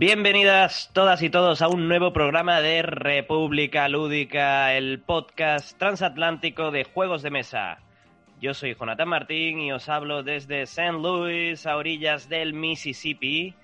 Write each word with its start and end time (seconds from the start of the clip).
Bienvenidas 0.00 0.90
todas 0.92 1.20
y 1.22 1.28
todos 1.28 1.60
a 1.60 1.66
un 1.66 1.88
nuevo 1.88 2.12
programa 2.12 2.60
de 2.60 2.82
República 2.82 3.88
Lúdica, 3.88 4.72
el 4.74 5.00
podcast 5.00 5.76
transatlántico 5.76 6.70
de 6.70 6.84
juegos 6.84 7.22
de 7.22 7.32
mesa. 7.32 7.78
Yo 8.40 8.54
soy 8.54 8.76
Jonathan 8.76 9.08
Martín 9.08 9.58
y 9.58 9.72
os 9.72 9.88
hablo 9.88 10.22
desde 10.22 10.62
St. 10.62 10.92
Louis, 10.92 11.66
a 11.66 11.76
orillas 11.76 12.28
del 12.28 12.54
Mississippi. 12.54 13.56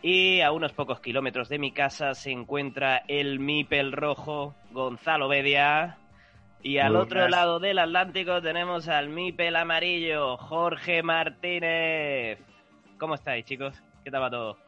Y 0.00 0.40
a 0.40 0.52
unos 0.52 0.72
pocos 0.72 1.00
kilómetros 1.00 1.50
de 1.50 1.58
mi 1.58 1.70
casa 1.70 2.14
se 2.14 2.30
encuentra 2.30 3.02
el 3.06 3.38
Mipel 3.38 3.92
rojo, 3.92 4.54
Gonzalo 4.70 5.28
Bedia. 5.28 5.98
Y 6.62 6.78
al 6.78 6.92
Buenas. 6.92 7.06
otro 7.08 7.28
lado 7.28 7.60
del 7.60 7.78
Atlántico 7.78 8.40
tenemos 8.40 8.88
al 8.88 9.10
Mipel 9.10 9.54
amarillo, 9.54 10.38
Jorge 10.38 11.02
Martínez. 11.02 12.38
¿Cómo 12.96 13.16
estáis, 13.16 13.44
chicos? 13.44 13.82
¿Qué 14.02 14.10
tal 14.10 14.22
va 14.22 14.30
todo? 14.30 14.63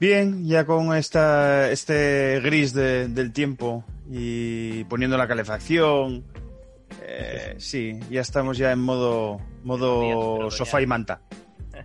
Bien, 0.00 0.46
ya 0.46 0.64
con 0.64 0.94
esta, 0.96 1.70
este 1.70 2.40
gris 2.42 2.72
de- 2.72 3.08
del 3.08 3.32
tiempo 3.32 3.84
y 4.10 4.84
poniendo 4.84 5.16
la 5.18 5.28
calefacción. 5.28 6.24
eh, 7.02 7.54
sí, 7.58 7.98
ya 8.10 8.20
estamos 8.22 8.56
ya 8.58 8.72
en 8.72 8.80
modo, 8.80 9.40
modo 9.62 10.00
Bien, 10.00 10.50
sofá 10.50 10.80
y 10.82 10.86
manta. 10.86 11.20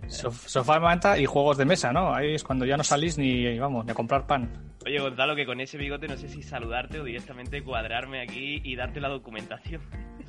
Sof- 0.08 0.46
Sofá, 0.46 0.78
manta 0.80 1.18
y 1.18 1.26
juegos 1.26 1.56
de 1.58 1.64
mesa, 1.64 1.92
¿no? 1.92 2.14
Ahí 2.14 2.34
es 2.34 2.42
cuando 2.44 2.64
ya 2.64 2.76
no 2.76 2.84
salís 2.84 3.16
ni, 3.18 3.58
vamos, 3.58 3.84
ni 3.84 3.92
a 3.92 3.94
comprar 3.94 4.26
pan. 4.26 4.50
Oye, 4.84 4.98
Gonzalo, 5.00 5.34
que 5.36 5.46
con 5.46 5.60
ese 5.60 5.78
bigote 5.78 6.06
no 6.08 6.16
sé 6.16 6.28
si 6.28 6.42
saludarte 6.42 7.00
o 7.00 7.04
directamente 7.04 7.62
cuadrarme 7.62 8.20
aquí 8.22 8.60
y 8.64 8.76
darte 8.76 9.00
la 9.00 9.08
documentación. 9.08 9.80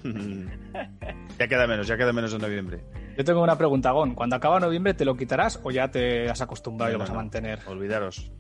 ya 1.39 1.47
queda 1.47 1.67
menos, 1.67 1.87
ya 1.87 1.97
queda 1.97 2.13
menos 2.13 2.33
en 2.33 2.41
noviembre. 2.41 2.79
Yo 3.17 3.23
tengo 3.23 3.41
una 3.41 3.57
pregunta, 3.57 3.91
Gon. 3.91 4.13
Cuando 4.13 4.35
acaba 4.35 4.59
noviembre, 4.59 4.93
¿te 4.93 5.03
lo 5.05 5.15
quitarás 5.15 5.59
o 5.63 5.71
ya 5.71 5.89
te 5.89 6.29
has 6.29 6.39
acostumbrado 6.41 6.91
y 6.91 6.93
lo 6.93 6.99
No, 6.99 7.03
vas 7.05 7.11
a 7.11 7.15
mantener? 7.15 7.59
Olvidaros. 7.67 8.31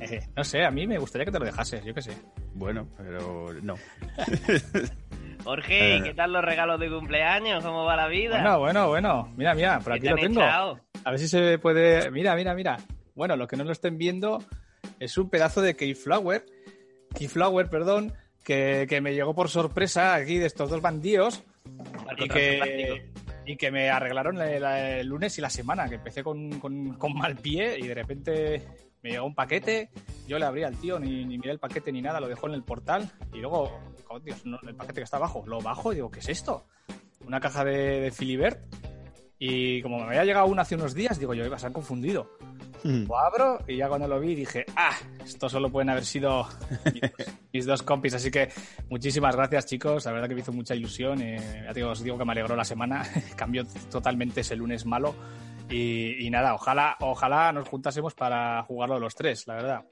Eh, 0.00 0.26
no 0.34 0.44
sé, 0.44 0.64
a 0.64 0.70
mí 0.70 0.86
me 0.86 0.96
gustaría 0.98 1.24
que 1.26 1.32
te 1.32 1.38
lo 1.38 1.44
dejases, 1.44 1.84
yo 1.84 1.92
qué 1.92 2.00
sé. 2.02 2.12
Bueno, 2.54 2.88
pero 2.96 3.52
no. 3.62 3.74
Jorge, 5.44 5.96
Eh. 5.96 6.02
¿qué 6.02 6.14
tal 6.14 6.32
los 6.32 6.44
regalos 6.44 6.80
de 6.80 6.88
cumpleaños? 6.90 7.62
¿Cómo 7.64 7.84
va 7.84 7.94
la 7.96 8.08
vida? 8.08 8.40
Bueno, 8.40 8.58
bueno, 8.58 8.88
bueno. 8.88 9.32
Mira, 9.36 9.54
mira, 9.54 9.78
por 9.80 9.92
¿Qué 9.92 9.98
aquí 9.98 10.06
te 10.06 10.10
lo 10.10 10.16
tengo. 10.16 10.40
echado? 10.40 10.80
A 11.04 11.10
ver 11.10 11.18
si 11.20 11.28
se 11.28 11.58
puede. 11.58 12.10
Mira, 12.10 12.34
mira, 12.34 12.54
mira. 12.54 12.76
Bueno, 13.14 13.36
lo 13.36 13.46
que 13.46 13.56
no 13.56 13.64
lo 13.64 13.72
estén 13.72 13.96
viendo 13.98 14.42
es 14.98 15.16
un 15.18 15.30
pedazo 15.30 15.62
de 15.62 15.76
Keyflower. 15.76 16.44
Keyflower, 17.14 17.68
perdón. 17.68 18.12
Que, 18.44 18.86
que 18.88 19.00
me 19.00 19.14
llegó 19.14 19.34
por 19.34 19.48
sorpresa 19.48 20.14
aquí 20.14 20.38
de 20.38 20.46
estos 20.46 20.70
dos 20.70 20.80
bandíos. 20.80 21.42
Barco 22.04 22.24
y 22.24 22.28
que. 22.28 23.10
Y 23.46 23.56
que 23.56 23.70
me 23.70 23.88
arreglaron 23.90 24.36
la- 24.38 24.58
la- 24.58 24.90
el 24.98 25.06
lunes 25.06 25.38
y 25.38 25.40
la 25.40 25.50
semana, 25.50 25.88
que 25.88 25.94
empecé 25.96 26.22
con, 26.22 26.58
con- 26.58 26.94
con 26.94 27.14
mal 27.14 27.36
pie 27.36 27.78
y 27.78 27.86
de 27.86 27.94
repente 27.94 28.62
me 29.02 29.10
llegó 29.10 29.24
un 29.26 29.34
paquete, 29.34 29.90
yo 30.26 30.38
le 30.38 30.44
abrí 30.46 30.64
al 30.64 30.76
tío, 30.76 30.98
ni, 30.98 31.24
ni 31.24 31.38
miré 31.38 31.52
el 31.52 31.58
paquete 31.60 31.92
ni 31.92 32.02
nada, 32.02 32.18
lo 32.20 32.28
dejó 32.28 32.48
en 32.48 32.54
el 32.54 32.64
portal 32.64 33.08
y 33.32 33.38
luego, 33.38 33.70
oh, 34.08 34.18
Dios, 34.18 34.44
no, 34.44 34.58
el 34.66 34.74
paquete 34.74 35.00
que 35.00 35.04
está 35.04 35.16
abajo, 35.18 35.44
lo 35.46 35.60
bajo 35.60 35.92
y 35.92 35.96
digo, 35.96 36.10
¿qué 36.10 36.18
es 36.20 36.28
esto? 36.28 36.66
Una 37.24 37.38
caja 37.40 37.64
de, 37.64 38.00
de 38.00 38.10
Filibert 38.10 38.58
y 39.38 39.82
como 39.82 39.98
me 39.98 40.04
había 40.06 40.24
llegado 40.24 40.46
una 40.46 40.62
hace 40.62 40.74
unos 40.74 40.94
días, 40.94 41.18
digo, 41.18 41.34
yo 41.34 41.44
iba 41.44 41.56
a 41.56 41.58
ser 41.58 41.72
confundido. 41.72 42.30
Lo 42.84 43.18
abro 43.18 43.58
y 43.66 43.76
ya 43.78 43.88
cuando 43.88 44.06
lo 44.06 44.20
vi 44.20 44.34
dije, 44.34 44.64
ah, 44.76 44.94
esto 45.24 45.48
solo 45.48 45.70
pueden 45.70 45.90
haber 45.90 46.04
sido 46.04 46.46
mis, 46.92 47.02
mis 47.52 47.66
dos 47.66 47.82
compis. 47.82 48.14
Así 48.14 48.30
que 48.30 48.48
muchísimas 48.88 49.34
gracias, 49.34 49.66
chicos. 49.66 50.04
La 50.04 50.12
verdad 50.12 50.28
que 50.28 50.34
me 50.34 50.40
hizo 50.42 50.52
mucha 50.52 50.74
ilusión. 50.74 51.20
eh, 51.20 51.62
ya 51.66 51.72
te 51.72 51.80
digo, 51.80 51.90
os 51.90 52.02
digo 52.02 52.16
que 52.16 52.24
me 52.24 52.32
alegró 52.32 52.54
la 52.54 52.64
semana. 52.64 53.02
Cambió 53.36 53.64
totalmente 53.90 54.42
ese 54.42 54.54
lunes 54.56 54.86
malo. 54.86 55.14
Y, 55.68 56.24
y 56.24 56.30
nada, 56.30 56.54
ojalá, 56.54 56.96
ojalá 57.00 57.52
nos 57.52 57.68
juntásemos 57.68 58.14
para 58.14 58.62
jugarlo 58.62 59.00
los 59.00 59.16
tres, 59.16 59.46
la 59.48 59.54
verdad. 59.56 59.84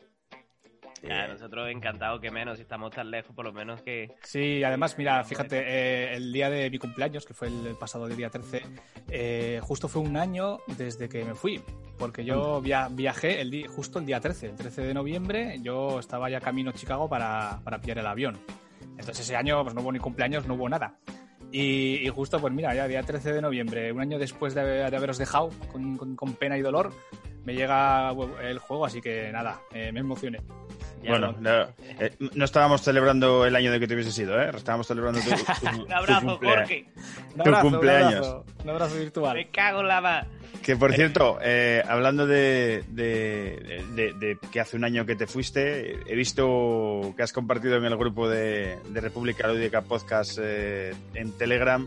Ya, 1.06 1.26
nosotros 1.28 1.68
encantados 1.70 2.20
que 2.20 2.30
menos, 2.30 2.56
si 2.56 2.62
estamos 2.62 2.90
tan 2.90 3.10
lejos, 3.10 3.34
por 3.34 3.44
lo 3.44 3.52
menos 3.52 3.82
que... 3.82 4.14
Sí, 4.22 4.62
además, 4.64 4.96
mira, 4.96 5.22
fíjate, 5.24 5.58
eh, 5.58 6.14
el 6.14 6.32
día 6.32 6.48
de 6.50 6.70
mi 6.70 6.78
cumpleaños, 6.78 7.24
que 7.26 7.34
fue 7.34 7.48
el, 7.48 7.66
el 7.66 7.76
pasado 7.76 8.06
día 8.08 8.30
13, 8.30 8.62
eh, 9.08 9.60
justo 9.62 9.88
fue 9.88 10.02
un 10.02 10.16
año 10.16 10.58
desde 10.78 11.08
que 11.08 11.24
me 11.24 11.34
fui, 11.34 11.62
porque 11.98 12.24
yo 12.24 12.60
via- 12.60 12.88
viajé 12.90 13.40
el 13.40 13.66
justo 13.68 13.98
el 13.98 14.06
día 14.06 14.20
13, 14.20 14.46
el 14.50 14.56
13 14.56 14.82
de 14.82 14.94
noviembre, 14.94 15.58
yo 15.60 15.98
estaba 16.00 16.30
ya 16.30 16.40
camino 16.40 16.70
a 16.70 16.72
Chicago 16.74 17.08
para, 17.08 17.60
para 17.64 17.80
pillar 17.80 17.98
el 17.98 18.06
avión. 18.06 18.38
Entonces 18.98 19.20
ese 19.20 19.36
año 19.36 19.62
pues, 19.62 19.74
no 19.74 19.82
hubo 19.82 19.92
ni 19.92 19.98
cumpleaños, 19.98 20.46
no 20.46 20.54
hubo 20.54 20.68
nada. 20.68 20.98
Y, 21.52 21.96
y 22.04 22.08
justo, 22.08 22.40
pues 22.40 22.52
mira, 22.52 22.74
ya 22.74 22.88
día 22.88 23.02
13 23.02 23.32
de 23.32 23.40
noviembre, 23.42 23.92
un 23.92 24.00
año 24.00 24.18
después 24.18 24.54
de, 24.54 24.64
de 24.64 24.84
haberos 24.96 25.18
dejado 25.18 25.50
con, 25.70 25.96
con- 25.96 26.16
con 26.16 26.34
pena 26.34 26.56
y 26.58 26.62
dolor, 26.62 26.92
me 27.44 27.54
llega 27.54 28.12
el 28.42 28.58
juego, 28.58 28.86
así 28.86 29.00
que 29.00 29.30
nada, 29.32 29.60
eh, 29.72 29.92
me 29.92 30.00
emocioné. 30.00 30.40
ya 31.02 31.10
bueno, 31.10 31.32
no- 31.38 31.64
no, 31.64 31.68
eh, 32.00 32.12
no 32.34 32.44
estábamos 32.44 32.80
celebrando 32.82 33.44
el 33.44 33.54
año 33.56 33.70
de 33.70 33.78
que 33.80 33.86
te 33.86 33.94
hubiese 33.94 34.10
sido, 34.12 34.40
¿eh? 34.40 34.50
Estábamos 34.54 34.86
celebrando 34.86 35.20
tu, 35.20 35.26
tu- 35.60 35.80
Un 35.82 35.86
tu 35.86 35.92
abrazo, 35.94 36.26
cumplea- 36.26 36.56
Jorge. 36.56 36.86
Un 37.34 37.40
abrazo, 37.42 37.62
cumpleaños. 37.70 38.12
Un 38.26 38.32
abrazo, 38.32 38.44
un 38.64 38.70
abrazo 38.70 38.94
virtual. 38.96 39.36
Me 39.36 39.48
cago 39.50 39.80
en 39.80 39.88
la 39.88 40.00
ma... 40.00 40.26
Que 40.62 40.76
por 40.76 40.94
cierto, 40.94 41.38
eh, 41.42 41.82
hablando 41.86 42.26
de, 42.26 42.84
de- 42.88 43.84
de- 43.94 44.12
de 44.14 44.38
que 44.50 44.60
hace 44.60 44.78
un 44.78 44.84
año 44.84 45.04
que 45.04 45.14
te 45.14 45.26
fuiste, 45.26 45.98
he 46.10 46.14
visto 46.16 47.12
que 47.14 47.22
has 47.22 47.34
compartido 47.34 47.76
en 47.76 47.84
el 47.84 47.96
grupo 47.98 48.26
de, 48.30 48.78
de 48.88 49.00
República 49.02 49.46
Lúdica 49.48 49.82
Podcast 49.82 50.38
eh, 50.40 50.94
en 51.12 51.32
Telegram 51.36 51.86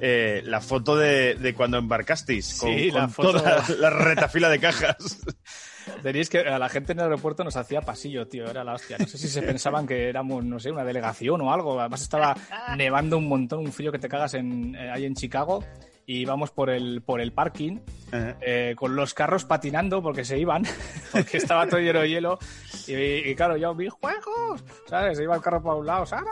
eh, 0.00 0.42
la 0.44 0.60
foto 0.60 0.96
de, 0.96 1.34
de 1.36 1.54
cuando 1.54 1.78
embarcasteis 1.78 2.58
con, 2.58 2.74
Sí, 2.74 2.90
la 2.90 3.00
con 3.02 3.10
foto- 3.10 3.32
toda 3.38 3.64
la 3.78 3.90
retafila 3.90 4.48
de 4.48 4.58
cajas. 4.58 4.96
Tenéis 6.02 6.28
que 6.28 6.40
a 6.40 6.58
la 6.58 6.68
gente 6.68 6.92
en 6.92 6.98
el 6.98 7.04
aeropuerto 7.04 7.44
nos 7.44 7.56
hacía 7.56 7.80
pasillo, 7.80 8.26
tío, 8.26 8.50
era 8.50 8.64
la 8.64 8.74
hostia. 8.74 8.96
No 8.98 9.06
sé 9.06 9.18
si 9.18 9.28
se 9.28 9.40
pensaban 9.42 9.86
que 9.86 10.08
éramos, 10.08 10.44
no 10.44 10.58
sé, 10.58 10.70
una 10.72 10.84
delegación 10.84 11.40
o 11.42 11.52
algo. 11.52 11.78
Además 11.80 12.02
estaba 12.02 12.36
nevando 12.76 13.18
un 13.18 13.28
montón, 13.28 13.60
un 13.60 13.72
frío 13.72 13.92
que 13.92 13.98
te 14.00 14.08
cagas 14.08 14.34
en, 14.34 14.74
eh, 14.74 14.90
ahí 14.90 15.04
en 15.04 15.14
Chicago. 15.14 15.64
Y 16.06 16.20
íbamos 16.20 16.52
por 16.52 16.70
el, 16.70 17.02
por 17.02 17.20
el 17.20 17.32
parking 17.32 17.80
eh, 18.12 18.74
con 18.76 18.94
los 18.94 19.12
carros 19.12 19.44
patinando 19.44 20.00
porque 20.02 20.24
se 20.24 20.38
iban, 20.38 20.62
porque 21.12 21.38
estaba 21.38 21.66
todo 21.66 21.80
lleno 21.80 22.00
de 22.00 22.08
hielo. 22.08 22.38
Y, 22.86 22.94
y 22.94 23.34
claro, 23.34 23.56
yo, 23.56 23.74
mis 23.74 23.92
juegos, 23.92 24.64
¿sabes? 24.88 25.18
Se 25.18 25.24
iba 25.24 25.34
el 25.34 25.42
carro 25.42 25.62
para 25.62 25.74
un 25.74 25.86
lado, 25.86 26.06
¡Sara! 26.06 26.30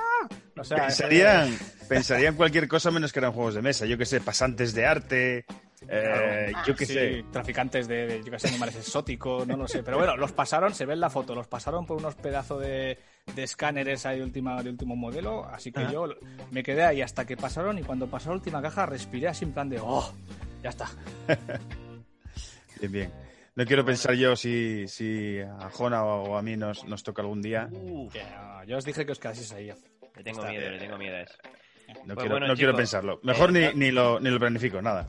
O 0.56 0.62
sea, 0.62 0.86
pensarían, 0.86 1.58
pensarían 1.88 2.36
cualquier 2.36 2.68
cosa 2.68 2.92
menos 2.92 3.12
que 3.12 3.18
eran 3.18 3.32
juegos 3.32 3.54
de 3.54 3.62
mesa. 3.62 3.86
Yo 3.86 3.98
que 3.98 4.06
sé, 4.06 4.20
pasantes 4.20 4.72
de 4.74 4.86
arte, 4.86 5.44
eh, 5.88 6.52
yo 6.66 6.74
sí, 6.76 6.86
sé. 6.86 7.24
traficantes 7.30 7.88
de, 7.88 8.06
de, 8.06 8.22
yo 8.24 8.30
qué 8.30 8.38
sé, 8.38 8.48
animales 8.48 8.76
exóticos, 8.76 9.46
no 9.46 9.56
lo 9.56 9.68
sé. 9.68 9.82
Pero 9.82 9.98
bueno, 9.98 10.16
los 10.16 10.32
pasaron, 10.32 10.74
se 10.74 10.86
ve 10.86 10.94
en 10.94 11.00
la 11.00 11.10
foto, 11.10 11.34
los 11.34 11.46
pasaron 11.46 11.86
por 11.86 11.96
unos 11.96 12.14
pedazos 12.14 12.60
de, 12.62 12.98
de 13.34 13.42
escáneres 13.42 14.06
ahí 14.06 14.18
de, 14.18 14.24
última, 14.24 14.62
de 14.62 14.70
último 14.70 14.96
modelo. 14.96 15.44
Así 15.46 15.72
que 15.72 15.80
Ah. 15.80 15.90
yo 15.90 16.06
me 16.50 16.62
quedé 16.62 16.84
ahí 16.84 17.02
hasta 17.02 17.24
que 17.26 17.36
pasaron 17.36 17.78
y 17.78 17.82
cuando 17.82 18.06
pasó 18.06 18.30
la 18.30 18.36
última 18.36 18.60
caja 18.62 18.86
respiré 18.86 19.28
así 19.28 19.44
en 19.44 19.52
plan 19.52 19.68
de, 19.68 19.78
oh, 19.80 20.12
ya 20.62 20.70
está. 20.70 20.86
Bien, 22.80 22.92
bien. 22.92 23.12
No 23.54 23.64
quiero 23.64 23.84
pensar 23.84 24.14
yo 24.14 24.34
si, 24.34 24.86
si 24.88 25.38
a 25.40 25.70
Jona 25.70 26.04
o 26.04 26.36
a 26.36 26.42
mí 26.42 26.56
nos, 26.56 26.84
nos 26.86 27.02
toca 27.04 27.22
algún 27.22 27.40
día. 27.40 27.70
Ah, 28.36 28.64
yo 28.66 28.76
os 28.76 28.84
dije 28.84 29.06
que 29.06 29.12
os 29.12 29.18
quedaseis 29.20 29.52
ahí. 29.52 29.66
le 29.66 30.22
tengo 30.24 30.40
Está 30.40 30.50
miedo, 30.50 30.60
bien. 30.62 30.72
le 30.72 30.78
tengo 30.80 30.98
miedo 30.98 31.16
a 31.16 31.20
eso. 31.22 31.34
No, 32.04 32.14
Pues 32.14 32.16
quiero, 32.16 32.30
bueno, 32.34 32.46
no 32.48 32.56
quiero 32.56 32.74
pensarlo. 32.74 33.20
Mejor 33.22 33.56
eh, 33.56 33.70
ni, 33.74 33.86
ni, 33.86 33.90
lo, 33.92 34.18
ni 34.18 34.28
lo 34.28 34.38
planifico, 34.40 34.82
nada. 34.82 35.08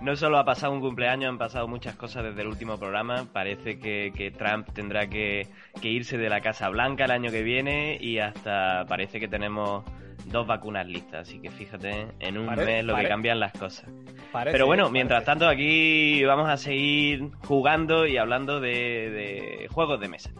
No 0.00 0.16
solo 0.16 0.38
ha 0.38 0.44
pasado 0.44 0.72
un 0.72 0.80
cumpleaños, 0.80 1.28
han 1.28 1.38
pasado 1.38 1.68
muchas 1.68 1.96
cosas 1.96 2.24
desde 2.24 2.42
el 2.42 2.48
último 2.48 2.78
programa. 2.78 3.26
Parece 3.32 3.78
que, 3.78 4.12
que 4.16 4.30
Trump 4.30 4.68
tendrá 4.72 5.08
que, 5.08 5.48
que 5.80 5.88
irse 5.88 6.18
de 6.18 6.28
la 6.28 6.40
Casa 6.40 6.68
Blanca 6.68 7.04
el 7.04 7.10
año 7.10 7.30
que 7.30 7.42
viene 7.42 7.98
y 8.00 8.18
hasta 8.18 8.84
parece 8.86 9.20
que 9.20 9.28
tenemos 9.28 9.84
dos 10.26 10.46
vacunas 10.46 10.86
listas. 10.86 11.28
Así 11.28 11.40
que 11.40 11.50
fíjate, 11.50 12.08
en 12.20 12.38
un 12.38 12.54
mes 12.54 12.84
lo 12.84 12.96
que 12.96 13.08
cambian 13.08 13.40
las 13.40 13.52
cosas. 13.52 13.90
Parece, 14.32 14.52
Pero 14.52 14.66
bueno, 14.66 14.90
mientras 14.90 15.24
tanto 15.24 15.48
aquí 15.48 16.24
vamos 16.24 16.48
a 16.48 16.56
seguir 16.56 17.30
jugando 17.46 18.06
y 18.06 18.18
hablando 18.18 18.60
de, 18.60 18.70
de 18.70 19.68
juegos 19.70 20.00
de 20.00 20.08
mesa. 20.08 20.30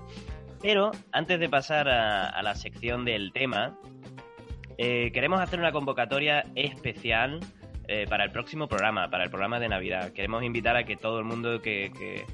Pero 0.61 0.91
antes 1.13 1.39
de 1.39 1.49
pasar 1.49 1.89
a, 1.89 2.29
a 2.29 2.43
la 2.43 2.55
sección 2.55 3.05
del 3.05 3.33
tema, 3.33 3.79
eh, 4.77 5.11
queremos 5.13 5.41
hacer 5.41 5.59
una 5.59 5.73
convocatoria 5.73 6.45
especial 6.55 7.41
eh, 7.89 8.07
para 8.09 8.25
el 8.25 8.31
próximo 8.31 8.69
programa, 8.69 9.11
para 9.11 9.25
el 9.25 9.31
programa 9.31 9.59
de 9.59 9.69
Navidad. 9.69 10.13
Queremos 10.13 10.43
invitar 10.45 10.77
a 10.77 10.85
que 10.85 10.97
todo 10.97 11.19
el 11.19 11.25
mundo 11.25 11.61
que, 11.63 11.91
que- 11.99 12.25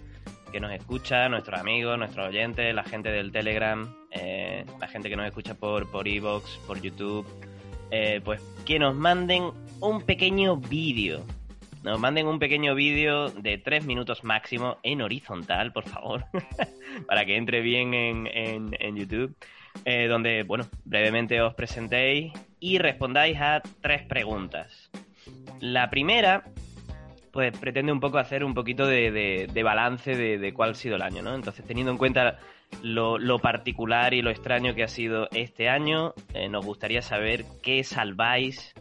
nos 0.61 0.71
escucha, 0.73 1.29
nuestros 1.29 1.59
amigos, 1.59 1.99
nuestros 1.99 2.29
oyentes, 2.29 2.73
la 2.73 2.85
gente 2.85 3.11
del 3.11 3.33
Telegram, 3.33 3.93
eh, 4.13 4.65
la 4.79 4.87
gente 4.87 5.09
que 5.11 5.17
nos 5.17 5.27
escucha 5.27 5.55
por 5.57 5.91
por 5.91 6.07
Evox, 6.07 6.59
por 6.67 6.81
YouTube, 6.81 7.27
eh, 7.91 8.21
pues 8.25 8.41
que 8.65 8.79
nos 8.79 8.95
manden 8.95 9.51
un 9.81 10.03
pequeño 10.03 10.57
vídeo. 10.57 11.25
Nos 11.83 11.99
manden 11.99 12.29
un 12.29 12.39
pequeño 12.39 12.77
vídeo 12.77 13.31
de 13.31 13.59
tres 13.59 13.85
minutos 13.85 14.23
máximo 14.23 14.79
en 14.85 15.03
horizontal, 15.03 15.73
por 15.73 15.85
favor, 15.89 16.25
para 17.09 17.25
que 17.25 17.37
entre 17.37 17.61
bien 17.61 17.93
en, 17.93 18.29
en- 18.81 18.97
YouTube, 18.97 19.35
donde, 20.09 20.45
bueno, 20.45 20.67
brevemente 20.85 21.43
os 21.43 21.53
presentéis 21.55 22.33
y 22.61 22.79
respondáis 22.79 23.39
a 23.41 23.61
tres 23.83 24.03
preguntas. 24.03 24.89
La 25.65 25.89
primera 25.89 26.45
pues 27.33 27.57
pretende 27.59 27.91
un 27.91 27.99
poco 27.99 28.19
hacer 28.19 28.45
un 28.45 28.53
poquito 28.53 28.87
de, 28.87 29.49
balance 29.65 30.15
de, 30.15 30.53
cuál 30.53 30.73
ha 30.73 30.75
sido 30.75 30.97
el 30.97 31.03
año, 31.03 31.23
¿no? 31.23 31.35
Entonces, 31.35 31.65
teniendo 31.65 31.91
en 31.91 31.97
cuenta 31.97 32.39
lo, 32.83 33.39
particular 33.39 34.13
y 34.13 34.21
lo 34.21 34.29
extraño 34.29 34.75
que 34.75 34.83
ha 34.83 34.89
sido 34.89 35.27
este 35.33 35.71
año, 35.71 36.13
eh, 36.35 36.51
nos 36.51 36.67
gustaría 36.67 37.01
saber 37.01 37.47
qué 37.63 37.83
salváis 37.83 38.75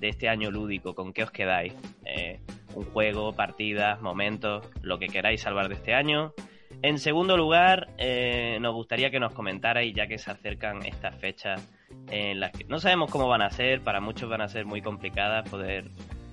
de 0.00 0.08
este 0.08 0.30
año 0.30 0.50
lúdico, 0.50 0.94
con 0.94 1.12
qué 1.12 1.22
os 1.22 1.30
quedáis. 1.30 1.74
Eh, 2.06 2.40
un 2.74 2.84
juego, 2.86 3.34
partidas, 3.34 4.00
momentos, 4.00 4.66
lo 4.80 4.98
que 4.98 5.08
queráis 5.08 5.42
salvar 5.42 5.68
de 5.68 5.74
este 5.74 5.92
año. 5.92 6.32
En 6.80 6.98
segundo 6.98 7.36
lugar, 7.36 7.88
eh, 7.98 8.56
nos 8.58 8.72
gustaría 8.72 9.10
que 9.10 9.20
nos 9.20 9.34
comentarais, 9.34 9.94
ya 9.94 10.06
que 10.06 10.16
se 10.16 10.30
acercan 10.30 10.84
estas 10.86 11.14
fechas 11.14 11.68
en 12.10 12.40
las 12.40 12.52
que 12.52 12.64
no 12.64 12.78
sabemos 12.78 13.10
cómo 13.10 13.28
van 13.28 13.42
a 13.42 13.50
ser, 13.50 13.82
para 13.82 14.00
muchos 14.00 14.28
van 14.28 14.40
a 14.40 14.48
ser 14.48 14.64
muy 14.64 14.80
complicadas, 14.80 15.48
poder 15.48 15.90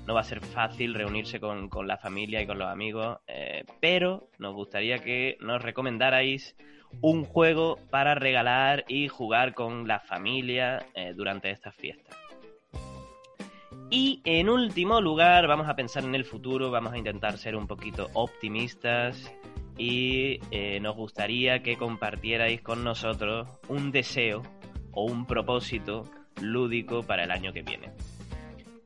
no 0.09 0.15
va 0.15 0.21
a 0.21 0.23
ser 0.23 0.41
fácil 0.41 0.95
reunirse 0.95 1.39
con, 1.39 1.69
la 1.85 1.97
familia 1.97 2.41
y 2.41 2.47
con 2.47 2.57
los 2.57 2.67
amigos, 2.67 3.19
eh, 3.27 3.63
pero 3.79 4.27
nos 4.39 4.55
gustaría 4.55 4.97
que 4.97 5.37
nos 5.39 5.61
recomendarais 5.61 6.55
un 6.99 7.25
juego 7.25 7.77
para 7.91 8.15
regalar 8.15 8.85
y 8.87 9.07
jugar 9.07 9.53
con 9.53 9.87
la 9.87 9.99
familia 9.99 10.83
eh, 10.95 11.13
durante 11.15 11.51
estas 11.51 11.75
fiestas. 11.75 12.17
Y 13.91 14.21
en 14.23 14.49
último 14.49 14.99
lugar, 14.99 15.45
vamos 15.45 15.69
a 15.69 15.75
pensar 15.75 16.03
en 16.03 16.15
el 16.15 16.25
futuro, 16.25 16.71
vamos 16.71 16.93
a 16.93 16.97
intentar 16.97 17.37
ser 17.37 17.55
un 17.55 17.67
poquito 17.67 18.07
optimistas 18.15 19.31
y 19.77 20.39
eh, 20.49 20.79
nos 20.79 20.95
gustaría 20.95 21.61
que 21.61 21.77
compartierais 21.77 22.61
con 22.61 22.83
nosotros 22.83 23.47
un 23.67 23.91
deseo 23.91 24.41
o 24.91 25.03
un 25.03 25.27
propósito 25.27 26.09
lúdico 26.41 27.03
para 27.03 27.25
el 27.25 27.29
año 27.29 27.53
que 27.53 27.61
viene. 27.61 27.91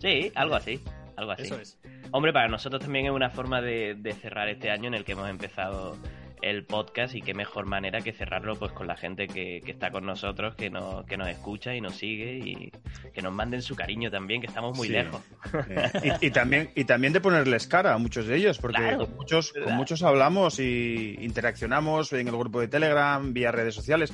Sí, 0.00 0.32
algo 0.34 0.56
así, 0.56 0.80
algo 1.16 1.32
así. 1.32 1.44
Eso 1.44 1.60
es. 1.60 1.78
Hombre, 2.10 2.32
para 2.32 2.48
nosotros 2.48 2.82
también 2.82 3.06
es 3.06 3.12
una 3.12 3.30
forma 3.30 3.60
de, 3.60 3.94
de 3.94 4.12
cerrar 4.14 4.48
este 4.48 4.70
año 4.70 4.88
en 4.88 4.94
el 4.94 5.04
que 5.04 5.12
hemos 5.12 5.28
empezado 5.28 5.96
el 6.42 6.64
podcast 6.64 7.14
y 7.14 7.22
qué 7.22 7.34
mejor 7.34 7.66
manera 7.66 8.00
que 8.00 8.12
cerrarlo 8.12 8.56
pues 8.56 8.72
con 8.72 8.86
la 8.86 8.96
gente 8.96 9.26
que, 9.26 9.58
está 9.66 9.90
con 9.90 10.06
nosotros, 10.06 10.54
que 10.54 10.70
nos, 10.70 11.04
que 11.06 11.16
nos 11.16 11.28
escucha 11.28 11.74
y 11.74 11.80
nos 11.80 11.96
sigue 11.96 12.38
y 12.38 12.72
que 13.12 13.22
nos 13.22 13.32
manden 13.32 13.62
su 13.62 13.74
cariño 13.76 14.10
también, 14.10 14.40
que 14.40 14.46
estamos 14.46 14.76
muy 14.76 14.88
lejos. 14.88 15.20
Y, 16.20 16.30
también, 16.30 16.70
y 16.74 16.84
también 16.84 17.12
de 17.12 17.20
ponerles 17.20 17.66
cara 17.66 17.94
a 17.94 17.98
muchos 17.98 18.26
de 18.26 18.36
ellos, 18.36 18.58
porque 18.58 18.96
con, 18.96 19.14
muchos, 19.16 19.52
con 19.52 19.74
muchos 19.74 20.02
hablamos 20.02 20.58
y 20.58 21.16
interaccionamos 21.20 22.12
en 22.12 22.28
el 22.28 22.36
grupo 22.36 22.60
de 22.60 22.68
Telegram, 22.68 23.32
vía 23.32 23.50
redes 23.50 23.74
sociales, 23.74 24.12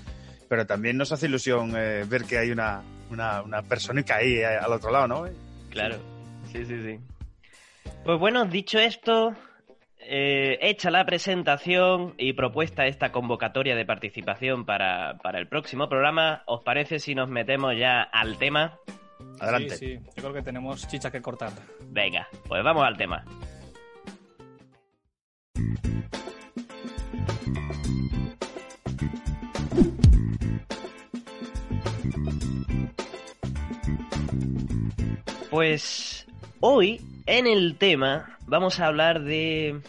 pero 0.49 0.67
también 0.67 0.97
nos 0.97 1.13
hace 1.13 1.27
ilusión 1.27 1.73
eh, 1.77 2.05
ver 2.09 2.25
que 2.25 2.39
hay 2.39 2.51
una, 2.51 2.83
una, 3.11 3.43
una 3.43 3.63
persona 3.63 4.05
ahí 4.15 4.35
eh, 4.35 4.47
al 4.47 4.73
otro 4.73 4.91
lado, 4.91 5.09
¿no? 5.09 5.25
Claro, 5.71 5.97
sí, 6.53 6.65
sí, 6.65 6.83
sí. 6.83 6.99
Pues 8.05 8.19
bueno, 8.19 8.45
dicho 8.45 8.79
esto, 8.79 9.35
eh, 10.09 10.59
hecha 10.63 10.91
la 10.91 11.05
presentación 11.05 12.15
y 12.17 12.33
propuesta 12.35 12.87
esta 12.87 13.11
convocatoria 13.11 13.75
de 13.75 13.85
participación 13.85 14.65
para, 14.65 15.19
el 15.35 15.49
próximo 15.49 15.89
programa, 15.89 16.45
¿os 16.47 16.63
parece 16.63 17.01
si 17.01 17.17
nos 17.17 17.29
metemos 17.29 17.77
ya 17.77 18.03
al 18.03 18.39
tema? 18.39 18.79
Adelante. 19.41 19.77
Sí, 19.77 19.97
sí, 19.97 20.05
yo 20.17 20.23
creo 20.23 20.33
que 20.33 20.43
tenemos 20.43 20.87
chicha 20.87 21.11
que 21.11 21.21
cortar. 21.21 21.51
Venga, 21.89 22.29
pues 22.47 22.63
vamos 22.63 22.85
al 22.85 22.97
tema. 22.97 23.25
Pues 35.51 36.27
hoy 36.61 37.01
en 37.27 37.49
el 37.49 37.77
tema 37.77 38.39
vamos 38.47 38.79
a 38.79 38.87
hablar 38.87 39.23
de 39.23 39.81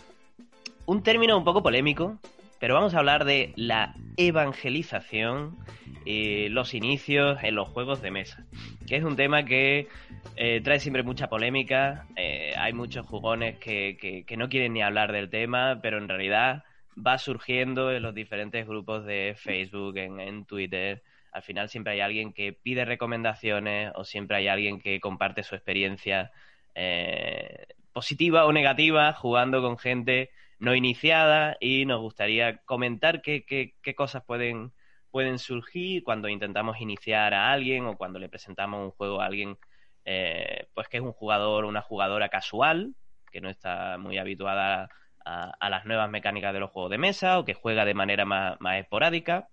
un 0.87 1.03
término 1.03 1.37
un 1.37 1.43
poco 1.43 1.61
polémico, 1.61 2.17
pero 2.59 2.73
vamos 2.73 2.95
a 2.95 2.99
hablar 2.99 3.25
de 3.25 3.51
la 3.57 3.93
evangelización 4.15 5.57
y 6.05 6.47
los 6.47 6.73
inicios 6.73 7.37
en 7.43 7.55
los 7.55 7.67
juegos 7.67 8.01
de 8.01 8.09
mesa, 8.09 8.45
que 8.87 8.95
es 8.95 9.03
un 9.03 9.17
tema 9.17 9.43
que 9.43 9.89
eh, 10.37 10.61
trae 10.63 10.79
siempre 10.79 11.03
mucha 11.03 11.27
polémica. 11.27 12.07
Eh, 12.15 12.53
hay 12.57 12.71
muchos 12.71 13.05
jugones 13.05 13.59
que, 13.59 14.25
no 14.37 14.47
quieren 14.47 14.73
ni 14.73 14.81
hablar 14.81 15.11
del 15.11 15.29
tema, 15.29 15.79
pero 15.81 15.97
en 15.97 16.07
realidad 16.07 16.63
va 16.97 17.17
surgiendo 17.17 17.91
en 17.91 18.01
los 18.01 18.15
diferentes 18.15 18.65
grupos 18.65 19.05
de 19.05 19.35
Facebook, 19.37 19.97
en, 19.97 20.45
Twitter. 20.45 21.03
Al 21.33 21.43
final 21.43 21.67
siempre 21.67 21.93
hay 21.93 21.99
alguien 21.99 22.31
que 22.31 22.53
pide 22.53 22.85
recomendaciones 22.85 23.91
o 23.95 24.05
siempre 24.05 24.37
hay 24.37 24.47
alguien 24.47 24.79
que 24.79 25.01
comparte 25.01 25.43
su 25.43 25.53
experiencia 25.53 26.31
eh, 26.75 27.67
positiva 27.91 28.45
o 28.45 28.53
negativa 28.53 29.11
jugando 29.11 29.61
con 29.61 29.77
gente 29.77 30.29
no 30.59 30.75
iniciada 30.75 31.57
y 31.59 31.85
nos 31.85 32.01
gustaría 32.01 32.57
comentar 32.65 33.21
qué, 33.21 33.45
qué, 33.45 33.95
cosas 33.95 34.23
pueden, 34.23 34.73
pueden 35.11 35.39
surgir 35.39 36.03
cuando 36.03 36.29
intentamos 36.29 36.81
iniciar 36.81 37.33
a 37.33 37.51
alguien 37.51 37.85
o 37.85 37.97
cuando 37.97 38.19
le 38.19 38.29
presentamos 38.29 38.83
un 38.83 38.91
juego 38.91 39.21
a 39.21 39.25
alguien 39.25 39.57
eh, 40.05 40.67
pues 40.73 40.87
que 40.87 40.97
es 40.97 41.03
un 41.03 41.11
jugador 41.11 41.65
o 41.65 41.67
una 41.67 41.81
jugadora 41.81 42.29
casual, 42.29 42.95
que 43.31 43.41
no 43.41 43.49
está 43.49 43.97
muy 43.97 44.17
habituada 44.17 44.89
a, 45.25 45.69
las 45.69 45.85
nuevas 45.85 46.09
mecánicas 46.09 46.53
de 46.53 46.61
los 46.61 46.71
juegos 46.71 46.89
de 46.89 46.97
mesa 46.97 47.37
o 47.37 47.43
que 47.43 47.53
juega 47.53 47.83
de 47.83 47.93
manera 47.93 48.23
más, 48.23 48.57
esporádica. 48.79 49.49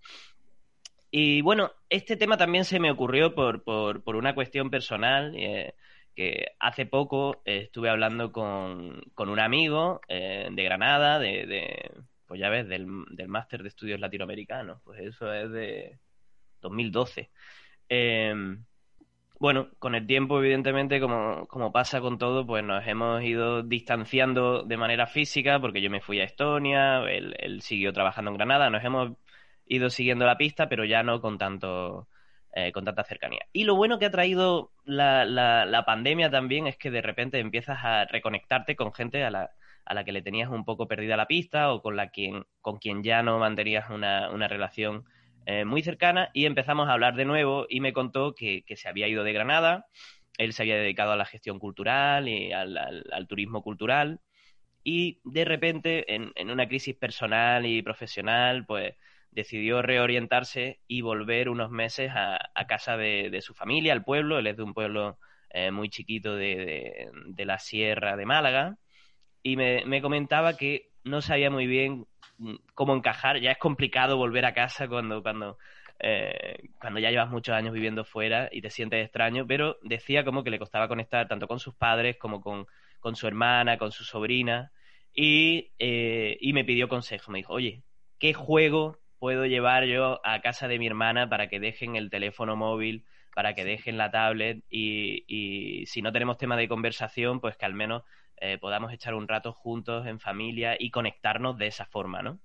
Y 1.11 1.41
bueno, 1.43 1.73
este 1.89 2.17
tema 2.17 2.37
también 2.37 2.65
se 2.65 2.79
me 2.79 2.91
ocurrió 2.91 3.35
por, 3.35 3.65
por, 3.65 4.05
por 4.05 4.15
una 4.15 4.35
cuestión 4.35 4.71
personal. 4.71 5.35
Eh, 5.37 5.75
que 6.15 6.53
hace 6.61 6.87
poco 6.87 7.43
estuve 7.45 7.91
hablando 7.91 8.33
con, 8.33 9.03
un 9.17 9.41
amigo 9.41 10.01
eh, 10.09 10.49
de 10.51 10.65
Granada, 10.65 11.19
de, 11.19 11.91
pues 12.27 12.41
ya 12.41 12.49
ves, 12.49 12.69
del, 12.69 12.87
del 13.11 13.29
máster 13.29 13.63
de 13.63 13.69
estudios 13.69 14.01
latinoamericanos, 14.01 14.81
pues 14.85 15.01
eso 15.01 15.33
es 15.33 15.51
de 15.51 15.99
2012. 16.61 17.31
Em, 17.89 18.65
bueno, 19.39 19.69
con 19.79 19.95
el 19.95 20.07
tiempo, 20.07 20.39
evidentemente, 20.39 21.01
como, 21.01 21.47
como 21.49 21.73
pasa 21.73 22.01
con 22.01 22.19
todo, 22.19 22.47
pues 22.47 22.65
nos 22.65 22.87
hemos 22.87 23.23
ido 23.23 23.63
distanciando 23.63 24.63
de 24.63 24.77
manera 24.77 25.07
física, 25.07 25.61
porque 25.61 25.83
yo 25.83 25.91
me 25.91 26.01
fui 26.01 26.21
a 26.21 26.25
Estonia, 26.25 27.03
él, 27.11 27.35
él 27.39 27.61
siguió 27.63 27.93
trabajando 27.93 28.31
en 28.31 28.37
Granada, 28.39 28.71
nos 28.71 28.85
hemos 28.85 29.13
ido 29.67 29.91
siguiendo 29.91 30.27
la 30.27 30.39
pista, 30.39 30.69
pero 30.69 30.85
ya 30.85 31.03
no 31.03 31.21
con 31.21 31.39
tanto 31.39 32.09
eh, 32.57 32.71
con 32.71 32.85
tanta 32.85 33.03
cercanía. 33.03 33.47
Y 33.53 33.65
lo 33.65 33.75
bueno 33.75 33.99
que 33.99 34.07
ha 34.07 34.13
traído 34.13 34.71
la, 34.85 35.25
la, 35.25 35.85
pandemia 35.85 36.31
también 36.31 36.69
es 36.69 36.77
que 36.77 36.93
de 36.93 37.03
repente 37.03 37.41
empiezas 37.41 37.81
a 37.83 38.05
reconectarte 38.05 38.77
con 38.77 38.93
gente 38.93 39.25
a 39.25 39.31
la, 39.33 39.51
a 39.85 39.95
la 39.95 40.05
que 40.05 40.13
le 40.13 40.23
tenías 40.23 40.49
un 40.51 40.65
poco 40.65 40.87
perdida 40.87 41.17
la 41.17 41.27
pista 41.27 41.73
o 41.73 41.83
con, 41.83 41.97
la 41.97 42.11
quien, 42.11 42.47
con 42.61 42.79
quien 42.79 43.03
ya 43.03 43.25
no 43.25 43.41
mantenías 43.41 43.91
una, 43.91 44.31
una 44.31 44.47
relación 44.47 45.05
eh, 45.47 45.65
muy 45.65 45.83
cercana. 45.83 46.31
Y 46.33 46.47
empezamos 46.47 46.89
a 46.89 46.93
hablar 46.93 47.17
de 47.17 47.25
nuevo 47.25 47.67
y 47.69 47.81
me 47.81 47.93
contó 47.93 48.37
que, 48.37 48.63
que, 48.65 48.77
se 48.77 48.89
había 48.89 49.09
ido 49.09 49.25
de 49.25 49.33
Granada, 49.33 49.87
él 50.39 50.53
se 50.53 50.63
había 50.63 50.77
dedicado 50.77 51.11
a 51.11 51.17
la 51.17 51.27
gestión 51.27 51.59
cultural 51.59 52.29
y 52.29 52.53
al, 52.53 52.79
al, 52.79 53.27
turismo 53.27 53.65
cultural. 53.65 54.21
Y 54.85 55.21
de 55.25 55.45
repente 55.45 56.15
en, 56.15 56.31
en, 56.37 56.51
una 56.51 56.69
crisis 56.69 56.95
personal 56.95 57.67
y 57.67 57.83
profesional 57.83 58.65
pues 58.65 58.95
decidió 59.35 59.83
reorientarse 59.83 60.81
y 60.87 61.01
volver 61.01 61.49
unos 61.49 61.71
meses 61.71 62.13
a, 62.15 62.39
casa 62.69 62.97
de, 62.97 63.41
su 63.43 63.53
familia, 63.53 63.93
al 63.93 64.05
pueblo. 64.05 64.39
Él 64.39 64.47
es 64.47 64.57
de 64.57 64.63
un 64.63 64.73
pueblo 64.73 65.19
eh, 65.51 65.71
muy 65.71 65.91
chiquito 65.91 66.37
de, 66.37 67.11
la 67.37 67.59
sierra 67.59 68.17
de 68.17 68.27
Málaga. 68.27 68.79
Y 69.43 69.57
me, 69.57 70.01
comentaba 70.01 70.57
que 70.57 70.91
no 71.03 71.21
sabía 71.21 71.51
muy 71.51 71.67
bien 71.67 72.07
mm, 72.39 72.55
cómo 72.75 72.95
encajar. 72.95 73.41
Ya 73.41 73.51
es 73.51 73.59
complicado 73.59 74.17
volver 74.17 74.47
a 74.47 74.55
casa 74.55 74.87
cuando, 74.89 75.23
cuando, 75.23 75.59
eh, 75.99 76.69
cuando 76.81 77.01
ya 77.01 77.11
llevas 77.11 77.31
muchos 77.31 77.55
años 77.57 77.75
viviendo 77.75 78.05
fuera 78.05 78.49
y 78.53 78.63
te 78.63 78.71
sientes 78.71 79.05
extraño, 79.05 79.47
pero 79.47 79.79
decía 79.83 80.25
como 80.25 80.45
que 80.45 80.51
le 80.51 80.61
costaba 80.61 80.89
conectar 80.89 81.27
tanto 81.27 81.49
con 81.49 81.59
sus 81.59 81.75
padres 81.75 82.17
como 82.19 82.41
con, 82.41 82.67
con 83.01 83.17
su 83.17 83.27
hermana, 83.27 83.79
con 83.79 83.91
su 83.91 84.05
sobrina, 84.05 84.71
y, 85.13 85.73
eh, 85.79 86.39
y 86.41 86.53
me 86.53 86.65
pidió 86.65 86.89
consejo. 86.89 87.33
Me 87.33 87.39
dijo, 87.39 87.53
oye, 87.53 87.83
¿qué 88.19 88.33
juego 88.33 89.04
puedo 89.25 89.47
llevar 89.47 89.87
yo 89.87 90.21
a 90.23 90.43
casa 90.43 90.69
de 90.69 90.79
mi 90.79 90.87
hermana 90.87 91.31
para 91.31 91.49
que 91.49 91.59
dejen 91.59 91.97
el 91.97 92.11
teléfono 92.11 92.57
móvil, 92.57 93.07
para 93.35 93.55
que 93.55 93.65
dejen 93.65 93.97
la 93.97 94.11
tablet 94.11 94.63
y, 94.69 95.85
si 95.87 96.03
no 96.03 96.13
tenemos 96.13 96.37
tema 96.37 96.59
de 96.59 96.69
conversación, 96.69 97.41
pues 97.41 97.57
que 97.57 97.65
al 97.65 97.73
menos 97.73 98.03
eh, 98.37 98.59
podamos 98.59 98.93
echar 98.93 99.15
un 99.15 99.27
rato 99.27 99.55
juntos 99.55 100.07
en 100.07 100.21
familia 100.21 100.77
y 100.79 100.91
conectarnos 100.91 101.57
de 101.57 101.69
esa 101.69 101.87
forma, 101.87 102.21
¿no? 102.21 102.39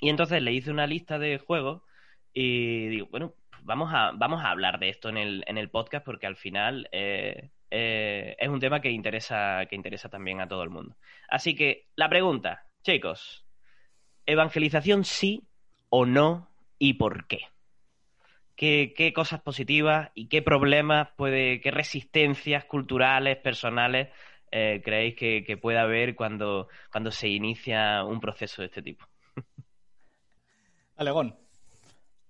Y 0.00 0.08
entonces 0.08 0.42
le 0.42 0.52
hice 0.54 0.72
una 0.72 0.88
lista 0.88 1.20
de 1.20 1.38
juegos 1.38 1.82
y 2.32 2.88
digo, 2.88 3.06
bueno, 3.12 3.34
vamos 3.62 3.92
a, 3.94 4.10
vamos 4.10 4.42
a 4.42 4.50
hablar 4.50 4.80
de 4.80 4.88
esto 4.88 5.08
en 5.08 5.18
el, 5.18 5.44
en 5.46 5.56
el 5.56 5.70
podcast 5.70 6.04
porque 6.04 6.26
al 6.26 6.34
final 6.34 6.88
eh, 6.90 7.50
eh, 7.70 8.34
es 8.40 8.48
un 8.48 8.58
tema 8.58 8.80
que 8.80 8.90
interesa, 8.90 9.66
que 9.70 9.76
interesa 9.76 10.08
también 10.08 10.40
a 10.40 10.48
todo 10.48 10.64
el 10.64 10.70
mundo. 10.70 10.96
Así 11.28 11.54
que 11.54 11.86
la 11.94 12.08
pregunta, 12.08 12.64
chicos, 12.82 13.46
¿evangelización 14.26 15.04
sí 15.04 15.46
o 15.98 16.04
no 16.04 16.50
y 16.78 16.94
por 16.94 17.26
qué? 17.26 17.38
¿Qué, 18.54 18.92
qué 18.94 19.14
cosas 19.14 19.40
positivas 19.40 20.10
y 20.14 20.28
qué 20.28 20.42
problemas 20.42 21.08
puede, 21.16 21.60
qué 21.62 21.70
resistencias 21.70 22.66
culturales, 22.66 23.38
personales 23.38 24.08
eh, 24.50 24.82
creéis 24.84 25.16
que, 25.16 25.42
que 25.46 25.56
pueda 25.56 25.82
haber 25.82 26.14
cuando, 26.14 26.68
cuando 26.92 27.10
se 27.10 27.28
inicia 27.28 28.04
un 28.04 28.20
proceso 28.20 28.60
de 28.60 28.66
este 28.66 28.82
tipo? 28.82 29.06
Alegón. 30.96 31.34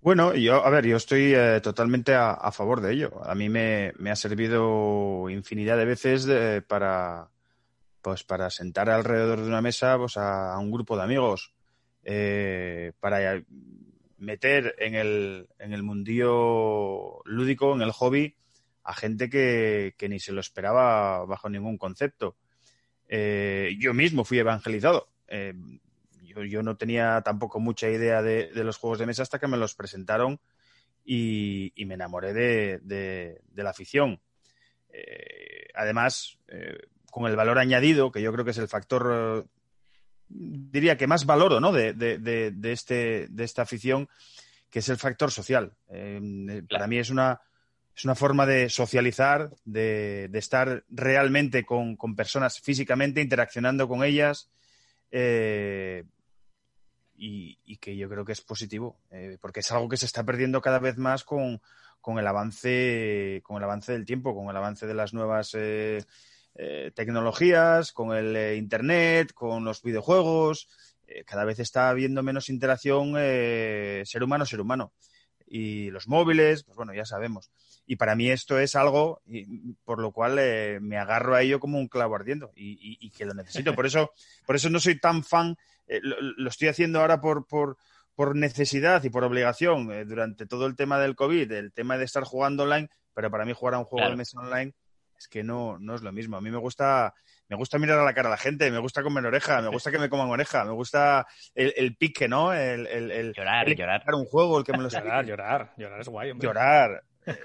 Bueno, 0.01 0.33
yo, 0.35 0.65
a 0.65 0.71
ver, 0.71 0.87
yo 0.87 0.97
estoy 0.97 1.35
eh, 1.35 1.61
totalmente 1.61 2.15
a, 2.15 2.31
a, 2.31 2.53
favor 2.53 2.81
de 2.81 2.93
ello. 2.93 3.21
A 3.25 3.35
mí 3.35 3.49
me, 3.49 3.93
me 3.99 4.13
ha 4.13 4.17
servido 4.17 5.29
infinidad 5.29 5.77
de 5.77 5.85
veces 5.85 6.25
de, 6.25 6.63
para, 6.63 7.31
pues, 8.01 8.23
para 8.23 8.49
sentar 8.51 8.89
alrededor 8.91 9.41
de 9.41 9.49
una 9.49 9.61
mesa 9.61 9.99
pues, 9.99 10.17
a, 10.17 10.55
a 10.55 10.59
un 10.61 10.71
grupo 10.71 10.97
de 10.97 11.03
amigos, 11.03 11.56
eh, 12.09 12.93
para 13.01 13.43
meter 14.19 14.77
en 14.79 14.95
el, 14.95 15.49
en 15.59 15.73
el 15.73 15.83
mundillo 15.83 17.21
lúdico, 17.25 17.75
en 17.75 17.83
el 17.83 17.91
hobby, 17.91 18.37
a 18.85 18.95
gente 18.95 19.29
que, 19.29 19.97
que 19.99 20.09
ni 20.09 20.21
se 20.21 20.31
lo 20.31 20.41
esperaba 20.41 21.25
bajo 21.25 21.51
ningún 21.51 21.77
concepto. 21.79 22.37
Eh, 23.09 23.75
yo 23.81 23.93
mismo 23.93 24.25
fui 24.25 24.39
evangelizado. 24.39 25.09
Eh, 25.27 25.55
yo, 26.23 26.45
yo, 26.45 26.63
no 26.63 26.77
tenía 26.77 27.23
tampoco 27.23 27.59
mucha 27.59 27.91
idea 27.91 28.23
de, 28.23 28.53
de, 28.53 28.63
los 28.63 28.77
juegos 28.77 29.01
de 29.01 29.07
mesa 29.07 29.23
hasta 29.23 29.41
que 29.41 29.49
me 29.49 29.57
los 29.57 29.75
presentaron 29.75 30.39
y, 31.05 31.73
y 31.75 31.87
me 31.87 31.95
enamoré 31.95 32.33
de, 32.33 32.79
de, 32.83 33.63
la 33.65 33.71
afición. 33.71 34.21
Además, 35.75 36.39
con 37.11 37.27
el 37.27 37.35
valor 37.35 37.59
añadido, 37.59 38.13
que 38.13 38.23
yo 38.23 38.33
creo 38.33 38.45
que 38.45 38.53
es 38.53 38.59
el 38.59 38.69
factor, 38.69 39.49
diría 40.29 40.97
que 40.97 41.07
más 41.07 41.27
valoro 41.27 41.61
¿no? 41.61 41.73
de, 41.73 41.95
este, 42.65 43.29
de 43.29 43.45
esta 43.45 43.63
afición, 43.63 44.09
que 44.71 44.81
es 44.81 44.89
el 44.89 44.97
factor 44.97 45.31
social. 45.31 45.73
Eh, 45.89 46.21
claro. 46.21 46.67
Para 46.69 46.87
mí 46.87 46.99
es 46.99 47.11
una, 47.11 47.41
es 47.95 48.05
una 48.05 48.15
forma 48.15 48.47
de 48.47 48.69
socializar, 48.69 49.51
de, 49.65 50.29
de 50.31 50.39
estar 50.39 50.85
realmente 50.89 51.65
con, 51.65 51.97
con, 51.97 52.17
personas 52.17 52.61
físicamente, 52.61 53.21
interaccionando 53.21 53.89
con 53.89 54.05
ellas. 54.05 54.51
Eh, 55.11 56.05
y, 57.19 57.59
y, 57.65 57.79
que 57.79 57.97
yo 57.97 58.11
creo 58.11 58.27
que 58.27 58.33
es 58.33 58.43
positivo, 58.43 58.99
eh, 59.11 59.39
porque 59.41 59.61
es 59.61 59.73
algo 59.73 59.89
que 59.89 59.97
se 59.97 60.05
está 60.05 60.23
perdiendo 60.25 60.61
cada 60.61 60.79
vez 60.79 60.99
más 60.99 61.25
con, 61.25 61.63
con, 62.03 62.19
el 62.19 62.27
avance, 62.27 63.41
con 63.43 63.57
el 63.57 63.65
avance 63.65 63.93
del 63.93 64.05
tiempo, 64.05 64.35
con 64.35 64.51
el 64.51 64.57
avance 64.57 64.87
de 64.87 64.93
las 64.93 65.15
nuevas 65.15 65.57
eh, 66.59 66.91
tecnologías, 66.95 67.93
con 67.93 68.17
el 68.17 68.35
eh, 68.35 68.57
internet, 68.57 69.33
con 69.33 69.65
los 69.65 69.83
videojuegos. 69.83 70.69
Eh, 71.07 71.25
cada 71.25 71.45
vez 71.45 71.59
está 71.59 71.89
habiendo 71.91 72.23
menos 72.23 72.49
interacción 72.49 73.15
ser 73.15 74.23
humano-ser 74.23 74.61
humano. 74.61 74.93
Y 75.49 75.91
los 75.91 76.09
móviles, 76.09 76.65
pues 76.65 76.77
bueno, 76.77 76.93
ya 76.93 77.05
sabemos. 77.05 77.51
Y 77.87 77.97
para 77.97 78.17
mí 78.17 78.31
esto 78.31 78.59
es 78.59 78.75
algo 78.75 79.23
y, 79.27 79.75
por 79.85 80.01
lo 80.01 80.11
cual 80.11 80.39
eh, 80.41 80.79
me 80.81 80.99
agarro 80.99 81.37
a 81.37 81.43
ello 81.43 81.61
como 81.61 81.79
un 81.79 81.87
clavo 81.87 82.17
ardiendo 82.17 82.51
y, 82.57 82.73
y, 82.73 82.99
y, 83.01 83.11
que 83.11 83.25
lo 83.25 83.35
necesito. 83.35 83.75
Por 83.75 83.87
eso, 83.87 84.11
por 84.45 84.57
eso 84.57 84.71
no 84.71 84.81
soy 84.81 84.99
tan 84.99 85.23
fan, 85.23 85.57
lo, 85.87 86.21
lo, 86.21 86.49
estoy 86.49 86.67
haciendo 86.67 87.01
ahora 87.01 87.21
por, 87.21 87.47
por, 87.47 87.77
por 88.17 88.35
necesidad 88.35 89.05
y 89.05 89.11
por 89.11 89.23
obligación 89.23 89.93
eh, 89.93 90.05
durante 90.05 90.47
todo 90.47 90.67
el 90.67 90.75
tema 90.75 90.99
del 90.99 91.15
COVID, 91.15 91.53
el 91.53 91.73
tema 91.73 91.99
de 91.99 92.07
estar 92.07 92.25
jugando 92.25 92.65
online, 92.65 92.89
pero 93.15 93.31
para 93.31 93.45
mí 93.45 93.53
jugar 93.53 93.75
a 93.75 93.79
un 93.79 93.85
juego 93.85 93.99
claro. 93.99 94.13
de 94.13 94.17
mesa 94.17 94.41
online 94.41 94.75
es 95.19 95.29
que 95.29 95.43
no, 95.43 95.79
no 95.79 95.95
es 95.95 96.03
lo 96.03 96.13
mismo. 96.13 96.37
A 96.37 96.41
mí 96.41 96.51
me 96.51 96.59
gusta, 96.59 97.15
me 97.49 97.57
gusta 97.57 97.79
mirar 97.79 97.99
a 97.99 98.05
la 98.05 98.15
cara 98.15 98.29
a 98.29 98.33
la 98.33 98.37
gente, 98.37 98.71
me 98.71 98.79
gusta 98.79 99.03
comer 99.03 99.25
oreja, 99.27 99.61
me 99.63 99.69
gusta 99.69 99.91
que 99.91 99.99
me 99.99 100.09
coman 100.09 100.29
oreja, 100.29 100.65
me 100.65 100.73
gusta 100.73 101.27
el, 101.55 101.73
el 101.77 101.97
pique, 101.97 102.29
¿no? 102.29 102.53
El, 102.53 102.87
el, 102.87 103.11
el 103.11 103.33
llorar, 103.33 103.69
el 103.69 103.77
llorar. 103.77 104.03
un 104.15 104.25
juego, 104.25 104.59
el 104.59 104.65
que 104.65 104.73
me 104.73 104.83
lo 104.83 104.89
Llorar, 104.91 105.25
llorar, 105.25 105.75
llorar 105.77 106.01
es 106.01 106.09
guay, 106.09 106.31
hombre. 106.31 106.47
Llorar. 106.47 107.03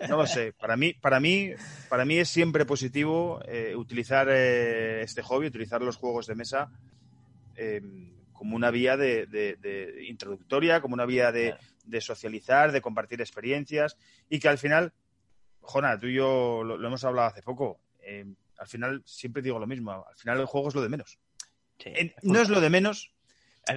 No 0.07 0.17
lo 0.17 0.27
sé. 0.27 0.53
Para 0.53 0.77
mí, 0.77 0.93
para 0.93 1.19
mí, 1.19 1.53
para 1.89 2.05
mí 2.05 2.17
es 2.17 2.29
siempre 2.29 2.65
positivo 2.65 3.41
eh, 3.47 3.75
utilizar 3.75 4.27
eh, 4.29 5.01
este 5.01 5.23
hobby, 5.23 5.47
utilizar 5.47 5.81
los 5.81 5.97
juegos 5.97 6.27
de 6.27 6.35
mesa 6.35 6.69
eh, 7.55 7.81
como 8.31 8.55
una 8.55 8.71
vía 8.71 8.97
de, 8.97 9.25
de, 9.27 9.55
de, 9.55 10.05
introductoria, 10.07 10.81
como 10.81 10.93
una 10.93 11.05
vía 11.05 11.31
de, 11.31 11.55
de, 11.85 12.01
socializar, 12.01 12.71
de 12.71 12.81
compartir 12.81 13.21
experiencias 13.21 13.97
y 14.29 14.39
que 14.39 14.49
al 14.49 14.57
final, 14.57 14.93
Jona, 15.61 15.99
tú 15.99 16.07
y 16.07 16.15
yo 16.15 16.63
lo, 16.63 16.77
lo 16.77 16.87
hemos 16.87 17.03
hablado 17.03 17.27
hace 17.29 17.41
poco. 17.41 17.79
Eh, 18.01 18.25
al 18.57 18.67
final 18.67 19.01
siempre 19.05 19.41
digo 19.41 19.59
lo 19.59 19.67
mismo. 19.67 19.91
Al 19.91 20.15
final 20.15 20.39
el 20.39 20.45
juego 20.45 20.69
es 20.69 20.75
lo 20.75 20.81
de 20.81 20.89
menos. 20.89 21.19
Sí. 21.79 21.91
no 22.21 22.39
es 22.39 22.49
lo 22.49 22.61
de 22.61 22.69
menos, 22.69 23.11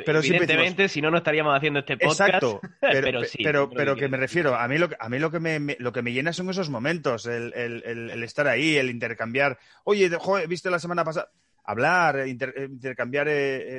pero 0.05 0.21
Evidentemente, 0.21 0.89
si 0.89 1.03
no, 1.03 1.11
no 1.11 1.19
estaríamos 1.19 1.57
haciendo 1.57 1.81
este 1.81 1.97
podcast. 1.97 2.21
Exacto, 2.21 2.61
pero, 2.81 3.03
pero, 3.03 3.25
sí, 3.25 3.43
pero, 3.43 3.71
pero 3.71 3.97
que 3.97 4.09
me 4.09 4.17
refiero, 4.17 4.55
a 4.55 4.67
mí 4.67 4.79
lo, 4.79 4.89
a 4.99 5.09
mí 5.09 5.19
lo 5.19 5.31
que 5.31 5.41
me, 5.41 5.61
me, 5.61 5.77
lo 5.79 5.93
que 5.93 6.03
me 6.03 6.13
llena 6.13 6.33
son 6.33 6.49
esos 6.51 6.71
momentos, 6.71 7.27
el, 7.27 7.53
el, 7.55 7.83
el, 7.85 8.11
el 8.11 8.23
estar 8.23 8.47
ahí, 8.47 8.77
el 8.77 8.91
intercambiar. 8.91 9.59
Oye, 9.85 10.11
joder, 10.11 10.49
¿viste 10.49 10.71
la 10.71 10.79
semana 10.79 11.05
pasada? 11.05 11.31
Hablar, 11.65 12.27
inter, 12.27 12.55
intercambiar 12.69 13.29
eh, 13.29 13.33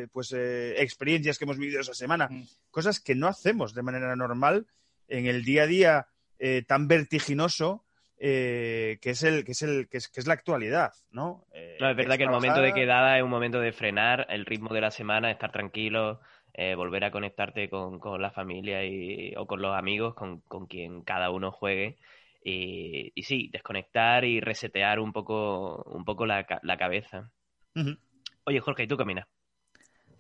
eh, 0.04 0.08
pues, 0.12 0.32
eh, 0.32 0.82
experiencias 0.82 1.38
que 1.38 1.46
hemos 1.46 1.58
vivido 1.58 1.82
esa 1.82 1.94
semana. 1.94 2.28
Mm. 2.30 2.44
Cosas 2.72 3.00
que 3.00 3.16
no 3.16 3.28
hacemos 3.28 3.74
de 3.74 3.84
manera 3.84 4.16
normal 4.16 4.66
en 5.08 5.28
el 5.28 5.44
día 5.44 5.64
a 5.64 5.68
día 5.68 6.08
eh, 6.40 6.64
tan 6.68 6.88
vertiginoso 6.88 7.85
eh, 8.28 8.98
que 9.02 9.12
es 9.12 9.22
el 9.22 9.46
que 9.46 9.52
es 9.52 9.62
el 9.62 9.88
que 9.88 9.98
es, 9.98 10.08
que 10.10 10.20
es 10.20 10.26
la 10.26 10.34
actualidad, 10.34 10.94
¿no? 11.12 11.46
Eh, 11.54 11.78
no, 11.80 11.92
es 11.92 11.96
verdad 11.96 12.18
que, 12.18 12.24
el 12.24 12.32
momento 12.32 12.60
de 12.60 12.74
quedada 12.74 13.18
es 13.18 13.24
un 13.24 13.30
momento 13.30 13.60
de 13.60 13.72
frenar 13.72 14.26
el 14.30 14.48
ritmo 14.48 14.74
de 14.74 14.82
la 14.82 14.90
semana, 14.90 15.30
estar 15.30 15.52
tranquilo, 15.52 16.22
eh, 16.56 16.74
volver 16.74 17.04
a 17.04 17.12
conectarte 17.12 17.70
con, 17.70 18.00
con, 18.00 18.20
la 18.20 18.32
familia 18.32 18.84
y, 18.84 19.36
o 19.38 19.46
con 19.46 19.62
los 19.62 19.76
amigos 19.76 20.16
con, 20.16 20.40
con 20.42 20.66
quien 20.66 21.04
cada 21.04 21.30
uno 21.30 21.52
juegue 21.52 21.98
y, 22.44 23.12
y, 23.14 23.24
sí, 23.24 23.52
desconectar 23.54 24.26
y 24.26 24.40
resetear 24.40 25.00
un 25.00 25.14
poco 25.14 25.84
un 25.84 26.04
poco 26.04 26.26
la, 26.26 26.48
la 26.64 26.78
cabeza. 26.78 27.30
Uh 27.76 27.82
-huh. 27.82 28.00
Oye, 28.46 28.60
Jorge, 28.60 28.84
¿y 28.84 28.88
tú 28.88 28.98
qué 28.98 29.04
opinas? 29.04 29.28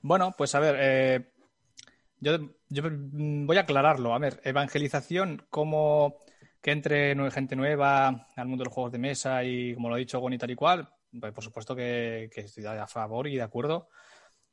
Bueno, 0.03 0.35
pues 0.37 0.53
a 0.53 0.59
ver, 0.59 0.75
eh, 0.77 1.25
yo, 2.19 2.37
yo 2.69 2.83
voy 2.83 3.57
a 3.57 3.61
aclararlo. 3.61 4.13
A 4.13 4.19
ver, 4.19 4.41
evangelización 4.43 5.43
como 5.49 6.19
que 6.65 6.71
entre 6.71 7.15
gente 7.29 7.55
nueva 7.55 8.27
al 8.35 8.47
mundo 8.47 8.63
de 8.63 8.65
los 8.65 8.73
juegos 8.73 8.91
de 8.91 8.97
mesa 8.97 9.43
y, 9.43 9.75
como 9.75 9.87
lo 9.87 9.93
ha 9.93 9.99
dicho 9.99 10.19
Goni, 10.19 10.39
tal 10.39 10.49
y 10.49 10.55
cual, 10.55 10.89
pues 11.21 11.31
por 11.31 11.43
supuesto 11.43 11.75
que, 11.75 12.27
estoy 12.35 12.65
a 12.65 12.87
favor 12.87 13.27
y 13.27 13.35
de 13.35 13.43
acuerdo. 13.43 13.87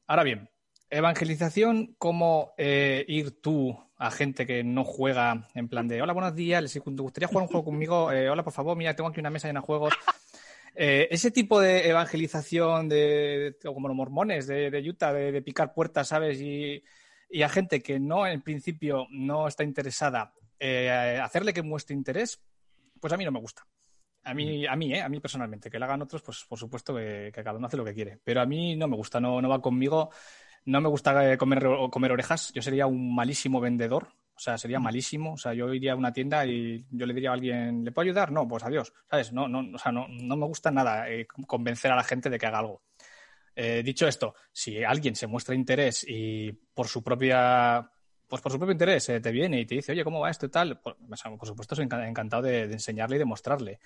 Ahora 0.06 0.22
bien, 0.22 0.50
evangelización, 0.90 1.94
como 1.96 2.52
eh, 2.58 3.06
ir 3.08 3.40
tú 3.40 3.74
a 3.96 4.10
gente 4.10 4.46
que 4.46 4.62
no 4.62 4.84
juega 4.84 5.48
en 5.54 5.70
plan 5.70 5.88
de 5.88 6.02
hola, 6.02 6.12
buenos 6.12 6.34
días, 6.34 6.70
si 6.70 6.80
te 6.80 6.90
gustaría 6.90 7.28
jugar 7.28 7.44
un 7.44 7.48
juego 7.48 7.64
conmigo, 7.64 8.12
eh, 8.12 8.28
hola, 8.28 8.44
por 8.44 8.52
favor, 8.52 8.76
mira, 8.76 8.94
tengo 8.94 9.08
aquí 9.08 9.20
una 9.20 9.30
mesa 9.30 9.48
llena 9.48 9.60
de 9.60 9.66
juegos. 9.66 9.94
Eh, 10.74 11.06
ese 11.10 11.30
tipo 11.30 11.60
de 11.60 11.86
evangelización 11.90 12.88
de, 12.88 13.56
como 13.62 13.88
los 13.88 13.96
mormones 13.96 14.46
de, 14.46 14.84
Utah, 14.88 15.12
de, 15.12 15.30
de, 15.30 15.42
picar 15.42 15.74
puertas, 15.74 16.08
¿sabes? 16.08 16.40
Y, 16.40 16.82
y 17.28 17.42
a 17.42 17.50
gente 17.50 17.82
que 17.82 18.00
no, 18.00 18.26
en 18.26 18.40
principio, 18.40 19.06
no 19.10 19.48
está 19.48 19.64
interesada 19.64 20.32
eh, 20.64 21.18
hacerle 21.20 21.52
que 21.52 21.62
muestre 21.62 21.96
interés, 21.96 22.40
pues 23.00 23.12
a 23.12 23.16
mí 23.16 23.24
no 23.24 23.32
me 23.32 23.40
gusta. 23.40 23.66
A 24.24 24.32
mí, 24.32 24.64
a 24.64 24.76
mí, 24.76 24.94
¿eh? 24.94 25.02
a 25.02 25.08
mí 25.08 25.18
personalmente, 25.18 25.68
que 25.68 25.80
lo 25.80 25.84
hagan 25.84 26.02
otros, 26.02 26.22
pues 26.22 26.44
por 26.48 26.56
supuesto 26.56 26.94
que, 26.94 27.32
que, 27.34 27.42
cada 27.42 27.58
uno 27.58 27.66
hace 27.66 27.76
lo 27.76 27.84
que 27.84 27.94
quiere. 27.94 28.20
Pero 28.22 28.40
a 28.40 28.46
mí 28.46 28.76
no 28.76 28.86
me 28.86 28.96
gusta, 28.96 29.20
no, 29.20 29.42
no 29.42 29.48
va 29.48 29.60
conmigo. 29.60 30.10
No 30.64 30.80
me 30.80 30.88
gusta 30.88 31.36
comer, 31.36 31.66
comer 31.90 32.12
orejas. 32.12 32.52
Yo 32.54 32.62
sería 32.62 32.86
un 32.86 33.12
malísimo 33.12 33.60
vendedor. 33.60 34.12
O 34.34 34.38
sea, 34.38 34.56
sería 34.56 34.78
malísimo. 34.78 35.32
O 35.32 35.36
sea, 35.36 35.52
yo 35.54 35.74
iría 35.74 35.92
a 35.92 35.96
una 35.96 36.12
tienda 36.12 36.46
y 36.46 36.86
yo 36.90 37.06
le 37.06 37.14
diría 37.14 37.30
a 37.30 37.34
alguien, 37.34 37.84
¿le 37.84 37.90
puedo 37.90 38.04
ayudar? 38.04 38.30
No, 38.30 38.46
pues 38.46 38.62
adiós. 38.62 38.92
¿Sabes? 39.10 39.32
No, 39.32 39.48
no, 39.48 39.74
o 39.74 39.78
sea, 39.78 39.90
no, 39.90 40.06
no 40.08 40.36
me 40.36 40.46
gusta 40.46 40.70
nada 40.70 41.10
eh, 41.10 41.26
convencer 41.26 41.90
a 41.90 41.96
la 41.96 42.04
gente 42.04 42.30
de 42.30 42.38
que 42.38 42.46
haga 42.46 42.60
algo. 42.60 42.82
Eh, 43.56 43.82
dicho 43.84 44.06
esto, 44.06 44.34
si 44.52 44.82
alguien 44.84 45.16
se 45.16 45.26
muestra 45.26 45.56
interés 45.56 46.06
y 46.08 46.52
por 46.52 46.86
su 46.86 47.02
propia 47.02 47.90
pues 48.32 48.40
por 48.40 48.50
su 48.50 48.56
propio 48.56 48.72
interés, 48.72 49.10
eh, 49.10 49.20
te 49.20 49.30
viene 49.30 49.60
y 49.60 49.66
te 49.66 49.74
dice, 49.74 49.92
oye, 49.92 50.02
¿cómo 50.04 50.18
va 50.18 50.30
esto 50.30 50.46
y 50.46 50.48
tal? 50.48 50.80
Por, 50.80 50.96
por 50.96 51.46
supuesto, 51.46 51.74
estoy 51.74 51.84
encantado 51.84 52.40
de, 52.40 52.66
de, 52.66 52.72
enseñarle 52.72 53.16
y 53.16 53.18
de 53.18 53.26
mostrarle. 53.26 53.78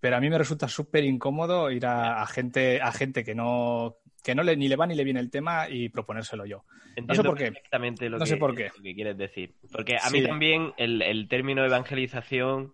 Pero 0.00 0.16
a 0.16 0.20
mí 0.20 0.30
me 0.30 0.38
resulta 0.38 0.66
súper 0.66 1.04
incómodo 1.04 1.70
ir 1.70 1.84
a, 1.84 2.22
a, 2.22 2.26
gente, 2.26 2.80
a 2.80 2.90
gente 2.90 3.22
que 3.22 3.34
no, 3.34 3.98
que 4.24 4.34
no 4.34 4.44
le, 4.44 4.56
ni 4.56 4.68
le 4.68 4.76
va 4.76 4.86
ni 4.86 4.94
le 4.94 5.04
viene 5.04 5.20
el 5.20 5.30
tema 5.30 5.68
y 5.68 5.90
proponérselo 5.90 6.46
yo. 6.46 6.64
Entiendo 6.96 7.12
no 7.12 7.14
sé 7.16 7.22
por 7.22 7.36
qué. 7.36 7.46
Exactamente 7.48 8.08
lo, 8.08 8.16
no 8.16 8.24
que, 8.24 8.30
sé 8.30 8.36
por 8.38 8.54
qué. 8.54 8.70
lo 8.74 8.82
que 8.82 8.94
quieres 8.94 9.18
decir. 9.18 9.52
Porque 9.70 9.98
a 10.02 10.08
mí 10.08 10.24
también 10.24 10.72
el, 10.78 11.02
el, 11.02 11.28
término 11.28 11.62
evangelización 11.62 12.72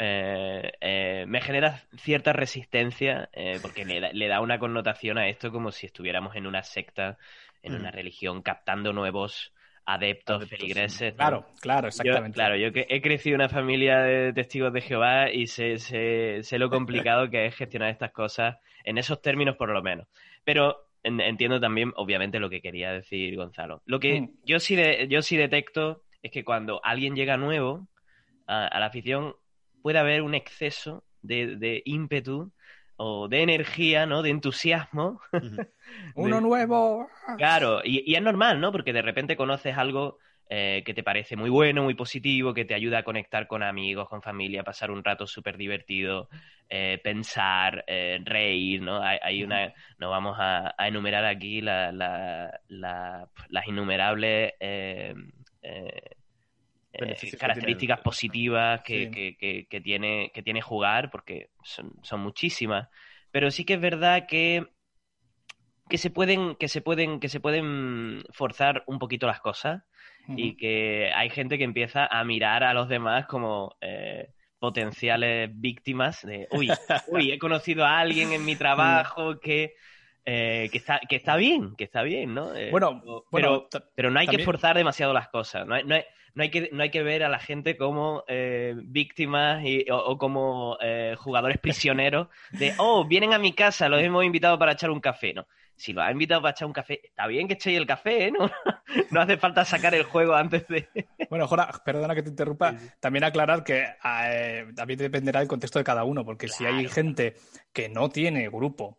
eh, 0.00 0.72
eh, 0.80 1.26
me 1.28 1.40
genera 1.42 1.80
cierta 1.98 2.32
resistencia 2.32 3.30
eh, 3.32 3.60
porque 3.62 3.84
le, 3.84 4.12
le, 4.12 4.26
da 4.26 4.40
una 4.40 4.58
connotación 4.58 5.16
a 5.16 5.28
esto 5.28 5.52
como 5.52 5.70
si 5.70 5.86
estuviéramos 5.86 6.34
en 6.34 6.48
una 6.48 6.64
secta, 6.64 7.18
en 7.62 7.74
mm. 7.74 7.76
una 7.76 7.92
religión, 7.92 8.42
captando 8.42 8.92
nuevos 8.92 9.52
adeptos, 9.86 10.36
adeptos 10.36 10.58
feligreses. 10.58 11.14
Claro, 11.14 11.46
claro, 11.60 11.88
exactamente. 11.88 12.30
Yo, 12.30 12.34
claro, 12.34 12.56
yo 12.56 12.72
que 12.72 12.86
he 12.90 13.00
crecido 13.00 13.36
en 13.36 13.42
una 13.42 13.48
familia 13.48 14.00
de 14.00 14.32
testigos 14.32 14.72
de 14.72 14.80
Jehová 14.80 15.30
y 15.30 15.46
sé, 15.46 15.78
sé, 15.78 16.42
sé 16.42 16.58
lo 16.58 16.68
complicado 16.68 17.30
que 17.30 17.46
es 17.46 17.54
gestionar 17.54 17.90
estas 17.90 18.12
cosas 18.12 18.56
en 18.84 18.98
esos 18.98 19.22
términos 19.22 19.56
por 19.56 19.70
lo 19.70 19.82
menos. 19.82 20.08
Pero 20.44 20.88
entiendo 21.02 21.60
también, 21.60 21.92
obviamente, 21.96 22.40
lo 22.40 22.50
que 22.50 22.60
quería 22.60 22.92
decir 22.92 23.36
Gonzalo. 23.36 23.82
Lo 23.86 24.00
que 24.00 24.22
mm. 24.22 24.30
yo, 24.44 24.58
sí 24.58 24.74
de, 24.74 25.06
yo 25.08 25.22
sí 25.22 25.36
detecto 25.36 26.02
es 26.22 26.32
que 26.32 26.44
cuando 26.44 26.80
alguien 26.84 27.14
llega 27.14 27.36
nuevo 27.36 27.88
a, 28.46 28.66
a 28.66 28.80
la 28.80 28.86
afición, 28.86 29.36
puede 29.82 29.98
haber 29.98 30.22
un 30.22 30.34
exceso 30.34 31.04
de, 31.22 31.56
de, 31.56 31.82
ímpetu 31.84 32.52
o 32.96 33.28
de 33.28 33.42
energía, 33.42 34.06
¿no? 34.06 34.22
De 34.22 34.30
entusiasmo. 34.30 35.20
Uno 36.14 36.40
nuevo. 36.40 37.08
Claro, 37.36 37.80
y, 37.84 38.10
y, 38.10 38.14
es 38.14 38.22
normal, 38.22 38.60
¿no? 38.60 38.72
Porque 38.72 38.92
de 38.92 39.02
repente 39.02 39.36
conoces 39.36 39.76
algo 39.76 40.18
eh, 40.48 40.84
que 40.86 40.94
te 40.94 41.02
parece 41.02 41.34
muy 41.36 41.50
bueno, 41.50 41.82
muy 41.82 41.94
positivo, 41.94 42.54
que 42.54 42.64
te 42.64 42.74
ayuda 42.74 42.98
a 42.98 43.02
conectar 43.02 43.48
con 43.48 43.64
amigos, 43.64 44.08
con 44.08 44.22
familia, 44.22 44.62
pasar 44.62 44.92
un 44.92 45.02
rato 45.02 45.26
súper 45.26 45.56
divertido, 45.56 46.28
eh, 46.68 47.00
pensar, 47.02 47.84
eh, 47.88 48.20
reír, 48.24 48.80
¿no? 48.80 49.02
Hay, 49.02 49.18
hay, 49.22 49.42
una, 49.42 49.74
no 49.98 50.10
vamos 50.10 50.36
a, 50.38 50.72
a 50.78 50.86
enumerar 50.86 51.24
aquí 51.24 51.60
la, 51.60 51.90
la, 51.90 52.60
la, 52.68 53.28
las 53.48 53.66
innumerables 53.66 54.52
eh, 56.98 57.36
características 57.38 57.98
que 57.98 58.04
positivas 58.04 58.80
que, 58.82 59.36
sí. 59.38 59.66
que, 59.68 59.80
tiene, 59.80 60.30
que 60.32 60.42
tiene 60.42 60.60
jugar, 60.60 61.10
porque 61.10 61.50
son, 61.62 61.92
son 62.02 62.20
muchísimas. 62.20 62.88
Pero 63.30 63.50
sí 63.50 63.64
que 63.64 63.74
es 63.74 63.80
verdad 63.80 64.26
que 64.26 64.66
que 65.88 65.98
se 65.98 66.10
pueden 66.10 66.56
que 66.56 66.68
se 66.68 66.80
pueden 66.80 67.20
que 67.20 67.28
se 67.28 67.40
pueden 67.40 68.24
forzar 68.30 68.82
un 68.86 68.98
poquito 68.98 69.26
las 69.26 69.40
cosas 69.40 69.82
uh 70.26 70.32
-huh. 70.32 70.34
y 70.36 70.56
que 70.56 71.12
hay 71.14 71.30
gente 71.30 71.58
que 71.58 71.64
empieza 71.64 72.06
a 72.06 72.24
mirar 72.24 72.64
a 72.64 72.74
los 72.74 72.88
demás 72.88 73.26
como 73.26 73.76
eh, 73.80 74.32
potenciales 74.58 75.50
víctimas 75.52 76.22
de 76.22 76.48
uy 76.50 76.68
uy 77.08 77.30
he 77.30 77.38
conocido 77.38 77.84
a 77.84 78.00
alguien 78.00 78.32
en 78.32 78.44
mi 78.44 78.56
trabajo 78.56 79.38
que 79.38 79.74
eh, 80.28 80.68
que 80.72 80.78
está 80.78 81.00
que 81.08 81.14
está 81.14 81.36
bien 81.36 81.76
que 81.76 81.84
está 81.84 82.02
bien 82.02 82.34
no 82.34 82.52
eh, 82.54 82.70
bueno, 82.72 83.00
pero 83.00 83.24
bueno, 83.30 83.68
pero 83.94 84.10
no 84.10 84.18
hay 84.18 84.26
también... 84.26 84.40
que 84.40 84.44
forzar 84.44 84.76
demasiado 84.76 85.12
las 85.12 85.28
cosas 85.28 85.66
no 85.66 85.76
hay, 85.76 85.84
no 85.84 85.94
hay, 85.94 86.02
no 86.34 86.42
hay 86.42 86.50
que 86.50 86.68
no 86.72 86.82
hay 86.82 86.90
que 86.90 87.04
ver 87.04 87.22
a 87.22 87.28
la 87.28 87.38
gente 87.38 87.76
como 87.76 88.24
eh, 88.26 88.74
víctimas 88.76 89.64
y, 89.64 89.88
o, 89.88 89.96
o, 89.96 90.18
como 90.18 90.78
jugadores 91.16 91.58
prisioneros 91.58 92.26
de 92.50 92.74
oh 92.78 93.06
vienen 93.06 93.34
a 93.34 93.38
mi 93.38 93.52
casa 93.52 93.88
los 93.88 94.02
hemos 94.02 94.24
invitado 94.24 94.58
para 94.58 94.72
echar 94.72 94.90
un 94.90 95.00
café 95.00 95.32
no 95.32 95.46
si 95.76 95.92
lo 95.92 96.02
has 96.02 96.10
invitado 96.10 96.40
para 96.40 96.52
echar 96.52 96.66
un 96.66 96.72
café, 96.72 97.00
está 97.04 97.26
bien 97.26 97.46
que 97.46 97.54
echéis 97.54 97.76
el 97.76 97.86
café, 97.86 98.28
¿eh? 98.28 98.32
¿no? 98.32 98.50
no 99.10 99.20
hace 99.20 99.36
falta 99.36 99.64
sacar 99.64 99.94
el 99.94 100.04
juego 100.04 100.34
antes 100.34 100.66
de... 100.68 100.88
Bueno, 101.28 101.48
Jora, 101.48 101.70
perdona 101.84 102.14
que 102.14 102.22
te 102.22 102.30
interrumpa, 102.30 102.76
también 103.00 103.24
aclarar 103.24 103.64
que 103.64 103.84
también 104.74 104.98
dependerá 104.98 105.40
del 105.40 105.48
contexto 105.48 105.78
de 105.78 105.84
cada 105.84 106.04
uno, 106.04 106.24
porque 106.24 106.46
claro. 106.46 106.58
si 106.58 106.64
hay 106.64 106.88
gente 106.88 107.34
que 107.72 107.88
no 107.88 108.08
tiene 108.10 108.48
grupo 108.48 108.98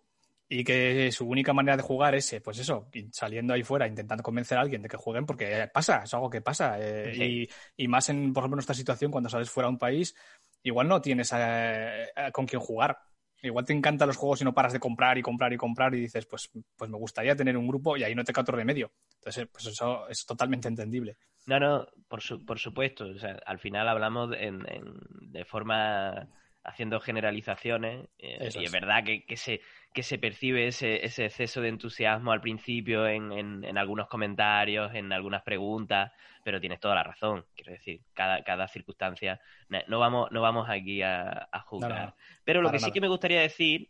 y 0.50 0.64
que 0.64 1.12
su 1.12 1.28
única 1.28 1.54
manera 1.54 1.76
de 1.76 1.84
jugar 1.84 2.16
es, 2.16 2.32
eh, 2.34 2.42
pues 2.42 2.58
eso, 2.60 2.90
saliendo 3.12 3.54
ahí 3.54 3.64
fuera, 3.64 3.88
intentando 3.88 4.24
convencer 4.24 4.58
a 4.58 4.62
alguien 4.62 4.82
de 4.82 4.88
que 4.88 4.98
jueguen, 4.98 5.26
porque 5.26 5.70
pasa, 5.74 6.04
es 6.04 6.14
algo 6.14 6.30
que 6.30 6.42
pasa. 6.42 6.78
Eh, 6.80 7.14
sí. 7.14 7.50
y, 7.78 7.84
y, 7.84 7.88
más 7.88 8.08
en, 8.10 8.32
por 8.32 8.42
ejemplo, 8.42 8.56
en 8.56 8.60
nuestra 8.60 8.76
situación, 8.76 9.12
cuando 9.12 9.30
sales 9.30 9.50
fuera 9.50 9.68
a 9.68 9.72
un 9.72 9.78
país, 9.78 10.16
igual 10.64 10.88
no 10.88 11.02
tienes 11.02 11.32
eh, 11.36 12.08
con 12.32 12.46
quién 12.46 12.62
jugar. 12.62 12.98
Igual 13.42 13.66
te 13.66 13.74
encantan 13.74 14.08
los 14.08 14.18
juegos 14.18 14.42
y 14.42 14.46
no 14.46 14.54
paras 14.54 14.74
de 14.74 14.80
comprar 14.80 15.18
y 15.18 15.22
comprar 15.22 15.54
y 15.54 15.58
comprar 15.58 15.94
y 15.94 16.02
dices, 16.02 16.26
pues, 16.26 16.50
pues 16.76 16.90
me 16.90 16.98
gustaría 16.98 17.36
tener 17.36 17.56
un 17.56 17.68
grupo 17.68 17.96
y 17.96 18.04
ahí 18.04 18.16
no 18.16 18.24
te 18.24 18.34
cae 18.34 18.42
otro 18.42 18.56
remedio. 18.56 18.92
Entonces, 19.16 19.48
pues 19.52 19.68
eso 19.68 20.08
es 20.10 20.26
totalmente 20.26 20.68
entendible. 20.68 21.18
No, 21.46 21.60
no, 21.60 21.88
por, 22.08 22.22
su, 22.22 22.44
por 22.44 22.58
supuesto. 22.58 23.06
O 23.06 23.20
sea, 23.20 23.38
al 23.46 23.60
final 23.60 23.88
hablamos 23.88 24.36
en, 24.36 24.66
en, 24.68 24.96
de 25.32 25.46
forma 25.46 26.28
haciendo 26.68 27.00
generalizaciones 27.00 28.10
eh, 28.18 28.38
y 28.42 28.46
es, 28.48 28.56
es 28.56 28.72
verdad 28.72 29.04
que, 29.04 29.26
que, 29.26 29.38
se, 29.38 29.62
que 29.98 30.04
se 30.04 30.20
percibe 30.20 30.68
ese, 30.68 31.04
ese 31.04 31.26
exceso 31.26 31.60
de 31.60 31.70
entusiasmo 31.70 32.32
al 32.32 32.40
principio 32.40 33.08
en, 33.08 33.32
en, 33.32 33.64
en, 33.64 33.80
algunos 33.80 34.08
comentarios, 34.08 34.94
en 34.94 35.12
algunas 35.12 35.42
preguntas, 35.42 36.12
pero 36.44 36.62
tienes 36.62 36.80
toda 36.80 36.94
la 36.94 37.02
razón. 37.02 37.48
Quiero 37.56 37.72
decir, 37.72 38.02
cada, 38.14 38.44
cada 38.44 38.68
circunstancia, 38.68 39.42
no 39.88 39.98
vamos, 39.98 40.32
no 40.32 40.40
vamos 40.40 40.70
aquí 40.70 41.02
a, 41.02 41.50
a 41.52 41.60
juzgar. 41.62 41.90
No, 42.00 42.06
no, 42.06 42.16
pero 42.44 42.62
lo 42.62 42.70
que 42.70 42.78
sí 42.78 42.92
que 42.92 43.02
me 43.02 43.08
gustaría 43.08 43.42
decir, 43.42 43.90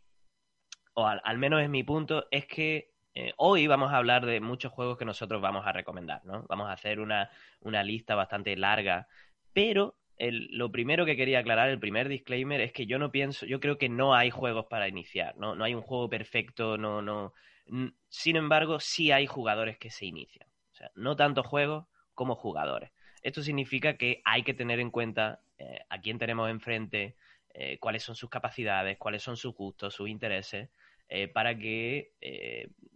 o 0.94 1.06
al, 1.06 1.20
al 1.26 1.38
menos 1.40 1.62
es 1.62 1.68
mi 1.68 1.84
punto, 1.84 2.26
es 2.32 2.46
que 2.46 2.94
eh, 3.14 3.34
hoy 3.36 3.68
vamos 3.68 3.92
a 3.92 3.98
hablar 3.98 4.26
de 4.26 4.40
muchos 4.40 4.72
juegos 4.72 4.98
que 4.98 5.04
nosotros 5.04 5.42
vamos 5.42 5.68
a 5.68 5.74
recomendar, 5.74 6.24
¿no? 6.24 6.46
Vamos 6.48 6.70
a 6.70 6.72
hacer 6.72 7.02
una, 7.02 7.30
una 7.60 7.84
lista 7.84 8.16
bastante 8.16 8.56
larga, 8.56 9.10
pero 9.52 9.98
el, 10.18 10.48
lo 10.52 10.72
primero 10.72 11.06
que 11.06 11.16
quería 11.16 11.40
aclarar, 11.40 11.70
el 11.70 11.80
primer 11.80 12.10
disclaimer, 12.10 12.62
es 12.62 12.74
que 12.74 12.86
yo 12.86 12.98
no 13.00 13.12
pienso, 13.12 13.46
yo 13.46 13.60
creo 13.60 13.78
que 13.78 13.90
no 13.90 14.16
hay 14.16 14.30
juegos 14.30 14.66
para 14.66 14.88
iniciar, 14.88 15.38
no, 15.38 15.56
no 15.56 15.64
hay 15.64 15.76
un 15.76 15.82
juego 15.82 16.10
perfecto, 16.10 16.78
no, 16.78 17.02
no. 17.02 17.34
Sin 18.10 18.36
embargo, 18.36 18.80
sí 18.80 19.12
hay 19.12 19.28
jugadores 19.28 19.78
que 19.78 19.92
se 19.92 20.06
inician. 20.06 20.48
O 20.72 20.76
sea, 20.76 20.92
no 20.96 21.16
tanto 21.16 21.44
juegos 21.44 21.86
como 22.14 22.36
jugadores. 22.36 22.92
Esto 23.22 23.42
significa 23.42 23.98
que 23.98 24.22
hay 24.26 24.44
que 24.44 24.54
tener 24.54 24.80
en 24.80 24.90
cuenta 24.90 25.42
eh, 25.58 25.80
a 25.90 26.00
quién 26.00 26.18
tenemos 26.18 26.50
enfrente, 26.50 27.16
eh, 27.54 27.78
cuáles 27.80 28.04
son 28.04 28.16
sus 28.16 28.30
capacidades, 28.30 28.98
cuáles 28.98 29.22
son 29.22 29.38
sus 29.38 29.54
gustos, 29.54 29.94
sus 29.94 30.08
intereses, 30.08 30.70
eh, 31.10 31.28
para 31.28 31.58
que, 31.58 32.12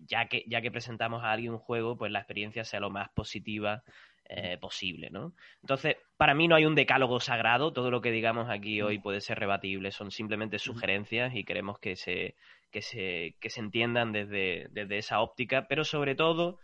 ya 0.06 0.28
que 0.28 0.44
ya 0.48 0.62
que 0.62 0.72
presentamos 0.72 1.24
a 1.24 1.32
alguien 1.32 1.54
un 1.54 1.60
juego, 1.60 1.98
pues 1.98 2.12
la 2.12 2.20
experiencia 2.20 2.64
sea 2.64 2.80
lo 2.80 2.90
más 2.90 3.10
positiva 3.10 3.84
eh, 4.34 4.58
posible, 4.58 5.10
¿no? 5.10 5.34
Entonces, 5.62 5.98
para 6.16 6.34
mí 6.34 6.48
no 6.48 6.56
hay 6.56 6.66
un 6.66 6.74
decálogo 6.74 7.20
sagrado, 7.20 7.74
todo 7.74 7.92
lo 7.92 8.00
que 8.00 8.12
digamos 8.12 8.50
aquí 8.50 8.82
hoy 8.82 8.98
puede 8.98 9.20
ser 9.20 9.38
rebatible, 9.38 9.92
son 9.92 10.10
simplemente 10.10 10.58
sugerencias 10.58 11.36
y 11.36 11.44
queremos 11.44 11.80
que 11.80 11.98
se, 11.98 12.36
que 12.72 12.82
se, 12.82 13.36
que 13.42 13.50
se 13.50 13.60
entiendan 13.60 14.14
desde, 14.14 14.68
desde 14.72 15.00
esa 15.00 15.20
óptica, 15.20 15.68
pero 15.68 15.84
sobre 15.84 16.16
todo, 16.16 16.60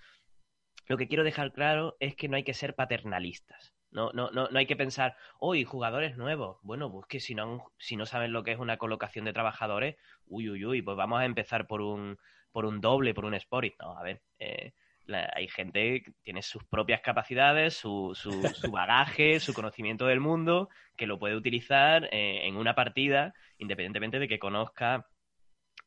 lo 0.88 0.96
que 0.96 1.10
quiero 1.10 1.26
dejar 1.26 1.52
claro 1.52 1.98
es 2.00 2.16
que 2.16 2.30
no 2.30 2.38
hay 2.38 2.44
que 2.44 2.54
ser 2.54 2.74
paternalistas. 2.74 3.74
No, 3.92 4.12
no, 4.14 4.32
no, 4.32 4.48
no 4.48 4.60
hay 4.60 4.66
que 4.66 4.78
pensar, 4.78 5.18
oh, 5.38 5.54
jugadores 5.66 6.16
nuevos. 6.16 6.60
Bueno, 6.62 6.90
pues 6.90 7.06
que 7.08 7.20
si 7.20 7.36
no, 7.36 7.66
si 7.78 7.98
no 7.98 8.06
saben 8.06 8.32
lo 8.32 8.44
que 8.44 8.54
es 8.54 8.60
una 8.60 8.78
colocación 8.78 9.26
de 9.26 9.34
trabajadores, 9.34 9.98
uy, 10.26 10.50
uy, 10.50 10.64
uy, 10.64 10.82
pues 10.82 10.96
vamos 10.96 11.20
a 11.20 11.26
empezar 11.26 11.68
por 11.68 11.82
un, 11.82 12.18
por 12.54 12.66
un 12.66 12.80
doble, 12.80 13.14
por 13.14 13.26
un 13.26 13.34
sport. 13.34 13.74
No, 13.78 13.98
a 13.98 14.04
ver, 14.04 14.22
eh, 14.40 14.72
la, 15.08 15.32
hay 15.34 15.48
gente 15.48 16.04
que 16.04 16.12
tiene 16.22 16.42
sus 16.42 16.64
propias 16.66 17.02
capacidades, 17.02 17.76
su, 17.76 18.14
su, 18.16 18.32
su 18.56 18.72
bagaje, 18.72 19.40
su 19.40 19.54
conocimiento 19.54 20.06
del 20.06 20.20
mundo, 20.20 20.70
que 20.96 21.08
lo 21.08 21.20
puede 21.20 21.36
utilizar 21.36 22.06
eh, 22.12 22.48
en 22.48 22.58
una 22.58 22.76
partida, 22.76 23.34
independientemente 23.58 24.20
de 24.20 24.28
que 24.28 24.40
conozca 24.40 25.08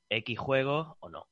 X 0.09 0.38
juegos 0.38 0.96
o 1.00 1.09
no. 1.09 1.28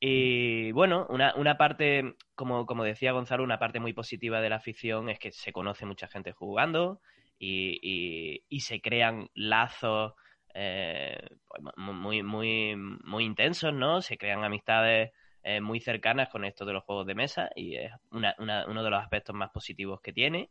Y 0.00 0.70
bueno, 0.72 1.06
una, 1.10 1.34
una 1.34 1.58
parte, 1.58 2.14
como, 2.36 2.66
como, 2.66 2.84
decía 2.84 3.12
Gonzalo, 3.12 3.42
una 3.42 3.58
parte 3.58 3.80
muy 3.80 3.92
positiva 3.92 4.40
de 4.40 4.50
la 4.50 4.56
afición 4.56 5.08
es 5.08 5.18
que 5.18 5.32
se 5.32 5.52
conoce 5.52 5.86
mucha 5.86 6.06
gente 6.06 6.30
jugando 6.32 7.00
y, 7.38 7.80
y, 7.82 8.44
y 8.48 8.60
se 8.60 8.80
crean 8.80 9.28
lazos 9.34 10.14
eh, 10.54 11.18
muy, 11.76 12.22
muy, 12.22 12.76
muy 12.76 13.24
intensos, 13.24 13.72
¿no? 13.72 14.00
Se 14.02 14.18
crean 14.18 14.44
amistades 14.44 15.12
eh, 15.42 15.60
muy 15.60 15.80
cercanas 15.80 16.28
con 16.28 16.44
esto 16.44 16.64
de 16.64 16.72
los 16.72 16.84
juegos 16.84 17.06
de 17.06 17.14
mesa 17.14 17.50
y 17.54 17.76
es 17.76 17.92
una, 18.10 18.34
una, 18.38 18.66
uno 18.66 18.82
de 18.82 18.90
los 18.90 19.02
aspectos 19.02 19.34
más 19.34 19.50
positivos 19.50 20.00
que 20.00 20.12
tiene. 20.12 20.50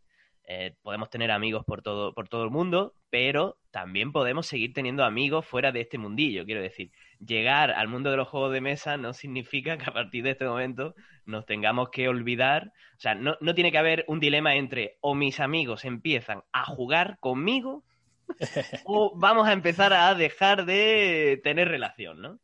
Eh, 0.49 0.75
podemos 0.81 1.09
tener 1.09 1.29
amigos 1.29 1.65
por 1.65 1.81
todo, 1.81 2.13
por 2.13 2.29
todo 2.29 2.45
el 2.45 2.51
mundo, 2.51 2.93
pero 3.09 3.57
también 3.69 4.13
podemos 4.13 4.47
seguir 4.47 4.73
teniendo 4.73 5.03
amigos 5.03 5.45
fuera 5.45 5.73
de 5.73 5.81
este 5.81 5.97
mundillo. 5.97 6.45
Quiero 6.45 6.61
decir, 6.61 6.91
llegar 7.19 7.71
al 7.71 7.89
mundo 7.89 8.11
de 8.11 8.17
los 8.17 8.29
juegos 8.29 8.53
de 8.53 8.61
mesa 8.61 8.95
no 8.95 9.11
significa 9.11 9.77
que 9.77 9.89
a 9.89 9.93
partir 9.93 10.23
de 10.23 10.31
este 10.31 10.45
momento 10.45 10.95
nos 11.25 11.45
tengamos 11.45 11.89
que 11.89 12.07
olvidar. 12.07 12.71
O 12.95 12.99
sea, 12.99 13.13
no, 13.13 13.35
no 13.41 13.53
tiene 13.55 13.73
que 13.73 13.77
haber 13.77 14.05
un 14.07 14.21
dilema 14.21 14.55
entre 14.55 14.97
o 15.01 15.15
mis 15.15 15.41
amigos 15.41 15.83
empiezan 15.83 16.43
a 16.53 16.63
jugar 16.63 17.17
conmigo 17.19 17.83
o 18.85 19.13
vamos 19.17 19.47
a 19.47 19.53
empezar 19.53 19.91
a 19.93 20.15
dejar 20.15 20.65
de 20.65 21.41
tener 21.43 21.67
relación, 21.67 22.21
¿no? 22.21 22.39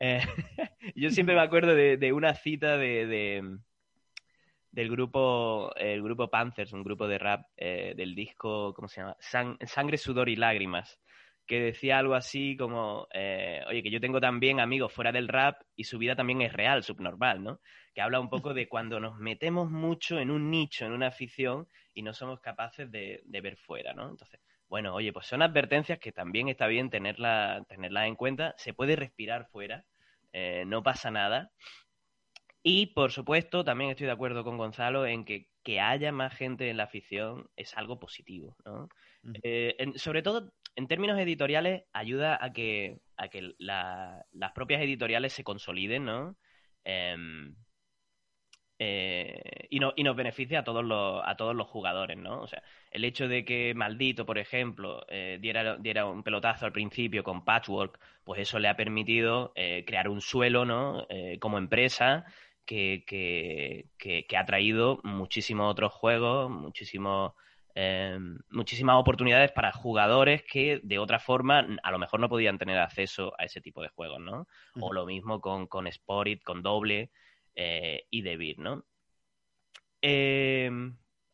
Eh, 0.00 0.20
yo 0.94 1.10
siempre 1.10 1.34
me 1.34 1.42
acuerdo 1.42 1.74
de, 1.74 1.96
de 1.96 2.12
una 2.12 2.34
cita 2.34 2.76
de, 2.76 3.06
de, 3.06 3.58
del 4.70 4.90
grupo, 4.90 5.74
el 5.76 6.02
grupo 6.02 6.30
Panthers, 6.30 6.72
un 6.72 6.84
grupo 6.84 7.08
de 7.08 7.18
rap 7.18 7.46
eh, 7.56 7.94
del 7.96 8.14
disco, 8.14 8.72
¿cómo 8.74 8.88
se 8.88 9.00
llama? 9.00 9.16
Sangre, 9.18 9.96
sudor 9.98 10.28
y 10.28 10.36
lágrimas, 10.36 11.00
que 11.46 11.60
decía 11.60 11.98
algo 11.98 12.14
así 12.14 12.56
como, 12.56 13.08
eh, 13.12 13.62
oye, 13.66 13.82
que 13.82 13.90
yo 13.90 14.00
tengo 14.00 14.20
también 14.20 14.60
amigos 14.60 14.92
fuera 14.92 15.10
del 15.10 15.28
rap 15.28 15.62
y 15.74 15.84
su 15.84 15.98
vida 15.98 16.14
también 16.14 16.42
es 16.42 16.52
real, 16.52 16.82
subnormal, 16.82 17.42
¿no? 17.42 17.60
Que 17.94 18.02
habla 18.02 18.20
un 18.20 18.28
poco 18.28 18.54
de 18.54 18.68
cuando 18.68 19.00
nos 19.00 19.18
metemos 19.18 19.70
mucho 19.70 20.18
en 20.20 20.30
un 20.30 20.50
nicho, 20.50 20.84
en 20.84 20.92
una 20.92 21.08
afición 21.08 21.66
y 21.94 22.02
no 22.02 22.12
somos 22.12 22.40
capaces 22.40 22.90
de, 22.90 23.22
ver 23.26 23.56
fuera, 23.56 23.94
¿no? 23.94 24.10
Entonces, 24.10 24.40
bueno, 24.68 24.94
oye, 24.94 25.12
pues 25.12 25.26
son 25.26 25.42
advertencias 25.42 25.98
que 25.98 26.12
también 26.12 26.48
está 26.48 26.66
bien 26.66 26.90
tenerlas 26.90 27.66
tenerla 27.68 28.06
en 28.06 28.16
cuenta. 28.16 28.54
Se 28.58 28.74
puede 28.74 28.96
respirar 28.96 29.48
fuera, 29.50 29.84
eh, 30.32 30.64
no 30.66 30.82
pasa 30.82 31.10
nada. 31.10 31.50
Y, 32.62 32.86
por 32.86 33.12
supuesto, 33.12 33.64
también 33.64 33.90
estoy 33.90 34.06
de 34.06 34.12
acuerdo 34.12 34.44
con 34.44 34.58
Gonzalo 34.58 35.06
en 35.06 35.24
que 35.24 35.48
que 35.68 35.80
haya 35.80 36.12
más 36.12 36.34
gente 36.34 36.70
en 36.70 36.78
la 36.78 36.84
afición 36.84 37.50
es 37.54 37.76
algo 37.76 38.00
positivo, 38.00 38.56
¿no? 38.64 38.88
Eh, 39.42 39.76
sobre 39.96 40.22
todo, 40.22 40.54
en 40.76 40.88
términos 40.88 41.18
editoriales, 41.18 41.82
ayuda 41.92 42.42
a 42.42 42.54
que, 42.54 43.00
a 43.18 43.28
que 43.28 43.54
las 43.58 44.52
propias 44.54 44.80
editoriales 44.80 45.34
se 45.34 45.44
consoliden, 45.44 46.06
¿no? 46.06 46.38
Em, 46.84 47.54
eh, 48.78 49.66
y, 49.70 49.80
no, 49.80 49.92
y 49.96 50.02
nos 50.04 50.16
beneficia 50.16 50.60
a 50.60 50.64
todos 50.64 50.84
los 50.84 51.22
a 51.24 51.36
todos 51.36 51.54
los 51.54 51.66
jugadores, 51.66 52.16
¿no? 52.16 52.40
O 52.40 52.46
sea, 52.46 52.62
el 52.90 53.04
hecho 53.04 53.28
de 53.28 53.44
que 53.44 53.74
Maldito, 53.74 54.24
por 54.24 54.38
ejemplo, 54.38 55.04
eh, 55.08 55.38
diera, 55.40 55.76
diera 55.76 56.06
un 56.06 56.22
pelotazo 56.22 56.66
al 56.66 56.72
principio 56.72 57.24
con 57.24 57.44
Patchwork, 57.44 57.98
pues 58.24 58.40
eso 58.40 58.58
le 58.58 58.68
ha 58.68 58.76
permitido 58.76 59.52
crear 59.54 60.08
un 60.08 60.20
suelo, 60.20 60.64
¿no? 60.64 61.06
como 61.40 61.58
empresa 61.58 62.26
que, 62.68 63.84
que, 63.98 64.36
ha 64.36 64.44
traído 64.44 65.00
muchísimos 65.02 65.70
otros 65.70 65.92
juegos, 65.92 66.50
muchísimos, 66.50 67.32
eh, 67.74 68.18
muchísimas 68.50 68.96
oportunidades 68.96 69.52
para 69.52 69.72
jugadores 69.72 70.42
que 70.42 70.80
de 70.82 70.98
otra 70.98 71.18
forma 71.18 71.66
a 71.82 71.90
lo 71.90 71.98
mejor 71.98 72.20
no 72.20 72.28
podían 72.28 72.58
tener 72.58 72.78
acceso 72.78 73.32
a 73.38 73.44
ese 73.44 73.62
tipo 73.62 73.80
de 73.82 73.88
juegos, 73.88 74.20
¿no? 74.20 74.46
O 74.80 74.92
lo 74.92 75.06
mismo 75.06 75.40
con, 75.40 75.66
con 75.66 75.90
Sporit, 75.90 76.42
con 76.42 76.62
Doble 76.62 77.10
eh, 77.60 78.06
y 78.10 78.22
Debir, 78.22 78.60
¿no? 78.60 78.84
Eh, 80.00 80.70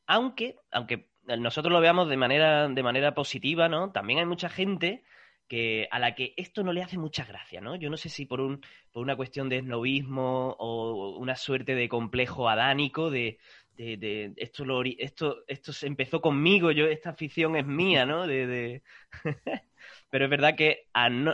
aunque, 0.07 0.57
aunque 0.71 1.11
nosotros 1.39 1.71
lo 1.71 1.81
veamos 1.81 2.09
de 2.09 2.17
manera, 2.17 2.67
de 2.67 2.83
manera 2.83 3.15
positiva, 3.15 3.69
¿no? 3.69 3.93
También 3.93 4.21
hay 4.21 4.25
mucha 4.25 4.49
gente 4.49 5.05
que 5.49 5.87
a 5.91 5.99
la 5.99 6.15
que 6.15 6.33
esto 6.39 6.63
no 6.63 6.73
le 6.73 6.83
hace 6.83 6.97
mucha 6.97 7.27
gracia, 7.27 7.61
¿no? 7.61 7.77
Yo 7.77 7.91
no 7.91 7.99
sé 7.99 8.09
si 8.09 8.25
por, 8.25 8.41
un, 8.41 8.63
por 8.91 9.03
una 9.03 9.17
cuestión 9.17 9.51
de 9.51 9.59
esnovismo 9.59 10.57
o 10.59 11.19
una 11.19 11.37
suerte 11.37 11.75
de 11.75 11.91
complejo 11.91 12.49
adánico 12.49 13.11
de, 13.11 13.39
de, 13.77 14.33
esto, 14.37 14.65
lo, 14.65 14.83
esto, 14.83 15.45
esto 15.47 15.75
se 15.75 15.87
empezó 15.87 16.23
conmigo, 16.23 16.71
yo 16.71 16.87
esta 16.87 17.11
afición 17.11 17.57
es 17.57 17.67
mía, 17.67 18.07
¿no? 18.07 18.27
De, 18.27 18.83
Pero 20.11 20.25
es 20.25 20.31
verdad 20.31 20.57
que 20.57 20.87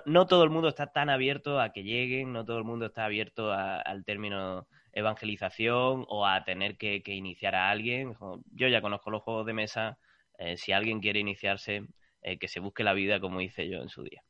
no, 0.07 0.26
todo 0.26 0.42
el 0.44 0.50
mundo 0.50 0.68
está 0.68 0.88
tan 0.92 1.11
abierto 1.11 1.61
a 1.61 1.72
que 1.72 1.85
lleguen, 1.85 2.33
no 2.33 2.44
todo 2.44 2.59
el 2.59 2.64
mundo 2.64 2.87
está 2.87 3.05
abierto 3.05 3.53
al 3.53 4.05
término 4.05 4.66
evangelización 4.92 6.05
o 6.09 6.26
a 6.26 6.44
tener 6.44 6.76
que, 6.76 7.03
iniciar 7.07 7.55
a 7.55 7.70
alguien. 7.70 8.14
Yo 8.53 8.68
ya 8.68 8.81
conozco 8.81 9.11
los 9.11 9.22
juegos 9.22 9.46
de 9.46 9.53
mesa, 9.53 9.98
eh, 10.38 10.57
si 10.57 10.72
alguien 10.72 11.00
quiere 11.00 11.20
iniciarse, 11.20 11.87
eh, 12.22 12.38
que 12.38 12.48
se 12.48 12.61
busque 12.61 12.85
la 12.85 12.92
vida 12.92 13.18
como 13.18 13.40
hice 13.40 13.68
yo 13.68 13.81
en 13.81 13.88
su 13.88 14.03
día. 14.03 14.22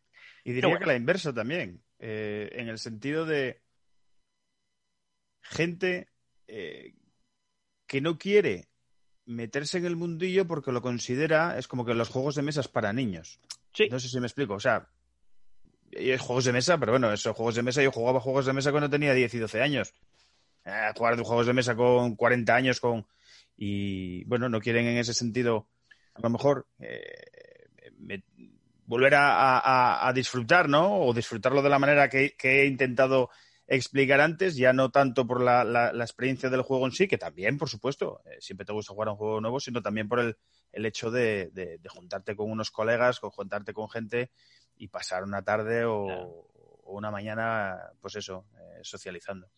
Y 0.45 0.53
diría 0.53 0.79
que 0.79 0.87
la 0.87 0.95
inversa 0.95 1.35
también, 1.35 1.83
eh, 1.99 2.49
en 2.53 2.69
el 2.69 2.79
sentido 2.79 3.27
de 3.27 3.63
gente 5.43 6.09
eh, 6.47 6.95
que 7.89 8.01
no 8.01 8.17
quiere 8.17 8.69
meterse 9.27 9.79
en 9.79 9.87
el 9.87 9.97
mundillo 9.97 10.47
porque 10.47 10.71
lo 10.71 10.83
considera, 10.83 11.59
es 11.59 11.67
como 11.67 11.85
que 11.85 11.95
los 11.95 12.09
juegos 12.09 12.37
de 12.37 12.43
mesa 12.43 12.61
es 12.61 12.69
para 12.69 12.93
niños. 12.93 13.41
No 13.91 13.99
sé 13.99 14.09
si 14.09 14.21
me 14.21 14.27
explico, 14.27 14.55
o 14.55 14.61
sea, 14.61 14.89
juegos 16.21 16.45
de 16.45 16.53
mesa, 16.53 16.79
pero 16.79 16.93
bueno, 16.93 17.13
esos 17.13 17.37
juegos 17.37 17.57
de 17.57 17.63
mesa, 17.63 17.83
yo 17.83 17.91
jugaba 17.91 18.21
juegos 18.21 18.47
de 18.47 18.53
mesa 18.53 18.71
cuando 18.71 18.89
tenía 18.89 19.15
10 19.15 19.35
y 19.35 19.39
12 19.39 19.63
años. 19.63 19.95
Jugar 20.97 21.17
de 21.17 21.23
juegos 21.23 21.47
de 21.47 21.53
mesa 21.53 21.75
con 21.75 22.17
40 22.17 22.55
años, 22.55 22.81
con 22.81 23.07
y 23.57 24.25
bueno, 24.25 24.49
no 24.49 24.61
quieren 24.61 24.87
en 24.87 24.97
ese 24.97 25.13
sentido, 25.13 25.69
a 26.15 26.21
lo 26.23 26.31
mejor 26.31 26.67
volver 28.91 29.15
a, 29.17 30.13
disfrutar, 30.13 30.69
¿no? 30.69 31.01
O 31.03 31.15
disfrutarlo 31.15 31.63
de 31.63 31.69
la 31.69 31.79
manera 31.79 32.09
que, 32.09 32.35
he 32.43 32.67
intentado 32.67 33.31
explicar 33.69 34.21
antes, 34.21 34.57
ya 34.57 34.73
no 34.73 34.91
tanto 34.91 35.25
por 35.29 35.41
la, 35.41 35.93
experiencia 36.01 36.51
del 36.51 36.63
juego 36.63 36.87
en 36.87 36.93
sí, 36.93 37.07
que 37.07 37.17
también, 37.17 37.57
por 37.57 37.69
supuesto, 37.69 38.21
eh, 38.25 38.39
siempre 38.41 38.67
te 38.67 38.73
gusta 38.73 38.93
jugar 38.93 39.09
a 39.09 39.13
un 39.13 39.17
juego 39.17 39.41
nuevo, 39.41 39.61
sino 39.61 39.81
también 39.81 40.09
por 40.09 40.19
el, 40.19 40.87
hecho 40.87 41.13
de, 41.13 41.79
juntarte 41.89 42.35
con 42.35 42.51
unos 42.51 42.73
colegas, 42.73 43.21
con 43.21 43.31
juntarte 43.31 43.73
con 43.73 43.89
gente 43.89 44.33
y 44.75 44.89
pasar 44.89 45.23
una 45.23 45.43
tarde 45.43 45.85
o, 45.85 46.49
una 46.87 47.13
mañana, 47.13 47.79
pues 48.01 48.17
eso, 48.17 48.47
eh, 48.59 48.81
socializando. 48.83 49.49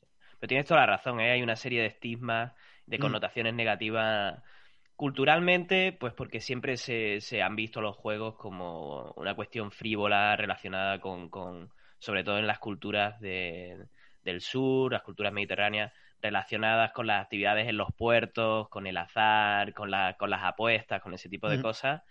Pero 0.43 0.49
tienes 0.49 0.67
toda 0.67 0.81
la 0.81 0.87
razón, 0.87 1.21
¿eh? 1.21 1.31
hay 1.31 1.41
una 1.41 1.55
serie 1.55 1.83
de 1.83 1.87
estigmas, 1.87 2.53
de 2.87 2.99
mm. 2.99 3.01
connotaciones 3.01 3.55
negativas 3.55 4.43
Culturalmente, 4.97 5.93
pues 5.93 6.13
porque 6.13 6.41
siempre 6.41 6.77
se, 6.77 7.21
se, 7.21 7.43
han 7.43 7.57
visto 7.57 7.81
los 7.81 7.97
juegos 7.97 8.37
como 8.37 9.13
una 9.17 9.35
cuestión 9.35 9.71
frívola 9.71 10.37
relacionada 10.37 11.01
con, 11.01 11.29
con 11.29 11.71
sobre 11.99 12.25
todo 12.25 12.39
en 12.39 12.47
las 12.47 12.59
culturas 12.59 13.21
de, 13.21 13.87
del 14.23 14.41
sur, 14.41 14.93
las 14.93 15.03
culturas 15.03 15.33
mediterráneas, 15.33 15.93
relacionadas 16.21 16.93
con 16.93 17.07
las 17.07 17.23
actividades 17.23 17.69
en 17.69 17.77
los 17.77 17.93
puertos, 17.95 18.69
con 18.69 18.87
el 18.87 18.97
azar, 18.97 19.75
con, 19.75 19.91
la, 19.91 20.17
con 20.17 20.31
las 20.31 20.45
apuestas, 20.45 21.01
con 21.03 21.15
ese 21.15 21.29
tipo 21.29 21.49
de 21.49 21.61
cosas. 21.61 22.03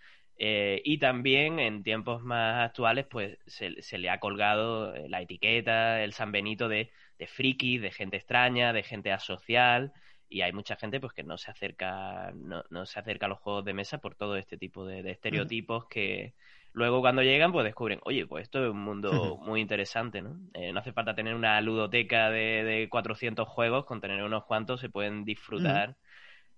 Eh, 0.44 0.82
y 0.84 0.98
también 0.98 1.60
en 1.60 1.84
tiempos 1.84 2.24
más 2.24 2.68
actuales, 2.68 3.06
pues 3.08 3.38
se, 3.46 3.80
se, 3.80 3.96
le 3.96 4.10
ha 4.10 4.18
colgado 4.18 4.92
la 5.06 5.22
etiqueta, 5.22 6.02
el 6.02 6.12
San 6.14 6.32
Benito 6.32 6.68
de, 6.68 6.90
de 7.16 7.26
friki, 7.28 7.78
de 7.78 7.92
gente 7.92 8.16
extraña, 8.16 8.72
de 8.72 8.82
gente 8.82 9.12
asocial 9.12 9.92
y 10.28 10.40
hay 10.40 10.52
mucha 10.52 10.74
gente 10.74 10.98
pues 10.98 11.12
que 11.12 11.22
no 11.22 11.38
se 11.38 11.50
acerca 11.52 12.32
no, 12.34 12.64
no 12.70 12.86
se 12.86 12.98
acerca 12.98 13.26
a 13.26 13.28
los 13.28 13.38
juegos 13.38 13.64
de 13.64 13.74
mesa 13.74 13.98
por 13.98 14.16
todo 14.16 14.36
este 14.36 14.56
tipo 14.56 14.84
de, 14.84 15.08
estereotipos 15.10 15.86
que 15.88 16.34
luego 16.72 17.00
cuando 17.02 17.22
llegan 17.22 17.52
pues 17.52 17.64
descubren 17.64 18.00
oye 18.04 18.26
pues 18.26 18.44
esto 18.44 18.64
es 18.64 18.70
un 18.72 18.82
mundo 18.82 19.38
muy 19.44 19.60
interesante 19.60 20.22
no 20.22 20.40
eh, 20.54 20.72
no 20.72 20.80
hace 20.80 20.92
falta 20.92 21.14
tener 21.14 21.34
una 21.36 21.60
ludoteca 21.60 22.30
de, 22.30 22.64
de 22.64 22.88
400 22.88 23.46
juegos 23.46 23.84
con 23.84 24.00
tener 24.00 24.24
unos 24.24 24.44
cuantos 24.44 24.80
se 24.80 24.88
pueden 24.88 25.24
disfrutar. 25.24 25.96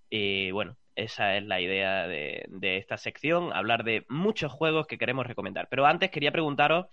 Y 0.09 0.51
bueno 0.51 0.77
esa 0.95 1.37
es 1.37 1.43
la 1.43 1.61
idea 1.61 2.07
de, 2.07 2.47
esta 2.77 2.97
sección 2.97 3.53
hablar 3.53 3.83
de 3.83 4.05
muchos 4.09 4.51
juegos 4.51 4.87
que 4.87 4.97
queremos 4.97 5.27
recomendar 5.27 5.67
pero 5.69 5.85
antes 5.85 6.11
quería 6.11 6.31
preguntaros 6.31 6.87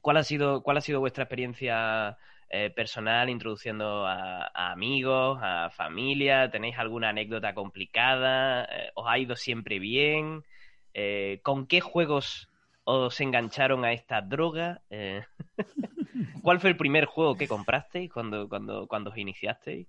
cuál 0.00 0.16
ha 0.16 0.24
sido 0.24 0.62
cuál 0.62 0.76
ha 0.76 0.80
sido 0.80 1.00
vuestra 1.00 1.24
experiencia 1.24 2.16
eh, 2.50 2.70
personal, 2.70 3.28
introduciendo 3.28 4.06
a, 4.06 4.50
amigos, 4.72 5.38
a 5.42 5.68
familia? 5.70 6.50
¿Tenéis 6.50 6.78
alguna 6.78 7.10
anécdota 7.10 7.52
complicada? 7.52 8.64
Eh, 8.64 8.90
¿Os 8.94 9.06
ha 9.06 9.18
ido 9.18 9.36
siempre 9.36 9.78
bien? 9.78 10.44
Eh, 10.94 11.40
¿Con 11.42 11.66
qué 11.66 11.82
juegos 11.82 12.48
os 12.84 13.20
engancharon 13.20 13.84
a 13.84 13.92
esta 13.92 14.22
droga? 14.22 14.80
¿Cuál 16.42 16.60
fue 16.60 16.70
el 16.70 16.78
primer 16.78 17.04
juego 17.04 17.36
que 17.36 17.48
comprasteis 17.48 18.10
cuando, 18.10 18.48
cuando, 18.48 18.86
cuando 18.86 19.10
os 19.10 19.18
iniciasteis? 19.18 19.86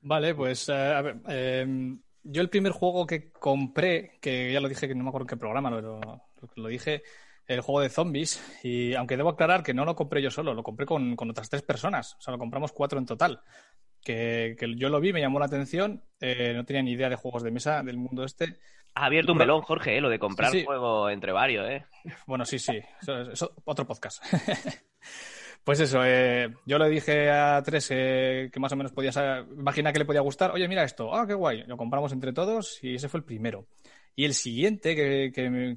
Vale, 0.00 0.34
pues 0.34 0.68
a 0.70 1.02
ver, 1.02 1.16
em, 1.28 2.00
yo 2.22 2.42
el 2.42 2.50
primer 2.50 2.72
juego 2.72 3.06
que 3.06 3.30
compré, 3.32 4.18
que 4.20 4.52
ya 4.52 4.60
lo 4.60 4.68
dije, 4.68 4.88
que 4.88 4.94
no 4.94 5.02
me 5.02 5.08
acuerdo 5.08 5.24
en 5.24 5.28
qué 5.28 5.36
programa 5.36 5.70
lo, 5.70 6.00
lo 6.54 6.68
dije, 6.68 7.02
el 7.48 7.62
juego 7.62 7.80
de 7.80 7.88
zombies. 7.88 8.60
Y 8.62 8.94
aunque 8.94 9.16
debo 9.16 9.30
aclarar 9.30 9.62
que 9.62 9.74
no 9.74 9.84
lo 9.84 9.96
compré 9.96 10.22
yo 10.22 10.30
solo, 10.30 10.54
lo 10.54 10.62
compré 10.62 10.86
con, 10.86 11.16
otras 11.18 11.48
tres 11.48 11.62
personas. 11.62 12.14
O 12.18 12.20
sea, 12.20 12.32
lo 12.32 12.38
compramos 12.38 12.72
cuatro 12.72 12.98
en 12.98 13.06
total. 13.06 13.40
Que, 14.02 14.56
yo 14.76 14.88
lo 14.88 15.00
vi, 15.00 15.12
me 15.12 15.20
llamó 15.20 15.38
la 15.38 15.46
atención. 15.46 16.04
Eh, 16.20 16.52
no 16.54 16.64
tenía 16.64 16.82
ni 16.82 16.92
idea 16.92 17.08
de 17.08 17.16
juegos 17.16 17.42
de 17.42 17.50
mesa 17.50 17.82
del 17.82 17.96
mundo 17.96 18.24
este. 18.24 18.58
Ha 18.94 19.06
abierto 19.06 19.32
un 19.32 19.38
melón, 19.38 19.62
Jorge, 19.62 19.96
eh, 19.96 20.00
lo 20.00 20.08
de 20.08 20.18
comprar 20.18 20.52
juego 20.64 21.08
entre 21.10 21.32
varios, 21.32 21.68
¿eh? 21.68 21.84
Bueno, 22.26 22.44
sí, 22.44 22.58
sí. 22.58 22.80
Eso, 23.32 23.52
otro 23.64 23.86
podcast. 23.86 24.22
pues 25.68 25.80
eso, 25.80 26.00
eh, 26.02 26.48
yo 26.64 26.78
le 26.78 26.88
dije 26.88 27.30
a 27.30 27.62
tres 27.62 27.88
que 27.88 28.50
más 28.58 28.72
o 28.72 28.76
menos 28.76 28.90
podía 28.90 29.10
imaginar 29.54 29.92
que 29.92 29.98
le 29.98 30.06
podía 30.06 30.22
gustar. 30.22 30.50
Oye, 30.52 30.66
mira 30.66 30.82
esto. 30.82 31.14
Ah, 31.14 31.26
qué 31.26 31.34
guay. 31.34 31.64
Lo 31.66 31.76
compramos 31.76 32.10
entre 32.12 32.32
todos 32.32 32.82
y 32.82 32.94
ese 32.94 33.10
fue 33.10 33.18
el 33.18 33.24
primero. 33.24 33.66
Y 34.16 34.24
el 34.24 34.32
siguiente 34.32 34.96
que, 34.96 35.50
me, 35.50 35.76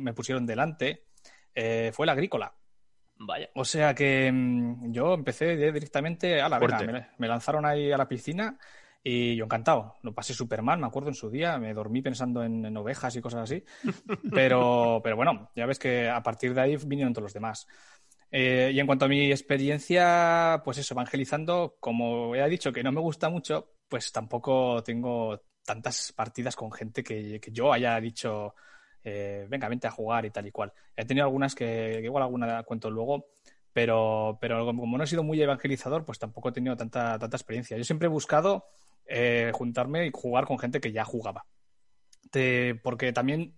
me 0.00 0.12
pusieron 0.12 0.44
delante 0.44 1.04
eh, 1.54 1.92
fue 1.94 2.04
el 2.04 2.10
agrícola. 2.10 2.52
Vaya. 3.16 3.48
O 3.54 3.64
sea 3.64 3.94
que 3.94 4.28
mm, 4.32 4.90
yo 4.90 5.14
empecé 5.14 5.56
directamente 5.56 6.40
a 6.40 6.48
la 6.48 6.58
vena. 6.58 7.12
Me, 7.16 7.28
lanzaron 7.28 7.64
ahí 7.66 7.92
a 7.92 7.96
la 7.96 8.08
piscina 8.08 8.58
y 9.04 9.36
yo 9.36 9.44
encantado. 9.44 9.98
Lo 10.02 10.12
pasé 10.12 10.34
súper 10.34 10.62
mal, 10.62 10.80
me 10.80 10.88
acuerdo 10.88 11.10
en 11.10 11.14
su 11.14 11.30
día. 11.30 11.58
Me 11.58 11.74
dormí 11.74 12.02
pensando 12.02 12.42
en, 12.42 12.76
ovejas 12.76 13.14
y 13.14 13.20
cosas 13.20 13.42
así. 13.42 13.64
Pero, 14.34 15.00
pero 15.04 15.14
bueno, 15.14 15.52
ya 15.54 15.66
ves 15.66 15.78
que 15.78 16.08
a 16.08 16.24
partir 16.24 16.54
de 16.54 16.60
ahí 16.60 16.76
vinieron 16.84 17.12
todos 17.12 17.26
los 17.26 17.34
demás. 17.34 17.68
Eh, 18.30 18.70
y 18.72 18.78
en 18.78 18.86
cuanto 18.86 19.06
a 19.06 19.08
mi 19.08 19.30
experiencia, 19.30 20.62
pues 20.64 20.78
eso, 20.78 20.94
evangelizando, 20.94 21.76
como 21.80 22.34
he 22.36 22.48
dicho 22.48 22.72
que 22.72 22.82
no 22.82 22.92
me 22.92 23.00
gusta 23.00 23.28
mucho, 23.28 23.72
pues 23.88 24.12
tampoco 24.12 24.82
tengo 24.84 25.42
tantas 25.64 26.12
partidas 26.12 26.54
con 26.54 26.70
gente 26.70 27.02
que, 27.02 27.40
yo 27.52 27.72
haya 27.72 28.00
dicho, 28.00 28.54
eh, 29.02 29.46
venga, 29.48 29.68
vente 29.68 29.88
a 29.88 29.90
jugar 29.90 30.26
y 30.26 30.30
tal 30.30 30.46
y 30.46 30.52
cual. 30.52 30.72
He 30.96 31.04
tenido 31.04 31.26
algunas 31.26 31.54
que, 31.54 32.00
igual 32.02 32.22
alguna 32.22 32.62
cuento 32.62 32.90
luego, 32.90 33.26
pero, 33.72 34.38
pero 34.40 34.64
como 34.64 34.96
no 34.96 35.04
he 35.04 35.06
sido 35.08 35.24
muy 35.24 35.42
evangelizador, 35.42 36.04
pues 36.04 36.18
tampoco 36.18 36.50
he 36.50 36.52
tenido 36.52 36.76
tanta, 36.76 37.18
tanta 37.18 37.36
experiencia. 37.36 37.76
Yo 37.76 37.84
siempre 37.84 38.06
he 38.06 38.10
buscado 38.10 38.66
eh, 39.06 39.50
juntarme 39.54 40.06
y 40.06 40.10
jugar 40.12 40.46
con 40.46 40.58
gente 40.58 40.80
que 40.80 40.92
ya 40.92 41.04
jugaba. 41.04 41.46
porque 42.82 43.12
también 43.12 43.56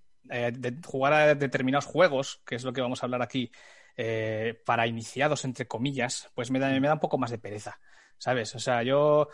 jugar 0.86 1.12
a 1.12 1.34
determinados 1.34 1.84
juegos, 1.84 2.42
que 2.46 2.54
es 2.54 2.64
lo 2.64 2.72
que 2.72 2.80
vamos 2.80 3.02
a 3.02 3.06
hablar 3.06 3.22
aquí, 3.22 3.50
eh, 3.96 4.60
para 4.64 4.86
iniciados, 4.86 5.44
entre 5.44 5.66
comillas, 5.66 6.30
pues 6.34 6.50
me 6.50 6.58
da, 6.58 6.68
me 6.68 6.88
da 6.88 6.94
un 6.94 7.00
poco 7.00 7.18
más 7.18 7.30
de 7.30 7.38
pereza, 7.38 7.80
¿sabes? 8.18 8.54
O 8.54 8.58
sea, 8.58 8.82
yo 8.82 9.28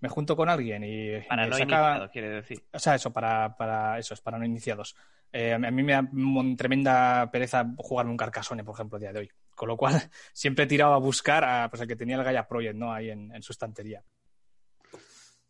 me 0.00 0.08
junto 0.08 0.36
con 0.36 0.48
alguien 0.48 0.82
y... 0.84 1.20
Para 1.28 1.46
no 1.46 1.56
iniciados, 1.56 2.10
quiere 2.10 2.28
decir. 2.28 2.62
O 2.72 2.78
sea, 2.78 2.96
eso, 2.96 3.12
para, 3.12 3.56
para 3.56 3.98
eso, 3.98 4.14
es 4.14 4.20
para 4.20 4.38
no 4.38 4.44
iniciados. 4.44 4.96
Eh, 5.32 5.54
a 5.54 5.58
mí 5.58 5.82
me 5.82 5.92
da 5.92 6.08
tremenda 6.56 7.30
pereza 7.30 7.64
jugarme 7.78 8.10
un 8.10 8.16
Carcassonne, 8.16 8.64
por 8.64 8.74
ejemplo, 8.74 8.98
el 8.98 9.02
día 9.02 9.12
de 9.12 9.20
hoy. 9.20 9.30
Con 9.54 9.68
lo 9.68 9.76
cual, 9.76 9.94
siempre 10.32 10.64
he 10.64 10.68
tirado 10.68 10.92
a 10.94 10.98
buscar 10.98 11.44
a 11.44 11.70
pues, 11.70 11.80
el 11.82 11.88
que 11.88 11.96
tenía 11.96 12.16
el 12.16 12.24
Gaia 12.24 12.48
Project, 12.48 12.74
¿no? 12.74 12.92
Ahí 12.92 13.10
en, 13.10 13.42
su 13.42 13.52
estantería. 13.52 14.02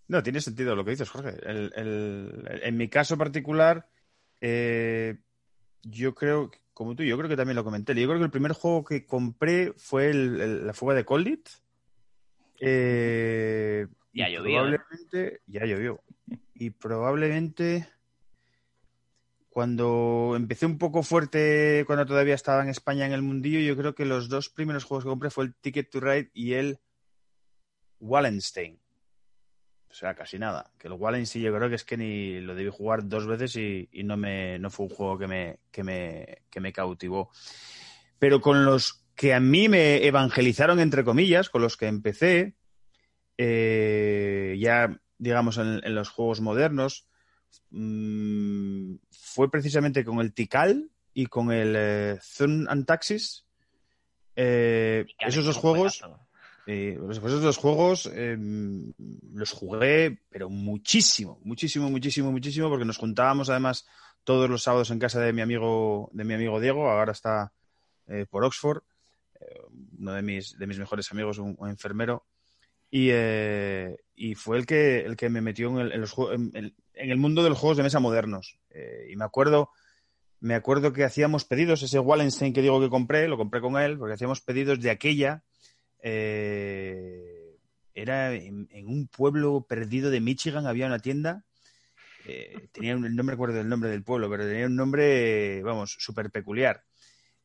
No, 0.09 0.22
tiene 0.22 0.40
sentido 0.40 0.77
lo 0.77 0.85
que 0.85 0.90
dices, 0.90 1.09
Jorge. 1.09 1.37
en 1.44 2.77
mi 2.77 2.88
caso 2.88 3.16
particular, 3.16 3.88
eh, 4.40 5.16
yo 5.83 6.14
creo 6.14 6.51
como 6.75 6.97
tú, 6.97 7.03
yo 7.03 7.16
creo 7.16 7.29
que 7.29 7.37
también 7.37 7.57
lo 7.57 7.64
comenté. 7.64 7.95
Yo 7.95 8.09
creo 8.09 8.18
que 8.18 8.25
el 8.25 8.31
primer 8.31 8.53
juego 8.53 8.85
que 8.85 9.07
compré 9.07 9.73
fue 9.77 10.12
la 10.14 10.73
fuga 10.73 10.95
de 10.95 11.05
Coldit. 11.05 11.49
Eh, 12.61 13.87
ya 14.12 14.29
llovió. 14.29 14.62
Probablemente, 14.62 15.42
ya 15.47 15.64
llovió. 15.64 16.03
Y 16.55 16.71
probablemente 16.71 17.88
cuando 19.51 20.33
empecé 20.35 20.64
un 20.64 20.79
poco 20.79 21.03
fuerte, 21.03 21.85
cuando 21.87 22.07
todavía 22.07 22.35
estaba 22.35 22.62
en 22.62 22.71
España 22.71 23.05
en 23.05 23.12
el 23.12 23.23
mundillo, 23.23 23.61
yo 23.61 23.77
creo 23.77 23.95
que 23.95 24.07
los 24.07 24.29
dos 24.29 24.49
primeros 24.49 24.85
juegos 24.85 25.05
que 25.05 25.11
compré 25.11 25.31
fue 25.31 25.45
el 25.45 25.55
Ticket 25.55 25.90
to 25.90 26.01
Ride 26.01 26.31
y 26.33 26.55
el 26.55 26.81
Wallenstein. 28.01 28.82
O 29.93 29.95
sea, 29.95 30.15
casi 30.15 30.39
nada. 30.39 30.73
Que 30.79 30.89
el 30.89 30.95
Wallen 30.95 31.27
sí 31.27 31.43
yo 31.43 31.55
creo 31.55 31.69
que 31.69 31.75
es 31.75 31.85
que 31.85 31.99
ni 31.99 32.41
lo 32.41 32.55
debí 32.55 32.71
jugar 32.73 33.07
dos 33.07 33.27
veces 33.27 33.55
y, 33.57 33.89
no 34.05 34.17
me 34.17 34.59
no 34.59 34.71
fue 34.71 34.87
un 34.87 34.95
juego 34.95 35.19
que 35.19 35.27
me, 35.27 35.59
que 35.71 35.85
me, 35.85 36.39
que 36.49 36.61
me 36.61 36.73
cautivó. 36.73 37.31
Pero 38.19 38.41
con 38.41 38.65
los 38.65 39.05
que 39.15 39.35
a 39.35 39.41
mí 39.41 39.69
me 39.69 40.07
evangelizaron, 40.07 40.81
entre 40.81 41.05
comillas, 41.05 41.51
con 41.51 41.61
los 41.61 41.77
que 41.77 41.89
empecé, 41.89 42.55
eh, 43.37 44.57
ya 44.59 44.99
digamos 45.19 45.59
en, 45.59 45.95
los 45.95 46.09
juegos 46.09 46.41
modernos, 46.41 47.07
mm, 47.69 48.95
fue 49.11 49.51
precisamente 49.51 50.07
con 50.07 50.21
el 50.21 50.33
Tikal 50.33 50.91
y 51.13 51.27
con 51.27 51.53
el 51.53 51.75
eh, 51.77 52.19
and 52.41 52.87
Taxis. 52.87 53.47
Eh, 54.37 55.05
esos 55.19 55.45
dos 55.45 55.59
juegos. 55.59 56.03
Eh, 56.66 56.96
después 57.09 57.33
de 57.33 57.40
los 57.40 57.57
juegos 57.57 58.07
em, 58.07 58.92
los 59.35 59.51
jugué, 59.51 60.20
pero 60.31 60.48
muchísimo, 60.48 61.40
muchísimo, 61.42 61.90
muchísimo, 61.90 62.31
muchísimo, 62.31 62.68
porque 62.68 62.85
nos 62.85 62.98
juntábamos 62.98 63.51
además 63.51 63.87
todos 64.22 64.48
los 64.48 64.62
sábados 64.62 64.90
en 64.92 65.01
casa 65.01 65.20
de 65.20 65.33
mi 65.33 65.42
amigo, 65.42 66.09
de 66.12 66.25
mi 66.25 66.35
amigo 66.35 66.61
Diego, 66.61 66.88
ahora 66.88 67.12
está 67.12 67.53
eh, 68.07 68.27
por 68.31 68.44
Oxford, 68.44 68.83
eh, 69.40 69.61
uno 69.98 70.12
de 70.12 70.22
mis, 70.22 70.57
de 70.57 70.66
mis 70.68 70.79
mejores 70.79 71.11
amigos, 71.11 71.38
un, 71.38 71.57
enfermero, 71.68 72.27
y, 72.88 73.11
y, 74.14 74.35
fue 74.35 74.59
el 74.59 74.66
que, 74.66 75.01
el 75.01 75.16
que 75.16 75.31
me 75.31 75.40
metió 75.40 75.70
en 75.70 75.79
el, 75.79 75.92
en 75.92 76.01
los, 76.03 76.14
en, 76.33 76.53
en 76.55 77.11
el 77.11 77.16
mundo 77.16 77.42
de 77.42 77.48
los 77.48 77.59
juegos 77.59 77.79
de 77.79 77.83
mesa 77.83 78.01
modernos. 78.01 78.59
y 79.09 79.16
me 79.16 79.25
acuerdo, 79.25 79.70
me 80.40 80.55
acuerdo 80.55 80.92
que 80.92 81.03
hacíamos 81.03 81.46
pedidos, 81.46 81.83
ese 81.83 81.98
Wallenstein 81.98 82.53
que 82.53 82.61
digo 82.61 82.81
que 82.81 82.90
compré, 82.90 83.29
lo 83.29 83.38
compré 83.38 83.62
con 83.62 83.79
él, 83.79 83.98
porque 83.98 84.14
hacíamos 84.14 84.42
pedidos 84.42 84.79
de 84.81 84.90
aquella 84.90 85.42
eh, 86.03 87.57
era 87.95 88.35
en, 88.35 88.69
un 88.87 89.07
pueblo 89.07 89.65
perdido 89.69 90.11
de 90.11 90.21
Michigan, 90.21 90.67
había 90.67 90.87
una 90.87 90.99
tienda. 90.99 91.45
Eh, 92.27 92.69
tenía 92.73 92.97
un, 92.97 93.15
no 93.15 93.23
me 93.23 93.33
recuerdo 93.33 93.61
el 93.61 93.69
nombre 93.69 93.91
del 93.91 94.03
pueblo, 94.03 94.29
pero 94.29 94.45
tenía 94.45 94.67
un 94.67 94.77
nombre, 94.77 95.62
vamos, 95.62 95.97
súper 95.99 96.31
peculiar. 96.31 96.85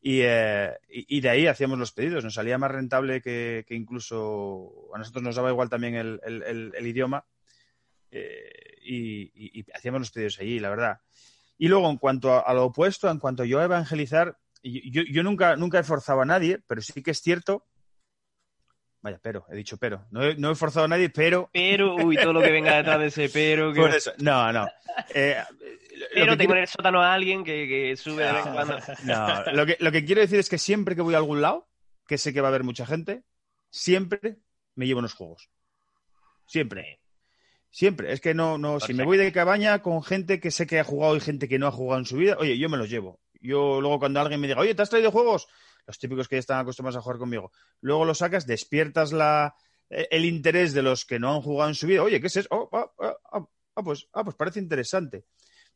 Eh, 0.01 0.71
y, 0.89 1.19
de 1.21 1.29
ahí 1.29 1.47
hacíamos 1.47 1.77
los 1.77 1.91
pedidos. 1.91 2.23
Nos 2.23 2.33
salía 2.33 2.57
más 2.57 2.71
rentable 2.71 3.21
que, 3.21 3.65
incluso 3.69 4.89
a 4.93 4.97
nosotros 4.97 5.23
nos 5.23 5.35
daba 5.35 5.51
igual 5.51 5.69
también 5.69 5.95
el, 5.95 6.87
idioma. 6.87 7.25
y, 8.11 9.65
hacíamos 9.73 10.01
los 10.01 10.11
pedidos 10.11 10.39
allí, 10.39 10.59
la 10.59 10.69
verdad. 10.69 10.99
Y 11.59 11.67
luego, 11.67 11.89
en 11.89 11.97
cuanto 11.97 12.47
a, 12.47 12.53
lo 12.53 12.65
opuesto, 12.65 13.09
en 13.09 13.19
cuanto 13.19 13.43
yo 13.43 13.59
a 13.59 13.65
evangelizar, 13.65 14.37
yo, 14.63 15.03
yo, 15.03 15.23
nunca, 15.23 15.55
nunca 15.55 15.79
he 15.79 15.83
forzado 15.83 16.21
a 16.21 16.25
nadie, 16.25 16.59
pero 16.67 16.81
sí 16.81 17.03
que 17.03 17.11
es 17.11 17.19
cierto 17.19 17.65
Vaya, 19.01 19.19
pero, 19.21 19.45
he 19.49 19.55
dicho 19.55 19.77
pero. 19.77 20.05
No 20.11 20.51
he, 20.51 20.55
forzado 20.55 20.85
a 20.85 20.87
nadie, 20.87 21.09
pero. 21.09 21.49
Pero, 21.53 21.95
uy, 21.95 22.17
todo 22.17 22.33
lo 22.33 22.41
que 22.41 22.51
venga 22.51 22.77
detrás 22.77 22.99
de 22.99 23.07
ese 23.07 23.29
pero. 23.29 23.73
Por 23.75 23.93
eso, 23.93 24.11
no, 24.17 24.51
no. 24.51 24.67
Eh, 25.13 25.37
pero 26.13 26.37
tengo 26.37 26.53
en 26.53 26.59
el 26.59 26.67
sótano 26.67 27.01
a 27.01 27.13
alguien 27.13 27.43
que, 27.43 27.95
sube 27.97 28.23
de 28.23 28.33
vez 28.33 28.45
en 28.45 28.53
cuando. 28.53 28.77
No, 29.03 29.51
lo 29.53 29.65
que, 29.65 29.77
lo 29.79 29.91
que 29.91 30.05
quiero 30.05 30.21
decir 30.21 30.39
es 30.39 30.49
que 30.49 30.57
siempre 30.57 30.95
que 30.95 31.01
voy 31.01 31.13
a 31.13 31.17
algún 31.17 31.41
lado, 31.41 31.67
que 32.07 32.17
sé 32.17 32.33
que 32.33 32.41
va 32.41 32.47
a 32.47 32.49
haber 32.49 32.63
mucha 32.63 32.85
gente, 32.85 33.23
siempre 33.69 34.37
me 34.75 34.87
llevo 34.87 34.99
unos 34.99 35.13
juegos. 35.13 35.49
Siempre. 36.47 36.99
Siempre. 37.69 38.11
Es 38.11 38.21
que 38.21 38.33
no, 38.33 38.57
no, 38.57 38.79
si 38.79 38.93
me 38.93 39.03
voy 39.03 39.17
de 39.17 39.31
cabaña 39.31 39.81
con 39.81 40.03
gente 40.03 40.39
que 40.39 40.51
sé 40.51 40.65
que 40.65 40.79
ha 40.79 40.83
jugado 40.83 41.15
y 41.15 41.19
gente 41.19 41.47
que 41.47 41.59
no 41.59 41.67
ha 41.67 41.71
jugado 41.71 41.99
en 41.99 42.05
su 42.05 42.17
vida, 42.17 42.37
oye, 42.39 42.57
yo 42.57 42.69
me 42.69 42.77
los 42.77 42.89
llevo. 42.89 43.19
Yo 43.39 43.81
luego 43.81 43.99
cuando 43.99 44.19
alguien 44.19 44.39
me 44.39 44.47
diga, 44.47 44.59
oye, 44.59 44.73
¿te 44.73 44.81
has 44.81 44.89
traído 44.89 45.11
juegos? 45.11 45.47
Los 45.87 45.97
típicos 45.97 46.27
que 46.27 46.35
ya 46.35 46.39
están 46.39 46.59
acostumbrados 46.59 46.97
a 46.97 47.01
jugar 47.01 47.17
conmigo. 47.17 47.51
Luego 47.81 48.05
lo 48.05 48.13
sacas, 48.13 48.45
despiertas 48.45 49.13
la, 49.13 49.55
eh, 49.89 50.07
el 50.11 50.25
interés 50.25 50.73
de 50.73 50.81
los 50.81 51.05
que 51.05 51.17
no 51.17 51.33
han 51.33 51.41
jugado 51.41 51.69
en 51.69 51.75
su 51.75 51.87
vida. 51.87 52.03
Oye, 52.03 52.19
¿qué 52.19 52.27
es 52.27 52.37
eso? 52.37 52.69
Ah, 52.71 53.17
ah, 53.75 53.83
pues, 53.83 54.07
ah, 54.13 54.23
pues 54.23 54.35
parece 54.35 54.59
interesante. 54.59 55.25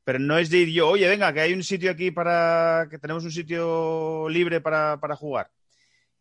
Pero 0.03 0.19
no 0.19 0.37
es 0.37 0.49
de 0.49 0.57
ir 0.59 0.69
yo, 0.69 0.89
oye, 0.89 1.07
venga, 1.07 1.31
que 1.31 1.41
hay 1.41 1.53
un 1.53 1.63
sitio 1.63 1.91
aquí 1.91 2.11
para. 2.11 2.87
que 2.89 2.97
tenemos 2.97 3.23
un 3.23 3.31
sitio 3.31 4.27
libre 4.29 4.59
para, 4.59 4.99
para 4.99 5.15
jugar. 5.15 5.51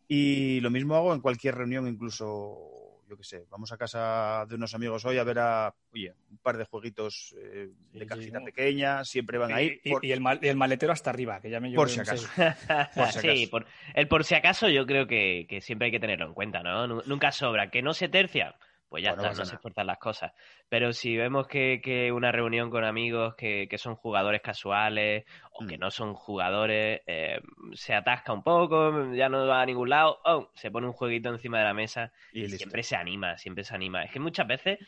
Y 0.07 0.61
lo 0.61 0.71
mismo 0.71 0.97
hago 0.97 1.15
en 1.15 1.21
cualquier 1.21 1.55
reunión, 1.55 1.89
incluso 1.89 2.70
yo 3.11 3.17
qué 3.17 3.25
sé, 3.25 3.45
vamos 3.51 3.73
a 3.73 3.77
casa 3.77 4.47
de 4.49 4.55
unos 4.55 4.73
amigos 4.73 5.05
hoy 5.05 5.19
a 5.19 5.25
ver 5.25 5.41
a, 5.41 5.75
oye, 5.93 6.15
un 6.31 6.39
par 6.39 6.57
de 6.57 6.65
jueguitos 6.65 7.35
eh, 7.37 7.69
de 7.93 8.07
cajita 8.07 8.41
pequeña, 8.41 9.05
siempre 9.05 9.37
van 9.37 9.53
ahí. 9.53 9.81
Y, 9.83 10.13
el 10.13 10.23
el 10.43 10.57
maletero 10.57 10.93
hasta 10.93 11.11
arriba, 11.11 11.41
que 11.41 11.51
ya 11.51 11.59
me 11.59 11.73
Por 11.75 11.91
si 11.91 11.99
acaso. 11.99 12.29
Sí, 13.21 13.49
por, 13.49 13.67
el 13.95 14.07
por 14.07 14.25
si 14.25 14.37
acaso 14.37 14.69
yo 14.69 14.87
creo 14.87 15.09
que, 15.09 15.47
que, 15.49 15.61
siempre 15.61 15.87
hay 15.87 15.93
que 15.93 15.99
tenerlo 15.99 16.27
en 16.27 16.35
cuenta, 16.35 16.63
¿no? 16.63 16.87
Nunca 16.87 17.33
sobra. 17.33 17.71
Que 17.71 17.83
no 17.83 17.95
se 17.95 18.09
tercia, 18.09 18.55
pues 18.91 19.05
ya 19.05 19.11
está, 19.11 19.33
no 19.33 19.45
se 19.45 19.57
cortan 19.57 19.87
las 19.87 19.99
cosas. 19.99 20.33
Pero 20.69 20.93
si 20.93 21.17
vemos 21.17 21.47
que, 21.47 21.81
que 21.83 22.11
una 22.11 22.33
reunión 22.33 22.71
con 22.71 22.85
amigos 22.85 23.37
que, 23.37 23.69
que, 23.71 23.79
son 23.79 23.95
jugadores 23.95 24.43
casuales 24.43 25.25
o 25.53 25.65
que 25.65 25.79
mm. 25.79 25.81
no 25.81 25.91
son 25.93 26.15
jugadores, 26.15 27.01
eh, 27.07 27.41
se 27.73 27.95
atasca 27.95 28.33
un 28.33 28.43
poco, 28.43 29.15
ya 29.15 29.29
no 29.29 29.47
va 29.47 29.63
a 29.63 29.67
ningún 29.67 29.91
lado, 29.91 30.19
oh, 30.25 30.51
se 30.55 30.73
pone 30.73 30.89
un 30.89 30.93
jueguito 30.93 31.29
encima 31.29 31.59
de 31.59 31.65
la 31.65 31.73
mesa 31.73 32.13
y, 32.33 32.49
siempre 32.49 32.83
se 32.83 32.97
anima, 32.97 33.39
siempre 33.39 33.63
se 33.63 33.77
anima. 33.77 34.03
Es 34.03 34.11
que 34.11 34.19
muchas 34.19 34.49
veces, 34.49 34.81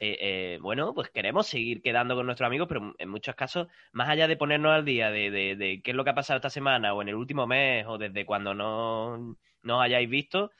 eh, 0.00 0.18
eh, 0.20 0.58
bueno, 0.60 0.92
pues 0.92 1.10
queremos 1.10 1.46
seguir 1.46 1.82
quedando 1.82 2.16
con 2.16 2.26
nuestros 2.26 2.48
amigos, 2.48 2.66
pero 2.66 2.96
en 2.98 3.08
muchos 3.08 3.36
casos, 3.36 3.68
más 3.92 4.08
allá 4.08 4.26
de 4.26 4.36
ponernos 4.36 4.72
al 4.72 4.84
día 4.84 5.12
de, 5.12 5.30
de, 5.30 5.54
de 5.54 5.82
qué 5.82 5.92
es 5.92 5.96
lo 5.96 6.02
que 6.02 6.10
ha 6.10 6.14
pasado 6.16 6.38
esta 6.38 6.50
semana 6.50 6.94
o 6.94 7.00
en 7.00 7.10
el 7.10 7.14
último 7.14 7.46
mes 7.46 7.86
o 7.86 7.96
desde 7.96 8.26
cuando 8.26 8.54
no, 8.54 9.36
no 9.62 9.80
hayáis 9.80 10.10
visto, 10.10 10.50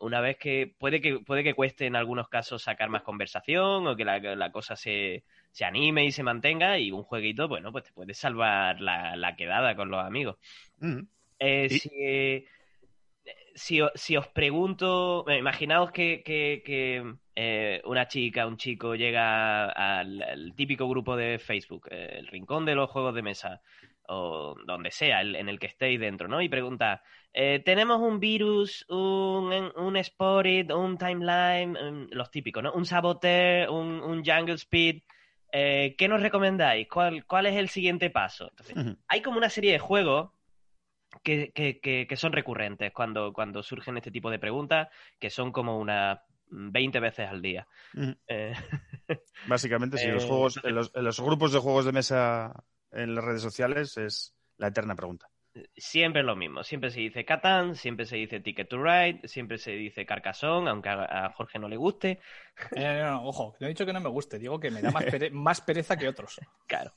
una 0.00 0.20
vez 0.20 0.36
que 0.38 0.74
puede 0.78 1.00
que 1.00 1.20
puede 1.20 1.44
que 1.44 1.54
cueste 1.54 1.86
en 1.86 1.96
algunos 1.96 2.28
casos 2.28 2.62
sacar 2.62 2.88
más 2.88 3.02
conversación 3.02 3.86
o 3.86 3.96
que 3.96 4.04
la, 4.04 4.50
cosa 4.50 4.76
se, 4.76 5.24
se, 5.52 5.64
anime 5.64 6.04
y 6.04 6.12
se 6.12 6.22
mantenga 6.22 6.78
y 6.78 6.90
un 6.90 7.02
jueguito, 7.02 7.48
bueno, 7.48 7.70
pues 7.72 7.84
te 7.84 7.92
puede 7.92 8.14
salvar 8.14 8.80
la, 8.80 9.34
quedada 9.36 9.76
con 9.76 9.90
los 9.90 10.04
amigos. 10.04 10.36
Mm. 10.78 11.00
Eh, 11.38 11.68
si, 11.70 12.44
si, 13.54 13.80
si, 13.94 14.16
os 14.16 14.28
pregunto, 14.28 15.24
imaginaos 15.28 15.90
que, 15.92 16.22
que, 16.24 17.14
eh, 17.34 17.82
una 17.84 18.08
chica, 18.08 18.46
un 18.46 18.56
chico 18.56 18.94
llega 18.94 19.66
al, 19.70 20.52
típico 20.56 20.88
grupo 20.88 21.16
de 21.16 21.38
Facebook, 21.38 21.88
eh, 21.90 22.16
el 22.18 22.26
rincón 22.26 22.64
de 22.64 22.74
los 22.74 22.90
juegos 22.90 23.14
de 23.14 23.22
mesa, 23.22 23.60
o 24.12 24.56
donde 24.66 24.90
sea, 24.90 25.22
en 25.22 25.48
el 25.48 25.58
que 25.60 25.68
estéis 25.68 26.00
dentro, 26.00 26.26
¿no? 26.26 26.42
Y 26.42 26.48
pregunta, 26.48 27.02
eh, 27.32 27.62
tenemos 27.64 28.00
un 28.00 28.18
virus, 28.18 28.84
un, 28.88 29.52
un 29.76 30.04
Sporit, 30.04 30.72
un 30.72 30.98
Timeline, 30.98 32.08
los 32.10 32.30
típicos, 32.30 32.62
¿no? 32.62 32.72
Un 32.72 32.84
Saboteur, 32.84 33.70
un, 33.70 34.00
un 34.00 34.24
Jungle 34.24 34.54
Speed. 34.54 35.02
Eh, 35.52 35.94
¿Qué 35.96 36.08
nos 36.08 36.22
recomendáis? 36.22 36.88
¿Cuál, 36.88 37.24
¿Cuál 37.24 37.46
es 37.46 37.56
el 37.56 37.68
siguiente 37.68 38.10
paso? 38.10 38.50
Entonces, 38.50 38.96
hay 39.06 39.22
como 39.22 39.38
una 39.38 39.48
serie 39.48 39.72
de 39.72 39.78
juegos 39.78 40.30
que, 41.22 41.52
que, 41.52 41.78
que, 41.80 42.08
que 42.08 42.16
son 42.16 42.32
recurrentes 42.32 42.92
cuando, 42.92 43.32
cuando 43.32 43.62
surgen 43.62 43.96
este 43.96 44.10
tipo 44.10 44.30
de 44.30 44.40
preguntas, 44.40 44.88
que 45.20 45.30
son 45.30 45.52
como 45.52 45.78
unas 45.78 46.18
20 46.48 46.98
veces 46.98 47.28
al 47.28 47.42
día. 47.42 47.68
Eh, 48.26 48.54
Básicamente, 49.46 49.98
sí, 49.98 50.08
los 50.08 50.24
juegos, 50.24 50.60
en 50.64 50.74
los, 50.74 50.90
en 50.96 51.04
los 51.04 51.20
grupos 51.20 51.52
de 51.52 51.60
juegos 51.60 51.84
de 51.84 51.92
mesa 51.92 52.64
en 52.92 53.14
las 53.14 53.24
redes 53.24 53.42
sociales 53.42 53.96
es 53.96 54.34
la 54.58 54.68
eterna 54.68 54.94
pregunta. 54.94 55.26
siempre 55.76 56.20
es 56.20 56.26
lo 56.26 56.36
mismo. 56.36 56.62
Siempre 56.62 56.90
se 56.90 57.00
dice 57.00 57.24
Catán, 57.24 57.74
siempre 57.74 58.06
se 58.06 58.16
dice 58.16 58.40
Ticket 58.40 58.68
to 58.68 58.82
Ride, 58.82 59.26
siempre 59.26 59.58
se 59.58 59.72
dice 59.72 60.06
Carcassonne, 60.06 60.70
aunque 60.70 60.88
a, 60.90 61.26
a 61.26 61.32
Jorge 61.32 61.58
no 61.58 61.68
le 61.68 61.76
guste. 61.76 62.20
Eh, 62.76 63.00
no, 63.02 63.10
no, 63.10 63.24
ojo, 63.26 63.56
no 63.58 63.66
he 63.66 63.70
dicho 63.70 63.84
que 63.86 63.92
no 63.92 64.00
me 64.00 64.08
guste, 64.08 64.38
digo 64.38 64.60
que 64.60 64.70
me 64.70 64.80
da 64.82 64.90
más, 64.90 65.04
pere- 65.06 65.30
más 65.32 65.60
pereza 65.60 65.96
que 65.96 66.08
otros. 66.08 66.38
Claro. 66.66 66.92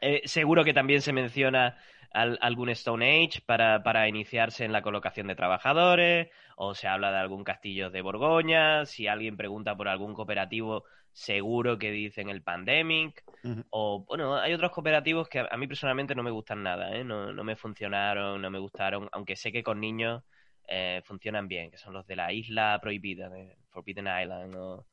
Eh, 0.00 0.22
seguro 0.24 0.64
que 0.64 0.72
también 0.74 1.02
se 1.02 1.12
menciona 1.12 1.76
al- 2.12 2.38
algún 2.40 2.70
Stone 2.70 3.24
Age 3.26 3.42
para, 3.44 3.82
para 3.82 4.08
iniciarse 4.08 4.64
en 4.64 4.72
la 4.72 4.82
colocación 4.82 5.26
de 5.28 5.34
trabajadores, 5.36 6.28
o 6.56 6.74
se 6.74 6.88
habla 6.88 7.12
de 7.12 7.18
algún 7.18 7.44
castillo 7.44 7.90
de 7.90 8.02
Borgoña, 8.02 8.86
si 8.86 9.06
alguien 9.06 9.36
pregunta 9.36 9.76
por 9.76 9.88
algún 9.88 10.14
cooperativo, 10.14 10.84
seguro 11.20 11.78
que 11.78 11.90
dicen 11.90 12.30
el 12.30 12.42
Pandemic, 12.42 13.22
o 13.68 14.04
bueno, 14.06 14.36
hay 14.36 14.54
otros 14.54 14.72
cooperativos 14.72 15.28
que 15.28 15.40
a, 15.40 15.56
mí 15.58 15.66
personalmente 15.66 16.14
no 16.14 16.22
me 16.22 16.30
gustan 16.30 16.62
nada, 16.62 16.96
¿eh? 16.96 17.04
no, 17.04 17.30
no 17.32 17.44
me 17.44 17.56
funcionaron, 17.56 18.40
no 18.40 18.50
me 18.50 18.58
gustaron, 18.58 19.08
aunque 19.12 19.36
sé 19.36 19.52
que 19.52 19.62
con 19.62 19.80
niños 19.80 20.22
eh, 20.66 21.02
funcionan 21.04 21.46
bien, 21.46 21.70
que 21.70 21.76
son 21.76 21.92
los 21.92 22.06
de 22.06 22.16
la 22.16 22.32
isla 22.32 22.78
prohibida, 22.80 23.28
de 23.28 23.56
Forbidden 23.68 24.06
Island, 24.06 24.54
o... 24.56 24.86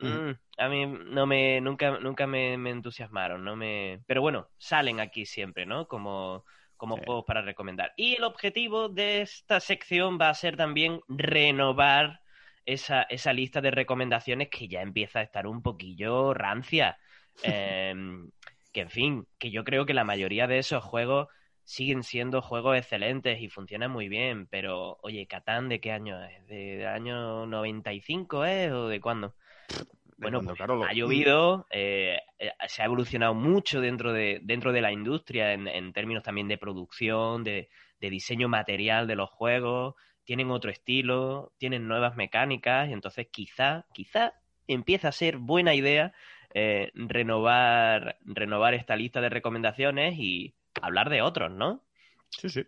Mm, 0.00 0.32
a 0.58 0.68
mí 0.68 0.86
no 0.86 1.24
me 1.24 1.60
nunca 1.60 2.00
nunca 2.00 2.26
me, 2.26 2.58
me 2.58 2.70
entusiasmaron, 2.70 3.44
no 3.44 3.54
me 3.54 4.00
pero 4.08 4.22
bueno, 4.22 4.48
salen 4.58 4.98
aquí 4.98 5.24
siempre, 5.24 5.66
¿no? 5.66 5.86
Como 5.86 6.44
como 6.76 6.96
Sí. 6.96 7.02
juegos 7.04 7.24
para 7.24 7.42
recomendar. 7.42 7.92
Y 7.96 8.16
el 8.16 8.24
objetivo 8.24 8.88
de 8.88 9.22
esta 9.22 9.60
sección 9.60 10.18
va 10.20 10.30
a 10.30 10.34
ser 10.34 10.56
también 10.56 11.00
renovar 11.06 12.23
esa, 12.66 13.02
esa 13.02 13.32
lista 13.32 13.60
de 13.60 13.70
recomendaciones 13.70 14.48
que 14.48 14.68
ya 14.68 14.82
empieza 14.82 15.20
a 15.20 15.22
estar 15.22 15.46
un 15.46 15.62
poquillo 15.62 16.34
rancia. 16.34 16.98
Em, 17.42 18.30
que 18.72 18.82
en 18.82 18.90
fin, 18.90 19.26
que 19.38 19.50
yo 19.50 19.64
creo 19.64 19.86
que 19.86 19.94
la 19.94 20.04
mayoría 20.04 20.46
de 20.46 20.58
esos 20.58 20.84
juegos 20.84 21.28
siguen 21.64 22.02
siendo 22.02 22.42
juegos 22.42 22.76
excelentes 22.76 23.40
y 23.40 23.48
funcionan 23.48 23.90
muy 23.90 24.08
bien, 24.08 24.46
pero 24.46 24.98
oye, 25.02 25.26
Catán, 25.26 25.68
¿de 25.68 25.80
qué 25.80 25.90
año 25.92 26.22
es? 26.22 26.46
¿De, 26.46 26.86
año 26.86 27.46
95 27.46 28.44
es 28.44 28.72
o 28.72 28.88
de 28.88 29.00
cuándo? 29.00 29.34
De 29.68 29.84
Bueno, 30.18 30.42
cuando 30.42 30.78
pues, 30.78 30.90
ha 30.90 30.92
llovido, 30.92 31.66
eh, 31.70 32.20
eh, 32.38 32.52
se 32.68 32.82
ha 32.82 32.84
evolucionado 32.84 33.34
mucho 33.34 33.80
dentro 33.80 34.12
de, 34.12 34.40
dentro 34.42 34.72
de 34.72 34.80
la 34.80 34.92
industria 34.92 35.54
en, 35.54 35.66
en 35.66 35.92
términos 35.92 36.22
también 36.22 36.46
de 36.46 36.58
producción, 36.58 37.42
de, 37.42 37.70
de 38.00 38.10
diseño 38.10 38.48
material 38.48 39.06
de 39.06 39.16
los 39.16 39.30
juegos, 39.30 39.94
tienen 40.24 40.50
otro 40.50 40.70
estilo, 40.70 41.52
tienen 41.58 41.88
nuevas 41.88 42.16
mecánicas, 42.16 42.88
y 42.88 42.92
entonces 42.92 43.28
quizá, 43.30 43.86
quizá 43.92 44.32
empieza 44.66 45.08
a 45.08 45.12
ser 45.12 45.38
buena 45.38 45.74
idea 45.74 46.12
eh, 46.54 46.90
renovar, 46.94 48.18
renovar 48.24 48.74
esta 48.74 48.96
lista 48.96 49.20
de 49.20 49.28
recomendaciones 49.28 50.14
y 50.18 50.54
hablar 50.80 51.10
de 51.10 51.22
otros, 51.22 51.50
¿no? 51.50 51.82
Sí, 52.30 52.48
sí. 52.48 52.64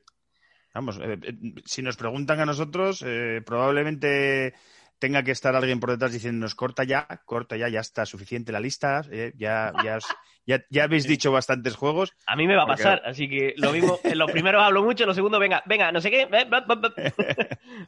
Vamos, 0.74 0.98
eh, 0.98 1.18
eh, 1.22 1.34
si 1.64 1.82
nos 1.82 1.96
preguntan 1.96 2.40
a 2.40 2.44
nosotros, 2.44 3.02
eh, 3.06 3.40
probablemente 3.46 4.52
tenga 4.98 5.22
que 5.22 5.30
estar 5.32 5.54
alguien 5.56 5.80
por 5.80 5.90
detrás 5.90 6.12
diciéndonos 6.12 6.54
corta 6.54 6.84
ya, 6.84 7.06
corta 7.24 7.56
ya, 7.56 7.68
ya 7.68 7.80
está 7.80 8.06
suficiente 8.06 8.52
la 8.52 8.60
lista, 8.60 9.02
eh, 9.10 9.32
ya, 9.36 9.72
ya, 9.84 9.96
os- 9.96 10.06
ya, 10.46 10.64
ya 10.70 10.84
habéis 10.84 11.06
dicho 11.06 11.32
bastantes 11.32 11.74
juegos. 11.76 12.12
A 12.26 12.36
mí 12.36 12.46
me 12.46 12.54
va 12.56 12.62
a 12.62 12.66
Porque- 12.66 12.82
pasar, 12.84 13.02
así 13.04 13.28
que 13.28 13.54
lo 13.56 13.72
mismo, 13.72 13.98
en 14.04 14.18
los 14.18 14.30
primeros 14.30 14.62
hablo 14.62 14.82
mucho, 14.82 15.04
en 15.04 15.08
los 15.08 15.16
segundos, 15.16 15.40
venga, 15.40 15.62
venga, 15.66 15.90
no 15.92 16.00
sé 16.00 16.10
qué, 16.10 16.22
eh, 16.22 16.28
vamos 16.50 16.60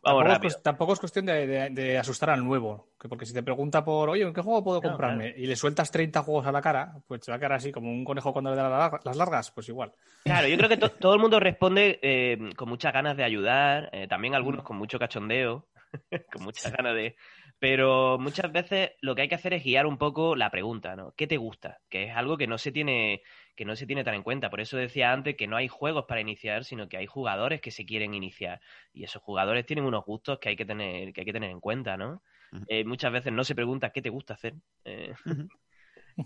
Tampoco 0.02 0.22
es, 0.22 0.28
rápido. 0.28 0.50
cues- 0.54 0.62
tampoco 0.62 0.92
es 0.94 0.98
cuestión 1.00 1.26
de, 1.26 1.46
de- 1.46 1.70
de 1.70 1.98
asustar 1.98 2.30
al 2.30 2.44
nuevo. 2.44 2.88
Que 3.00 3.08
porque 3.08 3.26
si 3.26 3.32
te 3.32 3.42
pregunta 3.42 3.84
por, 3.84 4.10
oye, 4.10 4.22
¿en 4.24 4.34
qué 4.34 4.40
juego 4.42 4.64
puedo 4.64 4.82
comprarme? 4.82 5.32
Y 5.36 5.46
le 5.46 5.54
sueltas 5.56 5.90
30 5.90 6.22
juegos 6.22 6.46
a 6.46 6.52
la 6.52 6.60
cara, 6.60 6.94
pues 7.06 7.24
se 7.24 7.30
va 7.30 7.36
a 7.36 7.38
quedar 7.38 7.52
así 7.52 7.70
como 7.70 7.90
un 7.90 8.04
conejo 8.04 8.32
cuando 8.32 8.50
le 8.50 8.56
da 8.56 8.90
las 9.04 9.16
largas, 9.16 9.50
pues 9.52 9.68
igual. 9.68 9.92
Claro, 10.24 10.48
yo 10.48 10.56
creo 10.56 10.68
que 10.68 10.76
to- 10.76 10.90
todo 11.00 11.14
el 11.14 11.20
mundo 11.20 11.38
responde 11.38 12.00
eh, 12.02 12.50
con 12.56 12.68
muchas 12.68 12.92
ganas 12.92 13.16
de 13.16 13.22
ayudar, 13.24 13.88
eh, 13.92 14.08
también 14.08 14.34
algunos 14.34 14.64
con 14.64 14.76
mucho 14.76 14.98
cachondeo, 14.98 15.66
con 16.33 16.44
muchas 16.44 16.72
ganas 16.72 16.94
de... 16.94 17.16
Pero 17.61 18.18
muchas 18.20 18.53
veces 18.53 18.90
lo 19.01 19.16
que 19.16 19.22
hay 19.22 19.29
que 19.29 19.35
hacer 19.35 19.53
es 19.53 19.64
guiar 19.64 19.87
un 19.87 19.98
poco 19.98 20.37
la 20.37 20.48
pregunta, 20.48 20.94
¿no? 20.94 21.12
¿Qué 21.16 21.27
te 21.27 21.38
gusta? 21.38 21.81
Que 21.88 22.05
es 22.05 22.16
algo 22.16 22.38
que 22.38 22.46
no 22.46 22.57
se 22.57 22.70
tiene 22.70 23.22
que 23.59 23.64
no 23.64 23.74
se 23.74 23.87
tiene 23.87 24.05
tan 24.05 24.14
en 24.14 24.22
cuenta. 24.22 24.51
Por 24.51 24.61
eso 24.61 24.77
decía 24.77 25.12
antes 25.12 25.37
que 25.37 25.48
no 25.48 25.57
hay 25.57 25.66
juegos 25.66 26.05
para 26.07 26.20
iniciar, 26.20 26.64
sino 26.64 26.88
que 26.88 26.96
hay 26.96 27.07
jugadores 27.07 27.61
que 27.61 27.72
se 27.72 27.85
quieren 27.85 28.14
iniciar. 28.14 28.61
Y 28.92 29.03
esos 29.03 29.20
jugadores 29.20 29.66
tienen 29.66 29.85
unos 29.85 30.05
gustos 30.05 30.38
que 30.38 30.51
hay 30.51 30.57
que 30.57 30.64
tener, 30.64 31.12
que 31.12 31.22
hay 31.22 31.24
que 31.24 31.33
tener 31.33 31.51
en 31.51 31.59
cuenta, 31.59 31.96
¿no? 31.96 32.22
Eh, 32.68 32.85
muchas 32.85 33.12
veces 33.12 33.33
no 33.33 33.42
se 33.42 33.57
pregunta 33.57 33.90
qué 33.90 34.01
te 34.01 34.11
gusta 34.11 34.35
hacer. 34.35 34.55
Eh, 34.85 35.12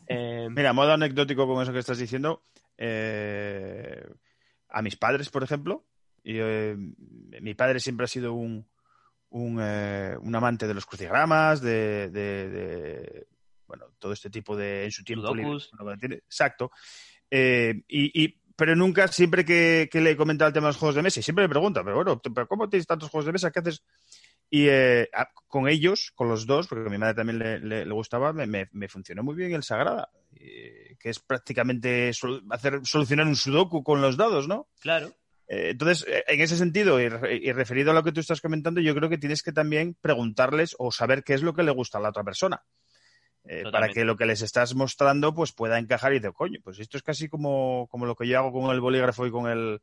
eh, 0.09 0.49
Mira, 0.51 0.75
modo 0.75 0.93
anecdótico 0.93 1.47
con 1.47 1.63
eso 1.63 1.73
que 1.73 1.79
estás 1.79 1.97
diciendo, 1.97 2.45
eh, 2.77 4.05
a 4.69 4.83
mis 4.83 4.97
padres, 4.97 5.31
por 5.31 5.43
ejemplo, 5.43 5.87
y, 6.23 6.35
mi 7.41 7.55
padre 7.55 7.81
siempre 7.81 8.05
ha 8.05 8.09
sido 8.09 8.35
un, 8.35 8.69
un, 9.33 9.59
eh, 9.61 10.17
un 10.21 10.35
amante 10.35 10.67
de 10.67 10.75
los 10.75 10.87
crucigramas, 10.87 11.61
de, 11.61 12.09
de- 12.11 12.49
de, 12.51 13.27
bueno, 13.67 13.87
todo 13.99 14.13
este 14.13 14.31
tipo 14.31 14.57
de 14.57 14.85
en 14.85 14.91
su 14.93 15.03
tiempo 15.05 15.29
libre. 15.35 15.51
Exacto. 16.27 16.71
Eh, 17.31 17.83
y, 17.89 18.25
y- 18.25 18.39
pero 18.55 18.77
nunca, 18.77 19.09
siempre 19.09 19.45
que, 19.45 19.89
que 19.91 20.01
le 20.01 20.11
he 20.13 20.17
comentado 20.17 20.49
el 20.49 20.53
tema 20.55 20.67
de 20.67 20.71
los 20.71 20.77
juegos 20.77 20.95
de 20.95 21.03
mesa, 21.03 21.21
y 21.21 21.23
siempre 21.23 21.45
me 21.45 21.49
pregunta, 21.49 21.83
pero 21.83 21.97
bueno, 21.97 22.21
¿pero 22.21 22.47
¿cómo 22.47 22.69
tienes 22.69 22.87
tantos 22.87 23.09
juegos 23.11 23.27
de 23.27 23.33
mesa? 23.33 23.51
¿Qué 23.51 23.61
haces? 23.61 23.83
Y 24.51 24.67
eh, 24.69 25.09
a- 25.15 25.31
con 25.49 25.67
ellos, 25.69 26.13
con 26.15 26.29
los 26.29 26.47
dos, 26.47 26.69
porque 26.69 26.87
a 26.87 26.91
mi 26.91 26.99
madre 26.99 27.15
también 27.15 27.39
le, 27.39 27.59
le- 27.61 27.87
le 27.87 27.95
gustaba, 27.95 28.35
me, 28.35 28.47
me- 28.47 28.69
me 28.73 28.89
funcionó 28.89 29.23
muy 29.23 29.35
bien 29.35 29.55
el 29.55 29.63
Sagrada, 29.63 30.11
eh, 30.35 30.97
que 31.01 31.09
es 31.09 31.19
prácticamente 31.21 32.13
sol- 32.13 32.45
hacer 32.51 32.81
solucionar 32.85 33.27
un 33.27 33.37
sudoku 33.37 33.83
con 33.83 34.03
los 34.03 34.19
dados, 34.19 34.47
¿no? 34.47 34.69
claro. 34.81 35.15
Eh, 35.53 35.71
entonces, 35.73 36.07
eh, 36.09 36.25
en 36.29 36.41
ese 36.41 36.57
sentido, 36.57 36.99
y, 36.99 37.05
y 37.05 37.53
referido 37.53 37.91
a 37.91 37.95
lo 37.95 38.03
que 38.03 38.13
tú 38.13 38.21
estás 38.21 38.41
comentando, 38.41 38.81
yo 38.81 38.95
creo 38.95 39.11
que 39.11 39.19
tienes 39.19 39.43
que 39.43 39.53
también 39.53 39.95
preguntarles 40.01 40.75
o 40.79 40.91
saber 40.91 41.23
qué 41.25 41.35
es 41.35 41.43
lo 41.43 41.53
que 41.53 41.63
le 41.63 41.71
gusta 41.73 41.99
a 41.99 42.01
la 42.01 42.09
otra 42.09 42.25
persona. 42.25 42.63
Eh, 43.45 43.65
para 43.71 43.89
que 43.89 44.05
lo 44.05 44.17
que 44.17 44.25
les 44.25 44.41
estás 44.41 44.75
mostrando 44.77 45.35
pues 45.35 45.53
pueda 45.53 45.77
encajar 45.79 46.15
y 46.15 46.21
de 46.21 46.33
coño, 46.33 46.61
pues 46.63 46.79
esto 46.79 46.97
es 46.97 47.03
casi 47.03 47.29
como, 47.29 47.89
como 47.91 48.07
lo 48.07 48.15
que 48.15 48.27
yo 48.29 48.39
hago 48.39 48.53
con 48.53 48.73
el 48.73 48.81
bolígrafo 48.81 49.27
y 49.27 49.33
con 49.33 49.51
el 49.51 49.81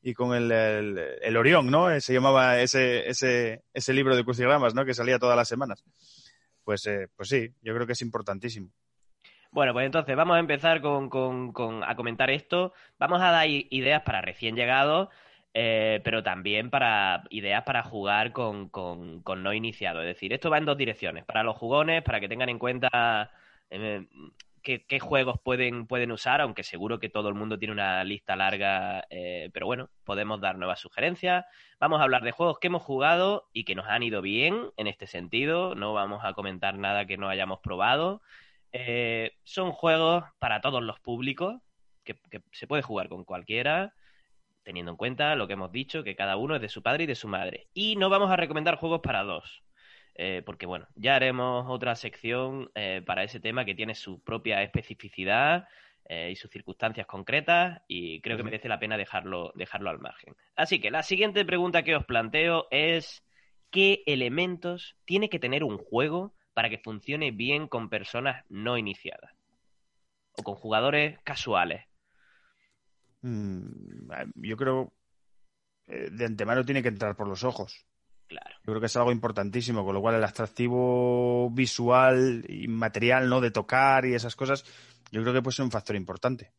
y 0.00 0.14
con 0.14 0.34
el, 0.34 0.50
el, 0.50 0.98
el 1.20 1.36
Orión, 1.36 1.70
¿no? 1.70 1.90
Eh, 1.90 2.00
Se 2.00 2.14
llamaba 2.14 2.60
ese, 2.60 3.08
ese, 3.08 3.62
ese 3.72 3.92
libro 3.92 4.16
de 4.16 4.24
crucigramas, 4.24 4.74
¿no? 4.74 4.84
Que 4.84 4.94
salía 4.94 5.18
todas 5.18 5.36
las 5.36 5.46
semanas. 5.46 5.84
Pues, 6.64 6.86
eh, 6.86 7.06
pues 7.14 7.28
sí, 7.28 7.48
yo 7.60 7.74
creo 7.74 7.86
que 7.86 7.92
es 7.92 8.02
importantísimo. 8.02 8.72
Bueno, 9.52 9.72
pues 9.74 9.84
entonces 9.86 10.16
vamos 10.16 10.36
a 10.36 10.40
empezar 10.40 10.80
con, 10.80 11.10
con- 11.10 11.52
con- 11.52 11.84
a 11.84 11.94
comentar 11.96 12.30
esto. 12.30 12.72
Vamos 12.98 13.20
a 13.20 13.30
dar 13.30 13.46
ideas 13.48 14.02
para 14.02 14.22
recién 14.22 14.56
llegados, 14.56 15.08
eh, 15.54 16.00
pero 16.04 16.22
también 16.22 16.70
para 16.70 17.24
ideas 17.30 17.62
para 17.64 17.82
jugar 17.82 18.32
con, 18.32 18.68
con- 18.70 19.22
con 19.22 19.42
no 19.42 19.52
iniciados. 19.52 20.02
Es 20.02 20.08
decir, 20.08 20.32
esto 20.32 20.48
va 20.50 20.56
en 20.58 20.64
dos 20.64 20.78
direcciones. 20.78 21.24
Para 21.26 21.42
los 21.42 21.56
jugones, 21.58 22.02
para 22.02 22.18
que 22.20 22.28
tengan 22.30 22.48
en 22.48 22.58
cuenta 22.58 23.30
eh, 23.70 24.08
qué, 24.62 24.86
qué 24.86 25.00
juegos 25.00 25.38
pueden, 25.42 25.86
pueden 25.86 26.12
usar, 26.12 26.40
aunque 26.40 26.62
seguro 26.62 26.98
que 26.98 27.10
todo 27.10 27.28
el 27.28 27.34
mundo 27.34 27.58
tiene 27.58 27.72
una 27.72 28.02
lista 28.04 28.36
larga, 28.36 29.04
eh, 29.10 29.50
pero 29.52 29.66
bueno, 29.66 29.90
podemos 30.04 30.40
dar 30.40 30.56
nuevas 30.56 30.80
sugerencias. 30.80 31.44
Vamos 31.78 32.00
a 32.00 32.04
hablar 32.04 32.22
de 32.22 32.32
juegos 32.32 32.58
que 32.58 32.68
hemos 32.68 32.82
jugado 32.82 33.48
y 33.52 33.64
que 33.64 33.74
nos 33.74 33.86
han 33.88 34.02
ido 34.02 34.22
bien 34.22 34.70
en 34.78 34.86
este 34.86 35.06
sentido. 35.06 35.74
No 35.74 35.92
vamos 35.92 36.24
a 36.24 36.32
comentar 36.34 36.78
nada 36.78 37.06
que 37.06 37.18
no 37.18 37.28
hayamos 37.28 37.60
probado. 37.60 38.22
Eh, 38.72 39.32
son 39.44 39.72
juegos 39.72 40.24
para 40.38 40.60
todos 40.60 40.82
los 40.82 40.98
públicos, 41.00 41.60
que, 42.04 42.14
que 42.30 42.42
se 42.52 42.66
puede 42.66 42.82
jugar 42.82 43.08
con 43.08 43.24
cualquiera, 43.24 43.94
teniendo 44.62 44.92
en 44.92 44.96
cuenta 44.96 45.36
lo 45.36 45.46
que 45.46 45.54
hemos 45.54 45.72
dicho, 45.72 46.02
que 46.02 46.16
cada 46.16 46.36
uno 46.36 46.56
es 46.56 46.62
de 46.62 46.68
su 46.68 46.82
padre 46.82 47.04
y 47.04 47.06
de 47.06 47.14
su 47.14 47.28
madre. 47.28 47.68
Y 47.74 47.96
no 47.96 48.08
vamos 48.08 48.30
a 48.30 48.36
recomendar 48.36 48.76
juegos 48.76 49.00
para 49.00 49.22
dos, 49.22 49.62
eh, 50.14 50.42
porque 50.44 50.66
bueno, 50.66 50.86
ya 50.94 51.16
haremos 51.16 51.66
otra 51.68 51.94
sección 51.94 52.70
eh, 52.74 53.02
para 53.04 53.24
ese 53.24 53.40
tema 53.40 53.64
que 53.64 53.74
tiene 53.74 53.94
su 53.94 54.22
propia 54.22 54.62
especificidad 54.62 55.68
y 56.28 56.36
sus 56.36 56.50
circunstancias 56.50 57.06
concretas 57.06 57.80
y 57.88 58.20
creo 58.20 58.36
que 58.36 58.42
merece 58.42 58.68
la 58.68 58.78
pena 58.78 58.98
dejarlo, 58.98 59.50
dejarlo 59.54 59.88
al 59.88 59.98
margen. 59.98 60.34
Así 60.56 60.78
que 60.78 60.90
la 60.90 61.02
siguiente 61.02 61.42
pregunta 61.46 61.84
que 61.84 61.96
os 61.96 62.04
planteo 62.04 62.66
es 62.70 63.24
¿qué 63.70 64.02
elementos 64.06 64.94
tiene 65.04 65.28
que 65.28 65.38
tener 65.40 65.64
un 65.64 65.78
juego 65.78 66.34
para 66.54 66.70
que 66.70 66.78
funcione 66.78 67.30
bien 67.30 67.68
con 67.68 67.88
personas 67.88 68.44
no 68.48 68.78
iniciadas? 68.78 69.32
O 70.36 70.42
con 70.42 70.54
jugadores 70.54 71.18
casuales. 71.24 71.84
Mm, 73.22 74.30
yo 74.36 74.56
creo 74.56 74.92
eh, 75.86 76.08
de 76.10 76.24
antemano 76.24 76.64
tiene 76.64 76.82
que 76.82 76.88
entrar 76.88 77.16
por 77.16 77.28
los 77.28 77.44
ojos. 77.44 77.86
Claro. 78.26 78.56
Yo 78.64 78.72
creo 78.72 78.80
que 78.80 78.86
es 78.86 78.96
algo 78.96 79.12
importantísimo, 79.12 79.84
con 79.84 79.94
lo 79.94 80.00
cual 80.00 80.14
el 80.14 80.24
atractivo 80.24 81.50
visual 81.50 82.44
y 82.48 82.66
material, 82.68 83.28
¿no? 83.28 83.40
De 83.40 83.50
tocar 83.50 84.06
y 84.06 84.14
esas 84.14 84.36
cosas, 84.36 84.64
yo 85.10 85.20
creo 85.22 85.34
que 85.34 85.42
puede 85.42 85.56
ser 85.56 85.64
un 85.64 85.70
factor 85.70 85.96
importante. 85.96 86.52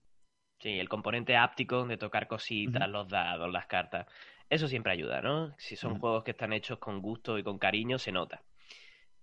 Sí, 0.60 0.80
el 0.80 0.88
componente 0.88 1.36
áptico 1.36 1.86
de 1.86 1.98
tocar 1.98 2.28
cositas, 2.28 2.88
los 2.88 3.10
dados, 3.10 3.52
las 3.52 3.66
cartas. 3.66 4.08
Eso 4.50 4.68
siempre 4.68 4.94
ayuda, 4.94 5.22
¿no? 5.22 5.54
Si 5.58 5.76
son 5.76 6.00
juegos 6.00 6.24
que 6.24 6.32
están 6.32 6.54
hechos 6.54 6.78
con 6.78 7.02
gusto 7.02 7.38
y 7.38 7.44
con 7.44 7.58
cariño, 7.58 7.98
se 7.98 8.12
nota. 8.12 8.44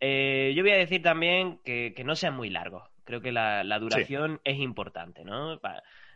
Eh, 0.01 0.53
yo 0.57 0.63
voy 0.63 0.73
a 0.73 0.77
decir 0.77 1.03
también 1.03 1.61
que, 1.65 1.95
no 2.05 2.17
sean 2.17 2.35
muy 2.35 2.51
largos. 2.51 2.89
Creo 3.05 3.21
que 3.21 3.33
la, 3.33 3.79
duración 3.79 4.41
es 4.45 4.59
importante, 4.59 5.25
¿no? 5.25 5.61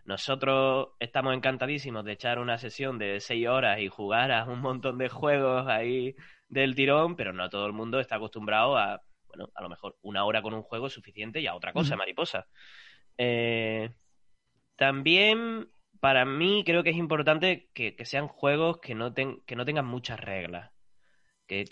Nosotros 0.05 0.89
estamos 1.01 1.35
encantadísimos 1.35 2.05
de 2.05 2.13
echar 2.13 2.39
una 2.39 2.59
sesión 2.59 2.99
de 2.99 3.21
seis 3.21 3.47
horas 3.49 3.81
y 3.81 3.89
jugar 3.89 4.33
a 4.33 4.45
un 4.45 4.61
montón 4.61 4.99
de 4.99 5.09
juegos 5.09 5.67
ahí 5.67 6.15
del 6.49 6.75
tirón, 6.75 7.17
pero 7.17 7.33
no 7.33 7.49
todo 7.49 7.67
el 7.67 7.73
mundo 7.73 8.01
está 8.01 8.17
acostumbrado 8.17 8.77
a, 8.77 9.03
bueno, 9.29 9.51
a 9.55 9.63
lo 9.63 9.69
mejor 9.71 9.97
una 10.03 10.25
hora 10.25 10.43
con 10.43 10.53
un 10.53 10.63
juego 10.63 10.89
es 10.89 10.93
suficiente 10.93 11.41
y 11.41 11.47
a 11.47 11.55
otra 11.55 11.73
cosa, 11.73 11.97
mariposa. 11.97 12.47
Eh, 13.17 13.91
también 14.77 15.71
para 16.01 16.27
mí 16.27 16.65
creo 16.67 16.83
que 16.83 16.91
es 16.91 16.97
importante 16.97 17.71
que, 17.73 17.97
sean 18.05 18.29
juegos 18.29 18.79
que 18.81 18.95
no, 18.95 19.15
que 19.15 19.57
no 19.57 19.65
tengan 19.65 19.87
muchas 19.87 20.21
reglas. 20.21 20.74
Que, 21.47 21.65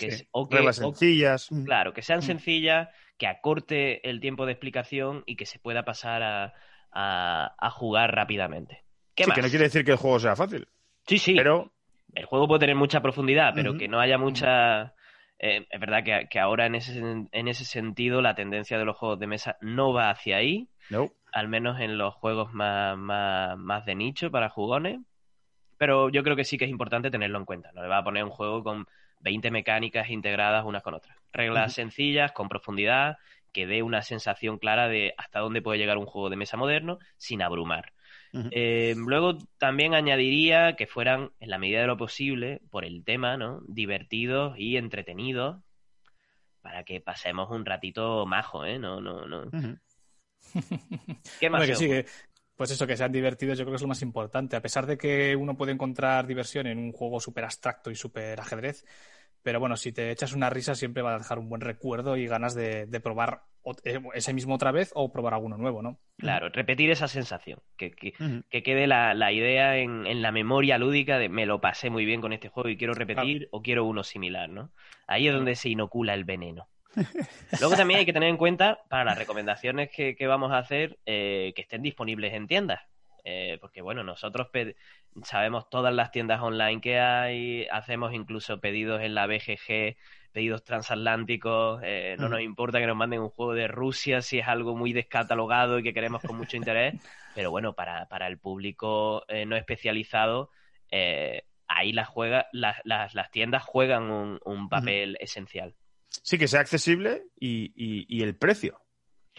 reglas 0.50 0.76
sencillas. 0.76 1.48
claro, 1.64 1.92
que 1.92 2.02
sean 2.02 2.18
mm. 2.18 2.22
sencillas, 2.22 2.88
que 3.18 3.26
acorte 3.26 4.08
el 4.08 4.20
tiempo 4.20 4.46
de 4.46 4.52
explicación 4.52 5.22
y 5.26 5.36
que 5.36 5.46
se 5.46 5.58
pueda 5.58 5.84
pasar 5.84 6.52
a, 6.92 7.70
jugar 7.70 8.14
rápidamente. 8.14 8.84
¿Qué 9.14 9.24
sí, 9.24 9.30
que 9.30 9.42
no 9.42 9.48
quiere 9.48 9.64
decir 9.64 9.84
que 9.84 9.92
el 9.92 9.98
juego 9.98 10.18
sea 10.20 10.36
fácil. 10.36 10.68
Sí, 11.06 11.18
sí. 11.18 11.34
Pero... 11.34 11.72
El 12.14 12.26
juego 12.26 12.46
puede 12.46 12.60
tener 12.60 12.76
mucha 12.76 13.00
profundidad, 13.00 13.52
pero 13.54 13.78
que 13.78 13.88
no 13.88 13.98
haya 13.98 14.18
mucha... 14.18 14.94
Eh, 15.38 15.66
es 15.70 15.80
verdad 15.80 16.04
que, 16.28 16.38
ahora 16.38 16.66
en 16.66 16.74
ese, 16.74 16.98
en 17.00 17.48
ese 17.48 17.64
sentido 17.64 18.20
la 18.20 18.34
tendencia 18.34 18.78
de 18.78 18.84
los 18.84 18.96
juegos 18.96 19.18
de 19.18 19.26
mesa 19.26 19.56
no 19.62 19.94
va 19.94 20.10
hacia 20.10 20.36
ahí. 20.36 20.68
No 20.90 21.10
al 21.32 21.48
menos 21.48 21.80
en 21.80 21.98
los 21.98 22.14
juegos 22.14 22.52
más, 22.52 22.96
más, 22.96 23.84
de 23.86 23.94
nicho 23.94 24.30
para 24.30 24.50
jugones. 24.50 25.00
Pero 25.78 26.10
yo 26.10 26.22
creo 26.22 26.36
que 26.36 26.44
sí 26.44 26.58
que 26.58 26.66
es 26.66 26.70
importante 26.70 27.10
tenerlo 27.10 27.38
en 27.38 27.44
cuenta. 27.44 27.72
No 27.72 27.82
le 27.82 27.88
va 27.88 27.98
a 27.98 28.04
poner 28.04 28.22
un 28.22 28.30
juego 28.30 28.62
con 28.62 28.86
20 29.22 29.50
mecánicas 29.50 30.10
integradas 30.10 30.64
unas 30.64 30.82
con 30.82 30.94
otras. 30.94 31.16
Reglas 31.32 31.72
sencillas, 31.72 32.32
con 32.32 32.48
profundidad, 32.48 33.16
que 33.52 33.66
dé 33.66 33.82
una 33.82 34.02
sensación 34.02 34.58
clara 34.58 34.88
de 34.88 35.14
hasta 35.16 35.40
dónde 35.40 35.62
puede 35.62 35.78
llegar 35.78 35.98
un 35.98 36.06
juego 36.06 36.30
de 36.30 36.36
mesa 36.36 36.56
moderno 36.56 36.98
sin 37.16 37.42
abrumar. 37.42 37.92
Eh, 38.50 38.94
luego 38.96 39.36
también 39.58 39.94
añadiría 39.94 40.74
que 40.74 40.86
fueran, 40.86 41.32
en 41.38 41.50
la 41.50 41.58
medida 41.58 41.82
de 41.82 41.86
lo 41.86 41.98
posible, 41.98 42.62
por 42.70 42.84
el 42.84 43.04
tema, 43.04 43.36
¿no? 43.36 43.60
Divertidos 43.68 44.58
y 44.58 44.78
entretenidos 44.78 45.58
para 46.62 46.84
que 46.84 47.00
pasemos 47.00 47.50
un 47.50 47.66
ratito 47.66 48.24
majo, 48.24 48.64
¿eh? 48.64 48.78
No, 48.78 49.00
no, 49.00 49.26
no. 49.26 49.50
¿Qué 51.40 51.50
más? 51.50 51.68
pues 52.56 52.70
eso, 52.70 52.86
que 52.86 52.96
sean 52.96 53.10
divertidos, 53.10 53.58
yo 53.58 53.64
creo 53.64 53.72
que 53.72 53.76
es 53.76 53.82
lo 53.82 53.88
más 53.88 54.02
importante. 54.02 54.54
A 54.54 54.62
pesar 54.62 54.86
de 54.86 54.96
que 54.96 55.34
uno 55.34 55.56
puede 55.56 55.72
encontrar 55.72 56.26
diversión 56.26 56.66
en 56.66 56.78
un 56.78 56.92
juego 56.92 57.18
súper 57.18 57.44
abstracto 57.44 57.90
y 57.90 57.96
súper 57.96 58.38
ajedrez, 58.38 58.84
pero 59.42 59.60
bueno, 59.60 59.76
si 59.76 59.92
te 59.92 60.10
echas 60.10 60.32
una 60.32 60.50
risa 60.50 60.74
siempre 60.74 61.02
va 61.02 61.14
a 61.14 61.18
dejar 61.18 61.38
un 61.38 61.48
buen 61.48 61.60
recuerdo 61.60 62.16
y 62.16 62.26
ganas 62.26 62.54
de, 62.54 62.86
probar 63.02 63.42
eh, 63.84 64.00
ese 64.14 64.32
mismo 64.32 64.54
otra 64.54 64.72
vez 64.72 64.90
o 64.94 65.12
probar 65.12 65.34
alguno 65.34 65.56
nuevo, 65.56 65.82
¿no? 65.82 65.98
Claro, 66.18 66.48
repetir 66.48 66.90
esa 66.90 67.08
sensación, 67.08 67.60
que, 67.76 67.90
que, 67.90 68.62
quede 68.62 68.86
la, 68.86 69.32
idea 69.32 69.76
en, 69.78 70.22
la 70.22 70.32
memoria 70.32 70.78
lúdica 70.78 71.18
de 71.18 71.28
me 71.28 71.46
lo 71.46 71.60
pasé 71.60 71.90
muy 71.90 72.04
bien 72.04 72.20
con 72.20 72.32
este 72.32 72.48
juego 72.48 72.68
y 72.68 72.76
quiero 72.76 72.94
repetir 72.94 73.48
o 73.50 73.62
quiero 73.62 73.84
uno 73.84 74.04
similar, 74.04 74.48
¿no? 74.48 74.70
Ahí 75.06 75.28
es 75.28 75.34
donde 75.34 75.56
se 75.56 75.68
inocula 75.68 76.14
el 76.14 76.24
veneno. 76.24 76.68
Luego 77.60 77.74
también 77.74 78.00
hay 78.00 78.06
que 78.06 78.12
tener 78.12 78.28
en 78.28 78.36
cuenta 78.36 78.82
para 78.88 79.04
las 79.04 79.18
recomendaciones 79.18 79.90
que, 79.90 80.26
vamos 80.26 80.52
a 80.52 80.58
hacer 80.58 80.98
eh, 81.06 81.52
que 81.56 81.62
estén 81.62 81.82
disponibles 81.82 82.34
en 82.34 82.46
tiendas. 82.46 82.80
Eh, 83.24 83.58
porque 83.60 83.82
bueno, 83.82 84.02
nosotros 84.02 84.48
sabemos 85.22 85.70
todas 85.70 85.94
las 85.94 86.10
tiendas 86.10 86.40
online 86.40 86.80
que 86.80 86.98
hay, 86.98 87.66
hacemos 87.70 88.12
incluso 88.14 88.60
pedidos 88.60 89.00
en 89.02 89.14
la 89.14 89.26
BGG, 89.26 89.96
pedidos 90.32 90.64
transatlánticos, 90.64 91.80
eh, 91.84 92.16
no 92.18 92.28
nos 92.28 92.40
importa 92.40 92.80
que 92.80 92.86
nos 92.86 92.96
manden 92.96 93.20
un 93.20 93.28
juego 93.28 93.54
de 93.54 93.68
Rusia 93.68 94.22
si 94.22 94.38
es 94.38 94.48
algo 94.48 94.74
muy 94.74 94.92
descatalogado 94.92 95.78
y 95.78 95.82
que 95.82 95.94
queremos 95.94 96.22
con 96.22 96.36
mucho 96.36 96.56
interés, 96.56 96.94
pero 97.34 97.50
bueno, 97.50 97.74
para, 97.74 98.06
para 98.08 98.26
el 98.26 98.38
público 98.38 99.24
no 99.46 99.56
especializado, 99.56 100.50
ahí 101.68 101.92
las, 101.92 102.08
juega, 102.08 102.46
las, 102.52 102.76
las, 102.84 103.30
tiendas 103.30 103.62
juegan 103.62 104.10
un, 104.44 104.68
papel 104.68 105.16
esencial. 105.20 105.74
Sí, 106.08 106.38
que 106.38 106.48
sea 106.48 106.60
accesible 106.60 107.24
y, 107.38 108.22
el 108.22 108.36
precio. 108.36 108.80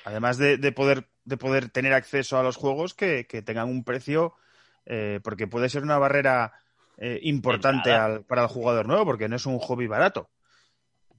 Además 0.05 0.37
de, 0.37 0.71
poder, 0.71 1.07
de 1.23 1.37
poder 1.37 1.69
tener 1.69 1.93
acceso 1.93 2.37
a 2.37 2.43
los 2.43 2.57
juegos 2.57 2.93
que, 2.93 3.23
tengan 3.45 3.69
un 3.69 3.83
precio, 3.83 4.35
eh, 4.85 5.19
porque 5.23 5.47
puede 5.47 5.69
ser 5.69 5.83
una 5.83 5.97
barrera 5.97 6.53
eh, 6.97 7.19
importante 7.23 7.91
para 8.27 8.43
el 8.43 8.47
jugador 8.47 8.87
nuevo, 8.87 9.05
porque 9.05 9.29
no 9.29 9.37
es 9.37 9.45
un 9.45 9.59
hobby 9.59 9.87
barato. 9.87 10.29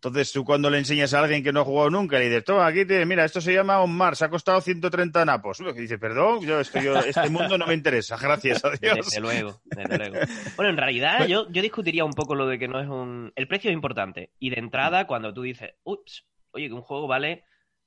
Entonces, 0.08 0.32
tú 0.32 0.44
cuando 0.44 0.68
le 0.68 0.76
enseñas 0.76 1.14
a 1.14 1.20
alguien 1.20 1.42
que 1.42 1.50
no 1.50 1.60
ha 1.60 1.64
jugado 1.64 1.88
nunca, 1.88 2.18
le 2.18 2.26
dices, 2.26 2.44
toma, 2.44 2.66
aquí 2.66 2.84
te, 2.84 3.06
mira, 3.06 3.24
esto 3.24 3.40
se 3.40 3.54
llama 3.54 3.80
On 3.80 3.90
Mars, 3.90 4.20
ha 4.20 4.28
costado 4.28 4.60
130 4.60 5.24
napos. 5.24 5.60
Y 5.60 5.80
dice, 5.80 5.96
perdón, 5.96 6.42
yo, 6.42 6.60
esto, 6.60 6.78
yo, 6.78 6.98
este 6.98 7.30
mundo 7.30 7.56
no 7.56 7.66
me 7.66 7.72
interesa, 7.72 8.18
gracias 8.20 8.62
a 8.66 8.70
Dios. 8.72 8.96
Desde 8.96 9.20
luego, 9.20 9.62
desde 9.64 9.96
luego. 9.96 10.16
Bueno, 10.56 10.70
en 10.72 10.76
realidad 10.76 11.26
yo, 11.26 11.50
yo 11.50 11.62
discutiría 11.62 12.04
un 12.04 12.12
poco 12.12 12.34
lo 12.34 12.46
de 12.46 12.58
que 12.58 12.68
no 12.68 12.80
es 12.80 12.86
un... 12.86 13.32
El 13.34 13.48
precio 13.48 13.70
es 13.70 13.74
importante. 13.74 14.30
Y 14.38 14.50
de 14.50 14.58
entrada, 14.58 15.06
cuando 15.06 15.32
tú 15.32 15.40
dices, 15.40 15.70
ups, 15.84 16.26
oye, 16.50 16.68
que 16.68 16.74
un 16.74 16.82
juego 16.82 17.06
vale 17.06 17.44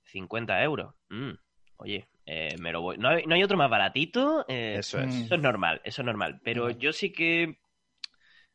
50 0.07 0.63
euros. 0.63 0.93
Mm, 1.09 1.31
oye, 1.77 2.07
eh, 2.25 2.55
me 2.59 2.71
lo 2.71 2.81
voy. 2.81 2.97
¿No 2.97 3.09
hay, 3.09 3.25
¿No 3.25 3.35
hay, 3.35 3.43
otro 3.43 3.57
más 3.57 3.69
baratito? 3.69 4.45
Eh, 4.47 4.75
eso 4.79 4.99
es. 4.99 5.13
Eso 5.15 5.35
es 5.35 5.41
normal, 5.41 5.81
eso 5.83 6.01
es 6.01 6.05
normal. 6.05 6.39
Pero 6.43 6.69
yo 6.71 6.91
sí 6.91 7.11
que 7.11 7.57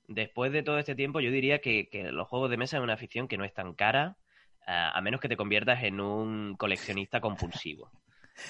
después 0.09 0.53
de 0.53 0.63
todo 0.63 0.79
este 0.79 0.95
tiempo, 0.95 1.21
yo 1.21 1.31
diría 1.31 1.61
que, 1.61 1.89
los 2.13 2.29
juegos 2.29 2.51
de 2.51 2.57
mesa 2.57 2.77
es 2.77 2.83
una 2.83 2.95
afición 2.95 3.29
que 3.29 3.39
no 3.39 3.45
es 3.45 3.55
tan 3.55 3.75
cara, 3.75 4.17
a 4.67 5.01
menos 5.01 5.21
que 5.21 5.29
te 5.29 5.37
conviertas 5.37 5.83
en 5.83 6.01
un 6.01 6.57
coleccionista 6.57 7.21
compulsivo. 7.21 7.91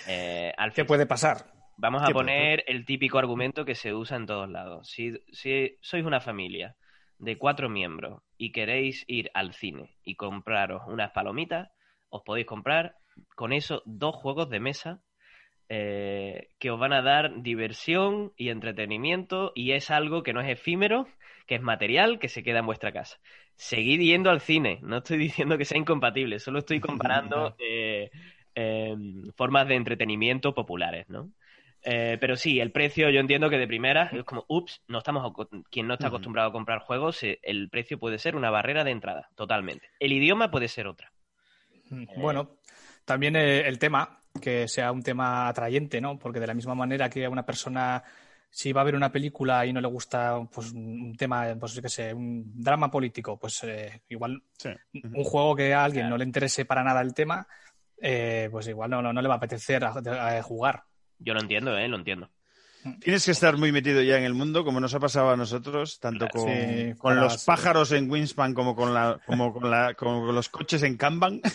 Eh, 0.07 0.55
¿Qué 0.77 0.85
puede 0.85 1.07
pasar? 1.07 1.53
Vamos 1.77 2.03
a 2.05 2.13
poner 2.13 2.63
el 2.69 2.85
típico 2.85 3.19
argumento 3.19 3.65
que 3.65 3.75
se 3.75 3.93
usa 3.93 4.17
en 4.17 4.27
todos 4.27 4.49
lados. 4.49 4.89
Si, 4.89 5.13
si 5.33 5.77
sois 5.81 6.05
una 6.05 6.21
familia 6.21 6.77
de 7.19 7.37
cuatro 7.37 7.69
miembros 7.69 8.23
y 8.39 8.53
queréis 8.53 9.05
ir 9.09 9.31
al 9.35 9.55
cine 9.55 9.97
y 10.05 10.15
compraros 10.15 10.83
unas 10.87 11.11
palomitas, 11.11 11.71
os 12.13 12.23
podéis 12.23 12.47
comprar 12.47 12.95
con 13.35 13.53
eso 13.53 13.83
dos 13.87 14.15
juegos 14.15 14.49
de 14.51 14.61
mesa 14.61 15.01
eh, 15.75 16.49
que 16.59 16.71
os 16.71 16.79
van 16.79 16.93
a 16.93 17.01
dar 17.01 17.43
diversión 17.43 18.33
y 18.37 18.51
entretenimiento 18.51 19.53
y 19.55 19.73
es 19.73 19.91
algo 19.91 20.23
que 20.23 20.35
no 20.35 20.43
es 20.43 20.51
efímero, 20.51 21.09
que 21.47 21.55
es 21.55 21.63
material, 21.63 22.19
que 22.19 22.29
se 22.29 22.43
queda 22.43 22.59
en 22.59 22.67
vuestra 22.67 22.93
casa. 22.93 23.19
Seguid 23.57 24.01
yendo 24.01 24.29
al 24.29 24.41
cine, 24.41 24.81
no 24.83 24.99
estoy 24.99 25.17
diciendo 25.29 25.57
que 25.57 25.65
sea 25.65 25.79
incompatible, 25.79 26.39
solo 26.39 26.59
estoy 26.59 26.81
comparando 26.81 27.57
eh, 27.59 28.11
em, 28.55 29.33
formas 29.35 29.67
de 29.67 29.77
entretenimiento 29.77 30.55
populares, 30.55 31.09
¿no? 31.09 31.31
Eh, 31.85 32.19
pero 32.21 32.37
sí, 32.37 32.61
el 32.61 32.71
precio 32.71 33.09
yo 33.09 33.19
entiendo 33.19 33.49
que 33.49 33.59
de 33.59 33.67
primera 33.67 34.11
es 34.13 34.25
como, 34.25 34.45
ups, 34.49 34.83
no 34.89 34.99
estamos, 34.99 35.33
quien 35.71 35.89
no 35.89 35.95
está 35.95 36.09
acostumbrado 36.09 36.51
a 36.51 36.53
comprar 36.53 36.81
juegos, 36.81 37.23
el 37.25 37.71
precio 37.71 37.99
puede 37.99 38.19
ser 38.19 38.37
una 38.37 38.51
barrera 38.51 38.85
de 38.85 38.91
entrada, 38.91 39.31
totalmente. 39.35 39.89
El 39.99 40.13
idioma 40.13 40.51
puede 40.51 40.69
ser 40.69 40.87
otra. 40.87 41.13
Bueno, 42.17 42.59
también 43.05 43.37
el 43.37 43.79
tema, 43.79 44.21
que 44.41 44.69
sea 44.69 44.93
un 44.93 45.03
tema 45.03 45.49
atrayente, 45.49 46.01
¿no? 46.01 46.19
Porque 46.19 46.41
de 46.41 46.47
la 46.47 46.55
misma 46.55 46.75
manera 46.75 47.11
que 47.11 47.25
a 47.25 47.31
una 47.31 47.45
persona, 47.45 48.03
si 48.51 48.73
va 48.73 48.81
a 48.81 48.85
ver 48.85 48.95
una 48.95 49.13
película 49.13 49.67
y 49.67 49.73
no 49.73 49.81
le 49.81 49.89
gusta 49.89 50.41
pues, 50.53 50.73
un 50.73 51.15
tema, 51.17 51.55
pues 51.59 51.81
qué 51.81 51.89
sé, 51.89 52.15
un 52.15 52.45
drama 52.55 52.91
político, 52.91 53.39
pues 53.39 53.63
eh, 53.65 54.03
igual 54.09 54.43
un 54.95 55.25
juego 55.25 55.57
que 55.57 55.75
a 55.75 55.85
alguien 55.85 56.09
no 56.09 56.17
le 56.17 56.25
interese 56.25 56.65
para 56.65 56.85
nada 56.85 57.01
el 57.01 57.15
tema, 57.15 57.47
eh, 58.01 58.49
pues 58.51 58.67
igual 58.69 58.91
no, 58.91 59.03
no, 59.03 59.23
le 59.23 59.29
va 59.29 59.35
a 59.35 59.39
apetecer 59.39 59.85
jugar. 60.43 60.83
Yo 61.19 61.35
lo 61.35 61.41
entiendo, 61.41 61.77
¿eh? 61.77 61.89
Lo 61.89 61.97
entiendo. 61.97 62.31
Tienes 63.01 63.25
que 63.25 63.31
estar 63.31 63.57
muy 63.57 63.71
metido 63.71 64.03
ya 64.03 64.17
en 64.19 64.25
el 64.25 64.35
mundo, 64.35 64.65
como 64.65 64.81
nos 64.81 64.93
ha 64.95 64.99
pasado 64.99 65.31
a 65.31 65.37
nosotros, 65.37 66.01
tanto 66.01 66.27
con, 66.29 67.17
los 67.17 67.45
pájaros 67.45 67.93
en 67.93 68.11
Winspan 68.11 68.55
como 68.55 68.75
con, 68.75 68.93
la, 68.93 69.21
como 69.25 69.53
con, 69.53 69.71
la, 69.71 69.95
con 69.95 70.35
los 70.35 70.49
coches 70.49 70.83
en 70.83 70.97
Kanban. 70.97 71.41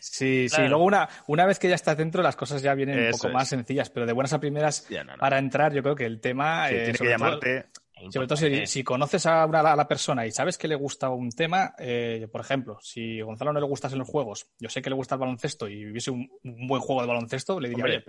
Sí, 0.00 0.48
sí. 0.48 0.62
Luego, 0.62 0.84
una, 0.84 1.08
una 1.26 1.44
vez 1.44 1.58
que 1.58 1.68
ya 1.68 1.74
estás 1.74 1.96
dentro, 1.96 2.22
las 2.22 2.36
cosas 2.36 2.62
ya 2.62 2.74
vienen 2.74 2.98
un 2.98 3.10
poco 3.10 3.28
más 3.30 3.48
sencillas, 3.48 3.90
pero 3.90 4.06
de 4.06 4.12
buenas 4.12 4.32
a 4.32 4.40
primeras, 4.40 4.86
para 5.18 5.38
entrar, 5.38 5.72
yo 5.72 5.82
creo 5.82 5.94
que 5.94 6.06
el 6.06 6.20
tema. 6.20 6.70
Eh, 6.70 6.84
tiene 6.84 6.98
que 6.98 7.08
llamarte. 7.08 7.66
sobre 8.10 8.26
todo 8.26 8.38
si, 8.66 8.84
conoces 8.84 9.26
a, 9.26 9.44
una, 9.44 9.60
a, 9.60 9.76
la 9.76 9.88
persona 9.88 10.26
y 10.26 10.30
sabes 10.30 10.56
que 10.56 10.68
le 10.68 10.74
gusta 10.74 11.10
un 11.10 11.30
tema, 11.30 11.74
eh, 11.78 12.28
por 12.30 12.40
ejemplo, 12.40 12.78
si 12.80 13.20
a 13.20 13.24
Gonzalo 13.24 13.52
no 13.52 13.60
le 13.60 13.66
gustas 13.66 13.92
en 13.92 13.98
los 13.98 14.08
juegos, 14.08 14.46
yo 14.58 14.70
sé 14.70 14.80
que 14.80 14.90
le 14.90 14.96
gusta 14.96 15.16
el 15.16 15.20
baloncesto 15.20 15.68
y 15.68 15.84
viviese 15.84 16.10
un, 16.10 16.30
buen 16.42 16.80
juego 16.80 17.02
de 17.02 17.08
baloncesto, 17.08 17.60
le 17.60 17.68
diría, 17.68 17.84
oye, 17.84 18.04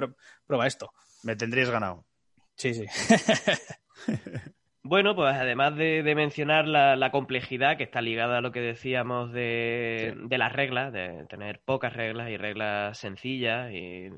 prueba 0.45 0.67
esto. 0.67 0.93
Me 1.23 1.35
tendrías 1.35 1.69
ganado. 1.69 2.05
Sí, 2.55 2.73
sí. 2.73 2.85
Bueno, 4.87 5.15
pues 5.15 5.33
además 5.33 5.75
de, 5.75 6.03
mencionar 6.15 6.67
la, 6.67 7.09
complejidad 7.11 7.75
que 7.75 7.83
está 7.83 8.01
ligada 8.03 8.37
a 8.37 8.41
lo 8.41 8.51
que 8.51 8.61
decíamos 8.61 9.33
de, 9.33 10.15
las 10.29 10.53
reglas, 10.53 10.93
de 10.93 11.25
tener 11.27 11.59
pocas 11.65 11.93
reglas 11.93 12.29
y 12.29 12.37
reglas 12.37 12.95
sencillas 12.99 13.71
y 13.71 14.11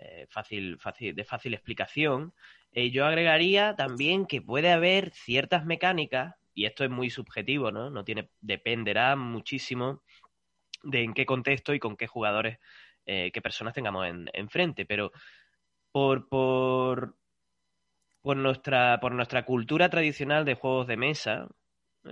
eh, 0.00 0.26
fácil, 0.28 0.78
fácil, 0.80 1.14
de 1.14 1.24
fácil 1.24 1.54
explicación, 1.54 2.34
Eh, 2.72 2.90
yo 2.90 3.06
agregaría 3.06 3.76
también 3.76 4.26
que 4.26 4.42
puede 4.42 4.72
haber 4.72 5.10
ciertas 5.12 5.64
mecánicas, 5.64 6.34
y 6.54 6.66
esto 6.66 6.84
es 6.84 6.90
muy 6.90 7.10
subjetivo, 7.10 7.70
¿no? 7.70 7.90
No 7.90 8.04
tiene, 8.04 8.30
dependerá 8.40 9.16
muchísimo 9.16 10.02
de 10.82 11.04
en 11.04 11.14
qué 11.14 11.26
contexto 11.26 11.74
y 11.74 11.78
con 11.80 11.96
qué 11.96 12.06
jugadores, 12.08 12.58
eh, 13.06 13.30
qué 13.32 13.42
personas 13.42 13.74
tengamos 13.74 14.06
enfrente, 14.32 14.86
pero 14.86 15.12
por, 15.92 16.28
por, 16.28 17.16
por, 18.22 18.36
nuestra, 18.36 18.98
por 19.00 19.12
nuestra 19.12 19.44
cultura 19.44 19.88
tradicional 19.88 20.44
de 20.44 20.54
juegos 20.54 20.86
de 20.86 20.96
mesa, 20.96 21.48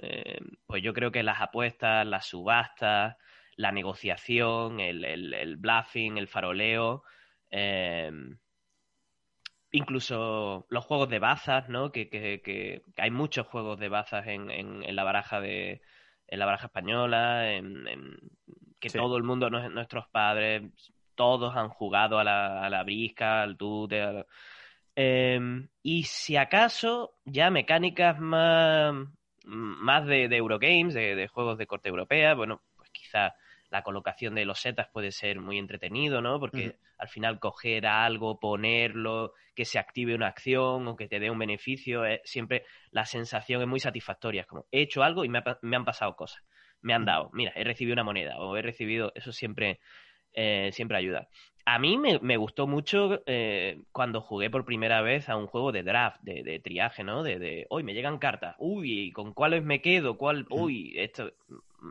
eh, 0.00 0.38
pues 0.66 0.82
yo 0.82 0.92
creo 0.92 1.10
que 1.12 1.22
las 1.22 1.40
apuestas, 1.40 2.06
las 2.06 2.26
subastas, 2.26 3.16
la 3.56 3.72
negociación, 3.72 4.80
el, 4.80 5.04
el, 5.04 5.56
bluffing, 5.56 6.16
el 6.18 6.28
faroleo, 6.28 7.02
eh, 7.50 8.10
incluso 9.72 10.66
los 10.70 10.84
juegos 10.84 11.08
de 11.08 11.18
bazas, 11.18 11.68
¿no? 11.68 11.90
Que, 11.92 12.08
que, 12.08 12.40
que, 12.42 12.82
hay 12.96 13.10
muchos 13.10 13.46
juegos 13.46 13.78
de 13.78 13.88
bazas 13.88 14.26
en, 14.26 14.50
en, 14.50 14.96
la 14.96 15.04
baraja 15.04 15.40
de 15.40 15.80
en 16.28 16.38
la 16.38 16.46
baraja 16.46 16.66
española, 16.66 17.52
en, 17.52 18.16
que 18.78 18.90
todo 18.90 19.16
el 19.16 19.22
mundo, 19.24 19.50
nuestros 19.50 20.06
padres, 20.08 20.62
todos 21.14 21.56
han 21.56 21.68
jugado 21.68 22.18
a 22.18 22.24
la, 22.24 22.62
a 22.64 22.70
la 22.70 22.84
brisca, 22.84 23.42
al 23.42 23.56
tute. 23.56 24.26
Em, 25.00 25.68
y 25.80 26.02
si 26.02 26.36
acaso, 26.36 27.14
ya 27.24 27.50
mecánicas 27.50 28.18
más, 28.18 28.92
más 29.44 30.06
de, 30.06 30.24
Eurogames, 30.24 30.92
de, 30.92 31.28
juegos 31.28 31.56
de 31.56 31.68
corte 31.68 31.88
europea, 31.88 32.34
bueno, 32.34 32.62
pues 32.76 32.90
quizá 32.90 33.36
la 33.70 33.84
colocación 33.84 34.34
de 34.34 34.44
los 34.44 34.58
setas 34.58 34.88
puede 34.92 35.12
ser 35.12 35.38
muy 35.38 35.56
entretenido, 35.56 36.20
¿no? 36.20 36.40
Porque 36.40 36.78
al 36.98 37.08
final 37.08 37.38
coger 37.38 37.86
algo, 37.86 38.40
ponerlo, 38.40 39.34
que 39.54 39.64
se 39.64 39.78
active 39.78 40.16
una 40.16 40.26
acción 40.26 40.88
o 40.88 40.96
que 40.96 41.06
te 41.06 41.20
dé 41.20 41.30
un 41.30 41.38
beneficio, 41.38 42.02
siempre 42.24 42.64
la 42.90 43.04
sensación 43.04 43.62
es 43.62 43.68
muy 43.68 43.78
satisfactoria. 43.78 44.40
Es 44.40 44.46
como, 44.48 44.66
he 44.72 44.80
hecho 44.80 45.04
algo 45.04 45.24
y 45.24 45.28
me, 45.28 45.44
me 45.62 45.76
han 45.76 45.84
pasado 45.84 46.16
cosas. 46.16 46.42
Me 46.80 46.92
han 46.92 47.04
dado, 47.04 47.30
mira, 47.32 47.52
he 47.54 47.62
recibido 47.62 47.92
una 47.92 48.02
moneda 48.02 48.38
o 48.38 48.56
he 48.56 48.62
recibido, 48.62 49.12
eso 49.14 49.30
siempre, 49.30 49.78
eh, 50.34 50.70
siempre 50.72 50.96
ayuda. 50.96 51.28
A 51.64 51.78
mí 51.78 51.98
me, 51.98 52.36
gustó 52.38 52.66
mucho 52.66 53.22
eh, 53.26 53.82
cuando 53.92 54.22
jugué 54.22 54.48
por 54.48 54.64
primera 54.64 55.02
vez 55.02 55.28
a 55.28 55.36
un 55.36 55.46
juego 55.46 55.70
de 55.70 55.82
draft, 55.82 56.18
de, 56.22 56.60
triaje, 56.60 57.04
¿no? 57.04 57.22
De, 57.22 57.38
de, 57.38 57.66
hoy 57.68 57.82
me 57.82 57.92
llegan 57.92 58.18
cartas, 58.18 58.56
uy, 58.58 59.12
¿con 59.12 59.34
cuáles 59.34 59.62
me 59.62 59.82
quedo? 59.82 60.16
¿Cuál? 60.16 60.46
Uy, 60.48 60.94
esto... 60.96 61.30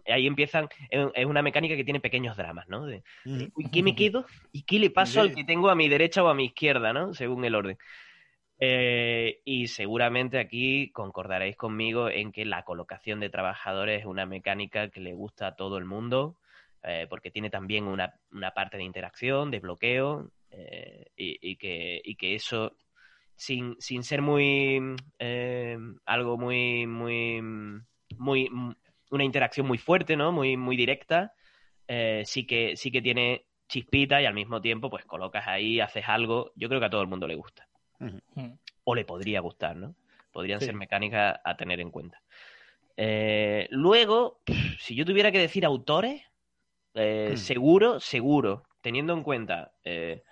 Ahí 0.06 0.28
empiezan, 0.28 0.68
es 0.90 1.26
una 1.26 1.42
mecánica 1.42 1.78
que 1.78 1.86
tiene 1.86 2.02
pequeños 2.02 2.36
dramas, 2.36 2.68
¿no? 2.68 2.88
De, 2.88 3.04
uy, 3.24 3.70
¿qué 3.72 3.84
me 3.84 3.96
quedo? 3.96 4.26
¿Y 4.52 4.64
qué 4.64 4.80
le 4.80 4.90
paso 4.90 5.22
al 5.22 5.34
que 5.34 5.46
tengo 5.46 5.70
a 5.70 5.76
mi 5.76 5.88
derecha 5.88 6.24
o 6.24 6.28
a 6.28 6.34
mi 6.34 6.46
izquierda, 6.46 6.92
¿no? 6.92 7.14
Según 7.14 7.46
el 7.46 7.56
orden. 7.56 7.78
Eh, 8.60 9.42
y 9.46 9.68
seguramente 9.68 10.40
aquí 10.40 10.90
concordaréis 10.90 11.56
conmigo 11.56 12.10
en 12.10 12.32
que 12.32 12.44
la 12.46 12.64
colocación 12.64 13.20
de 13.20 13.30
trabajadores 13.30 14.00
es 14.00 14.06
una 14.08 14.26
mecánica 14.26 14.90
que 14.90 15.00
le 15.00 15.14
gusta 15.14 15.48
a 15.48 15.56
todo 15.56 15.78
el 15.78 15.86
mundo 15.86 16.36
eh, 16.90 17.06
porque 17.10 17.32
tiene 17.32 17.50
también 17.50 17.84
una, 17.84 18.14
parte 18.56 18.78
de 18.78 18.84
interacción, 18.84 19.52
de 19.52 19.60
bloqueo, 19.60 20.32
eh, 20.52 21.08
y, 21.18 21.58
que, 21.58 22.02
que, 22.18 22.34
eso, 22.34 22.78
sin, 23.36 23.76
sin 23.78 24.04
ser 24.04 24.22
muy 24.22 24.96
eh, 25.20 25.78
algo 26.06 26.38
muy, 26.38 26.88
muy, 26.88 27.42
muy, 28.18 28.50
una 29.12 29.24
interacción 29.26 29.68
muy 29.68 29.78
fuerte, 29.78 30.16
¿no? 30.16 30.32
Muy, 30.32 30.56
muy 30.56 30.78
directa, 30.78 31.34
sí, 32.24 32.48
que, 32.48 32.78
sí 32.78 32.90
que 32.90 33.02
tiene 33.02 33.48
chispita 33.68 34.22
y 34.22 34.26
al 34.26 34.34
mismo 34.34 34.62
tiempo, 34.62 34.90
pues 34.90 35.04
colocas 35.04 35.46
ahí, 35.46 35.82
haces 35.82 36.06
algo, 36.08 36.54
yo 36.56 36.70
creo 36.70 36.80
que 36.80 36.86
a 36.86 36.90
todo 36.90 37.02
el 37.02 37.10
mundo 37.10 37.28
le 37.28 37.36
gusta. 37.36 37.68
O 38.86 38.96
le 38.96 39.04
podría 39.04 39.42
gustar, 39.42 39.76
¿no? 39.76 39.94
Podrían 40.32 40.62
ser 40.62 40.74
mecánicas 40.74 41.38
a 41.44 41.58
tener 41.58 41.82
en 41.82 41.92
cuenta. 41.92 42.22
luego, 43.72 44.40
si 44.80 44.96
yo 44.96 45.04
tuviera 45.04 45.34
que 45.34 45.40
decir 45.40 45.66
autores, 45.66 46.24
eh, 46.98 47.32
hmm. 47.34 47.38
Seguro, 47.38 48.00
seguro, 48.00 48.64
teniendo 48.82 49.14
en 49.14 49.24
cuenta 49.24 49.72
eh, 49.84 50.24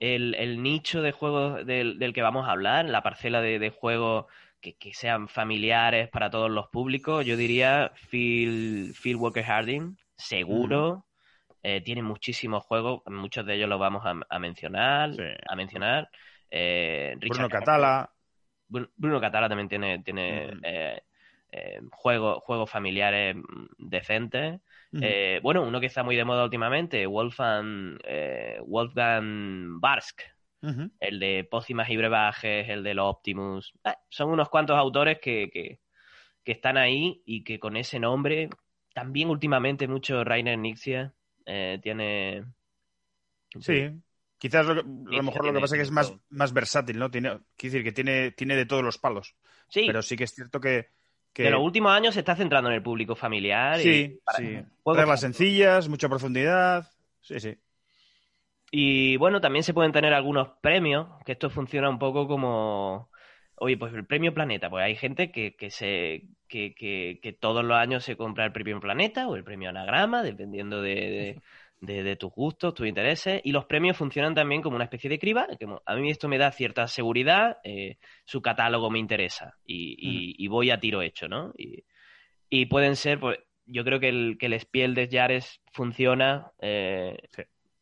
el, 0.00 0.62
nicho 0.62 1.02
de 1.02 1.12
juegos 1.12 1.64
del, 1.66 2.12
que 2.14 2.22
vamos 2.22 2.48
a 2.48 2.52
hablar, 2.52 2.86
la 2.86 3.02
parcela 3.02 3.40
de, 3.40 3.70
juegos 3.70 4.26
que, 4.60 4.76
sean 4.94 5.28
familiares 5.28 6.08
para 6.08 6.30
todos 6.30 6.50
los 6.50 6.68
públicos, 6.68 7.24
yo 7.24 7.36
diría 7.36 7.92
Phil, 8.10 8.94
Phil 9.00 9.16
Walker 9.16 9.44
Harding, 9.44 9.96
seguro. 10.16 10.96
Hmm. 10.96 11.02
Eh, 11.62 11.80
tiene 11.80 12.00
muchísimos 12.02 12.64
juegos, 12.64 13.02
muchos 13.06 13.44
de 13.44 13.54
ellos 13.54 13.68
los 13.68 13.80
vamos 13.80 14.04
a, 14.04 14.38
mencionar. 14.38 15.10
A 15.48 15.56
mencionar. 15.56 16.08
Bruno 17.18 17.48
Catala. 17.48 18.08
Bruno 18.68 19.20
Catala 19.20 19.48
también 19.48 19.68
tiene, 19.68 19.98
tiene 19.98 21.02
hmm. 21.52 21.88
juegos, 21.90 22.42
juegos 22.44 22.70
familiares 22.70 23.36
decentes. 23.78 24.60
Eh, 24.92 25.40
bueno, 25.42 25.62
uno 25.62 25.80
que 25.80 25.86
está 25.86 26.02
muy 26.02 26.16
de 26.16 26.24
moda 26.24 26.44
últimamente, 26.44 27.06
Wolfgang, 27.06 27.98
eh, 28.04 28.58
Wolfgang 28.64 29.80
Barsk, 29.80 30.22
el 31.00 31.20
de 31.20 31.46
Pócimas 31.48 31.90
y 31.90 31.96
Brebajes, 31.96 32.68
el 32.68 32.82
de 32.82 32.94
los 32.94 33.06
Optimus. 33.06 33.74
Eh, 33.84 33.94
son 34.08 34.30
unos 34.30 34.48
cuantos 34.48 34.76
autores 34.76 35.18
que, 35.20 35.50
que, 35.50 35.80
están 36.44 36.76
ahí 36.76 37.22
y 37.26 37.42
que 37.44 37.58
con 37.58 37.76
ese 37.76 37.98
nombre, 37.98 38.48
también 38.94 39.28
últimamente 39.28 39.88
mucho 39.88 40.24
Rainer 40.24 40.58
Nixia 40.58 41.12
tiene... 41.44 42.44
Sí, 43.60 43.90
Quizás 44.38 44.66
lo, 44.66 44.72
a 44.72 44.84
lo 44.84 45.22
mejor 45.22 45.46
lo 45.46 45.52
que 45.54 45.60
pasa 45.60 45.76
es 45.76 45.78
que 45.78 45.84
es 45.84 45.90
más, 45.90 46.14
más 46.28 46.52
versátil, 46.52 46.98
¿no? 46.98 47.10
Tiene, 47.10 47.40
quiere 47.56 47.72
decir 47.72 47.84
que 47.84 47.92
tiene, 47.92 48.32
tiene 48.32 48.54
de 48.54 48.66
todos 48.66 48.82
los 48.82 48.98
palos. 48.98 49.34
Sí. 49.68 49.84
Pero 49.86 50.02
sí 50.02 50.16
que 50.16 50.24
es 50.24 50.34
cierto 50.34 50.60
que, 50.60 50.90
en 51.38 51.52
los 51.52 51.62
últimos 51.62 51.92
años 51.92 52.14
se 52.14 52.20
está 52.20 52.36
centrando 52.36 52.70
en 52.70 52.76
el 52.76 52.82
público 52.82 53.14
familiar. 53.14 53.78
Sí, 53.78 53.88
y 53.88 54.36
sí. 54.36 54.58
Reglas 54.84 55.20
sencillas, 55.20 55.88
mucha 55.88 56.08
profundidad. 56.08 56.90
Sí, 57.20 57.40
sí. 57.40 57.56
Y 58.70 59.16
bueno, 59.16 59.40
también 59.40 59.62
se 59.62 59.74
pueden 59.74 59.92
tener 59.92 60.12
algunos 60.12 60.48
premios, 60.60 61.08
que 61.24 61.32
esto 61.32 61.50
funciona 61.50 61.88
un 61.88 61.98
poco 61.98 62.26
como. 62.26 63.10
Oye, 63.56 63.76
pues 63.78 63.94
el 63.94 64.04
premio 64.06 64.34
Planeta, 64.34 64.68
pues 64.68 64.84
hay 64.84 64.96
gente 64.96 65.30
que, 65.30 65.56
que 65.56 65.70
se 65.70 66.24
que, 66.48 66.74
que, 67.22 67.32
todos 67.32 67.64
los 67.64 67.76
años 67.76 68.04
se 68.04 68.16
compra 68.16 68.44
el 68.44 68.52
premio 68.52 68.80
Planeta 68.80 69.28
o 69.28 69.36
el 69.36 69.44
premio 69.44 69.70
Anagrama, 69.70 70.22
dependiendo 70.22 70.82
de, 70.82 70.94
de, 70.94 71.42
tus 72.18 72.32
gustos, 72.32 72.74
tus 72.74 72.86
intereses, 72.86 73.40
y 73.44 73.52
los 73.52 73.66
premios 73.66 73.96
funcionan 73.96 74.34
también 74.34 74.62
como 74.62 74.76
una 74.76 74.84
especie 74.84 75.10
de 75.10 75.18
criba, 75.18 75.46
que 75.58 75.66
a 75.84 75.96
mí 75.96 76.10
esto 76.10 76.28
me 76.28 76.38
da 76.38 76.50
cierta 76.50 76.86
seguridad, 76.86 77.58
eh, 77.64 77.98
su 78.24 78.40
catálogo 78.40 78.90
me 78.90 78.98
interesa 78.98 79.56
y, 79.64 80.46
voy 80.48 80.70
a 80.70 80.80
tiro 80.80 81.02
hecho, 81.02 81.28
¿no? 81.28 81.52
Y, 81.56 82.66
pueden 82.66 82.96
ser, 82.96 83.20
pues, 83.20 83.38
yo 83.66 83.84
creo 83.84 84.00
que 84.00 84.08
el, 84.08 84.36
que 84.38 84.46
el 84.46 84.54
Spiel 84.54 84.94
de 84.94 85.08
Jares 85.10 85.60
funciona, 85.72 86.52
eh, 86.60 87.18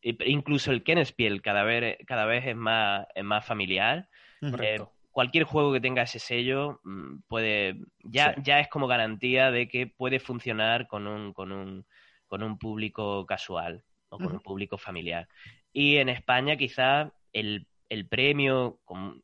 incluso 0.02 0.70
el 0.70 0.82
Ken 0.82 1.04
Spiel 1.04 1.42
cada 1.42 1.62
vez, 1.62 1.98
cada 2.06 2.26
vez 2.26 2.46
es, 2.46 2.56
más, 2.56 3.06
es 3.14 3.24
más 3.24 3.44
familiar. 3.46 4.08
Eh, 4.42 4.78
cualquier 5.10 5.44
juego 5.44 5.72
que 5.72 5.80
tenga 5.80 6.02
ese 6.02 6.18
sello 6.18 6.80
mm, 6.84 7.20
puede 7.28 7.76
ya, 8.02 8.34
ya 8.42 8.60
es 8.60 8.68
como 8.68 8.86
garantía 8.86 9.50
de 9.50 9.68
que 9.68 9.86
puede 9.86 10.18
funcionar 10.18 10.86
con 10.86 11.06
un, 11.06 11.32
con 11.32 11.52
un 11.52 11.86
con 12.26 12.42
un 12.42 12.58
público 12.58 13.26
casual 13.26 13.84
o 14.08 14.18
con 14.18 14.32
un 14.32 14.40
público 14.40 14.78
familiar. 14.78 15.28
Y 15.72 15.96
en 15.96 16.08
España 16.08 16.56
quizá 16.56 17.12
el, 17.32 17.66
premio 18.08 18.80
con, 18.84 19.22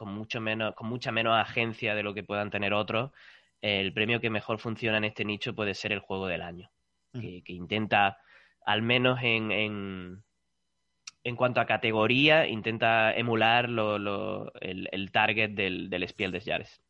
mucho 0.00 0.40
menos, 0.40 0.74
con 0.74 0.88
mucha 0.88 1.12
menos 1.12 1.36
agencia 1.36 1.94
de 1.94 2.02
lo 2.02 2.14
que 2.14 2.24
puedan 2.24 2.50
tener 2.50 2.72
otros, 2.72 3.12
el 3.60 3.92
premio 3.92 4.20
que 4.20 4.30
mejor 4.30 4.58
funciona 4.58 4.98
en 4.98 5.04
este 5.04 5.24
nicho 5.24 5.54
puede 5.54 5.74
ser 5.74 5.92
el 5.92 6.00
juego 6.00 6.26
del 6.26 6.42
año, 6.42 6.70
que, 7.12 7.42
intenta, 7.46 8.18
al 8.66 8.82
menos 8.82 9.20
en, 9.22 9.50
en, 11.22 11.36
cuanto 11.36 11.60
a 11.60 11.66
categoría, 11.66 12.46
intenta 12.46 13.14
emular 13.14 13.66
el, 13.66 15.10
target 15.12 15.50
del, 15.52 15.88
del 15.88 16.08
Spiel 16.08 16.32
des 16.32 16.44
Jahres. 16.44 16.83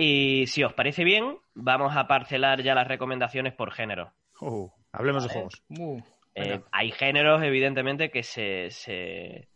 Y 0.00 0.46
si 0.46 0.62
os 0.62 0.72
parece 0.74 1.02
bien, 1.02 1.38
vamos 1.54 1.96
a 1.96 2.06
parcelar 2.06 2.62
ya 2.62 2.76
las 2.76 2.86
recomendaciones 2.86 3.52
por 3.52 3.72
género. 3.72 4.12
Uh, 4.40 4.70
hablemos 4.92 5.24
de 5.24 5.28
juegos. 5.28 5.64
Uh, 5.70 6.00
eh, 6.36 6.60
hay 6.70 6.92
géneros, 6.92 7.42
evidentemente, 7.42 8.08
que 8.08 8.22
se, 8.22 8.70
se, 8.70 9.48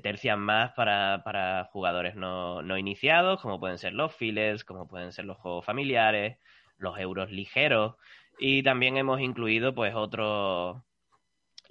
tercian 0.00 0.38
más 0.38 0.72
para, 0.72 1.70
jugadores 1.72 2.14
no, 2.14 2.76
iniciados, 2.76 3.40
como 3.40 3.58
pueden 3.58 3.78
ser 3.78 3.94
los 3.94 4.14
files, 4.14 4.64
como 4.64 4.86
pueden 4.86 5.12
ser 5.12 5.24
los 5.24 5.38
juegos 5.38 5.64
familiares, 5.64 6.36
los 6.76 6.98
euros 6.98 7.30
ligeros. 7.30 7.94
Y 8.38 8.62
también 8.62 8.98
hemos 8.98 9.22
incluido, 9.22 9.74
pues, 9.74 9.94
otros. 9.94 10.76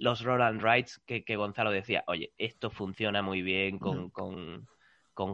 Los 0.00 0.24
roll 0.24 0.42
and 0.42 0.60
rights 0.60 1.00
que, 1.06 1.36
Gonzalo 1.36 1.70
decía, 1.70 2.02
oye, 2.08 2.32
esto 2.38 2.70
funciona 2.70 3.22
muy 3.22 3.42
bien 3.42 3.78
con, 3.78 4.10
con 4.10 4.66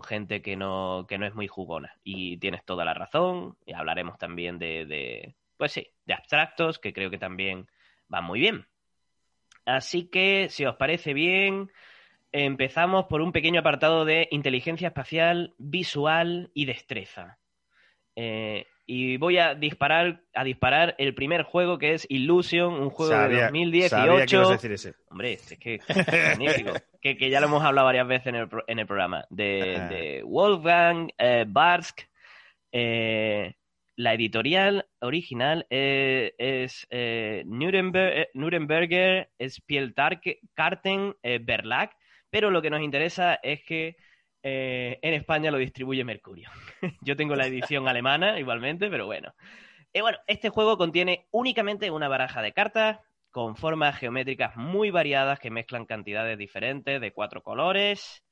gente 0.03 0.43
que 0.43 0.57
no, 0.57 1.07
que 1.09 1.18
no 1.18 1.26
es 1.26 1.35
muy 1.35 1.49
jugona. 1.49 1.95
Y 2.05 2.39
tienes 2.39 2.64
toda 2.64 2.85
la 2.85 2.95
razón. 2.95 3.57
Y 3.66 3.72
hablaremos 3.72 4.18
también 4.18 4.59
de, 4.59 4.87
de, 4.87 5.35
pues 5.57 5.72
sí, 5.72 5.89
de 6.07 6.14
abstractos, 6.14 6.78
que 6.78 6.93
creo 6.93 7.11
que 7.11 7.18
también 7.18 7.66
van 8.09 8.24
muy 8.24 8.41
bien. 8.41 8.66
Así 9.64 10.09
que, 10.09 10.49
si 10.49 10.64
os 10.64 10.76
parece 10.76 11.14
bien, 11.14 11.70
empezamos 12.33 13.07
por 13.07 13.20
un 13.20 13.33
pequeño 13.33 13.61
apartado 13.61 14.05
de 14.05 14.28
inteligencia 14.30 14.89
espacial, 14.89 15.55
visual 15.59 16.51
y 16.55 16.64
destreza. 16.64 17.39
Eh, 18.16 18.66
y 18.95 19.16
voy 19.16 19.38
a 19.38 19.55
disparar, 19.55 20.20
a 20.34 20.45
disparar 20.45 20.95
el 20.99 21.14
primer 21.14 21.45
juego 21.45 21.78
que 21.78 21.95
es 21.95 22.05
Illusion, 22.11 22.74
un 22.74 22.90
juego 22.90 23.16
de 23.26 23.40
2018. 23.40 23.88
Sabía 23.88 24.26
que 24.26 24.34
ibas 24.36 24.49
a 24.51 24.53
decir 24.53 24.72
ese. 24.72 24.95
Hombre, 25.09 25.32
es 25.32 25.59
que 25.59 25.80
magnífico. 26.36 26.74
que, 27.01 27.16
que, 27.16 27.30
ya 27.30 27.40
lo 27.40 27.47
hemos 27.47 27.64
hablado 27.64 27.86
varias 27.86 28.07
veces 28.07 28.26
en 28.26 28.34
el, 28.34 28.49
en 28.66 28.78
el 28.78 28.86
programa. 28.86 29.24
De, 29.30 29.80
de 29.88 30.22
Wolfgang 30.26 31.11
eh, 31.16 31.47
Barsk. 31.49 32.03
Eh, 32.70 33.55
la 33.97 34.12
editorial 34.12 34.86
original 35.01 35.66
eh, 35.70 36.34
es 36.36 36.86
eh, 36.90 37.45
Nuremberg, 37.47 38.18
eh, 38.18 38.28
Nuremberger 38.34 39.30
Spielkarten 39.40 41.16
eh, 41.22 41.38
Verlag, 41.43 41.93
pero 42.28 42.51
lo 42.51 42.61
que 42.61 42.68
nos 42.68 42.82
interesa 42.82 43.38
es 43.43 43.62
que 43.64 43.97
eh, 44.43 44.99
en 45.03 45.14
España 45.14 45.51
lo 45.51 45.59
distribuye 45.59 46.05
Mercurio. 46.05 46.51
Yo 47.01 47.16
tengo 47.16 47.36
la 47.36 47.47
edición 47.47 47.88
alemana 47.88 48.38
igualmente, 48.40 48.90
pero 48.90 49.07
bueno. 49.07 49.34
Eh, 49.93 50.01
bueno, 50.01 50.18
este 50.26 50.49
juego 50.49 50.76
contiene 50.76 51.26
únicamente 51.30 51.90
una 51.90 52.09
baraja 52.09 52.43
de 52.43 52.53
cartas 52.53 53.01
con 53.30 53.57
formas 53.57 53.97
geométricas 53.97 54.57
muy 54.57 54.90
variadas 54.90 55.38
que 55.38 55.51
mezclan 55.51 55.86
cantidades 55.86 56.36
diferentes 56.38 57.01
de 57.01 57.12
cuatro 57.12 57.43
colores 57.43 58.24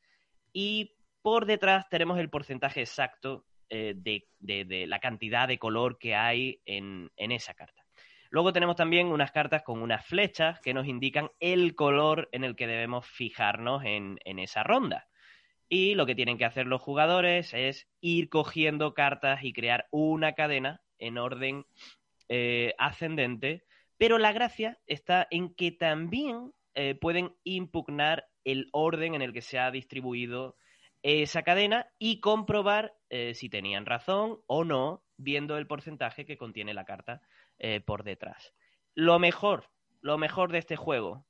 y 0.53 0.95
por 1.23 1.47
detrás 1.47 1.89
tenemos 1.89 2.19
el 2.19 2.29
porcentaje 2.29 2.81
exacto 2.81 3.45
eh, 3.69 3.95
de, 3.97 4.87
la 4.87 4.99
cantidad 4.99 5.47
de 5.47 5.59
color 5.59 5.99
que 5.99 6.15
hay 6.17 6.61
en, 6.65 7.11
esa 7.17 7.55
carta. 7.55 7.85
Luego 8.31 8.53
tenemos 8.53 8.77
también 8.77 9.09
unas 9.09 9.33
cartas 9.33 9.63
con 9.63 9.83
unas 9.83 10.05
flechas 10.05 10.61
que 10.61 10.75
nos 10.75 10.87
indican 10.87 11.31
el 11.41 11.75
color 11.75 12.29
en 12.33 12.45
el 12.45 12.57
que 12.57 12.67
debemos 12.67 13.07
fijarnos 13.07 13.83
en 13.85 14.39
esa 14.39 14.63
ronda. 14.63 15.10
Y 15.73 15.95
lo 15.95 16.05
que 16.05 16.17
tienen 16.17 16.37
que 16.37 16.45
hacer 16.45 16.67
los 16.67 16.83
jugadores 16.83 17.55
es 17.55 17.87
ir 18.01 18.29
cogiendo 18.29 18.93
cartas 18.93 19.45
y 19.45 19.53
crear 19.53 19.87
una 19.93 20.33
cadena 20.33 20.83
en 20.99 21.17
orden 21.17 21.65
eh, 22.29 22.75
ascendente, 22.77 23.65
pero 23.97 24.19
la 24.19 24.33
gracia 24.33 24.81
está 24.89 25.29
en 25.31 25.55
que 25.55 25.71
también 25.71 26.53
eh, 26.75 26.97
pueden 26.97 27.37
impugnar 27.45 28.27
el 28.43 28.69
orden 28.73 29.15
en 29.15 29.23
el 29.23 29.33
que 29.33 29.43
se 29.43 29.61
ha 29.61 29.71
distribuido 29.71 30.57
esa 31.05 31.45
cadena 31.45 31.87
y 32.01 32.19
comprobar 32.19 32.97
eh, 33.09 33.35
si 33.35 33.49
tenían 33.49 33.87
razón 33.87 34.41
o 34.47 34.65
no, 34.65 35.05
viendo 35.19 35.57
el 35.57 35.69
porcentaje 35.69 36.27
que 36.27 36.37
contiene 36.37 36.75
la 36.75 36.85
carta 36.85 37.23
por 37.85 38.05
detrás. 38.05 38.55
Lo 38.95 39.19
mejor, 39.19 39.69
lo 40.01 40.17
mejor 40.17 40.51
de 40.51 40.59
este 40.59 40.77
juego, 40.77 41.27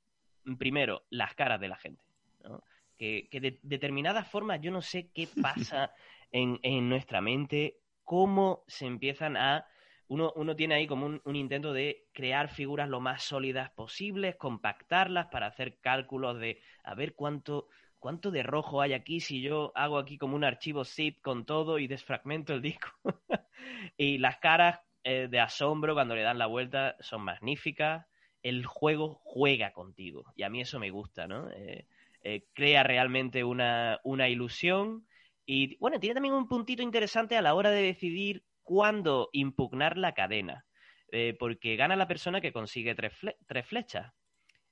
primero, 0.57 1.03
las 1.09 1.35
caras 1.35 1.59
de 1.59 1.67
la 1.67 1.75
gente. 1.75 2.01
¿no? 2.41 2.63
Que, 3.01 3.27
que, 3.31 3.41
de 3.41 3.59
determinadas 3.63 4.27
formas, 4.27 4.61
yo 4.61 4.69
no 4.69 4.83
sé 4.83 5.09
qué 5.11 5.27
pasa 5.41 5.91
en, 6.31 6.59
en 6.61 6.87
nuestra 6.87 7.19
mente, 7.19 7.79
cómo 8.03 8.63
se 8.67 8.85
empiezan 8.85 9.37
a 9.37 9.65
uno, 10.07 10.31
uno, 10.35 10.55
tiene 10.55 10.75
ahí 10.75 10.85
como 10.85 11.07
un, 11.07 11.19
un, 11.25 11.35
intento 11.35 11.73
de 11.73 12.05
crear 12.13 12.49
figuras 12.49 12.87
lo 12.87 12.99
más 12.99 13.23
sólidas 13.23 13.71
posibles, 13.71 14.35
compactarlas 14.35 15.29
para 15.31 15.47
hacer 15.47 15.79
cálculos 15.79 16.39
de 16.39 16.61
a 16.83 16.93
ver 16.93 17.15
cuánto, 17.15 17.69
cuánto 17.97 18.29
de 18.29 18.43
rojo 18.43 18.81
hay 18.81 18.93
aquí 18.93 19.19
si 19.19 19.41
yo 19.41 19.71
hago 19.73 19.97
aquí 19.97 20.19
como 20.19 20.35
un 20.35 20.43
archivo 20.43 20.85
zip 20.85 21.21
con 21.21 21.43
todo 21.47 21.79
y 21.79 21.87
desfragmento 21.87 22.53
el 22.53 22.61
disco. 22.61 22.91
y 23.97 24.19
las 24.19 24.37
caras 24.37 24.79
eh, 25.03 25.27
de 25.27 25.39
asombro 25.39 25.95
cuando 25.95 26.13
le 26.13 26.21
dan 26.21 26.37
la 26.37 26.45
vuelta 26.45 26.97
son 26.99 27.23
magníficas. 27.23 28.05
El 28.43 28.63
juego 28.63 29.21
juega 29.23 29.73
contigo 29.73 30.31
y 30.35 30.43
a 30.43 30.51
mí 30.51 30.61
eso 30.61 30.77
me 30.77 30.91
gusta, 30.91 31.25
¿no? 31.25 31.49
Eh, 31.49 31.87
eh, 32.23 32.45
crea 32.53 32.83
realmente 32.83 33.43
una, 33.43 33.99
una 34.03 34.29
ilusión 34.29 35.07
y 35.45 35.77
bueno, 35.77 35.99
tiene 35.99 36.13
también 36.13 36.35
un 36.35 36.47
puntito 36.47 36.83
interesante 36.83 37.35
a 37.35 37.41
la 37.41 37.55
hora 37.55 37.71
de 37.71 37.81
decidir 37.81 38.43
cuándo 38.63 39.29
impugnar 39.33 39.97
la 39.97 40.13
cadena, 40.13 40.65
eh, 41.11 41.35
porque 41.37 41.75
gana 41.75 41.95
la 41.95 42.07
persona 42.07 42.41
que 42.41 42.53
consigue 42.53 42.95
tres, 42.95 43.13
tres, 43.47 43.65
flechas. 43.67 44.13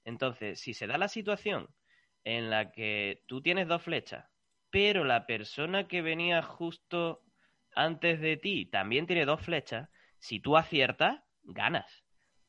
Entonces, 0.05 0.59
si 0.59 0.73
se 0.73 0.87
da 0.87 0.97
la 0.97 1.07
situación 1.07 1.67
en 2.23 2.49
la 2.49 2.71
que 2.71 3.23
tú 3.27 3.41
tienes 3.41 3.67
dos 3.67 3.81
flechas, 3.81 4.25
pero 4.69 5.03
la 5.03 5.25
persona 5.25 5.87
que 5.87 6.01
venía 6.01 6.41
justo 6.43 7.23
antes 7.75 8.19
de 8.21 8.37
ti 8.37 8.65
también 8.65 9.07
tiene 9.07 9.25
dos 9.25 9.41
flechas, 9.41 9.89
si 10.19 10.39
tú 10.39 10.55
aciertas, 10.55 11.21
ganas. 11.43 12.03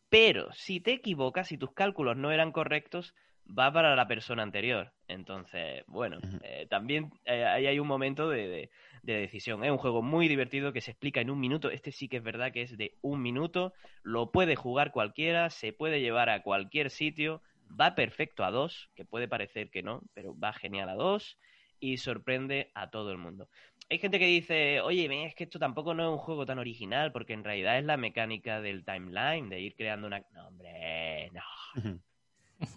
Pero 0.09 0.53
si 0.53 0.80
te 0.80 0.92
equivocas, 0.92 1.48
si 1.48 1.57
tus 1.57 1.72
cálculos 1.72 2.16
no 2.16 2.32
eran 2.32 2.53
correctos, 2.53 3.14
va 3.59 3.72
para 3.72 3.96
la 3.96 4.07
persona 4.07 4.42
anterior. 4.42 4.92
Entonces, 5.09 5.84
bueno, 5.86 6.18
uh 6.18 6.20
-huh. 6.20 6.40
eh, 6.44 6.66
también 6.68 7.11
eh, 7.24 7.44
ahí 7.44 7.66
hay 7.66 7.78
un 7.78 7.88
momento 7.88 8.28
de, 8.28 8.48
de, 8.48 8.70
de, 9.03 9.14
decisión. 9.14 9.64
Es 9.64 9.70
un 9.70 9.78
juego 9.78 10.03
muy 10.03 10.28
divertido 10.28 10.72
que 10.72 10.80
se 10.80 10.92
explica 10.92 11.20
en 11.20 11.30
un 11.30 11.40
minuto. 11.40 11.70
Este 11.70 11.92
sí 11.92 12.09
que 12.09 12.18
es 12.18 12.22
verdad 12.22 12.53
que 12.53 12.62
es 12.62 12.76
de 12.76 12.94
un 13.03 13.22
minuto. 13.22 13.72
Lo 14.03 14.30
puede 14.30 14.57
jugar 14.57 14.92
cualquiera, 14.92 15.51
se 15.51 15.72
puede 15.72 16.01
llevar 16.01 16.30
a 16.30 16.42
cualquier 16.42 16.90
sitio. 16.90 17.42
Va 17.68 17.94
perfecto 17.94 18.44
a 18.44 18.51
dos, 18.51 18.90
que 18.96 19.05
puede 19.05 19.28
parecer 19.28 19.70
que 19.70 19.82
no, 19.82 20.03
pero 20.14 20.36
va 20.38 20.53
genial 20.53 20.88
a 20.88 20.94
dos 20.94 21.38
y 21.80 21.96
sorprende 21.96 22.70
a 22.74 22.90
todo 22.90 23.11
el 23.11 23.18
mundo. 23.18 23.48
Hay 23.88 23.98
gente 23.98 24.18
que 24.18 24.26
dice, 24.26 24.80
oye, 24.82 25.26
es 25.26 25.34
que 25.34 25.44
esto 25.44 25.59
tampoco 25.59 25.94
no 25.94 26.05
es 26.05 26.11
un 26.11 26.18
juego 26.18 26.46
tan 26.46 26.59
original, 26.59 27.11
porque 27.11 27.32
en 27.32 27.42
realidad 27.42 27.78
es 27.78 27.84
la 27.84 27.96
mecánica 27.96 28.61
del 28.61 28.84
timeline, 28.84 29.48
de 29.48 29.61
ir 29.61 29.74
creando 29.74 30.07
una... 30.07 30.22
No, 30.32 30.46
hombre, 30.48 31.30
no. 31.32 32.01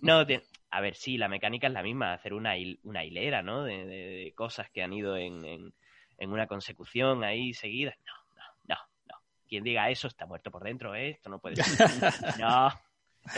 No, 0.01 0.25
te... 0.25 0.41
a 0.73 0.81
ver, 0.81 0.95
sí, 0.95 1.17
la 1.17 1.27
mecánica 1.27 1.67
es 1.67 1.73
la 1.73 1.83
misma, 1.83 2.13
hacer 2.13 2.33
una, 2.33 2.57
hil 2.57 2.79
una 2.83 3.05
hilera, 3.05 3.43
¿no? 3.43 3.63
De, 3.63 3.85
de, 3.85 4.07
de, 4.07 4.33
cosas 4.33 4.71
que 4.71 4.81
han 4.81 4.91
ido 4.91 5.15
en, 5.15 5.45
en, 5.45 5.71
en, 6.17 6.31
una 6.31 6.47
consecución 6.47 7.23
ahí 7.23 7.53
seguidas. 7.53 7.95
No, 8.03 8.13
no, 8.35 8.43
no, 8.69 8.75
no. 9.07 9.15
Quien 9.47 9.63
diga 9.63 9.91
eso 9.91 10.07
está 10.07 10.25
muerto 10.25 10.49
por 10.49 10.63
dentro, 10.63 10.95
¿eh? 10.95 11.11
Esto 11.11 11.29
no 11.29 11.37
puede 11.37 11.57
ser. 11.57 11.87
no. 12.39 12.69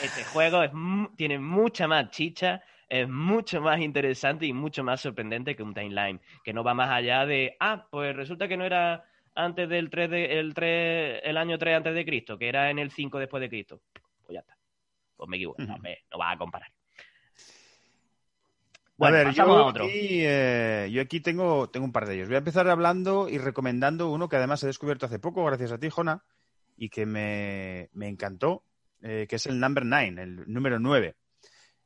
Este 0.02 0.24
juego 0.24 0.64
es, 0.64 0.72
tiene 1.18 1.38
mucha 1.38 1.90
más 1.90 2.10
chicha, 2.10 2.64
es 2.88 3.08
mucho 3.10 3.60
más 3.60 3.82
interesante 3.82 4.46
y 4.46 4.54
mucho 4.54 4.86
más 4.86 5.02
sorprendente 5.02 5.58
que 5.58 5.64
un 5.64 5.74
timeline, 5.74 6.22
que 6.42 6.54
no 6.54 6.64
va 6.64 6.74
más 6.74 6.90
allá 6.90 7.26
de, 7.26 7.58
ah, 7.60 7.86
pues 7.92 8.16
resulta 8.16 8.48
que 8.48 8.56
no 8.56 8.64
era 8.64 9.04
antes 9.36 9.68
del 9.68 9.90
3 9.90 10.10
de, 10.10 10.40
el 10.40 10.54
3, 10.54 11.20
el 11.22 11.36
año 11.36 11.58
3 11.58 11.76
antes 11.76 11.94
de 11.94 12.06
Cristo, 12.06 12.38
que 12.38 12.48
era 12.48 12.70
en 12.70 12.80
el 12.80 12.92
5 12.92 13.20
después 13.20 13.42
de 13.42 13.50
Cristo. 13.50 13.82
Pues 14.24 14.36
ya 14.36 14.40
está. 14.40 14.58
Pues 15.18 15.30
me 15.30 15.36
equivoco, 15.36 15.62
uh 15.62 15.66
-huh. 15.66 15.68
no, 15.68 15.78
me, 15.80 15.98
no 16.10 16.18
vas 16.18 16.34
a 16.34 16.38
comparar. 16.38 16.75
Bueno, 18.98 19.18
a 19.18 19.24
ver, 19.26 19.34
yo, 19.34 19.68
a 19.68 19.70
aquí, 19.70 20.20
eh, 20.22 20.90
yo 20.92 21.02
aquí 21.02 21.20
tengo, 21.20 21.70
tengo 21.70 21.86
un 21.86 21.92
par 21.92 22.08
de 22.08 22.16
ellos. 22.16 22.30
Voy 22.30 22.36
a 22.36 22.40
empezar 22.40 22.70
hablando 22.70 23.28
y 23.28 23.38
recomendando 23.38 24.10
uno 24.10 24.30
que 24.30 24.38
además 24.38 24.64
he 24.64 24.68
descubierto 24.68 25.06
hace 25.06 25.20
poco, 25.20 25.44
gracias 25.44 25.74
a 25.74 25.78
ti, 25.78 25.90
Jona, 25.90 26.24
y 26.78 26.90
que 26.90 27.06
me, 27.06 27.90
me 27.92 28.08
encantó, 28.08 28.64
eh, 29.02 29.26
que 29.28 29.36
es 29.36 29.46
el 29.48 29.60
Number 29.60 29.86
9, 29.86 30.22
el 30.22 30.44
número 30.48 30.80
9. 30.80 31.16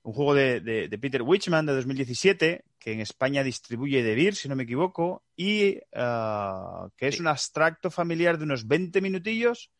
Un 0.03 0.13
juego 0.13 0.33
de, 0.35 0.61
de, 0.61 0.87
de, 0.87 0.97
Peter 0.99 1.23
Witchman 1.23 1.65
de 1.65 1.73
2017, 1.73 2.63
que 2.77 2.93
en 2.93 3.01
España 3.01 3.43
distribuye 3.43 4.03
De 4.03 4.15
Beer, 4.15 4.35
si 4.35 4.47
no 4.47 4.55
me 4.55 4.63
equivoco, 4.63 5.23
y 5.35 5.77
uh, 5.77 6.89
que 6.95 7.07
es 7.07 7.15
sí. 7.15 7.21
un 7.21 7.27
abstracto 7.27 7.91
familiar 7.91 8.37
de 8.37 8.45
unos 8.45 8.67
20 8.67 9.01
minutillos 9.01 9.71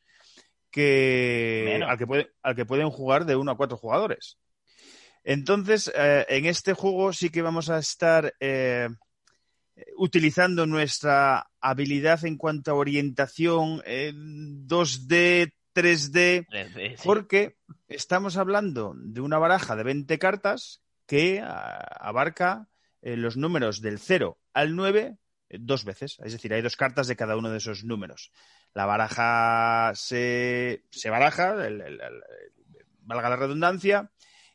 que, 0.72 1.82
al 1.88 1.98
que, 1.98 2.06
puede, 2.08 2.32
al 2.44 2.56
que 2.56 2.66
pueden 2.66 2.90
jugar 2.90 3.26
de 3.26 3.36
uno 3.36 3.52
a 3.52 3.58
cuatro 3.58 3.78
jugadores. 3.78 4.38
Entonces, 5.30 5.92
eh, 5.96 6.26
en 6.28 6.48
este 6.48 6.74
juego 6.74 7.14
sí 7.14 7.30
que 7.30 7.44
vamos 7.44 7.70
a 7.70 7.78
estar 7.78 8.34
eh, 8.40 8.90
utilizando 9.96 10.66
nuestra 10.66 11.52
habilidad 11.62 12.26
en 12.26 12.36
cuanto 12.36 12.72
a 12.72 12.74
orientación 12.74 13.84
en 13.86 14.68
2D, 14.68 15.54
3D, 15.76 16.48
3D 16.48 16.96
sí. 16.98 17.04
porque 17.04 17.58
estamos 17.88 18.38
hablando 18.38 18.96
de 18.98 19.22
una 19.22 19.38
baraja 19.38 19.76
de 19.76 19.84
20 19.84 20.18
cartas 20.18 20.82
que 21.06 21.44
abarca 21.44 22.68
eh, 23.04 23.16
los 23.16 23.38
números 23.38 23.82
del 23.82 24.00
0 24.00 24.40
al 24.54 24.76
9 24.76 25.16
dos 25.60 25.86
veces. 25.86 26.18
Es 26.24 26.32
decir, 26.32 26.56
hay 26.56 26.64
dos 26.64 26.76
cartas 26.76 27.06
de 27.06 27.16
cada 27.16 27.38
uno 27.38 27.52
de 27.52 27.60
esos 27.60 27.84
números. 27.84 28.32
La 28.74 28.88
baraja 28.88 29.92
se, 29.94 30.86
se 30.90 31.12
baraja, 31.12 31.68
el, 31.68 31.82
el, 31.82 32.02
el, 32.02 32.24
valga 33.02 33.30
la 33.30 33.36
redundancia, 33.36 34.10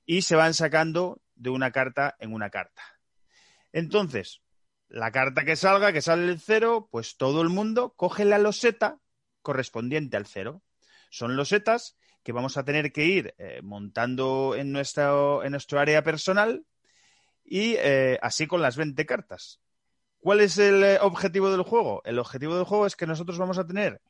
y 0.07 0.23
se 0.23 0.37
van 0.37 0.55
sacando 0.55 1.21
de 1.35 1.51
una 1.51 1.71
carta 1.71 2.17
en 2.19 2.33
una 2.33 2.51
carta. 2.51 2.83
Entonces, 3.73 4.43
la 4.89 5.11
carta 5.11 5.45
que 5.45 5.57
salga, 5.57 5.93
que 5.93 6.03
sale 6.03 6.31
el 6.31 6.41
cero, 6.41 6.89
pues 6.91 7.17
todo 7.17 7.43
el 7.43 7.49
mundo 7.49 7.95
coge 7.97 8.25
la 8.25 8.39
loseta 8.39 8.99
correspondiente 9.43 10.17
al 10.17 10.27
cero. 10.27 10.63
Son 11.11 11.37
losetas 11.37 11.97
que 12.23 12.33
vamos 12.33 12.57
a 12.57 12.65
tener 12.65 12.93
que 12.93 13.05
ir 13.05 13.35
eh, 13.39 13.61
montando 13.63 14.55
en, 14.57 14.73
nuestro, 14.73 15.45
en 15.45 15.53
nuestro 15.53 15.79
área 15.79 16.03
personal 16.03 16.65
y 17.45 17.75
eh, 17.79 18.19
así 18.23 18.47
con 18.47 18.63
las 18.63 18.77
20 18.77 19.05
cartas. 19.05 19.61
¿Cuál 20.19 20.41
es 20.41 20.57
el 20.59 20.83
eh, 20.83 20.99
objetivo 21.01 21.51
del 21.51 21.63
juego? 21.63 22.01
El 22.05 22.19
objetivo 22.19 22.57
del 22.57 22.65
juego 22.65 22.87
es 22.87 22.97
que 22.97 23.07
nosotros 23.07 23.37
vamos 23.37 23.59
a 23.59 23.67
tener 23.67 24.01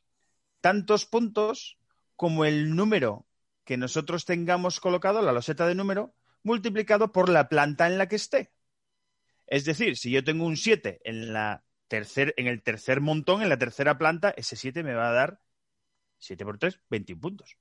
tantos 0.60 1.06
puntos 1.06 1.76
como 2.14 2.44
el 2.44 2.76
número 2.76 3.26
que 3.64 3.76
nosotros 3.76 4.24
tengamos 4.24 4.80
colocado, 4.80 5.22
la 5.22 5.32
loseta 5.32 5.66
de 5.66 5.74
número, 5.74 6.14
multiplicado 6.42 7.12
por 7.12 7.28
la 7.28 7.48
planta 7.48 7.86
en 7.86 7.98
la 7.98 8.08
que 8.08 8.16
esté. 8.16 8.52
Es 9.46 9.64
decir, 9.64 9.96
si 9.96 10.10
yo 10.10 10.22
tengo 10.24 10.44
un 10.44 10.56
7 10.56 11.00
en, 11.04 11.32
la 11.32 11.64
tercer, 11.88 12.34
en 12.36 12.46
el 12.46 12.62
tercer 12.62 13.00
montón, 13.00 13.42
en 13.42 13.48
la 13.48 13.58
tercera 13.58 13.98
planta, 13.98 14.34
ese 14.36 14.56
7 14.56 14.82
me 14.82 14.94
va 14.94 15.08
a 15.08 15.12
dar 15.12 15.40
7 16.18 16.44
por 16.44 16.58
3, 16.58 16.80
21 16.90 17.20
puntos. 17.20 17.56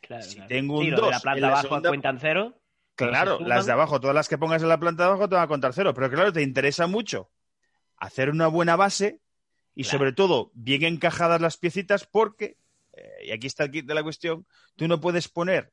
Claro, 0.00 0.22
si 0.22 0.34
claro. 0.36 0.48
tengo 0.48 0.78
un 0.78 0.84
Sí, 0.84 0.90
2 0.90 1.00
lo 1.00 1.06
de 1.06 1.12
la 1.12 1.20
planta 1.20 1.36
en 1.38 1.42
la 1.42 1.48
abajo 1.48 1.62
segunda- 1.68 1.88
cuentan 1.90 2.18
cero. 2.18 2.58
Claro, 2.94 3.38
las 3.40 3.64
de 3.66 3.72
abajo, 3.72 4.00
todas 4.00 4.14
las 4.14 4.28
que 4.28 4.36
pongas 4.36 4.62
en 4.62 4.68
la 4.68 4.78
planta 4.78 5.04
de 5.04 5.08
abajo 5.10 5.28
te 5.28 5.34
van 5.34 5.44
a 5.44 5.48
contar 5.48 5.72
cero. 5.72 5.94
Pero 5.94 6.10
claro, 6.10 6.32
te 6.32 6.42
interesa 6.42 6.86
mucho 6.86 7.30
hacer 7.96 8.28
una 8.28 8.48
buena 8.48 8.76
base 8.76 9.20
y 9.74 9.82
Claro. 9.84 9.98
sobre 9.98 10.12
todo 10.12 10.50
bien 10.54 10.82
encajadas 10.84 11.40
las 11.40 11.56
piecitas 11.56 12.06
porque, 12.06 12.58
eh, 12.92 13.26
y 13.26 13.30
aquí 13.32 13.46
está 13.46 13.64
el 13.64 13.70
kit 13.70 13.86
de 13.86 13.94
la 13.94 14.02
cuestión, 14.02 14.46
tú 14.76 14.88
no 14.88 15.00
puedes 15.00 15.28
poner 15.28 15.72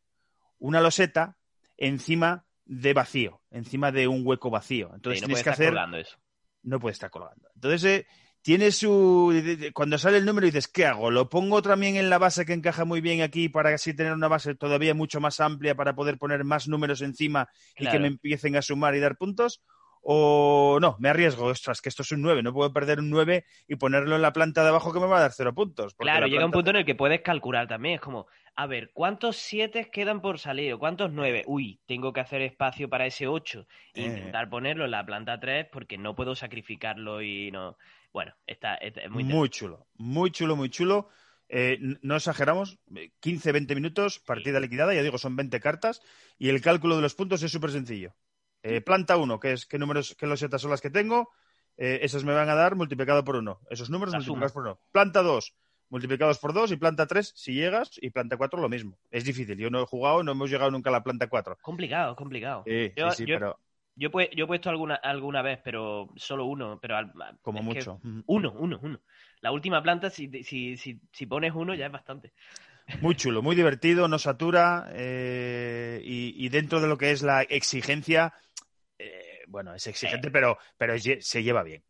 una 0.58 0.82
loseta 0.82 1.38
encima 1.78 2.46
de 2.66 2.94
vacío, 2.94 3.42
encima 3.52 3.92
de 3.92 4.08
un 4.08 4.22
hueco 4.26 4.50
vacío. 4.50 4.92
Entonces 4.94 5.20
Sí, 5.20 5.22
no 5.22 5.28
tienes 5.28 5.44
que 5.44 5.50
estar 5.50 5.54
hacer 5.54 5.70
colgando 5.70 5.98
eso. 5.98 6.18
no 6.64 6.80
puede 6.80 6.94
estar 6.94 7.10
colgando. 7.10 7.50
Entonces, 7.56 7.84
eh, 7.86 8.08
tiene 8.42 8.72
su. 8.72 9.34
Cuando 9.74 9.98
sale 9.98 10.18
el 10.18 10.26
número 10.26 10.46
dices, 10.46 10.68
¿qué 10.68 10.86
hago? 10.86 11.12
¿Lo 11.12 11.30
pongo 11.30 11.62
también 11.62 11.96
en 11.98 12.10
la 12.10 12.18
base 12.18 12.46
que 12.46 12.54
encaja 12.54 12.86
muy 12.86 13.02
bien 13.02 13.22
aquí 13.22 13.50
para 13.50 13.74
así 13.74 13.94
tener 13.94 14.14
una 14.14 14.28
base 14.28 14.56
todavía 14.56 14.94
mucho 14.94 15.20
más 15.20 15.40
amplia 15.40 15.76
para 15.76 15.94
poder 15.96 16.18
poner 16.18 16.44
más 16.46 16.68
números 16.68 17.02
encima 17.02 17.50
y 17.78 17.88
que 17.88 18.00
me 18.00 18.08
empiecen 18.08 18.56
a 18.56 18.62
sumar 18.62 18.96
y 18.96 19.00
dar 19.00 19.18
puntos? 19.18 19.62
O 20.02 20.80
no, 20.82 20.96
me 21.00 21.10
arriesgo, 21.10 21.46
ostras, 21.46 21.82
que 21.82 21.90
esto 21.90 22.04
es 22.04 22.12
un 22.12 22.22
9, 22.22 22.42
no 22.42 22.54
puedo 22.54 22.72
perder 22.72 23.00
un 23.00 23.10
9 23.10 23.46
y 23.68 23.76
ponerlo 23.76 24.16
en 24.16 24.22
la 24.22 24.34
planta 24.34 24.64
de 24.64 24.70
abajo 24.70 24.94
que 24.94 25.00
me 25.00 25.08
va 25.08 25.18
a 25.18 25.22
dar 25.22 25.34
cero 25.34 25.54
puntos. 25.54 25.94
Claro, 25.96 26.22
la 26.22 26.28
llega 26.28 26.46
un 26.46 26.52
punto 26.52 26.70
en 26.70 26.78
el 26.78 26.86
que 26.86 26.96
puedes 26.96 27.22
calcular 27.22 27.68
también. 27.68 27.96
Es 27.96 28.02
como, 28.02 28.28
a 28.56 28.66
ver, 28.66 28.92
¿cuántos 28.94 29.38
siete 29.38 29.90
quedan 29.92 30.22
por 30.22 30.40
salir? 30.40 30.74
¿O 30.74 30.80
¿Cuántos 30.80 31.12
nueve? 31.12 31.44
Uy, 31.48 31.82
tengo 31.86 32.14
que 32.14 32.22
hacer 32.22 32.42
espacio 32.42 32.90
para 32.90 33.06
ese 33.06 33.28
8. 33.28 33.68
Eh. 33.94 34.04
Intentar 34.04 34.50
ponerlo 34.50 34.86
en 34.86 34.92
la 34.92 35.06
planta 35.06 35.40
3 35.40 35.68
porque 35.72 35.98
no 35.98 36.16
puedo 36.16 36.36
sacrificarlo 36.36 37.22
y 37.22 37.52
no. 37.52 37.78
Bueno, 38.14 38.34
está, 38.48 38.76
está- 38.76 39.02
es 39.02 39.10
muy, 39.12 39.50
chulo, 39.50 39.88
muy 39.98 40.32
chulo, 40.32 40.56
muy 40.56 40.70
chulo. 40.70 41.10
Eh, 41.50 41.78
no 42.02 42.16
exageramos, 42.16 42.80
15-20 43.22 43.76
minutos, 43.76 44.20
partida 44.20 44.60
liquidada, 44.60 44.94
ya 44.94 45.02
digo, 45.02 45.18
son 45.18 45.36
20 45.36 45.60
cartas 45.60 46.02
y 46.38 46.50
el 46.50 46.62
cálculo 46.62 46.96
de 46.96 47.02
los 47.02 47.16
puntos 47.16 47.42
es 47.44 47.52
súper 47.52 47.72
sencillo. 47.72 48.14
Eh, 48.64 48.82
planta 48.82 49.18
1, 49.18 49.40
que 49.40 49.54
es 49.54 49.66
qué 49.66 49.78
números, 49.80 50.16
qué 50.20 50.28
losetas 50.28 50.62
son 50.62 50.72
las 50.72 50.82
que 50.82 50.90
tengo, 50.90 51.30
eh, 51.78 52.00
esas 52.02 52.24
me 52.24 52.34
van 52.34 52.50
a 52.50 52.56
dar 52.56 52.76
multiplicado 52.76 53.24
por 53.24 53.38
1. 53.38 53.60
Esos 53.70 53.90
números 53.90 54.14
La 54.14 54.20
multiplicados 54.20 54.52
por 54.52 54.64
1. 54.64 54.80
Planta 54.92 55.22
2, 55.22 55.56
multiplicados 55.90 56.40
por 56.40 56.54
2 56.54 56.72
y 56.72 56.76
planta 56.78 57.08
3 57.08 57.32
si 57.36 57.54
llegas 57.54 57.92
y 58.02 58.10
planta 58.10 58.36
4 58.38 58.60
lo 58.60 58.68
mismo. 58.70 58.98
Es 59.12 59.24
difícil, 59.24 59.58
yo 59.58 59.70
no 59.70 59.82
he 59.82 59.86
jugado, 59.86 60.24
no 60.24 60.34
hemos 60.34 60.50
llegado 60.50 60.72
nunca 60.72 60.90
a 60.90 60.94
la 60.94 61.04
planta 61.04 61.28
4. 61.28 61.58
Complicado, 61.62 62.16
complicado. 62.16 62.64
Sí, 62.66 62.92
Yo- 62.96 63.12
sí, 63.12 63.18
sí, 63.18 63.26
yo- 63.30 63.36
pero 63.36 63.60
Yo, 63.96 64.08
he 64.08 64.12
pu- 64.12 64.30
yo 64.34 64.46
he 64.46 64.48
puesto 64.48 64.70
alguna, 64.70 64.96
alguna 64.96 65.42
vez, 65.42 65.60
pero 65.62 66.08
solo 66.16 66.46
uno. 66.46 66.80
Pero 66.82 66.96
al- 66.96 67.12
como 67.42 67.62
mucho. 67.62 68.00
Uno, 68.28 68.54
uno, 68.58 68.80
uno. 68.82 69.02
La 69.42 69.52
última 69.52 69.84
planta, 69.84 70.10
si, 70.10 70.30
si, 70.44 70.78
si, 70.78 71.02
si 71.12 71.26
pones 71.26 71.54
uno, 71.54 71.74
ya 71.76 71.88
es 71.88 71.92
bastante. 71.92 72.32
Muy 73.02 73.16
chulo, 73.16 73.42
muy 73.42 73.56
divertido, 73.58 74.08
no 74.08 74.18
satura 74.18 74.88
eh, 74.94 76.02
y, 76.04 76.34
y 76.44 76.50
dentro 76.50 76.80
de 76.82 76.88
lo 76.88 76.98
que 76.98 77.12
es 77.12 77.22
la 77.22 77.44
exigencia, 77.44 78.34
bueno, 79.50 79.74
es 79.74 79.86
exigente, 79.88 80.32
pero, 80.32 80.58
pero 80.78 80.96
lle- 80.96 81.22
se 81.22 81.44
lleva 81.44 81.64
bien. 81.64 81.84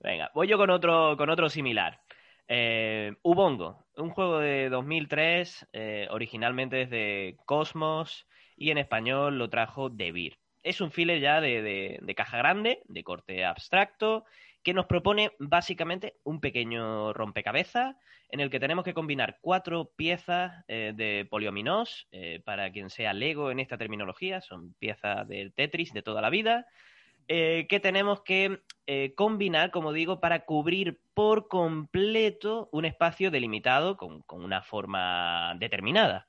Venga, 0.00 0.30
voy 0.34 0.46
yo 0.48 0.58
con 0.58 0.70
otro, 0.70 1.16
con 1.16 1.30
otro 1.30 1.48
similar. 1.48 2.00
Eh, 2.48 3.14
Ubongo, 3.22 3.86
un 3.96 4.10
juego 4.10 4.38
de 4.38 4.68
2003, 4.68 5.66
eh, 5.72 6.06
originalmente 6.10 6.76
desde 6.76 7.36
Cosmos 7.44 8.26
y 8.56 8.70
en 8.70 8.78
español 8.78 9.38
lo 9.38 9.50
trajo 9.50 9.88
Debir. 9.90 10.38
Es 10.62 10.80
un 10.80 10.90
filler 10.92 11.20
ya 11.20 11.40
de, 11.40 11.62
de- 11.62 11.98
de 12.02 12.14
caja 12.14 12.38
grande, 12.38 12.82
de 12.86 13.02
corte 13.04 13.44
abstracto, 13.44 14.24
que 14.62 14.74
nos 14.74 14.86
propone 14.86 15.32
básicamente 15.38 16.16
un 16.24 16.40
pequeño 16.40 17.12
rompecabezas 17.12 17.96
en 18.28 18.40
el 18.40 18.50
que 18.50 18.58
tenemos 18.60 18.84
que 18.84 18.94
combinar 18.94 19.38
cuatro 19.40 19.92
piezas 19.96 20.64
eh, 20.66 20.92
de 20.94 21.26
poliominos, 21.30 22.08
eh, 22.10 22.40
para 22.44 22.70
quien 22.72 22.90
sea 22.90 23.12
Lego 23.12 23.50
en 23.52 23.60
esta 23.60 23.78
terminología, 23.78 24.40
son 24.40 24.74
piezas 24.74 25.26
del 25.28 25.52
Tetris 25.52 25.92
de 25.92 26.02
toda 26.02 26.20
la 26.20 26.30
vida, 26.30 26.66
eh, 27.28 27.66
que 27.68 27.80
tenemos 27.80 28.22
que 28.22 28.60
eh, 28.86 29.14
combinar, 29.16 29.72
como 29.72 29.92
digo, 29.92 30.20
para 30.20 30.44
cubrir 30.44 31.00
por 31.12 31.48
completo 31.48 32.68
un 32.70 32.84
espacio 32.84 33.32
delimitado 33.32 33.96
con, 33.96 34.22
con 34.22 34.44
una 34.44 34.62
forma 34.62 35.56
determinada. 35.58 36.28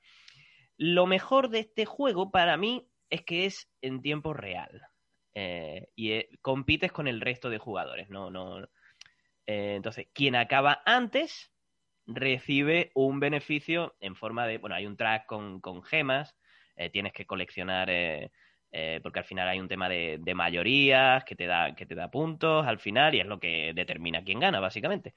Lo 0.76 1.06
mejor 1.06 1.50
de 1.50 1.60
este 1.60 1.84
juego 1.84 2.32
para 2.32 2.56
mí 2.56 2.88
es 3.10 3.22
que 3.22 3.46
es 3.46 3.70
en 3.80 4.02
tiempo 4.02 4.34
real 4.34 4.82
eh, 5.34 5.88
y 5.94 6.24
compites 6.38 6.90
con 6.90 7.06
el 7.06 7.20
resto 7.20 7.48
de 7.48 7.58
jugadores. 7.58 8.10
No, 8.10 8.30
no. 8.30 8.68
Entonces, 9.46 10.08
quien 10.12 10.34
acaba 10.34 10.82
antes 10.84 11.52
recibe 12.06 12.90
un 12.94 13.20
beneficio 13.20 13.96
en 14.00 14.16
forma 14.16 14.46
de, 14.46 14.58
bueno, 14.58 14.74
hay 14.74 14.86
un 14.86 14.96
track 14.96 15.26
con, 15.26 15.60
con 15.60 15.82
gemas, 15.82 16.36
tienes 16.92 17.12
que 17.12 17.26
coleccionar 17.26 17.88
eh, 18.70 19.00
porque 19.02 19.20
al 19.20 19.24
final 19.24 19.48
hay 19.48 19.60
un 19.60 19.68
tema 19.68 19.88
de, 19.88 20.20
mayorías 20.34 21.24
que 21.24 21.34
te, 21.34 21.46
da, 21.46 21.74
que 21.74 21.86
te 21.86 21.94
da 21.94 22.10
puntos 22.10 22.66
al 22.66 22.78
final 22.78 23.14
y 23.14 23.20
es 23.20 23.26
lo 23.26 23.40
que 23.40 23.72
determina 23.74 24.22
quién 24.22 24.40
gana, 24.40 24.60
básicamente. 24.60 25.14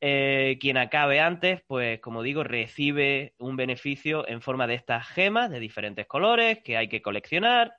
Eh, 0.00 0.58
quien 0.60 0.76
acabe 0.76 1.20
antes, 1.20 1.62
pues 1.66 2.00
como 2.00 2.22
digo, 2.22 2.44
recibe 2.44 3.34
un 3.38 3.56
beneficio 3.56 4.26
en 4.28 4.42
forma 4.42 4.66
de 4.66 4.74
estas 4.74 5.06
gemas 5.08 5.50
de 5.50 5.60
diferentes 5.60 6.06
colores 6.06 6.58
que 6.64 6.76
hay 6.76 6.88
que 6.88 7.02
coleccionar 7.02 7.74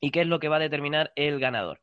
y 0.00 0.10
que 0.10 0.22
es 0.22 0.26
lo 0.26 0.38
que 0.38 0.48
va 0.48 0.56
a 0.56 0.60
determinar 0.60 1.12
el 1.16 1.40
ganador. 1.40 1.80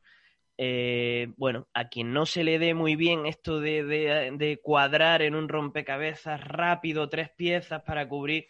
Eh, 0.58 1.32
bueno, 1.36 1.68
a 1.74 1.88
quien 1.88 2.12
no 2.12 2.26
se 2.26 2.44
le 2.44 2.58
dé 2.58 2.74
muy 2.74 2.96
bien 2.96 3.26
esto 3.26 3.60
de, 3.60 3.82
de 3.82 4.60
cuadrar 4.62 5.22
en 5.22 5.34
un 5.34 5.48
rompecabezas 5.48 6.42
rápido 6.42 7.08
tres 7.08 7.30
piezas 7.30 7.82
para 7.82 8.08
cubrir, 8.08 8.46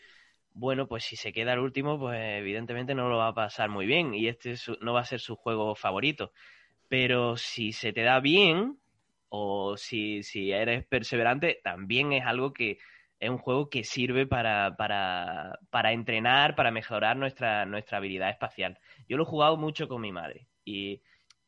bueno, 0.55 0.87
pues 0.87 1.05
si 1.05 1.17
se 1.17 1.33
queda 1.33 1.55
el 1.55 1.61
último, 1.61 1.99
pues 1.99 2.21
evidentemente 2.39 2.95
no 2.95 3.09
lo 3.09 3.19
va 3.19 3.29
a 3.29 3.35
pasar 3.35 3.69
muy 3.71 3.87
bien 3.87 4.15
y 4.15 4.29
este 4.29 4.55
no 4.81 4.93
va 4.93 5.01
a 5.01 5.05
ser 5.05 5.21
su 5.21 5.37
juego 5.37 5.75
favorito. 5.75 6.33
Pero 6.89 7.37
si 7.37 7.73
se 7.73 7.93
te 7.93 8.03
da 8.03 8.21
bien 8.21 8.79
o 9.29 9.77
si, 9.77 10.23
si 10.23 10.53
eres 10.53 10.85
perseverante, 10.87 11.61
también 11.65 12.13
es 12.13 12.25
algo 12.27 12.53
que 12.53 12.79
es 13.19 13.31
un 13.31 13.39
juego 13.39 13.71
que 13.71 13.85
sirve 13.85 14.27
para, 14.27 14.77
para, 14.77 15.59
para 15.71 15.93
entrenar, 15.93 16.57
para 16.57 16.71
mejorar 16.71 17.17
nuestra, 17.17 17.65
nuestra 17.65 17.99
habilidad 17.99 18.31
espacial. 18.31 18.79
Yo 19.09 19.17
lo 19.17 19.23
he 19.23 19.27
jugado 19.27 19.57
mucho 19.57 19.89
con 19.89 20.01
mi 20.01 20.13
madre 20.13 20.49
y 20.65 21.01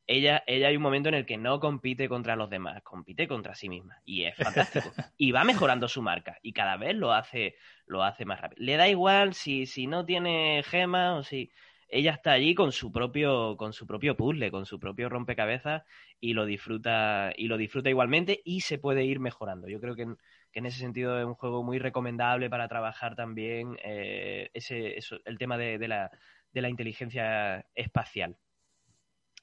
ella, 0.07 0.43
ella 0.47 0.69
hay 0.69 0.77
un 0.77 0.83
momento 0.83 1.09
en 1.09 1.15
el 1.15 1.27
que 1.27 1.39
no 1.39 1.61
compite 1.61 2.09
contra 2.09 2.37
los 2.37 2.51
demás, 2.51 2.83
compite 2.83 3.27
contra 3.27 3.55
sí 3.55 3.69
misma. 3.69 4.01
Y 4.05 4.25
es 4.25 4.37
fantástico. 4.37 4.91
y 5.17 5.33
va 5.33 5.45
mejorando 5.45 5.89
su 5.89 6.03
marca. 6.03 6.39
Y 6.43 6.53
cada 6.53 6.77
vez 6.77 6.95
lo 6.95 7.13
hace, 7.13 7.57
lo 7.87 8.03
hace 8.03 8.25
más 8.25 8.41
rápido. 8.41 8.63
Le 8.65 8.77
da 8.77 8.89
igual 8.89 9.35
si, 9.35 9.67
si 9.67 9.87
no 9.87 10.05
tiene 10.05 10.63
gemas 10.65 11.19
o 11.19 11.23
si. 11.23 11.51
Ella 11.89 12.13
está 12.13 12.33
allí 12.33 12.55
con 12.55 12.73
su 12.73 12.91
propio, 12.91 13.57
con 13.57 13.73
su 13.73 13.87
propio 13.87 14.17
puzzle, 14.17 14.51
con 14.51 14.67
su 14.67 14.81
propio 14.81 15.09
rompecabezas, 15.09 15.85
y 16.19 16.33
lo 16.33 16.45
disfruta, 16.45 17.33
y 17.37 17.47
lo 17.47 17.57
disfruta 17.57 17.89
igualmente, 17.89 18.41
y 18.45 18.63
se 18.63 18.79
puede 18.79 19.05
ir 19.05 19.21
mejorando. 19.21 19.69
Yo 19.69 19.81
creo 19.81 19.95
que 19.95 20.03
en, 20.03 20.17
que 20.51 20.59
en 20.61 20.67
ese 20.67 20.79
sentido 20.81 21.19
es 21.21 21.25
un 21.27 21.35
juego 21.35 21.63
muy 21.63 21.79
recomendable 21.79 22.51
para 22.51 22.69
trabajar 22.69 23.15
también 23.15 23.77
eh, 23.85 24.51
ese, 24.55 24.99
eso, 24.99 25.19
el 25.25 25.39
tema 25.39 25.57
de, 25.59 25.79
de, 25.79 25.89
la, 25.89 26.11
de 26.53 26.63
la 26.63 26.69
inteligencia 26.69 27.65
espacial. 27.75 28.37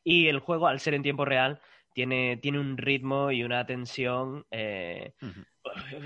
Y 0.03 0.27
el 0.27 0.39
juego, 0.39 0.67
al 0.67 0.79
ser 0.79 0.93
en 0.93 1.03
tiempo 1.03 1.25
real, 1.25 1.59
tiene, 1.93 2.37
tiene 2.37 2.59
un 2.59 2.77
ritmo 2.77 3.31
y 3.31 3.43
una 3.43 3.65
tensión. 3.65 4.45
Eh, 4.51 5.13
uh 5.21 5.25
-huh. 5.25 5.45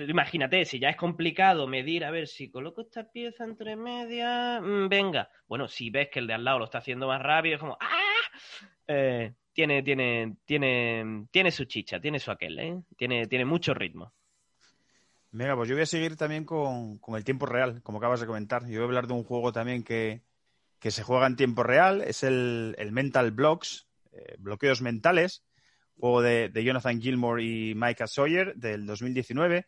Imagínate, 0.09 0.65
si 0.65 0.79
ya 0.79 0.89
es 0.89 0.97
complicado 0.97 1.67
medir, 1.67 2.03
a 2.03 2.11
ver, 2.11 2.27
si 2.27 2.49
coloco 2.49 2.81
esta 2.81 3.09
pieza 3.09 3.45
entre 3.45 3.75
medias, 3.75 4.61
mmm, 4.61 4.87
venga. 4.89 5.29
Bueno, 5.47 5.67
si 5.67 5.89
ves 5.89 6.09
que 6.09 6.19
el 6.19 6.27
de 6.27 6.33
al 6.33 6.43
lado 6.43 6.59
lo 6.59 6.65
está 6.65 6.79
haciendo 6.79 7.07
más 7.07 7.21
rápido, 7.21 7.55
es 7.55 7.61
como 7.61 7.77
¡ah! 7.79 8.39
Eh, 8.87 9.33
tiene, 9.53 9.81
tiene, 9.83 10.35
tiene, 10.45 11.27
tiene 11.31 11.51
su 11.51 11.65
chicha, 11.65 11.99
tiene 11.99 12.19
su 12.19 12.31
aquel, 12.31 12.59
¿eh? 12.59 12.81
Tiene, 12.97 13.25
tiene 13.27 13.45
mucho 13.45 13.73
ritmo. 13.73 14.13
Venga, 15.31 15.55
pues 15.55 15.69
yo 15.69 15.75
voy 15.75 15.83
a 15.83 15.87
seguir 15.87 16.15
también 16.15 16.45
con, 16.45 16.97
con, 16.99 17.15
el 17.15 17.23
tiempo 17.23 17.45
real, 17.45 17.81
como 17.81 17.97
acabas 17.97 18.19
de 18.19 18.27
comentar. 18.27 18.63
Yo 18.63 18.79
voy 18.79 18.81
a 18.81 18.85
hablar 18.85 19.07
de 19.07 19.13
un 19.13 19.23
juego 19.23 19.51
también 19.51 19.83
que, 19.83 20.21
que 20.79 20.91
se 20.91 21.03
juega 21.03 21.27
en 21.27 21.35
tiempo 21.35 21.63
real, 21.63 22.01
es 22.01 22.23
el, 22.23 22.75
el 22.77 22.91
Mental 22.91 23.31
Blocks, 23.31 23.84
eh, 24.15 24.35
bloqueos 24.39 24.81
mentales, 24.81 25.43
juego 25.99 26.21
de, 26.21 26.51
Jonathan 26.53 27.01
Gilmore 27.01 27.43
y 27.43 27.73
Micah 27.75 28.07
Sawyer 28.07 28.55
del 28.55 28.85
2019. 28.85 29.67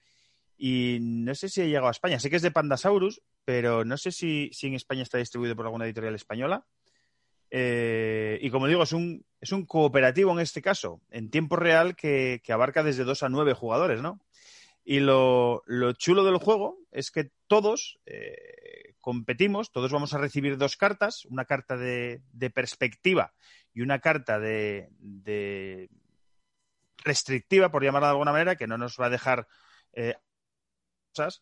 Y 0.58 0.98
no 1.02 1.36
sé 1.36 1.50
si 1.50 1.62
ha 1.62 1.66
llegado 1.66 1.88
a 1.88 1.92
España, 1.92 2.20
sé 2.20 2.30
que 2.30 2.38
es 2.38 2.42
de 2.42 2.52
Pandasaurus, 2.52 3.22
pero 3.46 3.86
no 3.86 3.98
sé 3.98 4.12
si, 4.12 4.50
si 4.54 4.68
en 4.68 4.74
España 4.74 5.04
está 5.04 5.20
distribuido 5.20 5.56
por 5.56 5.66
alguna 5.66 5.86
editorial 5.86 6.16
española. 6.16 6.66
Eh, 7.50 8.40
y 8.42 8.50
como 8.50 8.68
digo, 8.68 8.84
es 8.84 8.92
un, 8.92 9.26
es 9.40 9.52
un 9.52 9.66
cooperativo 9.66 10.32
en 10.32 10.40
este 10.40 10.62
caso, 10.62 11.02
en 11.12 11.30
tiempo 11.30 11.56
real, 11.56 11.96
que, 11.96 12.42
que 12.44 12.54
abarca 12.54 12.84
desde 12.84 13.04
2 13.04 13.24
a 13.24 13.30
9 13.30 13.54
jugadores, 13.54 14.02
¿no? 14.02 14.20
Y 14.84 15.02
lo, 15.02 15.64
lo, 15.66 15.92
chulo 15.94 16.24
del 16.24 16.38
juego 16.38 16.80
es 16.92 17.12
que 17.12 17.32
todos, 17.48 18.00
eh, 18.06 18.87
competimos, 19.08 19.72
todos 19.72 19.90
vamos 19.90 20.14
a 20.14 20.18
recibir 20.18 20.58
dos 20.58 20.76
cartas, 20.76 21.24
una 21.30 21.46
carta 21.46 21.78
de, 21.78 22.22
perspectiva 22.54 23.34
y 23.74 23.80
una 23.80 24.00
carta 24.00 24.38
de, 24.38 24.90
restrictiva, 27.06 27.72
por 27.72 27.86
llamarla 27.86 28.10
de 28.10 28.12
alguna 28.12 28.34
manera, 28.34 28.58
que 28.58 28.68
no 28.68 28.78
nos 28.78 28.98
va 29.00 29.06
a 29.06 29.10
dejar 29.10 29.48
eh, 29.94 30.16
cosas. 31.16 31.42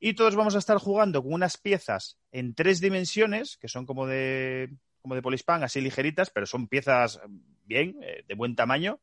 Y 0.00 0.14
todos 0.14 0.34
vamos 0.34 0.56
a 0.56 0.58
estar 0.58 0.78
jugando 0.78 1.22
con 1.22 1.32
unas 1.32 1.56
piezas 1.56 2.18
en 2.32 2.52
tres 2.52 2.80
dimensiones, 2.80 3.58
que 3.58 3.68
son 3.68 3.86
como 3.86 4.08
de, 4.08 4.74
como 5.00 5.14
de 5.14 5.22
polispan, 5.22 5.62
así 5.62 5.80
ligeritas, 5.80 6.30
pero 6.30 6.46
son 6.46 6.66
piezas 6.66 7.20
bien, 7.62 7.96
eh, 8.02 8.24
de 8.26 8.34
buen 8.34 8.56
tamaño, 8.56 8.98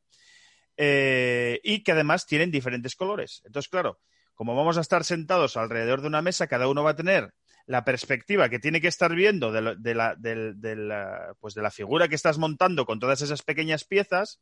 eh, 0.76 1.60
y 1.64 1.82
que 1.82 1.92
además 1.92 2.26
tienen 2.26 2.50
diferentes 2.50 2.94
colores. 2.94 3.40
Entonces, 3.46 3.70
claro, 3.70 4.00
como 4.34 4.54
vamos 4.54 4.76
a 4.76 4.82
estar 4.82 5.02
sentados 5.02 5.56
alrededor 5.56 6.02
de 6.02 6.08
una 6.08 6.20
mesa, 6.20 6.46
cada 6.46 6.68
uno 6.68 6.84
va 6.84 6.90
a 6.90 6.96
tener 6.96 7.32
la 7.66 7.84
perspectiva 7.84 8.48
que 8.48 8.58
tiene 8.58 8.80
que 8.80 8.88
estar 8.88 9.14
viendo 9.14 9.52
de, 9.52 9.62
la, 9.94 11.36
pues 11.40 11.54
de 11.54 11.62
la 11.62 11.70
figura 11.70 12.08
que 12.08 12.14
estás 12.14 12.38
montando 12.38 12.84
con 12.84 12.98
todas 12.98 13.20
esas 13.22 13.42
pequeñas 13.42 13.84
piezas. 13.84 14.40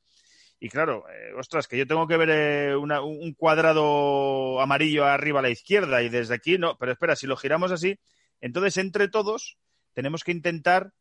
Y 0.58 0.68
claro, 0.68 1.04
eh, 1.08 1.32
ostras, 1.38 1.66
que 1.66 1.78
yo 1.78 1.86
tengo 1.86 2.06
que 2.06 2.18
ver 2.18 2.28
eh, 2.30 2.76
un 2.76 3.34
cuadrado 3.34 4.60
amarillo 4.60 5.06
arriba 5.06 5.38
a 5.40 5.42
la 5.42 5.50
izquierda 5.50 6.02
y 6.02 6.08
desde 6.08 6.34
aquí 6.34 6.58
no. 6.58 6.76
Pero 6.78 6.92
espera, 6.92 7.16
si 7.16 7.26
lo 7.26 7.36
giramos 7.36 7.72
así, 7.72 7.98
entonces 8.40 8.76
entre 8.76 9.08
todos 9.08 9.58
tenemos 9.94 10.22
que 10.22 10.32
intentar 10.32 10.92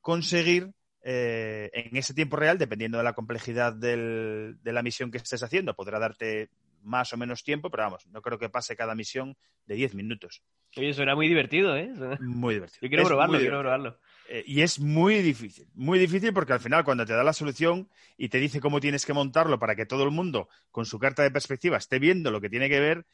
conseguir 0.00 0.70
eh, 1.02 1.70
en 1.72 1.96
ese 1.96 2.14
tiempo 2.14 2.36
real, 2.36 2.58
dependiendo 2.58 2.98
de 2.98 3.04
la 3.04 3.12
complejidad 3.12 3.72
de 3.72 4.56
la 4.62 4.82
misión 4.82 5.10
que 5.10 5.18
estés 5.18 5.42
haciendo, 5.42 5.74
podrá 5.74 5.98
darte 5.98 6.50
más 6.82 7.12
o 7.12 7.16
menos 7.16 7.42
tiempo, 7.42 7.70
pero 7.70 7.84
vamos, 7.84 8.06
no 8.08 8.22
creo 8.22 8.38
que 8.38 8.48
pase 8.48 8.76
cada 8.76 8.94
misión 8.94 9.36
de 9.66 9.74
10 9.74 9.94
minutos. 9.94 10.42
Oye, 10.76 10.92
suena 10.92 11.14
muy 11.14 11.28
divertido, 11.28 11.76
¿eh? 11.76 11.90
Muy 12.20 12.54
divertido. 12.54 12.80
Yo 12.82 12.88
quiero 12.88 13.04
probarlo, 13.04 13.38
quiero 13.38 13.60
probarlo. 13.60 13.98
Eh, 14.28 14.44
y 14.46 14.60
es 14.60 14.78
muy 14.78 15.22
difícil, 15.22 15.68
muy 15.74 15.98
difícil 15.98 16.32
porque 16.32 16.52
al 16.52 16.60
final 16.60 16.84
cuando 16.84 17.06
te 17.06 17.14
da 17.14 17.24
la 17.24 17.32
solución 17.32 17.88
y 18.16 18.28
te 18.28 18.38
dice 18.38 18.60
cómo 18.60 18.80
tienes 18.80 19.06
que 19.06 19.14
montarlo 19.14 19.58
para 19.58 19.74
que 19.74 19.86
todo 19.86 20.04
el 20.04 20.10
mundo 20.10 20.48
con 20.70 20.84
su 20.84 20.98
carta 20.98 21.22
de 21.22 21.30
perspectiva 21.30 21.78
esté 21.78 21.98
viendo 21.98 22.30
lo 22.30 22.40
que 22.40 22.50
tiene 22.50 22.68
que 22.68 22.80
ver, 22.80 23.06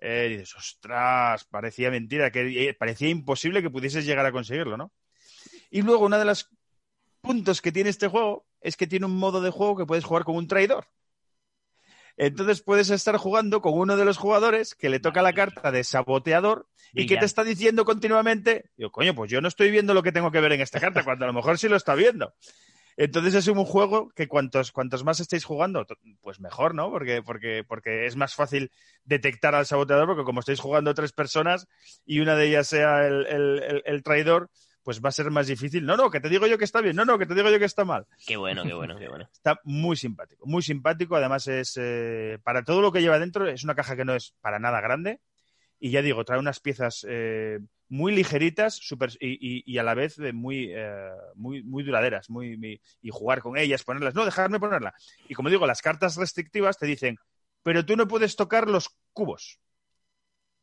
eh, 0.00 0.28
dices, 0.30 0.54
ostras, 0.54 1.44
parecía 1.44 1.90
mentira, 1.90 2.30
que 2.30 2.68
eh, 2.68 2.74
parecía 2.74 3.08
imposible 3.08 3.62
que 3.62 3.70
pudieses 3.70 4.06
llegar 4.06 4.24
a 4.24 4.32
conseguirlo, 4.32 4.76
¿no? 4.76 4.92
Y 5.70 5.82
luego 5.82 6.06
una 6.06 6.18
de 6.18 6.24
los 6.24 6.48
puntos 7.20 7.60
que 7.60 7.72
tiene 7.72 7.90
este 7.90 8.08
juego 8.08 8.46
es 8.60 8.76
que 8.76 8.86
tiene 8.86 9.06
un 9.06 9.16
modo 9.16 9.40
de 9.40 9.50
juego 9.50 9.76
que 9.76 9.86
puedes 9.86 10.04
jugar 10.04 10.24
con 10.24 10.36
un 10.36 10.46
traidor. 10.46 10.86
Entonces 12.22 12.60
puedes 12.60 12.90
estar 12.90 13.16
jugando 13.16 13.62
con 13.62 13.72
uno 13.72 13.96
de 13.96 14.04
los 14.04 14.18
jugadores 14.18 14.74
que 14.74 14.90
le 14.90 15.00
toca 15.00 15.22
la 15.22 15.32
carta 15.32 15.72
de 15.72 15.82
saboteador 15.82 16.68
y 16.92 17.06
que 17.06 17.16
te 17.16 17.24
está 17.24 17.44
diciendo 17.44 17.86
continuamente, 17.86 18.66
yo, 18.76 18.92
coño, 18.92 19.14
pues 19.14 19.30
yo 19.30 19.40
no 19.40 19.48
estoy 19.48 19.70
viendo 19.70 19.94
lo 19.94 20.02
que 20.02 20.12
tengo 20.12 20.30
que 20.30 20.42
ver 20.42 20.52
en 20.52 20.60
esta 20.60 20.80
carta, 20.80 21.02
cuando 21.02 21.24
a 21.24 21.28
lo 21.28 21.32
mejor 21.32 21.56
sí 21.56 21.66
lo 21.66 21.76
está 21.76 21.94
viendo. 21.94 22.34
Entonces 22.98 23.34
es 23.34 23.48
un 23.48 23.64
juego 23.64 24.10
que 24.10 24.28
cuantos, 24.28 24.70
cuantos 24.70 25.02
más 25.02 25.18
estéis 25.20 25.46
jugando, 25.46 25.86
pues 26.20 26.40
mejor, 26.40 26.74
¿no? 26.74 26.90
Porque, 26.90 27.22
porque, 27.22 27.64
porque 27.66 28.04
es 28.04 28.16
más 28.16 28.34
fácil 28.34 28.70
detectar 29.04 29.54
al 29.54 29.64
saboteador, 29.64 30.06
porque 30.06 30.24
como 30.24 30.40
estáis 30.40 30.60
jugando 30.60 30.92
tres 30.92 31.12
personas 31.12 31.68
y 32.04 32.20
una 32.20 32.36
de 32.36 32.48
ellas 32.48 32.68
sea 32.68 33.06
el 33.06 34.02
traidor, 34.04 34.50
pues 34.90 35.00
va 35.00 35.10
a 35.10 35.12
ser 35.12 35.30
más 35.30 35.46
difícil. 35.46 35.86
No, 35.86 35.96
no, 35.96 36.10
que 36.10 36.18
te 36.18 36.28
digo 36.28 36.48
yo 36.48 36.58
que 36.58 36.64
está 36.64 36.80
bien, 36.80 36.96
no, 36.96 37.04
no, 37.04 37.16
que 37.16 37.24
te 37.24 37.32
digo 37.32 37.48
yo 37.48 37.60
que 37.60 37.64
está 37.64 37.84
mal. 37.84 38.08
Qué 38.26 38.36
bueno, 38.36 38.64
qué 38.64 38.74
bueno, 38.74 38.98
qué 38.98 39.08
bueno. 39.08 39.28
Está 39.32 39.60
muy 39.62 39.94
simpático, 39.96 40.44
muy 40.46 40.62
simpático. 40.62 41.14
Además, 41.14 41.46
es 41.46 41.78
eh, 41.80 42.40
para 42.42 42.64
todo 42.64 42.80
lo 42.80 42.90
que 42.90 43.00
lleva 43.00 43.20
dentro, 43.20 43.46
es 43.46 43.62
una 43.62 43.76
caja 43.76 43.94
que 43.94 44.04
no 44.04 44.16
es 44.16 44.34
para 44.40 44.58
nada 44.58 44.80
grande. 44.80 45.20
Y 45.78 45.92
ya 45.92 46.02
digo, 46.02 46.24
trae 46.24 46.40
unas 46.40 46.58
piezas 46.58 47.06
eh, 47.08 47.60
muy 47.88 48.12
ligeritas 48.12 48.74
super, 48.74 49.10
y, 49.20 49.78
a 49.78 49.84
la 49.84 49.94
vez 49.94 50.18
muy, 50.34 50.72
eh, 50.74 51.10
muy, 51.36 51.62
muy 51.62 51.84
duraderas. 51.84 52.28
Muy, 52.28 52.80
y 53.00 53.10
jugar 53.10 53.42
con 53.42 53.58
ellas, 53.58 53.84
ponerlas. 53.84 54.16
No, 54.16 54.24
dejarme 54.24 54.58
ponerla. 54.58 54.92
Y 55.28 55.34
como 55.34 55.50
digo, 55.50 55.68
las 55.68 55.82
cartas 55.82 56.16
restrictivas 56.16 56.78
te 56.78 56.86
dicen, 56.86 57.16
pero 57.62 57.86
tú 57.86 57.94
no 57.94 58.08
puedes 58.08 58.34
tocar 58.34 58.68
los 58.68 58.90
cubos. 59.12 59.60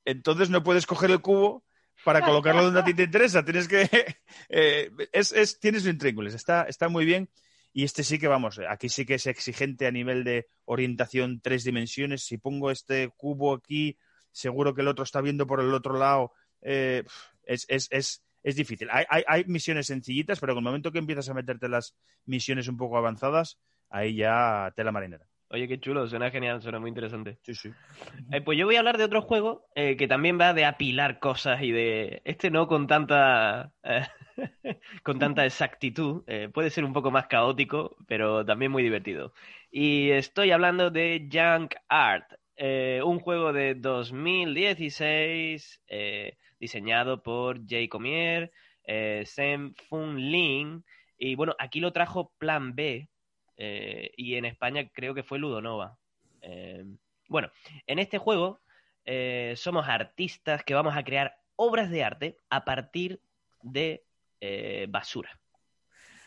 Entonces 0.03 0.49
no 0.49 0.63
puedes 0.63 0.85
coger 0.85 1.11
el 1.11 1.21
cubo 1.21 1.63
para 2.07 2.21
colocarlo 2.21 2.63
donde 2.63 2.79
a 2.79 2.85
ti 2.85 2.93
te 2.93 3.03
interesa. 3.03 3.43
Tienes 3.43 3.67
que. 3.67 3.83
Eh, 4.49 4.91
es, 5.11 5.33
es, 5.33 5.59
tienes 5.59 5.85
intríngulis, 5.85 6.33
está, 6.33 6.63
está 6.63 6.87
muy 6.87 7.03
bien. 7.03 7.29
Y 7.73 7.83
este 7.83 8.03
sí 8.03 8.17
que, 8.17 8.29
vamos, 8.29 8.61
aquí 8.69 8.87
sí 8.87 9.05
que 9.05 9.15
es 9.15 9.27
exigente 9.27 9.87
a 9.87 9.91
nivel 9.91 10.23
de 10.23 10.47
orientación 10.63 11.41
tres 11.41 11.65
dimensiones. 11.65 12.23
Si 12.23 12.37
pongo 12.37 12.71
este 12.71 13.09
cubo 13.17 13.53
aquí, 13.53 13.97
seguro 14.31 14.73
que 14.73 14.81
el 14.81 14.87
otro 14.87 15.03
está 15.03 15.19
viendo 15.19 15.47
por 15.47 15.59
el 15.59 15.73
otro 15.73 15.97
lado. 15.97 16.31
Eh, 16.61 17.03
es, 17.43 17.65
es, 17.67 17.89
es, 17.91 18.23
es, 18.41 18.55
difícil. 18.55 18.87
Hay, 18.89 19.03
hay, 19.09 19.23
hay, 19.27 19.43
misiones 19.45 19.87
sencillitas, 19.87 20.39
pero 20.39 20.53
en 20.53 20.59
el 20.59 20.63
momento 20.63 20.93
que 20.93 20.99
empiezas 20.99 21.27
a 21.27 21.33
meterte 21.33 21.67
las 21.67 21.93
misiones 22.25 22.69
un 22.69 22.77
poco 22.77 22.97
avanzadas, 22.97 23.57
ahí 23.89 24.15
ya 24.15 24.71
te 24.77 24.83
la 24.85 24.93
marinera. 24.93 25.27
Oye, 25.49 25.67
qué 25.69 25.79
chulo, 25.79 26.05
suena 26.07 26.29
genial, 26.29 26.61
suena 26.61 26.79
muy 26.79 26.89
interesante. 26.89 27.37
Sí, 27.41 27.55
sí. 27.55 27.69
Eh, 28.33 28.41
pues 28.41 28.57
yo 28.57 28.65
voy 28.65 28.75
a 28.75 28.79
hablar 28.79 28.97
de 28.97 29.05
otro 29.05 29.21
juego 29.21 29.65
eh, 29.75 29.95
que 29.95 30.07
también 30.07 30.37
va 30.37 30.53
de 30.53 30.65
apilar 30.65 31.19
cosas 31.19 31.61
y 31.61 31.71
de. 31.71 32.21
Este 32.25 32.51
no 32.51 32.67
con 32.67 32.85
tanta. 32.85 33.71
Eh, 33.83 34.05
con 35.03 35.19
tanta 35.19 35.45
exactitud. 35.45 36.23
puede 36.53 36.69
ser 36.69 36.83
un 36.83 36.91
poco 36.91 37.11
más 37.11 37.27
caótico, 37.27 37.95
pero 38.07 38.45
también 38.45 38.73
muy 38.73 38.83
divertido. 38.83 39.33
Y 39.71 40.09
estoy 40.11 40.51
hablando 40.51 40.91
de 40.91 41.29
Junk 41.31 41.75
Art, 41.87 42.25
un 43.03 43.19
juego 43.19 43.53
de 43.53 43.75
2016 43.75 45.81
diseñado 46.59 47.23
por 47.23 47.65
Jay 47.65 47.87
Comier, 47.87 48.51
Sem 49.23 49.73
Fun 49.89 50.29
Lin. 50.29 50.83
Y 51.17 51.35
bueno, 51.35 51.55
aquí 51.57 51.79
lo 51.79 51.93
trajo 51.93 52.33
Plan 52.37 52.75
B, 52.75 53.09
eh, 53.57 54.11
y 54.15 54.35
en 54.35 54.45
España 54.45 54.87
creo 54.93 55.13
que 55.13 55.23
fue 55.23 55.39
Ludonova. 55.39 55.97
Eh, 56.41 56.85
bueno, 57.27 57.49
en 57.87 57.99
este 57.99 58.19
juego 58.19 58.59
eh, 59.05 59.53
somos 59.57 59.87
artistas 59.87 60.63
que 60.63 60.75
vamos 60.75 60.95
a 60.95 61.03
crear 61.03 61.39
obras 61.55 61.89
de 61.89 62.03
arte 62.03 62.37
a 62.49 62.63
partir 62.63 63.19
de 63.63 64.03
basura. 64.89 65.39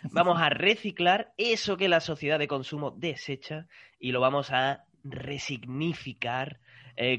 Vamos 0.10 0.40
a 0.40 0.48
reciclar 0.48 1.32
eso 1.36 1.76
que 1.76 1.88
la 1.88 2.00
sociedad 2.00 2.40
de 2.40 2.48
consumo 2.48 2.90
desecha 2.90 3.68
y 4.00 4.10
lo 4.10 4.20
vamos 4.20 4.50
a 4.50 4.84
resignificar 5.04 6.58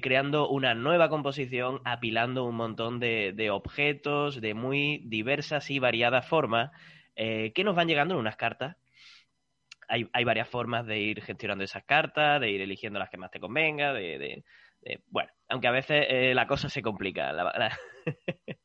creando 0.01 0.49
una 0.49 0.75
nueva 0.75 1.07
composición, 1.07 1.79
apilando 1.85 2.43
un 2.43 2.55
montón 2.55 2.99
de, 2.99 3.49
objetos 3.51 4.41
de 4.41 4.53
muy 4.53 5.01
diversas 5.05 5.69
y 5.71 5.79
variadas 5.79 6.27
formas 6.27 6.71
que 7.15 7.63
nos 7.63 7.75
van 7.75 7.87
llegando 7.87 8.15
en 8.15 8.19
unas 8.19 8.35
cartas 8.35 8.75
hay, 9.91 10.23
varias 10.23 10.47
formas 10.47 10.85
de 10.85 10.99
ir 10.99 11.21
gestionando 11.21 11.63
esas 11.63 11.83
cartas, 11.83 12.39
de 12.39 12.49
ir 12.49 12.61
eligiendo 12.61 12.99
las 12.99 13.09
que 13.09 13.17
más 13.17 13.31
te 13.31 13.39
convenga, 13.39 13.93
de, 13.93 14.43
bueno, 15.07 15.29
aunque 15.49 15.67
a 15.67 15.71
veces 15.71 16.05
eh, 16.09 16.33
la 16.33 16.47
cosa 16.47 16.69
se 16.69 16.81
complica. 16.81 17.31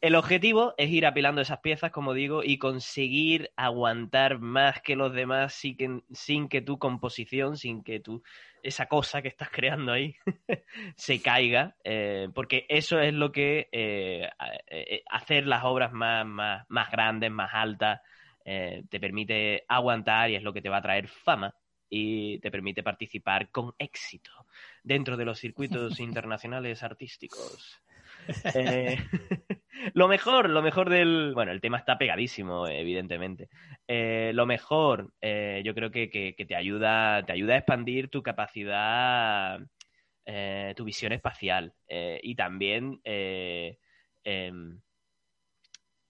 el 0.00 0.14
objetivo 0.14 0.74
es 0.76 0.90
ir 0.90 1.06
apilando 1.06 1.40
esas 1.40 1.60
piezas, 1.60 1.90
como 1.90 2.12
digo, 2.12 2.44
y 2.44 2.58
conseguir 2.58 3.50
aguantar 3.56 4.38
más 4.38 4.82
que 4.82 4.94
los 4.94 5.12
demás 5.12 5.54
sin 5.54 5.76
que, 5.76 6.00
sin 6.12 6.48
que 6.48 6.60
tu 6.60 6.78
composición, 6.78 7.56
sin 7.56 7.82
que 7.82 8.00
tu 8.00 8.22
esa 8.62 8.86
cosa 8.86 9.20
que 9.20 9.28
estás 9.28 9.50
creando 9.50 9.92
ahí 9.92 10.16
se 10.96 11.20
caiga, 11.20 11.76
eh, 11.84 12.28
porque 12.34 12.64
eso 12.68 12.98
es 12.98 13.12
lo 13.12 13.30
que 13.30 13.68
eh, 13.72 14.30
hacer 15.10 15.46
las 15.46 15.64
obras 15.64 15.92
más, 15.92 16.24
más, 16.24 16.64
más 16.68 16.90
grandes, 16.90 17.30
más 17.30 17.50
altas, 17.52 18.00
eh, 18.44 18.82
te 18.90 19.00
permite 19.00 19.64
aguantar 19.68 20.30
y 20.30 20.36
es 20.36 20.42
lo 20.42 20.52
que 20.52 20.60
te 20.60 20.68
va 20.68 20.78
a 20.78 20.82
traer 20.82 21.08
fama 21.08 21.54
y 21.88 22.38
te 22.40 22.50
permite 22.50 22.82
participar 22.82 23.50
con 23.50 23.72
éxito 23.78 24.30
dentro 24.82 25.16
de 25.16 25.24
los 25.24 25.38
circuitos 25.38 25.98
internacionales 26.00 26.82
artísticos. 26.82 27.82
Eh, 28.54 28.98
lo 29.94 30.08
mejor, 30.08 30.50
lo 30.50 30.62
mejor 30.62 30.90
del. 30.90 31.32
Bueno, 31.34 31.52
el 31.52 31.60
tema 31.60 31.78
está 31.78 31.96
pegadísimo, 31.98 32.68
evidentemente. 32.68 33.48
Eh, 33.88 34.32
lo 34.34 34.46
mejor, 34.46 35.12
yo 35.22 35.74
creo 35.74 35.90
que, 35.90 36.10
que, 36.10 36.44
te 36.46 36.54
ayuda, 36.54 37.24
te 37.24 37.32
ayuda 37.32 37.54
a 37.54 37.58
expandir 37.58 38.08
tu 38.08 38.22
capacidad, 38.22 39.58
tu 40.76 40.84
visión 40.84 41.12
espacial. 41.12 41.74
y 41.88 42.34
también 42.34 43.00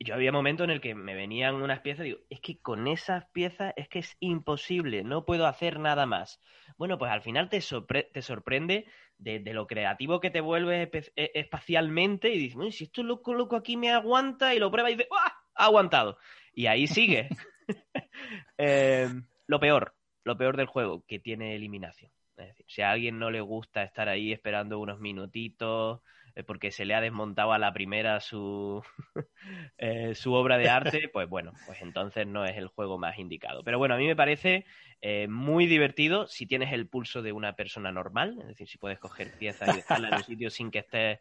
em, 0.04 0.08
yo 0.08 0.14
había 0.14 0.32
momentos 0.32 0.64
en 0.64 0.70
el 0.70 0.80
que 0.80 0.94
me 0.94 1.14
venían 1.14 1.56
unas 1.56 1.80
piezas 1.80 2.06
y 2.06 2.10
digo, 2.10 2.20
es 2.30 2.40
que 2.40 2.60
con 2.60 2.86
esas 2.86 3.26
piezas 3.30 3.72
es 3.76 3.88
que 3.88 4.00
es 4.00 4.16
imposible, 4.20 5.02
no 5.04 5.24
puedo 5.24 5.46
hacer 5.46 5.78
nada 5.78 6.06
más. 6.06 6.40
Bueno, 6.76 6.98
pues 6.98 7.10
al 7.10 7.22
final 7.22 7.48
te, 7.48 7.60
te 7.60 8.22
sorprende 8.22 8.86
de, 9.18 9.40
lo 9.52 9.66
creativo 9.66 10.20
que 10.20 10.30
te 10.30 10.40
vuelves 10.40 11.12
e-, 11.16 11.30
espacialmente 11.34 12.30
y 12.30 12.38
dices, 12.38 12.76
si 12.76 12.84
esto 12.84 13.02
lo 13.02 13.22
coloco 13.22 13.56
aquí 13.56 13.76
me 13.76 13.90
aguanta 13.90 14.54
y 14.54 14.58
lo 14.58 14.70
prueba 14.70 14.90
y 14.90 14.94
dices, 14.94 15.08
¡ah! 15.12 15.32
Ha 15.56 15.66
aguantado. 15.66 16.18
Y 16.52 16.66
ahí 16.66 16.86
sigue. 16.86 17.28
Eh, 18.56 19.08
lo 19.46 19.58
peor, 19.58 19.96
lo 20.22 20.36
peor 20.36 20.56
del 20.56 20.66
juego, 20.66 21.04
que 21.08 21.18
tiene 21.18 21.56
eliminación. 21.56 22.12
Es 22.36 22.48
decir, 22.48 22.66
si 22.68 22.82
a 22.82 22.90
alguien 22.90 23.18
no 23.18 23.30
le 23.30 23.40
gusta 23.40 23.82
estar 23.82 24.08
ahí 24.08 24.32
esperando 24.32 24.78
unos 24.78 25.00
minutitos, 25.00 26.00
porque 26.42 26.72
se 26.72 26.84
le 26.84 26.94
ha 26.94 27.00
desmontado 27.00 27.52
a 27.52 27.58
la 27.58 27.72
primera 27.72 28.20
su, 28.20 28.82
eh, 29.78 30.14
su 30.14 30.32
obra 30.32 30.58
de 30.58 30.68
arte, 30.68 31.08
pues 31.12 31.28
bueno, 31.28 31.52
pues 31.66 31.80
entonces 31.82 32.26
no 32.26 32.44
es 32.44 32.56
el 32.56 32.68
juego 32.68 32.98
más 32.98 33.18
indicado. 33.18 33.62
Pero 33.62 33.78
bueno, 33.78 33.94
a 33.94 33.98
mí 33.98 34.06
me 34.06 34.16
parece 34.16 34.64
eh, 35.00 35.28
muy 35.28 35.66
divertido 35.66 36.26
si 36.26 36.46
tienes 36.46 36.72
el 36.72 36.88
pulso 36.88 37.22
de 37.22 37.32
una 37.32 37.54
persona 37.54 37.92
normal, 37.92 38.38
es 38.40 38.48
decir, 38.48 38.68
si 38.68 38.78
puedes 38.78 38.98
coger 38.98 39.38
piezas 39.38 39.68
y 39.72 39.76
dejarla 39.76 40.08
en 40.08 40.14
un 40.14 40.24
sitio 40.24 40.50
sin 40.50 40.70
que 40.70 40.78
estés... 40.80 41.20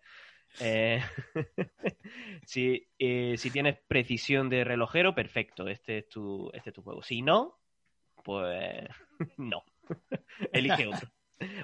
si, 2.46 2.88
si 3.00 3.50
tienes 3.52 3.80
precisión 3.88 4.50
de 4.50 4.64
relojero, 4.64 5.16
perfecto, 5.16 5.68
este 5.68 6.00
es 6.00 6.10
tu, 6.10 6.52
este 6.54 6.70
es 6.70 6.76
tu 6.76 6.84
juego. 6.84 7.02
Si 7.02 7.24
no, 7.24 7.60
pues 8.24 8.88
no. 9.38 9.64
Elige 10.52 10.88
otro. 10.88 11.10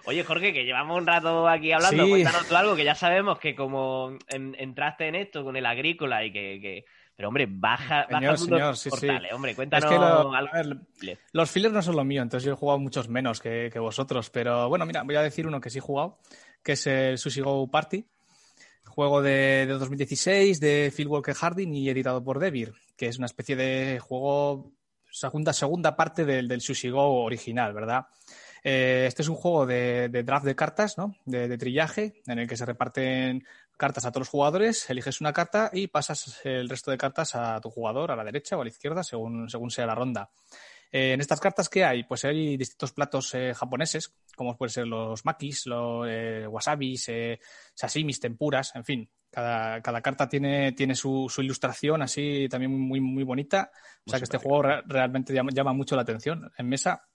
Oye, 0.06 0.24
Jorge, 0.24 0.54
que 0.54 0.66
llevamos 0.66 0.98
un 0.98 1.08
rato 1.08 1.48
aquí 1.48 1.72
hablando, 1.72 2.08
cuéntanos 2.08 2.48
tú 2.48 2.56
algo, 2.56 2.76
que 2.76 2.84
ya 2.84 2.96
sabemos 2.96 3.40
que 3.40 3.56
como 3.56 4.18
entraste 4.28 5.08
en 5.08 5.16
esto 5.16 5.44
con 5.44 5.56
el 5.56 5.66
agrícola 5.66 6.24
y 6.26 6.32
que... 6.32 6.86
Pero 7.16 7.28
hombre, 7.28 7.48
baja, 7.50 8.08
baja 8.10 8.38
señor, 8.38 8.78
sí, 8.78 8.90
portales, 8.90 9.34
hombre, 9.34 9.54
cuéntanos 9.54 9.92
Los 11.34 11.52
fillers 11.52 11.74
no 11.74 11.82
son 11.82 11.98
lo 11.98 12.06
mío, 12.06 12.22
entonces 12.22 12.46
yo 12.46 12.54
he 12.54 12.56
jugado 12.56 12.80
muchos 12.80 13.10
menos 13.10 13.42
que, 13.42 13.70
vosotros, 13.78 14.30
pero 14.30 14.70
bueno, 14.70 14.86
mira, 14.86 15.04
voy 15.04 15.18
a 15.18 15.22
decir 15.22 15.46
uno 15.46 15.60
que 15.60 15.70
sí 15.70 15.80
he 15.80 15.82
jugado, 15.82 16.20
que 16.64 16.74
es 16.74 16.88
el 16.88 17.18
Sushi 17.18 17.42
Go 17.42 17.70
Party, 17.70 18.06
juego 18.86 19.22
de, 19.22 19.66
2016 19.68 20.62
de 20.62 20.94
Phil 20.96 21.10
Walker 21.10 21.36
Harding 21.36 21.74
y 21.74 21.90
editado 21.90 22.24
por 22.24 22.40
Devir, 22.40 22.74
que 22.96 23.08
es 23.08 23.18
una 23.18 23.26
especie 23.26 23.58
de 23.58 24.00
juego, 24.00 24.72
segunda, 25.12 25.52
segunda 25.52 25.98
parte 25.98 26.24
del, 26.24 26.48
del 26.48 26.62
Sushi 26.62 26.90
Go 26.90 27.24
original, 27.26 27.74
¿verdad? 27.74 28.06
Eh, 28.64 29.06
este 29.08 29.22
es 29.22 29.30
un 29.30 29.36
juego 29.36 29.66
de, 29.66 30.10
draft 30.10 30.46
de 30.46 30.56
cartas, 30.56 30.98
¿no? 30.98 31.16
De, 31.26 31.58
trillaje, 31.58 32.22
en 32.28 32.40
el 32.40 32.48
que 32.48 32.58
se 32.58 32.66
reparten 32.66 33.46
cartas 33.78 34.06
a 34.06 34.12
todos 34.12 34.22
los 34.22 34.30
jugadores, 34.30 34.90
eliges 34.90 35.22
una 35.22 35.34
carta 35.34 35.70
y 35.74 35.88
pasas 35.88 36.42
el 36.44 36.68
resto 36.68 36.92
de 36.92 36.98
cartas 36.98 37.36
a 37.36 37.60
tu 37.62 37.70
jugador, 37.70 38.12
a 38.12 38.16
la 38.16 38.26
derecha 38.26 38.58
o 38.58 38.62
a 38.62 38.64
la 38.64 38.70
izquierda, 38.70 39.04
según, 39.04 39.50
según 39.50 39.72
sea 39.72 39.86
la 39.86 39.96
ronda. 39.96 40.30
Eh, 40.92 41.14
en 41.14 41.22
estas 41.22 41.40
cartas, 41.40 41.70
¿qué 41.70 41.86
hay? 41.86 42.04
Pues 42.04 42.26
hay 42.26 42.58
distintos 42.58 42.92
platos 42.92 43.34
eh, 43.36 43.54
japoneses, 43.54 44.14
como 44.36 44.58
pueden 44.58 44.72
ser 44.72 44.88
los 44.88 45.24
makis, 45.24 45.66
los 45.68 46.08
wasabis, 46.48 47.10
sashimis, 47.74 48.20
tempuras, 48.20 48.76
en 48.76 48.84
fin. 48.84 49.10
Cada, 49.32 50.02
carta 50.02 50.28
tiene, 50.28 50.72
tiene 50.72 50.96
su, 50.96 51.32
ilustración 51.38 52.02
así 52.02 52.48
también 52.50 52.72
muy, 52.72 53.00
muy 53.00 53.24
bonita. 53.24 53.72
O 54.06 54.10
sea 54.10 54.20
que 54.20 54.24
este 54.24 54.40
juego 54.40 54.64
realmente 54.88 55.34
llama, 55.34 55.72
mucho 55.74 55.96
la 55.96 56.02
atención 56.02 56.52
en 56.58 56.68
mesa 56.68 57.09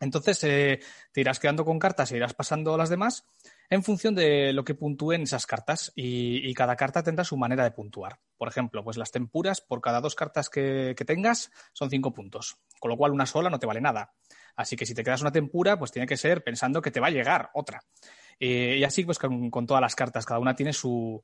entonces 0.00 0.42
eh, 0.44 0.80
te 1.12 1.20
irás 1.20 1.40
quedando 1.40 1.64
con 1.64 1.78
cartas 1.78 2.12
y 2.12 2.16
irás 2.16 2.34
pasando 2.34 2.76
las 2.76 2.88
demás 2.88 3.24
en 3.70 3.82
función 3.82 4.14
de 4.14 4.52
lo 4.52 4.64
que 4.64 4.74
puntúen 4.74 5.22
esas 5.22 5.46
cartas 5.46 5.92
y, 5.94 6.52
cada 6.54 6.76
carta 6.76 7.02
tendrá 7.02 7.24
su 7.24 7.36
manera 7.36 7.62
de 7.64 7.70
puntuar. 7.70 8.18
Por 8.36 8.48
ejemplo, 8.48 8.82
pues 8.82 8.96
las 8.96 9.12
tempuras 9.12 9.60
por 9.60 9.80
cada 9.80 10.00
dos 10.00 10.14
cartas 10.14 10.48
que, 10.48 10.94
tengas 11.06 11.52
son 11.72 11.90
cinco 11.90 12.12
puntos, 12.12 12.56
con 12.80 12.90
lo 12.90 12.96
cual 12.96 13.12
una 13.12 13.26
sola 13.26 13.50
no 13.50 13.58
te 13.58 13.66
vale 13.66 13.80
nada. 13.80 14.12
Así 14.56 14.74
que 14.74 14.86
si 14.86 14.94
te 14.94 15.04
quedas 15.04 15.20
una 15.20 15.30
tempura, 15.30 15.78
pues 15.78 15.92
tiene 15.92 16.06
que 16.06 16.16
ser 16.16 16.42
pensando 16.42 16.82
que 16.82 16.90
te 16.90 17.00
va 17.00 17.08
a 17.08 17.10
llegar 17.10 17.50
otra. 17.54 17.82
Eh, 18.40 18.76
y 18.78 18.84
así 18.84 19.04
pues 19.04 19.18
con, 19.18 19.66
todas 19.66 19.80
las 19.80 19.94
cartas, 19.94 20.24
cada 20.24 20.40
una 20.40 20.56
tiene 20.56 20.72
su, 20.72 21.22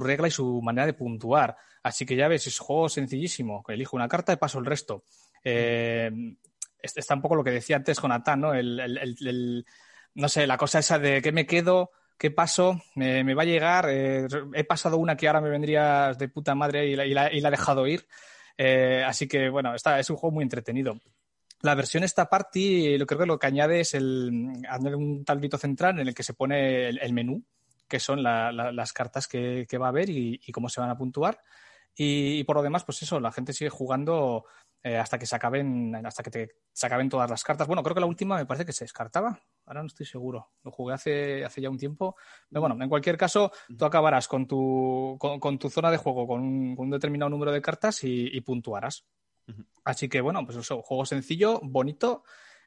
regla 0.00 0.28
y 0.28 0.30
su 0.30 0.60
manera 0.62 0.86
de 0.86 0.92
puntuar. 0.92 1.56
Así 1.82 2.04
que 2.04 2.14
ya 2.14 2.28
ves, 2.28 2.46
es 2.46 2.58
juego 2.58 2.88
sencillísimo. 2.88 3.64
Elijo 3.68 3.96
una 3.96 4.08
carta 4.08 4.32
y 4.32 4.36
paso 4.36 4.58
el 4.58 4.66
resto. 4.66 5.04
Eh, 5.42 6.10
está 6.80 7.14
un 7.14 7.22
poco 7.22 7.36
lo 7.36 7.44
que 7.44 7.50
decía 7.50 7.76
antes 7.76 8.00
Jonathan, 8.00 8.40
¿no? 8.40 8.54
El, 8.54 9.64
no 10.14 10.28
sé, 10.28 10.46
la 10.46 10.56
cosa 10.56 10.78
esa 10.78 10.98
de 10.98 11.20
qué 11.20 11.32
me 11.32 11.46
quedo, 11.46 11.90
qué 12.18 12.30
paso, 12.30 12.80
me, 12.94 13.34
va 13.34 13.42
a 13.42 13.46
llegar, 13.46 13.88
eh, 13.90 14.26
he 14.54 14.64
pasado 14.64 14.96
una 14.96 15.16
que 15.16 15.26
ahora 15.26 15.40
me 15.40 15.50
vendría 15.50 16.12
de 16.14 16.28
puta 16.28 16.54
madre 16.54 16.86
y 16.86 16.96
la, 16.96 17.28
he 17.28 17.50
dejado 17.50 17.86
ir. 17.86 18.06
Eh, 18.56 19.04
así 19.06 19.28
que, 19.28 19.50
bueno, 19.50 19.74
está, 19.74 20.00
es 20.00 20.08
un 20.08 20.16
juego 20.16 20.34
muy 20.34 20.42
entretenido. 20.42 20.98
La 21.60 21.74
versión 21.74 22.04
esta 22.04 22.28
party, 22.28 22.96
lo 22.98 23.06
creo 23.06 23.20
que 23.20 23.26
lo 23.26 23.38
que 23.38 23.46
añade 23.46 23.80
es 23.80 23.94
el, 23.94 24.30
un 24.94 25.24
tablito 25.24 25.58
central 25.58 25.98
en 25.98 26.08
el 26.08 26.14
que 26.14 26.22
se 26.22 26.34
pone 26.34 26.88
el, 26.88 27.12
menú, 27.12 27.44
que 27.88 28.00
son 28.00 28.22
las 28.22 28.92
cartas 28.92 29.26
que, 29.26 29.66
va 29.78 29.86
a 29.86 29.90
haber 29.90 30.08
y, 30.10 30.40
cómo 30.52 30.68
se 30.68 30.80
van 30.80 30.90
a 30.90 30.96
puntuar. 30.96 31.38
Y, 31.94 32.38
y, 32.38 32.44
por 32.44 32.56
lo 32.56 32.62
demás, 32.62 32.84
pues 32.84 33.02
eso, 33.02 33.20
la 33.20 33.32
gente 33.32 33.54
sigue 33.54 33.70
jugando 33.70 34.44
eh, 34.82 34.96
hasta 34.96 35.18
que 35.18 35.26
se 35.26 35.34
acaben, 35.34 35.94
hasta 36.06 36.22
que 36.22 36.30
te, 36.30 36.56
se 36.72 36.86
acaben 36.86 37.08
todas 37.08 37.28
las 37.28 37.42
cartas. 37.42 37.66
Bueno, 37.66 37.82
creo 37.82 37.94
que 37.94 38.00
la 38.00 38.06
última 38.06 38.36
me 38.36 38.46
parece 38.46 38.64
que 38.64 38.72
se 38.72 38.84
descartaba. 38.84 39.38
Ahora 39.64 39.82
no 39.82 39.88
estoy 39.88 40.06
seguro. 40.06 40.52
Lo 40.62 40.70
jugué 40.70 40.94
hace, 40.94 41.44
hace 41.44 41.60
ya 41.60 41.70
un 41.70 41.78
tiempo. 41.78 42.16
Pero 42.48 42.60
bueno, 42.60 42.80
en 42.80 42.88
cualquier 42.88 43.16
caso, 43.16 43.50
tú 43.76 43.84
acabarás 43.84 44.28
con 44.28 44.46
tu, 44.46 45.16
con, 45.18 45.58
tu 45.58 45.70
zona 45.70 45.90
de 45.90 45.96
juego 45.96 46.26
con 46.26 46.40
un, 46.40 46.90
determinado 46.90 47.28
número 47.28 47.50
de 47.50 47.60
cartas 47.60 48.04
y, 48.04 48.40
puntuarás. 48.42 49.04
Así 49.84 50.08
que 50.08 50.20
bueno, 50.20 50.44
pues 50.44 50.58
eso, 50.58 50.82
juego 50.82 51.04
sencillo, 51.04 51.60
bonito, 51.62 52.22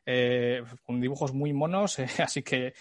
eh, 0.06 0.64
con 0.84 1.00
dibujos 1.00 1.34
muy 1.34 1.54
monos, 1.54 2.00
eh, 2.00 2.08
así 2.24 2.44
que 2.44 2.74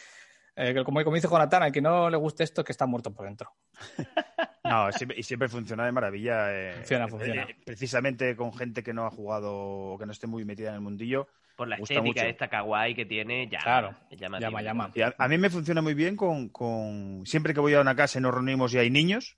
como, 0.85 1.05
como 1.05 1.14
dice 1.14 1.29
Jonathan, 1.29 1.62
a 1.62 1.70
que 1.70 1.81
no 1.81 2.11
le 2.11 2.16
guste 2.16 2.43
esto, 2.43 2.64
que 2.64 2.72
está 2.72 2.87
muerto 2.87 3.12
por 3.12 3.26
dentro. 3.26 3.53
No, 4.69 4.89
y 5.16 5.23
siempre 5.23 5.49
funciona 5.49 5.85
de 5.85 5.93
maravilla. 5.93 6.53
Eh, 6.53 6.73
funciona, 6.75 7.05
eh, 7.05 7.09
funciona. 7.09 7.47
precisamente 7.64 8.37
con 8.37 8.53
gente 8.53 8.83
que 8.83 8.93
no 8.93 9.07
ha 9.07 9.11
jugado 9.11 9.55
o 9.55 9.99
que 9.99 10.07
no 10.07 10.12
esté 10.12 10.27
muy 10.27 10.45
metida 10.45 10.69
en 10.69 10.75
el 10.77 10.81
mundillo. 10.81 11.29
Por 11.57 11.69
la 11.69 11.77
estética 11.77 12.27
esta 12.27 12.49
kawaii 12.49 12.95
que 12.95 13.05
tiene, 13.05 13.49
ya. 13.49 13.59
Claro, 13.59 13.95
llama, 14.11 14.39
llama. 14.39 14.93
A, 15.16 15.29
mí 15.29 15.39
me 15.39 15.51
funciona 15.51 15.83
muy 15.83 15.95
bien 15.95 16.16
con, 16.16 17.23
Siempre 17.25 17.53
que 17.53 17.61
voy 17.61 17.75
a 17.75 17.81
una 17.81 17.97
casa 17.97 18.19
y 18.19 18.23
nos 18.23 18.33
reunimos 18.33 18.73
y 18.75 18.79
hay 18.79 18.91
niños. 18.91 19.37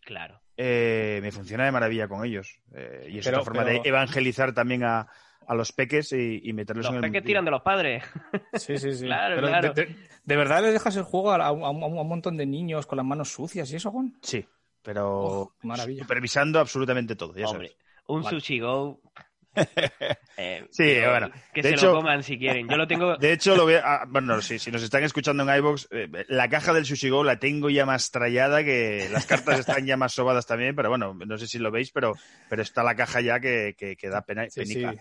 Claro. 0.00 0.40
Eh, 0.56 1.20
me 1.22 1.30
funciona 1.30 1.64
de 1.64 1.72
maravilla 1.72 2.08
con 2.08 2.24
ellos. 2.24 2.60
y 3.08 3.18
es 3.18 3.26
otra 3.26 3.42
forma 3.42 3.64
de 3.64 3.82
evangelizar 3.84 4.52
también 4.52 4.82
a, 4.84 5.06
los 5.48 5.72
peques 5.72 6.12
y, 6.12 6.52
meterlos 6.52 6.86
en 6.86 6.94
el. 6.96 7.00
Los 7.02 7.10
peques 7.10 7.24
tiran 7.24 7.44
de 7.44 7.50
los 7.52 7.62
padres. 7.62 8.02
Sí, 8.54 8.76
sí, 8.76 8.92
sí. 8.92 9.04
claro, 9.06 9.38
claro. 9.38 9.72
De, 9.72 10.36
verdad 10.36 10.62
le 10.62 10.72
dejas 10.72 10.96
el 10.96 11.04
juego 11.04 11.32
a, 11.32 11.52
un 11.52 12.08
montón 12.08 12.36
de 12.36 12.46
niños 12.46 12.86
con 12.86 12.96
las 12.96 13.06
manos 13.06 13.32
sucias 13.32 13.72
y 13.72 13.76
eso, 13.76 13.92
Juan? 13.92 14.14
Sí 14.22 14.44
pero 14.82 15.52
maravilla. 15.62 16.02
supervisando 16.02 16.60
absolutamente 16.60 17.16
todo. 17.16 17.34
Hombre, 17.46 17.76
un 18.06 18.24
sushi 18.24 18.60
go. 18.60 19.00
Eh, 20.42 20.66
sí, 20.70 20.94
bueno. 21.06 21.30
Que 21.52 21.62
se 21.62 21.76
lo 21.76 21.96
coman 21.96 22.22
si 22.22 22.38
quieren. 22.38 22.66
Yo 22.68 22.76
lo 22.76 22.86
tengo. 22.86 23.16
De 23.18 23.32
hecho, 23.32 23.54
lo 23.56 23.66
bueno, 24.08 24.40
si, 24.40 24.58
si 24.58 24.70
nos 24.70 24.82
están 24.82 25.02
escuchando 25.02 25.42
en 25.42 25.54
iBox, 25.58 25.88
eh, 25.90 26.08
la 26.28 26.48
caja 26.48 26.72
del 26.72 26.86
Sushi 26.86 27.10
Go 27.10 27.24
la 27.24 27.38
tengo 27.38 27.68
ya 27.68 27.84
más 27.84 28.10
trallada, 28.10 28.64
que 28.64 29.08
las 29.12 29.26
cartas 29.26 29.58
están 29.60 29.84
ya 29.84 29.98
más 29.98 30.14
sobadas 30.14 30.46
también, 30.46 30.74
pero 30.74 30.88
bueno, 30.88 31.14
no 31.14 31.36
sé 31.36 31.46
si 31.46 31.58
lo 31.58 31.70
veis, 31.70 31.90
pero, 31.90 32.14
pero 32.48 32.62
está 32.62 32.82
la 32.82 32.94
caja 32.94 33.20
ya 33.20 33.38
que, 33.38 33.74
que, 33.76 34.08
da 34.08 34.22
pena, 34.22 34.46
penica. 34.54 34.94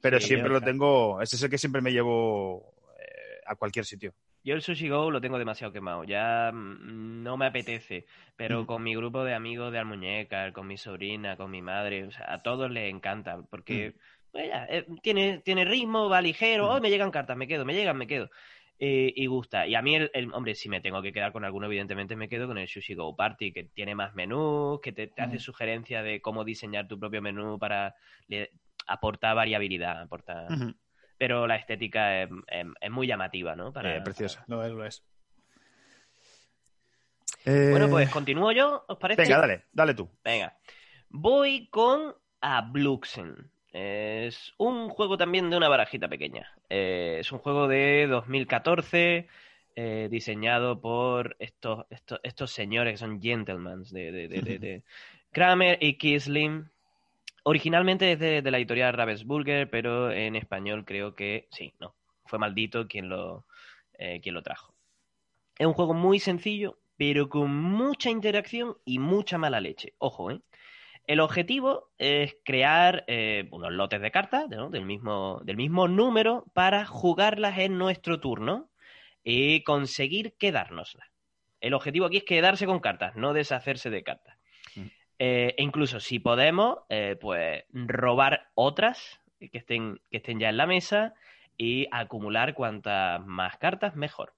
Pero 0.00 0.20
siempre 0.20 0.50
lo 0.50 0.62
tengo, 0.62 1.20
ese 1.20 1.36
es 1.36 1.42
el 1.42 1.50
que 1.50 1.58
siempre 1.58 1.82
me 1.82 1.92
llevo 1.92 2.74
eh, 2.98 3.40
a 3.46 3.54
cualquier 3.56 3.84
sitio. 3.84 4.14
Yo 4.46 4.54
el 4.54 4.62
Sushi 4.62 4.88
Go 4.88 5.10
lo 5.10 5.20
tengo 5.20 5.40
demasiado 5.40 5.72
quemado, 5.72 6.04
ya 6.04 6.52
mm, 6.54 7.24
no 7.24 7.36
me 7.36 7.46
apetece, 7.46 8.06
pero 8.36 8.64
con 8.64 8.80
mi 8.80 8.94
grupo 8.94 9.24
de 9.24 9.34
amigos 9.34 9.72
de 9.72 9.80
Almuñeca, 9.80 10.52
con 10.52 10.68
mi 10.68 10.76
sobrina, 10.76 11.36
con 11.36 11.50
mi 11.50 11.62
madre, 11.62 12.04
o 12.04 12.12
sea, 12.12 12.32
a 12.32 12.42
todos 12.44 12.70
les 12.70 12.88
encanta, 12.88 13.42
porque 13.50 13.88
mm. 13.88 14.28
pues 14.30 14.50
eh, 14.68 14.86
tiene, 15.02 15.38
tiene 15.38 15.64
ritmo, 15.64 16.08
va 16.08 16.22
ligero, 16.22 16.70
oh, 16.70 16.80
me 16.80 16.90
llegan 16.90 17.10
cartas, 17.10 17.36
me 17.36 17.48
quedo, 17.48 17.64
me 17.64 17.74
llegan, 17.74 17.98
me 17.98 18.06
quedo. 18.06 18.30
Eh, 18.78 19.12
y 19.16 19.26
gusta. 19.26 19.66
Y 19.66 19.74
a 19.74 19.82
mí, 19.82 19.96
el, 19.96 20.32
hombre, 20.32 20.54
si 20.54 20.68
me 20.68 20.80
tengo 20.80 21.02
que 21.02 21.12
quedar 21.12 21.32
con 21.32 21.44
alguno, 21.44 21.66
evidentemente 21.66 22.14
me 22.14 22.28
quedo 22.28 22.46
con 22.46 22.58
el 22.58 22.68
Sushi 22.68 22.94
Go 22.94 23.16
Party, 23.16 23.50
que 23.50 23.64
tiene 23.64 23.96
más 23.96 24.14
menús, 24.14 24.80
que 24.80 24.92
te, 24.92 25.10
hace 25.16 25.40
sugerencias 25.40 26.04
de 26.04 26.20
cómo 26.20 26.44
diseñar 26.44 26.86
tu 26.86 27.00
propio 27.00 27.20
menú 27.20 27.58
para 27.58 27.96
aportar 28.86 29.34
variabilidad, 29.34 30.02
aportar 30.02 30.46
pero 31.18 31.46
la 31.46 31.56
estética 31.56 32.22
es, 32.22 32.30
muy 32.90 33.06
llamativa, 33.06 33.56
¿no? 33.56 33.72
Para, 33.72 34.02
preciosa. 34.02 34.44
Lo 34.48 34.64
es, 34.64 34.72
lo 34.72 34.84
es. 34.84 35.02
Bueno, 37.44 37.88
pues 37.88 38.10
continúo 38.10 38.50
yo, 38.52 38.84
¿os 38.88 38.98
parece? 38.98 39.22
Venga, 39.22 39.38
dale, 39.38 39.64
dale 39.72 39.94
tú. 39.94 40.10
Venga. 40.24 40.56
Voy 41.08 41.68
con 41.68 42.14
Abluxen. 42.40 43.50
Es 43.72 44.54
un 44.56 44.88
juego 44.88 45.16
también 45.16 45.50
de 45.50 45.56
una 45.56 45.68
barajita 45.68 46.08
pequeña. 46.08 46.50
Eh, 46.68 47.18
es 47.20 47.30
un 47.30 47.38
juego 47.38 47.68
de 47.68 48.06
2014, 48.08 49.28
eh, 49.76 50.08
diseñado 50.10 50.80
por 50.80 51.36
estos, 51.38 51.84
estos, 51.90 52.18
estos, 52.22 52.50
señores 52.50 52.94
que 52.94 52.98
son 52.98 53.20
gentlemen 53.20 53.82
de, 53.90 54.10
de, 54.10 54.28
de 54.28 54.82
Kramer 55.30 55.78
y 55.80 55.98
Kisling. 55.98 56.70
Originalmente 57.48 58.10
es 58.10 58.18
de, 58.18 58.42
la 58.50 58.58
editorial 58.58 58.92
Ravensburger, 58.92 59.70
pero 59.70 60.10
en 60.10 60.34
español 60.34 60.84
creo 60.84 61.14
que 61.14 61.46
sí, 61.52 61.72
no. 61.78 61.94
Fue 62.24 62.40
maldito 62.40 62.88
quien 62.88 63.08
lo, 63.08 63.46
eh, 63.92 64.20
quien 64.20 64.34
lo 64.34 64.42
trajo. 64.42 64.74
Es 65.56 65.64
un 65.64 65.72
juego 65.72 65.94
muy 65.94 66.18
sencillo, 66.18 66.80
pero 66.96 67.28
con 67.28 67.54
mucha 67.54 68.10
interacción 68.10 68.76
y 68.84 68.98
mucha 68.98 69.38
mala 69.38 69.60
leche. 69.60 69.94
Ojo, 69.98 70.32
¿eh? 70.32 70.40
El 71.06 71.20
objetivo 71.20 71.92
es 71.98 72.36
crear 72.44 73.04
eh, 73.06 73.46
unos 73.52 73.70
lotes 73.70 74.00
de 74.00 74.10
cartas 74.10 74.50
del, 74.50 74.84
mismo, 74.84 75.40
del 75.44 75.56
mismo 75.56 75.86
número 75.86 76.46
para 76.52 76.84
jugarlas 76.84 77.58
en 77.58 77.78
nuestro 77.78 78.18
turno 78.18 78.70
y 79.22 79.62
conseguir 79.62 80.34
quedárnoslas. 80.36 81.06
El 81.60 81.74
objetivo 81.74 82.06
aquí 82.06 82.16
es 82.16 82.24
quedarse 82.24 82.66
con 82.66 82.80
cartas, 82.80 83.14
no 83.14 83.34
deshacerse 83.34 83.88
de 83.88 84.02
cartas. 84.02 84.36
Eh, 85.18 85.54
e 85.56 85.62
incluso 85.62 86.00
si 86.00 86.18
podemos, 86.18 86.80
eh, 86.88 87.16
pues 87.20 87.64
robar 87.72 88.50
otras 88.54 89.20
que 89.38 89.58
estén, 89.58 90.00
que 90.10 90.18
estén 90.18 90.38
ya 90.38 90.50
en 90.50 90.56
la 90.56 90.66
mesa 90.66 91.14
y 91.56 91.86
acumular 91.90 92.54
cuantas 92.54 93.24
más 93.24 93.56
cartas, 93.56 93.96
mejor. 93.96 94.34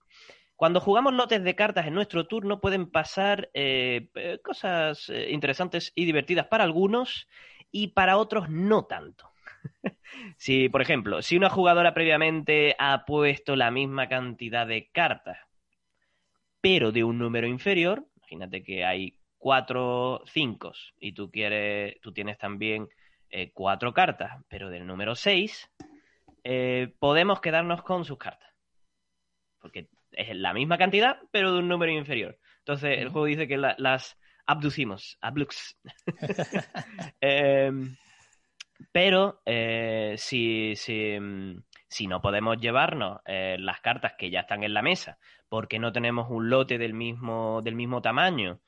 Cuando 0.54 0.80
jugamos 0.80 1.14
lotes 1.14 1.42
de 1.42 1.54
cartas 1.54 1.86
en 1.86 1.94
nuestro 1.94 2.26
turno 2.26 2.60
pueden 2.60 2.90
pasar 2.90 3.50
eh, 3.54 4.08
cosas 4.42 5.10
interesantes 5.28 5.92
y 5.94 6.04
divertidas 6.04 6.46
para 6.46 6.64
algunos 6.64 7.28
y 7.70 7.88
para 7.88 8.16
otros 8.16 8.48
no 8.48 8.86
tanto. 8.86 9.30
si, 10.36 10.68
por 10.68 10.82
ejemplo, 10.82 11.22
si 11.22 11.36
una 11.36 11.50
jugadora 11.50 11.94
previamente 11.94 12.74
ha 12.78 13.04
puesto 13.04 13.56
la 13.56 13.70
misma 13.70 14.08
cantidad 14.08 14.66
de 14.66 14.88
cartas, 14.90 15.38
pero 16.60 16.92
de 16.92 17.04
un 17.04 17.18
número 17.18 17.46
inferior, 17.46 18.06
imagínate 18.16 18.62
que 18.62 18.84
hay 18.84 19.17
cuatro 19.38 20.22
cinco 20.26 20.72
y 20.98 21.12
tú 21.12 21.30
quieres, 21.30 22.00
tú 22.00 22.12
tienes 22.12 22.38
también 22.38 22.88
eh, 23.30 23.50
cuatro 23.52 23.92
cartas, 23.94 24.42
pero 24.48 24.70
del 24.70 24.86
número 24.86 25.14
6, 25.14 25.70
eh, 26.44 26.92
podemos 26.98 27.40
quedarnos 27.40 27.82
con 27.82 28.04
sus 28.04 28.18
cartas. 28.18 28.48
Porque 29.60 29.88
es 30.12 30.34
la 30.36 30.52
misma 30.54 30.78
cantidad, 30.78 31.18
pero 31.30 31.52
de 31.52 31.58
un 31.60 31.68
número 31.68 31.92
inferior. 31.92 32.38
Entonces, 32.60 32.98
el 32.98 33.08
juego 33.10 33.26
dice 33.26 33.48
que 33.48 33.56
la- 33.58 33.74
las 33.78 34.16
abducimos, 34.46 35.18
ablux. 35.20 35.78
Em, 37.20 37.96
pero 38.92 39.40
eh, 39.44 40.14
si, 40.18 40.74
si, 40.76 41.18
mm, 41.18 41.62
si 41.88 42.06
no 42.06 42.20
podemos 42.20 42.58
llevarnos 42.58 43.20
las 43.26 43.80
cartas 43.80 44.14
que 44.18 44.30
ya 44.30 44.40
están 44.40 44.62
en 44.64 44.74
la 44.74 44.82
mesa, 44.82 45.18
porque 45.48 45.78
no 45.78 45.92
tenemos 45.92 46.28
un 46.30 46.50
lote 46.50 46.78
del 46.78 46.94
mismo, 46.94 47.60
del 47.62 47.74
mismo 47.74 48.02
tamaño 48.02 48.60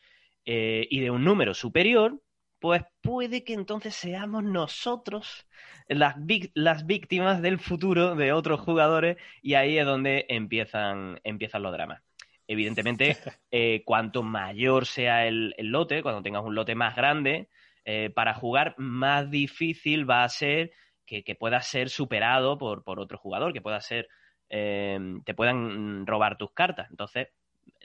eh, 0.45 0.87
y 0.91 1.01
de 1.01 1.11
un 1.11 1.25
número 1.25 1.55
superior, 1.55 2.21
pues 2.59 2.83
puede 3.01 3.43
que 3.45 3.55
entonces 3.55 3.95
seamos 3.95 4.45
nosotros 4.45 5.47
las, 5.89 6.17
las 6.55 6.87
víctimas 6.87 7.43
del 7.43 7.59
futuro 7.59 8.15
de 8.15 8.33
otros 8.33 8.61
jugadores 8.61 9.17
y 9.43 9.55
ahí 9.55 9.79
es 9.79 9.87
donde 9.87 10.27
empiezan, 10.29 11.21
empiezan 11.25 11.63
los 11.63 11.73
dramas. 11.73 12.03
Evidentemente, 12.47 13.17
eh, 13.51 13.83
cuanto 13.85 14.23
mayor 14.23 14.87
sea 14.87 15.27
el, 15.27 15.55
el 15.57 15.69
lote, 15.69 16.03
cuando 16.03 16.23
tengas 16.23 16.45
un 16.45 16.55
lote 16.55 16.75
más 16.75 16.95
grande, 16.97 17.49
eh, 17.85 18.11
para 18.11 18.35
jugar 18.35 18.75
más 18.79 19.31
difícil 19.31 20.09
va 20.09 20.25
a 20.25 20.29
ser 20.29 20.73
que, 21.07 21.25
que 21.25 21.35
pueda 21.35 21.61
ser 21.63 21.89
superado 21.89 22.59
por, 22.59 22.85
por 22.85 23.01
otro 23.01 23.19
jugador, 23.19 23.53
que 23.53 23.63
pueda 23.63 23.81
ser, 23.81 24.09
eh, 24.49 24.99
te 25.25 25.35
puedan 25.35 26.07
robar 26.07 26.37
tus 26.37 26.53
cartas. 26.53 26.89
Entonces, 26.91 27.29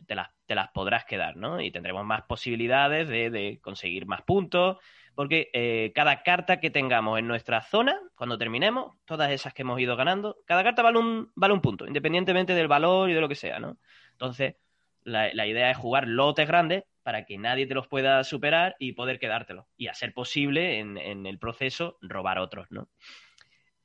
te 0.07 0.15
las, 0.15 0.29
te 0.45 0.55
las 0.55 0.69
podrás 0.71 1.05
quedar, 1.05 1.35
¿no? 1.37 1.61
Y 1.61 1.71
tendremos 1.71 2.05
más 2.05 2.23
posibilidades 2.23 3.07
de, 3.07 3.59
conseguir 3.61 4.05
más 4.05 4.21
puntos, 4.23 4.77
porque 5.15 5.49
eh, 5.53 5.91
cada 5.95 6.23
carta 6.23 6.59
que 6.59 6.69
tengamos 6.69 7.19
en 7.19 7.27
nuestra 7.27 7.61
zona, 7.61 7.99
cuando 8.15 8.37
terminemos, 8.37 8.95
todas 9.05 9.31
esas 9.31 9.53
que 9.53 9.61
hemos 9.61 9.79
ido 9.79 9.95
ganando, 9.95 10.37
cada 10.45 10.63
carta 10.63 10.81
vale 10.81 10.99
un, 10.99 11.31
vale 11.35 11.53
un 11.53 11.61
punto, 11.61 11.87
independientemente 11.87 12.53
del 12.53 12.67
valor 12.67 13.09
y 13.09 13.13
de 13.13 13.21
lo 13.21 13.29
que 13.29 13.35
sea, 13.35 13.59
¿no? 13.59 13.77
Entonces, 14.11 14.55
la, 15.03 15.33
la 15.33 15.47
idea 15.47 15.71
es 15.71 15.77
jugar 15.77 16.07
lotes 16.07 16.47
grandes 16.47 16.83
para 17.03 17.25
que 17.25 17.37
nadie 17.37 17.67
te 17.67 17.75
los 17.75 17.87
pueda 17.87 18.23
superar 18.23 18.75
y 18.79 18.93
poder 18.93 19.19
quedártelos. 19.19 19.65
Y 19.77 19.87
a 19.87 19.93
ser 19.93 20.13
posible, 20.13 20.79
en, 20.79 20.97
en 20.97 21.25
el 21.27 21.37
proceso, 21.37 21.97
robar 22.01 22.39
otros, 22.39 22.67
¿no? 22.71 22.89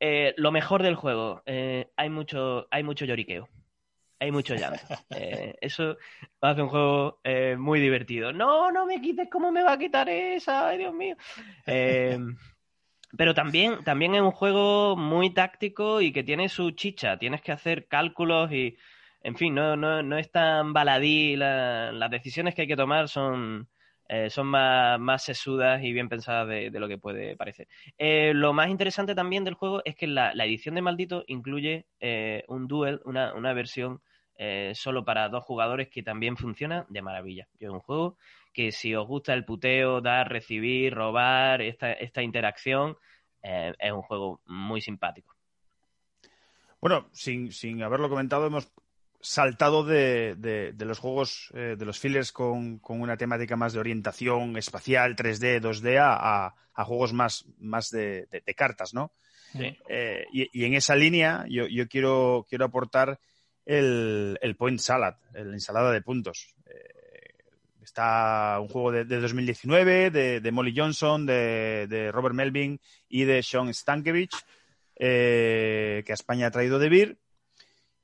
Eh, 0.01 0.33
lo 0.39 0.51
mejor 0.51 0.83
del 0.83 0.95
juego, 0.95 1.43
eh, 1.45 1.91
hay 1.97 2.09
mucho, 2.09 2.67
hay 2.71 2.83
mucho 2.83 3.05
lloriqueo. 3.05 3.49
Hay 4.21 4.31
mucho 4.31 4.55
llanto. 4.55 4.83
Eh, 5.11 5.57
eso 5.63 5.97
hace 6.43 6.63
un 6.63 6.69
juego 6.69 7.21
eh, 7.25 7.57
muy 7.59 7.81
divertido. 7.81 8.33
No, 8.33 8.71
no 8.71 8.85
me 8.85 9.01
quites, 9.01 9.29
¿cómo 9.31 9.51
me 9.51 9.63
va 9.63 9.73
a 9.73 9.79
quitar 9.79 10.09
esa? 10.11 10.69
Ay, 10.69 10.79
Dios 10.79 10.95
mío. 10.95 11.17
Eh, 11.67 12.19
pero 13.17 13.35
también, 13.35 13.83
también 13.83 14.15
es 14.15 14.21
un 14.21 14.31
juego 14.31 14.95
muy 14.95 15.31
táctico 15.31 16.01
y 16.03 16.13
que 16.13 16.23
tiene 16.23 16.51
su 16.51 16.73
chicha. 16.73 17.19
Tienes 17.19 17.41
que 17.41 17.51
hacer 17.51 17.89
cálculos 17.89 18.53
y, 18.53 18.77
en 19.23 19.37
fin, 19.37 19.55
no, 19.55 19.75
no, 19.77 20.03
no 20.03 20.19
es 20.19 20.31
tan 20.31 20.75
baladí. 20.75 21.37
La- 21.37 21.91
las 21.91 22.11
decisiones 22.11 22.55
que 22.55 22.63
hay 22.63 22.69
que 22.69 22.77
tomar 22.77 23.09
son, 23.09 23.69
eh, 24.07 24.29
son 24.29 24.49
más, 24.49 25.01
más 25.01 25.25
sesudas 25.25 25.83
y 25.83 25.93
bien 25.93 26.11
pensadas 26.11 26.47
de, 26.47 26.71
lo 26.71 26.89
que 26.89 26.99
puede 26.99 27.37
parecer. 27.37 27.69
Eh, 27.97 28.33
lo 28.35 28.53
más 28.53 28.69
interesante 28.69 29.15
también 29.15 29.45
del 29.45 29.55
juego 29.55 29.81
es 29.85 29.97
que 29.97 30.07
la, 30.07 30.35
la 30.35 30.45
edición 30.45 30.75
de 30.75 30.83
Maldito 30.83 31.25
incluye 31.27 31.87
eh, 32.01 32.45
un 32.49 32.69
duel, 32.69 33.01
una, 33.07 33.33
una 33.35 33.55
versión 33.55 34.03
eh, 34.43 34.73
solo 34.75 35.05
para 35.05 35.29
dos 35.29 35.45
jugadores 35.45 35.89
que 35.91 36.03
también 36.03 36.35
funciona 36.39 36.87
de 36.89 37.03
maravilla. 37.03 37.47
Es 37.59 37.69
un 37.69 37.81
juego 37.81 38.17
que 38.55 38.73
si 38.73 38.95
os 38.95 39.07
gusta 39.07 39.35
el 39.35 39.45
puteo, 39.45 40.01
dar, 40.01 40.31
recibir, 40.31 40.95
robar, 40.95 41.61
esta, 41.61 41.93
esta 41.93 42.23
interacción, 42.23 42.97
eh, 43.43 43.75
es 43.79 43.93
un 43.93 44.01
juego 44.01 44.41
muy 44.47 44.81
simpático. 44.81 45.35
Bueno, 46.81 47.11
sin, 47.13 47.53
sin 47.53 47.83
haberlo 47.83 48.09
comentado, 48.09 48.47
hemos 48.47 48.73
saltado 49.21 49.85
de, 49.85 50.35
de- 50.37 50.73
de 50.73 50.85
los 50.87 50.99
juegos, 50.99 51.51
eh, 51.55 51.77
de 51.79 51.85
los 51.85 51.99
fillers 51.99 52.33
con, 52.33 52.79
con 52.79 53.03
una 53.03 53.19
temática 53.19 53.57
más 53.57 53.75
de 53.75 53.81
orientación 53.81 54.57
espacial, 54.57 55.15
3D, 55.17 55.61
2D, 55.61 55.99
a, 55.99 56.47
a- 56.47 56.85
juegos 56.87 57.13
más, 57.13 57.45
más 57.59 57.91
de, 57.91 58.25
de- 58.31 58.41
de 58.41 58.55
cartas, 58.55 58.95
¿no? 58.95 59.13
Sí. 59.53 59.77
Eh, 59.87 60.25
y, 60.33 60.49
y 60.63 60.65
en 60.65 60.73
esa 60.73 60.95
línea 60.97 61.45
yo, 61.47 61.67
yo 61.67 61.87
quiero, 61.89 62.47
quiero 62.49 62.65
aportar 62.65 63.21
el, 63.65 64.39
el 64.41 64.57
Point 64.57 64.81
Salad, 64.81 65.17
la 65.33 65.41
ensalada 65.41 65.93
de 65.93 66.03
puntos. 66.03 66.55
Eh, 66.67 67.35
está 67.83 68.59
un 68.61 68.69
juego 68.69 68.93
de, 68.93 69.05
de 69.05 69.21
2019 69.21 70.11
de, 70.11 70.53
Molly 70.53 70.75
Johnson, 70.77 71.27
de, 71.27 72.11
Robert 72.13 72.35
Melvin 72.35 72.81
y 73.09 73.25
de 73.25 73.43
Sean 73.43 73.73
Stankiewicz, 73.73 74.37
eh, 74.97 76.03
que 76.05 76.13
a 76.13 76.15
España 76.15 76.49
ha 76.49 76.51
traído 76.51 76.79
de 76.79 76.89
Beer 76.89 77.19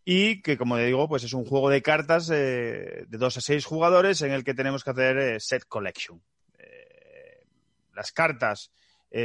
y 0.04 0.40
que, 0.40 0.56
como 0.56 0.76
digo, 0.76 1.08
pues 1.08 1.24
es 1.24 1.32
un 1.32 1.44
juego 1.44 1.68
de 1.68 1.82
cartas 1.82 2.30
eh, 2.30 3.04
de 3.08 3.18
2 3.18 3.36
a 3.36 3.40
6 3.40 3.64
jugadores 3.64 4.22
en 4.22 4.32
el 4.32 4.44
que 4.44 4.54
tenemos 4.54 4.84
que 4.84 4.90
hacer 4.90 5.40
set 5.40 5.64
collection. 5.66 6.22
Las 7.92 8.12
cartas 8.12 8.70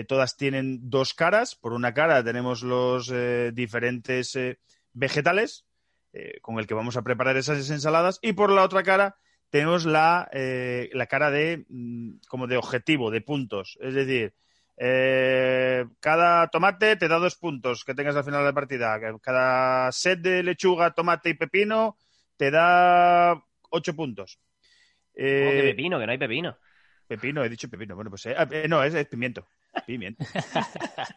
todas 0.08 0.38
tienen 0.38 0.90
dos 0.90 1.14
caras. 1.14 1.56
Por 1.56 1.74
una 1.74 1.94
cara 1.94 2.24
tenemos 2.24 2.64
los 2.64 3.14
diferentes 3.54 4.40
vegetales 4.94 5.66
eh, 6.14 6.40
con 6.42 6.60
el 6.60 6.68
que 6.68 6.74
vamos 6.74 6.98
a 6.98 7.04
preparar 7.04 7.38
esas 7.38 7.70
ensaladas 7.70 8.20
y 8.22 8.34
por 8.34 8.52
la 8.52 8.64
otra 8.64 8.84
cara 8.84 9.16
tenemos 9.50 9.86
la, 9.86 10.30
eh, 10.34 10.90
la 10.94 11.08
cara 11.08 11.32
de 11.32 11.66
mm, 11.70 12.20
como 12.28 12.48
de 12.48 12.58
objetivo, 12.58 13.12
de 13.12 13.22
puntos. 13.22 13.78
Es 13.82 13.94
decir, 13.94 14.34
eh, 14.78 15.86
cada 16.00 16.48
tomate 16.50 16.96
te 16.96 17.08
da 17.08 17.20
dos 17.20 17.36
puntos 17.36 17.84
que 17.86 17.94
tengas 17.96 18.16
al 18.16 18.24
final 18.24 18.42
de 18.42 18.46
la 18.48 18.54
partida. 18.54 19.00
Cada 19.22 19.92
set 19.92 20.20
de 20.22 20.44
lechuga, 20.44 20.94
tomate 20.94 21.30
y 21.32 21.34
pepino 21.36 21.98
te 22.38 22.52
da 22.52 23.42
ocho 23.70 23.96
puntos. 23.96 24.40
¿Cómo 25.36 25.54
que 25.54 25.64
Eh, 25.64 25.64
pepino? 25.64 26.00
Que 26.00 26.06
no 26.06 26.12
hay 26.12 26.18
pepino. 26.18 26.58
pepino, 27.08 27.44
he 27.44 27.50
dicho 27.50 27.70
pepino. 27.70 27.96
Bueno, 27.96 28.10
pues 28.10 28.26
eh, 28.28 28.36
ah, 28.38 28.48
eh, 28.52 28.68
no, 28.70 28.84
es, 28.84 28.94
es 28.94 29.08
pimiento. 29.08 29.48
Pimiento. 29.86 30.24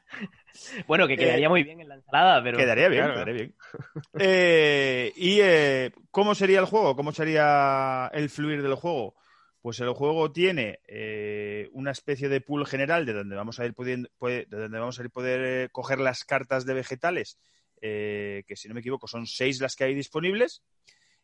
Bueno, 0.86 1.09
que 1.09 1.16
quedaría 1.16 1.48
muy 1.48 1.64
bien 1.64 1.81
en 1.81 1.89
la 1.89 1.97
ensalada, 1.97 2.43
pero... 2.43 2.56
Quedaría 2.56 2.89
bien, 2.89 3.02
claro. 3.05 3.14
quedaría 3.14 3.35
bien. 3.35 3.55
Eh, 4.20 5.12
¿Y 5.16 5.40
eh, 5.40 5.93
cómo 6.12 6.35
sería 6.35 6.60
el 6.60 6.66
juego? 6.66 6.94
¿Cómo 6.94 7.10
sería 7.12 8.09
el 8.14 8.31
fluir 8.31 8.62
del 8.62 8.76
juego? 8.76 9.16
Pues 9.60 9.81
el 9.81 9.90
juego 9.90 10.31
tiene 10.31 10.78
eh, 10.86 11.68
una 11.72 11.90
especie 11.90 12.28
de 12.28 12.40
pool 12.40 12.66
general 12.66 13.05
de 13.06 13.14
donde 13.14 13.35
vamos 13.35 13.59
a 13.59 13.66
ir 13.66 13.74
pudiendo, 13.74 14.09
puede- 14.18 14.47
de 14.47 14.59
donde 14.59 14.78
vamos 14.78 14.98
a 14.98 15.02
ir 15.02 15.10
poder 15.10 15.40
eh, 15.44 15.68
coger 15.72 15.98
las 15.98 16.24
cartas 16.24 16.64
de 16.66 16.74
vegetales, 16.74 17.39
eh, 17.81 18.44
que 18.47 18.55
si 18.56 18.68
no 18.68 18.74
me 18.74 18.81
equivoco 18.81 19.09
son 19.09 19.26
seis 19.26 19.60
las 19.60 19.74
que 19.74 19.85
hay 19.85 19.94
disponibles. 19.94 20.62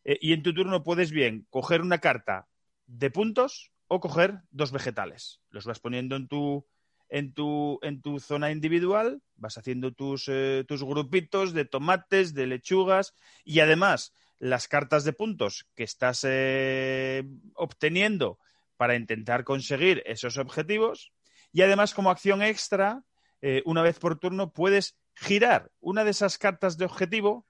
Eh, 0.04 0.18
y 0.20 0.32
en 0.32 0.42
tu 0.42 0.52
turno 0.54 0.82
puedes 0.82 1.12
bien 1.12 1.46
coger 1.50 1.82
una 1.82 1.98
carta 1.98 2.48
de 2.86 3.10
puntos 3.10 3.70
o 3.86 4.00
coger 4.00 4.38
dos 4.50 4.72
vegetales. 4.72 5.40
Los 5.50 5.66
vas 5.66 5.78
poniendo 5.78 6.16
en 6.16 6.26
tu, 6.26 6.66
en 7.10 7.34
tu, 7.34 7.78
en 7.82 8.00
tu 8.00 8.20
zona 8.20 8.50
individual, 8.50 9.20
vas 9.36 9.58
haciendo 9.58 9.92
tus, 9.92 10.26
eh, 10.28 10.64
tus 10.66 10.82
grupitos 10.84 11.52
de 11.52 11.64
tomates, 11.64 12.34
de 12.34 12.46
lechugas 12.46 13.14
y 13.44 13.60
además 13.60 14.14
las 14.38 14.68
cartas 14.68 15.04
de 15.04 15.12
puntos 15.12 15.66
que 15.74 15.82
estás 15.84 16.24
eh, 16.26 17.24
obteniendo 17.54 18.38
para 18.76 18.94
intentar 18.94 19.44
conseguir 19.44 20.02
esos 20.06 20.38
objetivos 20.38 21.12
y 21.52 21.62
además 21.62 21.94
como 21.94 22.10
acción 22.10 22.42
extra, 22.42 23.02
eh, 23.42 23.62
una 23.66 23.82
vez 23.82 23.98
por 23.98 24.18
turno 24.18 24.52
puedes 24.52 24.96
girar 25.14 25.70
una 25.80 26.04
de 26.04 26.12
esas 26.12 26.38
cartas 26.38 26.78
de 26.78 26.84
objetivo 26.84 27.44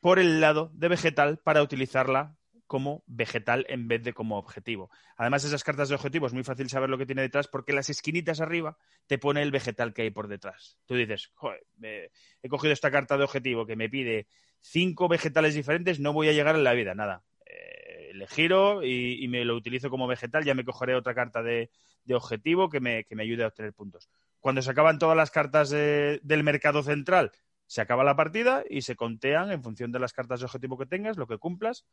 por 0.00 0.18
el 0.18 0.40
lado 0.40 0.70
de 0.74 0.88
vegetal 0.88 1.38
para 1.38 1.62
utilizarla 1.62 2.36
como 2.72 3.04
vegetal 3.06 3.66
en 3.68 3.86
vez 3.86 4.02
de 4.02 4.14
como 4.14 4.38
objetivo. 4.38 4.90
Además, 5.18 5.44
esas 5.44 5.62
cartas 5.62 5.90
de 5.90 5.94
objetivo 5.94 6.26
es 6.26 6.32
muy 6.32 6.42
fácil 6.42 6.70
saber 6.70 6.88
lo 6.88 6.96
que 6.96 7.04
tiene 7.04 7.20
detrás 7.20 7.46
porque 7.46 7.74
las 7.74 7.90
esquinitas 7.90 8.40
arriba 8.40 8.78
te 9.06 9.18
pone 9.18 9.42
el 9.42 9.50
vegetal 9.50 9.92
que 9.92 10.00
hay 10.00 10.10
por 10.10 10.26
detrás. 10.26 10.78
Tú 10.86 10.94
dices, 10.94 11.32
"Joder, 11.34 11.60
he 12.42 12.48
cogido 12.48 12.72
esta 12.72 12.90
carta 12.90 13.18
de 13.18 13.24
objetivo 13.24 13.66
que 13.66 13.76
me 13.76 13.90
pide 13.90 14.26
cinco 14.62 15.06
vegetales 15.06 15.54
diferentes, 15.54 16.00
no 16.00 16.14
voy 16.14 16.30
a 16.30 16.32
llegar 16.32 16.56
en 16.56 16.64
la 16.64 16.72
vida, 16.72 16.94
nada. 16.94 17.22
Eh, 17.44 18.12
le 18.14 18.26
giro 18.26 18.82
y, 18.82 19.28
me 19.28 19.44
lo 19.44 19.54
utilizo 19.54 19.90
como 19.90 20.06
vegetal, 20.06 20.42
ya 20.42 20.54
me 20.54 20.64
cogeré 20.64 20.94
otra 20.94 21.14
carta 21.14 21.42
de, 21.42 21.68
objetivo 22.10 22.70
que 22.70 22.80
me, 22.80 23.04
que 23.04 23.14
me, 23.16 23.24
ayude 23.24 23.44
a 23.44 23.48
obtener 23.48 23.74
puntos. 23.74 24.08
Cuando 24.40 24.62
se 24.62 24.70
acaban 24.70 24.98
todas 24.98 25.16
las 25.16 25.30
cartas 25.30 25.68
del 25.68 26.42
mercado 26.42 26.82
central, 26.82 27.32
se 27.66 27.82
acaba 27.82 28.02
la 28.02 28.16
partida 28.16 28.64
y 28.68 28.80
se 28.80 28.96
contean 28.96 29.50
en 29.50 29.62
función 29.62 29.92
de 29.92 29.98
las 29.98 30.14
cartas 30.14 30.40
de 30.40 30.46
objetivo 30.46 30.78
que 30.78 30.86
tengas, 30.86 31.18
lo 31.18 31.26
que 31.26 31.36
cumplas. 31.36 31.84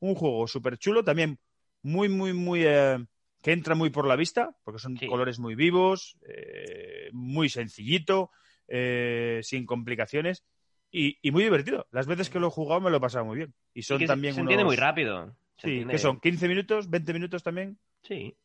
Un 0.00 0.14
juego 0.14 0.46
súper 0.46 0.78
chulo, 0.78 1.04
también 1.04 1.38
muy, 1.82 2.08
muy, 2.08 2.32
muy... 2.32 2.64
Eh, 2.64 2.98
que 3.42 3.52
entra 3.52 3.74
muy 3.74 3.90
por 3.90 4.06
la 4.06 4.16
vista, 4.16 4.56
porque 4.64 4.80
son 4.80 4.96
colores 4.96 5.38
muy 5.38 5.54
vivos, 5.54 6.18
eh, 6.28 7.08
muy 7.12 7.48
sencillito, 7.48 8.30
eh, 8.66 9.40
sin 9.42 9.64
complicaciones 9.64 10.44
y, 10.90 11.18
muy 11.30 11.44
divertido. 11.44 11.86
Las 11.90 12.06
veces 12.06 12.30
que 12.30 12.40
lo 12.40 12.48
he 12.48 12.50
jugado 12.50 12.80
me 12.80 12.90
lo 12.90 12.96
he 12.96 13.00
pasado 13.00 13.24
muy 13.24 13.36
bien. 13.36 13.54
Y 13.74 13.82
son 13.82 14.04
también 14.06 14.34
se, 14.34 14.40
entiende 14.40 14.64
muy 14.64 14.76
rápido. 14.76 15.36
sí, 15.56 15.84
que 15.88 15.98
son 15.98 16.20
15 16.20 16.48
minutos, 16.48 16.90
20 16.90 17.12
minutos 17.12 17.42
también. 17.42 17.78
Sí. 18.02 18.36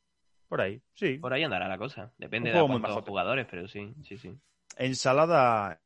Por 0.48 0.62
ahí, 0.62 0.82
sí. 0.94 1.18
Por 1.18 1.34
ahí 1.34 1.44
andará 1.44 1.68
la 1.68 1.78
cosa. 1.78 2.14
Depende 2.18 2.52
de 2.52 2.60
los 2.60 3.06
jugadores, 3.06 3.48
pero 3.50 3.68
sí, 3.68 3.94
sí, 4.04 4.18
sí. 4.18 4.32
Ensalada, 4.78 5.82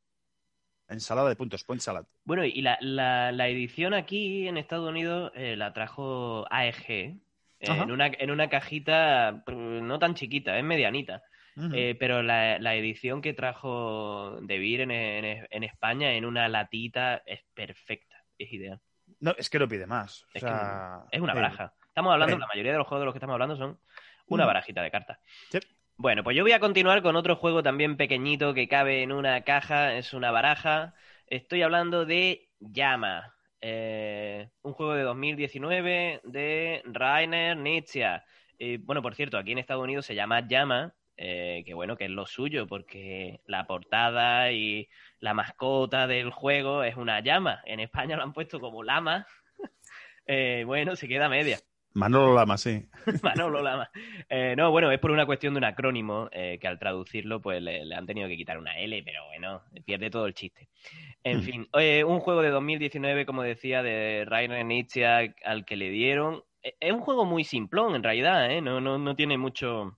Ensalada 0.90 1.30
de 1.30 1.36
puntos, 1.36 1.64
point 1.64 1.82
salad. 1.82 2.06
Bueno, 2.24 2.46
y 2.46 2.62
la, 2.62 2.78
la, 2.82 3.48
edición 3.50 3.94
aquí 3.94 4.48
en 4.48 4.58
Estados 4.58 4.90
Unidos 4.90 5.32
eh, 5.36 5.56
la 5.58 5.74
trajo 5.74 6.46
AEG 6.50 6.90
eh, 6.90 7.20
en, 7.60 7.92
una, 7.92 8.08
en 8.08 8.32
una 8.32 8.50
cajita 8.50 9.44
no 9.48 10.00
tan 10.00 10.16
chiquita, 10.16 10.58
es 10.58 10.64
medianita. 10.64 11.24
Eh, 11.74 11.96
pero 12.00 12.22
la, 12.22 12.60
la, 12.60 12.76
edición 12.76 13.20
que 13.20 13.34
trajo 13.34 14.38
De 14.44 14.60
Beer 14.60 14.82
en, 14.82 14.92
en, 14.92 15.64
España 15.64 16.14
en 16.14 16.24
una 16.24 16.48
latita 16.48 17.24
es 17.26 17.42
perfecta, 17.56 18.24
es 18.38 18.54
ideal. 18.54 18.80
No, 19.22 19.34
es 19.36 19.50
que 19.50 19.58
no 19.58 19.68
pide 19.68 19.88
más. 19.88 20.24
es, 20.36 20.44
es, 20.44 21.20
una 21.20 21.34
baraja. 21.34 21.74
Estamos 21.88 22.14
hablando, 22.14 22.38
la 22.38 22.46
mayoría 22.46 22.74
de 22.74 22.78
los 22.78 22.86
juegos 22.86 23.02
de 23.02 23.06
los 23.06 23.14
que 23.16 23.18
estamos 23.18 23.34
hablando 23.34 23.58
son 23.58 23.80
una 24.28 24.46
barajita 24.46 24.84
de 24.84 24.92
cartas. 24.92 25.18
Sí. 25.50 25.58
Bueno, 26.00 26.24
pues 26.24 26.36
yo 26.38 26.44
voy 26.44 26.52
a 26.52 26.60
continuar 26.60 27.02
con 27.02 27.16
otro 27.16 27.36
juego 27.36 27.64
también 27.64 27.98
pequeñito 27.98 28.54
que 28.54 28.68
cabe 28.68 29.02
en 29.02 29.12
una 29.12 29.42
caja, 29.44 29.96
es 29.96 30.14
una 30.14 30.30
baraja. 30.32 30.94
Estoy 31.26 31.64
hablando 31.64 32.06
de 32.06 32.50
Llama, 32.60 33.36
eh, 33.62 34.50
un 34.62 34.74
juego 34.74 34.94
de 34.94 35.02
2019 35.04 36.22
de 36.24 36.82
Rainer 36.86 37.58
Nietzsche. 37.58 38.06
bueno, 38.82 39.02
por 39.02 39.16
cierto, 39.16 39.38
aquí 39.38 39.52
en 39.54 39.58
Estados 39.58 39.84
Unidos 39.84 40.06
se 40.06 40.14
llama 40.16 40.48
Llama, 40.48 40.94
eh, 41.18 41.64
que 41.66 41.74
bueno, 41.74 41.98
que 41.98 42.06
es 42.06 42.12
lo 42.12 42.28
suyo, 42.28 42.68
porque 42.68 43.42
la 43.46 43.66
portada 43.66 44.52
y 44.52 44.88
la 45.20 45.34
mascota 45.34 46.06
del 46.06 46.30
juego 46.32 46.84
es 46.84 46.96
una 46.96 47.22
llama. 47.22 47.62
En 47.66 47.80
España 47.80 48.16
lo 48.16 48.24
han 48.24 48.34
puesto 48.34 48.60
como 48.60 48.84
lama. 48.84 49.28
Eh, 50.30 50.64
bueno, 50.66 50.98
se 50.98 51.08
queda 51.08 51.30
media. 51.30 51.58
Manolo 51.98 52.36
Lama, 52.36 52.58
sí. 52.60 52.86
Manolo 53.24 53.64
Lama. 53.64 53.90
Eh, 54.30 54.54
no, 54.56 54.70
bueno, 54.70 54.92
es 54.92 55.00
por 55.00 55.10
una 55.10 55.26
cuestión 55.26 55.56
de 55.56 55.58
un 55.58 55.64
acrónimo 55.64 56.30
eh, 56.32 56.60
que 56.62 56.68
al 56.68 56.78
traducirlo 56.78 57.42
pues 57.42 57.60
le, 57.60 57.92
han 57.94 58.06
tenido 58.06 58.28
que 58.28 58.38
quitar 58.38 58.60
una 58.60 58.78
L, 58.78 59.02
pero 59.04 59.26
bueno, 59.26 59.64
pierde 59.84 60.12
todo 60.12 60.28
el 60.28 60.36
chiste. 60.36 60.70
En 61.24 61.40
hmm. 61.40 61.42
fin, 61.42 61.68
un 62.06 62.20
juego 62.20 62.44
de 62.44 62.52
2019, 62.52 63.26
como 63.26 63.42
decía, 63.42 63.82
de 63.82 64.26
Rainer 64.28 64.64
Nietzsche 64.64 65.06
al 65.08 65.66
que 65.66 65.76
le 65.76 65.90
dieron. 65.90 66.44
E, 66.62 66.76
es 66.80 66.94
un 66.94 67.02
juego 67.02 67.26
muy 67.26 67.44
simplón, 67.44 67.96
en 67.96 68.04
realidad, 68.04 68.52
¿eh? 68.52 68.62
no, 68.62 68.80
no, 68.80 69.00
no 69.00 69.16
tiene 69.16 69.40
mucho... 69.40 69.98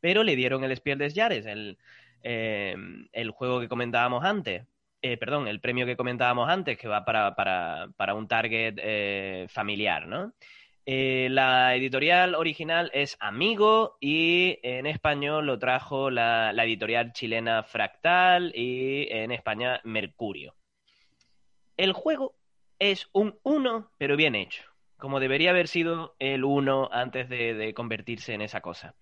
Pero 0.00 0.24
le 0.24 0.36
dieron 0.36 0.62
el 0.62 0.76
Spiel 0.76 0.98
des 0.98 1.14
Jahres, 1.14 1.46
el, 1.46 1.78
eh, 2.22 2.76
el 3.12 3.30
juego 3.30 3.60
que 3.60 3.68
comentábamos 3.68 4.24
antes. 4.24 4.66
perdón, 5.00 5.48
el 5.48 5.60
premio 5.60 5.86
que 5.86 5.96
comentábamos 5.96 6.50
antes, 6.50 6.76
que 6.76 6.88
va 6.88 7.04
para, 7.06 7.34
para, 7.34 7.88
para 7.96 8.12
un 8.12 8.28
target 8.28 9.48
familiar, 9.48 10.06
¿no? 10.06 10.34
Eh, 10.84 11.28
la 11.30 11.76
editorial 11.76 12.34
original 12.34 12.90
es 12.92 13.16
Amigo 13.20 13.96
y 14.00 14.58
en 14.64 14.86
español 14.86 15.46
lo 15.46 15.58
trajo 15.58 16.10
la, 16.10 16.50
editorial 16.50 17.12
chilena 17.12 17.62
Fractal 17.62 18.52
y 18.54 19.06
en 19.10 19.30
España 19.30 19.80
Mercurio. 19.84 20.56
El 21.76 21.92
juego 21.92 22.34
es 22.80 23.08
un 23.12 23.38
1, 23.44 23.92
pero 23.96 24.16
bien 24.16 24.34
hecho, 24.34 24.64
como 24.96 25.20
debería 25.20 25.50
haber 25.50 25.68
sido 25.68 26.16
el 26.18 26.44
1 26.44 26.88
antes 26.92 27.28
de 27.28 27.72
convertirse 27.74 28.34
en 28.34 28.40
esa 28.40 28.60
cosa. 28.60 28.94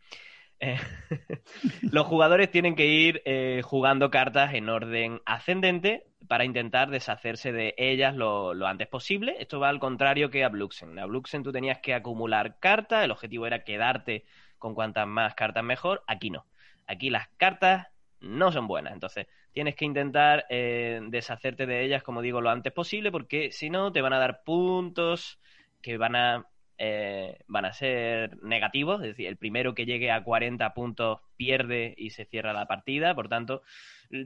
Eh, 0.60 0.78
los 1.90 2.06
jugadores 2.06 2.50
tienen 2.50 2.76
que 2.76 2.86
ir 2.86 3.22
eh, 3.24 3.62
jugando 3.64 4.10
cartas 4.10 4.52
en 4.54 4.68
orden 4.68 5.20
ascendente 5.24 6.04
para 6.28 6.44
intentar 6.44 6.90
deshacerse 6.90 7.50
de 7.50 7.74
ellas 7.78 8.14
lo, 8.14 8.52
antes 8.66 8.86
posible. 8.86 9.36
Esto 9.40 9.58
va 9.58 9.70
al 9.70 9.80
contrario 9.80 10.30
que 10.30 10.44
a 10.44 10.48
Bluxen. 10.48 10.98
A 10.98 11.06
Bluxen 11.06 11.42
tú 11.42 11.50
tenías 11.50 11.78
que 11.78 11.94
acumular 11.94 12.58
cartas, 12.60 13.04
el 13.04 13.10
objetivo 13.10 13.46
era 13.46 13.64
quedarte 13.64 14.24
con 14.58 14.74
cuantas 14.74 15.06
más 15.06 15.34
cartas 15.34 15.64
mejor. 15.64 16.04
Aquí 16.06 16.30
no. 16.30 16.46
Aquí 16.86 17.08
las 17.08 17.28
cartas 17.36 17.88
no 18.20 18.52
son 18.52 18.66
buenas. 18.68 18.92
Entonces 18.92 19.26
tienes 19.52 19.74
que 19.74 19.86
intentar 19.86 20.44
eh, 20.50 21.00
deshacerte 21.08 21.66
de 21.66 21.84
ellas, 21.84 22.02
como 22.02 22.20
digo, 22.20 22.40
lo 22.40 22.50
antes 22.50 22.72
posible, 22.72 23.10
porque 23.10 23.50
si 23.50 23.70
no 23.70 23.90
te 23.90 24.02
van 24.02 24.12
a 24.12 24.18
dar 24.18 24.42
puntos 24.44 25.40
que 25.80 25.96
van 25.96 26.14
a 26.14 26.46
eh, 26.82 27.36
van 27.46 27.66
a 27.66 27.74
ser 27.74 28.42
negativos, 28.42 29.02
es 29.02 29.08
decir, 29.08 29.26
el 29.26 29.36
primero 29.36 29.74
que 29.74 29.84
llegue 29.84 30.10
a 30.10 30.24
40 30.24 30.72
puntos 30.72 31.20
pierde 31.36 31.94
y 31.98 32.08
se 32.08 32.24
cierra 32.24 32.54
la 32.54 32.66
partida, 32.66 33.14
por 33.14 33.28
tanto, 33.28 33.60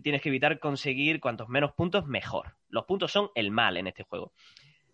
tienes 0.05 0.23
que 0.23 0.29
evitar 0.29 0.61
conseguir 0.61 1.19
cuantos 1.19 1.49
menos 1.49 1.73
puntos, 1.73 2.07
mejor. 2.07 2.55
Los 2.69 2.85
puntos 2.85 3.11
son 3.11 3.31
el 3.35 3.51
mal 3.51 3.77
en 3.77 3.89
este 3.89 4.05
juego. 4.05 4.33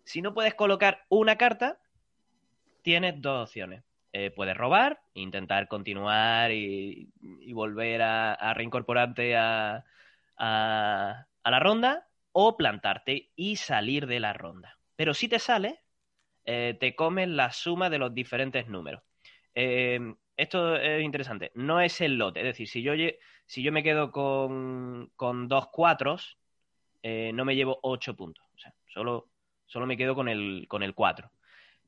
Si 0.03 0.23
no 0.23 0.33
puedes 0.33 0.55
colocar 0.55 1.05
una 1.07 1.35
carta, 1.35 1.77
tienes 2.81 3.21
dos 3.21 3.49
opciones. 3.49 3.83
Eh, 4.11 4.31
puedes 4.31 4.57
robar, 4.57 5.03
intentar 5.13 5.67
continuar 5.67 6.51
y, 6.51 7.11
volver 7.53 8.01
a, 8.01 8.53
reincorporarte 8.55 9.37
a, 9.37 9.85
a 10.35 11.25
la 11.45 11.59
ronda, 11.59 12.07
o 12.31 12.57
plantarte 12.57 13.29
y 13.35 13.57
salir 13.57 14.07
de 14.07 14.19
la 14.19 14.33
ronda. 14.33 14.79
Pero 14.95 15.13
si 15.13 15.27
te 15.27 15.37
sales, 15.37 15.75
eh, 16.45 16.75
te 16.79 16.95
comen 16.95 17.35
la 17.35 17.51
suma 17.51 17.89
de 17.89 17.99
los 17.99 18.13
diferentes 18.13 18.67
números. 18.67 19.03
Eh, 19.53 19.99
esto 20.35 20.75
es 20.75 21.03
interesante. 21.03 21.51
No 21.55 21.81
es 21.81 22.01
el 22.01 22.17
lote. 22.17 22.39
Es 22.39 22.45
decir, 22.45 22.67
si 22.67 22.81
yo, 22.81 22.93
si 23.45 23.61
yo 23.61 23.71
me 23.71 23.83
quedo 23.83 24.11
con, 24.11 25.11
dos 25.47 25.67
cuatros, 25.71 26.37
eh, 27.03 27.31
no 27.33 27.45
me 27.45 27.55
llevo 27.55 27.79
ocho 27.83 28.15
puntos. 28.15 28.45
O 28.55 28.57
sea, 28.57 28.73
solo, 28.87 29.29
solo 29.65 29.85
me 29.85 29.97
quedo 29.97 30.15
con 30.15 30.29
el, 30.29 30.65
con 30.67 30.83
el 30.83 30.95
cuatro. 30.95 31.31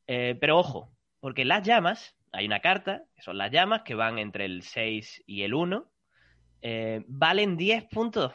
pero 0.06 0.58
ojo, 0.60 0.92
porque 1.20 1.46
las 1.46 1.64
llamas, 1.64 2.16
hay 2.32 2.46
una 2.46 2.60
carta, 2.60 3.04
que 3.16 3.22
son 3.22 3.38
las 3.38 3.52
llamas, 3.52 3.84
que 3.84 3.96
van 3.96 4.20
entre 4.20 4.46
el 4.46 4.64
6 4.64 5.24
y 5.26 5.44
el 5.44 5.54
1, 5.54 5.90
valen 7.08 7.58
10 7.58 7.86
puntos. 7.86 8.34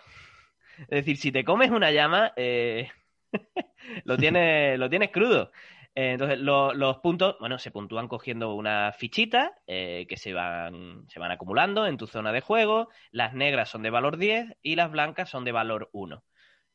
Es 0.79 1.05
decir, 1.05 1.17
si 1.17 1.33
te 1.33 1.45
comes 1.45 1.71
una 1.71 1.91
llama, 1.91 2.33
lo, 4.05 4.17
tienes, 4.17 4.79
lo 4.79 4.91
tienes 4.91 5.11
crudo. 5.11 5.53
Eh, 5.99 6.13
entonces, 6.13 6.39
los 6.39 6.99
puntos, 6.99 7.37
bueno, 7.41 7.59
se 7.59 7.73
puntúan 7.73 8.07
cogiendo 8.07 8.55
una 8.55 8.93
fichita 8.93 9.57
eh, 9.67 10.07
que 10.09 10.17
se 10.17 10.33
van, 10.33 11.05
se 11.09 11.19
van 11.19 11.33
acumulando 11.33 11.87
en 11.89 11.97
tu 11.97 12.07
zona 12.07 12.31
de 12.31 12.41
juego. 12.41 12.89
Las 13.11 13.35
negras 13.35 13.69
son 13.69 13.83
de 13.83 13.91
valor 13.91 14.17
10 14.17 14.57
y 14.63 14.77
las 14.77 14.93
blancas 14.93 15.29
son 15.29 15.45
de 15.45 15.51
valor 15.51 15.91
1. 15.93 16.23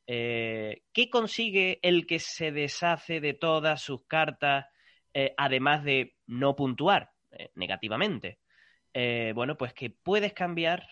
Eh, 0.07 0.83
¿Qué 0.91 1.09
consigue 1.09 1.79
el 1.83 2.05
que 2.05 2.19
se 2.19 2.51
deshace 2.51 3.21
de 3.21 3.33
todas 3.33 3.81
sus 3.81 4.05
cartas, 4.07 4.65
además 5.37 5.85
de 5.85 6.17
no 6.27 6.57
puntuar 6.57 7.11
negativamente? 7.55 8.39
bueno, 8.93 9.55
pues 9.57 9.73
que 9.73 9.89
puedes 9.89 10.33
cambiar 10.33 10.85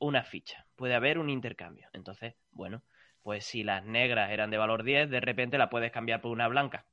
una 0.00 0.24
ficha. 0.24 0.66
Puede 0.74 0.96
haber 0.96 1.18
un 1.18 1.30
intercambio. 1.30 1.88
Entonces, 1.92 2.34
bueno, 2.50 2.82
pues 3.22 3.44
si 3.44 3.62
las 3.62 3.84
negras 3.84 4.32
eran 4.32 4.50
de 4.50 4.58
valor 4.58 4.82
10, 4.82 5.08
de 5.08 5.20
repente 5.20 5.56
la 5.56 5.70
puedes 5.70 5.92
cambiar 5.92 6.20
por 6.20 6.32
una 6.32 6.48
blanca 6.48 6.84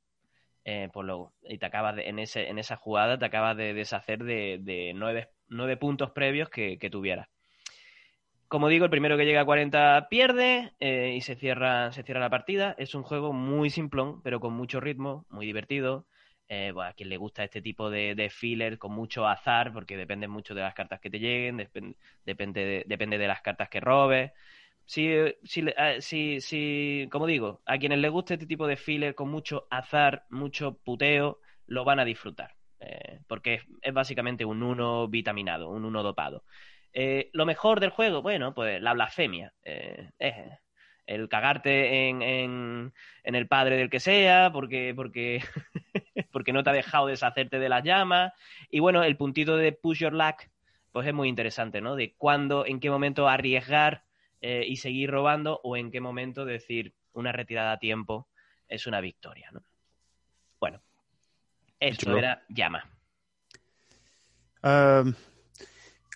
eh, 0.64 0.88
pues 0.92 1.06
y 1.42 1.58
te 1.58 1.66
acabas 1.66 1.96
en, 1.98 2.18
ese, 2.18 2.48
en 2.48 2.58
esa 2.58 2.76
jugada 2.76 3.18
te 3.18 3.24
acabas 3.24 3.56
de 3.56 3.74
deshacer 3.74 4.22
de, 4.24 4.92
nueve, 4.94 5.76
puntos 5.76 6.10
previos 6.10 6.50
que, 6.50 6.78
tuvieras. 6.90 7.28
Como 8.48 8.68
digo, 8.68 8.84
el 8.84 8.90
primero 8.90 9.16
que 9.16 9.26
llega 9.26 9.42
a 9.42 9.44
40 9.44 10.08
pierde 10.10 10.72
eh, 10.80 11.14
y 11.16 11.20
se 11.20 11.36
cierra, 11.36 11.92
se 11.92 12.02
cierra 12.02 12.20
la 12.20 12.30
partida. 12.30 12.74
Es 12.78 12.94
un 12.94 13.02
juego 13.02 13.32
muy 13.34 13.68
simplón, 13.68 14.22
pero 14.22 14.40
con 14.40 14.54
mucho 14.54 14.80
ritmo, 14.80 15.26
muy 15.28 15.44
divertido. 15.44 16.06
Eh, 16.50 16.72
a 16.82 16.94
quien 16.94 17.10
le 17.10 17.18
gusta 17.18 17.44
este 17.44 17.60
tipo 17.60 17.90
de, 17.90 18.30
filler 18.30 18.78
con 18.78 18.92
mucho 18.92 19.26
azar, 19.28 19.70
porque 19.72 19.98
depende 19.98 20.28
mucho 20.28 20.54
de 20.54 20.62
las 20.62 20.72
cartas 20.72 20.98
que 20.98 21.10
te 21.10 21.18
lleguen, 21.18 21.58
depende, 22.24 22.84
depende 22.86 23.18
de 23.18 23.28
las 23.28 23.42
cartas 23.42 23.68
que 23.68 23.80
robes. 23.80 24.32
Si, 24.88 25.06
si, 26.00 26.40
si, 26.40 27.08
como 27.12 27.26
digo, 27.26 27.60
a 27.66 27.76
quienes 27.76 27.98
les 27.98 28.10
guste 28.10 28.34
este 28.34 28.46
tipo 28.46 28.66
de 28.66 28.78
filler 28.78 29.14
con 29.14 29.28
mucho 29.28 29.66
azar, 29.70 30.24
mucho 30.30 30.78
puteo, 30.78 31.40
lo 31.66 31.84
van 31.84 32.00
a 32.00 32.06
disfrutar. 32.06 32.54
Eh, 32.80 33.20
porque 33.26 33.60
es, 33.82 33.92
básicamente 33.92 34.46
un 34.46 34.62
uno 34.62 35.06
vitaminado, 35.06 35.68
un 35.68 35.84
uno 35.84 36.02
dopado. 36.02 36.42
Eh, 36.94 37.28
lo 37.34 37.44
mejor 37.44 37.80
del 37.80 37.90
juego, 37.90 38.22
bueno, 38.22 38.54
pues 38.54 38.80
la 38.80 38.94
blasfemia. 38.94 39.52
Eh, 39.62 40.08
el 41.04 41.28
cagarte 41.28 42.08
en, 42.08 42.22
en, 42.22 42.92
el 43.24 43.46
padre 43.46 43.76
del 43.76 43.90
que 43.90 44.00
sea, 44.00 44.50
porque, 44.50 44.94
porque 44.96 45.42
porque 46.32 46.54
no 46.54 46.64
te 46.64 46.70
ha 46.70 46.72
dejado 46.72 47.08
deshacerte 47.08 47.58
de 47.58 47.68
las 47.68 47.84
llamas. 47.84 48.32
Y 48.70 48.80
bueno, 48.80 49.04
el 49.04 49.18
puntito 49.18 49.58
de 49.58 49.72
push 49.72 49.98
your 49.98 50.14
luck, 50.14 50.44
pues 50.92 51.06
es 51.06 51.12
muy 51.12 51.28
interesante, 51.28 51.82
¿no? 51.82 51.94
De 51.94 52.14
cuándo, 52.14 52.64
en 52.64 52.80
qué 52.80 52.88
momento 52.88 53.28
arriesgar 53.28 54.07
eh, 54.40 54.64
y 54.66 54.76
seguir 54.76 55.10
robando 55.10 55.60
o 55.64 55.76
en 55.76 55.90
qué 55.90 56.00
momento 56.00 56.44
decir 56.44 56.94
una 57.12 57.32
retirada 57.32 57.72
a 57.72 57.78
tiempo 57.78 58.28
es 58.68 58.86
una 58.86 59.00
victoria, 59.00 59.50
¿no? 59.52 59.64
Bueno, 60.60 60.80
esto 61.80 62.16
era 62.16 62.44
llama. 62.48 62.88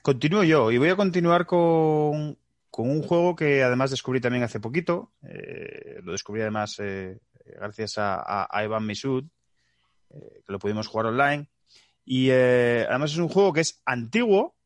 continúo 0.02 0.44
yo 0.44 0.70
y 0.70 0.78
voy 0.78 0.90
a 0.90 0.96
continuar 0.96 1.46
con, 1.46 2.38
un 2.76 3.02
juego 3.02 3.34
que 3.34 3.62
además 3.64 3.90
descubrí 3.90 4.20
también 4.20 4.44
hace 4.44 4.60
poquito. 4.60 5.12
Eh, 5.28 6.00
lo 6.04 6.12
descubrí 6.12 6.42
además 6.42 6.78
eh, 6.78 7.18
gracias 7.44 7.98
a, 7.98 8.46
a, 8.48 8.64
Ivan 8.64 8.86
Misud, 8.86 9.24
que 10.10 10.52
lo 10.52 10.60
pudimos 10.60 10.86
jugar 10.86 11.06
online. 11.06 11.48
Y 12.04 12.30
además 12.30 13.12
es 13.12 13.18
un 13.18 13.28
juego 13.28 13.52
que 13.52 13.60
es 13.62 13.82
antiguo, 13.84 14.56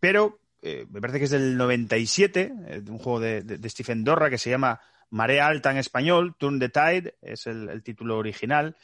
pero 0.00 0.38
eh, 0.66 0.86
me 0.90 1.02
parece 1.02 1.18
que 1.18 1.26
es 1.26 1.30
del 1.30 1.58
97, 1.58 2.52
eh, 2.68 2.82
un 2.88 2.96
juego 2.96 3.20
de, 3.20 3.68
Stephen 3.68 4.02
Dorra 4.02 4.30
que 4.30 4.38
se 4.38 4.48
llama 4.48 4.80
Marea 5.10 5.46
Alta 5.46 5.70
en 5.70 5.76
español, 5.76 6.36
Turn 6.38 6.58
the 6.58 6.70
Tide, 6.70 7.16
es 7.20 7.46
el, 7.46 7.82
título 7.82 8.16
original, 8.16 8.74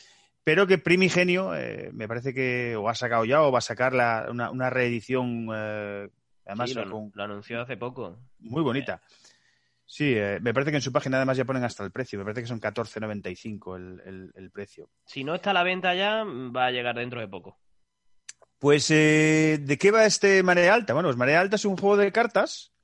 pero 0.45 0.67
que 0.67 0.77
Primigenio 0.77 1.55
eh, 1.55 1.89
me 1.95 2.07
parece 2.07 2.35
que 2.35 2.77
o 2.77 2.91
ha 2.91 2.95
sacado 2.95 3.25
ya 3.25 3.41
o 3.41 3.51
va 3.51 3.61
a 3.61 3.63
sacar 3.63 3.95
una, 4.29 4.69
reedición, 4.69 5.51
además 5.51 6.75
lo, 6.75 7.11
anunció 7.17 7.63
hace 7.63 7.79
poco. 7.79 8.19
Muy 8.41 8.61
bonita. 8.61 9.01
Sí, 9.87 10.15
me 10.43 10.53
parece 10.53 10.73
que 10.73 10.77
en 10.77 10.83
su 10.83 10.93
página 10.93 11.17
además 11.17 11.39
ya 11.39 11.47
ponen 11.47 11.65
hasta 11.65 11.83
el 11.83 11.93
precio. 11.93 12.19
Me 12.19 12.27
parece 12.27 12.43
que 12.43 12.47
son 12.47 12.61
14.95 12.61 13.77
el, 14.05 14.33
el, 14.37 14.51
precio. 14.51 14.91
Si 15.07 15.25
no 15.25 15.35
está 15.35 15.51
a 15.51 15.55
la 15.55 15.63
venta 15.63 15.95
ya, 15.95 16.25
va 16.25 16.67
a 16.67 16.71
llegar 16.71 16.97
dentro 16.97 17.21
de 17.21 17.27
poco. 17.27 17.59
Pues, 18.61 18.91
eh, 18.91 19.57
¿de 19.59 19.79
qué 19.79 19.91
va 19.91 20.05
este 20.05 20.43
Marea 20.43 20.75
Alta? 20.75 20.93
Bueno, 20.93 21.09
pues 21.09 21.17
Marea 21.17 21.41
Alta 21.41 21.57
es 21.57 21.65
un 21.65 21.79
juego 21.79 21.97
de 21.97 22.13
cartas 22.13 22.75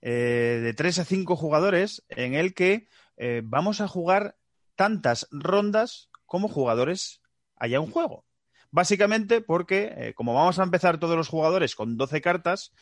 eh, 0.00 0.58
de 0.60 0.74
3 0.74 0.98
a 0.98 1.04
5 1.04 1.36
jugadores 1.36 2.04
en 2.08 2.34
el 2.34 2.52
que 2.52 2.88
eh, 3.16 3.40
vamos 3.44 3.80
a 3.80 3.86
jugar 3.86 4.36
tantas 4.74 5.28
rondas 5.30 6.10
como 6.26 6.48
jugadores 6.48 7.22
haya 7.54 7.78
un 7.78 7.92
juego. 7.92 8.26
Básicamente 8.72 9.40
porque, 9.40 10.14
como 10.16 10.34
vamos 10.34 10.58
a 10.58 10.64
empezar 10.64 10.98
todos 10.98 11.16
los 11.16 11.28
jugadores 11.28 11.76
con 11.76 11.96
12 11.96 12.20
cartas, 12.20 12.72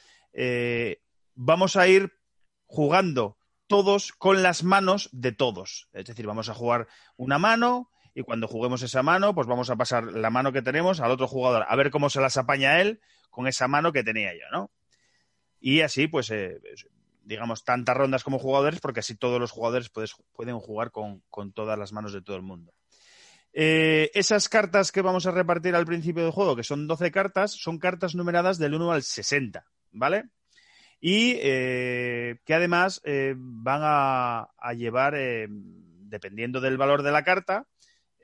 vamos 1.35 1.77
a 1.77 1.89
ir 1.89 2.13
jugando 2.67 3.39
todos 3.67 4.13
con 4.13 4.43
las 4.43 4.65
manos 4.65 5.09
de 5.13 5.33
todos. 5.33 5.89
Es 5.93 6.07
decir, 6.07 6.27
vamos 6.27 6.51
a 6.51 6.55
jugar 6.55 6.89
una 7.17 7.39
mano, 7.39 7.91
y 8.19 8.23
cuando 8.25 8.49
juguemos 8.49 8.83
esa 8.83 9.05
mano, 9.05 9.33
pues 9.33 9.47
vamos 9.47 9.71
a 9.71 9.77
pasar 9.77 10.03
la 10.03 10.29
mano 10.29 10.51
que 10.51 10.61
tenemos 10.61 10.99
al 10.99 11.13
otro 11.13 11.29
jugador, 11.29 11.65
a 11.69 11.77
ver 11.77 11.93
cómo 11.93 12.11
se 12.11 12.21
las 12.21 12.37
apaña 12.37 12.81
él 12.81 13.01
con 13.31 13.47
esa 13.47 13.69
mano 13.69 13.93
que 13.93 14.03
tenía 14.03 14.33
yo, 14.35 14.45
¿no? 14.51 14.73
Y 15.61 15.83
así, 15.83 16.09
pues, 16.09 16.29
eh, 16.33 16.61
digamos, 17.23 17.63
tantas 17.63 17.97
rondas 17.97 18.25
como 18.25 18.41
jugadores, 18.41 18.81
porque 18.81 19.01
así 19.01 19.15
todos 19.15 19.39
los 19.39 19.53
jugadores 19.53 19.93
pueden 20.33 20.59
jugar 20.59 20.91
con, 20.91 21.23
todas 21.55 21.79
las 21.79 21.93
manos 21.93 22.13
de 22.13 22.21
todo 22.21 22.35
el 22.35 22.43
mundo. 22.43 22.75
Eh, 23.53 24.11
esas 24.15 24.49
cartas 24.49 24.91
que 24.91 25.01
vamos 25.01 25.27
a 25.27 25.31
repartir 25.31 25.77
al 25.77 25.87
principio 25.87 26.25
del 26.25 26.33
juego, 26.33 26.57
que 26.57 26.65
son 26.65 26.89
12 26.89 27.13
cartas, 27.13 27.53
son 27.53 27.79
cartas 27.79 28.17
numeradas 28.17 28.59
del 28.59 28.75
1 28.75 28.91
al 28.91 29.05
60, 29.05 29.65
¿vale? 29.93 30.25
Y 31.01 31.37
eh, 31.41 32.41
que 32.45 32.55
además 32.55 33.01
van 33.37 33.81
a 33.85 34.73
llevar, 34.75 35.15
dependiendo 35.49 36.61
del 36.61 36.79
valor 36.79 37.05
de 37.05 37.13
la 37.13 37.23
carta, 37.23 37.69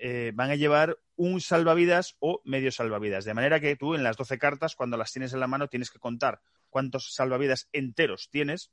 eh, 0.07 0.33
van 0.35 0.51
a 0.51 0.55
llevar 0.55 0.99
un 1.17 1.41
salvavidas 1.41 2.17
o 2.19 2.43
medio 2.45 2.71
salvavidas. 2.71 3.25
De 3.25 3.33
manera 3.33 3.59
que 3.59 3.75
tú 3.75 3.95
en 3.95 4.03
las 4.03 4.19
12 4.19 4.37
cartas, 4.37 4.77
cuando 4.77 4.99
las 4.99 5.11
tienes 5.11 5.33
en 5.33 5.41
la 5.41 5.47
mano, 5.47 5.69
tienes 5.69 5.91
que 5.91 5.99
contar 5.99 6.43
cuántos 6.69 7.15
salvavidas 7.15 7.71
enteros 7.73 8.29
tienes 8.31 8.71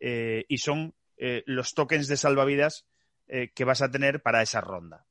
eh, 0.00 0.46
y 0.48 0.56
son 0.56 0.94
eh, 1.18 1.42
los 1.44 1.74
tokens 1.74 2.08
de 2.08 2.16
salvavidas 2.16 2.86
que 3.54 3.64
vas 3.64 3.80
a 3.80 3.90
tener 3.90 4.20
para 4.20 4.42
esa 4.42 4.60
ronda. 4.60 5.06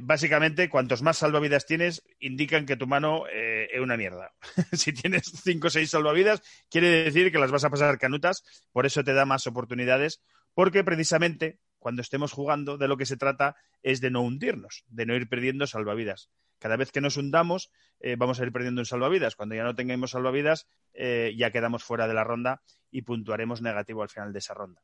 básicamente, 0.00 0.70
cuantos 0.70 1.02
más 1.02 1.18
salvavidas 1.18 1.66
tienes, 1.66 2.02
indican 2.18 2.64
que 2.64 2.76
tu 2.76 2.86
mano 2.86 3.26
es 3.26 3.78
una 3.78 3.98
mierda. 3.98 4.32
si 4.72 4.94
tienes 4.94 5.24
5 5.44 5.66
o 5.66 5.70
6 5.70 5.90
salvavidas, 5.90 6.40
quiere 6.70 7.04
decir 7.04 7.30
que 7.30 7.38
las 7.38 7.50
vas 7.50 7.64
a 7.64 7.68
pasar 7.68 7.98
canutas, 7.98 8.42
por 8.72 8.86
eso 8.86 9.04
te 9.04 9.12
da 9.12 9.26
más 9.26 9.46
oportunidades, 9.46 10.22
porque 10.54 10.82
precisamente 10.82 11.58
cuando 11.86 12.02
estemos 12.02 12.32
jugando, 12.32 12.78
de 12.78 12.88
lo 12.88 12.96
que 12.96 13.06
se 13.06 13.16
trata 13.16 13.54
es 13.80 14.00
de 14.00 14.10
no 14.10 14.22
hundirnos, 14.22 14.82
de 14.88 15.06
no 15.06 15.14
ir 15.14 15.28
perdiendo 15.28 15.68
salvavidas. 15.68 16.30
Cada 16.58 16.76
vez 16.76 16.90
que 16.90 17.00
nos 17.00 17.16
hundamos, 17.16 17.70
eh, 18.00 18.16
vamos 18.18 18.40
a 18.40 18.42
ir 18.42 18.50
perdiendo 18.50 18.80
en 18.80 18.86
salvavidas. 18.86 19.36
Cuando 19.36 19.54
ya 19.54 19.62
no 19.62 19.76
tengamos 19.76 20.10
salvavidas, 20.10 20.66
eh, 20.94 21.32
ya 21.38 21.52
quedamos 21.52 21.84
fuera 21.84 22.08
de 22.08 22.14
la 22.14 22.24
ronda 22.24 22.60
y 22.90 23.02
puntuaremos 23.02 23.62
negativo 23.62 24.02
al 24.02 24.08
final 24.08 24.32
de 24.32 24.38
esa 24.40 24.52
ronda. 24.52 24.82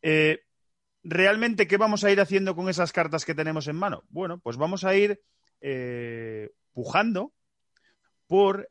Eh, 0.00 0.40
¿Realmente 1.02 1.66
qué 1.66 1.76
vamos 1.76 2.02
a 2.02 2.10
ir 2.10 2.18
haciendo 2.18 2.56
con 2.56 2.70
esas 2.70 2.92
cartas 2.92 3.26
que 3.26 3.34
tenemos 3.34 3.68
en 3.68 3.76
mano? 3.76 4.02
Bueno, 4.08 4.38
pues 4.38 4.56
vamos 4.56 4.84
a 4.84 4.96
ir 4.96 5.20
pujando 6.72 7.34
por 8.26 8.66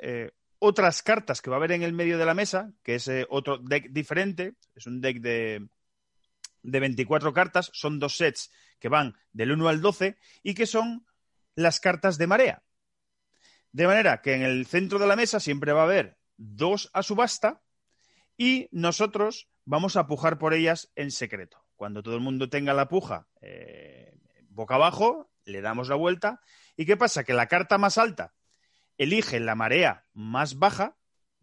otras 0.57 1.03
cartas 1.03 1.43
que 1.43 1.51
va 1.51 1.57
a 1.57 1.59
haber 1.59 1.73
en 1.73 1.83
el 1.83 1.93
medio 1.93 2.17
de 2.17 2.25
la 2.25 2.33
mesa, 2.33 2.71
que 2.81 2.95
es 2.95 3.07
otro 3.29 3.59
deck 3.59 3.91
diferente, 3.91 4.55
es 4.73 4.87
un 4.87 4.99
deck 4.99 5.19
de, 5.19 5.67
de 6.65 6.79
24 6.79 7.33
cartas, 7.33 7.69
son 7.73 7.99
dos 7.99 8.17
sets 8.17 8.51
que 8.79 8.89
van 8.89 9.15
del 9.31 9.51
1 9.51 9.67
al 9.67 9.81
12 9.81 10.17
y 10.43 10.53
que 10.53 10.65
son 10.65 11.05
las 11.55 11.79
cartas 11.79 12.17
de 12.17 12.27
marea. 12.27 12.63
De 13.71 13.87
manera 13.87 14.21
que 14.21 14.33
en 14.33 14.41
el 14.41 14.65
centro 14.65 14.99
de 14.99 15.07
la 15.07 15.15
mesa 15.15 15.39
siempre 15.39 15.73
va 15.73 15.81
a 15.81 15.85
haber 15.85 16.17
dos 16.37 16.89
a 16.93 17.03
subasta 17.03 17.61
y 18.37 18.67
nosotros 18.71 19.49
vamos 19.65 19.95
a 19.95 20.07
pujar 20.07 20.37
por 20.37 20.53
ellas 20.53 20.91
en 20.95 21.11
secreto. 21.11 21.65
Cuando 21.75 22.03
todo 22.03 22.15
el 22.15 22.21
mundo 22.21 22.49
tenga 22.49 22.73
la 22.73 22.87
puja 22.87 23.27
eh, 23.41 24.17
boca 24.49 24.75
abajo, 24.75 25.29
le 25.43 25.61
damos 25.61 25.89
la 25.89 25.95
vuelta. 25.95 26.41
¿Y 26.77 26.85
qué 26.85 26.97
pasa? 26.97 27.23
Que 27.23 27.33
la 27.33 27.47
carta 27.47 27.77
más 27.77 27.97
alta 27.97 28.33
elige 28.97 29.39
la 29.39 29.55
marea 29.55 30.05
más 30.13 30.57
baja 30.57 30.97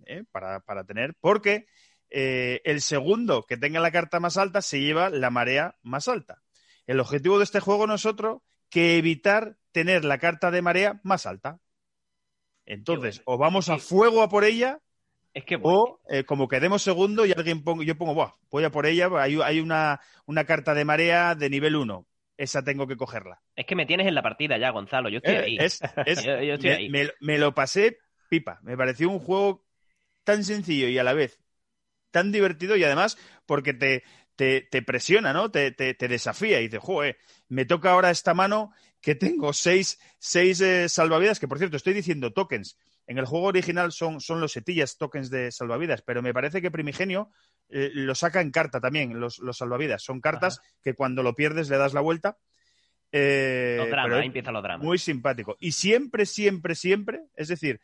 eh, 0.06 0.24
para, 0.30 0.60
para, 0.60 0.84
tener, 0.84 1.14
porque 1.20 1.66
eh, 2.14 2.60
el 2.64 2.82
segundo 2.82 3.44
que 3.44 3.56
tenga 3.56 3.80
la 3.80 3.90
carta 3.90 4.20
más 4.20 4.36
alta 4.36 4.60
se 4.60 4.80
lleva 4.80 5.08
la 5.08 5.30
marea 5.30 5.76
más 5.82 6.08
alta. 6.08 6.42
El 6.86 7.00
objetivo 7.00 7.38
de 7.38 7.44
este 7.44 7.60
juego 7.60 7.86
no 7.86 7.94
es 7.94 8.04
otro 8.04 8.42
que 8.68 8.98
evitar 8.98 9.56
tener 9.72 10.04
la 10.04 10.18
carta 10.18 10.50
de 10.50 10.60
marea 10.60 11.00
más 11.04 11.24
alta. 11.24 11.58
Entonces, 12.66 13.22
o 13.24 13.38
vamos 13.38 13.70
a 13.70 13.78
fuego 13.78 14.22
a 14.22 14.28
por 14.28 14.44
ella, 14.44 14.80
es 15.32 15.44
que 15.44 15.58
o 15.62 16.00
eh, 16.10 16.24
como 16.24 16.48
quedemos 16.48 16.82
segundo 16.82 17.24
y 17.24 17.32
alguien 17.32 17.64
pongo, 17.64 17.82
yo 17.82 17.96
pongo, 17.96 18.36
voy 18.50 18.64
a 18.64 18.70
por 18.70 18.84
ella, 18.84 19.08
hay, 19.18 19.60
una, 19.60 19.98
carta 20.46 20.74
de 20.74 20.84
marea 20.84 21.34
de 21.34 21.48
nivel 21.48 21.76
1. 21.76 22.06
Esa 22.36 22.62
tengo 22.62 22.86
que 22.86 22.96
cogerla. 22.96 23.40
Es 23.56 23.66
que 23.66 23.74
me 23.74 23.86
tienes 23.86 24.06
en 24.06 24.14
la 24.14 24.22
partida 24.22 24.58
ya, 24.58 24.70
Gonzalo. 24.70 25.08
Yo 25.08 25.18
estoy 25.18 25.36
ahí. 25.36 26.88
me 27.20 27.38
lo 27.38 27.54
pasé 27.54 27.98
pipa. 28.28 28.58
Me 28.62 28.76
pareció 28.76 29.08
un 29.08 29.18
juego 29.18 29.64
tan 30.24 30.44
sencillo 30.44 30.88
y 30.88 30.98
a 30.98 31.04
la 31.04 31.14
vez 31.14 31.41
tan 32.12 32.30
divertido 32.30 32.76
y 32.76 32.84
además 32.84 33.18
porque 33.46 33.74
te, 33.74 34.04
te, 34.36 34.82
presiona, 34.82 35.32
¿no? 35.32 35.50
Te, 35.50 35.72
te, 35.72 36.08
desafía 36.08 36.60
y 36.60 36.64
dices, 36.64 36.80
joder, 36.80 37.18
me 37.48 37.64
toca 37.64 37.90
ahora 37.90 38.10
esta 38.10 38.34
mano 38.34 38.72
que 39.00 39.14
tengo 39.14 39.52
seis, 39.52 39.98
seis 40.18 40.60
eh, 40.60 40.88
salvavidas, 40.88 41.40
que 41.40 41.48
por 41.48 41.58
cierto 41.58 41.76
estoy 41.76 41.92
diciendo 41.92 42.32
tokens. 42.32 42.78
En 43.06 43.18
el 43.18 43.26
juego 43.26 43.46
original 43.46 43.90
son, 43.90 44.20
son 44.20 44.40
los 44.40 44.52
setillas 44.52 44.96
tokens 44.96 45.28
de 45.28 45.50
salvavidas, 45.50 46.02
pero 46.02 46.22
me 46.22 46.32
parece 46.32 46.62
que 46.62 46.70
Primigenio 46.70 47.30
eh, 47.68 47.90
lo 47.92 48.14
saca 48.14 48.40
en 48.40 48.52
carta 48.52 48.80
también, 48.80 49.18
los, 49.18 49.40
los 49.40 49.58
salvavidas. 49.58 50.02
Son 50.02 50.20
cartas 50.20 50.60
que 50.82 50.94
cuando 50.94 51.22
lo 51.22 51.34
pierdes 51.34 51.68
le 51.68 51.78
das 51.78 51.94
la 51.94 52.00
vuelta. 52.00 52.38
Eh, 53.10 53.90
ahí 53.92 54.26
empieza 54.26 54.52
lo 54.52 54.62
drama. 54.62 54.82
Muy 54.82 54.98
simpático. 54.98 55.56
Y 55.58 55.72
siempre, 55.72 56.24
siempre, 56.24 56.74
siempre, 56.76 57.24
es 57.34 57.48
decir, 57.48 57.80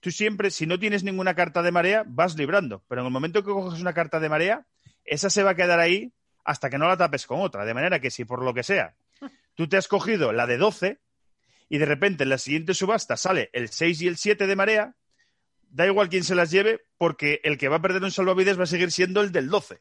tú 0.00 0.10
siempre, 0.10 0.50
si 0.50 0.66
no 0.66 0.78
tienes 0.78 1.04
ninguna 1.04 1.34
carta 1.34 1.62
de 1.62 1.72
marea, 1.72 2.04
vas 2.06 2.36
librando. 2.36 2.82
Pero 2.88 3.00
en 3.00 3.06
el 3.06 3.12
momento 3.12 3.42
que 3.42 3.50
coges 3.50 3.80
una 3.80 3.92
carta 3.92 4.20
de 4.20 4.28
marea, 4.28 4.66
esa 5.04 5.30
se 5.30 5.42
va 5.42 5.50
a 5.50 5.56
quedar 5.56 5.80
ahí 5.80 6.12
hasta 6.44 6.70
que 6.70 6.78
no 6.78 6.88
la 6.88 6.96
tapes 6.96 7.26
con 7.26 7.40
otra. 7.40 7.64
De 7.64 7.74
manera 7.74 8.00
que 8.00 8.10
si 8.10 8.24
por 8.24 8.42
lo 8.42 8.54
que 8.54 8.62
sea 8.62 8.94
tú 9.54 9.68
te 9.68 9.76
has 9.76 9.88
cogido 9.88 10.32
la 10.32 10.46
de 10.46 10.58
12 10.58 11.00
y 11.68 11.78
de 11.78 11.86
repente 11.86 12.24
en 12.24 12.30
la 12.30 12.38
siguiente 12.38 12.74
subasta 12.74 13.16
sale 13.16 13.50
el 13.52 13.68
6 13.68 14.02
y 14.02 14.08
el 14.08 14.16
7 14.16 14.46
de 14.46 14.56
marea, 14.56 14.94
da 15.70 15.86
igual 15.86 16.08
quién 16.08 16.24
se 16.24 16.34
las 16.34 16.50
lleve 16.50 16.84
porque 16.98 17.40
el 17.44 17.58
que 17.58 17.68
va 17.68 17.76
a 17.76 17.82
perder 17.82 18.02
un 18.02 18.10
salvavidas 18.10 18.58
va 18.58 18.64
a 18.64 18.66
seguir 18.66 18.90
siendo 18.90 19.20
el 19.22 19.32
del 19.32 19.48
12. 19.48 19.80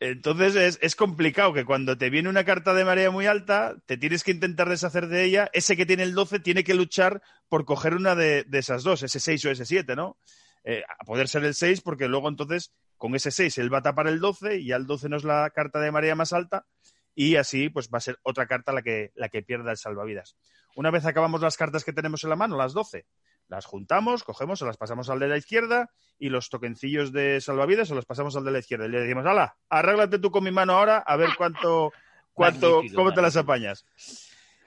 Entonces 0.00 0.78
es, 0.80 0.96
complicado 0.96 1.52
que 1.52 1.66
cuando 1.66 1.98
te 1.98 2.08
viene 2.08 2.30
una 2.30 2.44
carta 2.44 2.72
de 2.72 2.86
marea 2.86 3.10
muy 3.10 3.26
alta, 3.26 3.76
te 3.84 3.98
tienes 3.98 4.24
que 4.24 4.30
intentar 4.30 4.66
deshacer 4.70 5.08
de 5.08 5.24
ella. 5.24 5.50
Ese 5.52 5.76
que 5.76 5.84
tiene 5.84 6.04
el 6.04 6.14
12 6.14 6.40
tiene 6.40 6.64
que 6.64 6.72
luchar 6.72 7.20
por 7.50 7.66
coger 7.66 7.94
una 7.94 8.14
de, 8.14 8.46
esas 8.50 8.82
dos, 8.82 9.02
ese 9.02 9.20
6 9.20 9.44
o 9.44 9.50
ese 9.50 9.66
7, 9.66 9.94
¿no? 9.96 10.16
Eh, 10.64 10.82
a 10.98 11.04
poder 11.04 11.28
ser 11.28 11.44
el 11.44 11.54
6, 11.54 11.82
porque 11.82 12.08
luego 12.08 12.30
entonces 12.30 12.72
con 12.96 13.14
ese 13.14 13.30
6 13.30 13.58
él 13.58 13.72
va 13.72 13.78
a 13.78 13.82
tapar 13.82 14.06
el 14.06 14.20
12 14.20 14.56
y 14.56 14.68
ya 14.68 14.76
el 14.76 14.86
12 14.86 15.10
no 15.10 15.18
es 15.18 15.24
la 15.24 15.50
carta 15.50 15.80
de 15.80 15.92
marea 15.92 16.14
más 16.14 16.32
alta 16.32 16.66
y 17.14 17.36
así 17.36 17.68
pues 17.68 17.90
va 17.92 17.98
a 17.98 18.02
ser 18.02 18.18
otra 18.22 18.46
carta 18.46 18.72
la 18.72 18.80
que, 18.80 19.12
la 19.14 19.28
que 19.28 19.42
pierda 19.42 19.70
el 19.70 19.76
salvavidas. 19.76 20.36
Una 20.76 20.90
vez 20.90 21.04
acabamos 21.04 21.42
las 21.42 21.58
cartas 21.58 21.84
que 21.84 21.92
tenemos 21.92 22.24
en 22.24 22.30
la 22.30 22.36
mano, 22.36 22.56
las 22.56 22.72
12, 22.72 23.04
las 23.50 23.66
juntamos, 23.66 24.22
cogemos, 24.22 24.60
se 24.60 24.64
las 24.64 24.76
pasamos 24.76 25.10
al 25.10 25.18
de 25.18 25.28
la 25.28 25.36
izquierda 25.36 25.90
y 26.18 26.28
los 26.28 26.48
toquencillos 26.48 27.12
de 27.12 27.40
salvavidas 27.40 27.88
se 27.88 27.96
los 27.96 28.06
pasamos 28.06 28.36
al 28.36 28.44
de 28.44 28.52
la 28.52 28.60
izquierda. 28.60 28.86
Y 28.86 28.90
le 28.90 29.00
decimos, 29.00 29.26
hala, 29.26 29.56
arréglate 29.68 30.20
tú 30.20 30.30
con 30.30 30.44
mi 30.44 30.52
mano 30.52 30.74
ahora 30.74 30.98
a 30.98 31.16
ver 31.16 31.30
cuánto, 31.36 31.92
cuánto, 32.32 32.82
cómo 32.94 33.12
te 33.12 33.20
las 33.20 33.36
apañas. 33.36 33.84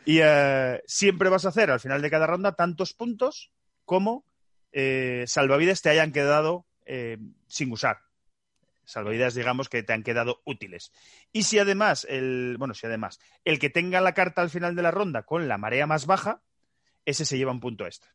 Y 0.06 0.20
eh, 0.22 0.84
siempre 0.86 1.30
vas 1.30 1.46
a 1.46 1.50
hacer 1.50 1.72
al 1.72 1.80
final 1.80 2.02
de 2.02 2.10
cada 2.10 2.28
ronda 2.28 2.56
tantos 2.56 2.94
puntos 2.94 3.52
como 3.86 4.26
eh, 4.74 5.24
salvavidas 5.28 5.82
te 5.82 5.90
hayan 5.90 6.12
quedado 6.12 6.66
eh, 6.86 7.18
sin 7.48 7.72
usar. 7.72 8.00
Salvavidas, 8.84 9.34
digamos, 9.34 9.70
que 9.70 9.82
te 9.82 9.94
han 9.94 10.04
quedado 10.04 10.42
útiles. 10.44 10.92
Y 11.32 11.44
si 11.44 11.58
además, 11.58 12.06
el, 12.10 12.58
bueno, 12.60 12.74
si 12.74 12.86
además, 12.86 13.22
el 13.46 13.60
que 13.60 13.70
tenga 13.70 14.02
la 14.02 14.14
carta 14.14 14.42
al 14.42 14.50
final 14.50 14.76
de 14.76 14.82
la 14.82 14.92
ronda 14.92 15.24
con 15.24 15.48
la 15.48 15.58
marea 15.58 15.88
más 15.88 16.06
baja, 16.06 16.42
ese 17.06 17.24
se 17.24 17.38
lleva 17.38 17.54
un 17.54 17.62
punto 17.62 17.86
extra. 17.86 18.14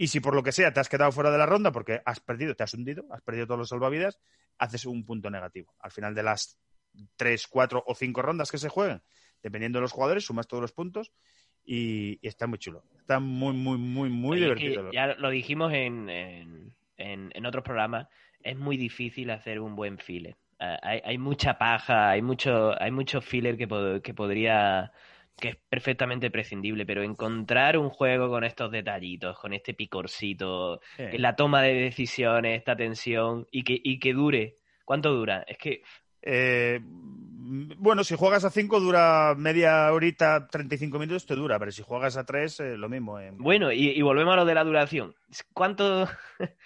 Y 0.00 0.06
si 0.06 0.20
por 0.20 0.34
lo 0.34 0.42
que 0.42 0.50
sea 0.50 0.72
te 0.72 0.80
has 0.80 0.88
quedado 0.88 1.12
fuera 1.12 1.30
de 1.30 1.36
la 1.36 1.44
ronda 1.44 1.72
porque 1.72 2.00
has 2.06 2.20
perdido, 2.20 2.54
te 2.54 2.62
has 2.62 2.72
hundido, 2.72 3.04
has 3.10 3.20
perdido 3.20 3.46
todos 3.46 3.58
los 3.58 3.68
salvavidas, 3.68 4.18
haces 4.56 4.86
un 4.86 5.04
punto 5.04 5.28
negativo. 5.28 5.74
Al 5.78 5.90
final 5.90 6.14
de 6.14 6.22
las 6.22 6.58
tres, 7.16 7.46
cuatro 7.46 7.84
o 7.86 7.94
cinco 7.94 8.22
rondas 8.22 8.50
que 8.50 8.56
se 8.56 8.70
jueguen, 8.70 9.02
dependiendo 9.42 9.76
de 9.78 9.82
los 9.82 9.92
jugadores, 9.92 10.24
sumas 10.24 10.48
todos 10.48 10.62
los 10.62 10.72
puntos 10.72 11.12
y, 11.66 12.18
está 12.26 12.46
muy 12.46 12.56
chulo. 12.56 12.82
Está 12.98 13.20
muy, 13.20 13.52
muy, 13.52 13.76
muy, 13.76 14.08
muy 14.08 14.40
divertido. 14.40 14.90
Ya 14.90 15.08
lo 15.08 15.28
dijimos 15.28 15.70
en, 15.74 16.08
en, 16.08 16.72
en, 16.96 17.44
otros 17.44 17.62
programas, 17.62 18.08
es 18.42 18.56
muy 18.56 18.78
difícil 18.78 19.28
hacer 19.28 19.60
un 19.60 19.76
buen 19.76 19.98
filler. 19.98 20.38
Ah, 20.58 20.78
hay, 20.82 21.02
hay, 21.04 21.18
mucha 21.18 21.58
paja, 21.58 22.08
hay 22.08 22.22
mucho, 22.22 22.72
hay 22.80 22.90
mucho 22.90 23.20
filler 23.20 23.58
que, 23.58 24.00
que 24.02 24.14
podría 24.14 24.92
que 25.40 25.48
es 25.48 25.56
perfectamente 25.68 26.30
prescindible, 26.30 26.86
pero 26.86 27.02
encontrar 27.02 27.78
un 27.78 27.90
juego 27.90 28.28
con 28.28 28.44
estos 28.44 28.70
detallitos, 28.70 29.38
con 29.38 29.52
este 29.52 29.74
picorcito, 29.74 30.80
la 30.98 31.34
toma 31.34 31.62
de 31.62 31.74
decisiones, 31.74 32.58
esta 32.58 32.76
tensión 32.76 33.46
y 33.50 33.64
que, 33.64 33.80
y 33.82 33.98
que 33.98 34.12
dure. 34.12 34.58
¿Cuánto 34.84 35.12
dura? 35.12 35.44
Es 35.46 35.58
que 35.58 35.82
eh, 36.22 36.80
bueno, 37.78 38.04
si 38.04 38.14
juegas 38.14 38.44
a 38.44 38.50
5 38.50 38.78
dura 38.78 39.34
media 39.36 39.92
horita, 39.92 40.46
35 40.46 41.00
minutos 41.00 41.26
te 41.26 41.34
dura, 41.34 41.58
pero 41.58 41.72
si 41.72 41.82
juegas 41.82 42.16
a 42.16 42.24
3, 42.24 42.60
eh, 42.60 42.76
lo 42.76 42.88
mismo. 42.88 43.18
Bueno, 43.38 43.72
y, 43.72 44.00
volvemos 44.02 44.34
a 44.34 44.36
lo 44.36 44.44
de 44.44 44.54
la 44.54 44.64
duración. 44.64 45.14
¿Cuánto...? 45.52 46.08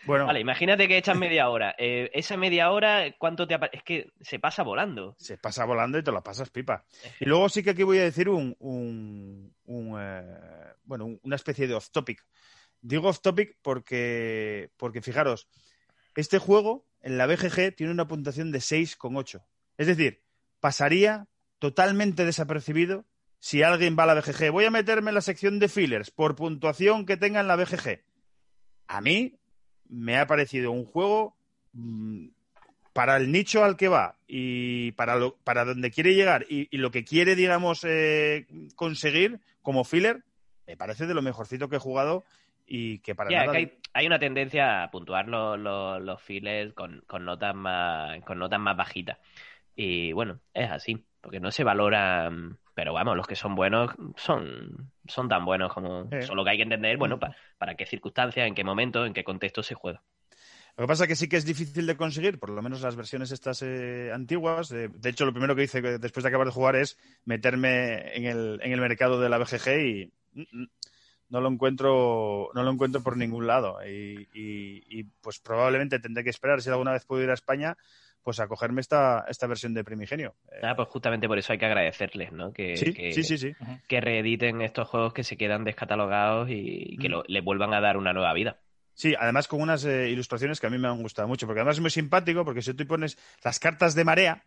Bueno. 0.06 0.26
vale, 0.26 0.38
imagínate 0.40 0.86
que 0.86 0.98
echas 0.98 1.16
media 1.16 1.48
hora. 1.48 1.74
Eh, 1.78 2.10
esa 2.12 2.36
media 2.36 2.70
hora, 2.70 3.12
¿cuánto 3.18 3.48
te 3.48 3.58
Es 3.72 3.82
que 3.82 4.12
se 4.20 4.38
pasa 4.38 4.62
volando. 4.62 5.16
Se 5.18 5.38
pasa 5.38 5.64
volando 5.64 5.98
y 5.98 6.02
te 6.04 6.12
la 6.12 6.20
pasas 6.20 6.50
pipa. 6.50 6.84
Y 7.18 7.24
luego 7.24 7.48
sí 7.48 7.62
que 7.62 7.70
aquí 7.70 7.82
voy 7.82 7.98
a 7.98 8.04
decir 8.04 8.28
un... 8.28 8.54
bueno, 10.84 11.18
una 11.22 11.36
especie 11.36 11.66
de 11.66 11.74
off-topic. 11.74 12.22
Digo 12.82 13.08
off-topic 13.08 13.56
porque, 13.62 14.70
porque, 14.76 15.00
fijaros, 15.00 15.48
este 16.14 16.38
juego 16.38 16.86
en 17.04 17.18
la 17.18 17.26
BGG 17.26 17.76
tiene 17.76 17.92
una 17.92 18.08
puntuación 18.08 18.50
de 18.50 18.60
6,8. 18.60 19.44
Es 19.76 19.86
decir, 19.86 20.22
pasaría 20.58 21.28
totalmente 21.58 22.24
desapercibido 22.24 23.04
si 23.38 23.62
alguien 23.62 23.94
va 23.96 24.04
a 24.04 24.06
la 24.06 24.14
BGG. 24.14 24.50
Voy 24.50 24.64
a 24.64 24.70
meterme 24.70 25.10
en 25.10 25.16
la 25.16 25.20
sección 25.20 25.58
de 25.58 25.68
fillers 25.68 26.10
por 26.10 26.34
puntuación 26.34 27.04
que 27.04 27.18
tenga 27.18 27.40
en 27.40 27.46
la 27.46 27.56
BGG. 27.56 28.00
A 28.88 29.02
mí 29.02 29.38
me 29.86 30.18
ha 30.18 30.26
parecido 30.26 30.72
un 30.72 30.86
juego 30.86 31.36
mm, 31.74 32.28
para 32.94 33.18
el 33.18 33.30
nicho 33.30 33.62
al 33.62 33.76
que 33.76 33.88
va 33.88 34.16
y 34.26 34.92
para, 34.92 35.16
lo, 35.16 35.36
para 35.44 35.66
donde 35.66 35.90
quiere 35.90 36.14
llegar 36.14 36.46
y, 36.48 36.74
lo 36.74 36.90
que 36.90 37.04
quiere, 37.04 37.36
digamos, 37.36 37.84
eh, 37.84 38.46
conseguir 38.76 39.40
como 39.60 39.84
filler, 39.84 40.24
me 40.66 40.78
parece 40.78 41.06
de 41.06 41.12
lo 41.12 41.20
mejorcito 41.20 41.68
que 41.68 41.76
he 41.76 41.80
jugado 41.80 42.24
y 42.66 42.98
que 43.00 43.14
para 43.14 43.30
nada... 43.30 43.52
hay, 43.92 44.06
una 44.06 44.18
tendencia 44.18 44.84
a 44.84 44.90
puntuar 44.90 45.28
los, 45.28 45.58
los, 45.58 46.22
fillers 46.22 46.72
con, 46.74 47.02
con, 47.06 47.24
notas 47.24 47.54
más, 47.54 48.20
con 48.22 48.38
notas 48.38 48.60
más 48.60 48.76
bajitas. 48.76 49.18
Y 49.76 50.12
bueno, 50.12 50.40
es 50.52 50.70
así, 50.70 51.04
porque 51.20 51.40
no 51.40 51.50
se 51.50 51.64
valoran, 51.64 52.58
pero 52.74 52.92
vamos, 52.92 53.16
los 53.16 53.26
que 53.26 53.36
son 53.36 53.54
buenos 53.54 53.90
son, 54.16 54.92
son 55.06 55.28
tan 55.28 55.44
buenos 55.44 55.72
como 55.72 56.08
solo 56.22 56.44
que 56.44 56.50
hay 56.50 56.56
que 56.56 56.62
entender, 56.62 56.96
bueno, 56.96 57.18
para 57.58 57.74
qué 57.74 57.86
circunstancias, 57.86 58.46
en 58.46 58.54
qué 58.54 58.64
momento, 58.64 59.04
en 59.04 59.12
qué 59.12 59.24
contexto 59.24 59.62
se 59.62 59.74
juega. 59.74 60.02
Lo 60.76 60.84
que 60.84 60.88
pasa 60.88 61.04
es 61.04 61.08
que 61.08 61.16
sí 61.16 61.28
que 61.28 61.36
es 61.36 61.44
difícil 61.44 61.86
de 61.86 61.96
conseguir, 61.96 62.40
por 62.40 62.50
lo 62.50 62.60
menos 62.60 62.82
las 62.82 62.96
versiones 62.96 63.30
estas 63.30 63.62
eh, 63.62 64.10
antiguas. 64.12 64.70
de 64.70 64.90
hecho, 65.04 65.24
lo 65.24 65.32
primero 65.32 65.54
que 65.54 65.62
hice 65.62 65.80
después 65.80 66.24
de 66.24 66.28
acabar 66.28 66.48
de 66.48 66.52
jugar 66.52 66.74
es 66.74 66.98
meterme 67.24 68.16
en 68.16 68.24
el, 68.24 68.60
en 68.60 68.72
el 68.72 68.80
mercado 68.80 69.20
de 69.20 69.28
la 69.28 69.38
BGG 69.38 69.68
y 69.78 70.12
mm, 70.32 70.62
mm, 70.62 70.66
no 71.28 71.40
lo 71.40 71.48
encuentro, 71.48 72.50
no 72.54 72.62
lo 72.62 72.70
encuentro 72.70 73.02
por 73.02 73.16
ningún 73.16 73.46
lado. 73.46 73.78
Y, 73.86 75.04
pues 75.20 75.40
probablemente 75.40 75.98
tendré 75.98 76.24
que 76.24 76.30
esperar, 76.30 76.62
si 76.62 76.70
alguna 76.70 76.92
vez 76.92 77.04
puedo 77.04 77.22
ir 77.22 77.30
a 77.30 77.34
España, 77.34 77.76
pues 78.22 78.40
a 78.40 78.48
cogerme 78.48 78.80
esta, 78.80 79.24
esta 79.28 79.46
versión 79.46 79.74
de 79.74 79.84
Primigenio. 79.84 80.34
Ah, 80.62 80.74
pues 80.74 80.88
justamente 80.88 81.28
por 81.28 81.38
eso 81.38 81.52
hay 81.52 81.58
que 81.58 81.66
agradecerles, 81.66 82.32
¿no? 82.32 82.52
Que, 82.52 82.76
sí, 82.76 83.22
sí, 83.22 83.38
sí, 83.38 83.54
que 83.86 84.00
reediten 84.00 84.62
estos 84.62 84.88
juegos 84.88 85.12
que 85.12 85.24
se 85.24 85.36
quedan 85.36 85.64
descatalogados 85.64 86.48
y, 86.50 86.96
que 86.98 87.10
le 87.26 87.40
vuelvan 87.40 87.74
a 87.74 87.80
dar 87.80 87.96
una 87.96 88.12
nueva 88.12 88.32
vida. 88.32 88.60
Sí, 88.94 89.14
además 89.18 89.48
con 89.48 89.60
unas 89.60 89.84
eh, 89.84 90.08
ilustraciones 90.08 90.60
que 90.60 90.68
a 90.68 90.70
mí 90.70 90.78
me 90.78 90.86
han 90.86 91.02
gustado 91.02 91.26
mucho, 91.26 91.46
porque 91.46 91.60
además 91.60 91.76
es 91.76 91.80
muy 91.80 91.90
simpático, 91.90 92.44
porque 92.44 92.62
si 92.62 92.74
tú 92.74 92.86
pones 92.86 93.18
las 93.42 93.58
cartas 93.58 93.94
de 93.96 94.04
marea, 94.04 94.44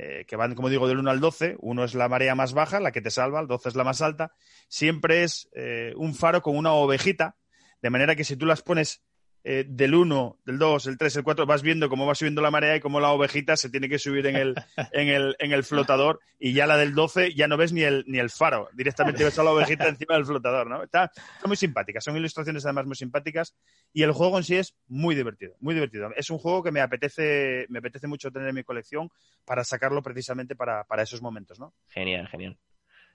eh, 0.00 0.26
que 0.26 0.36
van, 0.36 0.54
como 0.54 0.68
digo, 0.68 0.86
del 0.86 0.98
1 0.98 1.10
al 1.10 1.18
12. 1.18 1.56
Uno 1.58 1.82
es 1.82 1.96
la 1.96 2.08
marea 2.08 2.36
más 2.36 2.52
baja, 2.52 2.78
la 2.78 2.92
que 2.92 3.00
te 3.00 3.10
salva, 3.10 3.40
el 3.40 3.48
12 3.48 3.70
es 3.70 3.74
la 3.74 3.82
más 3.82 4.00
alta. 4.00 4.32
Siempre 4.68 5.24
es 5.24 5.48
eh, 5.56 5.92
un 5.96 6.14
faro 6.14 6.40
con 6.40 6.56
una 6.56 6.72
ovejita, 6.72 7.36
de 7.82 7.90
manera 7.90 8.14
que 8.14 8.22
si 8.22 8.36
tú 8.36 8.46
las 8.46 8.62
pones 8.62 9.02
eh, 9.50 9.64
del 9.66 9.94
1, 9.94 10.40
del 10.44 10.58
2, 10.58 10.86
el 10.88 10.98
3, 10.98 11.16
el 11.16 11.24
4, 11.24 11.46
vas 11.46 11.62
viendo 11.62 11.88
cómo 11.88 12.04
va 12.04 12.14
subiendo 12.14 12.42
la 12.42 12.50
marea 12.50 12.76
y 12.76 12.80
cómo 12.80 13.00
la 13.00 13.12
ovejita 13.12 13.56
se 13.56 13.70
tiene 13.70 13.88
que 13.88 13.98
subir 13.98 14.26
en 14.26 14.36
el, 14.36 14.54
en 14.92 15.08
el, 15.08 15.36
en 15.38 15.52
el 15.52 15.64
flotador 15.64 16.20
y 16.38 16.52
ya 16.52 16.66
la 16.66 16.76
del 16.76 16.94
12 16.94 17.32
ya 17.32 17.48
no 17.48 17.56
ves 17.56 17.72
ni 17.72 17.80
el, 17.80 18.04
ni 18.06 18.18
el 18.18 18.28
faro, 18.28 18.68
directamente 18.74 19.24
ves 19.24 19.38
a 19.38 19.42
la 19.42 19.52
ovejita 19.52 19.88
encima 19.88 20.16
del 20.16 20.26
flotador, 20.26 20.66
¿no? 20.66 20.82
Está, 20.82 21.10
muy 21.46 21.56
simpática, 21.56 21.98
son 22.02 22.14
ilustraciones 22.18 22.62
además 22.66 22.84
muy 22.84 22.96
simpáticas 22.96 23.54
y 23.90 24.02
el 24.02 24.12
juego 24.12 24.36
en 24.36 24.44
sí 24.44 24.54
es 24.54 24.76
muy 24.86 25.14
divertido, 25.14 25.54
muy 25.60 25.72
divertido. 25.72 26.10
Es 26.14 26.28
un 26.28 26.36
juego 26.36 26.62
que 26.62 26.70
me 26.70 26.82
apetece, 26.82 27.64
me 27.70 27.78
apetece 27.78 28.06
mucho 28.06 28.30
tener 28.30 28.50
en 28.50 28.54
mi 28.54 28.64
colección 28.64 29.08
para 29.46 29.64
sacarlo 29.64 30.02
precisamente 30.02 30.56
para, 30.56 30.84
para 30.84 31.04
esos 31.04 31.22
momentos, 31.22 31.58
¿no? 31.58 31.72
Genial, 31.88 32.28
genial. 32.28 32.58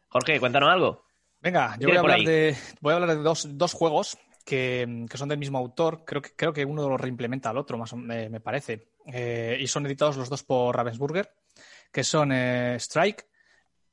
Jorge, 0.08 0.40
cuéntanos 0.40 0.70
algo. 0.70 1.06
Venga, 1.42 1.76
yo 1.78 1.90
voy 1.90 1.98
a, 1.98 2.00
hablar 2.00 2.22
de, 2.22 2.56
voy 2.82 2.94
a 2.94 2.96
hablar 2.96 3.18
de 3.18 3.22
dos, 3.22 3.48
dos 3.56 3.74
juegos 3.74 4.18
que, 4.44 5.06
son 5.14 5.30
del 5.30 5.38
mismo 5.38 5.58
autor. 5.58 6.04
Creo 6.06 6.22
que, 6.22 6.36
creo 6.36 6.54
que 6.54 6.66
uno 6.66 6.88
los 6.88 7.00
reimplementa 7.00 7.50
al 7.50 7.58
otro, 7.58 7.78
más 7.78 7.94
me, 7.94 8.40
parece. 8.40 8.90
Eh, 9.06 9.58
y 9.60 9.68
son 9.68 9.86
editados 9.86 10.18
los 10.18 10.30
dos 10.30 10.44
por 10.44 10.76
Ravensburger, 10.76 11.34
que 11.92 12.04
son 12.04 12.32
eh, 12.32 12.76
Strike 12.80 13.28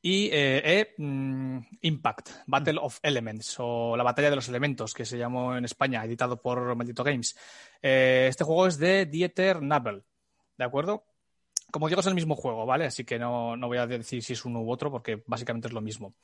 y 0.03 0.31
eh, 0.33 0.63
e, 0.65 0.95
mm, 0.97 1.59
Impact, 1.83 2.31
Battle 2.47 2.79
of 2.81 2.99
Elements, 3.03 3.57
o 3.59 3.97
la 3.97 4.03
batalla 4.03 4.31
de 4.31 4.37
los 4.37 4.49
elementos, 4.49 4.95
que 4.95 5.05
se 5.05 5.19
llamó 5.19 5.57
en 5.57 5.65
España, 5.65 6.05
editado 6.05 6.41
por 6.41 6.75
Maldito 6.75 7.05
Games. 7.05 7.37
este 7.83 8.45
juego 8.45 8.67
es 8.67 8.79
de 8.79 9.07
Dieter 9.07 9.63
Nabel, 9.63 10.05
¿de 10.57 10.65
acuerdo? 10.65 11.05
Como 11.71 11.89
digo, 11.89 12.01
es 12.01 12.07
el 12.07 12.15
mismo 12.15 12.35
juego, 12.35 12.67
¿vale? 12.67 12.87
Así 12.87 13.05
que 13.05 13.19
no, 13.19 13.57
no 13.57 13.69
voy 13.69 13.79
a 13.79 13.87
decir 13.87 14.23
si 14.25 14.33
es 14.33 14.45
uno 14.45 14.61
u 14.61 14.73
otro, 14.73 14.91
porque 14.91 15.23
básicamente 15.27 15.69
es 15.69 15.75
lo 15.75 15.81
mismo. 15.81 16.15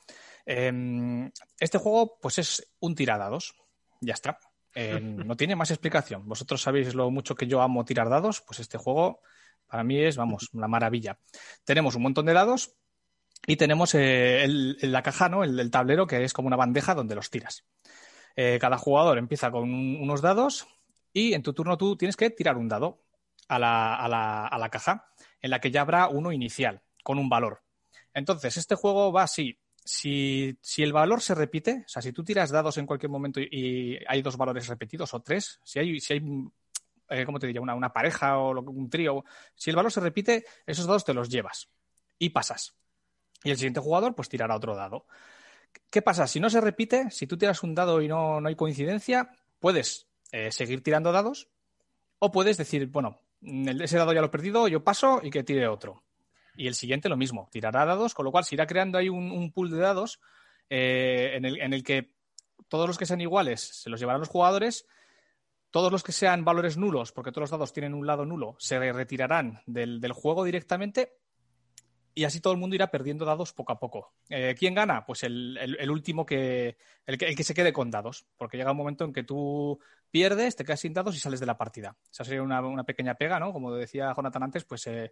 Em, 0.45 1.31
este 1.59 1.77
juego, 1.77 2.17
pues 2.19 2.39
es 2.39 2.75
un 2.79 2.95
tiradados, 2.95 3.55
ya 4.01 4.13
está. 4.13 4.39
Eh, 4.73 4.99
no 5.01 5.35
tiene 5.35 5.55
más 5.55 5.71
explicación. 5.71 6.27
Vosotros 6.27 6.61
sabéis 6.61 6.93
lo 6.93 7.09
mucho 7.09 7.35
que 7.35 7.47
yo 7.47 7.61
amo 7.61 7.85
tirar 7.85 8.09
dados, 8.09 8.41
pues 8.41 8.59
este 8.59 8.77
juego 8.77 9.21
para 9.67 9.83
mí 9.83 9.99
es, 9.99 10.15
vamos, 10.15 10.49
una 10.53 10.67
maravilla. 10.67 11.19
Tenemos 11.63 11.95
un 11.95 12.03
montón 12.03 12.25
de 12.25 12.33
dados 12.33 12.73
y 13.45 13.57
tenemos 13.57 13.93
eh, 13.95 14.45
la 14.47 15.03
caja, 15.03 15.29
¿no? 15.29 15.43
El, 15.43 15.69
tablero, 15.71 16.07
que 16.07 16.23
es 16.23 16.33
como 16.33 16.47
una 16.47 16.55
bandeja 16.55 16.95
donde 16.95 17.15
los 17.15 17.29
tiras. 17.29 17.65
Eh, 18.35 18.57
cada 18.61 18.77
jugador 18.77 19.17
empieza 19.17 19.51
con 19.51 19.69
unos 19.73 20.21
dados 20.21 20.67
y 21.11 21.33
en 21.33 21.43
tu 21.43 21.53
turno 21.53 21.77
tú 21.77 21.97
tienes 21.97 22.15
que 22.15 22.29
tirar 22.29 22.57
un 22.57 22.69
dado 22.69 23.03
a 23.47 23.59
la, 23.59 23.95
a, 23.95 24.07
la, 24.07 24.47
a 24.47 24.57
la 24.57 24.69
caja, 24.69 25.07
en 25.41 25.49
la 25.49 25.59
que 25.59 25.71
ya 25.71 25.81
habrá 25.81 26.07
uno 26.07 26.31
inicial, 26.31 26.81
con 27.03 27.17
un 27.17 27.29
valor. 27.29 27.63
Entonces, 28.13 28.57
este 28.57 28.75
juego 28.75 29.11
va 29.11 29.23
así 29.23 29.59
si, 29.87 30.57
el 30.77 30.93
valor 30.93 31.21
se 31.21 31.33
repite, 31.33 31.83
o 31.85 31.89
sea, 31.89 32.01
si 32.01 32.11
tú 32.11 32.23
tiras 32.23 32.51
dados 32.51 32.77
en 32.77 32.85
cualquier 32.85 33.09
momento 33.09 33.39
y, 33.39 33.97
hay 34.07 34.21
dos 34.21 34.37
valores 34.37 34.67
repetidos 34.67 35.13
o 35.13 35.21
tres, 35.21 35.59
si 35.63 35.79
hay, 35.79 35.99
si 35.99 36.13
hay 36.13 36.21
eh, 37.09 37.25
¿cómo 37.25 37.39
te 37.39 37.47
diría? 37.47 37.61
Una, 37.61 37.93
pareja 37.93 38.37
o 38.37 38.59
un 38.59 38.89
trío, 38.89 39.23
si 39.55 39.69
el 39.69 39.75
valor 39.75 39.91
se 39.91 40.01
repite, 40.01 40.45
esos 40.65 40.85
dados 40.85 41.05
te 41.05 41.13
los 41.13 41.29
llevas 41.29 41.69
y 42.19 42.29
pasas. 42.29 42.75
Y 43.43 43.51
el 43.51 43.57
siguiente 43.57 43.79
jugador, 43.79 44.13
pues 44.13 44.29
tirará 44.29 44.55
otro 44.55 44.75
dado. 44.75 45.05
¿Qué 45.89 46.01
pasa? 46.01 46.27
Si 46.27 46.39
no 46.39 46.49
se 46.49 46.59
repite, 46.59 47.09
si 47.11 47.27
tú 47.27 47.37
tiras 47.37 47.63
un 47.63 47.75
dado 47.75 48.01
y 48.01 48.07
no, 48.07 48.45
hay 48.45 48.55
coincidencia, 48.55 49.29
puedes 49.59 50.07
eh, 50.31 50.51
seguir 50.51 50.83
tirando 50.83 51.11
dados 51.11 51.49
o 52.19 52.31
puedes 52.31 52.57
decir, 52.57 52.87
bueno, 52.87 53.21
ese 53.41 53.97
dado 53.97 54.11
ya 54.11 54.21
lo 54.21 54.27
he 54.27 54.31
perdido, 54.31 54.67
yo 54.67 54.83
paso 54.83 55.21
y 55.23 55.29
que 55.29 55.43
tire 55.43 55.67
otro. 55.67 56.03
Y 56.57 56.67
el 56.67 56.75
siguiente 56.75 57.09
lo 57.09 57.17
mismo, 57.17 57.47
tirará 57.51 57.85
dados, 57.85 58.13
con 58.13 58.25
lo 58.25 58.31
cual 58.31 58.43
se 58.43 58.55
irá 58.55 58.67
creando 58.67 58.97
ahí 58.97 59.09
un, 59.09 59.51
pool 59.51 59.69
de 59.69 59.77
dados 59.77 60.19
eh, 60.69 61.31
en, 61.35 61.45
el, 61.45 61.61
en 61.61 61.73
el 61.73 61.83
que 61.83 62.11
todos 62.67 62.87
los 62.87 62.97
que 62.97 63.05
sean 63.05 63.21
iguales 63.21 63.61
se 63.61 63.89
los 63.89 63.99
llevarán 63.99 64.19
los 64.19 64.29
jugadores 64.29 64.85
todos 65.71 65.91
los 65.91 66.03
que 66.03 66.11
sean 66.11 66.45
valores 66.45 66.77
nulos, 66.77 67.11
porque 67.11 67.31
todos 67.31 67.43
los 67.43 67.51
dados 67.51 67.73
tienen 67.73 67.93
un 67.93 68.07
lado 68.07 68.25
nulo, 68.25 68.55
se 68.59 68.79
retirarán 68.91 69.61
del, 69.65 70.11
juego 70.13 70.43
directamente 70.43 71.17
y 72.17 72.23
así 72.23 72.41
todo 72.41 72.51
el 72.51 72.57
mundo 72.57 72.75
irá 72.75 72.89
perdiendo 72.89 73.25
dados 73.25 73.53
poco 73.53 73.73
a 73.73 73.79
poco. 73.79 74.15
Eh, 74.27 74.55
¿Quién 74.57 74.73
gana? 74.73 75.05
Pues 75.05 75.21
el, 75.21 75.87
último 75.87 76.25
que 76.25 76.75
el, 77.05 77.15
que 77.15 77.43
se 77.43 77.53
quede 77.53 77.71
con 77.71 77.91
dados, 77.91 78.25
porque 78.37 78.57
llega 78.57 78.71
un 78.71 78.77
momento 78.77 79.05
en 79.05 79.13
que 79.13 79.21
tú 79.21 79.79
pierdes, 80.09 80.55
te 80.55 80.65
quedas 80.65 80.79
sin 80.79 80.95
dados 80.95 81.15
y 81.15 81.19
sales 81.19 81.39
de 81.39 81.45
la 81.45 81.59
partida. 81.59 81.95
Esa 82.11 82.23
sería 82.23 82.41
una, 82.41 82.83
pequeña 82.85 83.13
pega, 83.13 83.39
¿no? 83.39 83.53
Como 83.53 83.71
decía 83.71 84.15
Jonathan 84.17 84.41
antes, 84.41 84.65
pues 84.65 84.87
eh, 84.87 85.11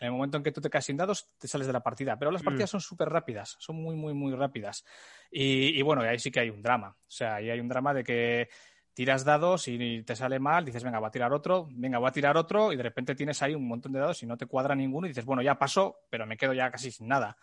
en 0.00 0.06
el 0.06 0.12
momento 0.12 0.36
en 0.36 0.42
que 0.42 0.52
tú 0.52 0.60
te 0.60 0.68
quedas 0.68 0.84
sin 0.84 0.98
dados, 0.98 1.30
te 1.38 1.48
sales 1.48 1.66
de 1.66 1.72
la 1.72 1.82
partida. 1.82 2.18
Pero 2.18 2.30
las 2.30 2.42
mm. 2.42 2.44
partidas 2.44 2.68
son 2.68 2.82
súper 2.82 3.08
rápidas, 3.08 3.56
son 3.58 3.76
muy, 3.76 3.96
muy, 3.96 4.12
muy 4.12 4.34
rápidas. 4.34 4.84
Y, 5.30 5.78
y 5.78 5.80
bueno, 5.80 6.02
ahí 6.02 6.18
sí 6.18 6.30
que 6.30 6.40
hay 6.40 6.50
un 6.50 6.60
drama. 6.60 6.94
O 6.94 7.10
sea, 7.10 7.36
ahí 7.36 7.48
hay 7.48 7.58
un 7.58 7.68
drama 7.68 7.94
de 7.94 8.04
que 8.04 8.50
tiras 8.94 9.24
dados 9.24 9.66
y 9.66 10.02
te 10.04 10.14
sale 10.14 10.38
mal, 10.38 10.64
dices, 10.64 10.84
venga, 10.84 11.00
voy 11.00 11.08
a 11.08 11.10
tirar 11.10 11.32
otro, 11.32 11.68
venga, 11.72 11.98
voy 11.98 12.08
a 12.08 12.12
tirar 12.12 12.36
otro, 12.36 12.72
y 12.72 12.76
de 12.76 12.82
repente 12.84 13.14
tienes 13.16 13.42
ahí 13.42 13.54
un 13.54 13.66
montón 13.66 13.92
de 13.92 13.98
dados 13.98 14.22
y 14.22 14.26
no 14.26 14.36
te 14.36 14.46
cuadra 14.46 14.74
ninguno 14.74 15.06
y 15.06 15.10
dices, 15.10 15.24
bueno, 15.24 15.42
ya 15.42 15.58
pasó, 15.58 15.98
pero 16.08 16.26
me 16.26 16.36
quedo 16.36 16.52
ya 16.54 16.70
casi 16.70 16.92
sin 16.92 17.08
nada. 17.08 17.36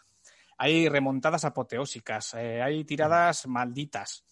Hay 0.58 0.88
remontadas 0.88 1.44
apoteósicas, 1.44 2.34
eh, 2.36 2.62
hay 2.62 2.86
tiradas 2.86 3.48
malditas. 3.48 4.24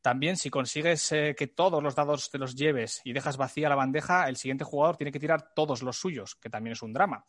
También, 0.00 0.36
si 0.36 0.50
consigues 0.50 1.10
eh, 1.10 1.34
que 1.36 1.48
todos 1.48 1.82
los 1.82 1.96
dados 1.96 2.30
te 2.30 2.38
los 2.38 2.54
lleves 2.54 3.00
y 3.04 3.12
dejas 3.12 3.36
vacía 3.36 3.68
la 3.68 3.74
bandeja, 3.74 4.28
el 4.28 4.36
siguiente 4.36 4.64
jugador 4.64 4.96
tiene 4.96 5.10
que 5.10 5.18
tirar 5.18 5.52
todos 5.54 5.82
los 5.82 5.98
suyos, 5.98 6.36
que 6.36 6.48
también 6.48 6.72
es 6.72 6.82
un 6.82 6.92
drama, 6.92 7.24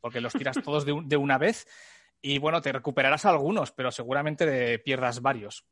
porque 0.00 0.22
los 0.22 0.32
tiras 0.32 0.56
todos 0.64 0.86
de, 0.86 1.16
una 1.16 1.36
vez 1.36 1.66
y 2.22 2.38
bueno, 2.38 2.62
te 2.62 2.72
recuperarás 2.72 3.26
algunos, 3.26 3.72
pero 3.72 3.90
seguramente 3.90 4.78
pierdas 4.78 5.20
varios. 5.20 5.66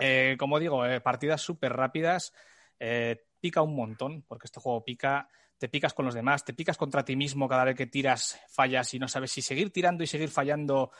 Eh, 0.00 0.34
como 0.36 0.58
digo, 0.58 0.82
partidas 1.02 1.40
súper 1.40 1.72
rápidas 1.72 2.32
eh, 2.78 3.24
pica 3.40 3.62
un 3.62 3.74
montón, 3.74 4.22
porque 4.22 4.46
este 4.46 4.60
juego 4.60 4.84
pica, 4.84 5.28
te 5.58 5.68
picas 5.68 5.94
con 5.94 6.04
los 6.04 6.14
demás, 6.14 6.44
te 6.44 6.54
picas 6.54 6.76
contra 6.76 7.04
ti 7.04 7.16
mismo 7.16 7.48
cada 7.48 7.64
vez 7.64 7.76
que 7.76 7.86
tiras, 7.86 8.38
fallas 8.48 8.92
y 8.94 8.98
no 8.98 9.08
sabes 9.08 9.30
si 9.30 9.42
seguir 9.42 9.72
tirando 9.72 10.04
y 10.04 10.06
seguir 10.06 10.28
fallando 10.28 10.90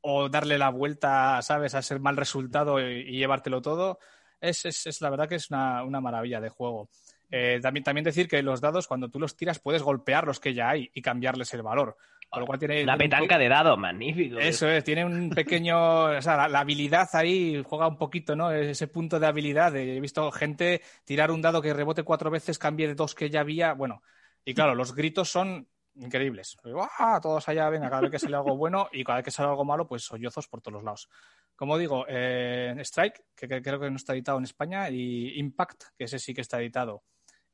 o 0.00 0.28
darle 0.28 0.58
la 0.58 0.70
vuelta, 0.70 1.40
¿sabes?, 1.42 1.74
a 1.74 1.82
ser 1.82 2.00
mal 2.00 2.16
resultado 2.16 2.80
y, 2.80 3.16
llevártelo 3.16 3.60
todo. 3.60 3.98
Es, 4.40 5.00
la 5.00 5.10
verdad 5.10 5.28
que 5.28 5.36
es 5.36 5.50
una, 5.50 5.82
maravilla 6.00 6.40
de 6.40 6.48
juego. 6.48 6.90
Eh, 7.28 7.58
también, 7.60 7.82
también 7.82 8.04
decir 8.04 8.28
que 8.28 8.42
los 8.42 8.60
dados, 8.60 8.86
cuando 8.86 9.08
tú 9.08 9.18
los 9.18 9.36
tiras, 9.36 9.58
puedes 9.58 9.82
golpear 9.82 10.24
los 10.26 10.38
que 10.38 10.54
ya 10.54 10.68
hay 10.68 10.90
y 10.94 11.02
cambiarles 11.02 11.52
el 11.54 11.62
valor. 11.62 11.96
Una 12.32 12.96
petanca 12.98 13.38
de 13.38 13.48
dados, 13.48 13.78
magnífico. 13.78 14.38
Eso 14.38 14.68
es, 14.68 14.84
tiene 14.84 15.04
un 15.04 15.30
pequeño. 15.34 16.04
o 16.04 16.22
sea, 16.22 16.48
la, 16.48 16.60
habilidad 16.60 17.08
ahí 17.14 17.62
juega 17.64 17.88
un 17.88 17.96
poquito, 17.96 18.36
¿no? 18.36 18.52
Ese 18.52 18.88
punto 18.88 19.18
de 19.18 19.26
habilidad. 19.26 19.74
he 19.76 20.00
visto 20.00 20.30
gente 20.30 20.82
tirar 21.04 21.30
un 21.30 21.40
dado 21.40 21.62
que 21.62 21.72
rebote 21.72 22.02
cuatro 22.02 22.30
veces, 22.30 22.58
cambie 22.58 22.88
de 22.88 22.94
dos 22.94 23.14
que 23.14 23.30
ya 23.30 23.40
había. 23.40 23.72
Bueno, 23.72 24.02
y 24.44 24.54
claro, 24.54 24.74
los 24.74 24.94
gritos 24.94 25.30
son 25.30 25.68
increíbles. 25.94 26.56
¡Ah! 26.98 27.18
Todos 27.22 27.48
allá, 27.48 27.68
venga, 27.70 27.88
cada 27.88 28.02
vez 28.02 28.10
que 28.10 28.18
sale 28.18 28.36
algo 28.36 28.56
bueno 28.56 28.88
y 28.92 29.02
cada 29.02 29.16
vez 29.18 29.24
que 29.24 29.30
sale 29.30 29.48
algo 29.48 29.64
malo, 29.64 29.86
pues 29.86 30.02
sollozos 30.02 30.46
por 30.48 30.60
todos 30.60 30.74
los 30.74 30.84
lados. 30.84 31.08
Como 31.54 31.78
digo, 31.78 32.04
eh, 32.08 32.74
Strike, 32.80 33.24
que, 33.34 33.48
creo 33.48 33.80
que 33.80 33.90
no 33.90 33.96
está 33.96 34.12
editado 34.12 34.38
en 34.38 34.44
España, 34.44 34.90
y 34.90 35.38
Impact, 35.38 35.84
que 35.96 36.04
ese 36.04 36.18
sí 36.18 36.34
que 36.34 36.42
está 36.42 36.60
editado 36.60 37.02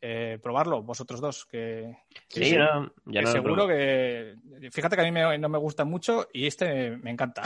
eh, 0.05 0.41
probarlo, 0.43 0.83
vosotros 0.83 1.20
dos. 1.20 1.47
Que, 1.47 1.97
sí, 2.27 2.57
no, 2.57 2.93
ya 3.07 3.24
seguro 3.27 3.69
que. 3.69 4.35
Fíjate 4.73 4.97
que 4.97 5.03
a 5.03 5.11
mí 5.12 5.39
no 5.39 5.49
me 5.49 5.59
gusta 5.59 5.85
mucho 5.85 6.27
y 6.33 6.49
este 6.49 6.97
me 6.97 7.12
encanta. 7.12 7.43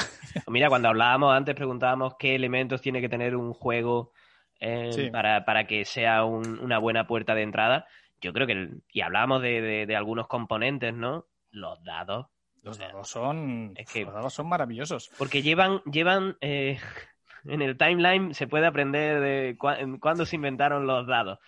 Mira, 0.49 0.71
cuando 0.71 0.89
hablábamos 0.89 1.37
antes, 1.37 1.55
preguntábamos 1.55 2.15
qué 2.19 2.35
elementos 2.35 2.81
tiene 2.81 3.03
que 3.03 3.11
tener 3.11 3.37
un 3.37 3.53
juego 3.53 4.13
eh, 4.59 5.11
para, 5.13 5.67
que 5.67 5.85
sea 5.85 6.25
una 6.25 6.79
buena 6.79 7.07
puerta 7.07 7.35
de 7.35 7.43
entrada. 7.43 7.87
Yo 8.23 8.33
creo 8.33 8.47
que. 8.47 8.71
Y 8.91 9.03
hablábamos 9.03 9.43
de, 9.43 9.95
algunos 9.95 10.27
componentes, 10.27 10.95
¿no? 10.95 11.27
Los 11.51 11.85
dados. 11.85 12.29
Los 12.63 12.79
dados 12.79 13.07
son. 13.07 13.75
Es 13.77 13.93
que, 13.93 14.07
los 14.07 14.15
dados 14.15 14.33
son 14.33 14.49
maravillosos. 14.49 15.11
Porque 15.19 15.43
llevan. 15.43 15.83
llevan 15.85 16.39
eh, 16.41 16.79
en 17.45 17.61
el 17.61 17.77
timeline 17.77 18.33
se 18.33 18.47
puede 18.47 18.67
aprender 18.67 19.21
de 19.21 19.57
cuándo 20.01 20.25
se 20.25 20.37
inventaron 20.37 20.87
los 20.87 21.07
dados. 21.07 21.39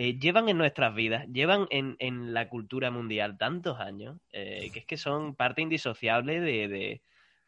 Eh, 0.00 0.16
llevan 0.16 0.48
en 0.48 0.56
nuestras 0.56 0.94
vidas, 0.94 1.26
llevan 1.26 1.66
en, 1.70 1.96
en 1.98 2.32
la 2.32 2.48
cultura 2.48 2.92
mundial 2.92 3.36
tantos 3.36 3.80
años, 3.80 4.16
eh, 4.32 4.70
que 4.72 4.78
es 4.78 4.86
que 4.86 4.96
son 4.96 5.34
parte 5.34 5.60
indisociable 5.60 6.38
de, 6.38 7.00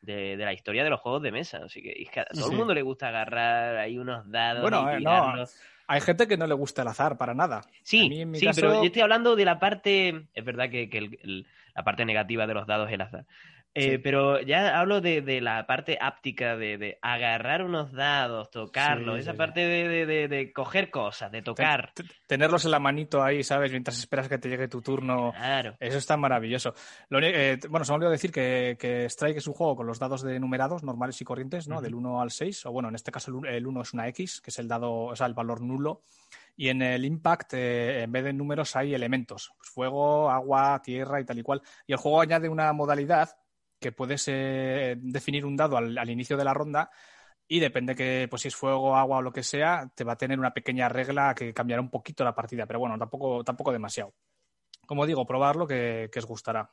de, 0.02 0.36
la 0.36 0.52
historia 0.52 0.82
de 0.82 0.90
los 0.90 0.98
juegos 0.98 1.22
de 1.22 1.30
mesa. 1.30 1.60
Así 1.64 1.80
que, 1.80 2.10
a 2.20 2.24
todo 2.24 2.50
el 2.50 2.56
mundo 2.56 2.74
le 2.74 2.82
gusta 2.82 3.06
agarrar 3.06 3.76
ahí 3.76 3.98
unos 3.98 4.28
dados. 4.28 4.62
Bueno, 4.62 4.98
y 4.98 5.00
no, 5.00 5.44
hay 5.86 6.00
gente 6.00 6.26
que 6.26 6.36
no 6.36 6.48
le 6.48 6.54
gusta 6.54 6.82
el 6.82 6.88
azar 6.88 7.16
para 7.16 7.34
nada. 7.34 7.60
Sí, 7.84 8.26
sí, 8.34 8.48
pero 8.52 8.74
yo 8.74 8.86
estoy 8.86 9.02
hablando 9.02 9.36
de 9.36 9.44
la 9.44 9.60
parte, 9.60 10.26
es 10.34 10.44
verdad 10.44 10.68
que, 10.70 10.90
que 10.90 11.44
la 11.72 11.84
parte 11.84 12.04
negativa 12.04 12.48
de 12.48 12.54
los 12.54 12.66
dados 12.66 12.88
es 12.88 12.94
el 12.94 13.00
azar. 13.02 13.26
Eh, 13.72 14.00
pero 14.00 14.40
ya 14.40 14.80
hablo 14.80 15.00
de, 15.00 15.40
la 15.40 15.64
parte 15.66 15.96
áptica, 16.00 16.56
de, 16.56 16.98
agarrar 17.02 17.62
unos 17.62 17.92
dados, 17.92 18.50
tocarlos, 18.50 19.20
esa 19.20 19.34
parte 19.34 19.60
de, 19.60 20.52
coger 20.52 20.90
cosas, 20.90 21.30
de 21.30 21.42
tocar. 21.42 21.92
Tenerlos 22.26 22.64
en 22.64 22.72
la 22.72 22.80
manito 22.80 23.22
ahí, 23.22 23.44
¿sabes? 23.44 23.70
Mientras 23.70 23.98
esperas 23.98 24.28
que 24.28 24.38
te 24.38 24.48
llegue 24.48 24.66
tu 24.66 24.82
turno. 24.82 25.32
Claro. 25.36 25.76
Eso 25.78 25.98
está 25.98 26.16
maravilloso. 26.16 26.74
Eh, 27.10 27.58
bueno, 27.68 27.84
se 27.84 27.92
me 27.92 27.96
olvidó 27.96 28.10
decir 28.10 28.32
que, 28.32 29.06
Strike 29.08 29.36
es 29.36 29.46
un 29.46 29.54
juego 29.54 29.76
con 29.76 29.86
los 29.86 30.00
dados 30.00 30.22
de 30.22 30.40
numerados 30.40 30.82
normales 30.82 31.20
y 31.20 31.24
corrientes, 31.24 31.68
¿no? 31.68 31.80
Del 31.80 31.94
1 31.94 32.20
al 32.20 32.32
6, 32.32 32.66
o 32.66 32.72
bueno, 32.72 32.88
en 32.88 32.96
este 32.96 33.12
caso 33.12 33.30
el 33.44 33.66
1 33.66 33.82
es 33.82 33.92
una 33.92 34.08
X, 34.08 34.40
que 34.40 34.50
es 34.50 34.58
el 34.58 34.66
dado, 34.66 34.92
o 34.92 35.16
sea, 35.16 35.26
el 35.26 35.34
valor 35.34 35.60
nulo. 35.60 36.02
Y 36.56 36.68
en 36.68 36.82
el 36.82 37.04
Impact, 37.04 37.54
eh, 37.54 38.02
en 38.02 38.12
vez 38.12 38.24
de 38.24 38.32
números, 38.32 38.74
hay 38.74 38.94
elementos: 38.94 39.52
pues 39.56 39.70
fuego, 39.70 40.28
agua, 40.28 40.82
tierra 40.82 41.20
y 41.20 41.24
tal 41.24 41.38
y 41.38 41.42
cual. 41.42 41.62
Y 41.86 41.92
el 41.92 41.98
juego 41.98 42.20
añade 42.20 42.48
una 42.48 42.72
modalidad 42.72 43.30
que 43.80 43.92
puedes 43.92 44.28
eh, 44.28 44.96
definir 44.98 45.44
un 45.44 45.56
dado 45.56 45.76
al, 45.76 46.10
inicio 46.10 46.36
de 46.36 46.44
la 46.44 46.54
ronda 46.54 46.90
y 47.48 47.58
depende 47.60 47.94
que, 47.96 48.26
pues 48.30 48.42
si 48.42 48.48
es 48.48 48.56
fuego, 48.56 48.96
agua 48.96 49.18
o 49.18 49.22
lo 49.22 49.32
que 49.32 49.42
sea, 49.42 49.90
te 49.94 50.04
va 50.04 50.12
a 50.12 50.18
tener 50.18 50.38
una 50.38 50.54
pequeña 50.54 50.88
regla 50.88 51.34
que 51.34 51.52
cambiará 51.52 51.82
un 51.82 51.90
poquito 51.90 52.22
la 52.22 52.34
partida, 52.34 52.66
pero 52.66 52.78
bueno, 52.78 52.96
tampoco, 52.98 53.42
tampoco 53.42 53.72
demasiado. 53.72 54.14
Como 54.86 55.06
digo, 55.06 55.26
probarlo 55.26 55.66
que, 55.66 56.08
que 56.12 56.18
os 56.20 56.26
gustará. 56.26 56.70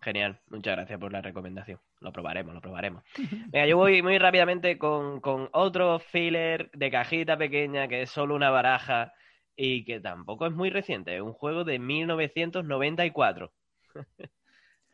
Genial, 0.00 0.40
muchas 0.46 0.76
gracias 0.76 1.00
por 1.00 1.12
la 1.12 1.20
recomendación. 1.20 1.80
Lo 2.00 2.12
probaremos, 2.12 2.54
lo 2.54 2.60
probaremos. 2.60 3.02
Venga, 3.50 3.66
yo 3.66 3.76
voy 3.76 4.00
muy 4.00 4.16
rápidamente 4.18 4.78
con, 4.78 5.20
con, 5.20 5.48
otro 5.52 5.98
filler 5.98 6.70
de 6.72 6.90
cajita 6.90 7.36
pequeña 7.36 7.88
que 7.88 8.02
es 8.02 8.10
solo 8.10 8.36
una 8.36 8.50
baraja 8.50 9.12
y 9.56 9.84
que 9.84 9.98
tampoco 9.98 10.46
es 10.46 10.52
muy 10.52 10.70
reciente. 10.70 11.16
Es 11.16 11.22
un 11.22 11.32
juego 11.32 11.64
de 11.64 11.80
1994. 11.80 13.52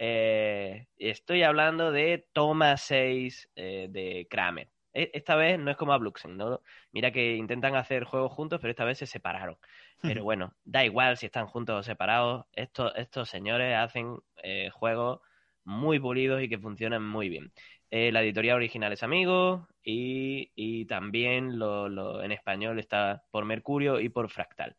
Eh, 0.05 0.89
estoy 0.99 1.45
hablando 1.45 1.93
de 1.93 2.27
Toma 2.33 2.77
6 2.77 3.51
eh, 3.55 3.87
de 3.89 4.27
Kramer. 4.29 4.69
E, 4.93 5.13
esta 5.15 5.37
vez 5.37 5.61
no 5.61 5.71
es 5.71 5.77
como 5.77 5.93
a 5.93 5.99
Bluxen, 5.99 6.37
¿no? 6.37 6.61
Mira 6.91 7.13
que 7.13 7.37
intentan 7.37 7.77
hacer 7.77 8.03
juegos 8.03 8.33
juntos, 8.33 8.59
pero 8.61 8.73
esta 8.73 8.85
vez 8.85 8.99
se 8.99 9.07
separaron. 9.07 9.57
Pero 10.01 10.25
bueno, 10.25 10.57
da 10.65 10.85
igual 10.85 11.17
si 11.19 11.27
están 11.27 11.47
juntos 11.47 11.79
o 11.79 11.83
separados. 11.85 12.47
Estos, 12.53 12.93
estos 12.97 13.29
señores 13.29 13.77
hacen 13.77 14.19
eh, 14.43 14.71
juegos 14.73 15.21
muy 15.63 16.01
pulidos 16.01 16.43
y 16.43 16.49
que 16.49 16.59
funcionan 16.59 17.07
muy 17.07 17.29
bien. 17.29 17.53
la 17.91 18.23
editorial 18.23 18.57
original 18.57 18.93
es 18.93 19.05
Amigo 19.05 19.69
y, 19.85 20.85
también 20.87 21.61
lo, 21.61 22.25
en 22.25 22.33
español 22.33 22.81
está 22.81 23.23
por 23.31 23.45
Mercurio 23.45 24.01
y 24.01 24.09
por 24.09 24.29
Fractal. 24.31 24.77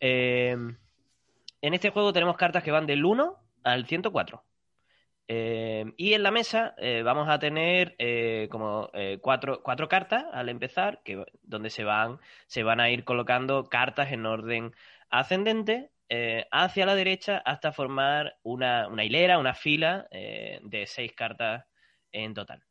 en 0.00 0.78
este 1.60 1.90
juego 1.90 2.14
tenemos 2.14 2.36
cartas 2.38 2.62
que 2.64 2.70
van 2.70 2.86
del 2.86 3.04
1 3.04 3.36
al 3.66 3.84
104. 3.86 4.45
Eh, 5.28 5.92
y 5.96 6.14
en 6.14 6.22
la 6.22 6.30
mesa 6.30 6.74
eh, 6.78 7.02
vamos 7.02 7.28
a 7.28 7.38
tener 7.38 7.96
eh, 7.98 8.48
como 8.50 8.90
cuatro, 9.20 9.62
cuatro, 9.62 9.88
cartas 9.88 10.24
al 10.32 10.48
empezar, 10.48 11.02
que, 11.04 11.24
donde 11.42 11.70
se 11.70 11.84
van, 11.84 12.20
se 12.46 12.62
van 12.62 12.80
a 12.80 12.90
ir 12.90 13.04
colocando 13.04 13.68
cartas 13.68 14.12
en 14.12 14.26
orden 14.26 14.74
ascendente 15.10 15.90
hacia 16.52 16.86
la 16.86 16.94
derecha 16.94 17.38
hasta 17.38 17.72
formar 17.72 18.38
una, 18.42 18.88
una 18.88 19.04
hilera, 19.04 19.38
una 19.38 19.54
fila 19.54 20.08
de 20.10 20.84
seis 20.86 21.12
cartas 21.14 21.64
en 22.12 22.34
total. 22.34 22.65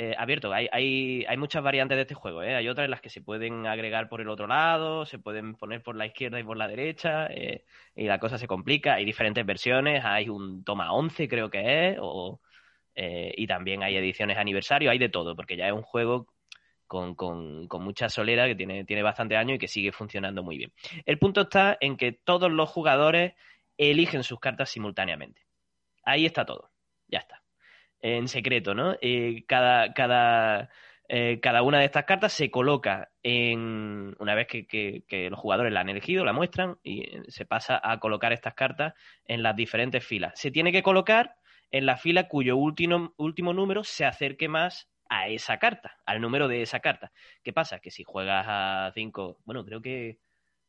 Eh, 0.00 0.14
abierto. 0.16 0.52
Hay, 0.52 0.68
hay, 0.70 1.24
hay, 1.28 1.36
muchas 1.36 1.60
variantes 1.60 1.96
de 1.96 2.02
este 2.02 2.14
juego. 2.14 2.40
¿eh? 2.44 2.54
Hay 2.54 2.68
otras 2.68 2.84
en 2.84 2.92
las 2.92 3.00
que 3.00 3.10
se 3.10 3.20
pueden 3.20 3.66
agregar 3.66 4.08
por 4.08 4.20
el 4.20 4.28
otro 4.28 4.46
lado, 4.46 5.04
se 5.04 5.18
pueden 5.18 5.56
poner 5.56 5.82
por 5.82 5.96
la 5.96 6.06
izquierda 6.06 6.38
y 6.38 6.44
por 6.44 6.56
la 6.56 6.68
derecha, 6.68 7.26
eh, 7.26 7.64
y 7.96 8.04
la 8.04 8.20
cosa 8.20 8.38
se 8.38 8.46
complica. 8.46 8.94
Hay 8.94 9.04
diferentes 9.04 9.44
versiones. 9.44 10.04
Hay 10.04 10.28
un 10.28 10.62
toma 10.62 10.92
11, 10.92 11.28
creo 11.28 11.50
que 11.50 11.90
es, 11.90 11.98
o, 12.00 12.40
y 12.94 13.46
también 13.48 13.82
hay 13.82 13.96
ediciones 13.96 14.38
aniversario. 14.38 14.90
Hay 14.90 14.98
de 14.98 15.08
todo, 15.08 15.34
porque 15.34 15.56
ya 15.56 15.66
es 15.66 15.72
un 15.72 15.82
juego 15.82 16.28
con, 16.86 17.16
con, 17.16 17.66
con, 17.66 17.82
mucha 17.82 18.08
solera 18.08 18.46
que 18.46 18.54
tiene, 18.54 18.84
tiene 18.84 19.02
bastante 19.02 19.36
años 19.36 19.56
y 19.56 19.58
que 19.58 19.68
sigue 19.68 19.92
funcionando 19.92 20.44
muy 20.44 20.58
bien. 20.58 20.72
El 21.06 21.18
punto 21.18 21.42
está 21.42 21.76
en 21.80 21.96
que 21.96 22.12
todos 22.12 22.52
los 22.52 22.68
jugadores 22.70 23.34
eligen 23.76 24.22
sus 24.22 24.38
cartas 24.38 24.70
simultáneamente. 24.70 25.42
Ahí 26.04 26.24
está 26.24 26.44
todo. 26.46 26.70
Ya 27.08 27.18
está. 27.18 27.37
En 28.00 28.28
secreto, 28.28 28.74
¿no? 28.74 28.96
Eh, 29.00 29.44
cada, 29.46 29.92
cada, 29.92 30.70
eh, 31.08 31.40
cada 31.40 31.62
una 31.62 31.80
de 31.80 31.86
estas 31.86 32.04
cartas 32.04 32.32
se 32.32 32.50
coloca 32.50 33.10
en. 33.22 34.14
Una 34.18 34.34
vez 34.34 34.46
que, 34.46 35.04
los 35.30 35.38
jugadores 35.38 35.72
la 35.72 35.80
han 35.80 35.88
elegido, 35.88 36.24
la 36.24 36.32
muestran 36.32 36.78
y 36.82 37.04
se 37.28 37.44
pasa 37.44 37.80
a 37.82 37.98
colocar 37.98 38.32
estas 38.32 38.54
cartas 38.54 38.94
en 39.24 39.42
las 39.42 39.56
diferentes 39.56 40.04
filas. 40.04 40.38
Se 40.38 40.50
tiene 40.50 40.70
que 40.70 40.82
colocar 40.82 41.36
en 41.70 41.86
la 41.86 41.96
fila 41.96 42.28
cuyo 42.28 42.56
último, 42.56 43.14
último 43.16 43.52
número 43.52 43.84
se 43.84 44.04
acerque 44.04 44.48
más 44.48 44.88
a 45.08 45.28
esa 45.28 45.58
carta, 45.58 45.98
al 46.06 46.20
número 46.20 46.48
de 46.48 46.62
esa 46.62 46.80
carta. 46.80 47.10
¿Qué 47.42 47.52
pasa? 47.52 47.80
Que 47.80 47.90
si 47.90 48.04
juegas 48.04 48.44
a 48.48 48.90
5, 48.94 49.38
bueno, 49.44 49.64
creo 49.64 49.80
que 49.80 50.18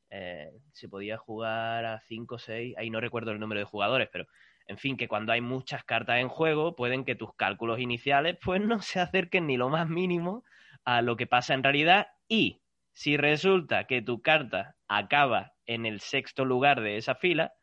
eh, 0.09 0.51
se 0.71 0.89
podía 0.89 1.17
jugar 1.17 1.85
a 1.85 1.99
5 1.99 2.35
o 2.35 2.39
6, 2.39 2.75
ahí 2.77 2.89
no 2.89 2.99
recuerdo 2.99 3.31
el 3.31 3.39
número 3.39 3.59
de 3.59 3.65
jugadores, 3.65 4.09
pero 4.11 4.25
en 4.69 4.77
fin, 4.77 4.97
que 4.97 5.07
cuando 5.07 5.33
hay 5.33 5.41
muchas 5.41 5.83
cartas 5.83 6.19
en 6.19 6.29
juego, 6.29 6.75
pueden 6.75 7.03
que 7.03 7.15
tus 7.15 7.33
cálculos 7.33 7.79
iniciales 7.79 8.37
pues 8.45 8.61
no 8.61 8.81
se 8.81 8.99
acerquen 8.99 9.47
ni 9.47 9.57
lo 9.57 9.67
más 9.69 9.89
mínimo 9.89 10.43
a 10.85 11.01
lo 11.01 11.17
que 11.17 11.27
pasa 11.27 11.55
en 11.55 11.63
realidad 11.63 12.07
y 12.27 12.61
si 12.93 13.17
resulta 13.17 13.85
que 13.85 14.01
tu 14.01 14.21
carta 14.21 14.75
acaba 14.87 15.53
en 15.65 15.85
el 15.85 15.99
sexto 16.01 16.45
lugar 16.45 16.81
de 16.81 16.97
esa 16.97 17.15
fila, 17.15 17.53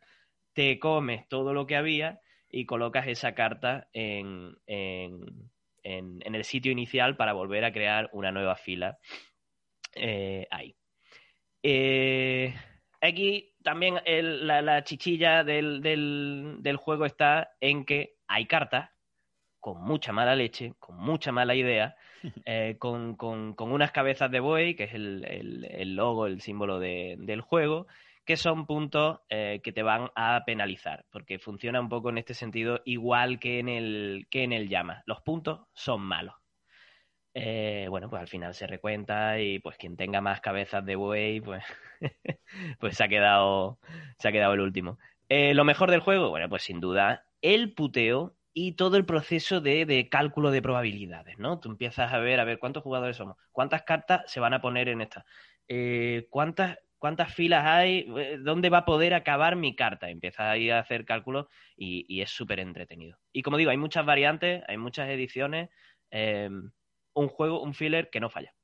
te 0.53 0.79
comes 0.79 1.29
todo 1.29 1.55
lo 1.55 1.67
que 1.67 1.77
había 1.77 2.21
y 2.51 2.67
colocas 2.67 3.07
esa 3.07 3.35
carta 3.35 3.89
en, 3.93 4.57
en, 4.67 5.51
en, 5.83 6.35
el 6.35 6.45
sitio 6.45 6.73
inicial 6.73 7.17
para 7.17 7.35
volver 7.35 7.65
a 7.65 7.73
crear 7.73 8.09
una 8.13 8.33
nueva 8.33 8.57
fila 8.57 8.99
eh, 9.95 10.47
ahí. 10.51 10.75
Eh, 11.63 12.55
aquí 13.01 13.55
también 13.67 13.99
el, 14.05 14.47
la, 14.47 14.63
la, 14.63 14.85
chichilla 14.85 15.43
del, 15.43 15.83
del, 15.83 16.59
del, 16.61 16.77
juego 16.77 17.05
está 17.05 17.51
en 17.61 17.85
que 17.85 18.15
hay 18.29 18.47
cartas 18.47 18.91
con 19.59 19.83
mucha 19.83 20.13
mala 20.13 20.37
leche, 20.37 20.75
con 20.79 20.97
mucha 20.97 21.33
mala 21.33 21.57
idea, 21.57 21.97
eh, 22.45 22.77
con, 22.79 23.17
con, 23.17 23.55
con, 23.55 23.73
unas 23.73 23.91
cabezas 23.91 24.31
de 24.31 24.39
buey, 24.39 24.77
que 24.77 24.85
es 24.85 24.95
el, 24.95 25.25
el, 25.25 25.65
el 25.65 25.97
logo, 25.97 26.29
el 26.29 26.41
símbolo 26.43 26.79
de, 26.79 27.17
del 27.19 27.41
juego, 27.41 27.89
que 28.25 28.37
son 28.37 28.67
puntos 28.67 29.19
eh, 29.31 29.61
que 29.65 29.73
te 29.73 29.83
van 29.83 30.13
a 30.15 30.45
penalizar, 30.47 31.05
porque 31.11 31.41
funciona 31.41 31.81
un 31.81 31.89
poco 31.89 32.11
en 32.11 32.19
este 32.19 32.35
sentido 32.35 32.83
igual 32.85 33.41
que 33.41 33.59
en 33.59 33.69
el, 33.69 34.29
que 34.31 34.45
en 34.45 34.53
el 34.53 34.69
llama. 34.69 35.03
Los 35.07 35.23
puntos 35.23 35.67
son 35.75 36.03
malos. 36.03 36.37
Eh, 37.39 37.87
bueno, 37.91 38.09
pues 38.09 38.23
al 38.23 38.29
final 38.29 38.55
se 38.55 38.67
recuenta 38.67 39.39
y 39.39 39.59
pues 39.59 39.77
quien 39.77 39.95
tenga 39.95 40.23
más 40.23 40.41
cabezas 40.41 40.87
de 40.87 40.97
buey, 40.97 41.43
pues, 41.43 41.63
pues 42.81 42.97
se, 42.97 43.05
ha 43.05 43.09
quedado, 43.09 43.79
se 44.19 44.29
ha 44.29 44.33
quedado 44.33 44.55
el 44.55 44.61
último. 44.61 44.99
Eh, 45.29 45.53
lo 45.53 45.65
mejor 45.65 45.91
del 45.91 46.01
juego, 46.01 46.31
bueno, 46.31 46.49
pues 46.49 46.63
sin 46.63 46.81
duda 46.81 47.27
el 47.43 47.75
puteo 47.75 48.39
y 48.55 48.73
todo 48.73 48.97
el 48.97 49.05
proceso 49.05 49.61
de, 49.61 49.85
de, 49.85 50.09
cálculo 50.09 50.51
de 50.51 50.63
probabilidades, 50.63 51.39
¿no? 51.39 51.61
Tú 51.61 51.69
empiezas 51.69 52.11
a 52.11 52.19
ver, 52.21 52.41
a 52.41 52.45
ver 52.45 52.59
cuántos 52.59 52.83
jugadores 52.83 53.19
somos, 53.19 53.37
cuántas 53.53 53.83
cartas 53.83 54.23
se 54.33 54.41
van 54.41 54.55
a 54.55 54.63
poner 54.63 54.89
en 54.89 55.03
esta, 55.03 55.27
eh, 55.69 56.29
cuántas 56.31 56.79
cuántas 56.97 57.35
filas 57.35 57.67
hay, 57.67 58.09
dónde 58.39 58.71
va 58.71 58.79
a 58.79 58.85
poder 58.87 59.13
acabar 59.13 59.57
mi 59.57 59.77
carta. 59.77 60.09
Empieza 60.09 60.51
ahí 60.51 60.71
a 60.71 60.79
hacer 60.79 61.05
cálculos 61.05 61.49
y, 61.77 62.07
y 62.09 62.23
es 62.23 62.31
súper 62.31 62.61
entretenido. 62.61 63.19
Y 63.31 63.43
como 63.43 63.59
digo, 63.59 63.71
hay 63.71 63.77
muchas 63.77 64.07
variantes, 64.07 64.65
hay 64.67 64.79
muchas 64.79 65.11
ediciones, 65.11 65.69
un 67.17 67.29
juego, 67.29 67.63
un 67.63 67.75
filler 67.75 68.09
que 68.11 68.21
no 68.21 68.31
falla. 68.31 68.55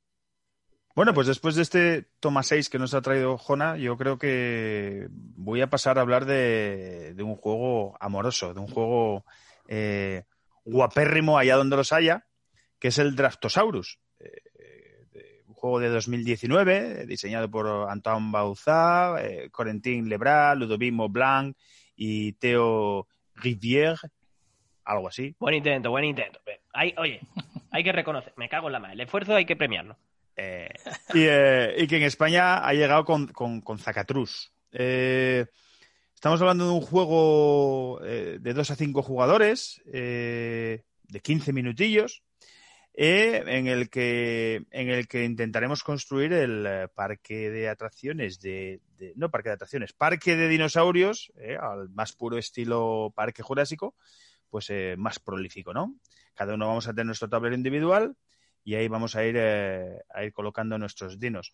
Bueno, 0.94 1.14
pues 1.14 1.26
después 1.26 1.54
de 1.54 1.62
este 1.62 2.06
toma 2.20 2.42
6 2.42 2.68
que 2.68 2.78
nos 2.78 2.94
ha 2.94 3.00
traído 3.00 3.38
Jona, 3.38 3.76
yo 3.78 3.96
creo 3.96 4.18
que 4.18 5.08
voy 5.10 5.62
a 5.62 5.70
pasar 5.70 5.98
a 5.98 6.02
hablar 6.02 6.26
de, 6.26 7.14
de 7.14 7.22
un 7.22 7.34
juego 7.34 7.96
amoroso, 7.98 8.52
de 8.52 8.60
un 8.60 8.68
juego 8.68 9.24
eh, 9.68 10.24
guapérrimo 10.64 11.38
allá 11.38 11.56
donde 11.56 11.76
los 11.76 11.92
haya, 11.92 12.26
que 12.78 12.88
es 12.88 12.98
el 12.98 13.16
Draftosaurus 13.16 13.98
juego 15.62 15.78
de 15.78 15.90
2019, 15.90 17.06
diseñado 17.06 17.48
por 17.48 17.88
Antoine 17.88 18.32
Bauzá, 18.32 19.14
eh, 19.22 19.48
Corentin 19.52 20.08
Lebras, 20.08 20.58
Ludovic 20.58 20.92
Blanc 21.08 21.56
y 21.94 22.32
Theo 22.32 23.06
Rivière, 23.36 24.10
algo 24.84 25.06
así. 25.06 25.36
Buen 25.38 25.54
intento, 25.54 25.90
buen 25.90 26.04
intento. 26.04 26.40
Hay, 26.72 26.92
oye, 26.98 27.20
hay 27.72 27.82
que 27.82 27.92
reconocer, 27.92 28.32
me 28.36 28.48
cago 28.48 28.68
en 28.68 28.72
la 28.74 28.78
madre, 28.78 28.94
el 28.94 29.00
esfuerzo 29.00 29.34
hay 29.34 29.44
que 29.44 29.56
premiarlo. 29.56 29.96
Eh, 30.36 30.70
y, 31.12 31.24
eh, 31.28 31.86
que 31.88 31.96
en 31.96 32.04
España 32.04 32.66
ha 32.66 32.72
llegado 32.72 33.04
con, 33.04 33.28
con, 33.28 33.78
Zacatrus. 33.78 34.52
Eh, 34.72 35.46
estamos 36.14 36.40
hablando 36.40 36.66
de 36.66 36.72
un 36.72 36.80
juego 36.80 38.00
eh, 38.04 38.38
de 38.40 38.54
2 38.54 38.70
a 38.70 38.76
5 38.76 39.02
jugadores, 39.02 39.82
de 39.84 41.20
15 41.20 41.52
minutillos, 41.52 42.22
eh, 42.94 43.42
en, 43.46 43.68
el 43.68 43.88
que, 43.88 44.66
en 44.70 44.90
el 44.90 45.08
que 45.08 45.24
intentaremos 45.24 45.82
construir 45.82 46.32
el 46.34 46.66
eh, 46.66 46.88
parque 46.94 47.50
de 47.50 47.70
atracciones 47.70 48.38
de, 48.40 48.82
de, 48.98 49.14
no 49.16 49.30
parque 49.30 49.48
de 49.48 49.54
atracciones, 49.54 49.94
parque 49.94 50.36
de 50.36 50.48
dinosaurios, 50.48 51.32
eh, 51.36 51.56
al 51.58 51.88
más 51.88 52.12
puro 52.12 52.36
estilo 52.36 53.10
parque 53.16 53.42
jurásico, 53.42 53.94
pues 54.50 54.68
eh, 54.68 54.94
más 54.98 55.18
prolífico, 55.20 55.72
¿no? 55.72 55.94
Cada 56.34 56.54
uno 56.54 56.68
vamos 56.68 56.86
a 56.88 56.92
tener 56.92 57.06
nuestro 57.06 57.28
tablero 57.28 57.54
individual 57.54 58.16
y 58.64 58.74
ahí 58.74 58.88
vamos 58.88 59.16
a 59.16 59.24
ir, 59.24 59.36
eh, 59.38 60.02
a 60.14 60.24
ir 60.24 60.32
colocando 60.32 60.78
nuestros 60.78 61.18
dinos. 61.18 61.52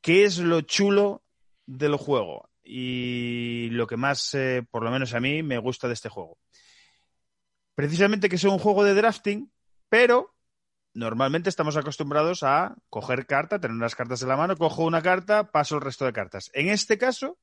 ¿Qué 0.00 0.24
es 0.24 0.38
lo 0.38 0.60
chulo 0.60 1.22
del 1.66 1.96
juego? 1.96 2.50
Y 2.62 3.68
lo 3.70 3.86
que 3.86 3.96
más, 3.96 4.34
eh, 4.34 4.66
por 4.70 4.82
lo 4.82 4.90
menos 4.90 5.14
a 5.14 5.20
mí, 5.20 5.42
me 5.42 5.58
gusta 5.58 5.88
de 5.88 5.94
este 5.94 6.08
juego. 6.08 6.38
Precisamente 7.74 8.28
que 8.28 8.38
sea 8.38 8.50
un 8.50 8.58
juego 8.58 8.84
de 8.84 8.94
drafting, 8.94 9.52
pero 9.88 10.34
normalmente 10.94 11.48
estamos 11.48 11.76
acostumbrados 11.76 12.42
a 12.42 12.74
coger 12.88 13.26
carta, 13.26 13.60
tener 13.60 13.76
unas 13.76 13.94
cartas 13.94 14.22
en 14.22 14.28
la 14.28 14.36
mano, 14.36 14.56
cojo 14.56 14.84
una 14.84 15.02
carta, 15.02 15.50
paso 15.50 15.76
el 15.76 15.82
resto 15.82 16.06
de 16.06 16.12
cartas. 16.12 16.50
En 16.54 16.68
este 16.68 16.98
caso, 16.98 17.38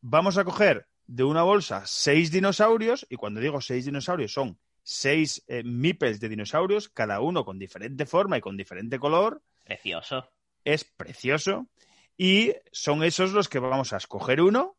vamos 0.00 0.38
a 0.38 0.44
coger 0.44 0.88
de 1.06 1.24
una 1.24 1.42
bolsa 1.42 1.82
seis 1.84 2.30
dinosaurios, 2.32 3.06
y 3.10 3.16
cuando 3.16 3.40
digo 3.40 3.60
seis 3.60 3.84
dinosaurios 3.84 4.32
son 4.32 4.58
seis 4.82 5.44
eh, 5.48 5.62
de 5.62 6.28
dinosaurios, 6.28 6.88
cada 6.88 7.20
uno 7.20 7.44
con 7.44 7.58
diferente 7.58 8.06
forma 8.06 8.38
y 8.38 8.40
con 8.40 8.56
diferente 8.56 8.98
color. 8.98 9.42
Precioso. 9.64 10.28
Es 10.64 10.84
precioso. 10.84 11.68
Y 12.16 12.54
son 12.70 13.02
esos 13.02 13.32
los 13.32 13.48
que 13.48 13.58
vamos 13.58 13.92
a 13.92 13.96
escoger 13.96 14.40
uno 14.40 14.76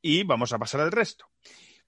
y 0.00 0.22
vamos 0.24 0.52
a 0.52 0.58
pasar 0.58 0.80
al 0.80 0.92
resto. 0.92 1.26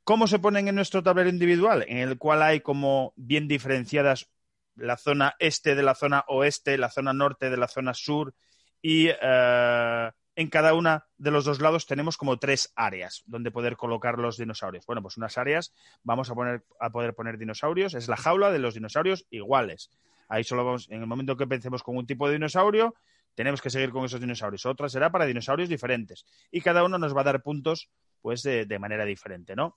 ¿Cómo 0.04 0.26
se 0.26 0.38
ponen 0.38 0.68
en 0.68 0.74
nuestro 0.74 1.02
tablero 1.02 1.28
individual? 1.28 1.84
En 1.86 1.98
el 1.98 2.18
cual 2.18 2.42
hay 2.42 2.60
como 2.60 3.12
bien 3.16 3.46
diferenciadas 3.46 4.30
la 4.74 4.96
zona 4.96 5.34
este 5.38 5.74
de 5.74 5.82
la 5.82 5.94
zona 5.94 6.24
oeste, 6.28 6.78
la 6.78 6.90
zona 6.90 7.12
norte 7.12 7.50
de 7.50 7.56
la 7.56 7.68
zona 7.68 7.94
sur 7.94 8.34
y 8.80 9.08
eh, 9.08 10.10
en 10.38 10.48
cada 10.48 10.72
una 10.74 11.04
de 11.16 11.32
los 11.32 11.44
dos 11.44 11.60
lados 11.60 11.86
tenemos 11.86 12.16
como 12.16 12.38
tres 12.38 12.72
áreas 12.76 13.24
donde 13.26 13.50
poder 13.50 13.76
colocar 13.76 14.18
los 14.18 14.36
dinosaurios. 14.36 14.86
Bueno, 14.86 15.02
pues 15.02 15.16
unas 15.16 15.36
áreas 15.36 15.74
vamos 16.04 16.30
a, 16.30 16.90
poder 16.90 17.14
poner 17.14 17.38
dinosaurios, 17.38 17.94
es 17.94 18.06
la 18.06 18.16
jaula 18.16 18.52
de 18.52 18.60
los 18.60 18.74
dinosaurios 18.74 19.26
iguales. 19.30 19.90
Ahí 20.28 20.44
solo 20.44 20.64
vamos, 20.64 20.88
en 20.90 21.00
el 21.00 21.08
momento 21.08 21.36
que 21.36 21.48
pensemos 21.48 21.82
con 21.82 21.96
un 21.96 22.06
tipo 22.06 22.28
de 22.28 22.34
dinosaurio, 22.34 22.94
tenemos 23.34 23.60
que 23.60 23.68
seguir 23.68 23.90
con 23.90 24.04
esos 24.04 24.20
dinosaurios. 24.20 24.64
Otra 24.64 24.88
será 24.88 25.10
para 25.10 25.26
dinosaurios 25.26 25.68
diferentes. 25.68 26.24
Y 26.52 26.60
cada 26.60 26.84
uno 26.84 26.98
nos 26.98 27.16
va 27.16 27.22
a 27.22 27.24
dar 27.24 27.42
puntos, 27.42 27.90
pues, 28.22 28.44
de, 28.44 28.64
de 28.64 28.78
manera 28.78 29.04
diferente, 29.04 29.56
¿no? 29.56 29.76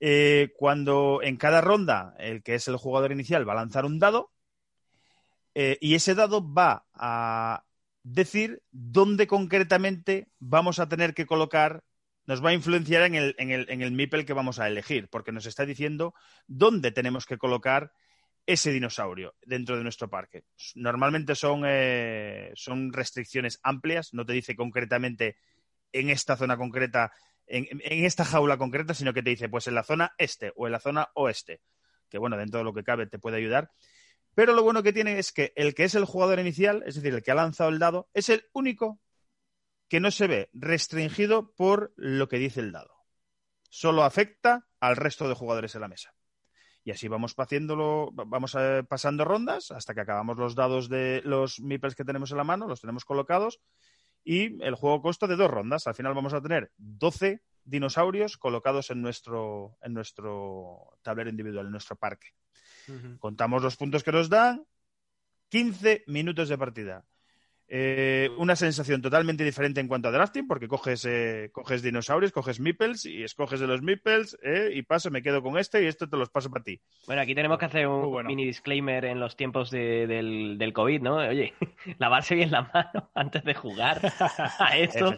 eh, 0.00 0.52
cuando 0.56 1.20
en 1.22 1.36
cada 1.36 1.60
ronda 1.60 2.16
el 2.18 2.42
que 2.42 2.56
es 2.56 2.66
el 2.66 2.76
jugador 2.78 3.12
inicial 3.12 3.48
va 3.48 3.52
a 3.52 3.56
lanzar 3.56 3.84
un 3.84 3.98
dado 3.98 4.32
eh, 5.54 5.78
y 5.80 5.94
ese 5.94 6.14
dado 6.14 6.42
va 6.52 6.86
a 6.94 7.64
decir 8.02 8.62
dónde 8.70 9.26
concretamente 9.26 10.28
vamos 10.38 10.78
a 10.78 10.88
tener 10.88 11.14
que 11.14 11.26
colocar, 11.26 11.82
nos 12.26 12.44
va 12.44 12.50
a 12.50 12.54
influenciar 12.54 13.02
en 13.02 13.14
el, 13.14 13.34
en 13.38 13.50
el, 13.50 13.70
en 13.70 13.82
el 13.82 13.92
MIPEL 13.92 14.24
que 14.24 14.32
vamos 14.32 14.58
a 14.58 14.68
elegir, 14.68 15.08
porque 15.08 15.32
nos 15.32 15.46
está 15.46 15.66
diciendo 15.66 16.14
dónde 16.46 16.92
tenemos 16.92 17.26
que 17.26 17.38
colocar 17.38 17.92
ese 18.46 18.72
dinosaurio 18.72 19.34
dentro 19.42 19.76
de 19.76 19.82
nuestro 19.82 20.08
parque. 20.08 20.44
Normalmente 20.74 21.34
son, 21.34 21.62
eh, 21.66 22.52
son 22.54 22.92
restricciones 22.92 23.60
amplias, 23.62 24.12
no 24.12 24.24
te 24.24 24.32
dice 24.32 24.56
concretamente 24.56 25.36
en 25.92 26.10
esta 26.10 26.36
zona 26.36 26.56
concreta 26.56 27.12
en, 27.50 27.66
en, 27.70 28.04
esta 28.04 28.24
jaula 28.24 28.56
concreta, 28.56 28.94
sino 28.94 29.12
que 29.12 29.22
te 29.22 29.30
dice, 29.30 29.48
pues 29.48 29.66
en 29.66 29.74
la 29.74 29.82
zona 29.82 30.14
este 30.18 30.52
o 30.56 30.66
en 30.66 30.72
la 30.72 30.80
zona 30.80 31.08
oeste, 31.14 31.60
que 32.08 32.18
bueno, 32.18 32.36
dentro 32.36 32.58
de 32.58 32.64
lo 32.64 32.72
que 32.72 32.84
cabe 32.84 33.06
te 33.06 33.18
puede 33.18 33.38
ayudar. 33.38 33.72
Pero 34.34 34.54
lo 34.54 34.62
bueno 34.62 34.82
que 34.82 34.92
tiene 34.92 35.18
es 35.18 35.32
que 35.32 35.52
el 35.56 35.74
que 35.74 35.84
es 35.84 35.94
el 35.94 36.04
jugador 36.04 36.38
inicial, 36.38 36.82
es 36.86 36.94
decir, 36.94 37.14
el 37.14 37.22
que 37.22 37.30
ha 37.30 37.34
lanzado 37.34 37.70
el 37.70 37.78
dado, 37.78 38.08
es 38.14 38.28
el 38.28 38.44
único 38.52 39.00
que 39.88 40.00
no 40.00 40.10
se 40.10 40.28
ve 40.28 40.50
restringido 40.52 41.52
por 41.54 41.92
lo 41.96 42.28
que 42.28 42.38
dice 42.38 42.60
el 42.60 42.72
dado. 42.72 42.94
Solo 43.68 44.04
afecta 44.04 44.66
al 44.78 44.96
resto 44.96 45.28
de 45.28 45.34
jugadores 45.34 45.74
en 45.74 45.80
la 45.80 45.88
mesa. 45.88 46.14
Y 46.84 46.92
así 46.92 47.08
vamos 47.08 47.34
vamos 47.36 48.56
eh, 48.58 48.82
pasando 48.88 49.24
rondas 49.24 49.70
hasta 49.70 49.94
que 49.94 50.00
acabamos 50.00 50.38
los 50.38 50.54
dados 50.54 50.88
de 50.88 51.20
los 51.24 51.60
meeples 51.60 51.94
que 51.94 52.04
tenemos 52.04 52.30
en 52.30 52.38
la 52.38 52.44
mano, 52.44 52.66
los 52.66 52.80
tenemos 52.80 53.04
colocados 53.04 53.60
y 54.24 54.62
el 54.62 54.74
juego 54.74 55.02
consta 55.02 55.26
de 55.26 55.36
dos 55.36 55.50
rondas. 55.50 55.86
Al 55.86 55.94
final 55.94 56.14
vamos 56.14 56.32
a 56.34 56.40
tener 56.40 56.72
12 56.78 57.42
dinosaurios 57.64 58.36
colocados 58.38 58.90
en 58.90 59.02
nuestro, 59.02 59.76
en 59.82 59.92
nuestro 59.92 60.98
tablero 61.02 61.30
individual, 61.30 61.66
en 61.66 61.72
nuestro 61.72 61.96
parque. 61.96 62.28
Contamos 63.18 63.62
los 63.62 63.76
puntos 63.76 64.02
que 64.02 64.12
nos 64.12 64.28
dan, 64.28 64.64
15 65.50 66.04
minutos 66.06 66.48
de 66.48 66.58
partida. 66.58 67.04
Eh, 67.72 68.28
una 68.36 68.56
sensación 68.56 69.00
totalmente 69.00 69.44
diferente 69.44 69.80
en 69.80 69.86
cuanto 69.86 70.08
a 70.08 70.10
drafting, 70.10 70.48
porque 70.48 70.66
coges, 70.66 71.04
eh, 71.04 71.50
coges 71.52 71.82
dinosaurios, 71.82 72.32
coges 72.32 72.58
meeples 72.58 73.06
y 73.06 73.22
escoges 73.22 73.60
de 73.60 73.68
los 73.68 73.80
meeples 73.80 74.36
eh, 74.42 74.70
y 74.74 74.82
paso, 74.82 75.08
me 75.12 75.22
quedo 75.22 75.40
con 75.40 75.56
este 75.56 75.84
y 75.84 75.86
esto 75.86 76.08
te 76.08 76.16
los 76.16 76.30
paso 76.30 76.50
para 76.50 76.64
ti. 76.64 76.80
Bueno, 77.06 77.22
aquí 77.22 77.32
tenemos 77.32 77.58
que 77.60 77.66
hacer 77.66 77.86
un 77.86 78.26
mini 78.26 78.44
disclaimer 78.44 79.04
en 79.04 79.20
los 79.20 79.36
tiempos 79.36 79.70
del, 79.70 80.58
del, 80.58 80.72
COVID, 80.72 81.00
¿no? 81.00 81.18
Oye, 81.18 81.54
lavarse 82.00 82.34
bien 82.34 82.50
la 82.50 82.62
mano 82.62 83.08
antes 83.14 83.44
de 83.44 83.54
jugar 83.54 84.00
a 84.58 84.76
esto. 84.76 85.14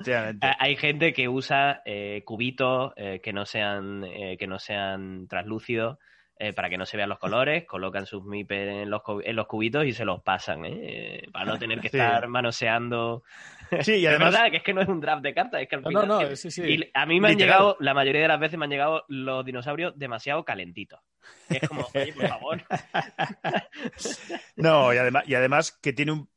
Hay 0.59 0.77
gente 0.77 1.15
que 1.15 1.31
usa 1.31 1.83
cubitos 2.27 2.93
que 3.23 3.33
no 3.33 3.47
sean 3.47 4.05
que 4.39 4.47
no 4.47 4.59
sean 4.59 5.27
translúcidos 5.27 5.97
eh, 6.45 6.53
para 6.53 6.69
que 6.69 6.77
no 6.77 6.87
se 6.87 6.97
vean 6.97 7.09
los 7.09 7.21
colores, 7.21 7.65
colocan 7.67 8.05
sus 8.05 8.25
MIPER 8.25 8.69
en 8.69 8.91
los, 8.91 9.03
en 9.23 9.37
los 9.37 9.47
cubitos 9.47 9.85
y 9.85 9.93
se 9.93 10.05
los 10.05 10.23
pasan, 10.23 10.65
¿eh? 10.65 11.29
para 11.33 11.45
no 11.45 11.57
tener 11.57 11.79
que 11.79 11.87
estar 11.93 12.27
manoseando. 12.27 13.23
Sí, 13.83 13.99
y 13.99 14.07
además. 14.07 14.33
verdad 14.33 14.51
que 14.51 14.57
es 14.57 14.63
que 14.65 14.75
no 14.75 14.83
es 14.83 14.89
un 14.89 15.01
draft 15.01 15.23
de 15.23 15.35
cartas, 15.35 15.63
es 15.63 15.69
que 15.69 15.77
al 15.77 15.85
final. 15.85 16.09
No, 16.09 16.21
no, 16.21 16.35
sí, 16.35 16.51
sí. 16.51 16.63
Y 16.63 16.91
a 16.93 17.07
mí 17.07 17.21
me 17.21 17.29
han 17.29 17.39
llegado, 17.39 17.77
la 17.79 17.95
mayoría 17.95 18.23
de 18.23 18.27
las 18.27 18.41
veces 18.41 18.59
me 18.59 18.65
han 18.65 18.73
llegado 18.73 19.05
los 19.07 19.45
dinosaurios 19.45 19.97
demasiado 19.97 20.45
calentitos. 20.45 20.99
Es 21.49 21.69
como, 21.69 21.89
oye, 21.95 22.13
por 22.13 22.27
favor. 22.27 22.65
no, 24.57 24.93
y 24.93 24.97
además, 24.97 25.23
y 25.29 25.37
además 25.37 25.71
que 25.71 25.93
tiene 25.93 26.11
un. 26.11 26.29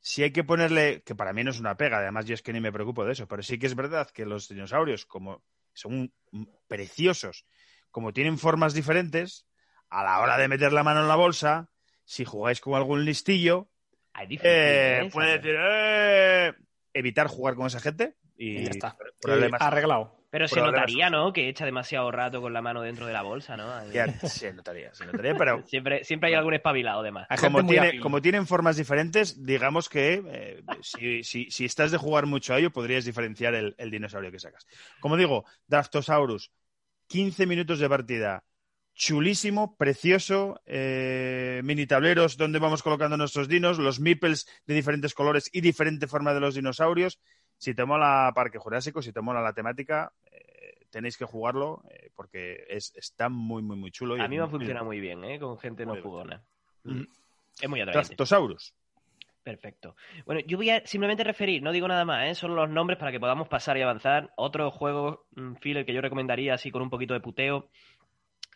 Si 0.00 0.22
hay 0.22 0.32
que 0.32 0.44
ponerle, 0.44 1.02
que 1.02 1.14
para 1.14 1.32
mí 1.32 1.44
no 1.44 1.50
es 1.50 1.60
una 1.60 1.78
pega, 1.78 1.96
además 1.96 2.26
yo 2.26 2.34
es 2.34 2.42
que 2.42 2.52
ni 2.52 2.60
me 2.60 2.72
preocupo 2.72 3.06
de 3.06 3.12
eso, 3.12 3.26
pero 3.26 3.42
sí 3.42 3.58
que 3.58 3.66
es 3.66 3.74
verdad 3.74 4.10
que 4.10 4.26
los 4.26 4.50
dinosaurios, 4.50 5.06
como 5.06 5.42
son 5.72 6.12
preciosos 6.68 7.46
como 7.90 8.12
tienen 8.12 8.38
formas 8.38 8.74
diferentes, 8.74 9.46
a 9.88 10.04
la 10.04 10.20
hora 10.20 10.38
de 10.38 10.48
meter 10.48 10.72
la 10.72 10.82
mano 10.82 11.00
en 11.00 11.08
la 11.08 11.16
bolsa, 11.16 11.70
si 12.04 12.24
jugáis 12.24 12.60
con 12.60 12.74
algún 12.74 13.04
listillo, 13.04 13.68
eh, 14.18 15.08
puede 15.12 15.38
decir, 15.38 15.56
eh", 15.58 16.54
evitar 16.92 17.28
jugar 17.28 17.54
con 17.54 17.66
esa 17.66 17.80
gente 17.80 18.16
y, 18.36 18.64
ya 18.64 18.70
está. 18.70 18.96
arreglado. 19.58 20.20
Pero 20.30 20.46
se 20.46 20.60
notaría, 20.60 21.10
¿no? 21.10 21.32
Que 21.32 21.48
echa 21.48 21.64
demasiado 21.64 22.08
rato 22.12 22.40
con 22.40 22.52
la 22.52 22.62
mano 22.62 22.82
dentro 22.82 23.04
de 23.04 23.12
la 23.12 23.22
bolsa, 23.22 23.56
¿no? 23.56 23.84
Ya, 23.90 24.06
se 24.28 24.52
notaría, 24.52 24.94
se 24.94 25.04
notaría, 25.04 25.34
pero... 25.34 25.62
siempre, 25.66 26.04
siempre 26.04 26.28
hay 26.28 26.34
algún 26.36 26.54
espabilado, 26.54 27.00
además. 27.00 27.26
Como, 27.40 27.66
tiene, 27.66 27.98
como 27.98 28.22
tienen 28.22 28.46
formas 28.46 28.76
diferentes, 28.76 29.44
digamos 29.44 29.88
que 29.88 30.22
eh, 30.28 30.62
si, 30.82 31.24
si, 31.24 31.50
si, 31.50 31.64
estás 31.64 31.90
de 31.90 31.98
jugar 31.98 32.26
mucho 32.26 32.54
a 32.54 32.58
ello, 32.60 32.70
podrías 32.70 33.04
diferenciar 33.04 33.54
el, 33.54 33.74
el 33.76 33.90
dinosaurio 33.90 34.30
que 34.30 34.38
sacas. 34.38 34.68
Como 35.00 35.16
digo, 35.16 35.44
Draftosaurus, 35.66 36.52
15 37.10 37.46
minutos 37.46 37.80
de 37.80 37.88
partida. 37.88 38.44
Chulísimo, 38.94 39.76
precioso, 39.76 40.60
eh, 40.64 41.60
mini 41.64 41.86
tableros 41.86 42.36
donde 42.36 42.60
vamos 42.60 42.82
colocando 42.82 43.16
nuestros 43.16 43.48
dinos, 43.48 43.78
los 43.78 43.98
meeples 43.98 44.46
de 44.66 44.74
diferentes 44.74 45.12
colores 45.12 45.50
y 45.52 45.60
diferente 45.60 46.06
forma 46.06 46.32
de 46.32 46.40
los 46.40 46.54
dinosaurios. 46.54 47.18
Si 47.58 47.74
te 47.74 47.84
mola 47.84 48.30
Parque 48.34 48.58
Jurásico, 48.58 49.02
si 49.02 49.12
te 49.12 49.20
mola 49.20 49.40
la 49.40 49.52
temática, 49.52 50.12
eh, 50.30 50.86
tenéis 50.88 51.16
que 51.16 51.24
jugarlo 51.24 51.82
eh, 51.90 52.10
porque 52.14 52.64
es, 52.68 52.92
está 52.94 53.28
muy, 53.28 53.62
muy, 53.62 53.76
muy 53.76 53.90
chulo. 53.90 54.14
a 54.22 54.28
mí 54.28 54.38
me 54.38 54.46
funciona 54.46 54.84
muy 54.84 55.00
bien, 55.00 55.20
con 55.40 55.58
gente 55.58 55.84
no 55.84 56.00
jugona. 56.00 56.44
Mm. 56.84 57.02
Es 57.60 57.68
muy 57.68 57.80
atractivo. 57.80 58.06
Tractosaurus. 58.06 58.74
Perfecto. 59.50 59.96
Bueno, 60.26 60.42
yo 60.46 60.56
voy 60.56 60.70
a 60.70 60.86
simplemente 60.86 61.24
referir, 61.24 61.60
no 61.60 61.72
digo 61.72 61.88
nada 61.88 62.04
más, 62.04 62.28
¿eh? 62.28 62.36
son 62.36 62.54
los 62.54 62.70
nombres 62.70 63.00
para 63.00 63.10
que 63.10 63.18
podamos 63.18 63.48
pasar 63.48 63.76
y 63.76 63.82
avanzar. 63.82 64.32
Otro 64.36 64.70
juego, 64.70 65.26
un 65.36 65.56
filler 65.56 65.84
que 65.84 65.92
yo 65.92 66.00
recomendaría 66.00 66.54
así 66.54 66.70
con 66.70 66.82
un 66.82 66.88
poquito 66.88 67.14
de 67.14 67.20
puteo. 67.20 67.68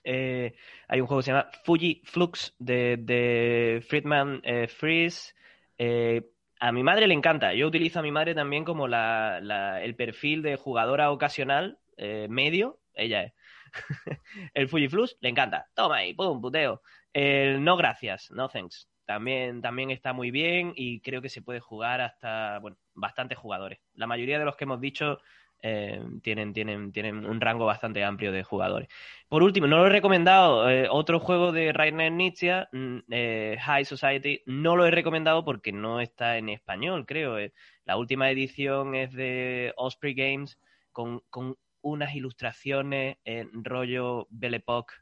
Eh, 0.04 0.54
hay 0.86 1.00
un 1.00 1.08
juego 1.08 1.18
que 1.20 1.24
se 1.24 1.32
llama 1.32 1.48
Fuji 1.64 2.02
Flux 2.04 2.54
de, 2.60 3.84
Friedman 3.88 4.40
eh, 4.44 4.68
Freeze. 4.68 5.34
Eh, 5.78 6.30
a 6.60 6.70
mi 6.70 6.84
madre 6.84 7.08
le 7.08 7.14
encanta. 7.14 7.54
Yo 7.54 7.66
utilizo 7.66 7.98
a 7.98 8.02
mi 8.02 8.12
madre 8.12 8.36
también 8.36 8.64
como 8.64 8.86
el 8.86 9.96
perfil 9.96 10.42
de 10.42 10.54
jugadora 10.54 11.10
ocasional 11.10 11.80
medio. 12.28 12.78
Ella 12.92 13.24
es. 13.24 13.32
el 14.54 14.68
Fuji 14.68 14.86
Flux 14.86 15.16
le 15.20 15.30
encanta. 15.30 15.66
Toma 15.74 15.96
ahí, 15.96 16.14
pum, 16.14 16.40
puteo. 16.40 16.82
El 17.12 17.64
no 17.64 17.76
gracias, 17.76 18.30
no 18.30 18.48
thanks 18.48 18.88
también, 19.04 19.60
también 19.60 19.90
está 19.90 20.12
muy 20.12 20.30
bien 20.30 20.72
y 20.76 21.00
creo 21.00 21.22
que 21.22 21.28
se 21.28 21.42
puede 21.42 21.60
jugar 21.60 22.00
hasta, 22.00 22.58
bueno, 22.60 22.76
bastantes 22.94 23.38
jugadores. 23.38 23.80
La 23.94 24.06
mayoría 24.06 24.38
de 24.38 24.44
los 24.44 24.56
que 24.56 24.64
hemos 24.64 24.80
dicho 24.80 25.18
eh, 25.62 25.98
tienen, 26.22 26.52
tienen, 26.52 26.92
tienen 26.92 27.24
un 27.24 27.40
rango 27.40 27.64
bastante 27.64 28.04
amplio 28.04 28.32
de 28.32 28.44
jugadores. 28.44 28.88
Por 29.28 29.42
último, 29.42 29.66
no 29.66 29.78
lo 29.78 29.86
he 29.86 29.90
recomendado, 29.90 30.68
eh, 30.68 30.88
otro 30.90 31.20
juego 31.20 31.52
de 31.52 31.72
Rainer 31.72 32.12
Nietzsche, 32.12 32.66
mm, 32.72 32.98
eh, 33.10 33.56
High 33.60 33.84
Society, 33.86 34.42
no 34.46 34.76
lo 34.76 34.86
he 34.86 34.90
recomendado 34.90 35.44
porque 35.44 35.72
no 35.72 36.00
está 36.00 36.36
en 36.36 36.50
español, 36.50 37.06
creo. 37.06 37.36
La 37.84 37.96
última 37.96 38.30
edición 38.30 38.94
es 38.94 39.12
de 39.12 39.72
Osprey 39.76 40.14
Games 40.14 40.58
con, 40.92 41.20
con 41.30 41.56
unas 41.80 42.14
ilustraciones 42.14 43.18
en 43.24 43.64
rollo 43.64 44.26
Belle 44.30 44.58
Époque 44.58 44.94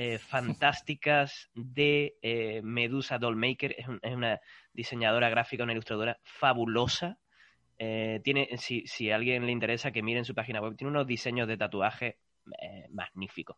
eh, 0.00 0.20
fantásticas 0.20 1.50
de 1.54 2.14
eh, 2.22 2.62
Medusa 2.62 3.18
Dollmaker. 3.18 3.74
Es, 3.76 3.86
es, 4.02 4.14
una 4.14 4.40
diseñadora 4.72 5.28
gráfica, 5.28 5.64
una 5.64 5.72
ilustradora 5.72 6.20
fabulosa. 6.22 7.18
Eh, 7.78 8.20
tiene, 8.22 8.48
si, 8.58 8.86
si, 8.86 9.10
a 9.10 9.16
alguien 9.16 9.44
le 9.44 9.50
interesa, 9.50 9.90
que 9.90 10.04
miren 10.04 10.24
su 10.24 10.36
página 10.36 10.60
web. 10.60 10.76
Tiene 10.76 10.92
unos 10.92 11.04
diseños 11.04 11.48
de 11.48 11.56
tatuaje 11.56 12.18
magníficos. 12.90 13.56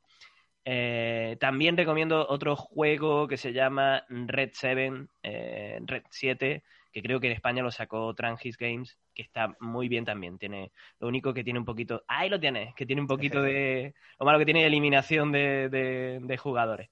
también 1.39 1.77
recomiendo 1.77 2.27
otro 2.27 2.57
juego 2.57 3.29
que 3.29 3.37
se 3.37 3.53
llama 3.53 4.07
Red 4.09 4.53
7, 4.55 5.09
Red 5.23 6.03
7, 6.09 6.63
que 6.93 7.03
creo 7.03 7.21
que 7.21 7.29
en 7.29 7.35
España 7.35 7.63
lo 7.63 7.71
sacó 7.71 8.13
Trangis 8.15 8.57
Games, 8.57 8.99
que 9.15 9.23
está 9.23 9.55
muy 9.61 9.89
bien 9.89 10.05
también. 10.05 10.39
Tiene, 10.39 10.73
lo 10.99 11.09
único 11.09 11.33
que 11.33 11.45
tiene 11.45 11.59
un 11.59 11.65
poquito, 11.65 12.05
ahí 12.09 12.29
lo 12.29 12.41
tienes, 12.41 12.75
que 12.75 12.87
tiene 12.87 13.03
un 13.03 13.09
poquito 13.09 13.43
de, 13.43 13.95
lo 14.19 14.27
malo 14.27 14.39
que 14.39 14.45
tiene 14.45 14.67
eliminación 14.67 15.33
de, 15.33 16.39
jugadores. 16.39 16.91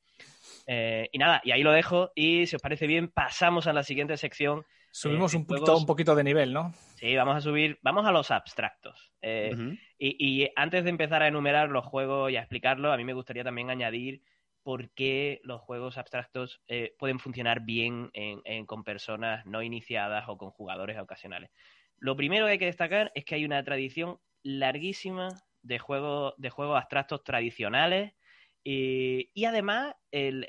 Eh, 0.67 1.09
y 1.13 1.19
nada, 1.19 1.41
y 1.45 1.51
ahí 1.51 1.63
lo 1.63 1.73
dejo. 1.73 2.13
Y 2.15 2.47
si 2.47 2.57
os 2.57 2.63
parece 2.63 2.87
bien, 2.87 3.09
pasamos 3.09 3.67
a 3.67 3.73
la 3.73 3.83
siguiente 3.83 4.17
sección. 4.17 4.65
Subimos 4.91 5.35
eh, 5.35 5.39
un, 5.39 5.47
poquito, 5.47 5.77
un 5.77 5.87
poquito 5.87 6.15
de 6.15 6.25
nivel, 6.25 6.53
¿no? 6.53 6.73
Sí, 6.97 7.15
vamos 7.17 7.37
a 7.37 7.41
subir, 7.41 7.79
vamos 7.83 8.07
a 8.07 8.13
los 8.13 8.31
abstractos. 8.31 9.13
Eh, 9.23 9.77
y, 9.99 10.43
y, 10.43 10.51
antes 10.57 10.85
de 10.85 10.91
empezar 10.91 11.23
a 11.23 11.29
enumerar 11.29 11.71
los 11.71 11.85
juegos 11.85 12.31
y 12.31 12.37
a 12.37 12.41
explicarlo, 12.41 12.93
a 12.93 12.97
mí 12.97 13.05
me 13.05 13.15
gustaría 13.15 13.45
también 13.45 13.71
añadir 13.71 14.23
por 14.69 14.91
qué 14.91 15.41
los 15.45 15.63
juegos 15.63 15.97
abstractos 15.97 16.61
eh, 16.69 16.95
pueden 16.99 17.19
funcionar 17.19 17.63
bien 17.63 18.11
con 18.67 18.85
personas 18.85 19.47
no 19.47 19.63
iniciadas 19.63 20.29
o 20.29 20.37
con 20.37 20.51
jugadores 20.51 20.99
ocasionales. 20.99 21.51
Lo 21.97 22.15
primero 22.17 22.45
que 22.45 22.53
hay 22.53 22.59
que 22.59 22.67
destacar 22.67 23.11
es 23.15 23.25
que 23.25 23.35
hay 23.35 23.47
una 23.47 23.65
tradición 23.65 24.19
larguísima 24.43 25.31
de 25.63 25.79
juegos, 25.79 26.35
de 26.37 26.51
juegos 26.51 26.77
abstractos 26.77 27.25
tradicionales 27.25 28.13
y 28.63 29.45
además 29.47 29.95
el, 30.11 30.45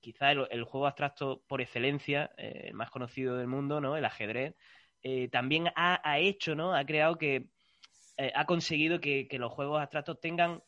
quizá 0.00 0.32
el, 0.32 0.64
juego 0.64 0.86
abstracto 0.86 1.44
por 1.46 1.60
excelencia, 1.60 2.30
eh, 2.38 2.68
el 2.68 2.72
más 2.72 2.88
conocido 2.88 3.36
del 3.36 3.46
mundo, 3.46 3.82
¿no? 3.82 3.94
el 3.94 4.06
ajedrez, 4.06 4.54
eh, 5.02 5.28
también 5.28 5.68
ha, 5.76 6.18
hecho, 6.18 6.54
¿no? 6.54 6.74
ha 6.74 6.86
creado 6.86 7.18
que 7.18 7.44
ha 8.34 8.46
conseguido 8.46 9.02
que, 9.02 9.28
los 9.32 9.52
juegos 9.52 9.82
abstractos 9.82 10.18
tengan 10.18 10.62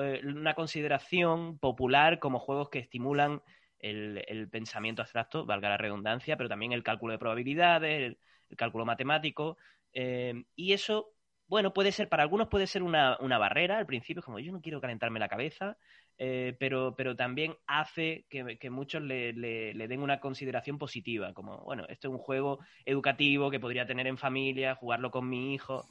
eh, 0.00 0.20
una 0.24 0.54
consideración 0.54 1.58
popular 1.58 2.18
como 2.18 2.38
juegos 2.38 2.70
que 2.70 2.78
estimulan 2.78 3.42
el, 3.82 4.48
pensamiento 4.50 5.02
abstracto, 5.02 5.44
valga 5.44 5.68
la 5.68 5.76
redundancia, 5.76 6.36
pero 6.36 6.48
también 6.48 6.72
el 6.72 6.82
cálculo 6.82 7.12
de 7.12 7.18
probabilidades, 7.18 8.16
el, 8.48 8.56
cálculo 8.56 8.84
matemático. 8.84 9.56
Eh, 9.92 10.44
y 10.54 10.72
eso, 10.72 11.14
bueno, 11.46 11.72
puede 11.72 11.90
ser, 11.92 12.08
para 12.08 12.22
algunos 12.22 12.48
puede 12.48 12.66
ser 12.66 12.82
una, 12.82 13.16
barrera 13.18 13.78
al 13.78 13.86
principio, 13.86 14.22
como 14.22 14.38
yo 14.38 14.52
no 14.52 14.60
quiero 14.60 14.80
calentarme 14.80 15.18
la 15.18 15.28
cabeza, 15.28 15.78
eh, 16.18 16.54
pero, 16.58 16.94
pero 16.96 17.16
también 17.16 17.56
hace 17.66 18.26
que, 18.28 18.70
muchos 18.70 19.02
le, 19.02 19.32
le, 19.32 19.88
den 19.88 20.00
una 20.00 20.20
consideración 20.20 20.78
positiva, 20.78 21.32
como, 21.32 21.58
bueno, 21.64 21.84
esto 21.88 22.08
es 22.08 22.12
un 22.12 22.18
juego 22.18 22.60
educativo 22.84 23.50
que 23.50 23.60
podría 23.60 23.86
tener 23.86 24.06
en 24.06 24.18
familia, 24.18 24.74
jugarlo 24.74 25.10
con 25.10 25.28
mi 25.28 25.54
hijo. 25.54 25.86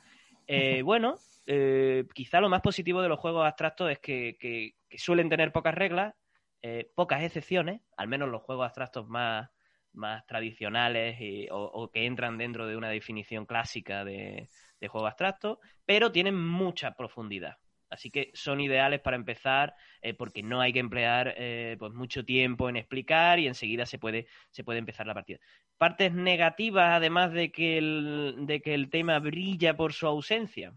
Bueno, 0.84 1.18
eh, 1.46 2.06
quizá 2.14 2.40
lo 2.40 2.50
más 2.50 2.62
positivo 2.62 3.02
de 3.02 3.10
los 3.10 3.20
juegos 3.20 3.46
abstractos 3.46 3.92
es 3.92 4.00
que, 4.00 4.76
suelen 4.96 5.30
tener 5.30 5.52
pocas 5.52 5.74
reglas, 5.74 6.14
eh, 6.62 6.92
pocas 6.96 7.24
excepciones, 7.24 7.82
al 7.98 8.08
menos 8.08 8.30
los 8.30 8.42
juegos 8.44 8.66
abstractos 8.66 9.08
más, 9.08 9.50
más 9.94 10.26
tradicionales 10.28 11.18
o, 11.52 11.90
que 11.92 12.06
entran 12.06 12.38
dentro 12.38 12.68
de 12.68 12.78
una 12.78 12.90
definición 12.90 13.46
clásica 13.46 14.06
de, 14.06 14.50
juego 14.88 15.08
abstracto, 15.08 15.60
pero 15.86 16.12
tienen 16.12 16.36
mucha 16.36 16.96
profundidad. 16.96 17.58
Así 17.92 18.10
que 18.10 18.32
son 18.34 18.60
ideales 18.62 19.02
para 19.02 19.18
empezar 19.18 19.76
eh, 20.02 20.16
porque 20.16 20.42
no 20.42 20.62
hay 20.62 20.74
que 20.74 20.80
emplear 20.80 21.36
pues 21.78 21.94
mucho 21.94 22.26
tiempo 22.26 22.70
en 22.70 22.78
explicar 22.78 23.38
y 23.40 23.48
enseguida 23.48 23.86
se 23.86 24.00
puede, 24.00 24.28
se 24.50 24.64
puede 24.64 24.80
empezar 24.80 25.06
la 25.06 25.14
partida. 25.14 25.40
Partes 25.78 26.14
negativas, 26.14 26.92
además 26.94 27.32
de 27.34 27.52
que, 27.52 27.78
el, 27.78 28.36
de 28.48 28.62
que 28.62 28.74
el 28.74 28.90
tema 28.90 29.20
brilla 29.20 29.78
por 29.78 29.94
su 29.94 30.08
ausencia 30.08 30.74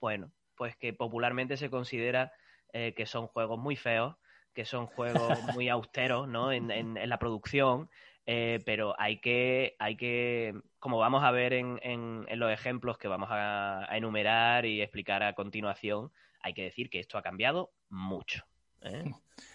bueno, 0.00 0.32
pues 0.56 0.76
que 0.76 0.92
popularmente 0.92 1.56
se 1.56 1.70
considera 1.70 2.32
eh, 2.72 2.94
que 2.96 3.06
son 3.06 3.26
juegos 3.26 3.58
muy 3.58 3.76
feos, 3.76 4.16
que 4.54 4.64
son 4.64 4.86
juegos 4.86 5.38
muy 5.54 5.68
austeros, 5.68 6.26
¿no? 6.26 6.52
En, 6.52 6.70
en, 6.70 6.96
en 6.96 7.08
la 7.08 7.18
producción, 7.18 7.90
eh, 8.26 8.60
pero 8.64 8.94
hay 8.98 9.20
que, 9.20 9.76
hay 9.78 9.96
que, 9.96 10.54
como 10.80 10.98
vamos 10.98 11.22
a 11.22 11.30
ver 11.30 11.52
en, 11.52 11.78
en, 11.82 12.24
en 12.26 12.38
los 12.40 12.50
ejemplos 12.50 12.98
que 12.98 13.06
vamos 13.06 13.28
a, 13.30 13.90
a, 13.90 13.96
enumerar 13.96 14.64
y 14.64 14.82
explicar 14.82 15.22
a 15.22 15.34
continuación, 15.34 16.10
hay 16.40 16.54
que 16.54 16.64
decir 16.64 16.88
que 16.90 16.98
esto 16.98 17.18
ha 17.18 17.22
cambiado 17.22 17.70
mucho. 17.90 18.44
¿eh? 18.80 19.04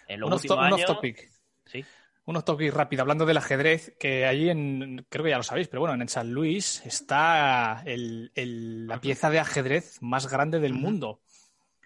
En 0.08 0.20
los 0.20 0.28
un 0.28 0.34
últimos 0.34 0.58
años... 0.58 0.84
topic. 0.84 1.28
Sí. 1.66 1.84
Un 2.26 2.36
off 2.36 2.44
topic 2.44 2.72
rápido, 2.72 3.02
hablando 3.02 3.24
del 3.24 3.36
ajedrez, 3.36 3.96
que 4.00 4.26
allí 4.26 4.50
en, 4.50 5.06
creo 5.08 5.24
que 5.24 5.30
ya 5.30 5.36
lo 5.36 5.44
sabéis, 5.44 5.68
pero 5.68 5.80
bueno, 5.80 6.00
en 6.00 6.08
San 6.08 6.32
Luis 6.32 6.84
está 6.84 7.82
el, 7.84 8.32
el, 8.34 8.86
la 8.86 9.00
pieza 9.00 9.30
de 9.30 9.38
ajedrez 9.38 10.02
más 10.02 10.28
grande 10.28 10.58
del 10.58 10.74
mundo. 10.74 11.20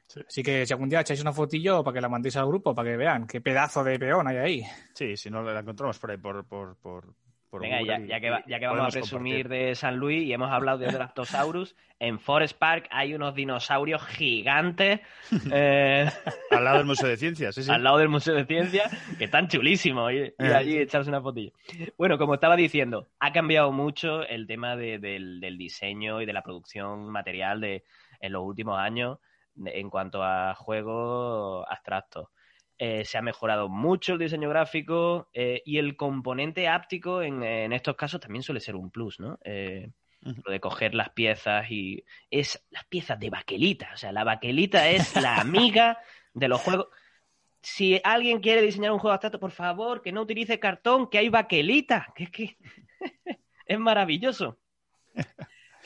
Sí. 0.07 0.21
Así 0.27 0.43
que 0.43 0.65
si 0.65 0.73
algún 0.73 0.89
día 0.89 1.01
echáis 1.01 1.21
una 1.21 1.33
fotillo 1.33 1.85
para 1.85 1.95
que 1.95 2.01
la 2.01 2.09
mandéis 2.09 2.37
al 2.37 2.47
grupo, 2.47 2.75
para 2.75 2.91
que 2.91 2.97
vean 2.97 3.27
qué 3.27 3.41
pedazo 3.43 3.85
de 3.85 3.99
peón 3.99 4.29
hay 4.29 4.37
ahí. 4.39 4.63
Sí, 4.95 5.17
si 5.17 5.31
no 5.31 5.43
la 5.43 5.61
encontramos 5.61 5.99
por 5.99 6.11
ahí, 6.11 6.17
por, 6.17 6.45
por, 6.47 6.77
por, 6.77 7.05
por 7.07 7.30
Venga, 7.53 7.83
ya, 7.83 7.99
ya, 7.99 8.21
que, 8.21 8.31
ya, 8.47 8.59
que, 8.61 8.67
vamos 8.67 8.87
a 8.87 8.91
presumir 8.91 9.45
compartir. 9.45 9.67
de 9.67 9.75
San 9.75 9.97
Luis 9.97 10.23
y 10.25 10.33
hemos 10.33 10.51
hablado 10.53 10.79
de 10.79 10.87
Draptosaurus, 10.93 11.75
en 11.99 12.21
Forest 12.21 12.57
Park 12.57 12.87
hay 12.91 13.15
unos 13.15 13.35
dinosaurios 13.35 14.03
gigantes. 14.07 15.01
Eh... 15.53 16.09
al 16.51 16.65
lado 16.65 16.79
del 16.79 16.87
Museo 16.87 17.09
de 17.09 17.17
Ciencias, 17.17 17.55
sí, 17.55 17.63
sí. 17.63 17.71
Al 17.71 17.83
lado 17.83 17.99
del 17.99 18.09
Museo 18.09 18.35
de 18.35 18.45
Ciencias, 18.45 18.91
que 19.19 19.25
están 19.25 19.49
chulísimos 19.49 20.13
ir, 20.13 20.35
ir 20.39 20.53
allí 20.53 20.75
y 20.75 20.79
echarse 20.79 21.09
una 21.09 21.21
fotilla. 21.21 21.53
Bueno, 21.99 22.19
como 22.19 22.35
estaba 22.35 22.57
diciendo, 22.57 23.09
ha 23.19 23.33
cambiado 23.33 23.73
mucho 23.73 24.23
el 24.23 24.47
tema 24.47 24.77
de, 24.77 24.99
del, 24.99 25.41
del, 25.41 25.59
diseño 25.59 26.21
y 26.21 26.27
de 26.27 26.33
la 26.33 26.43
producción 26.43 27.11
material 27.11 27.61
de, 27.61 27.85
en 28.21 28.33
los 28.33 28.43
últimos 28.45 28.79
años 28.79 29.19
en 29.57 29.91
cuanto 29.91 30.23
a 30.23 30.55
juegos 30.55 31.67
abstractos. 31.69 32.29
Eh, 32.83 33.05
se 33.05 33.19
ha 33.19 33.23
mejorado 33.23 33.69
mucho 33.69 34.15
el 34.15 34.19
diseño 34.19 34.49
gráfico 34.49 35.29
eh, 35.35 35.61
y 35.67 35.77
el 35.77 35.97
componente 35.97 36.67
áptico 36.67 37.21
en, 37.21 37.43
en, 37.43 37.75
estos 37.75 37.95
casos 37.95 38.23
también 38.23 38.43
suele 38.43 38.59
ser 38.59 38.75
un 38.75 38.91
plus, 38.91 39.21
¿no? 39.21 39.39
Eh, 39.45 39.91
uh 40.25 40.31
-huh. 40.31 40.43
Lo 40.47 40.51
de 40.51 40.61
coger 40.61 40.95
las 40.95 41.11
piezas 41.11 41.71
y 41.71 42.03
es 42.31 42.67
las 42.71 42.87
piezas 42.87 43.21
de 43.21 43.29
baquelita, 43.29 43.91
o 43.93 43.99
sea, 43.99 44.13
la 44.13 44.25
baquelita 44.25 44.89
es 44.89 45.15
la 45.21 45.37
amiga 45.37 45.99
de 46.33 46.49
los 46.49 46.59
juegos. 46.63 46.89
Si 47.61 48.01
alguien 48.03 48.41
quiere 48.41 48.63
diseñar 48.63 48.93
un 48.93 48.99
juego 48.99 49.13
abstracto, 49.13 49.39
por 49.39 49.51
favor, 49.51 50.01
que 50.01 50.11
no 50.11 50.23
utilice 50.23 50.59
cartón, 50.59 51.11
que 51.11 51.19
hay 51.19 51.29
baquelita, 51.29 52.15
que 52.15 52.25
es 52.25 52.31
que 52.31 52.57
es 53.67 53.79
maravilloso. 53.79 54.59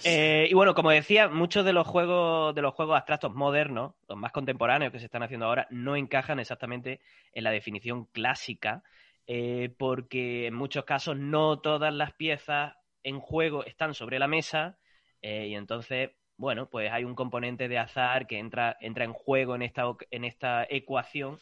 Eh, 0.03 0.49
y 0.51 0.55
bueno, 0.55 0.75
como 0.75 0.91
decía, 0.91 1.29
muchos 1.29 1.65
de 1.65 1.73
los 1.73 1.87
juegos 1.87 2.55
de 2.55 2.63
los 2.63 2.75
juegos 2.75 2.97
abstractos 2.97 3.33
modernos, 3.35 3.95
los 4.09 4.19
más 4.19 4.33
contemporáneos 4.33 4.93
que 4.93 4.99
se 4.99 5.07
están 5.07 5.23
haciendo 5.23 5.47
ahora, 5.47 5.67
no 5.71 5.97
encajan 5.97 6.41
exactamente 6.41 7.01
en 7.33 7.45
la 7.45 7.51
definición 7.51 8.07
clásica, 8.07 8.83
eh, 9.27 9.73
porque 9.79 10.47
en 10.47 10.55
muchos 10.55 10.85
casos 10.85 11.17
no 11.17 11.61
todas 11.61 11.95
las 11.95 12.13
piezas 12.13 12.75
en 13.03 13.21
juego 13.21 13.65
están 13.65 13.95
sobre 13.95 14.19
la 14.19 14.27
mesa 14.27 14.79
eh, 15.23 15.47
y 15.49 15.55
entonces, 15.55 16.11
bueno, 16.37 16.69
pues 16.69 16.91
hay 16.93 17.05
un 17.05 17.15
componente 17.15 17.69
de 17.69 17.79
azar 17.79 18.27
que 18.27 18.39
entra, 18.39 18.77
entra 18.81 19.05
en 19.05 19.13
juego 19.13 19.55
en 19.55 19.63
esta, 19.63 19.85
en 20.11 20.25
esta 20.25 20.67
ecuación 20.69 21.39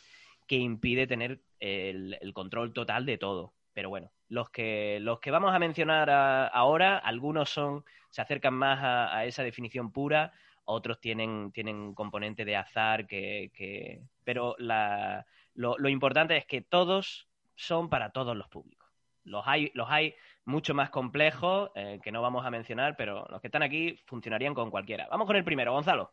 que 0.47 0.57
impide 0.57 1.07
tener 1.07 1.41
el, 1.59 2.19
el 2.21 2.33
control 2.33 2.73
total 2.73 3.07
de 3.07 3.19
todo. 3.19 3.55
Pero 3.73 3.89
bueno, 3.89 4.11
los 4.33 4.49
que, 4.49 4.99
los 5.03 5.21
que 5.21 5.31
vamos 5.31 5.55
a 5.55 5.59
mencionar 5.59 6.09
ahora, 6.09 6.97
algunos 6.97 7.51
son, 7.51 7.85
se 8.09 8.23
acercan 8.23 8.55
más 8.55 8.79
a, 8.83 9.27
esa 9.27 9.43
definición 9.43 9.93
pura, 9.93 10.33
otros 10.65 11.01
tienen, 11.01 11.53
tienen 11.53 11.93
componente 11.93 12.47
de 12.47 12.57
azar, 12.57 13.07
que, 13.07 13.51
que... 13.53 14.01
pero 14.25 14.57
la, 14.59 15.27
lo, 15.53 15.77
lo, 15.77 15.91
importante 15.91 16.35
es 16.39 16.47
que 16.47 16.63
todos 16.63 17.29
son 17.57 17.91
para 17.91 18.09
todos 18.09 18.35
los 18.35 18.49
públicos. 18.49 18.89
Los 19.25 19.47
hay, 19.47 19.71
los 19.75 19.91
hay 19.91 20.15
mucho 20.47 20.73
más 20.73 20.89
complejos 20.89 21.71
eh, 21.75 22.01
que 22.03 22.11
no 22.11 22.23
vamos 22.23 22.47
a 22.47 22.51
mencionar, 22.51 22.97
pero 22.97 23.27
los 23.29 23.43
que 23.43 23.49
están 23.49 23.63
aquí 23.63 24.01
funcionarían 24.07 24.55
con 24.55 24.71
cualquiera. 24.71 25.09
Vamos 25.11 25.27
con 25.27 25.37
el 25.37 25.45
primero, 25.45 25.75
Gonzalo. 25.75 26.11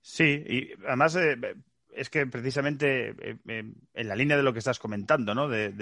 Sí, 0.00 0.42
y 0.44 0.72
además 0.88 1.14
eh, 1.14 1.36
es 1.92 2.10
que 2.10 2.26
precisamente 2.26 3.14
eh, 3.18 3.36
en 3.46 4.08
la 4.08 4.16
línea 4.16 4.36
de 4.36 4.42
lo 4.42 4.52
que 4.52 4.58
estás 4.60 4.78
comentando, 4.78 5.34
¿no? 5.34 5.48
De, 5.48 5.72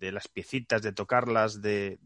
las 0.00 0.28
piecitas, 0.28 0.82
de 0.82 0.92
tocarlas, 0.92 1.60
de, 1.60 1.98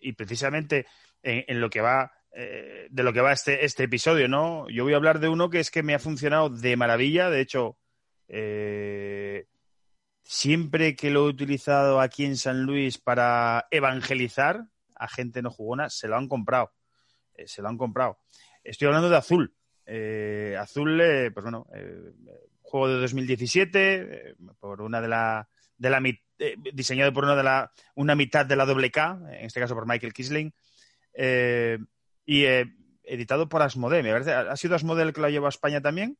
y 0.00 0.12
precisamente 0.12 0.86
en, 1.22 1.60
lo 1.60 1.70
que 1.70 1.80
va 1.80 2.12
eh, 2.32 2.86
de 2.90 3.02
lo 3.02 3.12
que 3.12 3.20
va 3.20 3.32
este, 3.32 3.64
este 3.64 3.84
episodio, 3.84 4.28
¿no? 4.28 4.68
Yo 4.68 4.84
voy 4.84 4.92
a 4.92 4.96
hablar 4.96 5.18
de 5.18 5.28
uno 5.28 5.50
que 5.50 5.60
es 5.60 5.70
que 5.70 5.82
me 5.82 5.94
ha 5.94 5.98
funcionado 5.98 6.48
de 6.48 6.76
maravilla. 6.76 7.30
De 7.30 7.40
hecho, 7.40 7.78
eh, 8.28 9.46
siempre 10.22 10.94
que 10.94 11.10
lo 11.10 11.26
he 11.26 11.30
utilizado 11.30 12.00
aquí 12.00 12.24
en 12.24 12.36
San 12.36 12.62
Luis 12.62 12.98
para 12.98 13.66
evangelizar 13.70 14.66
a 15.00 15.08
gente 15.08 15.42
no 15.42 15.50
jugona, 15.50 15.88
se 15.88 16.06
lo 16.06 16.16
han 16.16 16.28
comprado. 16.28 16.72
Eh, 17.34 17.48
se 17.48 17.62
lo 17.62 17.68
han 17.68 17.78
comprado. 17.78 18.18
Estoy 18.62 18.86
hablando 18.86 19.08
de 19.08 19.16
Azul. 19.16 19.54
Eh, 19.92 20.56
Azul, 20.56 21.00
eh, 21.00 21.32
pues 21.32 21.42
bueno, 21.42 21.66
eh, 21.74 22.12
juego 22.62 22.86
de 22.86 23.00
2017, 23.00 24.36
por 24.60 24.82
una 24.82 25.00
de 25.00 25.08
la, 25.08 25.48
de 25.76 25.90
la 25.90 26.00
diseñado 26.72 27.12
por 27.12 27.24
una 27.24 27.34
de 27.34 27.42
la, 27.42 27.72
una 27.96 28.14
mitad 28.14 28.46
de 28.46 28.54
la 28.54 28.66
doble 28.66 28.92
K, 28.92 29.18
en 29.32 29.46
este 29.46 29.58
caso 29.58 29.74
por 29.74 29.88
Michael 29.88 30.12
Kisling, 30.12 30.54
y 32.24 32.44
editado 33.02 33.48
por 33.48 33.62
Asmodee. 33.62 34.04
Me 34.04 34.12
parece, 34.12 34.32
¿Ha 34.32 34.56
sido 34.56 34.76
Asmodee 34.76 35.02
el 35.02 35.12
que 35.12 35.22
lo 35.22 35.28
lleva 35.28 35.48
a 35.48 35.50
España 35.50 35.80
también? 35.80 36.16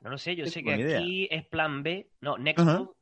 No 0.00 0.10
lo 0.10 0.18
sé, 0.18 0.36
yo 0.36 0.46
sé 0.46 0.62
que 0.62 0.74
aquí 0.74 1.26
es 1.32 1.44
Plan 1.46 1.82
B, 1.82 2.10
no, 2.20 2.38
Next 2.38 2.64
uh 2.64 2.68
-huh. 2.68 2.78
Move, 2.78 2.92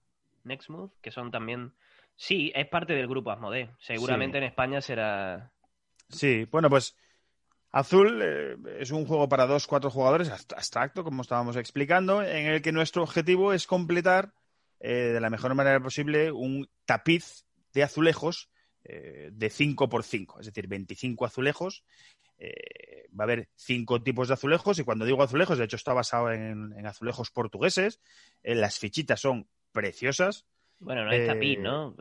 Next 0.45 0.71
Move, 0.71 0.93
que 1.03 1.11
son 1.11 1.31
también... 1.31 1.75
Sí, 2.17 2.51
es 2.55 2.67
parte 2.69 2.95
del 2.95 3.09
grupo 3.09 3.31
Asmodee. 3.31 3.69
Seguramente 3.79 4.39
sí. 4.39 4.45
en 4.45 4.49
España 4.49 4.81
será... 4.81 5.53
Sí, 6.09 6.47
bueno, 6.51 6.71
pues 6.71 6.97
Azul 7.73 8.21
eh, 8.23 8.57
es 8.79 8.91
un 8.91 9.07
juego 9.07 9.29
para 9.29 9.47
dos, 9.47 9.67
cuatro 9.67 9.91
jugadores, 9.91 10.31
abstracto, 10.31 11.05
como 11.05 11.23
estábamos 11.23 11.57
explicando, 11.57 12.23
en 12.23 12.47
el 12.47 12.63
que 12.63 12.71
nuestro 12.71 13.03
objetivo 13.03 13.53
es 13.53 13.67
completar 13.67 14.35
eh, 14.79 15.11
de 15.13 15.21
la 15.21 15.31
mejor 15.31 15.55
manera 15.55 15.81
posible 15.81 16.31
un 16.31 16.69
tapiz 16.85 17.45
de 17.73 17.83
azulejos 17.83 18.51
eh, 18.85 19.31
de 19.33 19.49
5 19.49 19.89
por 19.89 20.03
5, 20.03 20.41
es 20.41 20.47
decir, 20.47 20.67
25 20.67 21.25
azulejos. 21.25 21.85
Eh, 22.39 23.07
va 23.19 23.23
a 23.23 23.27
haber 23.27 23.49
cinco 23.55 24.03
tipos 24.03 24.27
de 24.27 24.35
azulejos 24.35 24.77
y 24.81 24.83
cuando 24.83 25.05
digo 25.05 25.23
azulejos, 25.23 25.59
de 25.59 25.65
hecho 25.65 25.77
está 25.77 25.93
basado 25.93 26.33
en, 26.33 26.75
en 26.77 26.87
azulejos 26.87 27.31
portugueses. 27.31 28.01
Eh, 28.43 28.57
las 28.57 28.81
fichitas 28.81 29.21
son 29.21 29.49
preciosas. 29.71 30.47
Bueno, 30.81 31.05
no 31.05 31.13
es 31.13 31.29
tapiz, 31.29 31.61
¿no? 31.61 31.95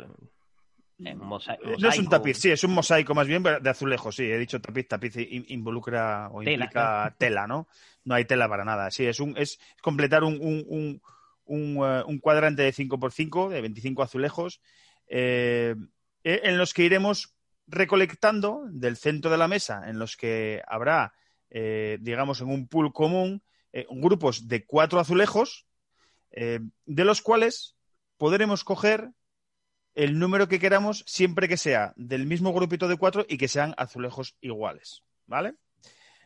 Mosaico. 1.15 1.63
No 1.79 1.89
es 1.89 1.99
un 1.99 2.09
tapiz, 2.09 2.37
sí, 2.37 2.51
es 2.51 2.63
un 2.63 2.73
mosaico 2.73 3.13
más 3.13 3.27
bien 3.27 3.43
de 3.43 3.69
azulejos, 3.69 4.15
sí, 4.15 4.23
he 4.23 4.37
dicho 4.37 4.61
tapiz, 4.61 4.87
tapiz 4.87 5.15
involucra 5.17 6.29
o 6.31 6.41
tela, 6.41 6.65
implica 6.65 7.05
¿no? 7.05 7.15
tela, 7.17 7.47
¿no? 7.47 7.67
No 8.03 8.15
hay 8.15 8.25
tela 8.25 8.47
para 8.47 8.65
nada, 8.65 8.91
sí, 8.91 9.05
es 9.05 9.19
un 9.19 9.37
es 9.37 9.59
completar 9.81 10.23
un, 10.23 10.39
un, 10.41 10.65
un, 10.67 11.01
un, 11.45 12.03
un 12.05 12.19
cuadrante 12.19 12.63
de 12.63 12.73
5x5, 12.73 13.49
de 13.49 13.61
25 13.61 14.03
azulejos, 14.03 14.61
eh, 15.07 15.75
en 16.23 16.57
los 16.57 16.73
que 16.73 16.83
iremos 16.83 17.35
recolectando 17.67 18.65
del 18.69 18.97
centro 18.97 19.31
de 19.31 19.37
la 19.37 19.47
mesa, 19.47 19.89
en 19.89 19.97
los 19.97 20.17
que 20.17 20.61
habrá, 20.67 21.13
eh, 21.49 21.97
digamos, 22.01 22.41
en 22.41 22.49
un 22.49 22.67
pool 22.67 22.93
común, 22.93 23.43
eh, 23.73 23.87
grupos 23.89 24.47
de 24.47 24.65
cuatro 24.65 24.99
azulejos, 24.99 25.65
eh, 26.31 26.59
de 26.85 27.05
los 27.05 27.21
cuales 27.21 27.75
podremos 28.17 28.63
coger 28.63 29.09
el 29.95 30.19
número 30.19 30.47
que 30.47 30.59
queramos 30.59 31.03
siempre 31.07 31.47
que 31.47 31.57
sea 31.57 31.93
del 31.95 32.25
mismo 32.25 32.53
grupito 32.53 32.87
de 32.87 32.97
cuatro 32.97 33.25
y 33.27 33.37
que 33.37 33.47
sean 33.47 33.73
azulejos 33.77 34.35
iguales, 34.41 35.03
¿vale? 35.25 35.55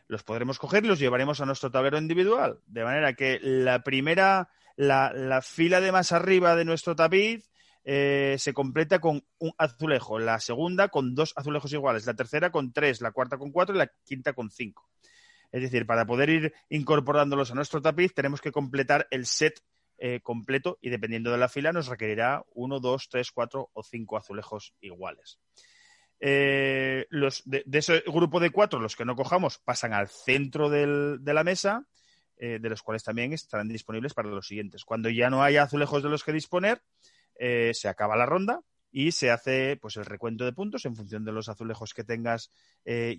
Los 0.08 0.22
podremos 0.22 0.58
coger 0.58 0.84
y 0.84 0.88
los 0.88 0.98
llevaremos 0.98 1.40
a 1.40 1.46
nuestro 1.46 1.70
tablero 1.70 1.98
individual, 1.98 2.60
de 2.66 2.84
manera 2.84 3.14
que 3.14 3.40
la 3.42 3.82
primera, 3.82 4.50
la, 4.76 5.12
la 5.12 5.42
fila 5.42 5.80
de 5.80 5.92
más 5.92 6.12
arriba 6.12 6.54
de 6.54 6.64
nuestro 6.64 6.94
tapiz 6.94 7.50
eh, 7.88 8.34
se 8.38 8.52
completa 8.52 9.00
con 9.00 9.24
un 9.38 9.52
azulejo, 9.58 10.18
la 10.18 10.40
segunda 10.40 10.88
con 10.88 11.14
dos 11.14 11.32
azulejos 11.36 11.72
iguales, 11.72 12.06
la 12.06 12.14
tercera 12.14 12.50
con 12.50 12.72
tres, 12.72 13.00
la 13.00 13.12
cuarta 13.12 13.38
con 13.38 13.52
cuatro 13.52 13.74
y 13.74 13.78
la 13.78 13.92
quinta 14.04 14.32
con 14.32 14.50
cinco. 14.50 14.88
Es 15.52 15.62
decir, 15.62 15.86
para 15.86 16.04
poder 16.04 16.30
ir 16.30 16.54
incorporándolos 16.68 17.52
a 17.52 17.54
nuestro 17.54 17.80
tapiz 17.80 18.12
tenemos 18.12 18.40
que 18.40 18.50
completar 18.50 19.06
el 19.10 19.24
set 19.24 19.60
eh, 19.98 20.20
completo 20.22 20.78
y 20.82 20.90
dependiendo 20.90 21.30
de 21.30 21.38
la 21.38 21.48
fila 21.48 21.72
nos 21.72 21.86
requerirá 21.86 22.44
uno, 22.54 22.80
dos, 22.80 23.08
tres, 23.08 23.32
cuatro 23.32 23.70
o 23.72 23.82
cinco 23.82 24.18
azulejos 24.18 24.74
iguales. 24.80 25.38
Eh, 26.20 27.06
los 27.08 27.42
de, 27.46 27.64
ese 27.72 28.02
grupo 28.06 28.38
de 28.38 28.50
cuatro, 28.50 28.78
los 28.78 28.94
que 28.94 29.04
no 29.04 29.16
cojamos, 29.16 29.58
pasan 29.58 29.94
al 29.94 30.08
centro 30.08 30.68
del, 30.68 31.18
de 31.20 31.34
la 31.34 31.44
mesa, 31.44 31.86
eh, 32.36 32.58
de 32.60 32.68
los 32.68 32.82
cuales 32.82 33.04
también 33.04 33.32
estarán 33.32 33.68
disponibles 33.68 34.12
para 34.12 34.28
los 34.28 34.46
siguientes. 34.46 34.84
Cuando 34.84 35.08
ya 35.08 35.30
no 35.30 35.42
haya 35.42 35.62
azulejos 35.62 36.02
de 36.02 36.10
los 36.10 36.24
que 36.24 36.32
disponer, 36.32 36.82
se 37.38 37.88
acaba 37.88 38.16
la 38.16 38.24
ronda 38.24 38.60
y 38.90 39.12
se 39.12 39.30
hace 39.30 39.76
pues 39.76 39.96
el 39.96 40.06
recuento 40.06 40.46
de 40.46 40.52
puntos 40.52 40.86
en 40.86 40.96
función 40.96 41.24
de 41.24 41.32
los 41.32 41.50
azulejos 41.50 41.92
que 41.92 42.02
tengas 42.02 42.50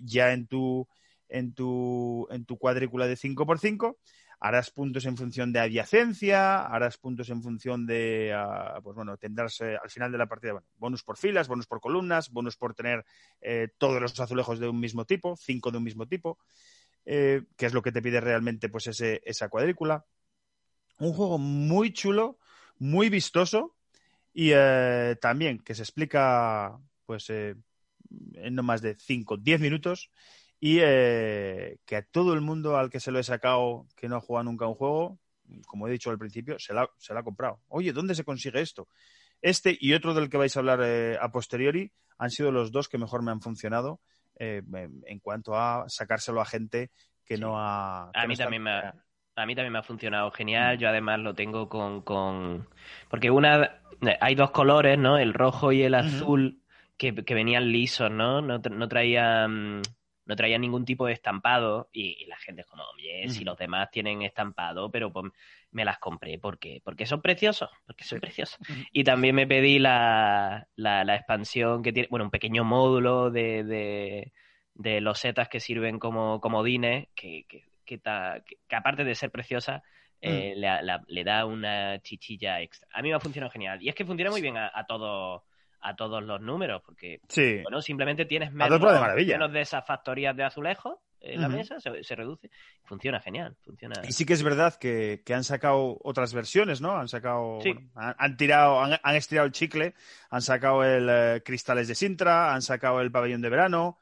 ya 0.02 0.32
en 0.32 0.48
tu 0.48 0.88
en 1.28 1.54
tu, 1.54 2.26
en 2.30 2.44
tu 2.44 2.58
cuadrícula 2.58 3.06
de 3.06 3.16
5x5 3.16 3.96
harás 4.40 4.70
puntos 4.70 5.04
en 5.06 5.16
función 5.16 5.52
de 5.52 5.60
adyacencia, 5.60 6.62
harás 6.62 6.96
puntos 6.96 7.28
en 7.30 7.42
función 7.42 7.86
de, 7.86 8.32
uh, 8.34 8.80
pues 8.82 8.94
bueno, 8.94 9.16
tendrás 9.16 9.60
eh, 9.60 9.76
al 9.82 9.90
final 9.90 10.12
de 10.12 10.18
la 10.18 10.26
partida, 10.26 10.52
bueno, 10.52 10.66
bonus 10.76 11.02
por 11.02 11.16
filas, 11.16 11.48
bonus 11.48 11.66
por 11.66 11.80
columnas, 11.80 12.30
bonus 12.30 12.56
por 12.56 12.74
tener 12.74 13.04
eh, 13.40 13.68
todos 13.78 14.00
los 14.00 14.18
azulejos 14.20 14.60
de 14.60 14.68
un 14.68 14.78
mismo 14.78 15.04
tipo, 15.04 15.36
cinco 15.36 15.70
de 15.70 15.78
un 15.78 15.84
mismo 15.84 16.06
tipo, 16.06 16.38
eh, 17.04 17.42
que 17.56 17.66
es 17.66 17.74
lo 17.74 17.82
que 17.82 17.92
te 17.92 18.02
pide 18.02 18.20
realmente 18.20 18.68
pues 18.68 18.86
ese, 18.86 19.22
esa 19.24 19.48
cuadrícula. 19.48 20.04
Un 21.00 21.12
juego 21.12 21.38
muy 21.38 21.92
chulo, 21.92 22.38
muy 22.78 23.08
vistoso 23.08 23.74
y 24.32 24.50
eh, 24.54 25.16
también 25.20 25.58
que 25.58 25.74
se 25.74 25.82
explica 25.82 26.78
pues 27.06 27.30
en 27.30 27.64
no 28.52 28.62
más 28.62 28.82
de 28.82 28.94
5, 28.94 29.38
10 29.38 29.60
minutos 29.60 30.10
y 30.60 30.78
eh, 30.80 31.78
que 31.86 31.96
a 31.96 32.02
todo 32.02 32.34
el 32.34 32.40
mundo 32.40 32.76
al 32.76 32.90
que 32.90 33.00
se 33.00 33.10
lo 33.12 33.18
he 33.18 33.22
sacado 33.24 33.86
que 33.96 34.08
no 34.08 34.16
ha 34.16 34.20
jugado 34.20 34.44
nunca 34.44 34.66
un 34.66 34.74
juego, 34.74 35.18
como 35.66 35.88
he 35.88 35.92
dicho 35.92 36.10
al 36.10 36.18
principio, 36.18 36.58
se 36.58 36.74
la, 36.74 36.88
se 36.98 37.14
la 37.14 37.20
ha 37.20 37.22
comprado. 37.22 37.60
Oye, 37.68 37.92
¿dónde 37.92 38.14
se 38.14 38.24
consigue 38.24 38.60
esto? 38.60 38.88
Este 39.40 39.76
y 39.80 39.94
otro 39.94 40.14
del 40.14 40.28
que 40.28 40.36
vais 40.36 40.56
a 40.56 40.60
hablar 40.60 40.80
eh, 40.82 41.16
a 41.20 41.30
posteriori 41.30 41.90
han 42.18 42.30
sido 42.30 42.50
los 42.50 42.72
dos 42.72 42.88
que 42.88 42.98
mejor 42.98 43.22
me 43.22 43.30
han 43.30 43.40
funcionado 43.40 44.00
eh, 44.40 44.62
en 45.06 45.18
cuanto 45.20 45.54
a 45.56 45.84
sacárselo 45.88 46.40
a 46.40 46.44
gente 46.44 46.90
que 47.24 47.36
Sí. 47.36 47.40
no 47.40 47.54
ha... 47.58 48.10
que 48.12 48.18
A 48.18 48.22
no 48.22 48.28
mí 48.28 48.32
está- 48.34 48.44
también 48.44 48.62
me 48.62 48.70
ha, 48.70 48.94
a 49.36 49.46
mí 49.46 49.54
también 49.54 49.72
me 49.72 49.78
ha 49.78 49.82
funcionado 49.84 50.30
genial. 50.32 50.78
Yo 50.78 50.88
además 50.88 51.20
lo 51.20 51.34
tengo 51.34 51.68
con, 51.68 52.02
con... 52.02 52.66
Porque 53.08 53.30
una... 53.30 53.80
Hay 54.20 54.34
dos 54.34 54.50
colores, 54.50 54.98
¿no? 54.98 55.18
El 55.18 55.34
rojo 55.34 55.70
y 55.72 55.82
el 55.82 55.94
azul 55.94 56.62
que, 56.96 57.14
que 57.24 57.34
venían 57.34 57.70
lisos, 57.70 58.10
¿no? 58.10 58.40
No, 58.40 58.58
no 58.58 58.88
traían... 58.88 59.82
No 60.28 60.36
traían 60.36 60.60
ningún 60.60 60.84
tipo 60.84 61.06
de 61.06 61.14
estampado 61.14 61.88
y, 61.92 62.22
y 62.22 62.26
la 62.26 62.36
gente 62.36 62.60
es 62.62 62.66
como, 62.68 62.84
oye, 62.94 63.28
si 63.28 63.42
los 63.44 63.58
demás 63.58 63.90
tienen 63.90 64.22
estampado, 64.22 64.90
pero 64.92 65.12
pues 65.12 65.32
me 65.72 65.84
las 65.84 65.98
compré. 65.98 66.38
¿Por 66.38 66.58
qué? 66.58 66.80
Porque 66.84 67.06
son 67.06 67.20
preciosos, 67.22 67.70
porque 67.86 68.04
son 68.04 68.20
preciosos. 68.20 68.58
Y 68.92 69.04
también 69.04 69.34
me 69.34 69.46
pedí 69.48 69.80
la, 69.80 70.68
la, 70.76 71.04
la 71.04 71.14
expansión 71.16 71.82
que 71.82 71.92
tiene, 71.92 72.08
bueno, 72.10 72.26
un 72.26 72.30
pequeño 72.30 72.62
módulo 72.64 73.30
de, 73.30 73.64
de, 73.64 74.32
de 74.74 75.00
losetas 75.00 75.48
que 75.48 75.60
sirven 75.60 75.98
como 75.98 76.40
comodines, 76.40 77.08
que, 77.14 77.44
que, 77.48 77.64
que, 77.84 77.98
ta- 77.98 78.42
que- 78.46 78.56
que 78.68 78.76
aparte 78.76 79.04
de 79.04 79.14
ser 79.14 79.30
preciosa, 79.30 79.82
eh, 80.20 80.54
Mm. 80.56 80.60
le, 80.60 80.82
la- 80.82 81.04
le 81.06 81.24
da 81.24 81.46
una 81.46 82.00
chichilla 82.02 82.60
extra. 82.60 82.88
A 82.92 83.02
mí 83.02 83.08
me 83.08 83.14
ha 83.14 83.20
funcionado 83.20 83.50
genial. 83.50 83.82
Y 83.82 83.88
es 83.88 83.94
que 83.94 84.04
funciona 84.04 84.30
muy 84.30 84.40
bien 84.42 84.56
a, 84.56 84.70
a 84.74 84.84
todos 84.86 85.42
a 85.80 85.94
todos 85.96 86.22
los 86.22 86.40
números, 86.40 86.82
porque 86.84 87.20
Sí, 87.28 87.60
bueno, 87.62 87.80
simplemente 87.80 88.24
tienes 88.24 88.52
menos, 88.52 88.80
de 88.80 89.24
menos 89.26 89.52
de 89.52 89.60
esas 89.60 89.86
factorías 89.86 90.36
de 90.36 90.44
azulejos 90.44 90.96
en 91.20 91.40
la 91.40 91.48
mesa, 91.48 91.80
se, 91.80 92.02
se 92.04 92.14
reduce. 92.14 92.48
Funciona 92.84 93.20
genial, 93.20 93.56
funciona. 93.64 94.00
Y 94.06 94.12
sí 94.12 94.24
que 94.24 94.34
es 94.34 94.42
verdad 94.42 94.74
que, 94.74 95.22
que 95.26 95.34
han 95.34 95.44
sacado 95.44 95.98
otras 96.02 96.32
versiones, 96.32 96.80
¿no? 96.80 96.96
Han 96.96 97.08
sacado, 97.08 97.58
Sí. 97.60 97.72
bueno, 97.72 97.90
han, 97.96 98.14
han 98.18 98.36
tirado, 98.36 98.80
han, 98.80 98.98
han 99.02 99.16
estirado 99.16 99.46
el 99.46 99.52
chicle, 99.52 99.94
han 100.30 100.42
sacado 100.42 100.84
el 100.84 101.08
eh, 101.10 101.42
Cristales 101.44 101.88
de 101.88 101.94
Sintra, 101.94 102.54
han 102.54 102.62
sacado 102.62 103.00
el 103.00 103.10
Pabellón 103.10 103.42
de 103.42 103.48
Verano. 103.50 103.98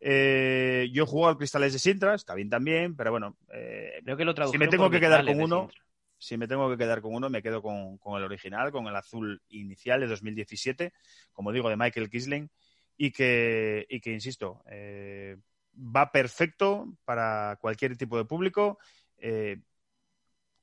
Eh, 0.00 0.88
yo 0.92 1.04
he 1.04 1.06
jugado 1.06 1.30
al 1.30 1.38
Cristales 1.38 1.72
de 1.72 1.78
Sintra, 1.78 2.14
está 2.14 2.34
bien 2.34 2.50
también, 2.50 2.96
pero 2.96 3.10
bueno, 3.10 3.36
eh, 3.52 4.00
Creo 4.04 4.16
que 4.16 4.24
lo 4.24 4.34
si 4.48 4.58
me 4.58 4.68
tengo 4.68 4.90
que 4.90 5.00
quedar 5.00 5.24
con 5.24 5.40
uno, 5.40 5.62
Sintra. 5.62 5.84
Si 6.18 6.36
me 6.36 6.48
tengo 6.48 6.68
que 6.70 6.76
quedar 6.76 7.00
con 7.00 7.14
uno, 7.14 7.30
me 7.30 7.42
quedo 7.42 7.62
con, 7.62 7.98
el 8.16 8.24
original, 8.24 8.72
con 8.72 8.86
el 8.86 8.96
azul 8.96 9.40
inicial 9.48 10.00
de 10.00 10.06
2017, 10.08 10.92
como 11.32 11.52
digo, 11.52 11.68
de 11.68 11.76
Michael 11.76 12.10
Kisling, 12.10 12.50
y 12.96 13.12
que, 13.12 13.86
y 13.88 14.00
que 14.00 14.12
insisto, 14.12 14.62
eh, 14.70 15.36
va 15.74 16.10
perfecto 16.10 16.96
para 17.04 17.56
cualquier 17.60 17.96
tipo 17.96 18.16
de 18.18 18.24
público. 18.24 18.78
Eh, 19.18 19.58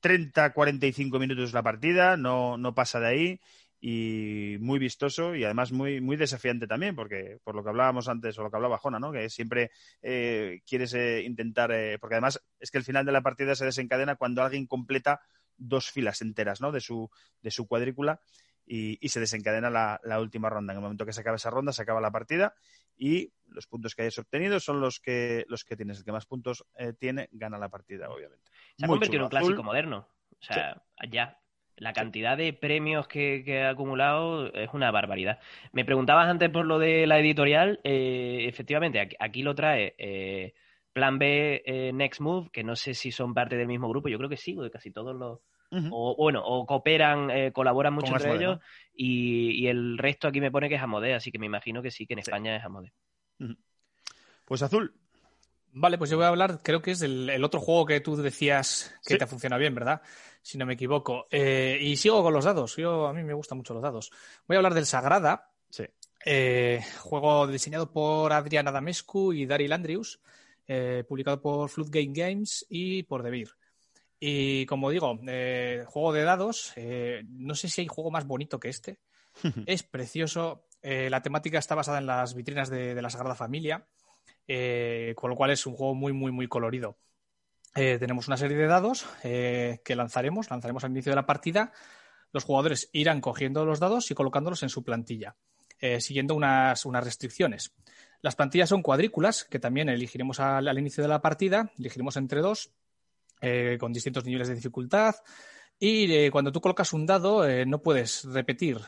30-45 0.02 1.18
minutos 1.18 1.52
la 1.52 1.62
partida, 1.62 2.16
no, 2.16 2.56
no 2.58 2.74
pasa 2.74 3.00
de 3.00 3.06
ahí 3.06 3.40
y 3.80 4.56
muy 4.60 4.78
vistoso 4.78 5.34
y 5.34 5.44
además 5.44 5.72
muy, 5.72 6.00
muy 6.00 6.16
desafiante 6.16 6.66
también, 6.66 6.96
porque 6.96 7.38
por 7.44 7.54
lo 7.54 7.62
que 7.62 7.70
hablábamos 7.70 8.08
antes 8.08 8.38
o 8.38 8.42
lo 8.42 8.50
que 8.50 8.56
hablaba 8.56 8.78
Jona, 8.78 8.98
¿no? 8.98 9.12
que 9.12 9.28
siempre 9.28 9.70
eh, 10.02 10.60
quieres 10.66 10.94
eh, 10.94 11.22
intentar, 11.22 11.70
eh, 11.72 11.98
porque 11.98 12.14
además 12.14 12.42
es 12.58 12.70
que 12.70 12.78
el 12.78 12.84
final 12.84 13.04
de 13.04 13.12
la 13.12 13.22
partida 13.22 13.54
se 13.54 13.64
desencadena 13.64 14.16
cuando 14.16 14.42
alguien 14.42 14.66
completa 14.66 15.20
dos 15.56 15.90
filas 15.90 16.22
enteras 16.22 16.60
¿no? 16.60 16.72
de, 16.72 16.80
su, 16.80 17.10
de 17.42 17.50
su 17.50 17.66
cuadrícula 17.66 18.20
y, 18.66 18.98
y 19.00 19.08
se 19.10 19.20
desencadena 19.20 19.70
la, 19.70 20.00
la 20.04 20.20
última 20.20 20.50
ronda. 20.50 20.72
En 20.72 20.78
el 20.78 20.82
momento 20.82 21.06
que 21.06 21.12
se 21.12 21.20
acaba 21.20 21.36
esa 21.36 21.50
ronda, 21.50 21.72
se 21.72 21.82
acaba 21.82 22.00
la 22.00 22.10
partida 22.10 22.54
y 22.96 23.32
los 23.48 23.66
puntos 23.66 23.94
que 23.94 24.02
hayas 24.02 24.18
obtenido 24.18 24.58
son 24.60 24.80
los 24.80 25.00
que, 25.00 25.44
los 25.48 25.64
que 25.64 25.76
tienes. 25.76 25.98
El 25.98 26.04
que 26.04 26.12
más 26.12 26.26
puntos 26.26 26.64
eh, 26.78 26.92
tiene, 26.92 27.28
gana 27.32 27.58
la 27.58 27.68
partida, 27.68 28.08
obviamente. 28.10 28.50
Se 28.76 28.84
ha 28.84 28.88
Muy 28.88 28.96
convertido 28.96 29.20
en 29.20 29.26
un. 29.26 29.36
Azul, 29.36 29.38
clásico 29.38 29.62
moderno. 29.62 30.08
O 30.32 30.42
sea, 30.42 30.82
ya. 31.10 31.38
La 31.78 31.92
cantidad 31.92 32.38
de 32.38 32.54
premios 32.54 33.06
que, 33.06 33.42
que 33.44 33.64
ha 33.64 33.68
acumulado 33.68 34.50
es 34.54 34.70
una 34.72 34.90
barbaridad. 34.90 35.40
Me 35.72 35.84
preguntabas 35.84 36.26
antes 36.26 36.48
por 36.48 36.64
lo 36.64 36.78
de 36.78 37.06
la 37.06 37.18
editorial. 37.18 37.80
eh, 37.84 38.46
efectivamente, 38.48 38.98
aquí, 38.98 39.14
aquí 39.18 39.42
lo 39.42 39.54
trae 39.54 39.94
eh, 39.98 40.54
Plan 40.96 41.18
B 41.18 41.62
eh, 41.66 41.92
Next 41.92 42.20
Move, 42.22 42.48
que 42.50 42.64
no 42.64 42.74
sé 42.74 42.94
si 42.94 43.12
son 43.12 43.34
parte 43.34 43.54
del 43.54 43.66
mismo 43.68 43.86
grupo. 43.86 44.08
Yo 44.08 44.16
creo 44.16 44.30
que 44.30 44.38
sí, 44.38 44.54
porque 44.54 44.70
casi 44.70 44.90
todos 44.90 45.14
los. 45.14 45.40
O 45.90 46.16
bueno, 46.16 46.42
o 46.42 46.64
cooperan, 46.64 47.30
eh, 47.30 47.52
colaboran 47.52 47.92
mucho 47.92 48.14
Con 48.14 48.22
entre 48.22 48.34
ellos. 48.34 48.60
Y, 48.94 49.50
y 49.62 49.66
el 49.68 49.98
resto 49.98 50.26
aquí 50.26 50.40
me 50.40 50.50
pone 50.50 50.70
que 50.70 50.76
es 50.76 50.80
Amode, 50.80 51.12
así 51.12 51.30
que 51.30 51.38
me 51.38 51.44
imagino 51.44 51.82
que 51.82 51.90
sí, 51.90 52.06
que 52.06 52.14
en 52.14 52.20
Sí. 52.22 52.30
España 52.30 52.56
es 52.56 52.64
Amode. 52.64 52.94
Pues 54.46 54.62
azul. 54.62 54.94
Vale, 55.72 55.98
pues 55.98 56.08
yo 56.08 56.16
voy 56.16 56.24
a 56.24 56.28
hablar, 56.28 56.60
creo 56.62 56.80
que 56.80 56.92
es 56.92 57.02
el, 57.02 57.28
el 57.28 57.44
otro 57.44 57.60
juego 57.60 57.84
que 57.84 58.00
tú 58.00 58.16
decías 58.16 58.94
que 59.06 59.14
Sí. 59.14 59.18
te 59.18 59.26
funciona 59.26 59.58
bien, 59.58 59.74
¿verdad? 59.74 60.00
Si 60.40 60.56
no 60.56 60.64
me 60.64 60.72
equivoco. 60.72 61.26
Eh, 61.30 61.76
y 61.78 61.96
sigo 61.96 62.22
con 62.22 62.32
los 62.32 62.46
dados. 62.46 62.74
Yo, 62.76 63.06
a 63.06 63.12
mí 63.12 63.22
me 63.22 63.34
gustan 63.34 63.58
mucho 63.58 63.74
los 63.74 63.82
dados. 63.82 64.10
Voy 64.48 64.54
a 64.56 64.60
hablar 64.60 64.72
del 64.72 64.86
Sagrada, 64.86 65.50
Sí. 65.68 65.84
eh, 66.24 66.80
juego 67.00 67.46
diseñado 67.46 67.92
por 67.92 68.32
Adrián 68.32 68.66
Adamescu 68.66 69.34
y 69.34 69.44
Daryl 69.44 69.72
Andrews, 69.74 70.20
eh, 70.68 71.04
publicado 71.08 71.40
por 71.40 71.68
Floodgate 71.70 72.10
Games 72.10 72.66
y 72.68 73.04
por 73.04 73.22
Devir. 73.22 73.50
Y 74.18 74.66
como 74.66 74.90
digo, 74.90 75.16
eh, 75.28 75.84
juego 75.86 76.12
de 76.12 76.24
dados, 76.24 76.72
eh, 76.74 77.22
no 77.28 77.54
sé 77.54 77.68
si 77.68 77.82
hay 77.82 77.86
juego 77.86 78.10
más 78.10 78.26
bonito 78.26 78.58
que 78.58 78.68
este. 78.68 78.98
es 79.66 79.82
precioso. 79.84 80.64
la 80.82 81.22
temática 81.22 81.58
está 81.58 81.74
basada 81.74 81.98
en 81.98 82.06
las 82.06 82.34
vitrinas 82.34 82.68
de, 82.68 82.94
de 82.94 83.02
la 83.02 83.10
Sagrada 83.10 83.34
Familia, 83.34 83.86
con 85.16 85.30
lo 85.30 85.36
cual 85.36 85.50
es 85.50 85.66
un 85.66 85.74
juego 85.74 85.94
muy, 85.94 86.12
muy, 86.12 86.32
muy 86.32 86.48
colorido. 86.48 86.96
Tenemos 87.74 88.26
una 88.28 88.36
serie 88.36 88.56
de 88.56 88.66
dados 88.66 89.04
que 89.22 89.94
lanzaremos, 89.96 90.48
lanzaremos 90.48 90.84
al 90.84 90.92
inicio 90.92 91.10
de 91.10 91.16
la 91.16 91.26
partida. 91.26 91.72
Los 92.32 92.44
jugadores 92.44 92.88
irán 92.92 93.20
cogiendo 93.20 93.66
los 93.66 93.80
dados 93.80 94.10
y 94.10 94.14
colocándolos 94.14 94.62
en 94.62 94.68
su 94.68 94.84
plantilla, 94.84 95.36
siguiendo 95.98 96.36
unas, 96.36 96.86
unas 96.86 97.04
restricciones. 97.04 97.74
Las 98.22 98.34
plantillas 98.36 98.68
son 98.68 98.82
cuadrículas, 98.82 99.44
que 99.44 99.58
también 99.58 99.88
elegiremos 99.88 100.40
al, 100.40 100.78
inicio 100.78 101.02
de 101.02 101.08
la 101.08 101.20
partida, 101.22 101.70
elegiremos 101.78 102.16
entre 102.16 102.40
dos, 102.40 102.70
eh, 103.40 103.76
con 103.78 103.92
distintos 103.92 104.24
niveles 104.24 104.48
de 104.48 104.54
dificultad. 104.54 105.14
Y 105.78 106.10
eh, 106.12 106.30
cuando 106.30 106.50
tú 106.52 106.60
colocas 106.60 106.92
un 106.94 107.04
dado, 107.04 107.46
eh, 107.46 107.66
no 107.66 107.82
puedes 107.82 108.24
repetir 108.24 108.78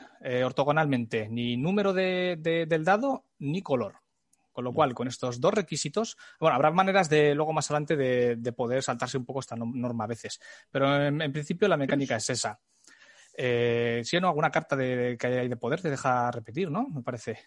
ortogonalmente 0.45 1.29
ni 1.29 1.57
número 1.57 1.93
de, 1.93 2.37
de- 2.41 2.67
del 2.67 2.85
dado 2.85 3.25
ni 3.39 3.63
color. 3.63 3.97
Con 4.53 4.65
lo 4.65 4.73
cual, 4.73 4.93
con 4.93 5.07
estos 5.07 5.41
dos 5.41 5.55
requisitos, 5.55 6.17
bueno, 6.41 6.57
habrá 6.57 6.73
maneras 6.73 7.09
de 7.09 7.33
luego 7.35 7.53
más 7.53 7.71
adelante 7.71 7.97
de, 7.97 8.35
de 8.37 8.53
poder 8.53 8.83
saltarse 8.83 9.17
un 9.17 9.25
poco 9.25 9.39
esta 9.39 9.55
no- 9.55 9.71
norma 9.73 10.03
a 10.05 10.09
veces. 10.09 10.41
Pero 10.71 11.07
en, 11.07 11.33
principio 11.33 11.69
la 11.69 11.77
mecánica 11.77 12.17
es 12.17 12.29
esa. 12.31 12.59
Si 13.37 14.17
o 14.17 14.21
no, 14.21 14.29
alguna 14.29 14.51
carta 14.51 14.75
de, 14.75 15.17
que 15.17 15.27
hay 15.29 15.49
de 15.49 15.57
poder 15.57 15.81
te 15.81 15.91
deja 15.91 16.29
repetir, 16.33 16.73
¿no? 16.73 16.89
Me 16.89 17.03
parece. 17.03 17.39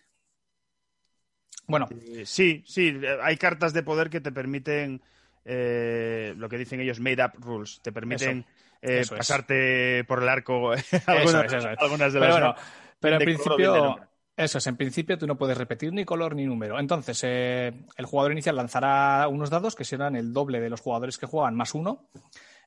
Bueno, 1.67 1.87
Eh, 1.91 2.25
Sí, 2.25 2.63
sí, 2.65 2.99
eh, 3.01 3.17
hay 3.21 3.37
cartas 3.37 3.73
de 3.73 3.83
poder 3.83 4.09
que 4.09 4.21
te 4.21 4.31
permiten 4.31 5.01
eh, 5.45 6.33
lo 6.37 6.49
que 6.49 6.57
dicen 6.57 6.79
ellos 6.81 6.99
made 6.99 7.23
up 7.23 7.31
rules, 7.39 7.79
te 7.81 7.91
permiten 7.91 8.45
eh, 8.81 8.99
eso 9.01 9.15
pasarte 9.15 10.03
por 10.05 10.21
el 10.21 10.29
arco 10.29 10.71
algunas, 11.07 11.45
es, 11.45 11.53
eso 11.53 11.69
es. 11.69 11.79
algunas 11.79 12.13
de 12.13 12.19
pero 12.19 12.31
las 12.31 12.41
bueno, 12.41 12.55
pero 12.99 13.15
en 13.17 13.23
principio, 13.23 13.99
eso 14.37 14.57
es, 14.57 14.67
en 14.67 14.77
principio 14.77 15.17
tú 15.17 15.27
no 15.27 15.37
puedes 15.37 15.57
repetir 15.57 15.93
ni 15.93 16.05
color 16.05 16.35
ni 16.35 16.45
número. 16.45 16.79
Entonces, 16.79 17.19
eh, 17.23 17.73
el 17.97 18.05
jugador 18.05 18.31
inicial 18.31 18.55
lanzará 18.55 19.27
unos 19.27 19.49
dados 19.49 19.75
que 19.75 19.83
serán 19.83 20.15
el 20.15 20.33
doble 20.33 20.59
de 20.59 20.69
los 20.69 20.81
jugadores 20.81 21.17
que 21.17 21.25
juegan 21.25 21.55
más 21.55 21.73
uno. 21.73 22.07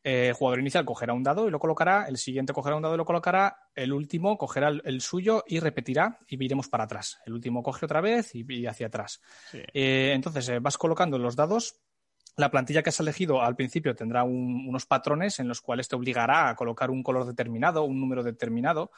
Eh, 0.06 0.28
el 0.28 0.34
jugador 0.34 0.60
inicial 0.60 0.84
cogerá 0.84 1.14
un 1.14 1.22
dado 1.22 1.48
y 1.48 1.50
lo 1.50 1.58
colocará, 1.58 2.04
el 2.06 2.18
siguiente 2.18 2.52
cogerá 2.52 2.76
un 2.76 2.82
dado 2.82 2.94
y 2.94 2.98
lo 2.98 3.06
colocará, 3.06 3.70
el 3.74 3.90
último 3.92 4.36
cogerá 4.36 4.68
el, 4.68 4.82
el 4.84 5.00
suyo 5.00 5.42
y 5.48 5.60
repetirá 5.60 6.18
y 6.28 6.44
iremos 6.44 6.68
para 6.68 6.84
atrás. 6.84 7.18
El 7.24 7.32
último 7.32 7.62
coge 7.62 7.86
otra 7.86 8.02
vez 8.02 8.34
y, 8.34 8.44
y 8.46 8.66
hacia 8.66 8.88
atrás. 8.88 9.22
Sí. 9.50 9.62
Eh, 9.72 10.12
entonces, 10.14 10.46
eh, 10.50 10.58
vas 10.58 10.76
colocando 10.76 11.16
los 11.18 11.34
dados. 11.36 11.80
La 12.36 12.50
plantilla 12.50 12.82
que 12.82 12.90
has 12.90 13.00
elegido 13.00 13.40
al 13.40 13.56
principio 13.56 13.94
tendrá 13.94 14.24
un- 14.24 14.66
unos 14.68 14.84
patrones 14.86 15.38
en 15.40 15.48
los 15.48 15.60
cuales 15.62 15.88
te 15.88 15.96
obligará 15.96 16.50
a 16.50 16.54
colocar 16.54 16.90
un 16.90 17.02
color 17.02 17.24
determinado, 17.26 17.84
un 17.84 17.98
número 17.98 18.22
determinado. 18.22 18.90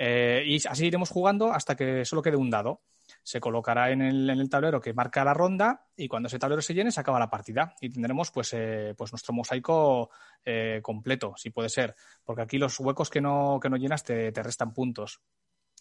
eh, 0.00 0.44
y 0.46 0.56
así 0.66 0.86
iremos 0.86 1.10
jugando 1.10 1.52
hasta 1.52 1.74
que 1.76 2.04
solo 2.04 2.22
quede 2.22 2.36
un 2.36 2.50
dado. 2.50 2.82
Se 3.22 3.40
colocará 3.40 3.90
en 3.90 4.02
el, 4.02 4.48
tablero 4.48 4.80
que 4.80 4.94
marca 4.94 5.24
la 5.24 5.34
ronda 5.34 5.86
y 5.96 6.08
cuando 6.08 6.28
ese 6.28 6.38
tablero 6.38 6.62
se 6.62 6.74
llene 6.74 6.92
se 6.92 7.00
acaba 7.00 7.18
la 7.18 7.30
partida 7.30 7.74
y 7.80 7.90
tendremos 7.90 8.30
pues, 8.30 8.52
eh, 8.54 8.94
pues 8.96 9.12
nuestro 9.12 9.34
mosaico 9.34 10.10
eh, 10.44 10.80
completo, 10.82 11.34
si 11.36 11.50
puede 11.50 11.68
ser, 11.68 11.94
porque 12.24 12.42
aquí 12.42 12.58
los 12.58 12.78
huecos 12.80 13.10
que 13.10 13.20
no, 13.20 13.58
que 13.60 13.68
no 13.68 13.76
llenas 13.76 14.04
te, 14.04 14.32
te 14.32 14.42
restan 14.42 14.72
puntos. 14.72 15.20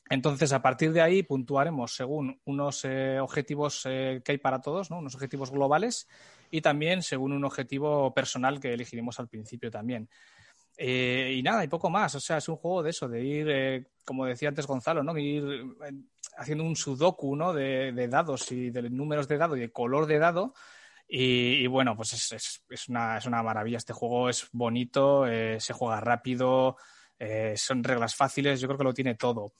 Entonces, 0.09 0.53
a 0.53 0.61
partir 0.61 0.93
de 0.93 1.01
ahí 1.01 1.23
puntuaremos 1.23 1.93
según 1.93 2.39
unos 2.45 2.85
eh, 2.85 3.19
objetivos 3.19 3.83
que 3.83 4.23
hay 4.25 4.37
para 4.37 4.61
todos, 4.61 4.89
¿no? 4.89 4.99
unos 4.99 5.15
objetivos 5.15 5.51
globales 5.51 6.07
y 6.49 6.61
también 6.61 7.01
según 7.01 7.33
un 7.33 7.43
objetivo 7.43 8.13
personal 8.13 8.61
que 8.61 8.73
elegiremos 8.73 9.19
al 9.19 9.27
principio 9.27 9.69
también. 9.69 10.09
Y 10.79 11.41
nada, 11.43 11.63
y 11.63 11.67
poco 11.67 11.89
más. 11.89 12.15
O 12.15 12.19
sea, 12.19 12.37
es 12.37 12.47
un 12.47 12.55
juego 12.55 12.83
de 12.83 12.91
eso, 12.91 13.09
de 13.09 13.23
ir, 13.23 13.87
como 14.05 14.25
decía 14.25 14.47
antes 14.47 14.67
Gonzalo, 14.67 15.03
¿no? 15.03 15.17
Ir 15.17 15.43
haciendo 16.37 16.63
un 16.63 16.75
sudoku, 16.75 17.35
¿no? 17.35 17.53
De, 17.53 17.91
de, 17.91 18.07
dados 18.07 18.51
y 18.51 18.69
de 18.69 18.89
números 18.89 19.27
de 19.27 19.37
dado 19.37 19.57
y 19.57 19.61
de 19.61 19.71
color 19.71 20.05
de 20.05 20.19
dado. 20.19 20.53
Y, 21.07 21.63
y 21.63 21.67
bueno, 21.67 21.95
pues 21.95 22.13
es, 22.13 22.31
es, 22.31 22.63
es, 22.69 22.89
una, 22.89 23.17
es, 23.17 23.25
una, 23.25 23.43
maravilla. 23.43 23.77
Este 23.77 23.93
juego 23.93 24.29
es 24.29 24.47
bonito, 24.51 25.25
se 25.25 25.73
juega 25.73 25.99
rápido, 25.99 26.77
son 27.55 27.83
reglas 27.83 28.15
fáciles, 28.15 28.59
yo 28.59 28.67
creo 28.67 28.77
que 28.77 28.83
lo 28.83 28.93
tiene 28.93 29.15
todo. 29.15 29.53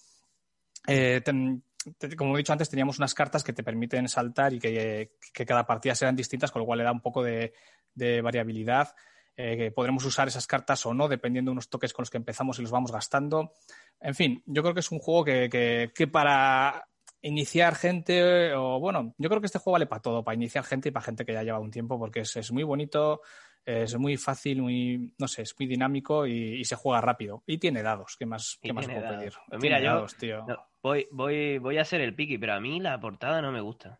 Eh, 0.87 1.21
ten, 1.23 1.63
te, 1.97 2.15
como 2.15 2.35
he 2.35 2.37
dicho 2.39 2.53
antes, 2.53 2.69
teníamos 2.69 2.97
unas 2.97 3.13
cartas 3.13 3.43
que 3.43 3.53
te 3.53 3.63
permiten 3.63 4.07
saltar 4.07 4.53
y 4.53 4.59
que, 4.59 5.11
que, 5.33 5.45
cada 5.45 5.67
partida 5.67 5.93
serán 5.95 6.15
distintas, 6.15 6.51
con 6.51 6.61
lo 6.61 6.65
cual 6.65 6.79
le 6.79 6.85
da 6.85 6.91
un 6.91 7.01
poco 7.01 7.21
de, 7.21 7.53
de 7.93 8.21
variabilidad. 8.21 8.95
Eh, 9.39 9.55
que 9.55 9.71
podremos 9.71 10.03
usar 10.03 10.27
esas 10.27 10.47
cartas 10.47 10.83
o 10.87 10.95
no, 10.95 11.07
dependiendo 11.07 11.49
de 11.49 11.53
unos 11.53 11.69
toques 11.69 11.93
con 11.93 12.01
los 12.01 12.09
que 12.09 12.17
empezamos 12.17 12.57
y 12.57 12.63
los 12.63 12.71
vamos 12.71 12.91
gastando. 12.91 13.53
En 13.99 14.15
fin, 14.15 14.41
yo 14.47 14.63
creo 14.63 14.73
que 14.73 14.79
es 14.79 14.91
un 14.91 14.97
juego 14.97 15.23
que, 15.23 15.47
que, 15.47 15.91
que 15.93 16.07
para 16.07 16.87
iniciar 17.21 17.75
gente, 17.75 18.55
o 18.55 18.79
bueno, 18.79 19.13
yo 19.19 19.29
creo 19.29 19.39
que 19.39 19.45
este 19.45 19.59
juego 19.59 19.73
vale 19.73 19.85
para 19.85 20.01
todo, 20.01 20.23
para 20.23 20.33
iniciar 20.35 20.63
gente 20.63 20.89
y 20.89 20.91
para 20.91 21.05
gente 21.05 21.23
que 21.23 21.33
ya 21.33 21.43
lleva 21.43 21.59
un 21.59 21.69
tiempo, 21.69 21.99
porque 21.99 22.21
es, 22.21 22.35
es 22.35 22.51
muy 22.51 22.63
bonito, 22.63 23.21
es 23.63 23.95
muy 23.97 24.17
fácil, 24.17 24.61
muy, 24.61 25.13
no 25.19 25.27
sé, 25.27 25.43
es 25.43 25.53
muy 25.59 25.67
dinámico 25.67 26.25
y, 26.25 26.59
y 26.59 26.65
se 26.65 26.75
juega 26.75 27.01
rápido. 27.01 27.43
Y 27.45 27.59
tiene 27.59 27.83
dados, 27.83 28.15
¿qué 28.17 28.25
más, 28.25 28.57
qué 28.61 28.73
más 28.73 28.85
puedo 28.87 29.01
dados. 29.01 29.17
pedir? 29.17 29.33
Pues 29.49 29.61
mira, 29.61 29.79
yo 29.79 29.93
dados, 29.93 30.15
tío. 30.15 30.45
No, 30.47 30.57
voy, 30.81 31.07
voy, 31.11 31.57
voy 31.59 31.77
a 31.77 31.85
ser 31.85 32.01
el 32.01 32.15
piqui, 32.15 32.37
pero 32.37 32.53
a 32.53 32.59
mí 32.59 32.79
la 32.79 32.99
portada 32.99 33.41
no 33.41 33.51
me 33.51 33.61
gusta. 33.61 33.99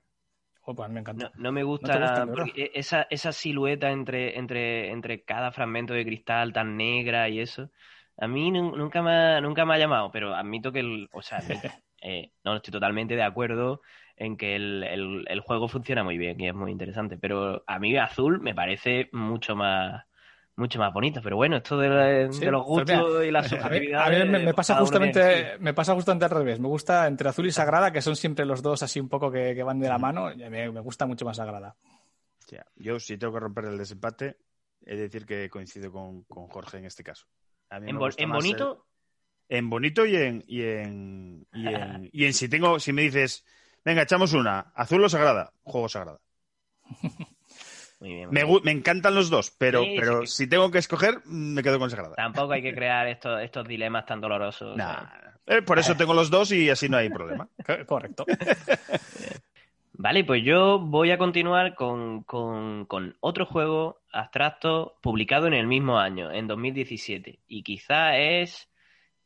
Oh, 0.70 0.76
pues 0.76 0.90
me 0.90 1.00
encanta. 1.00 1.32
No, 1.38 1.44
no 1.44 1.52
me 1.54 1.64
gusta, 1.64 1.94
¿No 1.94 2.26
gusta 2.26 2.42
porque 2.44 2.72
esa, 2.74 3.08
esa 3.10 3.32
silueta 3.32 3.90
entre, 3.90 4.38
entre, 4.38 4.92
entre 4.92 5.24
cada 5.24 5.54
fragmento 5.54 5.94
de 5.94 6.04
cristal 6.04 6.52
tan 6.52 6.76
negra 6.76 7.30
y 7.30 7.40
eso. 7.40 7.72
A 8.18 8.28
mí 8.28 8.52
nunca 8.52 9.02
me 9.02 9.12
ha, 9.12 9.40
nunca 9.40 9.64
me 9.64 9.76
ha 9.76 9.78
llamado, 9.78 10.12
pero 10.12 10.36
admito 10.36 10.74
que 10.74 10.82
el, 10.82 11.08
o 11.14 11.22
sea, 11.22 11.40
eh, 12.02 12.32
no 12.44 12.58
estoy 12.58 12.74
totalmente 12.74 13.16
de 13.16 13.24
acuerdo 13.24 13.82
en 14.18 14.36
que 14.36 14.58
el, 14.58 14.84
el, 14.84 15.26
el, 15.30 15.40
juego 15.40 15.70
funciona 15.70 16.04
muy 16.04 16.18
bien 16.18 16.38
y 16.42 16.50
es 16.50 16.54
muy 16.54 16.70
interesante. 16.74 17.18
Pero 17.18 17.64
a 17.66 17.80
mí 17.80 17.96
azul 17.96 18.42
me 18.42 18.54
parece 18.54 19.08
mucho 19.14 19.56
más 19.56 20.04
mucho 20.58 20.80
más 20.80 20.94
bonito. 20.94 21.22
Pero 21.24 21.38
bueno, 21.38 21.58
esto 21.58 21.78
de, 21.78 22.28
sí, 22.32 22.42
de 22.42 22.52
los 22.52 22.66
gustos 22.66 22.98
mira, 22.98 23.26
y 23.26 23.32
la 23.32 23.44
subjetividad. 23.44 24.06
A 24.06 24.10
mí, 24.10 24.16
a 24.16 24.26
mí 24.26 24.30
me, 24.30 24.40
me, 24.40 24.54
pasa 24.54 24.76
justamente, 24.76 25.58
me 25.60 25.74
pasa 25.74 25.94
justamente 25.94 26.26
al 26.26 26.32
revés. 26.32 26.60
Me 26.60 26.68
gusta 26.68 27.08
entre 27.08 27.30
azul 27.30 27.46
y 27.46 27.52
sagrada, 27.52 27.92
que 27.92 28.02
son 28.02 28.16
siempre 28.16 28.46
los 28.46 28.62
dos 28.62 28.84
así 28.84 29.00
un 29.00 29.08
poco 29.08 29.32
que, 29.32 29.56
que 29.56 29.64
van 29.64 29.80
de 29.80 29.88
la 29.88 29.98
mano. 29.98 30.30
Me, 30.36 30.50
me, 30.50 30.80
gusta 30.82 31.06
mucho 31.06 31.26
más 31.26 31.38
sagrada. 31.38 31.76
Yeah. 32.50 32.66
Yo, 32.76 33.00
si 33.00 33.18
tengo 33.18 33.34
que 33.34 33.40
romper 33.40 33.66
el 33.66 33.78
desempate, 33.78 34.38
he 34.86 34.96
de 34.96 35.04
decir 35.04 35.26
que 35.26 35.50
coincido 35.50 35.92
con, 35.92 36.24
con 36.24 36.48
Jorge 36.48 36.78
en 36.78 36.86
este 36.86 37.04
caso. 37.04 37.28
¿En, 37.70 37.98
bo 37.98 38.10
¿En, 38.18 38.32
bonito? 38.32 38.86
El, 39.48 39.58
en 39.58 39.70
bonito 39.70 40.06
y 40.06 40.16
en, 40.16 40.44
y 40.48 40.64
en, 40.64 41.48
y 41.54 41.68
en, 41.68 42.10
y 42.12 42.26
en 42.26 42.34
si 42.34 42.50
tengo, 42.50 42.80
si 42.80 42.94
me 42.94 43.04
dices, 43.04 43.46
venga, 43.84 44.04
echamos 44.04 44.34
una, 44.34 44.72
azul 44.74 45.04
o 45.04 45.10
sagrada, 45.10 45.54
juego 45.64 45.90
sagrada. 45.90 46.20
Muy 48.00 48.10
bien, 48.10 48.28
muy 48.28 48.34
me, 48.36 48.44
bien. 48.44 48.60
me, 48.64 48.72
encantan 48.72 49.16
los 49.16 49.30
dos, 49.30 49.52
pero, 49.58 49.84
Sí, 49.84 49.96
pero 50.00 50.22
sí. 50.22 50.28
si 50.28 50.48
tengo 50.48 50.70
que 50.70 50.78
escoger, 50.78 51.26
me 51.26 51.64
quedo 51.64 51.80
con 51.80 51.90
sagrada. 51.90 52.16
Tampoco 52.16 52.54
hay 52.54 52.62
que 52.62 52.74
crear 52.76 53.08
estos, 53.08 53.42
estos 53.42 53.68
dilemas 53.68 54.06
tan 54.06 54.22
dolorosos. 54.22 54.78
Eh, 55.48 55.62
por 55.62 55.80
eso 55.80 55.96
tengo 55.96 56.14
los 56.14 56.30
dos 56.30 56.52
y 56.52 56.70
así 56.70 56.90
no 56.90 56.98
hay 56.98 57.10
problema. 57.10 57.48
Correcto. 57.88 58.26
Vale, 59.94 60.24
pues 60.26 60.44
yo 60.44 60.78
voy 60.78 61.10
a 61.10 61.18
continuar 61.18 61.74
con, 61.74 62.22
con, 62.24 62.86
con, 62.86 63.18
otro 63.20 63.48
juego 63.48 64.02
abstracto 64.12 64.98
publicado 65.02 65.48
en 65.48 65.56
el 65.56 65.66
mismo 65.66 65.98
año, 65.98 66.32
en 66.32 66.48
2017. 66.48 67.40
Y 67.48 67.64
quizá 67.64 68.16
es 68.18 68.70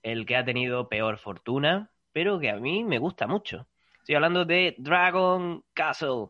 el 0.02 0.26
que 0.26 0.38
ha 0.38 0.46
tenido 0.46 0.88
peor 0.88 1.18
fortuna, 1.18 1.92
pero 2.14 2.40
que 2.40 2.50
a 2.50 2.56
mí 2.56 2.86
me 2.86 3.00
gusta 3.00 3.28
mucho. 3.28 3.68
Estoy 4.00 4.16
hablando 4.16 4.46
de 4.46 4.76
Dragon 4.78 5.64
Castle. 5.74 6.28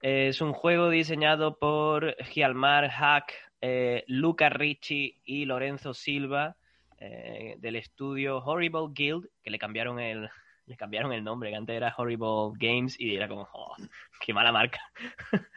Es 0.00 0.40
un 0.40 0.52
juego 0.52 0.90
diseñado 0.90 1.58
por 1.58 2.16
Gialmar 2.24 2.90
Hack, 2.90 3.32
eh, 3.60 4.04
Luca 4.06 4.48
Ricci 4.50 5.20
y 5.24 5.44
Lorenzo 5.46 5.94
Silva 5.94 6.56
eh, 6.98 7.56
del 7.58 7.76
estudio 7.76 8.38
Horrible 8.38 8.88
Guild, 8.92 9.28
que 9.42 9.50
le 9.50 9.58
cambiaron 9.58 9.98
el, 9.98 10.28
cambiaron 10.78 11.12
el 11.12 11.24
nombre, 11.24 11.50
que 11.50 11.56
antes 11.56 11.76
era 11.76 11.94
Horrible 11.96 12.52
Games 12.58 12.98
y 12.98 13.14
era 13.16 13.28
como, 13.28 13.48
oh, 13.52 13.74
qué 14.20 14.32
mala 14.32 14.52
marca. 14.52 14.80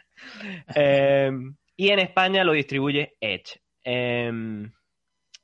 eh, 0.75 1.31
y 1.75 1.89
en 1.89 1.99
España 1.99 2.43
lo 2.43 2.53
distribuye 2.53 3.15
Edge. 3.19 3.59
Eh, 3.83 4.31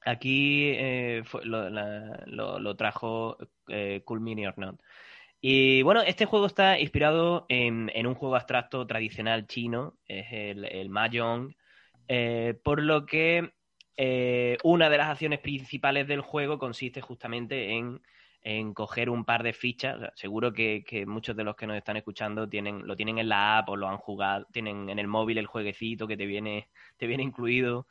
aquí 0.06 0.72
eh, 0.76 1.24
lo, 1.44 1.70
lo, 2.60 2.76
trajo 2.76 3.38
Cool 4.04 4.20
Mini 4.20 4.46
or 4.46 4.58
Not. 4.58 4.80
Y 5.48 5.84
bueno, 5.84 6.02
este 6.02 6.26
juego 6.26 6.48
está 6.48 6.80
inspirado 6.80 7.46
en, 7.50 7.92
en 7.94 8.08
un 8.08 8.16
juego 8.16 8.36
abstracto 8.36 8.88
tradicional 8.88 9.46
chino, 9.46 9.96
es 10.08 10.26
el, 10.32 10.90
Mahjong, 10.90 11.54
eh, 12.08 12.60
por 12.64 12.82
lo 12.82 13.06
que 13.06 13.54
eh, 13.96 14.58
una 14.64 14.90
de 14.90 14.98
las 14.98 15.08
acciones 15.08 15.38
principales 15.42 16.08
del 16.08 16.22
juego 16.22 16.58
consiste 16.58 17.00
justamente 17.00 17.78
en, 17.78 18.74
coger 18.74 19.12
un 19.12 19.24
par 19.24 19.44
de 19.44 19.54
fichas. 19.54 20.12
Seguro 20.16 20.52
que, 20.52 21.06
muchos 21.06 21.36
de 21.36 21.44
los 21.44 21.56
que 21.56 21.68
nos 21.68 21.78
están 21.78 21.98
escuchando 21.98 22.50
tienen, 22.50 22.88
lo 22.88 22.96
tienen 22.96 23.20
en 23.20 23.30
la 23.30 23.60
app 23.60 23.70
o 23.70 23.76
lo 23.76 23.88
han 23.88 23.98
jugado, 23.98 24.48
tienen 24.52 24.90
en 24.90 24.98
el 24.98 25.08
móvil 25.08 25.38
el 25.38 25.46
jueguecito 25.46 26.08
que 26.08 26.18
te 26.18 26.26
viene, 26.26 26.70
te 26.98 27.06
viene 27.06 27.22
incluido. 27.22 27.86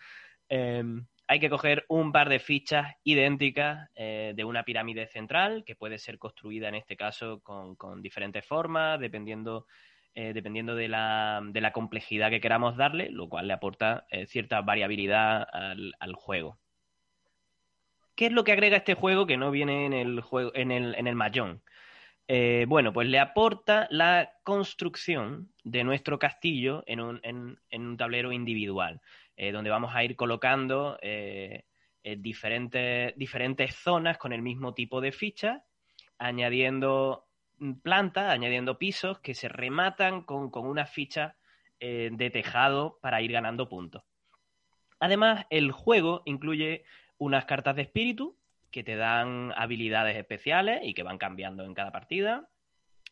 Eh, 0.48 0.82
hay 1.26 1.40
que 1.40 1.51
coger 1.51 1.84
un 1.88 2.12
par 2.12 2.28
de 2.28 2.38
fichas 2.38 2.94
idénticas 3.02 3.88
eh, 3.94 4.32
de 4.36 4.44
una 4.44 4.64
pirámide 4.64 5.06
central 5.06 5.64
que 5.64 5.76
puede 5.76 5.98
ser 5.98 6.18
construida 6.18 6.68
en 6.68 6.74
este 6.74 6.96
caso 6.96 7.40
con, 7.42 8.02
diferentes 8.02 8.44
formas, 8.44 9.01
dependiendo, 9.01 9.66
eh, 10.14 10.32
dependiendo 10.34 10.74
de, 10.74 10.88
la, 10.88 11.40
de, 11.42 11.60
la, 11.60 11.72
complejidad 11.72 12.30
que 12.30 12.40
queramos 12.40 12.76
darle, 12.76 13.10
lo 13.10 13.28
cual 13.28 13.48
le 13.48 13.55
aporta 13.55 14.06
eh, 14.10 14.26
cierta 14.26 14.60
variabilidad 14.60 15.46
al, 15.51 16.14
juego. 16.14 16.59
¿Qué 18.14 18.26
es 18.26 18.32
lo 18.32 18.44
que 18.44 18.52
agrega 18.52 18.76
este 18.76 18.94
juego 18.94 19.26
que 19.26 19.36
no 19.36 19.51
viene 19.51 19.86
en 19.86 19.92
el, 19.92 20.20
juego, 20.20 20.52
en 20.55 20.70
el, 20.70 20.94
en 20.94 21.06
el? 21.06 21.16
Eh, 22.26 22.64
bueno, 22.68 22.92
pues 22.92 23.09
le 23.09 23.18
aporta 23.18 23.86
la 23.90 24.32
construcción 24.44 25.52
de 25.62 25.84
nuestro 25.84 26.18
castillo 26.18 26.84
en 26.86 27.01
un, 27.01 27.20
en 27.22 27.86
un 27.86 27.96
tablero 27.96 28.32
individual 28.32 29.01
eh, 29.36 29.52
donde 29.52 29.70
vamos 29.70 29.94
a 29.94 30.05
ir 30.05 30.16
colocando 30.16 30.98
eh, 31.02 31.65
eh, 32.02 32.16
diferentes, 32.19 33.16
diferentes 33.16 33.74
zonas 33.74 34.19
con 34.19 34.32
el 34.32 34.43
mismo 34.43 34.74
tipo 34.74 35.01
de 35.01 35.12
ficha, 35.12 35.65
añadiendo 36.19 37.27
plantas, 37.82 38.31
añadiendo 38.31 38.78
pisos 38.78 39.20
que 39.20 39.35
se 39.35 39.48
rematan 39.48 40.23
con, 40.23 40.51
con 40.51 40.66
una 40.66 40.86
ficha 40.86 41.36
de 41.81 42.31
tejado 42.32 42.98
para 43.02 43.20
ir 43.20 43.31
ganando 43.31 43.69
puntos. 43.69 44.05
Además, 45.01 45.44
el 45.51 45.70
juego 45.70 46.23
incluye 46.24 46.85
unas 47.19 47.44
cartas 47.44 47.77
de 47.77 47.82
espíritu 47.82 48.39
que 48.70 48.82
te 48.82 48.97
dan 48.97 49.52
habilidades 49.55 50.16
especiales 50.16 50.81
y 50.82 50.94
que 50.94 51.02
van 51.02 51.19
cambiando 51.19 51.62
en 51.65 51.74
cada 51.74 51.93
partida. 51.93 52.48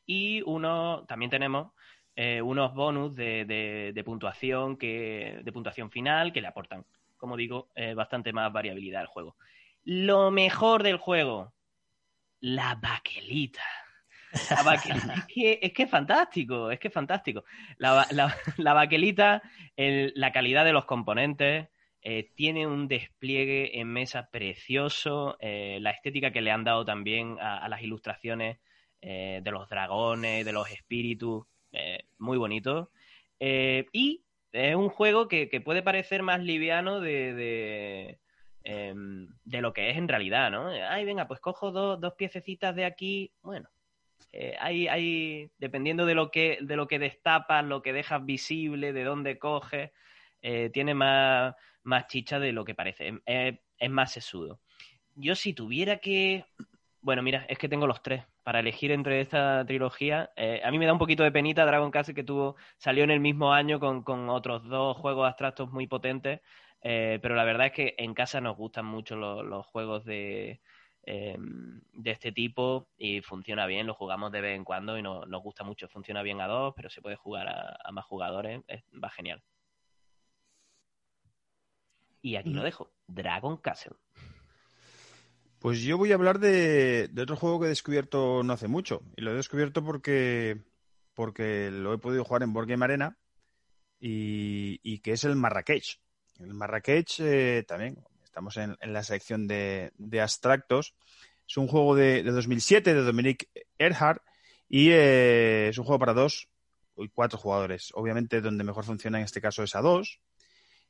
Y 0.06 0.42
uno, 0.46 1.04
también 1.06 1.30
tenemos 1.30 1.72
eh, 2.16 2.42
unos 2.42 2.74
bonus 2.74 3.14
de, 3.14 3.44
de, 3.44 3.92
de, 3.94 4.04
puntuación 4.04 4.76
que, 4.76 5.40
de 5.42 5.52
puntuación 5.52 5.90
final 5.90 6.32
que 6.32 6.40
le 6.40 6.48
aportan, 6.48 6.84
como 7.16 7.36
digo, 7.36 7.70
eh, 7.74 7.94
bastante 7.94 8.32
más 8.32 8.52
variabilidad 8.52 9.00
al 9.00 9.06
juego. 9.06 9.36
Lo 9.84 10.30
mejor 10.30 10.82
del 10.82 10.98
juego, 10.98 11.52
la 12.40 12.74
baquelita. 12.74 13.62
La 14.50 14.62
baquelita. 14.62 15.14
es, 15.14 15.24
que, 15.34 15.58
es 15.62 15.72
que 15.72 15.82
es 15.84 15.90
fantástico, 15.90 16.70
es 16.70 16.78
que 16.78 16.88
es 16.88 16.94
fantástico. 16.94 17.44
La, 17.78 18.06
la, 18.10 18.34
la 18.56 18.72
baquelita, 18.74 19.42
el, 19.76 20.12
la 20.14 20.32
calidad 20.32 20.64
de 20.64 20.72
los 20.72 20.84
componentes, 20.84 21.68
eh, 22.04 22.32
tiene 22.34 22.66
un 22.66 22.88
despliegue 22.88 23.78
en 23.78 23.86
mesa 23.86 24.28
precioso, 24.28 25.36
eh, 25.38 25.78
la 25.80 25.90
estética 25.90 26.32
que 26.32 26.40
le 26.40 26.50
han 26.50 26.64
dado 26.64 26.84
también 26.84 27.36
a, 27.40 27.58
a 27.58 27.68
las 27.68 27.80
ilustraciones 27.80 28.58
eh, 29.00 29.40
de 29.42 29.50
los 29.52 29.68
dragones, 29.68 30.44
de 30.44 30.52
los 30.52 30.68
espíritus, 30.70 31.46
eh, 31.72 32.04
muy 32.18 32.38
bonito. 32.38 32.90
Eh, 33.40 33.86
y 33.92 34.22
es 34.52 34.76
un 34.76 34.88
juego 34.88 35.26
que, 35.26 35.48
que, 35.48 35.60
puede 35.60 35.82
parecer 35.82 36.22
más 36.22 36.40
liviano 36.40 37.00
de, 37.00 37.34
de, 37.34 38.18
eh, 38.62 38.94
de, 39.44 39.60
lo 39.60 39.72
que 39.72 39.90
es 39.90 39.96
en 39.96 40.06
realidad, 40.06 40.50
¿no? 40.50 40.68
Ay, 40.68 41.04
venga, 41.04 41.26
pues 41.26 41.40
cojo 41.40 41.72
dos, 41.72 42.00
dos 42.00 42.14
piececitas 42.14 42.76
de 42.76 42.84
aquí. 42.84 43.32
Bueno, 43.42 43.68
eh, 44.32 44.54
hay, 44.60 44.86
hay, 44.86 45.50
dependiendo 45.58 46.06
de 46.06 46.14
lo 46.14 46.30
que, 46.30 46.58
de 46.60 46.76
lo 46.76 46.86
que 46.86 47.00
destapas, 47.00 47.64
lo 47.64 47.82
que 47.82 47.92
dejas 47.92 48.24
visible, 48.24 48.92
de 48.92 49.04
dónde 49.04 49.38
coges, 49.38 49.90
tiene 50.72 50.94
más, 50.94 51.54
más 51.84 52.08
chicha 52.08 52.40
de 52.40 52.52
lo 52.52 52.64
que 52.64 52.74
parece. 52.74 53.12
Es 53.26 53.90
más 53.90 54.12
sesudo. 54.12 54.60
Yo 55.14 55.34
si 55.36 55.52
tuviera 55.52 55.98
que... 55.98 56.44
Bueno, 57.00 57.22
mira, 57.22 57.44
es 57.48 57.58
que 57.58 57.68
tengo 57.68 57.86
los 57.86 58.02
tres. 58.02 58.24
Para 58.42 58.60
elegir 58.60 58.90
entre 58.90 59.20
esta 59.20 59.64
trilogía, 59.64 60.30
eh, 60.36 60.60
a 60.64 60.70
mí 60.70 60.78
me 60.78 60.86
da 60.86 60.92
un 60.92 60.98
poquito 60.98 61.22
de 61.22 61.30
penita 61.30 61.64
Dragon 61.64 61.90
Castle 61.90 62.14
que 62.14 62.24
tuvo, 62.24 62.56
salió 62.76 63.04
en 63.04 63.10
el 63.10 63.20
mismo 63.20 63.52
año 63.52 63.78
con, 63.78 64.02
con 64.02 64.28
otros 64.28 64.64
dos 64.64 64.96
juegos 64.96 65.28
abstractos 65.28 65.70
muy 65.70 65.86
potentes, 65.86 66.40
eh, 66.80 67.20
pero 67.22 67.36
la 67.36 67.44
verdad 67.44 67.66
es 67.66 67.72
que 67.72 67.94
en 67.98 68.14
casa 68.14 68.40
nos 68.40 68.56
gustan 68.56 68.84
mucho 68.84 69.14
los, 69.14 69.44
los 69.44 69.64
juegos 69.66 70.04
de, 70.04 70.60
eh, 71.04 71.36
de 71.38 72.10
este 72.10 72.32
tipo 72.32 72.88
y 72.96 73.20
funciona 73.22 73.66
bien, 73.66 73.86
lo 73.86 73.94
jugamos 73.94 74.32
de 74.32 74.40
vez 74.40 74.56
en 74.56 74.64
cuando 74.64 74.98
y 74.98 75.02
no, 75.02 75.24
nos 75.26 75.42
gusta 75.42 75.62
mucho. 75.62 75.88
Funciona 75.88 76.22
bien 76.22 76.40
a 76.40 76.48
dos, 76.48 76.74
pero 76.76 76.90
se 76.90 77.00
puede 77.00 77.16
jugar 77.16 77.48
a, 77.48 77.76
a 77.84 77.92
más 77.92 78.04
jugadores, 78.04 78.62
es, 78.66 78.82
va 78.92 79.10
genial. 79.10 79.40
Y 82.22 82.36
aquí 82.36 82.50
lo 82.50 82.62
dejo, 82.62 82.92
Dragon 83.08 83.56
Castle. 83.56 83.96
Pues 85.62 85.80
yo 85.80 85.96
voy 85.96 86.10
a 86.10 86.16
hablar 86.16 86.40
de, 86.40 87.08
otro 87.22 87.36
juego 87.36 87.60
que 87.60 87.66
he 87.66 87.68
descubierto 87.68 88.42
no 88.42 88.52
hace 88.52 88.66
mucho. 88.66 89.00
Y 89.16 89.22
lo 89.22 89.30
he 89.30 89.36
descubierto 89.36 89.84
porque, 89.84 90.60
porque 91.14 91.70
lo 91.70 91.94
he 91.94 91.98
podido 91.98 92.24
jugar 92.24 92.42
en 92.42 92.52
Board 92.52 92.66
Game 92.66 92.84
Arena 92.84 93.16
y, 94.00 94.98
que 94.98 95.12
es 95.12 95.22
el 95.22 95.36
Marrakech. 95.36 96.00
El 96.40 96.54
Marrakech 96.54 97.20
eh, 97.20 97.64
también, 97.68 97.96
estamos 98.24 98.56
en, 98.56 98.76
la 98.80 99.04
sección 99.04 99.46
de, 99.46 99.92
abstractos. 100.20 100.96
Es 101.48 101.56
un 101.56 101.68
juego 101.68 101.94
de, 101.94 102.24
de 102.24 102.32
2007 102.32 102.92
de 102.92 103.02
Dominique 103.02 103.46
Erhardt 103.78 104.20
y 104.68 104.90
eh, 104.90 105.68
es 105.68 105.78
un 105.78 105.84
juego 105.84 106.00
para 106.00 106.12
dos 106.12 106.48
y 106.96 107.06
cuatro 107.06 107.38
jugadores. 107.38 107.92
Obviamente 107.94 108.40
donde 108.40 108.64
mejor 108.64 108.84
funciona 108.84 109.18
en 109.18 109.24
este 109.26 109.40
caso 109.40 109.62
es 109.62 109.76
a 109.76 109.80
dos. 109.80 110.18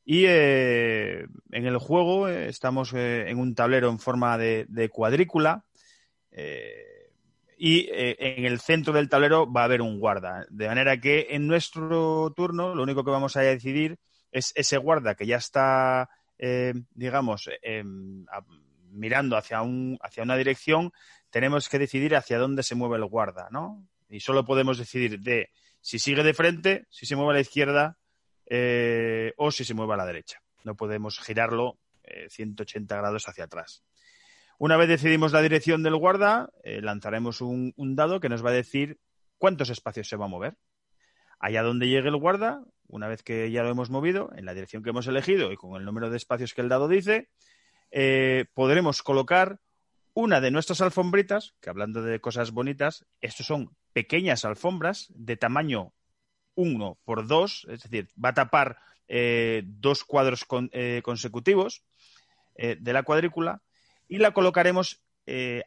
Y 0.04 0.24
eh, 0.26 1.26
en 1.52 1.66
el 1.66 1.78
juego 1.78 2.28
eh, 2.28 2.48
estamos 2.48 2.92
eh, 2.92 3.28
en 3.28 3.38
un 3.38 3.54
tablero 3.54 3.88
en 3.88 3.98
forma 3.98 4.36
de, 4.36 4.66
de 4.68 4.88
cuadrícula 4.88 5.64
eh, 6.30 7.10
y 7.56 7.88
en 7.92 8.44
el 8.44 8.58
centro 8.58 8.92
del 8.92 9.08
tablero 9.08 9.50
va 9.50 9.60
a 9.60 9.64
haber 9.66 9.82
un 9.82 10.00
guarda. 10.00 10.44
De 10.50 10.66
manera 10.66 11.00
que 11.00 11.28
en 11.30 11.46
nuestro 11.46 12.32
turno 12.34 12.74
lo 12.74 12.82
único 12.82 13.04
que 13.04 13.12
vamos 13.12 13.36
a 13.36 13.42
decidir 13.42 14.00
es 14.32 14.52
ese 14.56 14.78
guarda 14.78 15.14
que 15.14 15.26
ya 15.26 15.36
está, 15.36 16.08
digamos, 16.92 17.48
a, 17.48 18.40
mirando 18.90 19.36
hacia, 19.36 19.62
un, 19.62 19.96
hacia 20.02 20.24
una 20.24 20.36
dirección, 20.36 20.90
tenemos 21.30 21.68
que 21.68 21.78
decidir 21.78 22.16
hacia 22.16 22.38
dónde 22.38 22.64
se 22.64 22.74
mueve 22.74 22.96
el 22.96 23.04
guarda, 23.04 23.46
¿no? 23.52 23.86
Y 24.10 24.18
solo 24.18 24.44
podemos 24.44 24.76
decidir 24.76 25.20
de 25.20 25.50
si 25.80 26.00
sigue 26.00 26.24
de 26.24 26.34
frente, 26.34 26.86
si 26.90 27.06
se 27.06 27.14
mueve 27.14 27.30
a 27.30 27.34
la 27.34 27.40
izquierda, 27.42 27.96
eh, 28.46 29.32
o 29.36 29.50
si 29.50 29.64
se 29.64 29.74
mueve 29.74 29.94
a 29.94 29.96
la 29.96 30.06
derecha. 30.06 30.42
No 30.64 30.76
podemos 30.76 31.18
girarlo 31.20 31.78
eh, 32.04 32.28
180 32.30 32.96
grados 32.96 33.28
hacia 33.28 33.44
atrás. 33.44 33.82
Una 34.58 34.76
vez 34.76 34.88
decidimos 34.88 35.32
la 35.32 35.42
dirección 35.42 35.82
del 35.82 35.96
guarda, 35.96 36.50
eh, 36.62 36.80
lanzaremos 36.80 37.40
un, 37.40 37.74
dado 37.96 38.20
que 38.20 38.28
nos 38.28 38.44
va 38.44 38.50
a 38.50 38.54
decir 38.54 38.98
cuántos 39.38 39.70
espacios 39.70 40.08
se 40.08 40.16
va 40.16 40.26
a 40.26 40.28
mover. 40.28 40.56
Allá 41.40 41.62
donde 41.62 41.88
llegue 41.88 42.08
el 42.08 42.16
guarda, 42.16 42.62
una 42.86 43.08
vez 43.08 43.24
que 43.24 43.50
ya 43.50 43.64
lo 43.64 43.70
hemos 43.70 43.90
movido, 43.90 44.30
en 44.36 44.44
la 44.44 44.54
dirección 44.54 44.84
que 44.84 44.90
hemos 44.90 45.08
elegido 45.08 45.50
y 45.50 45.56
con 45.56 45.74
el 45.74 45.84
número 45.84 46.10
de 46.10 46.16
espacios 46.16 46.54
que 46.54 46.60
el 46.60 46.68
dado 46.68 46.86
dice, 46.86 47.28
eh, 47.90 48.44
podremos 48.54 49.02
colocar 49.02 49.58
una 50.14 50.40
de 50.40 50.50
nuestras 50.50 50.80
alfombritas, 50.80 51.54
que 51.60 51.70
hablando 51.70 52.02
de 52.02 52.20
cosas 52.20 52.52
bonitas, 52.52 53.04
estos 53.20 53.46
son 53.46 53.74
pequeñas 53.92 54.44
alfombras 54.44 55.08
de 55.14 55.36
tamaño 55.36 55.92
1 56.54 56.98
por 57.04 57.26
2, 57.26 57.66
es 57.70 57.82
decir, 57.82 58.08
va 58.22 58.30
a 58.30 58.34
tapar 58.34 58.78
eh, 59.08 59.62
dos 59.66 60.04
cuadros 60.04 60.44
con, 60.44 60.70
eh, 60.72 61.02
consecutivos 61.04 61.82
eh, 62.54 62.76
de 62.80 62.92
la 62.92 63.02
cuadrícula 63.02 63.60
y 64.08 64.18
la 64.18 64.32
colocaremos 64.32 65.02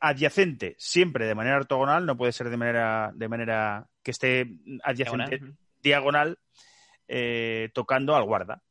adyacente, 0.02 0.76
siempre 0.78 1.26
de 1.26 1.34
manera 1.34 1.56
ortogonal, 1.56 2.06
no 2.06 2.18
puede 2.18 2.34
ser 2.34 2.50
de 2.50 2.58
manera, 2.58 3.12
de 3.16 3.30
manera 3.30 3.88
que 4.04 4.12
esté 4.12 4.50
adyacente, 4.84 5.40
diagonal, 5.82 6.38
diagonal 7.08 7.72
tocando 7.74 8.16
al 8.16 8.26
guarda. 8.26 8.62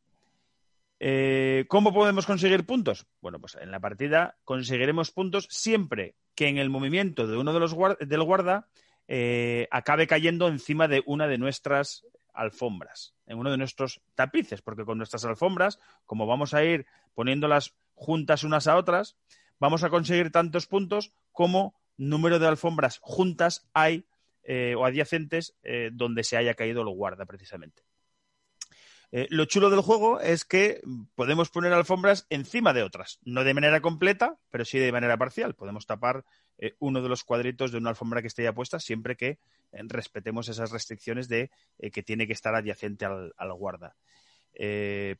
¿Cómo 1.69 1.95
podemos 1.95 2.27
conseguir 2.27 2.66
puntos? 2.66 3.07
Bueno, 3.23 3.41
pues 3.41 3.57
en 3.59 3.70
la 3.70 3.81
partida 3.81 4.36
conseguiremos 4.45 5.11
puntos 5.11 5.47
siempre 5.49 6.16
que 6.35 6.49
en 6.49 6.59
el 6.59 6.69
movimiento 6.69 7.27
de 7.27 7.39
uno 7.39 7.55
de 7.55 7.61
los 7.61 7.73
guarda, 7.73 8.05
del 8.05 8.23
guarda 8.23 8.69
eh, 9.09 9.69
acabe 9.71 10.07
cayendo 10.07 10.49
encima 10.49 10.89
de 10.89 11.03
una 11.07 11.27
de 11.27 11.39
nuestras 11.39 12.07
alfombras, 12.33 13.15
en 13.27 13.39
uno 13.39 13.51
de 13.51 13.59
nuestros 13.59 14.01
tapices, 14.15 14.63
porque 14.63 14.85
con 14.85 14.99
nuestras 14.99 15.25
alfombras, 15.25 15.79
como 16.05 16.27
vamos 16.27 16.53
a 16.55 16.65
ir 16.65 16.87
poniéndolas 17.15 17.75
juntas 17.95 18.45
unas 18.45 18.67
a 18.67 18.77
otras, 18.77 19.17
vamos 19.61 19.85
a 19.85 19.91
conseguir 19.91 20.31
tantos 20.31 20.67
puntos 20.67 21.13
como 21.33 21.75
número 21.97 22.39
de 22.39 22.49
alfombras 22.49 22.99
juntas 23.01 23.69
hay 23.73 24.07
eh, 24.43 24.75
o 24.77 24.85
adyacentes 24.85 25.57
eh, 25.63 25.91
donde 25.93 26.25
se 26.25 26.37
haya 26.37 26.55
caído 26.55 26.85
lo 26.85 26.91
guarda 26.91 27.25
precisamente. 27.25 27.83
Eh, 29.16 29.28
lo 29.31 29.45
chulo 29.45 29.70
del 29.70 29.81
juego 29.81 30.19
es 30.19 30.45
que 30.45 30.81
podemos 31.15 31.49
poner 31.49 31.73
alfombras 31.73 32.27
encima 32.31 32.73
de 32.73 32.82
otras, 32.82 33.20
no 33.24 33.45
de 33.45 33.55
manera 33.55 33.81
completa, 33.81 34.39
pero 34.51 34.65
sí 34.65 34.81
de 34.81 34.91
manera 34.91 35.16
parcial. 35.16 35.55
Podemos 35.55 35.86
tapar 35.86 36.24
eh, 36.59 36.74
uno 36.81 37.01
de 37.01 37.09
los 37.09 37.23
cuadritos 37.23 37.70
de 37.70 37.78
una 37.78 37.91
alfombra 37.91 38.23
que 38.23 38.27
esté 38.27 38.43
ya 38.43 38.53
puesta 38.53 38.81
siempre 38.81 39.15
que 39.15 39.28
eh, 39.28 39.39
respetemos 39.85 40.49
esas 40.49 40.73
restricciones 40.73 41.28
de 41.28 41.53
que 41.93 42.03
tiene 42.03 42.27
que 42.27 42.32
estar 42.32 42.57
adyacente 42.57 43.05
al, 43.05 43.32
al 43.36 43.53
guarda. 43.53 43.95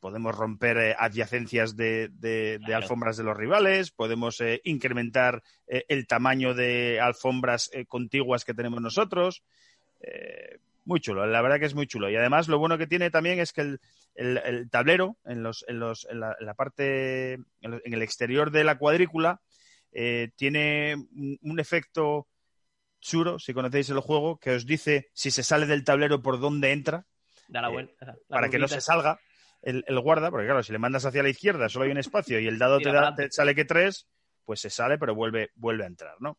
podemos 0.01 0.35
romper 0.35 0.97
adyacencias 0.99 1.77
de, 1.77 2.09
de, 2.09 2.59
de, 2.67 2.75
alfombras 2.75 3.15
de 3.15 3.23
los 3.23 3.37
rivales, 3.37 3.91
podemos 3.91 4.43
incrementar 4.65 5.41
el 5.67 6.05
tamaño 6.05 6.53
de 6.53 6.99
alfombras 6.99 7.71
contiguas 7.87 8.43
que 8.43 8.53
tenemos 8.53 8.81
nosotros 8.81 9.41
muy 10.85 10.99
chulo, 10.99 11.25
la 11.25 11.41
verdad 11.41 11.59
que 11.59 11.65
es 11.65 11.75
muy 11.75 11.87
chulo. 11.87 12.09
Y 12.09 12.15
además 12.15 12.47
lo 12.47 12.59
bueno 12.59 12.77
que 12.77 12.87
tiene 12.87 13.09
también 13.09 13.39
es 13.39 13.51
que 13.51 13.61
el, 13.61 13.79
el, 14.13 14.37
el 14.37 14.69
tablero, 14.69 15.17
en, 15.25 15.43
los, 15.43 15.65
en, 15.67 15.79
los, 15.79 16.07
en, 16.09 16.19
la, 16.19 16.35
en 16.39 16.45
la 16.45 16.53
parte, 16.53 17.33
en, 17.33 17.45
en, 17.61 17.93
el 17.93 18.01
exterior 18.01 18.51
de 18.51 18.63
la 18.63 18.77
cuadrícula, 18.77 19.41
eh, 19.91 20.31
tiene 20.35 20.95
un, 20.95 21.39
un, 21.41 21.59
efecto 21.59 22.27
chulo, 22.99 23.39
si 23.39 23.53
conocéis 23.53 23.89
el 23.89 23.99
juego, 23.99 24.39
que 24.39 24.51
os 24.51 24.65
dice 24.65 25.09
si 25.13 25.31
se 25.31 25.43
sale 25.43 25.65
del 25.65 25.83
tablero 25.83 26.21
por 26.21 26.39
dónde 26.39 26.71
entra. 26.71 27.05
Da 27.47 27.61
la 27.61 27.69
vuelta, 27.69 27.93
eh, 28.01 28.05
la 28.05 28.15
para 28.27 28.49
que 28.49 28.59
no 28.59 28.67
se 28.67 28.81
salga 28.81 29.19
el, 29.61 29.83
el, 29.87 29.99
guarda, 29.99 30.29
porque 30.29 30.45
claro, 30.45 30.63
si 30.63 30.71
le 30.71 30.79
mandas 30.79 31.05
hacia 31.05 31.23
la 31.23 31.29
izquierda 31.29 31.69
solo 31.69 31.85
hay 31.85 31.91
un 31.91 31.97
espacio 31.97 32.39
y 32.39 32.47
el 32.47 32.59
dado 32.59 32.79
te, 32.81 32.91
da, 32.91 33.15
te 33.15 33.31
sale 33.31 33.55
que 33.55 33.65
tres, 33.65 34.07
pues 34.43 34.59
se 34.59 34.69
sale, 34.69 34.97
pero 34.97 35.15
vuelve, 35.15 35.51
vuelve 35.55 35.83
a 35.83 35.87
entrar, 35.87 36.15
¿no? 36.19 36.37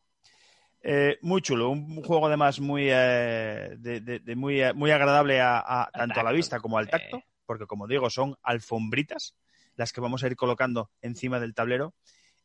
Eh, 0.81 1.17
muy 1.21 1.41
chulo, 1.41 1.69
un 1.69 2.03
juego 2.03 2.27
además 2.27 2.59
muy, 2.59 2.87
eh, 2.89 3.75
de, 3.77 3.99
de, 3.99 4.19
de 4.19 4.35
muy, 4.35 4.61
eh, 4.61 4.73
muy 4.73 4.91
agradable 4.91 5.41
a, 5.41 5.57
a 5.57 5.89
tanto 5.91 6.19
a 6.19 6.23
la 6.23 6.31
vista 6.31 6.59
como 6.59 6.77
al 6.77 6.89
tacto, 6.89 7.23
porque 7.45 7.65
como 7.65 7.87
digo, 7.87 8.09
son 8.09 8.35
alfombritas 8.43 9.35
las 9.75 9.91
que 9.91 10.01
vamos 10.01 10.23
a 10.23 10.27
ir 10.27 10.35
colocando 10.35 10.91
encima 11.01 11.39
del 11.39 11.53
tablero 11.53 11.93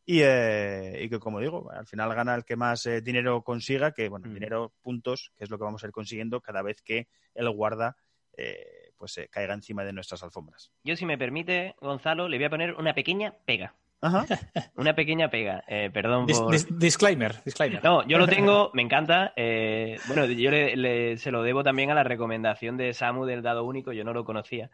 y, 0.05 0.21
eh, 0.23 1.01
y 1.03 1.09
que 1.09 1.21
como 1.21 1.41
digo, 1.41 1.71
al 1.71 1.87
final 1.87 2.15
gana 2.15 2.35
el 2.35 2.45
que 2.45 2.57
más 2.57 2.87
eh, 2.87 3.01
dinero 3.01 3.43
consiga, 3.43 3.93
que 3.93 4.09
bueno, 4.09 4.29
mm. 4.29 4.35
dinero, 4.35 4.73
puntos, 4.83 5.33
que 5.37 5.45
es 5.45 5.51
lo 5.51 5.59
que 5.59 5.65
vamos 5.65 5.83
a 5.83 5.87
ir 5.87 5.93
consiguiendo 5.93 6.41
cada 6.41 6.63
vez 6.63 6.83
que 6.83 7.09
el 7.35 7.49
guarda 7.51 7.97
eh, 8.37 8.93
pues 8.97 9.21
caiga 9.31 9.55
encima 9.55 9.85
de 9.85 9.93
nuestras 9.93 10.23
alfombras. 10.23 10.73
Yo 10.85 10.97
si 10.97 11.07
me 11.07 11.19
permite, 11.19 11.77
Gonzalo, 11.81 12.29
le 12.29 12.39
voy 12.39 12.47
a 12.47 12.51
poner 12.51 12.75
una 12.75 12.95
pequeña 12.95 13.35
pega. 13.45 13.75
Ajá. 14.03 14.27
Una 14.77 14.95
pequeña 14.95 15.31
pega, 15.31 15.65
eh, 15.67 15.89
perdón 15.93 16.27
por... 16.27 16.53
Dis, 16.53 16.67
dis, 16.67 16.79
disclaimer, 16.79 17.43
disclaimer. 17.45 17.83
No, 17.83 18.07
yo 18.07 18.19
lo 18.19 18.27
tengo, 18.29 18.71
me 18.75 18.83
encanta. 18.83 19.33
Eh, 19.37 19.99
bueno, 20.07 20.27
yo 20.27 20.51
le, 20.51 20.77
le, 20.77 21.17
se 21.17 21.31
lo 21.31 21.43
debo 21.43 21.63
también 21.63 21.91
a 21.91 21.95
la 21.95 22.05
recomendación 22.05 22.77
de 22.77 22.93
Samu 22.93 23.25
del 23.25 23.43
dado 23.43 23.65
único, 23.65 23.93
yo 23.93 24.05
no 24.05 24.13
lo 24.13 24.25
conocía. 24.25 24.71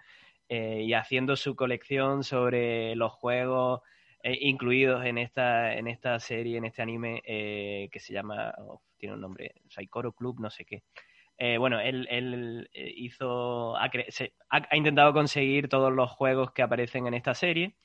Eh, 0.50 0.84
y 0.86 0.94
haciendo 0.94 1.36
su 1.36 1.54
colección 1.54 2.24
sobre 2.24 2.96
los 2.96 3.12
juegos 3.12 3.82
eh, 4.22 4.38
incluidos 4.40 5.04
en 5.04 5.18
esta, 5.18 5.74
en 5.74 5.88
esta 5.88 6.18
serie, 6.20 6.56
en 6.56 6.64
este 6.64 6.80
anime 6.80 7.22
eh, 7.26 7.90
que 7.92 8.00
se 8.00 8.14
llama, 8.14 8.54
oh, 8.56 8.80
tiene 8.96 9.14
un 9.14 9.20
nombre, 9.20 9.56
Saikoro 9.68 10.12
Club, 10.12 10.40
no 10.40 10.48
sé 10.48 10.64
qué. 10.64 10.82
bueno, 11.58 11.80
él, 11.80 12.08
él 12.10 12.70
hizo, 12.72 13.76
ha, 13.76 13.90
se, 14.08 14.32
ha, 14.48 14.66
ha 14.70 14.76
intentado 14.76 15.12
conseguir 15.12 15.68
todos 15.68 15.92
los 15.92 16.10
juegos 16.10 16.52
que 16.52 16.62
aparecen 16.62 17.06
en 17.06 17.14
esta 17.14 17.34
serie 17.34 17.76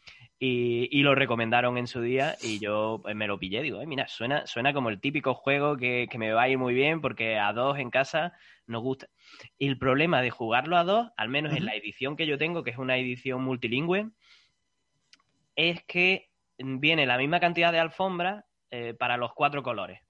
y, 0.45 0.90
y, 0.91 1.03
lo 1.03 1.15
recomendaron 1.15 1.78
en 1.78 1.88
su 1.88 2.02
día 2.02 2.36
y 2.41 2.60
yo 2.60 2.99
pues, 3.02 3.15
me 3.15 3.28
lo 3.28 3.40
pillé. 3.40 3.61
Digo, 3.61 3.80
eh, 3.82 3.88
mira, 3.88 4.10
suena, 4.10 4.45
suena 4.45 4.74
como 4.74 4.90
el 4.90 4.99
típico 4.99 5.34
juego 5.34 5.78
que, 5.78 6.10
que, 6.11 6.18
me 6.18 6.34
va 6.34 6.41
a 6.41 6.49
ir 6.49 6.57
muy 6.57 6.74
bien 6.74 6.99
porque 6.99 7.40
a 7.40 7.53
dos 7.53 7.80
en 7.80 7.90
casa 7.90 8.34
nos 8.68 8.82
gusta. 8.82 9.07
Y 9.57 9.70
el 9.70 9.78
problema 9.78 10.22
de 10.22 10.32
jugarlo 10.32 10.76
a 10.76 10.84
dos, 10.84 11.11
al 11.15 11.30
menos 11.30 11.53
uh 11.53 11.56
-huh. 11.56 11.60
en 11.60 11.65
la 11.65 11.76
edición 11.76 12.18
que 12.18 12.28
yo 12.28 12.38
tengo, 12.38 12.61
que 12.61 12.72
es 12.72 12.78
una 12.78 12.98
edición 12.98 13.41
multilingüe, 13.41 14.10
es 15.56 15.82
que 15.86 16.30
viene 16.57 17.06
la 17.06 17.18
misma 17.18 17.40
cantidad 17.40 17.72
de 17.72 17.80
alfombras 17.80 18.44
eh, 18.70 18.94
para 18.94 19.15
los 19.15 19.32
cuatro 19.34 19.64
colores. 19.64 20.02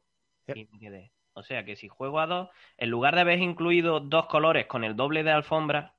O 1.33 1.43
sea 1.43 1.63
que 1.63 1.75
si 1.75 1.87
juego 1.89 2.19
a 2.19 2.25
dos, 2.25 2.49
en 2.77 2.89
lugar 2.89 3.13
de 3.13 3.21
haber 3.21 3.37
incluido 3.37 3.99
dos 3.99 4.25
colores 4.25 4.65
con 4.65 4.83
el 4.83 4.95
doble 4.95 5.21
de 5.21 5.31
alfombra, 5.31 5.93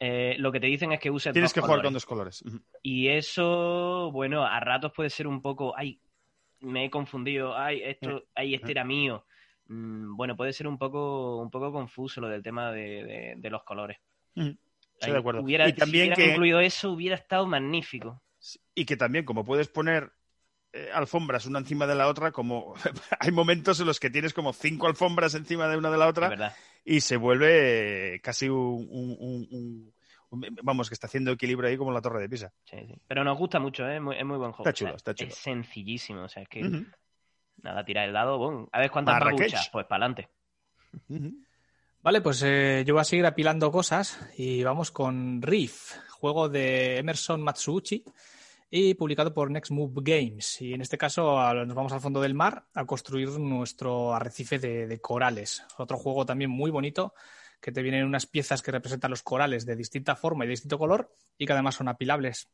eh, 0.00 0.36
lo 0.38 0.52
que 0.52 0.60
te 0.60 0.66
dicen 0.66 0.92
es 0.92 1.00
que 1.00 1.10
uses 1.10 1.32
Tienes 1.32 1.50
dos 1.50 1.54
que 1.54 1.60
jugar 1.66 1.82
con 1.82 1.92
dos 1.92 2.06
colores. 2.06 2.44
Y 2.82 3.08
eso, 3.08 4.10
bueno, 4.12 4.44
a 4.44 4.60
ratos 4.60 4.92
puede 4.94 5.10
ser 5.10 5.26
un 5.26 5.40
poco, 5.42 5.74
ay, 5.76 6.00
me 6.60 6.84
he 6.84 6.90
confundido, 6.90 7.56
ay, 7.56 7.82
esto, 7.82 8.24
ay, 8.34 8.54
este 8.54 8.72
era 8.72 8.84
mío. 8.84 9.26
Mm, 9.68 10.16
bueno, 10.16 10.36
puede 10.36 10.52
ser 10.52 10.68
un 10.68 10.78
poco, 10.78 11.38
un 11.42 11.50
poco 11.50 11.72
confuso 11.72 12.20
lo 12.20 12.28
del 12.28 12.42
tema 12.42 12.70
de, 12.72 13.04
de- 13.04 13.34
de 13.36 13.50
los 13.50 13.64
colores. 13.64 13.98
Ujú. 14.36 14.56
Estoy 14.94 15.12
de 15.12 15.18
acuerdo. 15.18 15.42
Hubiera, 15.42 15.68
y 15.68 15.72
también 15.72 16.04
si 16.04 16.08
hubieran 16.12 16.16
que, 16.16 16.30
incluido 16.32 16.60
eso, 16.60 16.90
hubiera 16.92 17.16
estado 17.16 17.46
magnífico. 17.46 18.22
y 18.74 18.84
que 18.84 18.96
también, 18.96 19.24
como 19.24 19.44
puedes 19.44 19.68
poner 19.68 20.12
eh, 20.76 20.90
alfombras 20.92 21.46
una 21.46 21.58
encima 21.58 21.86
de 21.86 21.94
la 21.94 22.08
otra, 22.08 22.30
como 22.32 22.74
hay 23.20 23.30
momentos 23.32 23.80
en 23.80 23.86
los 23.86 23.98
que 24.00 24.10
tienes 24.10 24.32
como 24.34 24.52
cinco 24.52 24.86
alfombras 24.86 25.34
encima 25.34 25.68
de 25.68 25.76
una 25.76 25.90
de 25.90 25.98
la 25.98 26.06
otra 26.08 26.54
y 26.84 27.00
se 27.00 27.16
vuelve 27.16 28.14
eh, 28.16 28.20
casi 28.20 28.48
un, 28.48 28.86
un- 28.90 29.16
un- 29.18 29.48
un- 29.50 29.94
un- 30.30 30.56
vamos, 30.62 30.88
que 30.88 30.94
está 30.94 31.06
haciendo 31.06 31.32
equilibrio 31.32 31.68
ahí 31.70 31.76
como 31.76 31.90
la 31.92 32.00
torre 32.00 32.20
de 32.20 32.28
Pisa. 32.28 32.52
Sí, 32.64 32.76
sí. 32.86 32.94
Pero 33.06 33.24
nos 33.24 33.38
gusta 33.38 33.58
mucho, 33.58 33.86
¿eh? 33.88 33.96
es, 33.96 34.02
muy, 34.02 34.16
es 34.16 34.24
muy 34.24 34.36
buen 34.38 34.52
juego. 34.52 34.68
Está 34.68 34.72
chulo, 34.72 34.90
O 34.90 34.92
sea, 34.92 34.96
está 34.98 35.14
chulo. 35.14 35.30
Es 35.30 35.36
sencillísimo, 35.38 36.22
o 36.24 36.28
sea, 36.28 36.42
es 36.42 36.48
que 36.48 36.60
nada, 37.62 37.84
tirar 37.84 38.06
el 38.06 38.12
dado, 38.12 38.38
boom. 38.38 38.68
a 38.72 38.78
ver 38.80 38.90
cuántas 38.90 39.18
babuchas, 39.18 39.68
pues 39.72 39.86
para 39.86 40.04
adelante. 40.06 40.28
Vale, 42.02 42.20
pues 42.20 42.42
eh, 42.44 42.84
yo 42.86 42.94
voy 42.94 43.00
a 43.00 43.04
seguir 43.04 43.26
apilando 43.26 43.70
cosas 43.72 44.18
y 44.36 44.62
vamos 44.62 44.90
con 44.92 45.42
Reef, 45.42 45.96
juego 46.10 46.48
de 46.48 46.98
Emerson 46.98 47.42
Matsuuchi 47.42 48.04
y 48.70 48.94
publicado 48.94 49.32
por 49.32 49.50
Next 49.50 49.70
Move 49.70 50.00
Games. 50.02 50.60
Y 50.60 50.74
en 50.74 50.80
este 50.80 50.98
caso 50.98 51.54
nos 51.54 51.74
vamos 51.74 51.92
al 51.92 52.00
fondo 52.00 52.20
del 52.20 52.34
mar 52.34 52.66
a 52.74 52.84
construir 52.84 53.28
nuestro 53.38 54.14
arrecife 54.14 54.58
de, 54.58 55.00
corales. 55.00 55.64
Otro 55.78 55.98
juego 55.98 56.26
también 56.26 56.50
muy 56.50 56.70
bonito 56.70 57.14
que 57.60 57.72
te 57.72 57.82
vienen 57.82 58.04
unas 58.04 58.26
piezas 58.26 58.62
que 58.62 58.72
representan 58.72 59.10
los 59.10 59.22
corales 59.22 59.64
de 59.66 59.76
distinta 59.76 60.16
forma 60.16 60.44
y 60.44 60.48
de 60.48 60.52
distinto 60.52 60.78
color 60.78 61.14
y 61.38 61.46
que 61.46 61.52
además 61.52 61.76
son 61.76 61.88
apilables. 61.88 62.48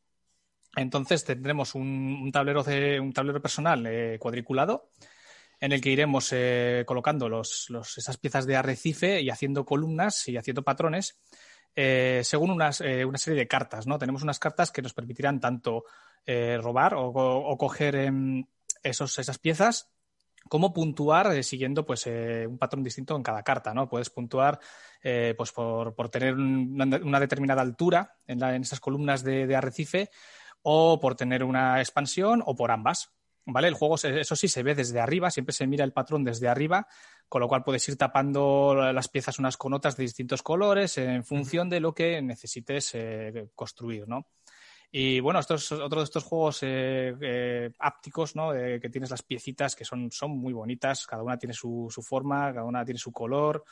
Entonces 0.75 1.23
tendremos 1.23 1.75
un, 1.75 2.31
tablero, 2.31 2.63
de- 2.63 2.99
un 2.99 3.13
tablero 3.13 3.41
personal 3.41 3.85
eh, 3.85 4.17
cuadriculado 4.19 4.89
en 5.59 5.71
el 5.71 5.81
que 5.81 5.91
iremos 5.91 6.29
eh, 6.31 6.83
colocando 6.85 7.29
los- 7.29 7.69
esas 7.97 8.17
piezas 8.17 8.45
de 8.45 8.55
arrecife 8.55 9.21
y 9.21 9.29
haciendo 9.29 9.65
columnas 9.65 10.27
y 10.27 10.37
haciendo 10.37 10.63
patrones 10.63 11.19
eh, 11.75 12.21
según 12.23 12.51
unas, 12.51 12.81
eh, 12.81 13.05
una 13.05 13.17
serie 13.17 13.39
de 13.39 13.47
cartas. 13.47 13.87
¿no? 13.87 13.97
Tenemos 13.97 14.23
unas 14.23 14.39
cartas 14.39 14.71
que 14.71 14.81
nos 14.81 14.93
permitirán 14.93 15.39
tanto 15.39 15.83
eh, 16.25 16.57
robar 16.61 16.93
o, 16.95 17.07
o 17.07 17.57
coger 17.57 17.95
em, 17.95 18.45
esos, 18.81 19.17
esas 19.19 19.37
piezas 19.39 19.89
como 20.49 20.73
puntuar 20.73 21.41
siguiendo 21.43 21.85
pues, 21.85 22.05
un 22.05 22.57
patrón 22.57 22.83
distinto 22.83 23.15
en 23.15 23.23
cada 23.23 23.43
carta. 23.43 23.73
¿no? 23.73 23.87
Puedes 23.87 24.09
puntuar 24.09 24.59
pues 25.37 25.51
por, 25.53 25.95
por 25.95 26.09
tener 26.09 26.33
un- 26.35 26.99
una, 27.03 27.19
determinada 27.19 27.61
altura 27.61 28.17
en, 28.27 28.39
la- 28.39 28.53
en 28.55 28.61
esas 28.63 28.79
columnas 28.81 29.23
de, 29.23 29.47
de 29.47 29.55
arrecife 29.55 30.09
o 30.61 30.99
por 30.99 31.15
tener 31.15 31.43
una 31.43 31.79
expansión 31.79 32.43
o 32.45 32.55
por 32.55 32.71
ambas. 32.71 33.11
¿Vale? 33.45 33.67
El 33.67 33.73
juego, 33.73 33.95
eso 33.95 34.35
sí, 34.37 34.47
se 34.47 34.63
ve 34.63 34.73
desde 34.73 35.01
arriba, 35.01 35.29
siempre 35.29 35.51
se 35.51 35.67
mira 35.67 35.83
el 35.83 35.91
patrón 35.91 36.23
desde 36.23 36.47
arriba, 36.47 36.87
con 37.33 37.41
lo 37.41 37.47
cual 37.47 37.63
puedes 37.63 37.89
ir 37.89 37.97
tapando 37.97 38.75
las 38.93 39.07
piezas 39.07 39.39
unas 39.39 39.57
con 39.57 39.73
otras 39.73 39.97
de 39.97 40.03
distintos 40.03 40.43
colores 40.43 40.99
en 40.99 41.23
función 41.23 41.67
de 41.67 41.79
lo 41.79 41.91
que 41.91 42.21
necesites 42.21 42.91
eh, 42.93 43.47
construir, 43.55 44.07
¿no? 44.07 44.27
Y 44.91 45.19
bueno, 45.19 45.39
esto 45.39 45.55
es 45.55 45.71
otro 45.71 46.01
de 46.01 46.03
estos 46.03 46.23
juegos 46.25 46.61
eh, 46.61 47.15
eh, 47.19 47.71
ápticos, 47.79 48.35
¿no? 48.35 48.53
Eh, 48.53 48.79
que 48.79 48.91
tienes 48.91 49.09
las 49.09 49.23
piecitas 49.23 49.75
que 49.75 49.83
son, 49.83 50.11
son 50.11 50.29
muy 50.37 50.53
bonitas, 50.53 51.07
cada 51.07 51.23
una 51.23 51.39
tiene 51.39 51.55
su, 51.55 51.87
su 51.89 52.03
forma, 52.03 52.53
cada 52.53 52.65
una 52.65 52.85
tiene 52.85 52.99
su 52.99 53.11
color. 53.11 53.63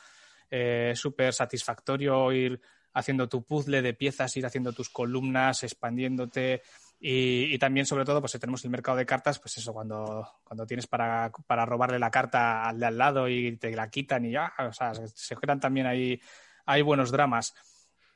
Es 0.50 0.98
súper 0.98 1.32
satisfactorio 1.32 2.32
ir 2.32 2.60
haciendo 2.94 3.28
tu 3.28 3.44
puzzle 3.44 3.80
de 3.80 3.94
piezas, 3.94 4.36
ir 4.38 4.44
haciendo 4.44 4.72
tus 4.72 4.90
columnas, 4.90 5.62
expandiéndote. 5.62 6.62
Y, 7.04 7.52
y 7.52 7.58
también, 7.58 7.84
sobre 7.84 8.04
todo, 8.04 8.20
pues 8.20 8.32
tenemos 8.38 8.64
el 8.64 8.70
mercado 8.70 8.96
de 8.96 9.04
cartas, 9.04 9.40
pues 9.40 9.58
eso, 9.58 9.72
cuando, 9.72 10.24
cuando 10.44 10.64
tienes 10.64 10.86
para, 10.86 11.32
para 11.48 11.66
robarle 11.66 11.98
la 11.98 12.12
carta 12.12 12.62
al 12.68 12.78
de 12.78 12.86
al 12.86 12.96
lado 12.96 13.28
y 13.28 13.56
te 13.56 13.74
la 13.74 13.90
quitan 13.90 14.24
y 14.24 14.30
ya, 14.30 14.52
o 14.60 14.72
sea, 14.72 14.94
se, 14.94 15.08
se 15.08 15.34
crean 15.34 15.58
también 15.58 15.86
ahí, 15.86 16.20
hay 16.64 16.80
buenos 16.82 17.10
dramas. 17.10 17.54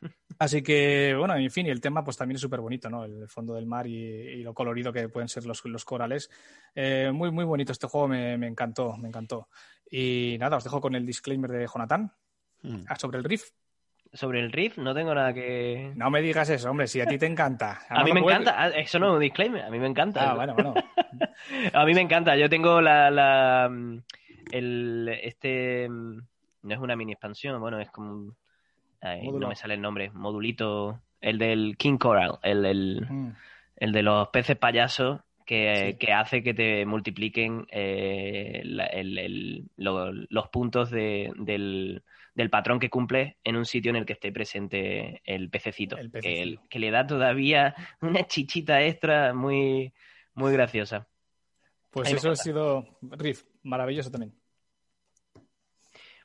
Así 0.39 0.63
que, 0.63 1.17
bueno, 1.19 1.35
en 1.35 1.51
fin, 1.51 1.67
y 1.67 1.71
el 1.71 1.81
tema 1.81 2.05
pues 2.05 2.17
también 2.17 2.37
es 2.37 2.43
súper 2.43 2.61
bonito, 2.61 2.89
¿no? 2.89 3.05
El 3.05 3.29
fondo 3.29 3.55
del 3.55 3.67
mar 3.67 3.89
y, 3.89 3.97
y 3.97 4.43
lo 4.45 4.55
colorido 4.55 4.93
que 4.93 5.09
pueden 5.09 5.29
ser 5.29 5.47
los, 5.47 5.65
los 5.65 5.85
corales. 5.85 6.31
Eh, 6.75 7.11
muy, 7.13 7.33
muy 7.33 7.45
bonito 7.45 7.73
este 7.73 7.89
juego, 7.89 8.07
me, 8.07 8.39
me 8.39 8.47
encantó, 8.47 8.97
me 8.99 9.09
encantó. 9.09 9.49
Y 9.91 10.37
nada, 10.39 10.59
os 10.59 10.65
dejo 10.65 10.81
con 10.81 10.95
el 10.95 11.05
disclaimer 11.05 11.51
de 11.51 11.67
Jonathan 11.67 12.13
Mm. 12.63 12.85
ah, 12.89 12.97
sobre 12.97 13.19
el 13.19 13.25
riff. 13.25 13.51
Sobre 14.13 14.41
el 14.41 14.51
riff 14.53 14.79
no 14.79 14.95
tengo 14.95 15.15
nada 15.15 15.35
que... 15.35 15.93
No 15.97 16.11
me 16.11 16.23
digas 16.23 16.49
eso, 16.49 16.71
hombre, 16.71 16.87
si 16.87 17.01
a 17.01 17.07
ti 17.07 17.19
te 17.19 17.27
encanta. 17.27 17.81
A 17.91 18.03
mí 18.05 18.13
me 18.13 18.21
encanta, 18.21 18.55
Ah, 18.57 18.69
eso 18.69 18.99
no 18.99 19.09
es 19.09 19.15
un 19.15 19.21
disclaimer, 19.21 19.63
a 19.65 19.71
mí 19.71 19.79
me 19.79 19.87
encanta. 19.87 20.31
Ah, 20.31 20.35
bueno, 20.35 20.55
bueno. 20.55 20.75
A 21.75 21.85
mí 21.85 21.93
me 21.95 22.01
encanta, 22.01 22.37
yo 22.37 22.49
tengo 22.49 22.81
la... 22.81 23.11
la 23.11 23.71
el, 24.53 25.09
este... 25.23 25.89
No 25.89 26.75
es 26.75 26.79
una 26.79 26.97
mini 26.97 27.13
expansión, 27.13 27.61
bueno, 27.61 27.79
es 27.81 27.91
como... 27.91 28.13
un- 28.13 28.37
ay, 29.03 29.29
no 29.31 29.49
me 29.49 29.55
sale 29.57 29.75
el 29.75 29.81
nombre, 29.83 30.11
modulito, 30.11 31.01
el 31.21 31.39
del 31.39 31.77
King 31.77 31.99
Coral, 31.99 32.39
el, 32.43 32.65
el, 32.65 33.07
Mm. 33.09 33.33
el 33.77 33.93
de 33.93 34.03
los 34.03 34.29
peces 34.29 34.57
payasos 34.57 35.21
que, 35.45 35.93
Sí. 35.93 35.99
que 36.07 36.13
hace 36.13 36.43
que 36.43 36.55
te 36.55 36.87
multipliquen 36.87 37.67
eh, 37.71 38.63
la- 38.65 38.87
el- 38.87 39.19
el- 39.19 39.65
lo- 39.77 40.11
los 40.13 40.49
puntos 40.49 40.91
de- 40.91 41.31
del, 41.37 42.03
del 42.37 42.51
patrón 42.51 42.79
que 42.79 42.91
cumples 42.91 43.35
en 43.43 43.57
un 43.57 43.65
sitio 43.65 43.89
en 43.91 43.97
el 43.97 44.05
que 44.07 44.13
esté 44.13 44.31
presente 44.31 45.23
el 45.25 45.49
pececito, 45.51 45.97
El 45.97 46.13
que, 46.13 46.21
pececito. 46.21 46.63
que 46.69 46.79
le 46.79 46.91
da 46.91 47.07
todavía 47.07 47.75
una 48.03 48.27
chichita 48.27 48.83
extra 48.85 49.33
muy, 49.35 49.93
muy 50.35 50.53
graciosa. 50.53 51.09
Pues 51.91 52.09
Ahí 52.09 52.15
eso 52.15 52.31
ha 52.31 52.37
sido 52.37 52.99
riff, 53.01 53.45
maravilloso 53.63 54.11
también. 54.11 54.35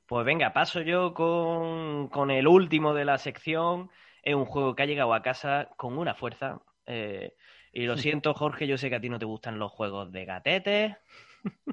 Pues 0.06 0.26
venga, 0.26 0.52
paso 0.52 0.82
yo 0.82 1.14
con, 1.14 2.10
con 2.10 2.30
el 2.30 2.46
último 2.46 2.94
de 2.94 3.06
la 3.06 3.18
sección. 3.18 3.90
Es 4.22 4.36
un 4.36 4.44
juego 4.46 4.76
que 4.76 4.84
ha 4.84 4.86
llegado 4.86 5.14
a 5.14 5.22
casa 5.22 5.70
con 5.78 5.98
una 5.98 6.14
fuerza. 6.14 6.62
eh, 6.86 7.34
y 7.72 7.86
lo 7.86 7.96
siento, 7.98 8.34
Jorge, 8.34 8.68
yo 8.68 8.78
sé 8.78 8.90
que 8.90 8.98
a 8.98 9.02
ti 9.02 9.08
no 9.08 9.18
te 9.18 9.24
gustan 9.26 9.58
los 9.60 9.72
juegos 9.72 10.12
de 10.12 10.26
gatetes. 10.26 10.98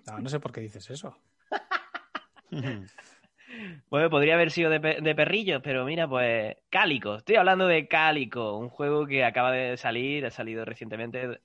No, 0.07 0.19
no 0.21 0.29
sé 0.29 0.39
por 0.39 0.53
qué 0.53 0.61
dices 0.61 0.89
eso. 0.91 1.19
Bueno, 3.91 4.11
podría 4.11 4.35
haber 4.35 4.51
sido 4.51 4.71
de, 4.71 4.79
de 4.79 5.15
perrillos, 5.15 5.63
pero 5.63 5.85
mira, 5.85 6.07
pues 6.09 6.57
Cálico. 6.69 7.17
Estoy 7.17 7.37
hablando 7.37 7.67
de 7.67 7.89
Cálico, 7.89 8.57
un 8.57 8.69
juego 8.69 9.07
que 9.07 9.25
acaba 9.25 9.53
de 9.53 9.77
salir, 9.77 10.27
ha 10.27 10.31
salido 10.31 10.65
recientemente, 10.65 11.41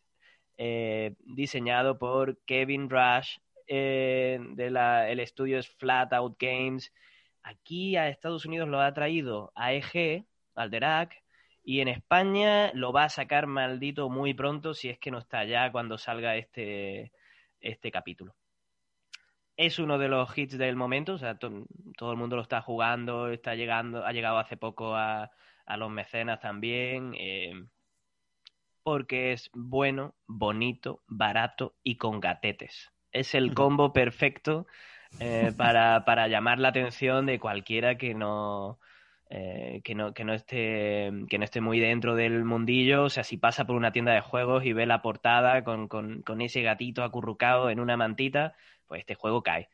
eh, 0.57 1.15
diseñado 1.19 1.97
por 1.97 2.38
Kevin 2.45 2.89
Rush, 2.89 3.38
eh, 3.67 4.39
de 4.39 5.23
estudio 5.23 5.59
es 5.59 5.69
Flat 5.69 6.11
Out 6.13 6.38
Games. 6.39 6.93
Aquí 7.43 7.95
a 7.95 8.09
Estados 8.09 8.45
Unidos 8.45 8.69
lo 8.69 8.81
ha 8.81 8.93
traído 8.93 9.51
AEG, 9.55 10.25
Alderac, 10.55 11.23
y 11.63 11.80
en 11.80 11.88
España 11.88 12.71
lo 12.73 12.91
va 12.91 13.05
a 13.05 13.09
sacar 13.09 13.47
maldito 13.47 14.09
muy 14.09 14.34
pronto, 14.34 14.73
si 14.73 14.89
es 14.89 14.99
que 14.99 15.11
no 15.11 15.19
está 15.19 15.45
ya 15.45 15.71
cuando 15.71 15.97
salga 15.97 16.35
este, 16.35 17.13
este 17.61 17.91
capítulo 17.91 18.35
es 19.57 19.80
uno 19.80 19.97
de 19.97 20.07
los 20.09 20.35
hits 20.38 20.57
del 20.57 20.75
momento, 20.75 21.13
o 21.13 21.17
sea, 21.17 21.38
to- 21.38 21.65
todo 21.97 22.11
el 22.11 22.17
mundo 22.17 22.35
lo 22.35 22.41
está 22.41 22.61
jugando, 22.61 23.30
está 23.30 23.55
llegando, 23.55 24.05
ha 24.05 24.11
llegado 24.11 24.38
hace 24.39 24.57
poco 24.57 24.95
a, 24.95 25.31
a 25.65 25.77
los 25.77 25.89
mecenas 25.91 26.39
también, 26.39 27.13
eh, 27.17 27.53
porque 28.84 29.31
es 29.34 29.49
bueno, 29.53 30.15
bonito, 30.27 31.03
barato 31.07 31.75
y 31.84 31.97
con 31.97 32.19
gatetes. 32.19 32.91
Es 33.11 33.35
el 33.35 33.53
combo 33.53 33.93
perfecto 33.93 34.65
eh, 35.19 35.53
para, 35.55 36.03
para 36.05 36.27
llamar 36.27 36.59
la 36.59 36.69
atención 36.69 37.25
de 37.25 37.39
cualquiera 37.39 37.97
que 37.97 38.13
no, 38.13 38.80
eh, 39.30 39.81
que 39.84 39.95
no, 39.95 40.13
que 40.13 40.25
no 40.25 40.34
esté, 40.34 41.11
que 41.30 41.38
no 41.38 41.43
esté 41.45 41.61
muy 41.61 41.80
dentro 41.80 42.15
del 42.15 42.43
mundillo. 42.43 43.03
O 43.03 43.09
sea, 43.09 43.23
si 43.23 43.38
pasa 43.38 43.65
por 43.65 43.75
una 43.75 43.91
tienda 43.91 44.13
de 44.13 44.21
juegos 44.21 44.65
y 44.65 44.73
ve 44.73 44.85
la 44.85 45.01
portada 45.01 45.63
con, 45.63 45.88
con, 45.88 46.21
con 46.23 46.41
ese 46.41 46.61
gatito 46.61 47.03
acurrucado 47.03 47.69
en 47.69 47.80
una 47.80 47.95
mantita, 47.95 48.55
pues 48.88 48.99
este 49.01 49.15
juego 49.15 49.41
cae. 49.43 49.69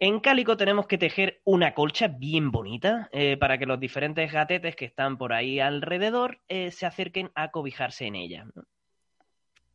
En 0.00 0.20
Cálico 0.20 0.56
tenemos 0.56 0.86
que 0.86 0.96
tejer 0.96 1.40
una 1.42 1.74
colcha 1.74 2.06
bien 2.06 2.52
bonita 2.52 3.08
eh, 3.10 3.36
para 3.36 3.58
que 3.58 3.66
los 3.66 3.80
diferentes 3.80 4.30
gatetes 4.32 4.76
que 4.76 4.84
están 4.84 5.18
por 5.18 5.32
ahí 5.32 5.58
alrededor 5.58 6.40
eh, 6.46 6.70
se 6.70 6.86
acerquen 6.86 7.32
a 7.34 7.50
cobijarse 7.50 8.06
en 8.06 8.14
ella. 8.14 8.46
¿no? 8.54 8.62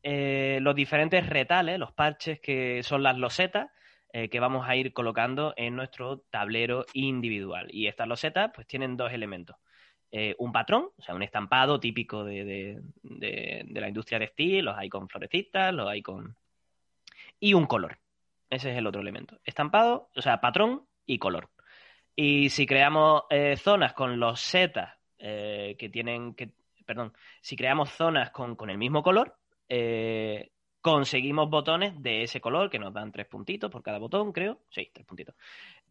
Eh, 0.01 0.59
los 0.61 0.75
diferentes 0.75 1.27
retales, 1.27 1.77
los 1.77 1.91
parches 1.91 2.39
que 2.39 2.83
son 2.83 3.03
las 3.03 3.17
losetas, 3.17 3.69
que 4.29 4.39
vamos 4.39 4.69
a 4.69 4.75
ir 4.75 4.93
colocando 4.93 5.55
en 5.57 5.75
nuestro 5.75 6.19
tablero 6.29 6.85
individual. 6.93 7.67
Y 7.73 7.87
estas 7.87 8.07
losetas 8.07 8.51
pues 8.53 8.67
tienen 8.67 8.95
dos 8.95 9.11
elementos. 9.11 9.55
Un 10.37 10.51
patrón, 10.51 10.91
o 10.95 11.01
sea, 11.01 11.15
un 11.15 11.23
estampado 11.23 11.79
típico 11.79 12.23
de, 12.23 12.45
de- 12.45 12.81
de- 13.01 13.63
de 13.65 13.81
la 13.81 13.87
industria 13.87 14.19
textil, 14.19 14.65
los 14.65 14.77
hay 14.77 14.87
con 14.87 15.09
florecitas, 15.09 15.73
los 15.73 15.87
hay 15.89 16.03
con... 16.03 16.37
Y 17.39 17.55
un 17.55 17.65
color. 17.65 17.97
Ese 18.53 18.71
es 18.71 18.77
el 18.77 18.85
otro 18.85 19.01
elemento. 19.01 19.39
Estampado, 19.43 20.09
o 20.15 20.21
sea, 20.21 20.39
patrón 20.39 20.83
y 21.07 21.17
color. 21.17 21.49
Y 22.15 22.49
si 22.49 22.67
creamos 22.67 23.23
eh, 23.31 23.57
zonas 23.57 23.93
con 23.93 24.19
los 24.19 24.39
setas 24.39 24.93
eh, 25.17 25.75
que 25.79 25.89
tienen 25.89 26.35
que. 26.35 26.51
Perdón, 26.85 27.13
si 27.41 27.55
creamos 27.55 27.89
zonas 27.89 28.29
con, 28.29 28.55
con 28.55 28.69
el 28.69 28.77
mismo 28.77 29.01
color, 29.01 29.35
eh, 29.67 30.51
conseguimos 30.81 31.49
botones 31.49 31.99
de 31.99 32.21
ese 32.21 32.39
color 32.41 32.69
que 32.69 32.77
nos 32.77 32.93
dan 32.93 33.11
tres 33.11 33.25
puntitos 33.25 33.71
por 33.71 33.81
cada 33.81 33.97
botón, 33.97 34.31
creo. 34.31 34.59
Sí, 34.69 34.91
tres 34.93 35.07
puntitos. 35.07 35.35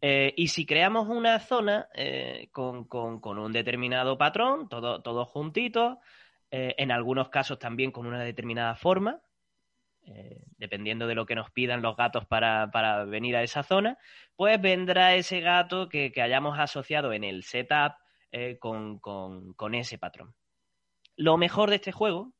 Y 0.01 0.47
si 0.49 0.65
creamos 0.65 1.07
una 1.07 1.39
zona 1.39 1.87
con, 2.51 2.83
con, 2.85 3.21
con, 3.21 3.39
un 3.39 3.53
determinado 3.53 4.17
patrón, 4.17 4.67
todos 4.67 5.01
todo 5.01 5.25
juntitos, 5.25 5.97
en 6.51 6.91
algunos 6.91 7.29
casos 7.29 7.57
también 7.57 7.91
con 7.91 8.05
una 8.05 8.21
determinada 8.21 8.75
forma, 8.75 9.21
dependiendo 10.57 11.07
de 11.07 11.15
lo 11.15 11.25
que 11.25 11.35
nos 11.35 11.49
pidan 11.51 11.81
los 11.81 11.95
gatos 11.95 12.25
para, 12.25 12.69
para, 12.71 13.05
venir 13.05 13.35
a 13.35 13.43
esa 13.43 13.63
zona, 13.63 13.97
pues 14.35 14.61
vendrá 14.61 15.15
ese 15.15 15.39
gato 15.39 15.87
que, 15.87 16.11
que 16.11 16.21
hayamos 16.21 16.59
asociado 16.59 17.13
en 17.13 17.23
el 17.23 17.43
setup 17.43 17.93
con, 18.59 18.99
con 18.99 19.75
ese 19.75 19.97
patrón. 19.97 20.35
Lo 21.15 21.37
mejor 21.37 21.69
de 21.69 21.77
este 21.77 21.91
juego 21.91 22.33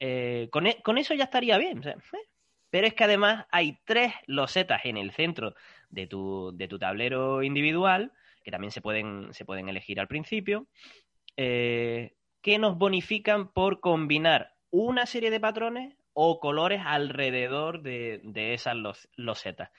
eh, 0.00 0.48
con, 0.50 0.66
e 0.66 0.82
con, 0.82 0.98
eso 0.98 1.14
ya 1.14 1.24
estaría 1.24 1.58
bien. 1.58 1.82
Eh. 1.86 1.96
Pero 2.70 2.86
es 2.86 2.94
que 2.94 3.04
además 3.04 3.46
hay 3.50 3.78
tres 3.84 4.12
losetas 4.26 4.84
en 4.84 4.96
el 4.96 5.12
centro 5.12 5.54
de 5.88 6.06
tu, 6.06 6.52
de 6.56 6.68
tu 6.68 6.78
tablero 6.78 7.42
individual, 7.42 8.12
que 8.42 8.50
también 8.50 8.70
se 8.70 8.82
pueden, 8.82 9.32
se 9.32 9.44
pueden 9.44 9.68
elegir 9.68 10.00
al 10.00 10.08
principio, 10.08 10.66
eh, 11.36 12.16
que 12.42 12.58
nos 12.58 12.76
bonifican 12.76 13.52
por 13.52 13.80
combinar 13.80 14.54
una 14.70 15.06
serie 15.06 15.30
de 15.30 15.40
patrones 15.40 15.96
o 16.14 16.40
colores 16.40 16.80
alrededor 16.84 17.82
de, 17.82 18.20
de 18.24 18.54
esas 18.54 18.76
los, 18.76 19.08
losetas. 19.16 19.70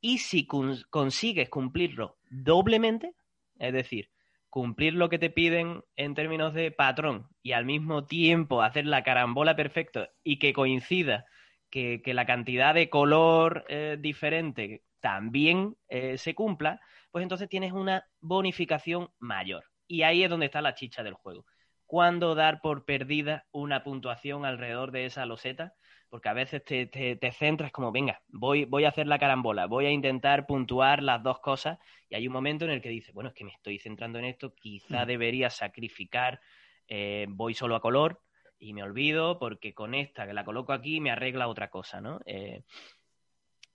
Y 0.00 0.18
si 0.18 0.46
consigues 0.46 1.50
cumplirlo 1.50 2.16
doblemente, 2.30 3.12
es 3.58 3.72
decir, 3.72 4.10
cumplir 4.48 4.94
lo 4.94 5.08
que 5.08 5.18
te 5.18 5.30
piden 5.30 5.82
en 5.96 6.14
términos 6.14 6.54
de 6.54 6.70
patrón 6.72 7.28
y 7.42 7.52
al 7.52 7.66
mismo 7.66 8.06
tiempo 8.06 8.62
hacer 8.62 8.86
la 8.86 9.02
carambola 9.02 9.54
perfecta 9.56 10.10
y 10.24 10.38
que 10.38 10.52
coincida 10.52 11.26
que, 11.70 12.02
que 12.02 12.14
la 12.14 12.26
cantidad 12.26 12.74
de 12.74 12.88
color 12.88 13.64
eh, 13.68 13.96
diferente 14.00 14.82
también 15.00 15.76
eh, 15.88 16.18
se 16.18 16.34
cumpla, 16.34 16.80
pues 17.10 17.22
entonces 17.22 17.48
tienes 17.48 17.72
una 17.72 18.06
bonificación 18.20 19.10
mayor. 19.18 19.64
Y 19.86 20.02
ahí 20.02 20.22
es 20.22 20.30
donde 20.30 20.46
está 20.46 20.62
la 20.62 20.74
chicha 20.74 21.02
del 21.02 21.14
juego. 21.14 21.44
¿Cuándo 21.90 22.36
dar 22.36 22.60
por 22.60 22.84
perdida 22.84 23.46
una 23.50 23.82
puntuación 23.82 24.44
alrededor 24.44 24.92
de 24.92 25.06
esa 25.06 25.26
loseta? 25.26 25.74
porque 26.08 26.28
a 26.28 26.32
veces 26.32 26.64
te, 26.64 26.86
te, 26.86 27.14
te, 27.14 27.32
centras 27.32 27.70
como, 27.70 27.90
venga, 27.92 28.20
voy, 28.28 28.64
voy 28.64 28.84
a 28.84 28.88
hacer 28.88 29.06
la 29.06 29.20
carambola, 29.20 29.66
voy 29.66 29.86
a 29.86 29.90
intentar 29.92 30.44
puntuar 30.44 31.04
las 31.04 31.22
dos 31.22 31.38
cosas, 31.38 31.78
y 32.08 32.16
hay 32.16 32.26
un 32.26 32.32
momento 32.32 32.64
en 32.64 32.72
el 32.72 32.80
que 32.80 32.88
dices, 32.88 33.14
bueno, 33.14 33.28
es 33.30 33.34
que 33.34 33.44
me 33.44 33.52
estoy 33.52 33.78
centrando 33.78 34.18
en 34.18 34.24
esto, 34.24 34.52
quizá 34.56 35.04
mm. 35.04 35.06
debería 35.06 35.50
sacrificar, 35.50 36.40
eh, 36.88 37.26
voy 37.28 37.54
solo 37.54 37.76
a 37.76 37.80
color 37.80 38.20
y 38.58 38.72
me 38.72 38.82
olvido 38.82 39.38
porque 39.38 39.72
con 39.72 39.94
esta 39.94 40.26
que 40.26 40.32
la 40.32 40.44
coloco 40.44 40.72
aquí 40.72 41.00
me 41.00 41.12
arregla 41.12 41.46
otra 41.46 41.70
cosa, 41.70 42.00
¿no? 42.00 42.20
Eh, 42.26 42.64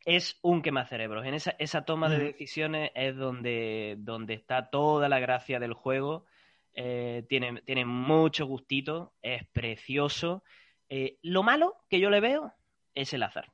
es 0.06 0.38
un 0.42 0.62
quemacerebros. 0.62 1.26
En 1.26 1.34
esa, 1.34 1.56
esa 1.58 1.84
toma 1.84 2.10
de 2.10 2.20
decisiones 2.20 2.92
es 2.96 3.16
donde, 3.16 3.96
donde 3.98 4.36
está 4.36 4.70
toda 4.70 5.10
la 5.10 5.20
gracia 5.20 5.60
del 5.60 5.74
juego. 5.74 6.26
Eh, 6.76 7.26
tiene, 7.30 7.62
tiene 7.62 7.86
mucho 7.86 8.46
gustito, 8.46 9.14
es 9.22 9.48
precioso 9.54 10.44
eh, 10.90 11.18
lo 11.24 11.44
malo 11.44 11.76
que 11.90 12.00
yo 12.00 12.10
le 12.10 12.20
veo 12.20 12.54
es 12.94 13.14
el 13.14 13.24
azar. 13.24 13.52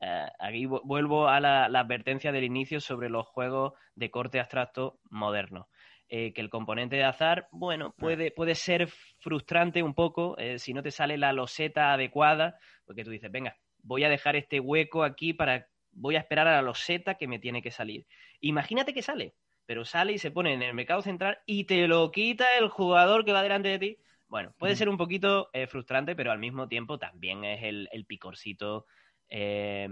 Eh, 0.00 0.28
aquí 0.38 0.66
vuelvo 0.66 1.28
a 1.28 1.40
la, 1.40 1.68
la, 1.68 1.80
advertencia 1.80 2.32
del 2.32 2.44
inicio 2.44 2.80
sobre 2.80 3.08
los 3.08 3.26
juegos 3.26 3.72
de 3.94 4.10
corte 4.10 4.40
abstracto 4.40 5.00
modernos. 5.10 5.66
Eh, 6.08 6.34
que 6.34 6.42
el 6.42 6.50
componente 6.50 6.96
de 6.96 7.04
azar, 7.04 7.48
bueno, 7.50 7.94
puede, 7.96 8.30
puede 8.30 8.54
ser 8.54 8.88
frustrante 9.18 9.82
un 9.82 9.94
poco 9.94 10.36
si 10.58 10.74
no 10.74 10.82
te 10.82 10.90
sale 10.90 11.16
la 11.16 11.32
loseta 11.32 11.94
adecuada, 11.94 12.58
porque 12.84 13.04
tú 13.04 13.10
dices, 13.10 13.32
venga, 13.32 13.56
voy 13.78 14.04
a 14.04 14.10
dejar 14.10 14.36
este 14.36 14.60
hueco 14.60 15.02
aquí 15.02 15.32
para, 15.32 15.66
voy 15.92 16.16
a 16.16 16.20
esperar 16.20 16.46
a 16.46 16.56
la 16.56 16.62
loseta 16.62 17.14
que 17.14 17.26
me 17.26 17.38
tiene 17.38 17.62
que 17.62 17.70
salir. 17.70 18.06
Imagínate 18.40 18.92
que 18.92 19.00
sale, 19.00 19.34
pero 19.66 19.84
sale 19.84 20.12
y 20.12 20.18
se 20.18 20.30
pone 20.30 20.52
en 20.54 20.62
el 20.62 20.74
mercado 20.74 21.02
central 21.02 21.38
y 21.46 21.64
te 21.64 21.86
lo 21.88 22.10
quita 22.10 22.58
el 22.58 22.68
jugador 22.68 23.24
que 23.24 23.32
va 23.32 23.42
delante 23.42 23.68
de 23.68 23.78
ti 23.78 23.98
bueno, 24.34 24.52
puede 24.58 24.74
ser 24.74 24.88
un 24.88 24.96
poquito 24.96 25.48
eh, 25.52 25.68
frustrante, 25.68 26.16
pero 26.16 26.32
al 26.32 26.40
mismo 26.40 26.66
tiempo 26.66 26.98
también 26.98 27.44
es 27.44 27.62
el, 27.62 27.88
el 27.92 28.04
picorcito, 28.04 28.84
eh, 29.28 29.88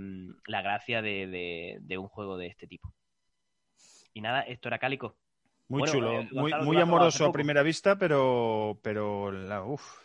la 0.49 0.63
gracia 0.63 1.01
de, 1.01 1.29
de, 1.29 1.79
de, 1.81 1.99
un 1.99 2.09
juego 2.09 2.37
de 2.37 2.49
este 2.49 2.67
tipo. 2.67 2.93
Y 4.13 4.21
nada, 4.21 4.41
esto 4.41 4.67
era 4.67 4.81
Cálico. 4.81 5.17
Muy 5.69 5.83
bueno, 5.83 5.93
chulo, 5.93 6.21
eh, 6.21 6.29
muy, 6.33 6.53
muy 6.55 6.77
amoroso 6.81 7.27
a 7.27 7.33
primera 7.33 7.63
vista, 7.63 7.97
pero, 7.97 8.81
pero 8.83 9.31
la, 9.31 9.63
uf, 9.63 10.01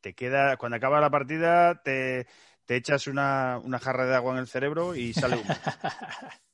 te 0.00 0.14
queda, 0.14 0.56
cuando 0.56 0.76
acaba 0.76 0.98
la 0.98 1.10
partida, 1.10 1.82
te, 1.82 2.26
te 2.64 2.76
echas 2.76 3.06
una, 3.06 3.60
una, 3.62 3.78
jarra 3.78 4.06
de 4.06 4.16
agua 4.16 4.32
en 4.32 4.38
el 4.38 4.48
cerebro 4.48 4.96
y 4.96 5.12
sale 5.12 5.36
humo. 5.36 5.44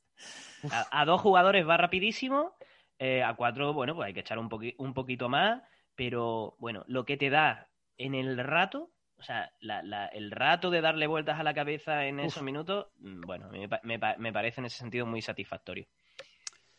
a, 0.71 1.01
a, 1.01 1.05
dos 1.05 1.21
jugadores 1.21 1.69
va 1.69 1.77
rapidísimo, 1.77 2.57
eh, 2.99 3.23
a 3.23 3.35
cuatro, 3.35 3.73
bueno, 3.73 3.95
pues 3.95 4.07
hay 4.07 4.15
que 4.15 4.21
echar 4.21 4.39
un, 4.39 4.49
poqui 4.49 4.75
un 4.79 4.95
poquito 4.95 5.29
más 5.29 5.63
pero 5.99 6.55
bueno, 6.61 6.85
lo 6.87 7.05
que 7.05 7.17
te 7.17 7.29
da 7.29 7.69
en 7.97 8.15
el 8.15 8.39
rato, 8.39 8.93
o 9.17 9.23
sea, 9.25 9.51
la, 9.59 9.83
la, 9.83 10.07
el 10.07 10.31
rato 10.31 10.71
de 10.71 10.81
darle 10.81 11.09
vueltas 11.09 11.41
a 11.41 11.43
la 11.43 11.55
cabeza 11.55 12.07
en 12.07 12.21
Uf. 12.21 12.27
esos 12.27 12.45
minutos, 12.45 12.87
mm, 13.01 13.23
bueno, 13.23 13.51
me, 13.51 13.67
me, 13.83 13.99
me, 14.17 14.33
parece 14.33 14.61
en 14.61 14.67
ese 14.67 14.79
sentido 14.79 15.07
muy 15.07 15.23
satisfactorio. 15.23 15.89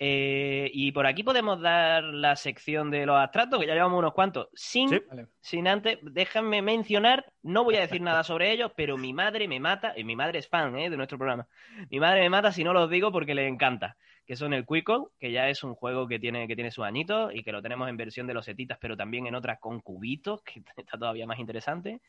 Eh, 0.01 0.71
y 0.73 0.93
por 0.93 1.05
aquí 1.05 1.23
podemos 1.23 1.59
dar 1.59 2.05
la 2.05 2.37
sección 2.37 2.89
de 2.89 3.05
los 3.05 3.17
abstractos, 3.17 3.59
que 3.59 3.67
ya 3.67 3.73
llevamos 3.73 3.99
unos 3.99 4.13
cuantos. 4.13 4.47
Sin, 4.53 4.89
sí, 4.89 5.01
vale. 5.09 5.27
sin 5.41 5.67
antes, 5.67 5.99
déjenme 6.01 6.61
mencionar, 6.61 7.25
no 7.43 7.65
voy 7.65 7.75
a 7.75 7.81
decir 7.81 8.01
nada 8.01 8.23
sobre 8.23 8.51
ellos, 8.51 8.71
pero 8.77 8.97
mi 8.97 9.11
madre 9.11 9.47
me 9.49 9.59
mata, 9.59 9.93
y 9.97 10.05
mi 10.05 10.15
madre 10.15 10.39
es 10.39 10.47
fan 10.47 10.77
¿eh? 10.79 10.89
de 10.89 10.95
nuestro 10.95 11.17
programa. 11.17 11.47
Mi 11.89 11.99
madre 11.99 12.21
me 12.21 12.29
mata 12.29 12.53
si 12.53 12.63
no 12.63 12.71
los 12.71 12.89
digo 12.89 13.11
porque 13.11 13.35
le 13.35 13.47
encanta 13.47 13.97
que 14.29 14.35
son 14.35 14.53
el 14.53 14.63
Quico, 14.67 15.11
que 15.19 15.31
ya 15.31 15.49
es 15.49 15.63
un 15.63 15.73
juego 15.73 16.07
que 16.07 16.19
tiene, 16.19 16.47
que 16.47 16.53
tiene 16.53 16.69
sus 16.69 16.85
añitos 16.85 17.33
y 17.33 17.41
que 17.41 17.51
lo 17.51 17.63
tenemos 17.63 17.89
en 17.89 17.97
versión 17.97 18.27
de 18.27 18.35
los 18.35 18.45
setitas, 18.45 18.77
pero 18.79 18.95
también 18.95 19.25
en 19.25 19.33
otras 19.33 19.59
con 19.59 19.81
cubitos, 19.81 20.43
que 20.43 20.61
está 20.77 20.99
todavía 20.99 21.25
más 21.25 21.39
interesante. 21.39 21.99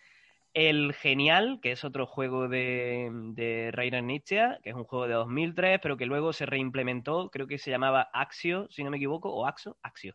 El 0.52 0.92
Genial, 0.94 1.60
que 1.62 1.72
es 1.72 1.84
otro 1.84 2.06
juego 2.06 2.48
de, 2.48 3.08
de 3.34 3.70
Reiner 3.72 4.02
Nietzsche, 4.02 4.58
que 4.62 4.70
es 4.70 4.76
un 4.76 4.84
juego 4.84 5.06
de 5.06 5.14
2003, 5.14 5.78
pero 5.80 5.96
que 5.96 6.06
luego 6.06 6.32
se 6.32 6.46
reimplementó, 6.46 7.30
creo 7.30 7.46
que 7.46 7.58
se 7.58 7.70
llamaba 7.70 8.08
Axio, 8.12 8.66
si 8.70 8.82
no 8.82 8.90
me 8.90 8.96
equivoco, 8.96 9.32
o 9.32 9.46
Axo, 9.46 9.78
Axio. 9.82 10.14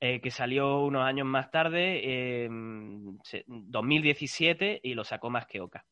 Eh, 0.00 0.20
que 0.20 0.30
salió 0.30 0.80
unos 0.80 1.04
años 1.04 1.26
más 1.26 1.50
tarde, 1.50 2.00
eh, 2.02 2.48
2017, 3.46 4.80
y 4.82 4.94
lo 4.94 5.04
sacó 5.04 5.30
más 5.30 5.46
que 5.46 5.60
Oca 5.60 5.84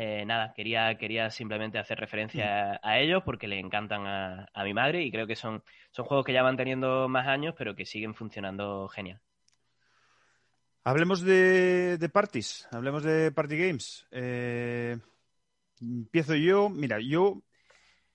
eh, 0.00 0.24
nada, 0.26 0.52
quería, 0.54 0.96
quería 0.96 1.28
simplemente 1.28 1.76
hacer 1.78 1.98
referencia 1.98 2.78
a, 2.84 2.98
ellos 3.00 3.22
porque 3.24 3.48
le 3.48 3.58
encantan 3.58 4.06
a, 4.06 4.46
a, 4.54 4.62
mi 4.62 4.72
madre 4.72 5.02
y 5.02 5.10
creo 5.10 5.26
que 5.26 5.34
son, 5.34 5.64
son 5.90 6.04
juegos 6.04 6.24
que 6.24 6.32
ya 6.32 6.44
van 6.44 6.56
teniendo 6.56 7.08
más 7.08 7.26
años, 7.26 7.54
pero 7.58 7.74
que 7.74 7.84
siguen 7.84 8.14
funcionando 8.14 8.86
genial. 8.88 9.20
Hablemos 10.84 11.20
de, 11.20 11.98
de 11.98 12.08
parties, 12.08 12.66
hablemos 12.70 13.02
de 13.02 13.30
party 13.32 13.56
games. 13.58 14.06
Eh, 14.10 14.98
empiezo 15.80 16.34
yo. 16.34 16.68
Mira, 16.70 16.98
yo 17.00 17.42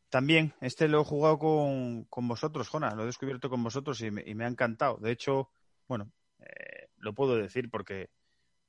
también, 0.09 0.53
este 0.61 0.87
lo 0.87 1.01
he 1.01 1.05
jugado 1.05 1.39
con, 1.39 2.05
con 2.05 2.27
vosotros, 2.27 2.69
Jona, 2.69 2.95
lo 2.95 3.03
he 3.03 3.07
descubierto 3.07 3.49
con 3.49 3.63
vosotros 3.63 4.01
y 4.01 4.11
me, 4.11 4.23
y 4.25 4.35
me 4.35 4.45
ha 4.45 4.49
encantado. 4.49 4.97
De 4.97 5.11
hecho, 5.11 5.49
bueno, 5.87 6.11
eh, 6.39 6.89
lo 6.97 7.13
puedo 7.13 7.35
decir 7.35 7.69
porque 7.69 8.09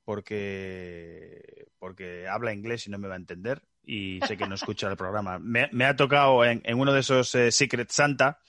porque, 0.05 1.67
porque 1.79 2.27
habla 2.27 2.53
inglés 2.53 2.87
y 2.87 2.91
no 2.91 2.99
me 2.99 3.07
va 3.07 3.15
a 3.15 3.17
entender 3.17 3.61
y 3.83 4.19
sé 4.25 4.37
que 4.37 4.47
no 4.47 4.55
escucha 4.55 4.87
el 4.87 4.95
programa. 4.95 5.39
Me, 5.39 5.67
me 5.71 5.85
ha 5.85 5.95
tocado 5.95 6.45
en, 6.45 6.61
en, 6.63 6.79
uno 6.79 6.93
de 6.93 6.99
esos 7.01 7.33
eh, 7.35 7.51
Secret 7.51 7.89
Santa, 7.91 8.39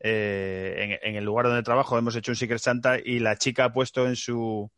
eh, 0.00 0.98
en, 1.02 1.14
el 1.14 1.24
lugar 1.24 1.46
donde 1.46 1.62
trabajo 1.62 1.96
hemos 1.98 2.16
hecho 2.16 2.32
un 2.32 2.36
Secret 2.36 2.58
Santa 2.58 2.98
y 2.98 3.20
la 3.20 3.36
chica 3.36 3.66
ha 3.66 3.72
puesto 3.72 4.06
en 4.06 4.16
su, 4.16 4.70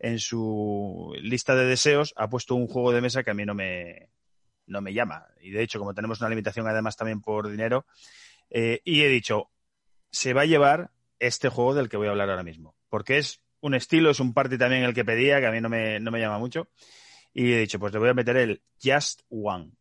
en 0.00 0.18
su 0.18 1.14
lista 1.20 1.54
de 1.54 1.66
deseos, 1.66 2.14
ha 2.16 2.28
puesto 2.28 2.54
un 2.54 2.66
juego 2.66 2.90
de 2.90 3.02
mesa 3.02 3.22
que 3.22 3.30
a 3.30 3.34
mí 3.34 3.44
no 3.44 3.54
me, 3.54 4.08
no 4.66 4.80
me 4.80 4.94
llama. 4.94 5.26
Y 5.40 5.50
de 5.50 5.62
hecho, 5.62 5.78
como 5.78 5.94
tenemos 5.94 6.20
una 6.20 6.30
limitación 6.30 6.66
además 6.66 6.96
también 6.96 7.20
por 7.20 7.50
dinero, 7.50 7.84
eh, 8.48 8.80
y 8.84 9.02
he 9.02 9.08
dicho, 9.08 9.50
se 10.10 10.32
va 10.32 10.42
a 10.42 10.46
llevar 10.46 10.90
este 11.18 11.50
juego 11.50 11.74
del 11.74 11.90
que 11.90 11.98
voy 11.98 12.08
a 12.08 12.10
hablar 12.10 12.30
ahora 12.30 12.42
mismo, 12.42 12.74
porque 12.88 13.18
es 13.18 13.42
un 13.60 13.74
estilo, 13.74 14.10
es 14.10 14.20
un 14.20 14.32
party 14.32 14.56
también 14.56 14.84
el 14.84 14.94
que 14.94 15.04
pedía, 15.04 15.38
que 15.38 15.46
a 15.46 15.52
mí 15.52 15.60
no 15.60 15.68
me, 15.68 16.00
no 16.00 16.10
me 16.10 16.18
llama 16.18 16.38
mucho. 16.38 16.68
Y 17.34 17.52
he 17.52 17.58
dicho, 17.58 17.78
pues 17.78 17.92
le 17.92 17.98
voy 17.98 18.08
a 18.08 18.14
meter 18.14 18.38
el 18.38 18.62
Just 18.82 19.20
One. 19.28 19.72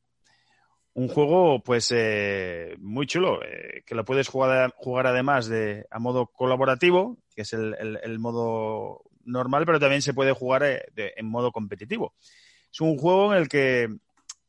Un 0.93 1.07
juego, 1.07 1.63
pues, 1.63 1.93
eh, 1.95 2.75
muy 2.79 3.07
chulo, 3.07 3.41
eh, 3.41 3.83
que 3.85 3.95
lo 3.95 4.03
puedes 4.03 4.27
jugar, 4.27 4.73
jugar 4.75 5.07
además 5.07 5.47
de, 5.47 5.85
a 5.89 5.97
modo 5.97 6.27
colaborativo, 6.27 7.17
que 7.33 7.43
es 7.43 7.53
el, 7.53 7.73
el, 7.79 7.99
el 8.03 8.19
modo 8.19 9.08
normal, 9.29 9.65
pero 9.65 9.79
también 9.79 10.01
se 10.01 10.13
puede 10.13 10.31
jugar 10.33 10.63
eh, 10.63 10.83
de, 10.93 11.13
en 11.15 11.25
modo 11.25 11.51
competitivo. 11.51 12.13
Es 12.71 12.81
un 12.81 12.97
juego 12.97 13.33
en 13.33 13.41
el 13.41 13.47
que 13.47 13.89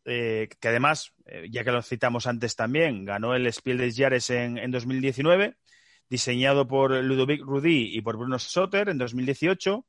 eh, 0.04 0.48
que 0.60 0.68
además, 0.68 1.12
eh, 1.26 1.46
ya 1.50 1.62
que 1.62 1.70
lo 1.70 1.82
citamos 1.82 2.26
antes 2.26 2.56
también, 2.56 3.04
ganó 3.04 3.34
el 3.34 3.52
Spiel 3.52 3.78
des 3.78 3.96
Jahres 3.96 4.30
en, 4.30 4.58
en 4.58 4.70
2019, 4.70 5.56
diseñado 6.08 6.66
por 6.66 6.92
Ludovic 6.92 7.42
Rudy 7.42 7.96
y 7.96 8.00
por 8.00 8.16
Bruno 8.16 8.38
Soter 8.38 8.88
en 8.88 8.98
2018. 8.98 9.84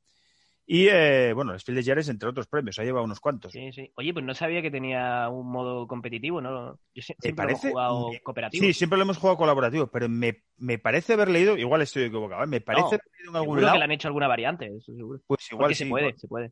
Y 0.66 0.88
eh, 0.88 1.34
bueno, 1.34 1.54
el 1.54 1.60
Spiel 1.60 1.76
des 1.76 1.86
Jahres, 1.86 2.08
entre 2.10 2.30
otros 2.30 2.48
premios, 2.48 2.80
ha 2.80 2.84
llevado 2.84 3.04
unos 3.04 3.20
cuantos. 3.20 3.52
Sí, 3.52 3.72
sí. 3.74 3.92
Oye, 3.96 4.14
pues 4.14 4.24
no 4.24 4.34
sabía 4.34 4.62
que 4.62 4.72
tenía 4.72 5.28
un 5.30 5.52
modo 5.52 5.86
competitivo, 5.88 6.40
¿no? 6.40 6.80
Yo 6.96 7.02
sie- 7.02 7.16
¿Te 7.16 7.24
siempre 7.24 7.46
lo 7.46 7.52
he 7.52 7.56
parece? 7.56 7.70
jugado 7.72 8.12
cooperativo. 8.24 8.64
Sí, 8.66 8.74
siempre 8.74 8.98
lo 8.98 9.04
hemos 9.04 9.18
jugado 9.18 9.38
colaborativo, 9.38 9.88
pero 9.88 10.08
me, 10.08 10.44
me 10.58 10.78
parece 10.80 11.14
haber 11.14 11.30
leído, 11.30 11.58
igual 11.58 11.82
estoy 11.82 12.04
equivocado, 12.04 12.44
¿eh? 12.44 12.48
me 12.48 12.62
parece 12.62 12.84
No, 12.84 12.88
haber 12.88 13.02
leído 13.18 13.32
en 13.32 13.36
algún 13.36 13.62
lado. 13.62 13.74
que 13.74 13.80
le 13.80 13.84
han 13.86 13.92
hecho 13.92 14.08
alguna 14.08 14.28
variante, 14.28 14.68
eso 14.68 14.94
seguro. 14.96 15.20
Pues 15.28 15.52
igual 15.52 15.64
Porque 15.66 15.76
sí, 15.76 15.84
se 15.84 15.90
puede, 15.90 16.06
igual. 16.06 16.20
se 16.20 16.28
puede. 16.28 16.52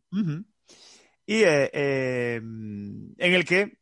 Y 1.26 1.44
eh, 1.44 1.70
eh, 1.74 2.36
en 2.38 3.16
el 3.18 3.46
que, 3.46 3.78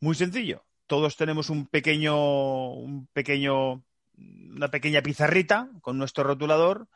muy 0.00 0.14
sencillo, 0.14 0.64
todos 0.86 1.16
tenemos 1.16 1.50
un 1.50 1.66
pequeño, 1.66 2.72
un 2.74 3.06
pequeño, 3.12 3.82
una 4.18 4.68
pequeña 4.70 5.02
pizarrita 5.02 5.70
con 5.80 5.98
nuestro 5.98 6.24
rotulador. 6.24 6.88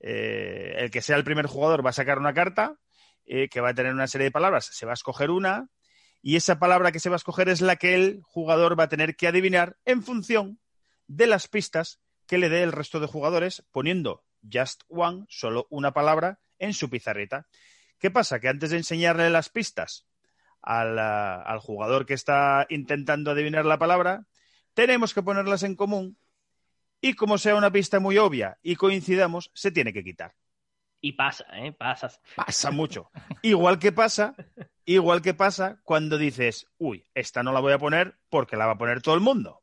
Eh, 0.00 0.74
el 0.78 0.90
que 0.90 1.02
sea 1.02 1.16
el 1.16 1.24
primer 1.24 1.46
jugador 1.46 1.84
va 1.84 1.90
a 1.90 1.94
sacar 1.94 2.18
una 2.18 2.32
carta 2.32 2.76
eh, 3.26 3.48
que 3.48 3.60
va 3.60 3.70
a 3.70 3.74
tener 3.74 3.92
una 3.92 4.06
serie 4.06 4.26
de 4.26 4.30
palabras. 4.30 4.66
Se 4.66 4.86
va 4.86 4.92
a 4.92 4.94
escoger 4.94 5.30
una 5.30 5.68
y 6.22 6.36
esa 6.36 6.58
palabra 6.58 6.92
que 6.92 7.00
se 7.00 7.08
va 7.08 7.16
a 7.16 7.18
escoger 7.18 7.48
es 7.48 7.60
la 7.60 7.76
que 7.76 7.94
el 7.94 8.20
jugador 8.22 8.78
va 8.78 8.84
a 8.84 8.88
tener 8.88 9.16
que 9.16 9.28
adivinar 9.28 9.76
en 9.84 10.02
función 10.02 10.58
de 11.06 11.26
las 11.26 11.48
pistas 11.48 12.00
que 12.26 12.38
le 12.38 12.48
dé 12.48 12.62
el 12.62 12.72
resto 12.72 13.00
de 13.00 13.06
jugadores 13.06 13.64
poniendo 13.70 14.24
just 14.50 14.82
one, 14.88 15.24
solo 15.28 15.66
una 15.70 15.92
palabra, 15.92 16.40
en 16.58 16.74
su 16.74 16.88
pizarrita. 16.88 17.46
¿Qué 17.98 18.10
pasa? 18.10 18.40
Que 18.40 18.48
antes 18.48 18.70
de 18.70 18.76
enseñarle 18.76 19.28
las 19.30 19.48
pistas 19.48 20.06
al, 20.62 20.98
al 20.98 21.58
jugador 21.58 22.06
que 22.06 22.14
está 22.14 22.66
intentando 22.68 23.30
adivinar 23.30 23.64
la 23.66 23.78
palabra, 23.78 24.26
tenemos 24.74 25.14
que 25.14 25.22
ponerlas 25.22 25.62
en 25.62 25.74
común 25.74 26.18
y 27.00 27.14
como 27.14 27.38
sea 27.38 27.54
una 27.56 27.70
pista 27.70 28.00
muy 28.00 28.18
obvia 28.18 28.58
y 28.62 28.76
coincidamos, 28.76 29.50
se 29.54 29.70
tiene 29.70 29.92
que 29.92 30.04
quitar. 30.04 30.34
Y 31.00 31.12
pasa, 31.12 31.46
¿eh? 31.54 31.72
Pasas. 31.72 32.20
Pasa 32.36 32.70
mucho. 32.70 33.10
Igual 33.42 33.78
que 33.78 33.90
pasa, 33.90 34.34
igual 34.84 35.22
que 35.22 35.32
pasa 35.32 35.80
cuando 35.82 36.18
dices, 36.18 36.66
uy, 36.76 37.06
esta 37.14 37.42
no 37.42 37.52
la 37.52 37.60
voy 37.60 37.72
a 37.72 37.78
poner 37.78 38.18
porque 38.28 38.56
la 38.56 38.66
va 38.66 38.72
a 38.72 38.78
poner 38.78 39.00
todo 39.00 39.14
el 39.14 39.22
mundo. 39.22 39.62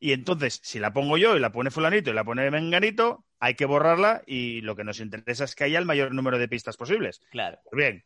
Y 0.00 0.12
entonces, 0.12 0.60
si 0.64 0.80
la 0.80 0.92
pongo 0.92 1.16
yo 1.16 1.36
y 1.36 1.40
la 1.40 1.52
pone 1.52 1.70
fulanito 1.70 2.10
y 2.10 2.14
la 2.14 2.24
pone 2.24 2.50
menganito, 2.50 3.24
hay 3.38 3.54
que 3.54 3.66
borrarla 3.66 4.22
y 4.26 4.60
lo 4.62 4.74
que 4.74 4.82
nos 4.82 4.98
interesa 4.98 5.44
es 5.44 5.54
que 5.54 5.64
haya 5.64 5.78
el 5.78 5.84
mayor 5.84 6.12
número 6.12 6.38
de 6.38 6.48
pistas 6.48 6.76
posibles. 6.76 7.20
Claro. 7.30 7.60
Pues 7.70 7.76
bien, 7.76 8.04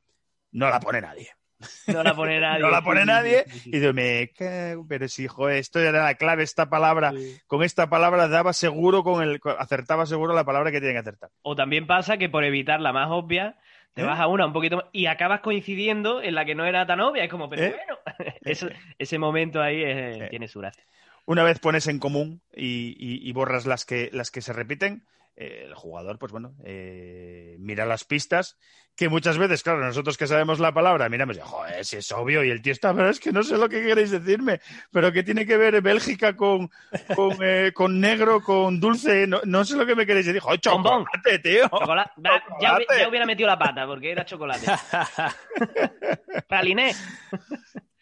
no 0.52 0.68
la 0.68 0.80
pone 0.80 1.00
nadie. 1.00 1.30
No 1.88 2.02
la 2.02 2.14
pone 2.14 2.38
nadie. 2.40 2.60
No 2.60 2.70
la 2.70 2.82
pone 2.82 3.00
Sí, 3.00 3.06
sí, 3.06 3.12
nadie 3.12 3.44
sí, 3.46 3.58
sí, 3.60 3.70
y 3.72 3.78
digo, 3.78 3.92
me 3.92 4.30
cago, 4.36 4.86
pero 4.88 5.08
si, 5.08 5.26
joder, 5.26 5.56
esto 5.58 5.80
era 5.80 6.04
la 6.04 6.14
clave, 6.14 6.42
esta 6.42 6.68
palabra, 6.68 7.12
con 7.46 7.62
esta 7.62 7.88
palabra 7.88 8.28
daba 8.28 8.52
seguro 8.52 9.02
con 9.02 9.22
el, 9.22 9.40
acertaba 9.58 10.06
seguro 10.06 10.34
la 10.34 10.44
palabra 10.44 10.70
que 10.70 10.80
tiene 10.80 10.94
que 10.94 11.00
acertar. 11.00 11.30
O 11.42 11.54
también 11.56 11.86
pasa 11.86 12.16
que 12.18 12.28
por 12.28 12.44
evitar 12.44 12.80
la 12.80 12.92
más 12.92 13.08
obvia, 13.10 13.56
te 13.94 14.02
¿Eh? 14.02 14.04
vas 14.04 14.20
a 14.20 14.26
una 14.26 14.44
un 14.46 14.52
poquito 14.52 14.76
más 14.76 14.86
y 14.92 15.06
acabas 15.06 15.40
coincidiendo 15.40 16.20
en 16.22 16.34
la 16.34 16.44
que 16.44 16.54
no 16.54 16.66
era 16.66 16.86
tan 16.86 17.00
obvia. 17.00 17.24
Es 17.24 17.30
como, 17.30 17.48
pero 17.48 17.62
¿Eh? 17.62 17.76
bueno, 17.76 17.98
eso- 18.42 18.68
ese 18.98 19.18
momento 19.18 19.62
ahí 19.62 19.82
es- 19.82 20.16
Eh. 20.20 20.26
tiene 20.28 20.48
su 20.48 20.58
gracia. 20.60 20.84
Una 21.24 21.42
vez 21.42 21.58
pones 21.58 21.86
en 21.88 21.98
común 21.98 22.42
y, 22.54 22.94
y- 22.98 23.28
y 23.28 23.32
borras 23.32 23.66
las 23.66 23.84
que, 23.84 24.10
las 24.12 24.30
que 24.30 24.42
se 24.42 24.52
repiten, 24.52 25.04
eh, 25.36 25.64
el 25.66 25.74
jugador, 25.74 26.18
pues 26.18 26.32
bueno, 26.32 26.54
eh, 26.64 27.56
mira 27.58 27.84
las 27.84 28.04
pistas, 28.04 28.56
que 28.96 29.10
muchas 29.10 29.36
veces, 29.36 29.62
claro, 29.62 29.84
nosotros 29.84 30.16
que 30.16 30.26
sabemos 30.26 30.58
la 30.58 30.72
palabra, 30.72 31.10
miramos 31.10 31.36
y, 31.36 31.40
joder, 31.40 31.84
si 31.84 31.96
es 31.98 32.10
obvio, 32.12 32.42
y 32.42 32.50
el 32.50 32.62
tío 32.62 32.72
está, 32.72 32.94
pero 32.94 33.10
es 33.10 33.20
que 33.20 33.30
no 33.32 33.42
sé 33.42 33.58
lo 33.58 33.68
que 33.68 33.82
queréis 33.82 34.10
decirme, 34.10 34.60
pero 34.90 35.12
que 35.12 35.22
tiene 35.22 35.44
que 35.44 35.58
ver 35.58 35.82
Bélgica 35.82 36.34
con, 36.34 36.70
con, 37.14 37.36
eh, 37.42 37.72
con 37.74 38.00
negro, 38.00 38.40
con 38.42 38.80
dulce, 38.80 39.26
no, 39.26 39.40
no 39.44 39.64
sé 39.66 39.76
lo 39.76 39.84
que 39.84 39.94
me 39.94 40.06
queréis 40.06 40.24
decir. 40.24 40.40
Joder, 40.40 40.60
chocolate, 40.60 41.38
tío. 41.40 41.62
Ya, 41.62 41.68
Chocolate. 41.68 42.84
ya 42.98 43.08
hubiera 43.08 43.26
metido 43.26 43.46
la 43.46 43.58
pata 43.58 43.86
porque 43.86 44.12
era 44.12 44.24
chocolate. 44.24 44.66
Praliné. 46.48 46.94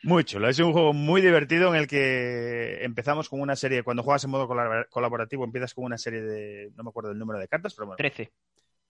Muy 0.04 0.24
chulo, 0.24 0.48
es 0.50 0.58
un 0.58 0.72
juego 0.72 0.92
muy 0.92 1.22
divertido 1.22 1.70
en 1.74 1.80
el 1.80 1.86
que 1.86 2.84
empezamos 2.84 3.30
con 3.30 3.40
una 3.40 3.56
serie, 3.56 3.82
cuando 3.82 4.02
juegas 4.02 4.22
en 4.24 4.30
modo 4.30 4.46
colabor- 4.46 4.86
colaborativo 4.90 5.44
empiezas 5.44 5.72
con 5.72 5.84
una 5.84 5.96
serie 5.96 6.20
de, 6.20 6.70
no 6.76 6.84
me 6.84 6.90
acuerdo 6.90 7.12
el 7.12 7.18
número 7.18 7.38
de 7.38 7.48
cartas, 7.48 7.74
pero 7.74 7.86
bueno, 7.86 7.96
13. 7.96 8.30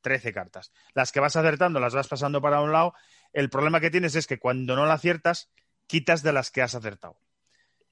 13 0.01 0.33
cartas. 0.33 0.73
Las 0.93 1.13
que 1.13 1.21
vas 1.21 1.37
acertando 1.37 1.79
las 1.79 1.95
vas 1.95 2.09
pasando 2.09 2.43
para 2.43 2.61
un 2.61 2.73
lado. 2.73 2.95
El 3.33 3.49
problema 3.49 3.81
que 3.81 3.91
tienes 3.91 4.17
es 4.17 4.27
que 4.27 4.39
cuando 4.41 4.75
no 4.75 4.87
la 4.87 4.95
aciertas, 4.95 5.53
quitas 5.87 6.23
de 6.25 6.33
las 6.33 6.51
que 6.51 6.63
has 6.63 6.75
acertado. 6.75 7.17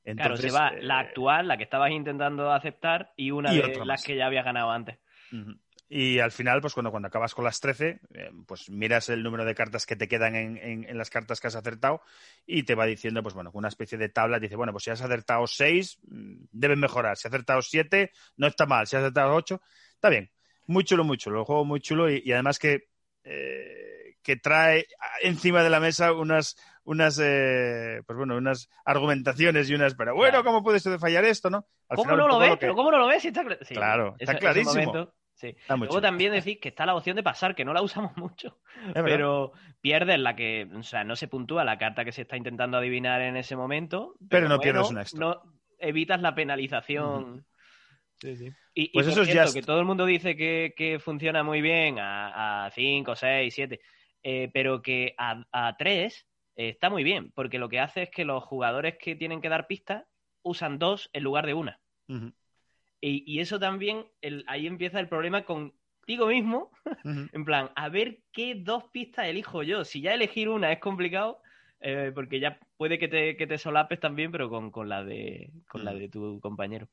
Claro, 0.04 0.36
se 0.36 0.48
Entonces, 0.48 0.54
va 0.54 0.68
eh, 0.70 0.82
la 0.82 0.98
actual, 0.98 1.46
la 1.46 1.56
que 1.56 1.62
estabas 1.62 1.92
intentando 1.92 2.50
aceptar, 2.52 3.12
y 3.16 3.30
una 3.30 3.54
y 3.54 3.62
de 3.62 3.68
las 3.76 3.86
más. 3.86 4.04
que 4.04 4.16
ya 4.16 4.26
habías 4.26 4.44
ganado 4.44 4.72
antes. 4.72 4.98
Ujú. 5.32 5.58
Y 5.94 6.20
al 6.20 6.32
final, 6.32 6.62
pues 6.62 6.72
cuando, 6.72 6.90
cuando 6.90 7.08
acabas 7.08 7.34
con 7.34 7.44
las 7.44 7.60
13, 7.60 8.00
eh, 8.14 8.30
pues 8.46 8.70
miras 8.70 9.10
el 9.10 9.22
número 9.22 9.44
de 9.44 9.54
cartas 9.54 9.84
que 9.84 9.94
te 9.94 10.08
quedan 10.08 10.34
en, 10.36 10.56
en- 10.56 10.84
en 10.88 10.96
las 10.96 11.10
cartas 11.10 11.38
que 11.38 11.48
has 11.48 11.54
acertado 11.54 12.00
y 12.46 12.62
te 12.62 12.74
va 12.74 12.86
diciendo, 12.86 13.22
pues 13.22 13.34
bueno, 13.34 13.52
con 13.52 13.58
una 13.58 13.68
especie 13.68 13.98
de 13.98 14.08
tabla, 14.08 14.38
dice, 14.38 14.56
bueno, 14.56 14.72
pues 14.72 14.84
si 14.84 14.90
has 14.90 15.02
acertado 15.02 15.46
6, 15.46 15.98
mm, 16.08 16.44
deben 16.50 16.80
mejorar. 16.80 17.18
Si 17.18 17.28
has 17.28 17.34
acertado 17.34 17.60
7, 17.60 18.10
no 18.38 18.46
está 18.46 18.64
mal. 18.64 18.86
Si 18.86 18.96
has 18.96 19.02
acertado 19.02 19.34
8, 19.34 19.60
está 19.94 20.08
bien. 20.08 20.30
Muy 20.66 20.84
chulo, 20.84 21.04
muy 21.04 21.18
chulo. 21.18 21.40
El 21.40 21.44
juego 21.44 21.66
muy 21.66 21.80
chulo 21.80 22.08
y, 22.10 22.22
y 22.24 22.32
además 22.32 22.58
que, 22.58 22.88
eh, 23.24 24.16
que 24.22 24.36
trae 24.36 24.86
encima 25.22 25.62
de 25.62 25.70
la 25.70 25.80
mesa 25.80 26.12
unas 26.12 26.56
unas 26.84 27.20
eh, 27.22 28.00
pues 28.06 28.16
bueno 28.16 28.36
unas 28.36 28.68
argumentaciones 28.84 29.68
y 29.70 29.74
unas 29.74 29.94
pero 29.94 30.14
bueno 30.14 30.42
cómo 30.42 30.62
puede 30.62 30.78
esto 30.78 30.90
de 30.90 30.98
fallar 30.98 31.24
esto 31.24 31.48
no 31.50 31.66
Al 31.88 31.96
¿Cómo 31.96 32.10
final, 32.10 32.18
no 32.18 32.24
un 32.24 32.30
lo 32.30 32.38
ves? 32.38 32.50
que- 32.52 32.56
¿Pero 32.58 32.74
cómo 32.74 32.90
no 32.90 32.98
lo 32.98 33.06
ves? 33.06 33.24
Está 33.24 33.42
sí, 33.62 33.74
Claro, 33.74 34.14
está 34.18 34.38
clarísimo. 34.38 35.12
Sí. 35.34 35.54
Luego 35.68 36.00
también 36.00 36.32
decís 36.32 36.58
que 36.60 36.68
está 36.68 36.86
la 36.86 36.94
opción 36.94 37.16
de 37.16 37.22
pasar, 37.22 37.54
que 37.54 37.64
no 37.64 37.72
la 37.72 37.82
usamos 37.82 38.16
mucho, 38.16 38.60
pero 38.94 39.52
pierdes 39.80 40.18
la 40.18 40.36
que, 40.36 40.68
o 40.74 40.82
sea, 40.82 41.04
no 41.04 41.16
se 41.16 41.28
puntúa 41.28 41.64
la 41.64 41.78
carta 41.78 42.04
que 42.04 42.12
se 42.12 42.22
está 42.22 42.36
intentando 42.36 42.78
adivinar 42.78 43.20
en 43.22 43.36
ese 43.36 43.56
momento. 43.56 44.14
Pero 44.28 44.48
no 44.48 44.56
bueno, 44.56 44.62
pierdes 44.62 44.90
un 44.90 44.98
extra. 44.98 45.20
No 45.20 45.42
evitas 45.78 46.20
la 46.22 46.34
penalización. 46.34 47.44
Y, 48.74 48.82
y 48.82 48.88
Pues 48.92 49.06
por 49.06 49.12
eso 49.12 49.22
es 49.22 49.28
cierto, 49.28 49.46
Just. 49.46 49.56
que 49.56 49.62
todo 49.62 49.80
el 49.80 49.84
mundo 49.84 50.06
dice 50.06 50.36
que, 50.36 50.74
que 50.76 50.98
funciona 51.00 51.42
muy 51.42 51.60
bien 51.60 51.96
a 51.98 52.70
5, 52.72 53.16
6, 53.16 53.52
7, 53.54 53.80
pero 54.52 54.80
que 54.80 55.14
a 55.18 55.74
3 55.76 56.26
está 56.54 56.90
muy 56.90 57.02
bien, 57.02 57.32
porque 57.32 57.58
lo 57.58 57.68
que 57.68 57.80
hace 57.80 58.02
es 58.02 58.10
que 58.10 58.24
los 58.24 58.44
jugadores 58.44 58.96
que 58.98 59.16
tienen 59.16 59.40
que 59.40 59.48
dar 59.48 59.66
pistas 59.66 60.04
usan 60.42 60.78
dos 60.78 61.10
en 61.12 61.24
lugar 61.24 61.46
de 61.46 61.54
una. 61.54 61.80
Ujú, 62.08 62.32
Y, 63.02 63.24
y 63.26 63.40
eso 63.40 63.58
también, 63.58 64.06
el- 64.22 64.44
ahí 64.46 64.66
empieza 64.66 65.00
el 65.00 65.08
problema 65.08 65.44
contigo 65.44 66.28
mismo, 66.28 66.70
en 67.34 67.44
plan, 67.44 67.70
a 67.74 67.88
ver 67.88 68.20
qué 68.32 68.54
dos 68.54 68.84
pistas 68.92 69.26
elijo 69.26 69.62
yo. 69.64 69.84
Si 69.84 70.00
ya 70.00 70.14
elegir 70.14 70.48
una 70.48 70.72
es 70.72 70.78
complicado, 70.78 71.42
eh, 71.80 72.12
porque 72.14 72.38
ya 72.38 72.60
puede 72.76 72.98
que 73.00 73.08
te, 73.08 73.36
que 73.36 73.46
te 73.48 73.58
solapes 73.58 73.98
también, 73.98 74.30
pero 74.30 74.48
con, 74.48 74.70
con 74.70 74.88
la 74.88 75.02
de 75.04 75.50
con 75.68 75.84
la 75.84 75.92
de 75.92 76.08
tu 76.08 76.38
compañero. 76.40 76.88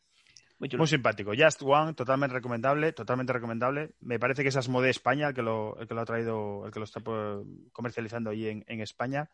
Muy. 0.57 0.69
Muy 0.75 0.87
simpático. 0.87 1.31
Just 1.37 1.61
One, 1.61 1.93
totalmente 1.93 2.33
recomendable, 2.33 2.91
totalmente 2.91 3.31
recomendable. 3.31 3.91
Me 4.01 4.19
parece 4.19 4.41
que 4.41 4.49
es 4.49 4.55
Asmodee 4.57 4.89
España 4.89 5.27
el 5.29 5.33
que 5.35 5.41
lo, 5.43 5.77
el 5.79 5.87
que 5.87 5.93
lo 5.93 6.01
ha 6.01 6.05
traído, 6.05 6.65
el 6.65 6.71
que 6.71 6.79
lo 6.79 6.85
está 6.85 6.99
pues, 7.01 7.45
comercializando 7.71 8.31
allí 8.31 8.47
en, 8.49 8.63
en 8.67 8.81
España. 8.81 9.29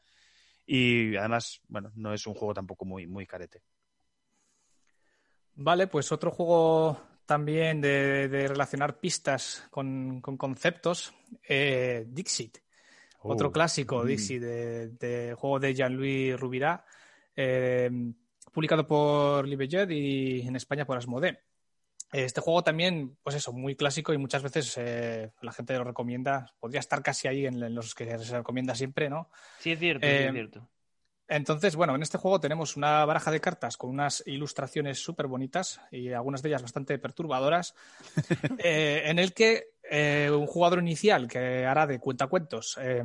Y 0.68 1.15
además, 1.15 1.61
bueno, 1.68 1.91
no 1.95 2.14
es 2.14 2.27
un 2.27 2.34
juego 2.34 2.53
tampoco 2.53 2.85
muy, 2.85 3.07
muy 3.07 3.26
carete. 3.26 3.61
Vale, 5.56 5.88
pues 5.88 6.11
otro 6.11 6.32
juego 6.32 6.99
también 7.26 7.82
de, 7.82 8.27
de 8.27 8.48
relacionar 8.48 8.99
pistas 8.99 9.68
con, 9.72 10.22
con 10.22 10.38
conceptos, 10.38 11.14
eh, 11.48 12.06
Dixit. 12.07 12.60
Otro 13.22 13.48
Oh, 13.48 13.52
clásico, 13.52 14.03
mm. 14.03 14.07
Dixit, 14.07 14.41
de, 14.41 14.90
de 14.90 15.34
juego 15.34 15.60
de 15.60 15.73
Jean-Louis 15.73 16.40
Rubirá, 16.40 16.86
eh, 17.36 17.90
publicado 18.52 18.86
por 18.86 19.48
Libejet 19.48 19.90
y 19.90 20.41
en 20.41 20.56
España 20.56 20.86
por 20.86 20.98
Asmodee. 20.98 21.40
Este 22.11 22.40
juego 22.40 22.64
también, 22.64 23.18
pues 23.23 23.36
eso, 23.36 23.52
muy 23.52 23.76
clásico 23.76 24.14
y 24.14 24.18
muchas 24.18 24.44
veces 24.44 24.76
eh, 24.77 25.32
la 25.41 25.52
gente 25.52 25.73
lo 25.73 25.84
recomienda. 25.84 26.53
Podría 26.60 26.80
estar 26.80 27.02
casi 27.02 27.27
ahí 27.27 27.45
en, 27.45 27.61
en 27.61 27.73
los 27.73 27.95
que 27.95 28.18
se 28.19 28.38
recomienda 28.38 28.76
siempre, 28.76 29.10
¿no? 29.10 29.30
Sí, 29.60 29.72
es 29.72 29.80
cierto, 29.80 30.06
sí, 30.06 30.14
es 30.14 30.32
cierto. 30.32 30.69
Entonces, 31.27 31.76
bueno, 31.76 31.95
en 31.95 32.03
este 32.03 32.18
juego 32.18 32.39
tenemos 32.39 32.77
una 32.77 33.03
baraja 33.06 33.31
de 33.31 33.41
cartas 33.41 33.77
con 33.77 33.89
unas 33.89 34.23
ilustraciones 34.27 34.99
súper 34.99 35.27
bonitas 35.27 35.81
y 35.91 36.11
algunas 36.11 36.41
de 36.41 36.49
ellas 36.49 36.61
bastante 36.61 36.99
perturbadoras, 36.99 37.73
eh, 38.60 39.03
en 39.06 39.18
el 39.18 39.34
que 39.34 39.69
eh, 39.89 40.30
un 40.31 40.45
jugador 40.45 40.80
inicial 40.80 41.27
que 41.27 41.65
hará 41.65 41.88
de 41.88 41.99
cuentacuentos 41.99 42.77
eh, 42.80 43.03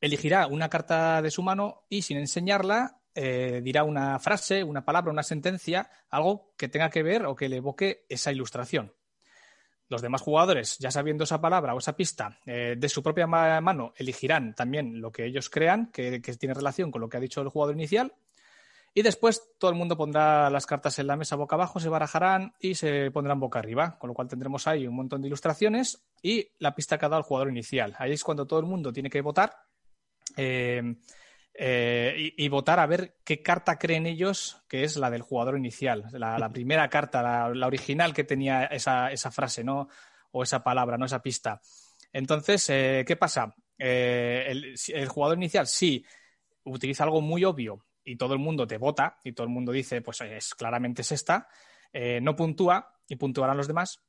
elegirá 0.00 0.46
una 0.46 0.68
carta 0.68 1.22
de 1.22 1.30
su 1.30 1.42
mano 1.42 1.84
y 1.88 2.02
sin 2.02 2.16
enseñarla 2.18 3.02
eh, 3.14 3.60
dirá 3.62 3.84
una 3.84 4.18
frase, 4.18 4.64
una 4.64 4.84
palabra, 4.84 5.12
una 5.12 5.22
sentencia, 5.22 5.90
algo 6.08 6.54
que 6.56 6.68
tenga 6.68 6.88
que 6.88 7.02
ver 7.02 7.26
o 7.26 7.36
que 7.36 7.48
le 7.48 7.56
evoque 7.56 8.06
esa 8.08 8.32
ilustración. 8.32 8.94
Los 9.92 10.02
demás 10.02 10.22
jugadores, 10.22 10.78
ya 10.78 10.90
sabiendo 10.90 11.24
esa 11.24 11.40
palabra 11.40 11.74
o 11.74 11.78
esa 11.78 11.94
pista, 11.94 12.38
eh, 12.46 12.74
de 12.76 12.88
su 12.88 13.02
propia 13.02 13.26
ma- 13.26 13.60
mano 13.60 13.92
elegirán 13.96 14.54
también 14.54 15.00
lo 15.00 15.12
que 15.12 15.26
ellos 15.26 15.48
crean 15.50 15.92
que, 15.92 16.20
que 16.20 16.34
tiene 16.34 16.54
relación 16.54 16.90
con 16.90 17.00
lo 17.02 17.08
que 17.08 17.18
ha 17.18 17.20
dicho 17.20 17.42
el 17.42 17.48
jugador 17.48 17.76
inicial. 17.76 18.12
Y 18.94 19.02
después 19.02 19.54
todo 19.58 19.70
el 19.70 19.76
mundo 19.76 19.96
pondrá 19.96 20.50
las 20.50 20.66
cartas 20.66 20.98
en 20.98 21.06
la 21.06 21.16
mesa 21.16 21.36
boca 21.36 21.56
abajo, 21.56 21.80
se 21.80 21.88
barajarán 21.88 22.52
y 22.60 22.74
se 22.74 23.10
pondrán 23.10 23.40
boca 23.40 23.58
arriba, 23.58 23.98
con 23.98 24.08
lo 24.08 24.14
cual 24.14 24.28
tendremos 24.28 24.66
ahí 24.66 24.86
un 24.86 24.94
montón 24.94 25.22
de 25.22 25.28
ilustraciones 25.28 26.02
y 26.22 26.48
la 26.58 26.74
pista 26.74 26.98
que 26.98 27.06
ha 27.06 27.08
dado 27.08 27.20
el 27.20 27.24
jugador 27.24 27.48
inicial. 27.50 27.94
Ahí 27.98 28.12
es 28.12 28.22
cuando 28.22 28.46
todo 28.46 28.60
el 28.60 28.66
mundo 28.66 28.92
tiene 28.92 29.08
que 29.08 29.20
votar 29.22 29.54
eh, 30.36 30.96
eh, 31.54 32.32
y, 32.36 32.48
votar 32.48 32.80
a 32.80 32.86
ver 32.86 33.16
qué 33.24 33.42
carta 33.42 33.78
creen 33.78 34.06
ellos 34.06 34.62
que 34.68 34.84
es 34.84 34.96
la 34.96 35.10
del 35.10 35.22
jugador 35.22 35.56
inicial, 35.56 36.06
la, 36.12 36.48
primera 36.52 36.88
carta, 36.88 37.50
la, 37.52 37.66
original 37.66 38.14
que 38.14 38.24
tenía 38.24 38.64
esa, 38.64 39.30
frase, 39.30 39.62
¿no? 39.64 39.88
O 40.30 40.42
esa 40.42 40.62
palabra, 40.62 40.96
¿no? 40.96 41.04
Esa 41.04 41.22
pista. 41.22 41.60
Entonces, 42.12 42.68
eh, 42.70 43.04
¿qué 43.06 43.16
pasa? 43.16 43.54
el, 43.78 44.76
el 44.94 45.08
jugador 45.08 45.36
inicial 45.38 45.66
sí 45.66 46.04
utiliza 46.64 47.02
algo 47.02 47.20
muy 47.20 47.44
obvio 47.44 47.84
y 48.04 48.16
todo 48.16 48.34
el 48.34 48.40
mundo 48.40 48.66
te 48.66 48.78
vota 48.78 49.18
y 49.24 49.32
todo 49.32 49.46
el 49.46 49.52
mundo 49.52 49.72
dice, 49.72 50.02
pues 50.02 50.20
es 50.20 50.54
claramente 50.54 51.02
es 51.02 51.12
esta, 51.12 51.48
eh, 51.92 52.20
no 52.20 52.36
puntúa 52.36 52.94
y 53.08 53.16
puntuarán 53.16 53.56
los 53.56 53.68
demás. 53.68 54.02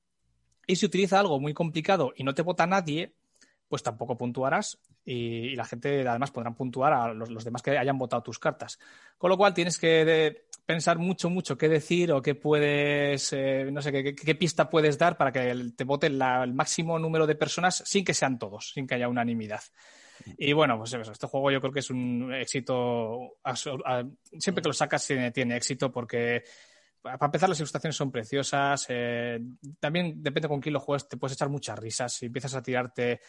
Y 0.66 0.78
si 0.78 0.86
utiliza 0.86 1.20
algo 1.20 1.40
muy 1.40 1.54
complicado 1.54 2.14
y 2.16 2.24
no 2.24 2.34
te 2.34 2.42
vota 2.42 2.66
nadie, 2.66 3.16
pues 3.74 3.82
tampoco 3.82 4.16
puntuarás 4.16 4.78
y, 5.04 5.56
la 5.56 5.66
gente 5.66 6.08
además 6.08 6.30
podrán 6.30 6.54
puntuar 6.54 6.94
a 6.94 7.12
los, 7.12 7.44
demás 7.44 7.64
que 7.64 7.76
hayan 7.76 7.98
votado 7.98 8.22
tus 8.22 8.38
cartas. 8.38 8.78
Con 9.18 9.32
lo 9.32 9.36
cual 9.36 9.56
tienes 9.56 9.80
que 9.80 10.46
pensar 10.64 11.00
mucho, 11.00 11.28
mucho 11.32 11.58
qué 11.58 11.68
decir 11.68 12.12
o 12.12 12.22
qué 12.22 12.36
puedes, 12.36 13.34
eh, 13.34 13.68
no 13.72 13.82
sé, 13.82 14.14
qué, 14.14 14.36
pista 14.36 14.70
puedes 14.70 15.00
dar 15.00 15.18
para 15.18 15.32
que 15.32 15.72
te 15.76 15.86
vote 15.86 16.06
el 16.06 16.54
máximo 16.54 17.00
número 17.00 17.26
de 17.26 17.34
personas 17.34 17.82
sin 17.84 18.06
que 18.06 18.14
sean 18.14 18.38
todos, 18.38 18.74
sin 18.76 18.86
que 18.86 18.94
haya 18.94 19.10
unanimidad. 19.10 19.64
Y 20.38 20.54
bueno, 20.54 20.78
pues 20.78 20.94
este 20.94 21.26
juego 21.26 21.50
yo 21.50 21.60
creo 21.60 21.74
que 21.74 21.80
es 21.80 21.90
un 21.90 22.32
éxito. 22.32 23.38
Siempre 24.38 24.62
que 24.62 24.70
lo 24.70 24.74
sacas 24.74 25.04
tiene, 25.34 25.58
éxito 25.58 25.92
porque 25.92 26.44
para 27.04 27.26
empezar, 27.26 27.50
las 27.50 27.60
ilustraciones 27.60 27.98
son 27.98 28.12
preciosas. 28.12 28.86
Eh, 28.88 29.40
también 29.80 30.24
depende 30.24 30.48
con 30.48 30.62
quién 30.62 30.72
lo 30.72 30.80
juegues, 30.80 31.10
te 31.10 31.18
puedes 31.18 31.36
echar 31.36 31.50
muchas 31.50 31.78
risas. 31.78 32.14
Si 32.14 32.28
empiezas 32.28 32.56
a 32.56 32.64
tirarte 32.64 33.20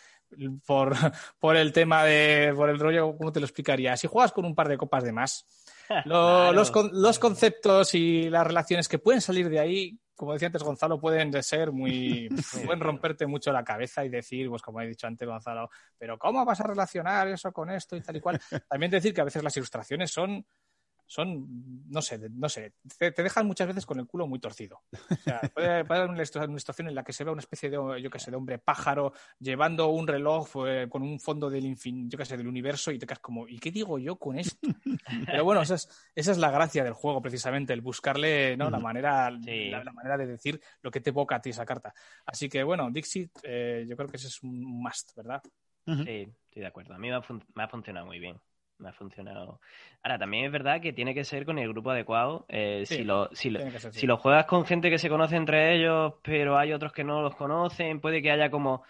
por, 0.64 0.94
por 1.40 1.56
el 1.56 1.72
tema 1.72 2.04
de. 2.04 2.52
por 2.54 2.70
el 2.70 2.78
rollo, 2.78 3.16
¿cómo 3.16 3.32
te 3.32 3.40
lo 3.40 3.46
explicaría? 3.46 3.96
Si 3.96 4.06
juegas 4.06 4.32
con 4.32 4.44
un 4.44 4.54
par 4.54 4.68
de 4.68 4.78
copas 4.78 5.02
de 5.02 5.12
más, 5.12 5.46
los, 6.04 6.72
los, 6.92 7.18
conceptos 7.18 7.94
y 7.94 8.30
las 8.30 8.46
relaciones 8.46 8.88
que 8.88 9.00
pueden 9.00 9.20
salir 9.20 9.48
de 9.48 9.58
ahí 9.58 9.98
como 10.14 10.32
decía 10.32 10.46
antes 10.46 10.62
Gonzalo, 10.62 11.00
pueden 11.00 11.42
ser 11.42 11.72
muy. 11.72 12.28
pueden 12.64 12.80
romperte 12.80 13.26
mucho 13.26 13.52
la 13.52 13.64
cabeza 13.64 14.04
y 14.04 14.08
decir, 14.08 14.48
pues 14.48 14.62
como 14.62 14.80
he 14.80 14.86
dicho 14.86 15.06
antes 15.06 15.26
Gonzalo, 15.26 15.68
pero 15.98 16.18
¿cómo 16.18 16.44
vas 16.44 16.60
a 16.60 16.68
relacionar 16.68 17.28
eso 17.28 17.52
con 17.52 17.70
esto 17.70 17.96
y 17.96 18.00
tal 18.00 18.16
y 18.16 18.20
cual? 18.20 18.40
También 18.68 18.90
decir 18.90 19.12
que 19.12 19.20
a 19.20 19.24
veces 19.24 19.42
las 19.42 19.56
ilustraciones 19.56 20.12
son 20.12 20.46
son, 21.06 21.84
no 21.90 22.00
sé, 22.00 22.18
no 22.30 22.48
sé, 22.48 22.74
te, 22.98 23.10
dejan 23.10 23.46
muchas 23.46 23.68
veces 23.68 23.86
con 23.86 23.98
el 23.98 24.06
culo 24.06 24.26
muy 24.26 24.38
torcido. 24.38 24.82
O 25.10 25.16
sea, 25.16 25.40
puede, 25.54 25.80
haber 25.80 26.08
una, 26.08 26.24
situación 26.24 26.88
en 26.88 26.94
la 26.94 27.04
que 27.04 27.12
se 27.12 27.24
ve 27.24 27.30
una 27.30 27.40
especie 27.40 27.70
de, 27.70 27.76
yo 28.02 28.10
qué 28.10 28.18
sé, 28.18 28.30
de 28.30 28.36
hombre 28.36 28.58
pájaro 28.58 29.12
llevando 29.38 29.88
un 29.88 30.06
reloj 30.06 30.48
eh, 30.66 30.86
con 30.88 31.02
un 31.02 31.20
fondo 31.20 31.50
del 31.50 31.66
infin, 31.66 32.10
yo 32.10 32.18
qué 32.18 32.24
sé, 32.24 32.36
del 32.36 32.48
universo 32.48 32.90
y 32.90 32.98
te 32.98 33.06
quedas 33.06 33.20
como, 33.20 33.46
¿y 33.46 33.58
qué 33.58 33.70
digo 33.70 33.98
yo 33.98 34.16
con 34.16 34.38
esto? 34.38 34.68
Pero 35.26 35.44
bueno, 35.44 35.62
esa 35.62 35.74
es, 35.74 35.88
esa 36.14 36.32
es 36.32 36.38
la 36.38 36.50
gracia 36.50 36.84
del 36.84 36.94
juego, 36.94 37.20
precisamente, 37.20 37.72
el 37.72 37.80
buscarle 37.80 38.56
¿no? 38.56 38.70
la, 38.70 38.78
manera, 38.78 39.30
la, 39.30 39.92
manera 39.92 40.16
de 40.16 40.26
decir 40.26 40.60
lo 40.82 40.90
que 40.90 41.00
te 41.00 41.10
evoca 41.10 41.36
a 41.36 41.40
ti 41.40 41.50
esa 41.50 41.66
carta. 41.66 41.94
Así 42.24 42.48
que 42.48 42.62
bueno, 42.62 42.90
Dixit, 42.90 43.30
eh, 43.42 43.84
yo 43.88 43.96
creo 43.96 44.08
que 44.08 44.16
ese 44.16 44.28
es 44.28 44.42
un 44.42 44.60
must, 44.82 45.14
¿verdad? 45.16 45.42
Sí, 45.86 46.26
estoy 46.46 46.62
de 46.62 46.66
acuerdo. 46.66 46.94
A 46.94 46.98
mí 46.98 47.10
me 47.10 47.62
ha 47.62 47.68
funcionado 47.68 48.06
muy 48.06 48.18
bien 48.18 48.40
me 48.78 48.88
ha 48.88 48.92
funcionado. 48.92 49.60
Ahora, 50.02 50.18
también 50.18 50.46
es 50.46 50.52
verdad 50.52 50.80
que 50.80 50.92
tiene 50.92 51.14
que 51.14 51.24
ser 51.24 51.44
con 51.44 51.58
el 51.58 51.68
grupo 51.68 51.90
adecuado. 51.90 52.44
Eh, 52.48 52.84
si, 52.86 53.04
lo, 53.04 53.30
si, 53.32 53.50
lo, 53.50 54.16
juegas 54.16 54.46
con 54.46 54.64
gente 54.64 54.90
que 54.90 54.98
se 54.98 55.08
conoce 55.08 55.36
entre 55.36 55.74
ellos, 55.74 56.14
pero 56.22 56.58
hay 56.58 56.72
otros 56.72 56.92
que 56.92 57.04
no 57.04 57.22
los 57.22 57.36
conocen, 57.36 58.00
puede 58.00 58.22
que 58.22 58.30
haya 58.30 58.50
como 58.50 58.84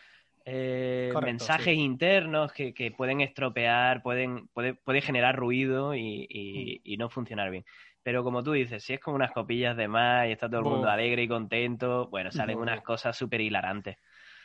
eh, 0.44 1.12
mensajes 1.22 1.76
internos 1.76 2.52
que, 2.52 2.94
pueden 2.96 3.20
estropear, 3.20 4.02
pueden, 4.02 4.48
puede, 4.48 4.74
puede 4.74 5.00
generar 5.00 5.36
ruido 5.36 5.90
mm. 5.92 5.96
y, 5.96 6.96
no 6.98 7.08
funcionar 7.08 7.50
bien. 7.50 7.64
Pero 8.02 8.22
como 8.22 8.42
tú 8.42 8.52
dices, 8.52 8.82
si 8.84 8.92
es 8.92 9.00
como 9.00 9.16
unas 9.16 9.32
copillas 9.32 9.76
de 9.76 9.88
más 9.88 10.28
y 10.28 10.32
está 10.32 10.48
todo 10.48 10.60
el 10.60 10.66
mundo 10.66 10.90
alegre 10.90 11.22
y 11.22 11.28
contento, 11.28 12.08
bueno, 12.08 12.30
salen 12.30 12.58
unas 12.58 12.82
cosas 12.82 13.16
súper 13.16 13.40
hilarantes. 13.40 13.96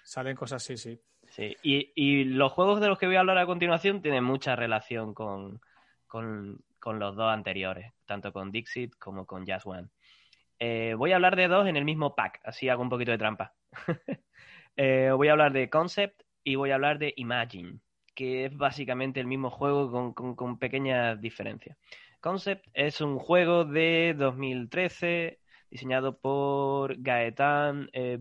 Salen 0.03 0.35
cosas, 0.35 0.63
sí, 0.63 0.77
sí. 0.77 0.97
Sí, 1.39 1.55
y, 1.95 2.25
los 2.25 2.51
juegos 2.51 2.81
de 2.81 2.89
los 2.89 2.97
que 2.97 3.05
voy 3.05 3.15
a 3.15 3.21
hablar 3.21 3.37
a 3.37 3.45
continuación 3.45 4.01
tienen 4.01 4.25
mucha 4.25 4.57
relación 4.57 5.13
con, 5.13 5.61
los 6.11 7.15
dos 7.15 7.31
anteriores, 7.31 7.93
tanto 8.05 8.33
con 8.33 8.51
Dixit 8.51 8.95
como 8.97 9.25
con 9.25 9.47
Just 9.47 9.65
One. 9.65 9.87
Eh, 10.59 10.95
voy 10.97 11.13
a 11.13 11.15
hablar 11.15 11.37
de 11.37 11.47
dos 11.47 11.65
en 11.65 11.77
el 11.77 11.85
mismo 11.85 12.13
pack, 12.13 12.41
así 12.43 12.67
hago 12.67 12.81
un 12.81 12.89
poquito 12.89 13.11
de 13.11 13.17
trampa. 13.17 13.53
Eh, 14.81 15.11
voy 15.13 15.27
a 15.27 15.33
hablar 15.33 15.51
de 15.51 15.69
Concept 15.69 16.21
y 16.41 16.55
voy 16.55 16.71
a 16.71 16.75
hablar 16.75 16.99
de 16.99 17.13
Imagine, 17.17 17.79
que 18.15 18.45
es 18.45 18.55
básicamente 18.55 19.19
el 19.19 19.27
mismo 19.27 19.49
juego 19.49 20.13
con, 20.13 20.57
pequeñas 20.57 21.19
diferencias. 21.19 21.77
Concept 22.21 22.65
es 22.73 23.01
un 23.01 23.19
juego 23.19 23.65
de 23.65 24.15
2013 24.17 25.41
diseñado 25.69 26.17
por 26.17 26.95
Gaetan 27.01 27.89
eh, 27.91 28.17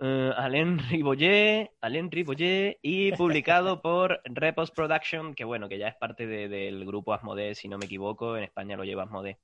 uh, 0.00 0.32
Alain 0.36 0.78
Riboyer, 0.90 1.70
Alain 1.80 2.10
Riboyer 2.10 2.78
y 2.82 3.12
publicado 3.12 3.82
por 3.82 4.20
Repos 4.24 4.70
Production, 4.70 5.34
que 5.34 5.44
bueno, 5.44 5.68
que 5.68 5.78
ya 5.78 5.88
es 5.88 5.96
parte 5.96 6.26
del 6.26 6.84
grupo 6.84 7.12
Asmodee, 7.12 7.54
si 7.54 7.68
no 7.68 7.78
me 7.78 7.86
equivoco, 7.86 8.36
en 8.36 8.44
España 8.44 8.76
lo 8.76 8.84
lleva 8.84 9.04
Asmodee. 9.04 9.38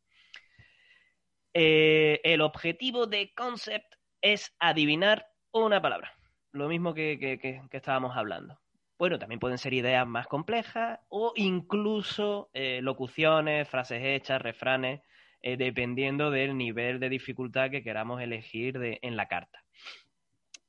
Eh, 1.55 2.21
el 2.25 2.41
objetivo 2.41 3.07
de 3.07 3.33
Concept 3.35 3.95
es 4.23 4.55
adivinar 4.59 5.27
una 5.53 5.83
palabra, 5.83 6.15
lo 6.53 6.69
mismo 6.69 6.95
que, 6.95 7.61
estábamos 7.71 8.17
hablando. 8.17 8.59
Bueno, 8.99 9.19
también 9.19 9.41
pueden 9.41 9.59
ser 9.59 9.75
ideas 9.75 10.07
más 10.07 10.29
complejas 10.29 11.01
o 11.09 11.33
incluso 11.37 12.51
eh, 12.55 12.81
locuciones, 12.83 13.69
frases 13.69 14.03
hechas, 14.03 14.41
refranes, 14.41 15.03
eh, 15.43 15.57
dependiendo 15.57 16.31
del 16.31 16.57
nivel 16.57 17.01
de 17.01 17.09
dificultad 17.09 17.71
que 17.71 17.83
queramos 17.83 18.23
elegir 18.23 18.99
en 19.03 19.17
la 19.17 19.27
carta. 19.27 19.63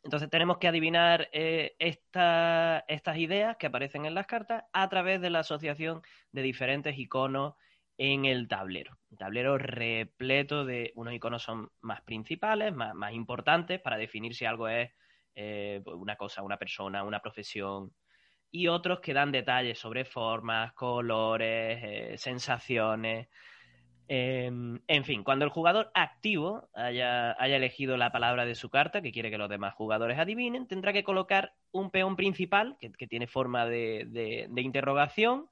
Entonces 0.03 0.29
tenemos 0.29 0.57
que 0.57 0.67
adivinar 0.67 1.29
eh, 1.31 1.75
estas 1.79 3.17
ideas 3.17 3.55
que 3.57 3.67
aparecen 3.67 4.05
en 4.05 4.13
las 4.13 4.27
cartas 4.27 4.65
a 4.73 4.89
través 4.89 5.21
de 5.21 5.29
la 5.29 5.39
asociación 5.39 6.01
de 6.31 6.41
diferentes 6.41 6.97
iconos 6.97 7.55
en 7.97 8.25
el 8.25 8.47
tablero. 8.47 8.97
Un 9.11 9.17
tablero 9.17 9.57
repleto 9.57 10.65
de 10.65 10.91
unos 10.95 11.13
iconos 11.13 11.43
son 11.43 11.69
más 11.81 12.01
principales, 12.01 12.73
más, 12.73 13.13
importantes 13.13 13.79
para 13.79 13.97
definir 13.97 14.35
si 14.35 14.45
algo 14.45 14.67
es 14.67 14.91
eh, 15.35 15.81
una 15.85 16.17
cosa, 16.17 16.43
una 16.43 16.57
persona, 16.57 17.03
una 17.03 17.21
profesión, 17.21 17.93
y 18.51 18.67
otros 18.67 18.99
que 18.99 19.13
dan 19.13 19.31
detalles 19.31 19.79
sobre 19.79 20.05
formas, 20.05 20.73
colores, 20.73 21.79
eh, 21.83 22.15
sensaciones, 22.17 23.29
Em, 24.07 24.81
en 24.87 25.05
fin, 25.05 25.23
cuando 25.23 25.45
el 25.45 25.51
jugador 25.51 25.89
activo 25.93 26.69
haya, 26.73 27.31
elegido 27.33 27.95
la 27.95 28.11
palabra 28.11 28.45
de 28.45 28.55
su 28.55 28.69
carta 28.69 29.01
que 29.01 29.11
quiere 29.11 29.31
que 29.31 29.37
los 29.37 29.49
demás 29.49 29.73
jugadores 29.75 30.19
adivinen, 30.19 30.67
tendrá 30.67 30.91
que 30.91 31.03
colocar 31.03 31.53
un 31.71 31.89
peón 31.89 32.15
principal 32.15 32.77
que, 32.79 33.07
tiene 33.07 33.27
forma 33.27 33.65
de, 33.65 34.49
interrogación 34.57 35.47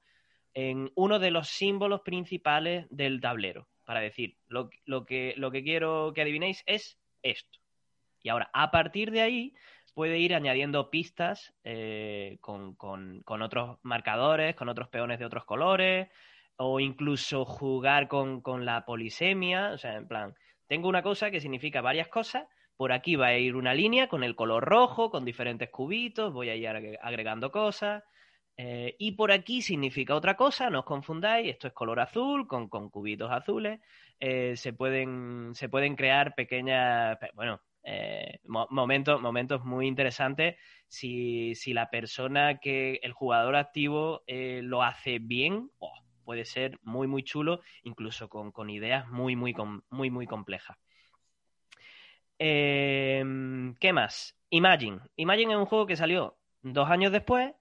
en 0.54 0.90
uno 0.94 1.18
de 1.18 1.30
los 1.30 1.48
símbolos 1.48 2.02
principales 2.02 2.86
del 2.90 3.20
tablero. 3.20 3.68
Para 3.84 4.00
decir, 4.00 4.36
lo, 4.48 4.68
que, 4.68 5.34
lo 5.36 5.50
que 5.50 5.62
quiero 5.62 6.12
que 6.14 6.22
adivinéis 6.22 6.62
es 6.66 6.98
esto. 7.22 7.58
Y 8.22 8.28
ahora, 8.28 8.50
a 8.52 8.70
partir 8.70 9.10
de 9.10 9.22
ahí, 9.22 9.54
puede 9.94 10.18
ir 10.18 10.34
añadiendo 10.34 10.90
pistas 10.90 11.54
eh, 11.64 12.38
con, 12.40 12.74
con 12.74 13.42
otros 13.42 13.78
marcadores, 13.82 14.54
con 14.54 14.68
otros 14.68 14.88
peones 14.88 15.18
de 15.18 15.24
otros 15.24 15.44
colores 15.44 16.08
o 16.64 16.78
incluso 16.78 17.44
jugar 17.44 18.08
con, 18.08 18.64
la 18.64 18.84
polisemia, 18.84 19.72
o 19.72 19.78
sea, 19.78 19.96
en 19.96 20.06
plan, 20.06 20.34
tengo 20.68 20.88
una 20.88 21.02
cosa 21.02 21.30
que 21.30 21.40
significa 21.40 21.80
varias 21.80 22.08
cosas, 22.08 22.46
por 22.76 22.92
aquí 22.92 23.16
va 23.16 23.28
a 23.28 23.38
ir 23.38 23.56
una 23.56 23.74
línea 23.74 24.08
con 24.08 24.22
el 24.22 24.36
color 24.36 24.64
rojo, 24.64 25.10
con 25.10 25.24
diferentes 25.24 25.70
cubitos, 25.70 26.32
voy 26.32 26.50
a 26.50 26.54
ir 26.54 26.68
agregando 27.02 27.50
cosas, 27.50 28.04
eh, 28.56 28.94
y 28.98 29.12
por 29.12 29.32
aquí 29.32 29.60
significa 29.60 30.14
otra 30.14 30.36
cosa, 30.36 30.70
no 30.70 30.80
os 30.80 30.84
confundáis, 30.84 31.48
esto 31.48 31.66
es 31.66 31.72
color 31.72 31.98
azul 31.98 32.46
con, 32.46 32.68
cubitos 32.68 33.30
azules, 33.30 33.80
eh, 34.20 34.54
se, 34.56 34.72
pueden, 34.72 35.50
se 35.54 35.68
pueden 35.68 35.96
crear 35.96 36.34
pequeñas, 36.36 37.18
bueno, 37.34 37.60
eh, 37.82 38.38
momentos, 38.44 39.20
momentos 39.20 39.64
muy 39.64 39.88
interesantes 39.88 40.56
si, 40.86 41.56
si, 41.56 41.72
la 41.72 41.90
persona 41.90 42.58
que 42.60 43.00
el 43.02 43.12
jugador 43.12 43.56
activo 43.56 44.22
lo 44.28 44.84
hace 44.84 45.18
bien, 45.18 45.68
puede 46.22 46.44
ser 46.44 46.78
muy, 46.82 47.06
muy 47.06 47.22
chulo, 47.22 47.60
incluso 47.82 48.28
con, 48.28 48.70
ideas 48.70 49.08
muy, 49.08 49.36
muy, 49.36 49.54
muy, 49.90 50.10
muy 50.10 50.26
complejas. 50.26 50.76
Em, 52.38 53.74
¿Qué 53.76 53.92
más? 53.92 54.36
Imagine. 54.50 55.00
Imagine 55.16 55.52
es 55.52 55.58
un 55.58 55.66
juego 55.66 55.86
que 55.86 55.96
salió 55.96 56.36
dos 56.62 56.88
años 56.90 57.12
después, 57.12 57.52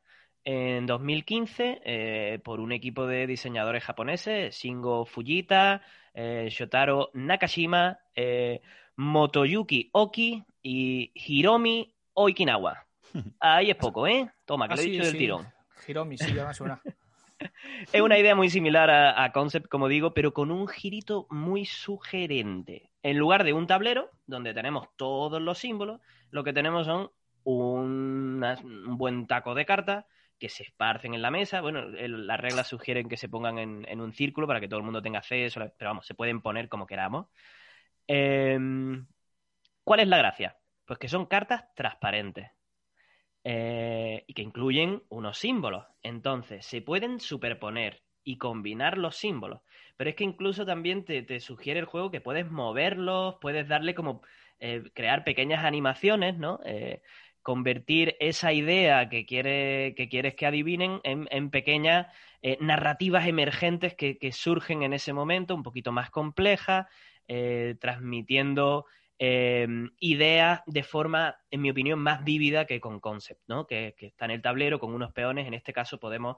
en 0.43 0.87
2015 0.87 1.81
eh, 1.85 2.39
por 2.43 2.59
un 2.59 2.71
equipo 2.71 3.05
de 3.05 3.27
diseñadores 3.27 3.83
japoneses, 3.83 4.55
Shingo 4.55 5.05
Fujita, 5.05 5.81
eh, 6.13 6.47
Shotaro 6.49 7.11
Nakashima, 7.13 7.99
eh, 8.15 8.61
Motoyuki 8.95 9.89
Oki 9.93 10.43
y 10.63 11.11
Hiromi 11.13 11.93
Okinawa. 12.13 12.85
Ahí 13.39 13.69
es 13.69 13.75
poco, 13.75 14.07
¿eh? 14.07 14.31
Toma, 14.45 14.67
que 14.67 14.73
Ah, 14.73 14.77
lo 14.77 14.81
he 14.81 14.85
sí, 14.85 14.91
dicho 14.91 15.03
del 15.03 15.11
sí. 15.11 15.17
tirón. 15.19 15.47
Hiromi, 15.87 16.17
sí, 16.17 16.33
ya 16.33 16.45
me 16.45 16.53
suena. 16.53 16.81
Es 17.93 18.01
una 18.01 18.17
idea 18.17 18.35
muy 18.35 18.49
similar 18.49 18.89
a, 18.89 19.31
Concept, 19.31 19.67
como 19.67 19.87
digo, 19.87 20.13
pero 20.13 20.33
con 20.33 20.51
un 20.51 20.67
girito 20.67 21.27
muy 21.29 21.65
sugerente. 21.65 22.91
En 23.03 23.17
lugar 23.17 23.43
de 23.43 23.53
un 23.53 23.67
tablero, 23.67 24.09
donde 24.25 24.53
tenemos 24.53 24.87
todos 24.95 25.41
los 25.41 25.57
símbolos, 25.57 26.01
lo 26.29 26.43
que 26.43 26.53
tenemos 26.53 26.85
son 26.85 27.11
un 27.43 28.43
buen 28.97 29.27
taco 29.27 29.55
de 29.55 29.65
cartas 29.65 30.05
que 30.37 30.49
se 30.49 30.63
esparcen 30.63 31.13
en 31.13 31.21
la 31.21 31.31
mesa. 31.31 31.61
Bueno, 31.61 31.83
las 31.83 32.39
reglas 32.39 32.67
sugieren 32.67 33.09
que 33.09 33.17
se 33.17 33.29
pongan 33.29 33.57
en, 33.59 33.85
en 33.87 34.01
un 34.01 34.13
círculo 34.13 34.47
para 34.47 34.59
que 34.59 34.67
todo 34.67 34.79
el 34.79 34.85
mundo 34.85 35.01
tenga 35.01 35.19
acceso, 35.19 35.59
pero 35.77 35.89
vamos, 35.91 36.05
se 36.05 36.15
pueden 36.15 36.41
poner 36.41 36.69
como 36.69 36.87
queramos. 36.87 37.27
Em, 38.07 39.07
¿Cuál 39.83 40.01
es 40.01 40.07
la 40.07 40.17
gracia? 40.17 40.57
Pues 40.85 40.99
que 40.99 41.07
son 41.07 41.25
cartas 41.25 41.65
transparentes 41.75 42.51
eh, 43.43 44.23
y 44.27 44.33
que 44.33 44.43
incluyen 44.43 45.01
unos 45.09 45.37
símbolos. 45.39 45.85
Entonces, 46.03 46.65
se 46.65 46.81
pueden 46.81 47.19
superponer 47.19 48.03
y 48.23 48.37
combinar 48.37 48.97
los 48.99 49.15
símbolos. 49.15 49.61
Pero 49.97 50.11
es 50.11 50.15
que 50.15 50.23
incluso 50.23 50.65
también 50.65 51.05
te, 51.05 51.23
te 51.23 51.39
sugiere 51.39 51.79
el 51.79 51.85
juego 51.85 52.11
que 52.11 52.21
puedes 52.21 52.49
moverlos, 52.51 53.37
puedes 53.41 53.67
darle 53.67 53.95
como 53.95 54.21
eh, 54.59 54.83
crear 54.93 55.23
pequeñas 55.23 55.65
animaciones, 55.65 56.37
¿no? 56.37 56.59
Eh, 56.65 57.01
convertir 57.41 58.15
esa 58.19 58.53
idea 58.53 59.09
que, 59.09 59.25
quiere, 59.25 59.95
que 59.95 60.07
quieres 60.07 60.35
que 60.35 60.45
adivinen 60.45 60.99
en, 61.03 61.27
en 61.31 61.49
pequeñas 61.49 62.07
narrativas 62.59 63.27
emergentes 63.27 63.95
que, 63.95 64.19
que 64.19 64.31
surgen 64.31 64.83
en 64.83 64.93
ese 64.93 65.13
momento, 65.13 65.55
un 65.55 65.63
poquito 65.63 65.91
más 65.91 66.11
complejas, 66.11 66.85
transmitiendo 67.79 68.85
eh, 69.23 69.67
ideas 69.99 70.61
de 70.65 70.81
forma, 70.81 71.35
en 71.51 71.61
mi 71.61 71.69
opinión, 71.69 71.99
más 71.99 72.23
vívida 72.23 72.65
que 72.65 72.81
con 72.81 72.99
concept, 72.99 73.41
¿no? 73.47 73.67
Que, 73.67 73.93
que 73.95 74.07
está 74.07 74.25
en 74.25 74.31
el 74.31 74.41
tablero 74.41 74.79
con 74.79 74.95
unos 74.95 75.13
peones. 75.13 75.45
En 75.45 75.53
este 75.53 75.73
caso 75.73 75.99
podemos, 75.99 76.37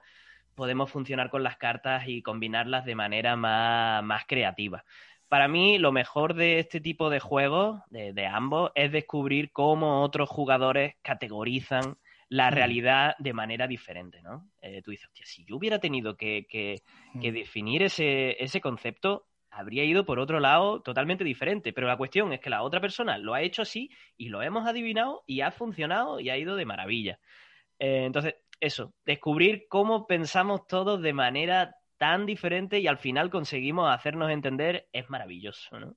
podemos 0.53 0.91
funcionar 0.91 1.29
con 1.29 1.43
las 1.43 1.55
cartas 1.55 2.03
y 2.07 2.21
combinarlas 2.21 2.83
de 2.83 2.95
manera 2.95 3.37
más, 3.37 4.03
más 4.03 4.25
creativa. 4.27 4.83
Para 5.29 5.47
mí, 5.47 5.77
lo 5.79 5.93
mejor 5.93 6.33
de 6.33 6.59
este 6.59 6.81
tipo 6.81 7.09
de 7.09 7.21
juegos, 7.21 7.79
de, 7.89 8.11
de 8.11 8.27
ambos, 8.27 8.71
es 8.75 8.91
descubrir 8.91 9.53
cómo 9.53 10.01
otros 10.03 10.27
jugadores 10.29 10.95
categorizan 11.01 11.97
la 12.27 12.51
Mm. 12.51 12.53
realidad 12.53 13.15
de 13.17 13.31
manera 13.31 13.65
diferente, 13.65 14.21
¿no? 14.21 14.49
Eh, 14.61 14.81
tú 14.81 14.91
dices, 14.91 15.07
hostia, 15.07 15.25
si 15.25 15.45
yo 15.45 15.55
hubiera 15.55 15.79
tenido 15.79 16.17
que, 16.17 16.45
que- 16.49 16.81
que 17.21 17.31
Mm. 17.31 17.33
definir 17.35 17.83
ese, 17.83 18.35
ese 18.43 18.59
concepto, 18.59 19.27
habría 19.53 19.83
ido 19.83 20.05
por 20.05 20.19
otro 20.19 20.39
lado 20.39 20.81
totalmente 20.81 21.23
diferente. 21.23 21.73
Pero 21.73 21.87
la 21.87 21.97
cuestión 21.97 22.33
es 22.33 22.39
que 22.39 22.49
la 22.49 22.63
otra 22.63 22.81
persona 22.81 23.17
lo 23.17 23.33
ha 23.33 23.41
hecho 23.41 23.61
así 23.61 23.89
y 24.17 24.29
lo 24.29 24.41
hemos 24.41 24.67
adivinado 24.67 25.23
y 25.27 25.41
ha 25.41 25.51
funcionado 25.51 26.19
y 26.19 26.29
ha 26.29 26.37
ido 26.37 26.55
de 26.55 26.65
maravilla. 26.65 27.19
Eh, 27.79 28.05
entonces, 28.05 28.35
eso, 28.59 28.93
descubrir 29.05 29.65
cómo 29.69 30.07
pensamos 30.07 30.67
todos 30.67 31.01
de 31.01 31.13
manera 31.13 31.75
tan 31.97 32.25
diferente 32.25 32.79
y 32.79 32.87
al 32.87 32.97
final 32.97 33.29
conseguimos 33.29 33.89
hacernos 33.93 34.31
entender 34.31 34.87
es 34.91 35.09
maravilloso, 35.09 35.79
¿no? 35.79 35.95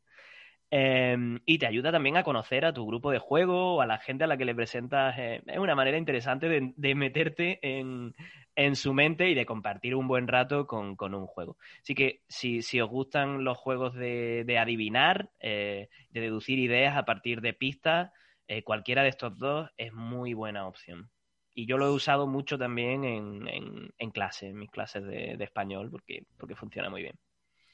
Eh, 0.71 1.17
y 1.47 1.59
te 1.59 1.67
ayuda 1.67 1.93
también 1.93 2.17
a 2.17 2.25
conocer 2.25 2.65
a 2.65 2.73
tu 2.73 2.87
grupo 2.87 3.11
de 3.13 3.19
juego 3.21 3.77
o 3.77 3.81
a 3.81 3.87
la 3.87 3.99
gente 3.99 4.25
a 4.25 4.27
la 4.27 4.37
que 4.37 4.45
le 4.45 4.55
presentas. 4.55 5.15
eh, 5.19 5.43
es 5.47 5.59
una 5.59 5.75
manera 5.75 5.97
interesante 5.99 6.49
de, 6.49 6.95
meterte 6.95 7.59
en, 7.63 8.15
en 8.57 8.77
su 8.77 8.93
mente 8.95 9.31
y 9.31 9.35
de 9.35 9.47
compartir 9.47 9.95
un 9.95 10.09
buen 10.09 10.27
rato 10.29 10.67
con, 10.67 10.97
con 10.97 11.15
un 11.15 11.27
juego. 11.27 11.57
Así 11.83 11.95
que 11.95 12.23
si, 12.29 12.63
si 12.63 12.81
os 12.81 12.91
gustan 12.91 13.45
los 13.45 13.59
juegos 13.59 13.95
de, 13.95 14.45
de 14.47 14.59
adivinar, 14.59 15.31
eh, 15.41 15.89
de 16.11 16.21
deducir 16.21 16.59
ideas 16.59 16.97
a 16.97 17.05
partir 17.05 17.41
de 17.41 17.53
pistas, 17.55 18.11
eh, 18.49 18.63
cualquiera 18.63 19.03
de 19.03 19.11
estos 19.11 19.39
dos 19.39 19.71
es 19.77 19.93
muy 19.93 20.35
buena 20.35 20.67
opción. 20.67 21.11
Y 21.55 21.67
yo 21.67 21.79
lo 21.79 21.87
he 21.87 21.91
usado 21.91 22.27
mucho 22.27 22.59
también 22.59 23.05
en, 23.05 23.49
en, 23.49 23.91
en 23.99 24.13
en 24.43 24.59
mis 24.59 24.71
clases 24.71 25.05
de, 25.05 25.37
de 25.37 25.45
español, 25.45 25.91
porque, 25.91 26.25
porque 26.39 26.55
funciona 26.55 26.91
muy 26.91 27.03
bien. 27.03 27.19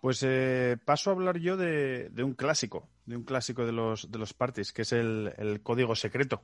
Pues 0.00 0.22
eh, 0.22 0.76
paso 0.84 1.10
a 1.10 1.14
hablar 1.14 1.38
yo 1.38 1.56
de, 1.56 2.10
un 2.18 2.34
clásico, 2.34 2.88
de 3.06 3.16
un 3.16 3.24
clásico 3.24 3.64
de 3.64 3.72
los, 3.72 4.10
de 4.10 4.18
los 4.18 4.34
parties, 4.34 4.72
que 4.72 4.82
es 4.82 4.92
el, 4.92 5.60
código 5.62 5.94
secreto. 5.96 6.42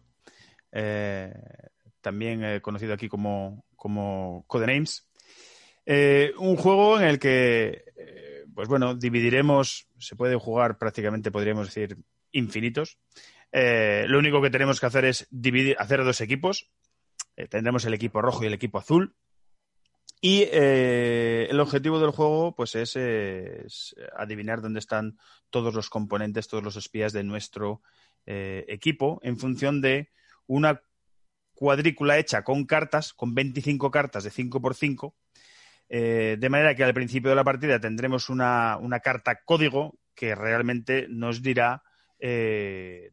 Eh, 0.73 1.33
también 2.01 2.43
eh, 2.45 2.61
conocido 2.61 2.95
aquí 2.95 3.09
como, 3.09 3.65
como 3.77 4.45
Codenames. 4.47 5.07
Eh, 5.85 6.33
un 6.39 6.57
juego 6.57 6.99
en 6.99 7.05
el 7.07 7.19
que, 7.19 7.85
pues 8.55 8.69
bueno, 8.69 8.95
dividiremos, 8.95 9.89
se 9.99 10.17
puede 10.17 10.37
jugar 10.37 10.79
prácticamente, 10.79 11.31
podríamos 11.31 11.67
decir, 11.67 11.99
infinitos. 12.33 12.99
Lo 13.53 14.19
único 14.19 14.41
que 14.41 14.51
tenemos 14.51 14.81
que 14.81 14.87
hacer 14.87 15.05
es 15.05 15.27
dividir, 15.31 15.77
hacer 15.79 16.05
dos 16.05 16.21
equipos. 16.23 16.71
Tendremos 17.51 17.85
el 17.85 17.95
equipo 17.95 18.23
rojo 18.23 18.43
y 18.43 18.47
el 18.47 18.55
equipo 18.55 18.79
azul. 18.79 19.15
Y 20.25 20.45
eh, 20.53 21.49
el 21.51 21.59
objetivo 21.59 21.99
del 21.99 22.13
juego, 22.13 22.55
pues, 22.55 22.77
es, 22.77 22.97
adivinar 24.17 24.63
dónde 24.63 24.79
están 24.79 25.19
todos 25.51 25.75
los 25.75 25.91
componentes, 25.91 26.47
todos 26.47 26.63
los 26.63 26.77
espías 26.77 27.13
de 27.13 27.25
nuestro 27.25 27.83
eh, 28.25 28.65
equipo, 28.69 29.19
en 29.25 29.37
función 29.37 29.81
de 29.81 30.11
una 30.47 30.81
cuadrícula 31.55 32.19
hecha 32.19 32.45
con 32.45 32.67
cartas, 32.67 33.13
con 33.13 33.35
25 33.35 33.91
cartas 33.91 34.23
de 34.23 34.31
5 34.31 34.63
por 34.63 34.77
5 34.77 35.17
eh, 35.89 36.37
de 36.39 36.49
manera 36.49 36.77
que 36.77 36.85
al 36.85 36.95
principio 36.95 37.31
de 37.31 37.37
la 37.37 37.45
partida 37.45 37.81
tendremos 37.81 38.31
una, 38.31 38.77
una 38.77 39.01
carta 39.01 39.41
código 39.45 39.99
que 40.15 40.37
realmente 40.37 41.07
nos 41.09 41.43
dirá 41.43 41.83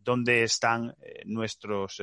dónde 0.04 0.44
están 0.44 0.96
nuestros, 1.26 2.00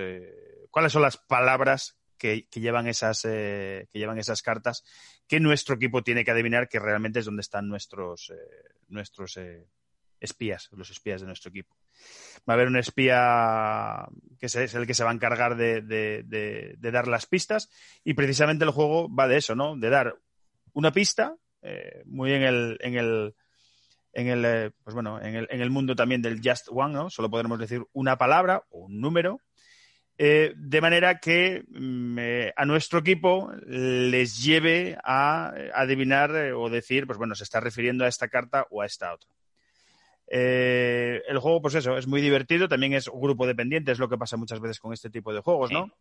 cuáles 0.73 0.93
son 0.93 1.02
las 1.02 1.17
palabras 1.17 1.97
que, 2.16 2.46
llevan 2.52 2.86
esas, 2.86 3.24
eh, 3.24 3.88
que 3.90 3.98
llevan 3.98 4.18
esas 4.18 4.42
cartas 4.42 4.84
que 5.26 5.40
nuestro 5.40 5.76
equipo 5.76 6.02
tiene 6.02 6.24
que 6.24 6.30
adivinar 6.30 6.68
que 6.68 6.78
realmente 6.78 7.20
es 7.20 7.24
donde 7.24 7.40
están 7.40 7.68
nuestros, 7.68 8.30
eh, 8.30 8.74
nuestros 8.88 9.36
eh, 9.36 9.66
espías, 10.20 10.68
los 10.72 10.90
espías 10.90 11.20
de 11.20 11.26
nuestro 11.26 11.50
equipo. 11.50 11.76
Va 12.48 12.52
a 12.52 12.54
haber 12.54 12.68
un 12.68 12.76
espía 12.76 14.06
que 14.38 14.46
es 14.46 14.74
el 14.74 14.86
que 14.86 14.94
se 14.94 15.04
va 15.04 15.10
a 15.10 15.14
encargar 15.14 15.56
de, 15.56 15.82
de 15.82 16.90
dar 16.90 17.08
las 17.08 17.26
pistas 17.26 17.68
y 18.04 18.14
precisamente 18.14 18.64
el 18.64 18.70
juego 18.70 19.12
va 19.12 19.28
de 19.28 19.38
eso, 19.38 19.54
¿no? 19.54 19.76
De 19.76 19.90
dar 19.90 20.16
una 20.76 20.92
pista, 20.92 21.36
eh, 21.62 22.02
muy 22.04 22.32
en 22.32 22.42
el, 22.42 22.78
en 22.80 22.94
el, 22.96 23.34
en 24.12 24.28
el, 24.28 24.44
eh, 24.44 24.70
pues 24.84 24.94
bueno, 24.94 25.20
en 25.20 25.34
el, 25.34 25.48
en 25.50 25.60
el 25.62 25.70
mundo 25.70 25.96
también 25.96 26.22
del 26.22 26.40
just 26.44 26.68
one, 26.70 26.92
¿no? 26.92 27.10
Solo 27.10 27.30
podremos 27.30 27.58
decir 27.58 27.82
una 27.92 28.18
palabra 28.18 28.62
o 28.70 28.80
un 28.84 29.00
número 29.00 29.40
eh, 30.18 30.54
de 30.56 30.80
manera 30.80 31.18
que 31.18 31.64
mm, 31.68 32.18
eh, 32.18 32.52
a 32.56 32.64
nuestro 32.64 33.00
equipo 33.00 33.52
les 33.66 34.42
lleve 34.42 34.96
a 35.04 35.52
adivinar 35.74 36.34
eh, 36.34 36.52
o 36.54 36.70
decir, 36.70 37.06
pues 37.06 37.18
bueno, 37.18 37.34
se 37.34 37.44
está 37.44 37.60
refiriendo 37.60 38.04
a 38.04 38.08
esta 38.08 38.28
carta 38.28 38.66
o 38.70 38.80
a 38.80 38.86
esta 38.86 39.12
otra. 39.12 39.28
El 40.28 41.38
juego, 41.38 41.60
pues 41.60 41.74
eso, 41.74 41.98
es 41.98 42.06
muy 42.06 42.20
divertido, 42.20 42.66
también 42.66 42.94
es 42.94 43.08
un 43.08 43.20
grupo 43.20 43.46
dependiente, 43.46 43.92
es 43.92 43.98
lo 43.98 44.08
que 44.08 44.18
pasa 44.18 44.36
muchas 44.36 44.58
veces 44.58 44.80
con 44.80 44.92
este 44.92 45.10
tipo 45.10 45.32
de 45.32 45.40
juegos, 45.40 45.70
¿no? 45.70 45.86
Sí. 45.86 45.92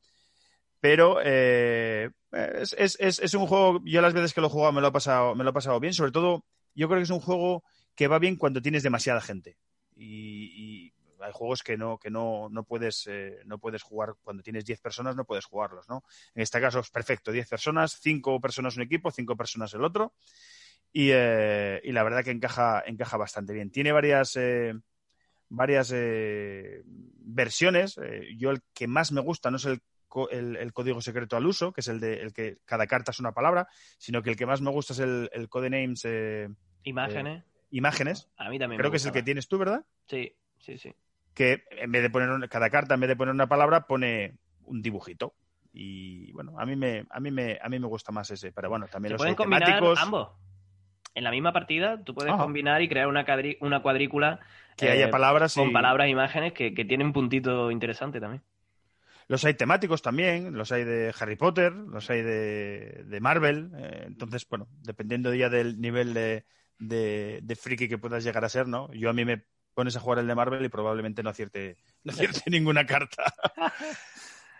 Pero 0.79 1.21
es, 1.21 2.73
es, 2.77 2.97
es, 2.99 3.19
es, 3.19 3.33
un 3.33 3.47
juego, 3.47 3.81
yo 3.85 4.01
las 4.01 4.13
veces 4.13 4.33
que 4.33 4.41
lo 4.41 4.47
he 4.47 4.49
jugado 4.49 4.71
me 4.71 4.81
lo, 4.81 4.87
he 4.87 4.91
pasado, 4.91 5.35
me 5.35 5.43
lo 5.43 5.49
he 5.49 5.53
pasado 5.53 5.79
bien, 5.79 5.93
sobre 5.93 6.11
todo 6.11 6.45
yo 6.73 6.87
creo 6.87 6.99
que 6.99 7.03
es 7.03 7.09
un 7.09 7.19
juego 7.19 7.63
que 7.95 8.07
va 8.07 8.19
bien 8.19 8.35
cuando 8.35 8.61
tienes 8.61 8.83
demasiada 8.83 9.21
gente. 9.21 9.57
Y, 9.95 10.51
y 10.53 10.94
hay 11.25 11.31
juegos 11.33 11.63
que 11.63 11.77
no, 11.77 11.97
que 11.97 12.09
no, 12.09 12.47
no 12.49 12.63
puedes, 12.63 13.07
eh, 13.07 13.39
no 13.45 13.57
puedes 13.57 13.83
jugar 13.83 14.13
cuando 14.23 14.43
tienes 14.43 14.65
10 14.65 14.79
personas, 14.79 15.15
no 15.15 15.25
puedes 15.25 15.45
jugarlos, 15.45 15.87
¿no? 15.89 16.03
En 16.33 16.41
este 16.41 16.61
caso 16.61 16.79
es 16.79 16.89
perfecto, 16.89 17.31
10 17.31 17.49
personas, 17.49 17.99
5 17.99 18.39
personas 18.39 18.75
un 18.75 18.83
equipo, 18.83 19.11
5 19.11 19.35
personas 19.35 19.73
el 19.73 19.83
otro. 19.83 20.13
Y, 20.93 21.09
eh, 21.11 21.81
y, 21.83 21.91
la 21.91 22.03
verdad 22.03 22.23
que 22.23 22.31
encaja, 22.31 22.81
encaja 22.85 23.17
bastante 23.17 23.53
bien. 23.53 23.69
Tiene 23.69 23.91
varias, 23.91 24.35
eh, 24.37 24.73
varias 25.49 25.91
eh, 25.93 26.83
versiones. 26.85 27.97
Eh, 27.97 28.29
yo 28.37 28.51
el 28.51 28.61
que 28.73 28.87
más 28.87 29.11
me 29.11 29.21
gusta 29.21 29.51
no 29.51 29.57
es 29.57 29.65
el, 29.65 29.81
el, 30.31 30.55
el, 30.55 30.73
código 30.73 31.01
secreto 31.01 31.35
al 31.35 31.45
uso, 31.45 31.73
que 31.73 31.81
es 31.81 31.87
el 31.89 31.99
de 31.99 32.21
el 32.21 32.33
que 32.33 32.59
cada 32.65 32.87
carta 32.87 33.11
es 33.11 33.19
una 33.19 33.33
palabra, 33.33 33.67
sino 33.97 34.21
que 34.21 34.29
el 34.29 34.37
que 34.37 34.45
más 34.45 34.61
me 34.61 34.71
gusta 34.71 34.93
es 34.93 34.99
el, 34.99 35.29
el 35.33 35.49
codenames. 35.49 36.03
eh, 36.05 36.47
Imágenes. 36.83 37.43
imágenes. 37.71 38.29
A 38.37 38.49
mí 38.49 38.59
también. 38.59 38.79
Creo 38.79 38.91
que 38.91 38.97
es 38.97 39.05
el 39.05 39.11
que 39.11 39.23
tienes 39.23 39.47
tú, 39.47 39.57
¿verdad? 39.57 39.85
Sí, 40.07 40.33
sí, 40.59 40.77
sí. 40.77 40.93
Que 41.35 41.65
en 41.69 41.91
vez 41.91 42.01
de 42.01 42.09
poner 42.09 42.29
una, 42.31 42.47
cada 42.47 42.71
carta, 42.71 42.95
en 42.95 43.01
vez 43.01 43.09
de 43.09 43.15
poner 43.15 43.35
una 43.35 43.47
palabra, 43.47 43.85
pone 43.85 44.37
un 44.63 44.81
dibujito. 44.81 45.35
Y 45.71 46.31
bueno, 46.31 46.57
a 46.57 46.65
mí 46.65 46.75
me, 46.75 47.05
a 47.09 47.19
mí 47.19 47.29
me, 47.29 47.59
a 47.61 47.69
mí 47.69 47.77
me 47.77 47.87
gusta 47.87 48.11
más 48.11 48.31
ese. 48.31 48.51
Pero 48.51 48.69
bueno, 48.69 48.87
también 48.87 49.09
Se 49.09 49.13
los 49.13 49.21
pueden 49.21 49.35
combinar 49.35 49.65
temáticos. 49.65 49.99
ambos. 50.01 50.29
En 51.13 51.23
la 51.23 51.31
misma 51.31 51.53
partida, 51.53 52.03
tú 52.03 52.13
puedes 52.15 52.33
combinar 52.33 52.81
y 52.81 52.89
crear 52.89 53.07
una, 53.07 53.25
una 53.61 53.81
cuadrícula 53.81 54.39
Que 54.75 54.87
eh, 54.87 54.91
haya 54.91 55.09
palabras 55.11 55.55
y... 55.55 55.59
con 55.61 55.71
palabras 55.71 56.07
e 56.07 56.09
imágenes 56.09 56.51
que, 56.53 56.73
que 56.73 56.83
tienen 56.83 57.07
un 57.07 57.13
puntito 57.13 57.71
interesante 57.71 58.19
también. 58.19 58.41
Los 59.27 59.43
hay 59.43 59.55
temáticos 59.55 60.01
también, 60.01 60.53
los 60.53 60.71
hay 60.71 60.83
de 60.83 61.13
Harry 61.19 61.35
Potter, 61.35 61.71
los 61.73 62.09
hay 62.09 62.21
de, 62.21 63.03
de 63.05 63.19
Marvel. 63.21 63.71
eh, 63.77 64.03
entonces, 64.07 64.47
bueno, 64.47 64.67
dependiendo 64.83 65.33
ya 65.33 65.49
del 65.49 65.79
nivel 65.81 66.13
de, 66.13 66.45
de, 66.79 67.39
de 67.41 67.55
friki 67.55 67.87
que 67.87 67.97
puedas 67.97 68.23
llegar 68.23 68.45
a 68.45 68.49
ser, 68.49 68.67
¿no? 68.67 68.91
Yo 68.93 69.09
a 69.09 69.13
mí 69.13 69.25
me 69.25 69.45
pones 69.75 69.95
a 69.95 69.99
jugar 69.99 70.17
el 70.19 70.27
de 70.27 70.33
Marvel 70.33 70.65
y 70.65 70.69
probablemente 70.69 71.21
no 71.21 71.29
acierte, 71.29 71.77
no 72.03 72.11
acierte 72.13 72.41
ninguna 72.49 72.85
carta. 72.87 73.31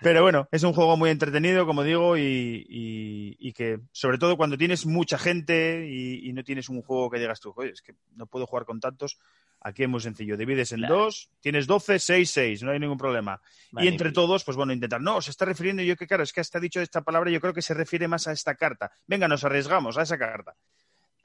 Pero 0.02 0.22
bueno, 0.22 0.48
es 0.52 0.62
un 0.64 0.74
juego 0.74 0.98
muy 0.98 1.10
entretenido, 1.10 1.66
como 1.66 1.82
digo, 1.82 2.18
y, 2.18 2.22
y- 2.70 3.38
y 3.40 3.54
que 3.54 3.80
sobre 3.92 4.18
todo 4.18 4.36
cuando 4.38 4.58
tienes 4.58 4.86
mucha 4.86 5.18
gente 5.18 5.88
y, 5.90 6.28
y 6.30 6.34
no 6.34 6.44
tienes 6.44 6.68
un 6.70 6.82
juego 6.84 7.10
que 7.10 7.18
digas 7.18 7.40
tú, 7.40 7.54
oye, 7.56 7.72
es 7.72 7.82
que 7.82 7.96
no 8.16 8.28
puedo 8.28 8.46
jugar 8.46 8.66
con 8.66 8.80
tantos, 8.82 9.18
aquí 9.62 9.84
es 9.84 9.90
muy 9.90 10.02
sencillo. 10.02 10.36
Divides 10.38 10.74
en 10.74 10.80
Claro. 10.80 10.96
dos, 10.96 11.30
tienes 11.40 11.66
12, 11.66 11.98
6, 11.98 12.30
6, 12.30 12.64
no 12.64 12.72
hay 12.72 12.80
ningún 12.80 12.98
problema. 12.98 13.42
Y 13.72 13.88
entre 13.88 14.12
todos, 14.12 14.44
pues 14.44 14.58
bueno, 14.58 14.74
intentar. 14.74 15.02
No, 15.02 15.22
se 15.22 15.32
está 15.32 15.46
refiriendo 15.46 15.82
yo 15.82 15.96
que, 15.96 16.06
claro, 16.08 16.24
es 16.24 16.34
que 16.34 16.42
hasta 16.42 16.58
ha 16.58 16.62
dicho 16.62 16.82
esta 16.82 17.02
palabra, 17.02 17.32
yo 17.32 17.40
creo 17.40 17.54
que 17.54 17.62
se 17.62 17.74
refiere 17.74 18.08
más 18.08 18.28
a 18.28 18.34
esta 18.34 18.54
carta. 18.56 18.92
Venga, 19.08 19.28
nos 19.30 19.44
arriesgamos 19.46 19.98
a 19.98 20.02
esa 20.04 20.18
carta. 20.20 20.56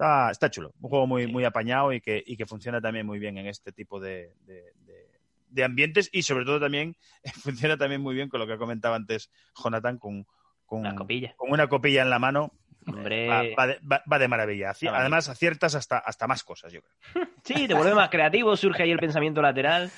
Está, 0.01 0.31
está 0.31 0.51
chulo. 0.51 0.73
Un 0.81 0.89
juego 0.89 1.07
muy, 1.07 1.27
muy 1.27 1.45
apañado 1.45 1.93
y 1.93 2.01
que, 2.01 2.23
y 2.27 2.37
que 2.39 2.47
funciona 2.47 2.81
también 2.81 3.05
muy 3.05 3.19
bien 3.19 3.37
en 3.37 3.47
este 3.47 3.71
tipo 3.71 4.01
de, 4.01 4.33
de- 4.47 4.73
de- 4.87 5.11
de 5.51 5.65
ambientes 5.65 6.09
y 6.13 6.23
sobre 6.23 6.45
todo 6.45 6.59
también 6.61 6.97
funciona 7.43 7.77
también 7.77 8.01
muy 8.01 8.15
bien 8.15 8.29
con 8.31 8.41
lo 8.41 8.47
que 8.47 8.57
comentaba 8.57 8.97
antes 8.97 9.31
Jonathan 9.63 9.99
con, 9.99 10.27
con, 10.65 10.85
Las 10.85 10.95
copillas. 10.95 11.35
con 11.37 11.51
una 11.53 11.67
copilla 11.67 12.01
en 12.03 12.09
la 12.09 12.19
mano. 12.19 12.53
Hombre. 12.87 13.29
Va, 13.29 13.43
va 13.59 13.67
de, 13.67 13.79
va- 13.81 14.03
va 14.11 14.19
de 14.19 14.29
maravilla. 14.29 14.73
Además, 14.91 15.29
aciertas 15.29 15.75
hasta, 15.75 15.99
hasta 15.99 16.27
más 16.27 16.43
cosas, 16.45 16.73
yo 16.73 16.81
creo. 16.81 17.27
Sí, 17.45 17.69
te 17.69 17.75
vuelve 17.75 17.95
más 17.95 18.09
creativo, 18.09 18.57
surge 18.57 18.85
ahí 18.85 18.91
el 18.93 18.99
pensamiento 18.99 19.43
lateral. 19.43 19.91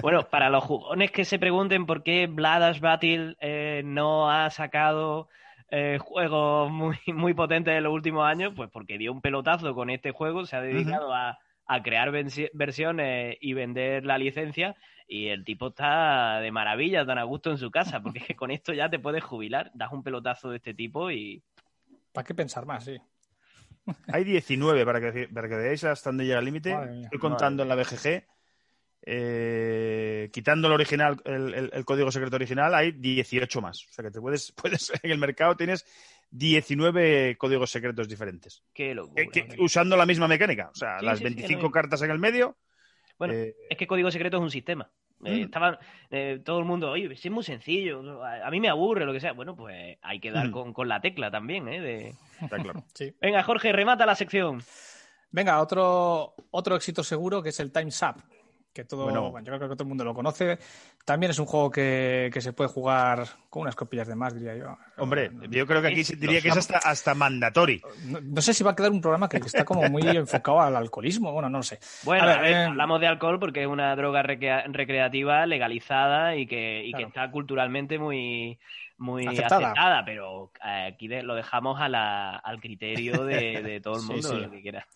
Bueno, 0.00 0.26
para 0.28 0.48
los 0.48 0.62
jugones 0.64 1.10
que 1.10 1.24
se 1.26 1.38
pregunten 1.38 1.84
por 1.84 2.02
qué 2.02 2.26
Blood 2.28 2.78
Battle 2.80 3.36
eh, 3.40 3.82
no 3.84 4.30
ha 4.30 4.48
sacado 4.50 5.28
eh, 5.70 5.98
juegos 6.00 6.70
muy, 6.70 6.96
muy 7.14 7.34
potentes 7.34 7.74
en 7.74 7.84
los 7.84 7.92
últimos 7.92 8.26
años, 8.26 8.52
pues 8.54 8.70
porque 8.70 8.98
dio 8.98 9.12
un 9.12 9.20
pelotazo 9.20 9.74
con 9.74 9.90
este 9.90 10.12
juego, 10.12 10.46
se 10.46 10.56
ha 10.56 10.60
dedicado 10.60 11.14
a, 11.14 11.38
a 11.66 11.82
crear 11.82 12.10
versiones 12.10 13.36
y 13.40 13.52
vender 13.52 14.04
la 14.04 14.18
licencia. 14.18 14.76
Y 15.06 15.26
el 15.26 15.44
tipo 15.44 15.68
está 15.68 16.38
de 16.40 16.52
maravilla, 16.52 17.04
tan 17.04 17.18
a 17.18 17.24
gusto 17.24 17.50
en 17.50 17.58
su 17.58 17.70
casa, 17.70 18.00
porque 18.00 18.20
es 18.20 18.26
que 18.26 18.36
con 18.36 18.52
esto 18.52 18.72
ya 18.72 18.88
te 18.88 19.00
puedes 19.00 19.24
jubilar, 19.24 19.72
das 19.74 19.90
un 19.92 20.04
pelotazo 20.04 20.50
de 20.50 20.58
este 20.58 20.72
tipo 20.72 21.10
y 21.10 21.42
¿Para 22.12 22.26
qué 22.26 22.34
pensar 22.34 22.66
más? 22.66 22.84
Sí. 22.84 22.98
Hay 24.12 24.24
19 24.24 24.84
para 24.84 25.00
que, 25.00 25.28
para 25.28 25.48
que 25.48 25.56
veáis 25.56 25.84
hasta 25.84 26.10
dónde 26.10 26.24
llega 26.24 26.38
el 26.38 26.44
límite. 26.44 26.76
Estoy 27.04 27.18
contando 27.18 27.62
en 27.62 27.68
la 27.68 27.76
BGG. 27.76 28.24
Eh, 29.02 30.28
quitando 30.32 30.68
el 30.68 30.74
original, 30.74 31.20
el, 31.24 31.54
el- 31.54 31.70
el 31.72 31.84
código 31.84 32.10
secreto 32.10 32.36
original, 32.36 32.74
hay 32.74 32.92
18 32.92 33.60
más. 33.60 33.86
O 33.88 33.92
sea 33.92 34.04
que 34.04 34.10
te 34.10 34.20
puedes, 34.20 34.52
puedes 34.56 34.92
en 35.02 35.10
el 35.10 35.18
mercado 35.18 35.56
tienes 35.56 35.84
19 36.30 37.36
códigos 37.38 37.70
secretos 37.70 38.08
diferentes. 38.08 38.62
qué 38.72 38.94
locura. 38.94 39.24
Que- 39.32 39.46
que- 39.46 39.56
usando 39.60 39.96
la 39.96 40.06
misma 40.06 40.28
mecánica. 40.28 40.70
O 40.72 40.74
sea, 40.74 40.98
Sí, 41.00 41.04
las 41.06 41.18
sí, 41.18 41.24
sí, 41.26 41.34
25 41.34 41.62
no. 41.62 41.70
cartas 41.70 42.02
en 42.02 42.10
el 42.10 42.18
medio. 42.18 42.56
Bueno, 43.18 43.34
eh, 43.34 43.54
Es 43.68 43.76
que 43.76 43.86
código 43.86 44.10
secreto 44.10 44.36
es 44.38 44.42
un 44.42 44.50
sistema. 44.50 44.90
Eh, 45.24 45.40
Mm. 45.40 45.44
estaban 45.44 45.78
eh, 46.10 46.40
todo 46.42 46.58
el 46.60 46.64
mundo, 46.64 46.90
oye, 46.90 47.12
es 47.12 47.30
muy 47.30 47.44
sencillo, 47.44 48.22
a, 48.24 48.46
a 48.46 48.50
mí 48.50 48.58
me 48.58 48.70
aburre, 48.70 49.04
lo 49.04 49.12
que 49.12 49.20
sea. 49.20 49.32
Bueno, 49.32 49.54
pues 49.54 49.98
hay 50.00 50.18
que 50.18 50.30
dar 50.30 50.48
Mm. 50.48 50.52
con, 50.52 50.72
con 50.72 50.88
la 50.88 51.00
tecla 51.02 51.30
también, 51.30 51.68
¿eh? 51.68 51.80
De... 51.80 52.14
está 52.40 52.56
claro. 52.58 52.84
Sí. 52.94 53.12
Venga, 53.20 53.42
Jorge, 53.42 53.72
remata 53.72 54.06
la 54.06 54.14
sección. 54.14 54.62
Venga, 55.32 55.60
otro, 55.60 56.34
otro 56.50 56.74
éxito 56.76 57.04
seguro 57.04 57.42
que 57.42 57.50
es 57.50 57.60
el 57.60 57.70
Time's 57.70 58.00
Up. 58.02 58.22
Que 58.72 58.84
todo, 58.84 59.02
Bueno. 59.04 59.30
bueno, 59.32 59.44
yo 59.44 59.56
creo 59.56 59.68
que 59.68 59.74
todo 59.74 59.82
el 59.82 59.88
mundo 59.88 60.04
lo 60.04 60.14
conoce. 60.14 60.58
También 61.04 61.30
es 61.30 61.38
un 61.40 61.46
juego 61.46 61.72
que, 61.72 62.30
que 62.32 62.40
se 62.40 62.52
puede 62.52 62.70
jugar 62.70 63.24
con 63.48 63.62
unas 63.62 63.74
copillas 63.74 64.06
de 64.06 64.14
más, 64.14 64.32
diría 64.32 64.54
yo. 64.56 64.76
Hombre, 64.96 65.28
No, 65.30 65.44
yo 65.46 65.66
creo 65.66 65.82
que 65.82 65.88
aquí 65.88 66.02
diría 66.16 66.40
que 66.40 66.50
es 66.50 66.56
hasta, 66.56 66.78
hasta 66.78 67.14
mandatory. 67.14 67.82
no- 68.04 68.20
no 68.20 68.40
sé 68.40 68.54
si 68.54 68.62
va 68.62 68.70
a 68.70 68.76
quedar 68.76 68.92
un 68.92 69.00
programa 69.00 69.28
que 69.28 69.38
está 69.38 69.64
como 69.64 69.88
muy 69.88 70.02
enfocado 70.16 70.60
al 70.60 70.76
alcoholismo. 70.76 71.32
Bueno, 71.32 71.50
no 71.50 71.58
lo 71.58 71.62
sé. 71.64 71.80
Bueno, 72.04 72.22
A 72.22 72.26
ver, 72.26 72.38
a 72.38 72.42
ver, 72.42 72.52
eh, 72.52 72.64
hablamos 72.66 73.00
de 73.00 73.08
alcohol 73.08 73.40
porque 73.40 73.62
es 73.62 73.66
una 73.66 73.96
droga 73.96 74.22
recrea- 74.22 74.64
recreativa 74.68 75.44
legalizada 75.46 76.36
y 76.36 76.46
que, 76.46 76.84
y 76.84 76.92
que 76.92 77.02
está 77.02 77.28
culturalmente 77.32 77.98
muy, 77.98 78.56
muy 79.00 79.26
Aceptada. 79.26 79.66
aceptada, 79.72 80.04
pero 80.04 80.52
eh, 80.64 80.90
aquí 80.94 81.08
de- 81.08 81.22
lo 81.24 81.34
dejamos 81.34 81.80
a 81.80 81.88
la- 81.88 82.36
al 82.36 82.60
criterio 82.60 83.24
de, 83.24 83.62
de 83.62 83.80
todo 83.80 83.94
el 83.96 84.00
Sí, 84.02 84.06
mundo, 84.12 84.28
sí. 84.28 84.36
lo 84.36 84.50
que 84.50 84.62
quiera. 84.62 84.86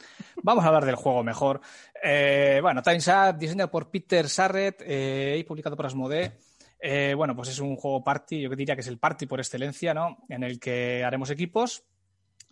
Vamos 0.43 0.65
a 0.65 0.69
hablar 0.69 0.85
del 0.85 0.95
juego 0.95 1.25
mejor. 1.25 1.61
Eh, 2.03 2.59
bueno, 2.63 2.83
Time's 2.83 3.09
Up, 3.09 3.37
diseñado 3.39 3.71
por 3.71 3.91
Peter 3.91 4.29
Sarret 4.29 4.83
eh, 4.87 5.37
y 5.39 5.45
publicado 5.45 5.77
por 5.77 5.87
Asmodee. 5.87 6.33
Eh, 6.79 7.15
bueno, 7.17 7.35
pues 7.35 7.49
es 7.49 7.59
un 7.61 7.77
juego 7.77 8.05
party, 8.05 8.43
yo 8.43 8.51
diría 8.51 8.75
que 8.75 8.83
es 8.83 8.89
el 8.89 8.99
party 8.99 9.27
por 9.27 9.41
excelencia, 9.41 9.95
¿no? 9.95 10.19
En 10.29 10.43
el 10.45 10.61
que 10.61 11.03
haremos 11.03 11.31
equipos, 11.31 11.83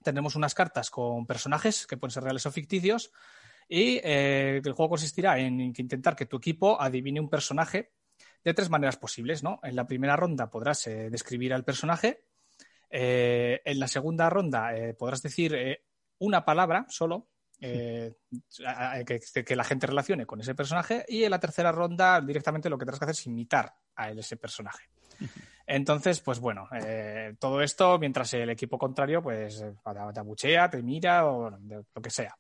tendremos 0.02 0.34
unas 0.36 0.55
cartas 0.55 0.89
con 0.90 1.26
personajes 1.26 1.86
que 1.86 1.98
pueden 1.98 2.12
ser 2.12 2.22
reales 2.24 2.47
o 2.47 2.50
ficticios 2.50 3.12
y 3.68 4.00
eh, 4.02 4.62
el 4.64 4.72
juego 4.72 4.89
consistirá 4.90 5.39
en 5.39 5.60
intentar 5.60 6.16
que 6.16 6.24
tu 6.26 6.39
equipo 6.39 6.81
adivine 6.81 7.20
un 7.20 7.28
personaje 7.28 7.92
de 8.44 8.54
tres 8.54 8.70
maneras 8.70 8.96
posibles, 8.96 9.42
¿no? 9.42 9.60
En 9.62 9.76
la 9.76 9.86
primera 9.86 10.16
ronda 10.16 10.50
podrás 10.50 10.86
eh, 10.86 11.10
describir 11.10 11.54
al 11.54 11.64
personaje, 11.64 12.24
eh, 12.90 13.60
en 13.64 13.80
la 13.80 13.88
segunda 13.88 14.28
ronda 14.28 14.76
eh, 14.76 14.94
podrás 14.94 15.22
decir 15.22 15.80
una 16.18 16.44
palabra 16.44 16.84
solo 16.88 17.28
que, 17.58 18.16
que 19.46 19.56
la 19.56 19.64
gente 19.64 19.86
relacione 19.86 20.26
con 20.26 20.40
ese 20.40 20.54
personaje 20.54 21.04
y 21.08 21.24
en 21.24 21.30
la 21.30 21.38
tercera 21.38 21.70
ronda 21.70 22.20
directamente 22.20 22.68
lo 22.68 22.76
que 22.76 22.84
tendrás 22.84 22.98
que 22.98 23.04
hacer 23.04 23.14
es 23.14 23.26
imitar 23.26 23.72
a 23.94 24.10
él 24.10 24.18
ese 24.18 24.36
personaje. 24.36 24.88
Entonces, 25.64 26.20
pues 26.20 26.40
bueno, 26.40 26.68
todo 27.38 27.62
esto 27.62 27.98
mientras 28.00 28.34
el 28.34 28.50
equipo 28.50 28.76
contrario 28.78 29.22
pues 29.22 29.64
te 29.84 30.20
abuchea, 30.20 30.68
te 30.68 30.82
mira 30.82 31.24
o 31.26 31.50
lo 31.50 32.02
que 32.02 32.10
sea. 32.10 32.36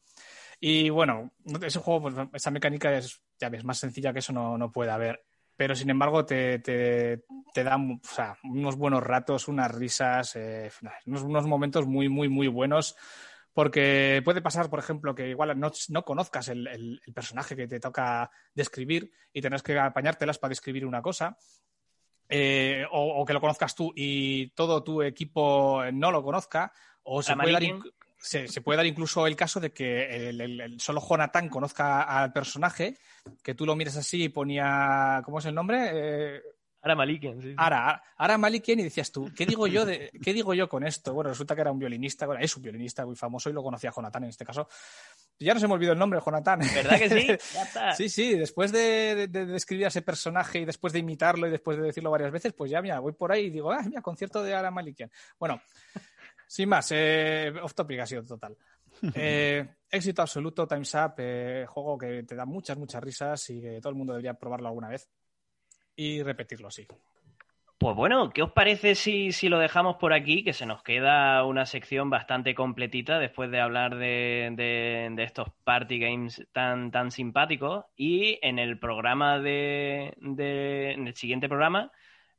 Y 0.64 0.90
bueno, 0.90 1.32
ese 1.60 1.80
juego, 1.80 2.02
pues, 2.02 2.28
esa 2.34 2.52
mecánica 2.52 2.96
es, 2.96 3.20
ya 3.36 3.48
ves, 3.48 3.64
más 3.64 3.78
sencilla 3.78 4.12
que 4.12 4.20
eso 4.20 4.32
no, 4.32 4.56
no 4.56 4.70
puede 4.70 4.92
haber. 4.92 5.24
Pero 5.62 5.76
sin 5.76 5.90
embargo, 5.90 6.24
te, 6.26 6.58
te, 6.58 7.22
te 7.54 7.62
da 7.62 7.76
o 7.76 8.00
sea, 8.02 8.36
unos 8.42 8.74
buenos 8.74 9.00
ratos, 9.00 9.46
unas 9.46 9.72
risas, 9.72 10.34
eh, 10.34 10.68
unos, 11.06 11.22
unos 11.22 11.46
momentos 11.46 11.86
muy, 11.86 12.08
muy, 12.08 12.28
muy 12.28 12.48
buenos. 12.48 12.96
Porque 13.52 14.20
puede 14.24 14.42
pasar, 14.42 14.68
por 14.68 14.80
ejemplo, 14.80 15.14
que 15.14 15.28
igual 15.28 15.56
no, 15.60 15.70
no 15.90 16.04
conozcas 16.04 16.48
el, 16.48 16.66
el- 16.66 17.00
el 17.06 17.12
personaje 17.14 17.54
que 17.54 17.68
te 17.68 17.78
toca 17.78 18.28
describir 18.52 19.12
y 19.32 19.40
tenés 19.40 19.62
que 19.62 19.78
apañártelas 19.78 20.36
para 20.40 20.48
describir 20.50 20.84
una 20.84 21.00
cosa. 21.00 21.36
eh, 22.28 22.84
o, 22.90 23.20
o 23.22 23.24
que 23.24 23.34
lo 23.34 23.40
conozcas 23.40 23.76
tú 23.76 23.92
y 23.94 24.48
todo 24.56 24.82
tu 24.82 25.00
equipo 25.02 25.80
no 25.92 26.10
lo 26.10 26.24
conozca. 26.24 26.72
O 27.04 27.22
se 27.22 27.30
puede, 27.44 27.52
dar, 27.52 27.62
se, 28.22 28.48
se 28.48 28.60
puede 28.60 28.76
dar 28.78 28.86
incluso 28.86 29.26
el 29.26 29.36
caso 29.36 29.60
de 29.60 29.70
que 29.72 30.28
el, 30.28 30.40
el- 30.40 30.60
el 30.60 30.80
solo 30.80 31.00
Jonathan 31.06 31.48
conozca 31.48 32.02
al 32.02 32.32
personaje, 32.32 32.96
que 33.42 33.54
tú 33.54 33.66
lo 33.66 33.76
mires 33.76 33.96
así 33.96 34.24
y 34.24 34.28
ponía. 34.28 35.20
¿Cómo 35.24 35.38
es 35.40 35.44
el 35.46 35.54
nombre? 35.54 35.90
Eh, 35.92 36.42
Ahora 36.84 36.96
Malikian, 36.96 37.40
sí. 37.40 37.54
Ara, 37.56 38.02
Ara 38.16 38.36
Malikian 38.38 38.80
y 38.80 38.82
decías 38.82 39.12
tú, 39.12 39.30
¿qué 39.36 39.46
digo 39.46 39.68
yo 39.68 39.86
de, 39.86 40.10
qué 40.20 40.32
digo 40.32 40.52
yo 40.52 40.68
con 40.68 40.84
esto? 40.84 41.14
Bueno, 41.14 41.30
resulta 41.30 41.54
que 41.54 41.60
era 41.60 41.70
un 41.70 41.78
violinista, 41.78 42.26
bueno, 42.26 42.42
es 42.42 42.56
un 42.56 42.62
violinista 42.64 43.06
muy 43.06 43.14
famoso 43.14 43.48
y 43.48 43.52
lo 43.52 43.62
conocía 43.62 43.92
Jonathan 43.96 44.24
en 44.24 44.30
este 44.30 44.44
caso. 44.44 44.66
Ya 45.38 45.54
no 45.54 45.60
se 45.60 45.68
me 45.68 45.74
olvidó 45.74 45.92
el 45.92 45.98
nombre, 46.00 46.18
Jonathan. 46.24 46.58
¿Verdad 46.74 46.98
que 46.98 47.08
sí? 47.08 47.26
Ya 47.54 47.62
está. 47.62 47.92
Sí, 47.94 48.08
sí, 48.08 48.34
después 48.34 48.72
de, 48.72 49.14
de- 49.14 49.28
de 49.28 49.46
describir 49.46 49.84
a 49.84 49.88
ese 49.88 50.02
personaje 50.02 50.58
y 50.58 50.64
después 50.64 50.92
de 50.92 50.98
imitarlo 50.98 51.46
y 51.46 51.50
después 51.52 51.76
de 51.78 51.84
decirlo 51.84 52.10
varias 52.10 52.32
veces, 52.32 52.52
pues 52.52 52.68
ya, 52.68 52.82
mira, 52.82 52.98
voy 52.98 53.12
por 53.12 53.30
ahí 53.30 53.44
y 53.44 53.50
digo, 53.50 53.70
ah, 53.70 53.82
mira, 53.86 54.02
concierto 54.02 54.42
de 54.42 54.52
Ara 54.52 54.72
Malikian. 54.72 55.10
Bueno, 55.38 55.62
sin 56.52 56.68
más, 56.68 56.90
eh, 56.92 57.50
off 57.62 57.74
topic 57.74 58.00
ha 58.00 58.06
sido 58.06 58.24
total. 58.24 58.56
Eh, 59.14 59.66
éxito 59.90 60.20
absoluto, 60.22 60.66
Time's 60.66 60.94
Up, 60.94 61.14
eh, 61.18 61.64
juego 61.66 61.96
que 61.96 62.22
te 62.24 62.34
da 62.36 62.44
muchas, 62.44 62.76
muchas 62.76 63.02
risas 63.02 63.48
y 63.50 63.60
que 63.62 63.80
todo 63.80 63.88
el 63.90 63.96
mundo 63.96 64.12
debería 64.12 64.34
probarlo 64.34 64.68
alguna 64.68 64.88
vez 64.88 65.08
y 65.96 66.22
repetirlo, 66.22 66.70
sí. 66.70 66.86
Pues 67.78 67.96
bueno, 67.96 68.30
¿qué 68.30 68.42
os 68.42 68.52
parece 68.52 68.94
si, 68.94 69.32
si 69.32 69.48
lo 69.48 69.58
dejamos 69.58 69.96
por 69.96 70.12
aquí? 70.12 70.44
Que 70.44 70.52
se 70.52 70.66
nos 70.66 70.82
queda 70.82 71.42
una 71.44 71.64
sección 71.66 72.10
bastante 72.10 72.54
completita 72.54 73.18
después 73.18 73.50
de 73.50 73.60
hablar 73.60 73.96
de, 73.96 74.50
de- 74.52 75.08
de 75.10 75.22
estos 75.24 75.48
party 75.64 75.98
games 75.98 76.46
tan, 76.52 76.90
tan 76.92 77.10
simpáticos. 77.10 77.86
Y 77.96 78.38
en 78.42 78.58
el 78.60 78.78
programa 78.78 79.38
de, 79.40 80.14
de- 80.18 80.92
en 80.92 81.08
el 81.08 81.16
siguiente 81.16 81.48
programa, 81.48 81.90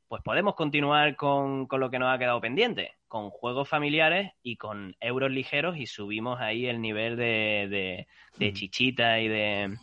pues 0.08 0.22
podemos 0.22 0.54
continuar 0.54 1.14
con, 1.16 1.66
con 1.66 1.80
lo 1.80 1.90
que 1.90 1.98
nos 1.98 2.14
ha 2.14 2.18
quedado 2.18 2.40
pendiente, 2.40 2.92
con 3.14 3.30
juegos 3.30 3.68
familiares 3.68 4.32
y 4.42 4.56
con 4.56 4.96
euros 4.98 5.30
ligeros 5.30 5.76
y 5.76 5.86
subimos 5.86 6.40
ahí 6.40 6.66
el 6.66 6.80
nivel 6.80 7.14
de, 7.14 7.68
de- 7.70 8.08
de 8.38 8.52
chichita 8.52 9.20
y 9.20 9.28
de, 9.28 9.78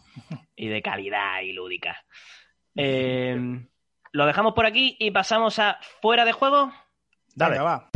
y 0.58 0.68
de 0.68 0.82
calidad 0.82 1.40
y 1.40 1.54
lúdica. 1.54 2.04
Eh, 2.76 3.40
lo 4.12 4.26
dejamos 4.26 4.54
por 4.54 4.66
aquí 4.66 4.98
y 5.00 5.12
pasamos 5.12 5.60
a 5.60 5.80
fuera 6.02 6.26
de 6.26 6.34
juego. 6.34 6.74
Dale. 7.34 7.52
Venga, 7.52 7.64
va. 7.64 7.91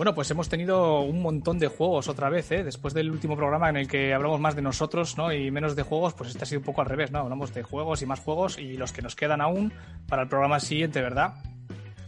Bueno, 0.00 0.14
pues 0.14 0.30
hemos 0.30 0.48
tenido 0.48 1.02
un 1.02 1.20
montón 1.20 1.58
de 1.58 1.66
juegos 1.66 2.08
otra 2.08 2.30
vez, 2.30 2.50
¿eh? 2.52 2.64
Después 2.64 2.94
del 2.94 3.10
último 3.10 3.36
programa 3.36 3.68
en 3.68 3.76
el 3.76 3.86
que 3.86 4.14
hablamos 4.14 4.40
más 4.40 4.56
de 4.56 4.62
nosotros, 4.62 5.18
¿no? 5.18 5.30
Y 5.30 5.50
menos 5.50 5.76
de 5.76 5.82
juegos, 5.82 6.14
pues 6.14 6.30
este 6.30 6.44
ha 6.44 6.46
sido 6.46 6.60
un 6.60 6.64
poco 6.64 6.80
al 6.80 6.86
revés, 6.86 7.10
¿no? 7.10 7.18
Hablamos 7.18 7.52
de 7.52 7.62
juegos 7.62 8.00
y 8.00 8.06
más 8.06 8.20
juegos 8.20 8.58
y 8.58 8.78
los 8.78 8.94
que 8.94 9.02
nos 9.02 9.14
quedan 9.14 9.42
aún 9.42 9.74
para 10.08 10.22
el 10.22 10.28
programa 10.28 10.58
siguiente, 10.58 11.02
¿verdad? 11.02 11.34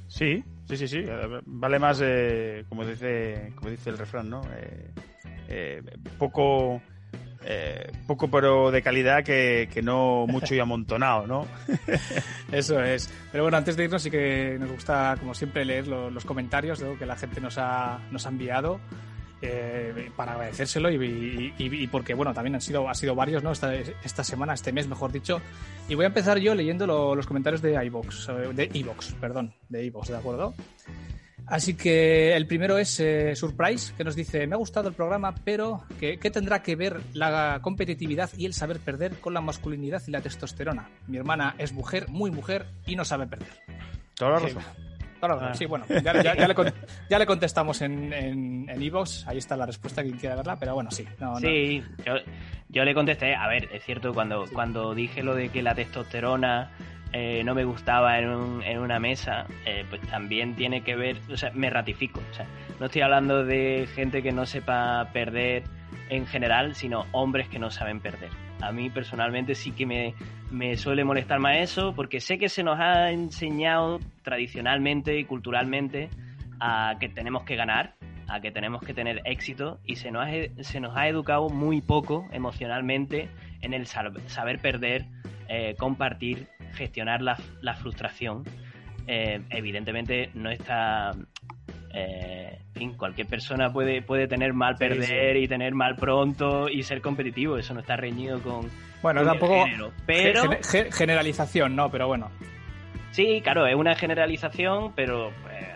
Sí, 0.09 0.43
sí, 0.65 0.79
sí, 0.79 0.89
sí. 0.89 1.05
Vale 1.45 1.79
más, 1.79 2.01
eh, 2.03 2.65
como 2.67 2.87
dice, 2.87 3.53
como 3.57 3.69
dice 3.69 3.91
el 3.91 3.99
refrán, 3.99 4.31
¿no? 4.31 4.41
Eh, 4.57 4.91
eh, 5.49 5.83
poco 6.17 6.81
eh, 7.45 7.91
poco 8.07 8.31
pero 8.31 8.71
de 8.71 8.83
calidad 8.83 9.25
que, 9.25 9.69
no 9.83 10.27
mucho 10.27 10.55
y 10.55 10.61
amontonado, 10.61 11.27
¿no? 11.27 11.47
Eso 12.53 12.81
es. 12.83 13.13
Pero 13.31 13.45
bueno, 13.45 13.57
antes 13.57 13.77
de 13.77 13.85
irnos 13.85 14.03
sí 14.03 14.11
que 14.11 14.57
nos 14.59 14.71
gusta, 14.71 15.17
como 15.19 15.35
siempre, 15.35 15.65
leer 15.65 15.89
los 15.89 16.25
comentarios 16.25 16.83
que 16.99 17.07
la 17.07 17.17
gente 17.17 17.41
nos 17.41 17.59
ha, 17.59 18.01
nos 18.11 18.27
ha 18.27 18.29
enviado. 18.29 18.81
Eh, 19.45 20.13
para 20.15 20.35
agradecérselo 20.35 20.89
y, 20.89 21.89
porque 21.91 22.15
bueno 22.15 22.33
también 22.33 22.55
han 22.55 22.61
sido 22.61 22.89
ha 22.89 22.95
sido 22.95 23.17
varios 23.17 23.43
no 23.43 23.51
esta, 23.51 23.75
esta 23.75 24.23
semana 24.23 24.55
este 24.55 24.71
mes 24.71 24.87
mejor 24.87 25.11
dicho 25.11 25.41
y 25.89 25.97
voy 25.97 26.05
a 26.05 26.07
empezar 26.07 26.39
yo 26.39 26.55
leyendo 26.55 26.87
los 26.87 27.27
comentarios 27.27 27.61
de 27.61 27.85
iBox 27.87 28.29
de 28.55 28.71
iBox 28.73 29.15
perdón 29.15 29.53
de 29.69 29.85
iBox 29.87 30.11
de 30.11 30.17
acuerdo 30.17 30.55
Así 31.53 31.75
que 31.75 32.35
el 32.35 32.47
primero 32.47 32.79
es 32.79 32.99
eh, 32.99 33.37
Surprise, 33.37 33.93
que 33.95 34.05
nos 34.05 34.17
dice, 34.17 34.47
me 34.47 34.55
ha 34.55 34.57
gustado 34.57 34.89
el 34.89 34.95
programa, 34.95 35.35
pero 35.45 35.85
¿qué, 36.01 36.17
tendrá 36.17 36.63
que 36.63 36.77
ver 36.77 37.03
la 37.13 37.59
competitividad 37.61 38.31
y 38.39 38.47
el 38.47 38.55
saber 38.55 38.81
perder 38.81 39.17
con 39.21 39.35
la 39.35 39.43
masculinidad 39.43 40.03
y 40.07 40.13
la 40.13 40.23
testosterona? 40.23 40.89
Mi 41.09 41.19
hermana 41.19 41.55
es 41.59 41.75
mujer, 41.75 42.09
muy 42.09 42.31
mujer, 42.31 42.69
y 42.87 42.97
no 42.97 43.05
sabe 43.05 43.27
perder. 43.27 43.51
Toda 44.15 44.31
la 44.31 44.39
razón. 44.39 44.63
Ah. 45.21 45.53
Sí, 45.53 45.67
bueno, 45.67 45.85
ya, 46.03 46.15
le, 47.19 47.27
contestamos 47.27 47.83
en 47.83 48.15
en 48.15 48.83
Evox, 48.83 49.29
ahí 49.29 49.37
está 49.37 49.55
la 49.55 49.67
respuesta, 49.67 50.03
quien 50.03 50.17
quiera 50.17 50.35
verla, 50.35 50.57
pero 50.59 50.73
bueno, 50.73 50.91
sí. 50.91 51.07
sí, 51.39 51.85
Yo, 52.71 52.83
le 52.83 52.95
contesté, 52.95 53.35
a 53.35 53.47
ver, 53.47 53.69
es 53.75 53.85
cierto, 53.85 54.15
cuando, 54.15 54.47
cuando 54.55 54.95
dije 54.95 55.23
lo 55.23 55.35
de 55.35 55.51
que 55.51 55.61
la 55.61 55.75
testosterona 55.75 56.73
eh, 57.13 57.43
no 57.45 57.55
me 57.55 57.65
gustaba 57.65 58.19
en, 58.19 58.29
un, 58.31 58.63
en 58.63 58.79
una 58.79 58.99
mesa, 58.99 59.47
eh, 59.67 59.85
pues 59.89 60.01
también 60.03 60.55
tiene 60.57 60.83
que 60.83 60.97
ver, 60.97 61.19
o 61.31 61.37
sea, 61.37 61.51
me 61.53 61.69
ratifico. 61.69 62.21
O 62.31 62.35
sea, 62.35 62.47
no 62.81 62.87
estoy 62.87 63.03
hablando 63.03 63.45
de 63.45 63.87
gente 63.95 64.23
que 64.23 64.33
no 64.33 64.47
sepa 64.47 65.11
perder 65.13 65.65
en 66.09 66.27
general, 66.27 66.75
sino 66.75 67.07
hombres 67.13 67.49
que 67.49 67.59
no 67.59 67.71
saben 67.71 68.01
perder. 68.01 68.31
A 68.63 68.73
mí 68.73 68.89
personalmente 68.89 69.55
sí 69.55 69.73
que 69.73 69.85
me, 69.85 70.15
me 70.51 70.77
suele 70.77 71.05
molestar 71.05 71.39
más 71.39 71.59
eso, 71.59 71.95
porque 71.95 72.21
sé 72.21 72.39
que 72.39 72.49
se 72.49 72.63
nos 72.63 72.79
ha 72.81 73.11
enseñado 73.11 74.01
tradicionalmente 74.23 75.19
y 75.19 75.25
culturalmente 75.25 76.09
a 76.61 76.97
que 76.99 77.09
tenemos 77.09 77.45
que 77.45 77.57
ganar, 77.57 77.95
a 78.29 78.41
que 78.41 78.51
tenemos 78.51 78.83
que 78.83 78.95
tener 78.95 79.21
éxito 79.25 79.81
y 79.85 79.97
se 79.97 80.11
nos 80.11 80.27
ha, 80.27 80.63
se 80.63 80.81
nos 80.81 80.97
ha 80.97 81.09
educado 81.09 81.51
muy 81.51 81.83
poco 81.83 82.27
emocionalmente 82.33 83.29
en 83.61 83.75
el 83.75 83.87
saber 83.87 84.59
perder, 84.61 85.05
eh, 85.49 85.75
compartir 85.79 86.47
gestionar 86.73 87.23
la, 87.23 87.37
la 87.61 87.75
frustración, 87.75 88.45
eh, 89.07 89.41
evidentemente 89.51 90.31
no 90.35 90.51
está... 90.51 91.13
Eh, 91.95 92.59
en 92.69 92.73
fin, 92.73 92.95
cualquier 92.97 93.27
persona 93.27 93.71
puede, 93.71 94.01
puede 94.01 94.27
tener 94.27 94.55
mal 94.55 94.77
perder 94.77 95.37
y 95.37 95.47
tener 95.47 95.75
mal 95.75 95.95
pronto 95.97 96.69
y 96.71 96.83
ser 96.83 97.03
competitivo, 97.03 97.59
eso 97.59 97.75
no 97.75 97.81
está 97.81 97.97
reñido 97.97 98.41
con, 98.41 98.71
bueno, 99.03 99.25
tampoco 99.25 99.65
Pero... 100.07 100.43
generalización, 100.93 101.75
¿no? 101.75 101.91
Pero 101.91 102.07
bueno. 102.07 102.31
Sí, 103.11 103.41
claro, 103.43 103.67
es 103.67 103.75
una 103.75 103.95
generalización, 103.95 104.93
pero 104.95 105.33
pues, 105.43 105.67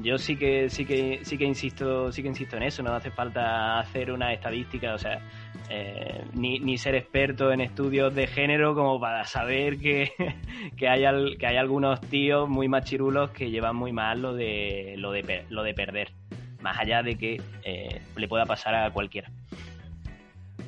yo 0.00 0.16
sí 0.18 0.36
que 0.36 0.70
sí 0.70 0.84
que 0.86 1.20
sí 1.22 1.36
que 1.36 1.44
insisto 1.44 2.10
sí 2.10 2.22
que 2.22 2.28
insisto 2.28 2.56
en 2.56 2.62
eso 2.62 2.82
no 2.82 2.94
hace 2.94 3.10
falta 3.10 3.78
hacer 3.78 4.10
una 4.10 4.32
estadística 4.32 4.94
o 4.94 4.98
sea 4.98 5.20
eh, 5.68 6.24
ni, 6.34 6.58
ni, 6.58 6.76
ser 6.76 6.94
experto 6.94 7.52
en 7.52 7.60
estudios 7.60 8.14
de 8.14 8.26
género 8.26 8.74
como 8.74 9.00
para 9.00 9.24
saber 9.24 9.78
que, 9.78 10.12
que, 10.76 10.88
hay, 10.88 11.36
que 11.36 11.46
hay 11.46 11.56
algunos 11.56 12.00
tíos 12.00 12.48
muy 12.48 12.68
machirulos 12.68 13.30
que 13.30 13.50
llevan 13.50 13.76
muy 13.76 13.92
mal 13.92 14.20
lo 14.20 14.34
de, 14.34 14.94
lo 14.98 15.12
de, 15.12 15.44
lo 15.48 15.62
de 15.62 15.72
perder, 15.72 16.12
más 16.60 16.78
allá 16.78 17.02
de 17.02 17.16
que 17.16 17.40
eh, 17.64 18.02
le 18.16 18.28
pueda 18.28 18.44
pasar 18.44 18.74
a 18.74 18.90
cualquiera. 18.90 19.30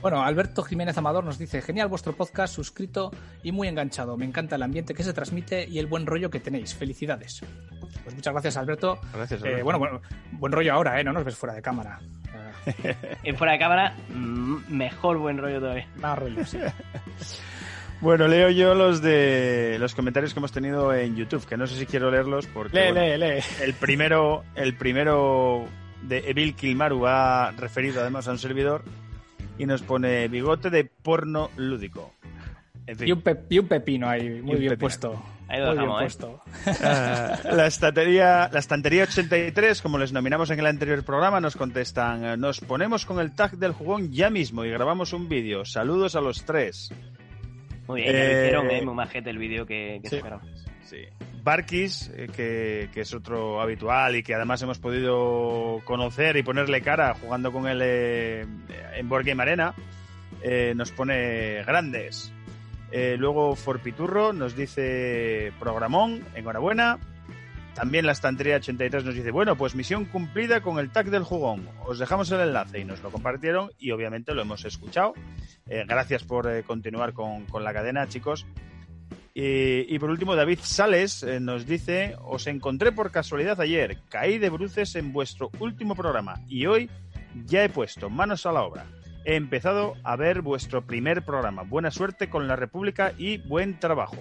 Bueno, 0.05 0.23
Alberto 0.23 0.63
Jiménez 0.63 0.99
Amador 0.99 1.25
nos 1.25 1.39
dice, 1.39 1.63
genial 1.63 1.89
vuestro 1.89 2.15
podcast, 2.15 2.55
suscrito 2.55 3.11
y 3.43 3.53
muy 3.53 3.69
enganchado. 3.69 4.19
Me 4.19 4.27
encanta 4.27 4.57
el 4.57 4.63
ambiente 4.63 4.93
que 4.93 5.03
se 5.03 5.15
transmite 5.15 5.67
y 5.67 5.79
el 5.79 5.87
buen 5.87 6.05
rollo 6.05 6.29
que 6.29 6.41
tenéis. 6.41 6.75
Felicidades. 6.75 7.41
Pues 8.03 8.15
muchas 8.15 8.35
gracias, 8.35 8.59
Alberto. 8.59 8.99
Gracias, 9.15 9.43
eh, 9.43 9.63
bueno, 9.63 9.79
bueno, 9.79 10.03
buen 10.33 10.53
rollo 10.53 10.75
ahora, 10.75 11.01
¿eh? 11.01 11.05
No 11.05 11.15
nos 11.15 11.25
ves 11.25 11.37
fuera 11.37 11.55
de 11.55 11.63
cámara. 11.63 12.01
en 13.23 13.35
fuera 13.35 13.55
de 13.55 13.59
cámara, 13.59 13.97
mm, 14.11 14.77
mejor 14.77 15.17
buen 15.17 15.39
rollo 15.39 15.59
todavía. 15.59 15.89
Más 15.97 16.19
rollo, 16.19 16.45
sí. 16.45 16.59
Bueno, 18.03 18.29
leo 18.29 18.51
yo 18.51 18.75
los 18.75 19.01
de 19.01 19.79
los 19.81 19.95
comentarios 19.95 20.35
que 20.35 20.41
hemos 20.41 20.53
tenido 20.53 20.93
en 20.93 21.17
YouTube, 21.17 21.47
que 21.47 21.57
no 21.57 21.67
sé 21.67 21.79
si 21.79 21.87
quiero 21.87 22.11
leerlos 22.11 22.47
porque 22.49 22.93
lee, 22.93 22.93
lee, 22.93 23.17
lee. 23.17 23.43
el 23.63 23.73
primero, 23.73 24.45
el 24.55 24.77
primero 24.77 25.67
de 26.03 26.19
Evil 26.29 26.55
Kilmaru 26.55 27.07
ha 27.07 27.53
referido 27.53 28.03
además 28.03 28.29
a 28.29 28.33
un 28.33 28.39
servidor 28.39 28.85
y 29.59 29.67
nos 29.67 29.83
pone 29.83 30.29
bigote 30.29 30.71
de 30.71 30.85
porno 30.85 31.51
lúdico. 31.57 32.13
y, 32.87 33.13
un 33.13 33.69
pepino 33.69 34.09
ahí, 34.09 34.41
muy 34.43 34.57
bien 34.57 34.79
puesto. 34.79 35.23
Ahí 35.49 35.61
lo 35.61 35.73
dejamos, 35.73 36.01
¿eh? 36.01 36.05
puesto. 36.05 36.41
Ah, 36.83 37.39
la, 37.53 37.67
estantería, 37.67 38.49
la 38.51 38.59
estantería 38.59 39.05
83, 39.05 39.83
como 39.83 39.99
les 39.99 40.13
nominamos 40.13 40.51
en 40.51 40.59
el 40.59 40.67
anterior 40.67 41.05
programa, 41.05 41.41
nos 41.41 41.57
contestan, 41.57 42.41
nos 42.41 42.61
ponemos 42.61 43.05
con 43.05 43.21
el 43.21 43.35
tag 43.35 43.59
del 43.59 43.73
jugón 43.73 44.11
ya 44.13 44.31
mismo 44.31 44.65
y 44.65 44.71
grabamos 44.71 45.13
un 45.13 45.29
vídeo. 45.29 45.65
Saludos 45.65 46.17
a 46.17 46.21
los 46.21 46.45
tres. 46.45 46.93
Muy 47.87 48.01
bien, 48.01 48.17
eh, 48.17 48.45
hicieron, 48.47 48.71
¿eh? 48.71 48.83
Muy 48.83 48.95
majete 48.95 49.31
el 49.31 49.39
vídeo 49.39 49.67
que, 49.67 50.01
que 50.03 50.09
sí. 50.09 50.21
Sí. 50.85 50.97
Barkis, 51.45 52.11
eh, 52.15 52.89
que, 52.91 53.01
es 53.01 53.13
otro 53.13 53.61
habitual 53.61 54.17
y 54.17 54.23
que 54.23 54.35
además 54.35 54.63
hemos 54.63 54.79
podido 54.79 55.83
conocer 55.85 56.39
y 56.39 56.43
ponerle 56.43 56.81
cara 56.81 57.15
jugando 57.15 57.53
con 57.53 57.69
él 57.69 57.81
eh, 57.83 58.47
en 58.97 59.09
Board 59.11 59.27
Game 59.27 59.43
Arena, 59.43 59.75
eh, 60.43 60.73
nos 60.75 60.91
pone 60.91 61.63
grandes. 61.65 62.33
luego 63.19 63.57
Forpiturro 63.57 64.33
nos 64.33 64.57
dice 64.57 65.53
programón, 65.61 66.25
enhorabuena. 66.35 66.99
También 67.75 68.07
la 68.07 68.13
estantería 68.13 68.57
83 68.57 69.05
nos 69.05 69.15
dice, 69.15 69.33
bueno, 69.33 69.57
pues 69.57 69.75
misión 69.75 70.07
cumplida 70.07 70.63
con 70.63 70.79
el 70.79 70.91
tag 70.91 71.11
del 71.11 71.25
jugón. 71.25 71.69
Os 71.85 71.99
dejamos 71.99 72.31
el 72.31 72.41
enlace 72.41 72.79
y 72.79 72.85
nos 72.85 73.03
lo 73.03 73.11
compartieron 73.11 73.71
y 73.79 73.91
obviamente 73.91 74.33
lo 74.33 74.43
hemos 74.43 74.65
escuchado. 74.65 75.13
gracias 75.67 76.25
por 76.25 76.63
continuar 76.65 77.13
con, 77.13 77.45
con 77.47 77.65
la 77.65 77.75
cadena, 77.75 78.09
chicos. 78.09 78.47
Y, 79.37 79.99
por 79.99 80.11
último, 80.11 80.37
David 80.37 80.61
Sales 80.63 81.25
eh, 81.25 81.41
nos 81.41 81.67
dice, 81.67 82.15
os 82.23 82.47
encontré 82.47 82.93
por 82.93 83.11
casualidad 83.11 83.61
ayer, 83.61 83.99
caí 84.09 84.39
de 84.39 84.49
bruces 84.49 84.95
en 84.95 85.13
vuestro 85.13 85.51
último 85.59 85.97
programa 85.97 86.41
y 86.47 86.67
hoy 86.67 86.89
ya 87.45 87.65
he 87.65 87.69
puesto 87.69 88.09
manos 88.11 88.47
a 88.47 88.53
la 88.53 88.63
obra. 88.63 88.87
He 89.25 89.35
empezado 89.35 89.95
a 90.05 90.15
ver 90.15 90.41
vuestro 90.41 90.87
primer 90.87 91.25
programa. 91.25 91.63
Buena 91.63 91.91
suerte 91.91 92.31
con 92.31 92.47
la 92.47 92.55
República 92.55 93.13
y 93.19 93.39
buen 93.39 93.81
trabajo. 93.81 94.19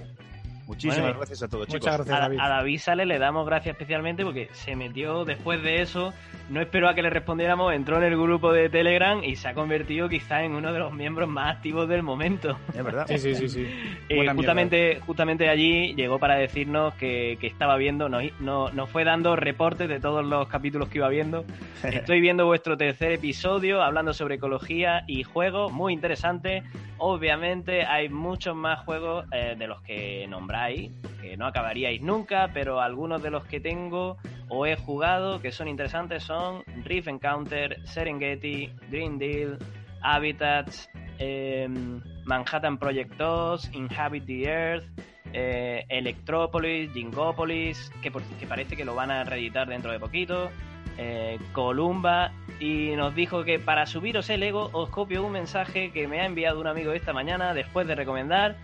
Muchísimas 0.67 1.15
gracias 1.15 1.43
a 1.43 1.47
todos, 1.47 1.67
chicos. 1.67 1.81
Muchas 1.81 1.97
gracias, 1.97 2.19
David. 2.19 2.39
A, 2.39 2.49
David 2.49 2.79
Sales 2.79 3.07
le 3.07 3.19
damos 3.19 3.45
gracias 3.45 3.73
especialmente 3.73 4.23
porque 4.23 4.49
se 4.53 4.75
metió 4.75 5.25
después 5.25 5.61
de 5.61 5.81
eso 5.81 6.13
no 6.49 6.61
esperó 6.61 6.89
a 6.89 6.93
que 6.93 7.01
le 7.01 7.09
respondiéramos, 7.09 7.73
entró 7.73 7.97
en 7.97 8.03
el 8.03 8.17
grupo 8.17 8.51
de 8.51 8.69
Telegram 8.69 9.23
y 9.23 9.35
se 9.35 9.47
ha 9.47 9.53
convertido 9.53 10.09
quizá 10.09 10.43
en 10.43 10.53
uno 10.53 10.73
de 10.73 10.79
los 10.79 10.93
miembros 10.93 11.29
más 11.29 11.55
activos 11.55 11.87
del 11.87 12.03
momento. 12.03 12.57
Es 12.75 12.83
verdad. 12.83 13.05
Sí, 13.07 13.17
sí, 13.17 13.35
sí. 13.35 13.49
sí. 13.49 13.67
Eh, 14.09 14.27
justamente, 14.35 14.99
justamente 14.99 15.49
allí 15.49 15.95
llegó 15.95 16.19
para 16.19 16.35
decirnos 16.35 16.93
que, 16.95 17.37
estaba 17.41 17.77
viendo, 17.77 18.09
nos, 18.09 18.23
no, 18.39 18.87
fue 18.87 19.03
dando 19.03 19.35
reportes 19.35 19.87
de 19.87 19.99
todos 19.99 20.23
los 20.23 20.47
capítulos 20.47 20.89
que 20.89 20.99
iba 20.99 21.07
viendo. 21.09 21.45
Estoy 21.83 22.19
viendo 22.19 22.45
vuestro 22.45 22.77
tercer 22.77 23.13
episodio 23.13 23.81
hablando 23.81 24.13
sobre 24.13 24.35
ecología 24.35 25.03
y 25.07 25.23
juegos, 25.23 25.71
muy 25.71 25.93
interesante. 25.93 26.63
Obviamente 27.05 27.83
hay 27.83 28.07
muchos 28.07 28.55
más 28.55 28.85
juegos 28.85 29.25
eh, 29.33 29.55
de 29.57 29.67
los 29.67 29.81
que 29.81 30.25
nombráis, 30.29 30.89
que 31.19 31.35
no 31.35 31.45
acabaríais 31.45 32.01
nunca, 32.01 32.51
pero 32.53 32.79
algunos 32.79 33.21
de 33.21 33.29
los 33.29 33.43
que 33.43 33.59
tengo 33.59 34.15
o 34.47 34.65
he 34.65 34.77
jugado 34.77 35.41
que 35.41 35.51
son 35.51 35.67
interesantes 35.67 36.23
son 36.23 36.63
Rift 36.85 37.09
Encounter, 37.09 37.85
Serengeti, 37.85 38.71
Green 38.89 39.19
Deal, 39.19 39.57
Habitats, 40.01 40.89
em, 41.19 41.99
Manhattan 42.23 42.77
Project 42.77 43.17
2, 43.17 43.73
Inhabit 43.73 44.25
the 44.25 44.49
Earth, 44.49 44.85
eh, 45.33 45.83
Electropolis, 45.89 46.89
Jingopolis, 46.93 47.91
que, 48.01 48.13
que, 48.39 48.47
parece 48.47 48.77
que 48.77 48.85
lo 48.85 48.95
van 48.95 49.11
a 49.11 49.25
reeditar 49.25 49.67
dentro 49.67 49.91
de 49.91 49.99
poquito, 49.99 50.51
eh, 50.97 51.39
Columba, 51.51 52.31
y 52.59 52.91
nos 52.95 53.15
dijo 53.15 53.43
que 53.43 53.59
para 53.59 53.85
subiros 53.85 54.29
el 54.29 54.43
ego 54.43 54.69
os 54.73 54.89
copio 54.89 55.25
un 55.25 55.31
mensaje 55.31 55.91
que 55.91 56.07
me 56.07 56.21
ha 56.21 56.25
enviado 56.25 56.59
un 56.59 56.67
amigo 56.67 56.93
esta 56.93 57.13
mañana 57.13 57.53
después 57.53 57.87
de 57.87 57.95
recomendar 57.95 58.57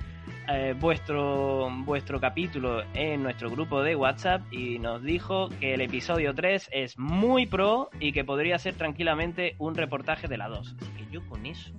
eh, 0.52 0.74
vuestro, 0.80 1.70
vuestro 1.86 2.20
capítulo 2.20 2.84
en 2.94 3.24
nuestro 3.24 3.50
grupo 3.50 3.82
de 3.84 3.96
WhatsApp 3.96 4.42
y 4.52 4.80
nos 4.80 5.04
dijo 5.04 5.50
que 5.60 5.74
el 5.74 5.82
episodio 5.82 6.34
3 6.34 6.70
es 6.72 6.98
muy 6.98 7.46
pro 7.46 7.90
y 8.00 8.12
que 8.12 8.24
podría 8.24 8.58
ser 8.58 8.76
tranquilamente 8.76 9.56
un 9.60 9.76
reportaje 9.76 10.28
de 10.28 10.38
la 10.38 10.48
2. 10.48 10.76
Así 10.80 10.92
que 10.98 11.12
yo 11.12 11.28
con 11.28 11.46
eso 11.46 11.72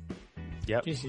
Ya. 0.70 0.80
Sí, 0.84 0.94
sí. 0.94 1.08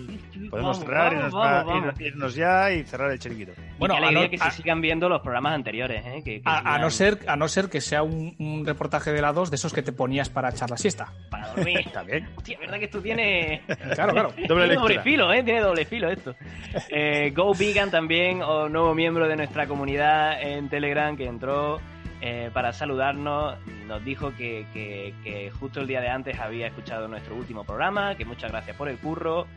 Podemos 0.49 0.77
Vamos, 0.77 0.79
cerrar 0.79 1.13
y 1.13 1.15
vamos, 1.17 1.33
nos 1.33 1.33
vamos, 1.33 1.51
va- 1.51 1.63
vamos. 1.63 1.93
irnos- 1.95 2.01
irnos 2.01 2.35
ya 2.35 2.71
y 2.71 2.83
cerrar 2.83 3.11
el 3.11 3.19
chiringuito. 3.19 3.51
Bueno, 3.55 3.75
Bueno, 3.77 3.93
qué 3.93 3.97
a 4.03 4.07
alegría 4.07 4.23
no- 4.23 4.29
que 4.31 4.37
se 4.37 4.51
sigan 4.57 4.81
viendo 4.81 5.07
los 5.09 5.21
programas 5.21 5.53
anteriores, 5.53 6.03
¿eh? 6.05 6.21
Que, 6.25 6.41
que 6.41 6.43
A, 6.45 6.77
no 6.79 6.89
ser, 6.89 7.19
a 7.27 7.35
no 7.35 7.47
ser 7.47 7.69
que 7.69 7.79
sea 7.81 8.03
un, 8.03 8.35
un 8.39 8.65
reportaje 8.65 9.11
de 9.11 9.21
la 9.21 9.31
2 9.33 9.49
de 9.51 9.55
esos 9.55 9.71
que 9.73 9.81
te 9.83 9.91
ponías 9.93 10.29
para 10.29 10.49
echar 10.49 10.69
la 10.69 10.77
siesta. 10.77 11.13
para 11.29 11.47
dormir. 11.53 11.79
Está 11.79 12.03
bien. 12.03 12.27
Hostia, 12.35 12.57
¿verdad 12.59 12.79
que 12.79 12.85
esto 12.85 13.01
tiene... 13.01 13.61
Claro, 13.95 14.13
claro. 14.13 14.33
Doble 14.47 14.65
Tiene 14.65 14.75
doble 14.75 15.01
filo, 15.01 15.31
¿eh? 15.33 15.43
Tiene 15.43 15.59
doble 15.61 15.85
filo 15.85 16.09
esto. 16.09 16.35
Eh, 16.89 17.31
Go 17.35 17.53
Vegan 17.53 17.91
también, 17.91 18.41
o 18.41 18.67
nuevo 18.69 18.95
miembro 18.95 19.27
de 19.27 19.35
nuestra 19.35 19.67
comunidad 19.67 20.41
en 20.41 20.69
Telegram 20.69 21.15
que 21.15 21.25
entró 21.25 21.79
eh, 22.21 22.51
para 22.53 22.71
saludarnos. 22.71 23.55
Nos 23.87 24.05
dijo 24.05 24.33
que, 24.37 25.51
justo 25.59 25.81
el 25.81 25.87
día 25.87 26.01
de 26.01 26.09
antes 26.09 26.39
había 26.39 26.67
escuchado 26.67 27.07
nuestro 27.07 27.35
último 27.35 27.63
programa, 27.63 28.15
que 28.15 28.25
muchas 28.25 28.51
gracias 28.51 28.77
por 28.77 28.89
el 28.89 28.97
curro, 28.97 29.47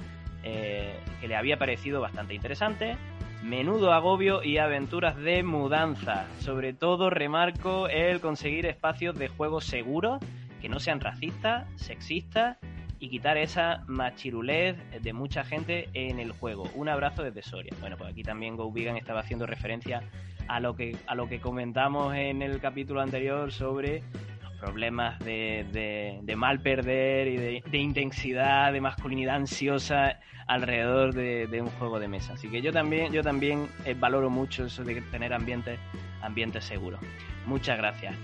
eh, 0.43 0.95
que 1.21 1.29
le 1.29 1.37
había 1.37 1.59
parecido 1.59 2.01
bastante 2.01 2.35
interesante. 2.35 2.97
Menudo 3.43 3.93
agobio 3.93 4.43
y 4.43 4.57
aventuras 4.57 5.17
de 5.17 5.43
mudanza. 5.43 6.27
Sobre 6.41 6.73
todo 6.73 7.11
remarco 7.11 7.89
el 7.89 8.21
conseguir 8.21 8.65
espacios 8.65 9.15
de 9.19 9.29
juego 9.29 9.61
seguros, 9.61 10.21
que 10.63 10.71
no 10.71 10.81
sean 10.81 11.01
racistas, 11.01 11.67
sexistas 11.77 12.57
y 12.99 13.11
quitar 13.11 13.37
esa 13.37 13.85
machirulez 13.87 14.79
de 15.03 15.13
mucha 15.13 15.45
gente 15.45 15.91
en 15.93 16.19
el 16.19 16.33
juego. 16.33 16.71
Un 16.75 16.89
abrazo 16.89 17.23
desde 17.23 17.43
Soria. 17.43 17.75
Bueno, 17.81 17.99
pues 17.99 18.11
aquí 18.11 18.23
también 18.23 18.57
Go 18.57 18.73
Vegan 18.73 18.97
estaba 18.97 19.21
haciendo 19.21 19.45
referencia 19.45 20.03
a 20.49 20.61
lo 20.61 20.77
que, 20.77 20.97
a 21.07 21.15
lo 21.15 21.29
que 21.29 21.41
comentamos 21.41 22.15
en 22.15 22.43
el 22.43 22.61
capítulo 22.61 23.01
anterior 23.01 23.53
sobre 23.53 24.03
los 24.43 24.53
problemas 24.61 25.19
de, 25.21 26.21
de- 26.23 26.37
mal 26.37 26.61
perder 26.61 27.29
y 27.29 27.37
de, 27.37 27.79
intensidad, 27.79 28.73
de 28.73 28.81
masculinidad 28.81 29.37
ansiosa 29.37 30.19
alrededor 30.47 31.15
de, 31.15 31.61
un 31.61 31.69
juego 31.71 31.99
de 31.99 32.09
mesa. 32.09 32.35
Así 32.35 32.49
que 32.49 32.61
yo 32.63 32.73
también, 32.73 33.13
yo 33.13 33.23
también 33.23 33.69
eh, 33.85 33.95
valoro 33.99 34.31
mucho 34.31 34.67
eso 34.67 34.85
de 34.85 35.01
tener 35.03 35.33
ambientes, 35.33 35.79
ambientes 36.23 36.65
seguros. 36.65 37.01
Muchas 37.47 37.79
gracias. 37.79 38.15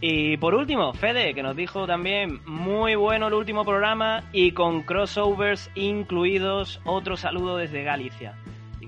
Y 0.00 0.38
por 0.38 0.54
último, 0.54 0.94
Fede, 0.94 1.34
que 1.34 1.42
nos 1.42 1.54
dijo 1.54 1.86
también 1.86 2.40
muy 2.46 2.94
bueno 2.94 3.26
el 3.28 3.34
último 3.34 3.64
programa 3.64 4.24
y 4.32 4.52
con 4.52 4.82
crossovers 4.82 5.70
incluidos. 5.74 6.80
Otro 6.84 7.16
saludo 7.18 7.58
desde 7.58 7.84
Galicia. 7.84 8.34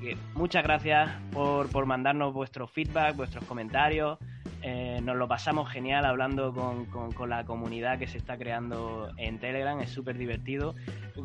Que 0.02 0.16
muchas 0.34 0.62
gracias 0.64 1.10
por, 1.32 1.68
por 1.70 1.86
mandarnos 1.86 2.32
vuestro 2.34 2.66
feedback, 2.66 3.14
vuestros 3.16 3.44
comentarios. 3.44 4.18
Eh, 4.64 5.00
nos 5.02 5.16
lo 5.16 5.26
pasamos 5.26 5.70
genial 5.70 6.04
hablando 6.04 6.52
con, 6.52 6.86
con- 6.86 7.10
con 7.12 7.28
la 7.30 7.44
comunidad 7.44 7.98
que 7.98 8.06
se 8.06 8.18
está 8.18 8.36
creando 8.36 9.10
en 9.16 9.38
Telegram. 9.40 9.80
Es 9.80 9.90
súper 9.90 10.16
divertido. 10.18 10.74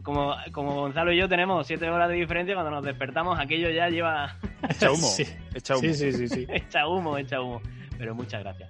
Como, 0.04 0.36
como 0.52 0.74
Gonzalo 0.76 1.12
y 1.12 1.18
yo 1.18 1.28
tenemos 1.30 1.66
siete 1.68 1.90
horas 1.90 2.10
de 2.10 2.16
diferencia, 2.16 2.56
cuando 2.56 2.72
nos 2.72 2.84
despertamos 2.84 3.40
aquello 3.40 3.70
ya 3.70 3.90
lleva 3.90 4.38
Echa 4.70 4.92
humo. 4.92 5.08
Sí. 5.08 5.24
Echa 5.54 5.74
humo. 5.78 5.82
Sí, 5.88 5.94
sí, 5.94 6.12
sí, 6.14 6.28
sí. 6.28 6.48
echa 6.50 6.88
humo, 6.88 7.18
echa 7.18 7.42
humo. 7.42 7.62
Pero 7.98 8.16
muchas 8.16 8.42
gracias. 8.44 8.70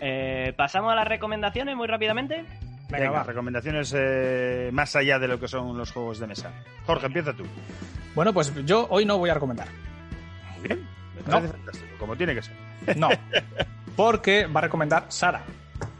Eh, 0.00 0.52
Pasamos 0.56 0.92
a 0.92 0.96
las 0.96 1.08
recomendaciones 1.08 1.74
muy 1.76 1.86
rápidamente. 1.86 2.44
Venga, 2.90 3.10
va. 3.10 3.22
recomendaciones 3.24 3.94
eh, 3.96 4.68
más 4.72 4.94
allá 4.96 5.18
de 5.18 5.28
lo 5.28 5.40
que 5.40 5.48
son 5.48 5.76
los 5.78 5.90
juegos 5.92 6.18
de 6.18 6.26
mesa. 6.26 6.52
Jorge, 6.86 7.06
empieza 7.06 7.32
tú. 7.32 7.44
Bueno, 8.14 8.32
pues 8.32 8.52
yo 8.64 8.86
hoy 8.90 9.04
no 9.04 9.18
voy 9.18 9.30
a 9.30 9.34
recomendar. 9.34 9.68
Bien. 10.62 10.86
Me 11.26 11.32
No. 11.32 11.48
fantástico, 11.48 11.86
como 11.98 12.16
tiene 12.16 12.34
que 12.34 12.42
ser. 12.42 12.54
No. 12.96 13.08
Porque 13.96 14.46
va 14.46 14.60
a 14.60 14.62
recomendar 14.64 15.06
Sara. 15.08 15.42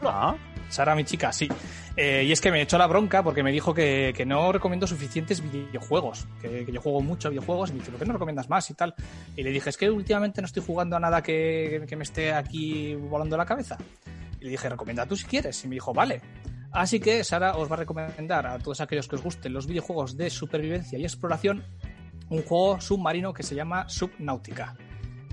Ah, 0.03 0.35
Sara, 0.69 0.95
mi 0.95 1.03
chica, 1.03 1.31
sí. 1.31 1.47
Eh, 1.95 2.25
y 2.27 2.31
es 2.31 2.41
que 2.41 2.51
me 2.51 2.61
echó 2.61 2.77
la 2.77 2.87
bronca 2.87 3.23
porque 3.23 3.41
me 3.41 3.51
dijo 3.51 3.73
que, 3.73 4.13
que 4.15 4.25
no 4.25 4.51
recomiendo 4.51 4.85
suficientes 4.85 5.41
videojuegos, 5.41 6.27
que, 6.41 6.65
que 6.65 6.71
yo 6.71 6.81
juego 6.81 7.01
mucho 7.01 7.29
videojuegos 7.29 7.69
y 7.69 7.73
me 7.73 7.79
dice, 7.79 7.91
¿por 7.91 7.99
qué 8.01 8.05
no 8.05 8.13
recomiendas 8.13 8.49
más 8.49 8.69
y 8.69 8.73
tal? 8.73 8.93
Y 9.37 9.43
le 9.43 9.51
dije, 9.51 9.69
es 9.69 9.77
que 9.77 9.89
últimamente 9.89 10.41
no 10.41 10.45
estoy 10.45 10.61
jugando 10.65 10.97
a 10.97 10.99
nada 10.99 11.23
que, 11.23 11.85
que 11.87 11.95
me 11.95 12.03
esté 12.03 12.33
aquí 12.33 12.95
volando 12.95 13.37
la 13.37 13.45
cabeza. 13.45 13.77
Y 14.41 14.45
le 14.45 14.51
dije, 14.51 14.67
recomienda 14.67 15.05
tú 15.05 15.15
si 15.15 15.25
quieres. 15.25 15.63
Y 15.63 15.69
me 15.69 15.75
dijo, 15.75 15.93
vale. 15.93 16.21
Así 16.71 16.99
que 16.99 17.23
Sara 17.23 17.55
os 17.55 17.71
va 17.71 17.75
a 17.75 17.79
recomendar 17.79 18.45
a 18.45 18.59
todos 18.59 18.81
aquellos 18.81 19.07
que 19.07 19.15
os 19.15 19.23
gusten 19.23 19.53
los 19.53 19.65
videojuegos 19.65 20.17
de 20.17 20.29
supervivencia 20.29 20.99
y 20.99 21.03
exploración 21.05 21.63
un 22.29 22.41
juego 22.43 22.79
submarino 22.81 23.33
que 23.33 23.43
se 23.43 23.55
llama 23.55 23.87
Subnautica. 23.87 24.75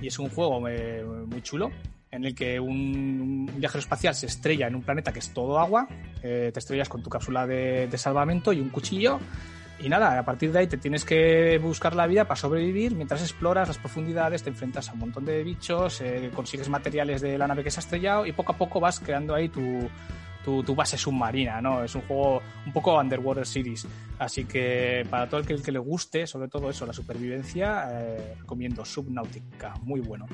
Y 0.01 0.09
es 0.09 0.19
un 0.19 0.29
juego 0.29 0.67
eh, 0.69 1.05
muy 1.05 1.43
chulo 1.43 1.71
en 2.13 2.27
el 2.27 2.35
que 2.35 2.61
un 2.61 3.51
viajero 3.57 3.81
espacial 3.81 4.15
se 4.15 4.27
estrella 4.27 4.67
en 4.67 4.75
un 4.75 4.83
planeta 4.83 5.13
que 5.13 5.19
es 5.19 5.33
todo 5.33 5.59
agua, 5.59 5.89
eh, 6.23 6.51
te 6.53 6.61
estrellas 6.61 6.89
con 6.89 7.03
tu 7.03 7.09
cápsula 7.09 7.47
de, 7.47 7.89
salvamento 7.97 8.53
y 8.53 8.61
un 8.61 8.69
cuchillo, 8.69 9.19
y 9.81 9.89
nada, 9.89 10.19
a 10.19 10.25
partir 10.25 10.53
de 10.53 10.61
ahí 10.61 10.67
te 10.67 10.77
tienes 10.77 11.07
que 11.07 11.59
buscar 11.59 11.97
la 11.97 12.07
vida 12.07 12.25
para 12.25 12.37
sobrevivir 12.37 12.95
mientras 12.95 13.23
exploras 13.23 13.67
las 13.67 13.79
profundidades, 13.79 14.43
te 14.43 14.51
enfrentas 14.51 14.91
a 14.91 14.93
un 14.93 14.99
montón 14.99 15.25
de 15.25 15.43
bichos, 15.43 16.03
eh, 16.03 16.31
consigues 16.35 16.69
materiales 16.69 17.23
de 17.23 17.39
la 17.39 17.49
nave 17.49 17.65
que 17.65 17.71
se 17.71 17.81
ha 17.81 17.83
estrellado 17.83 18.27
y 18.27 18.33
poco 18.33 18.53
a 18.53 18.59
poco 18.59 18.79
vas 18.79 19.01
creando 19.01 19.35
ahí 19.35 19.49
tu, 19.49 19.89
tu, 20.45 20.63
tu 20.63 20.75
base 20.75 20.97
submarina, 20.97 21.61
¿no? 21.61 21.83
Es 21.85 21.95
un 21.95 22.03
juego 22.03 22.43
un 22.67 22.73
poco 22.73 22.99
Underwater 22.99 23.47
Series. 23.47 23.87
Así 24.19 24.45
que 24.45 25.07
para 25.11 25.29
todo 25.29 25.41
el 25.41 25.47
que, 25.63 25.73
le 25.73 25.79
guste, 25.79 26.27
sobre 26.27 26.49
todo 26.49 26.71
eso, 26.71 26.87
la 26.87 26.93
supervivencia, 26.93 27.89
eh, 27.93 28.35
recomiendo 28.41 28.85
Subnautica, 28.85 29.75
muy 29.83 30.01
bueno. 30.01 30.27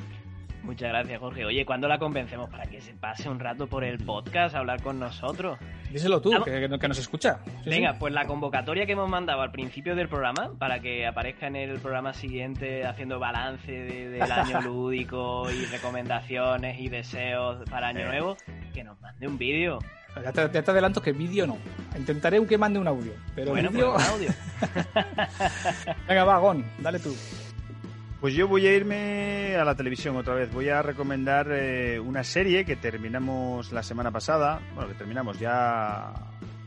Muchas 0.65 0.91
gracias, 0.91 1.19
Jorge. 1.21 1.47
Oye, 1.47 1.65
¿cuándo 1.65 1.89
la 1.89 1.99
convencemos 1.99 2.51
para 2.51 2.65
que 2.67 2.81
se 2.83 2.93
pase 2.93 3.29
un 3.31 3.39
rato 3.39 3.69
por 3.69 3.85
el 3.85 3.99
podcast 4.05 4.55
a 4.55 4.59
hablar 4.59 4.83
con 4.83 4.99
nosotros? 4.99 5.57
Díselo 5.91 6.21
tú, 6.21 6.31
que, 6.45 6.69
que 6.79 6.89
nos 6.89 6.99
escucha. 6.99 7.39
Sí, 7.65 7.71
Venga, 7.71 7.93
sí. 7.93 7.97
pues 8.01 8.13
la 8.13 8.27
convocatoria 8.27 8.85
que 8.85 8.93
hemos 8.93 9.09
mandado 9.09 9.41
al 9.41 9.51
principio 9.51 9.95
del 9.97 10.09
programa, 10.09 10.51
para 10.59 10.81
que 10.81 11.07
aparezca 11.07 11.47
en 11.47 11.57
el 11.57 11.79
programa 11.79 12.13
siguiente 12.13 12.85
haciendo 12.85 13.19
balance 13.19 13.71
de- 13.73 14.09
del 14.11 14.31
año 14.31 14.61
lúdico 14.65 15.51
y 15.51 15.65
recomendaciones 15.67 16.79
y 16.81 16.89
deseos 16.91 17.59
para 17.71 17.89
Año 17.89 18.07
Nuevo, 18.07 18.37
que 18.75 18.85
nos 18.85 19.01
mande 19.01 19.27
un 19.27 19.39
vídeo. 19.39 19.79
Ya 20.23 20.33
te, 20.33 20.41
ya 20.53 20.63
te 20.63 20.71
adelanto 20.71 21.01
que 21.03 21.13
vídeo 21.13 21.47
no. 21.47 21.59
Intentaré 21.97 22.45
que 22.47 22.59
mande 22.59 22.79
un 22.79 22.89
audio. 22.89 23.13
Pero 23.35 23.51
Bueno, 23.51 23.71
vídeo. 23.71 23.95
pues 23.95 24.09
audio. 24.11 24.31
Venga, 26.09 26.25
va, 26.25 26.39
Gon, 26.39 26.65
dale 26.79 26.99
tú. 26.99 27.15
Pues 28.21 28.35
yo 28.35 28.49
voy 28.49 28.67
a 28.67 28.75
irme 28.75 29.55
a 29.57 29.65
la 29.65 29.77
televisión 29.77 30.17
otra 30.17 30.35
vez. 30.35 30.53
Voy 30.53 30.69
a 30.69 30.83
recomendar 30.83 31.49
eh, 31.53 32.01
una 32.01 32.25
serie 32.25 32.65
que 32.65 32.75
terminamos 32.75 33.71
la 33.73 33.83
semana 33.85 34.11
pasada. 34.11 34.61
Bueno, 34.75 34.89
que 34.89 34.97
terminamos 34.97 35.39
ya. 35.39 36.13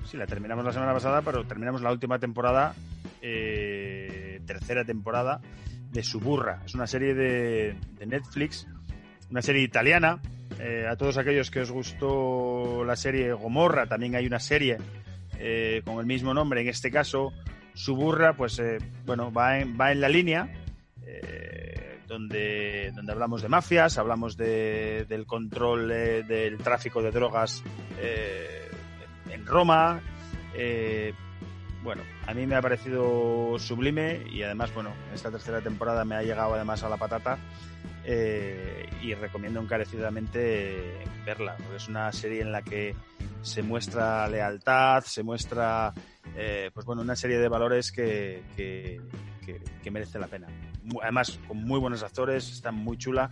Sí, 0.05 0.15
la 0.17 0.25
terminamos 0.27 0.63
la 0.63 0.71
semana 0.73 0.93
pasada, 0.93 1.21
pero 1.21 1.45
terminamos 1.45 1.81
la 1.81 1.91
última 1.91 2.19
temporada, 2.19 2.73
eh, 3.21 4.41
tercera 4.45 4.85
temporada 4.85 5.41
de 5.91 6.03
Suburra. 6.03 6.61
Es 6.65 6.73
una 6.73 6.87
serie 6.87 7.13
de, 7.13 7.75
de 7.99 8.05
Netflix, 8.05 8.65
una 9.29 9.41
serie 9.41 9.61
italiana. 9.61 10.19
Eh, 10.63 10.85
a 10.87 10.95
todos 10.95 11.17
aquellos 11.17 11.49
que 11.49 11.61
os 11.61 11.71
gustó 11.71 12.83
la 12.85 12.95
serie 12.95 13.33
Gomorra, 13.33 13.87
también 13.87 14.15
hay 14.15 14.27
una 14.27 14.39
serie 14.39 14.77
eh, 15.39 15.81
con 15.83 15.99
el 15.99 16.05
mismo 16.05 16.33
nombre. 16.33 16.61
En 16.61 16.67
este 16.67 16.91
caso, 16.91 17.33
Suburra, 17.73 18.33
pues 18.37 18.59
eh, 18.59 18.77
bueno, 19.05 19.31
va 19.33 19.59
en, 19.59 19.75
va 19.79 19.91
en 19.91 20.01
la 20.01 20.09
línea 20.09 20.49
donde, 22.07 22.91
donde 22.93 23.11
hablamos 23.13 23.41
de 23.41 23.47
mafias, 23.49 23.97
hablamos 23.97 24.35
de- 24.37 25.05
del 25.07 25.25
control 25.25 25.87
del 25.87 26.57
tráfico 26.57 27.01
de 27.01 27.09
drogas 27.11 27.63
en 29.29 29.45
Roma. 29.45 30.01
Bueno, 31.83 32.03
a 32.27 32.33
mí 32.33 32.45
me 32.45 32.55
ha 32.55 32.61
parecido 32.61 33.57
sublime 33.57 34.23
y 34.29 34.43
además, 34.43 34.73
bueno, 34.73 34.93
esta 35.13 35.31
tercera 35.31 35.61
temporada 35.61 36.05
me 36.05 36.15
ha 36.15 36.21
llegado 36.21 36.53
además 36.53 36.83
a 36.83 36.89
la 36.89 36.97
patata 36.97 37.37
eh, 38.03 38.87
y 39.01 39.13
recomiendo 39.15 39.59
encarecidamente 39.59 41.03
verla, 41.25 41.55
porque 41.57 41.77
es 41.77 41.87
una 41.87 42.11
serie 42.11 42.41
en 42.41 42.51
la 42.51 42.61
que 42.61 42.95
se 43.41 43.63
muestra 43.63 44.27
lealtad, 44.27 45.03
se 45.03 45.23
muestra, 45.23 45.93
eh, 46.35 46.69
pues 46.73 46.85
bueno, 46.85 47.01
una 47.01 47.15
serie 47.15 47.39
de 47.39 47.47
valores 47.47 47.91
que, 47.91 48.43
que, 48.55 49.01
merece 49.91 50.19
la 50.19 50.27
pena. 50.27 50.47
Además, 51.01 51.39
con 51.47 51.57
muy 51.57 51.79
buenos 51.79 52.01
actores, 52.03 52.49
está 52.49 52.71
muy 52.71 52.97
chula. 52.97 53.31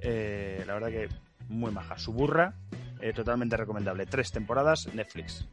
eh, 0.00 0.62
la 0.66 0.74
verdad 0.74 0.88
que 0.88 1.08
muy 1.48 1.70
maja. 1.72 1.98
Su 1.98 2.12
burra, 2.12 2.54
totalmente 3.14 3.56
recomendable. 3.56 4.06
Tres 4.06 4.30
temporadas, 4.30 4.88
Netflix. 4.94 5.46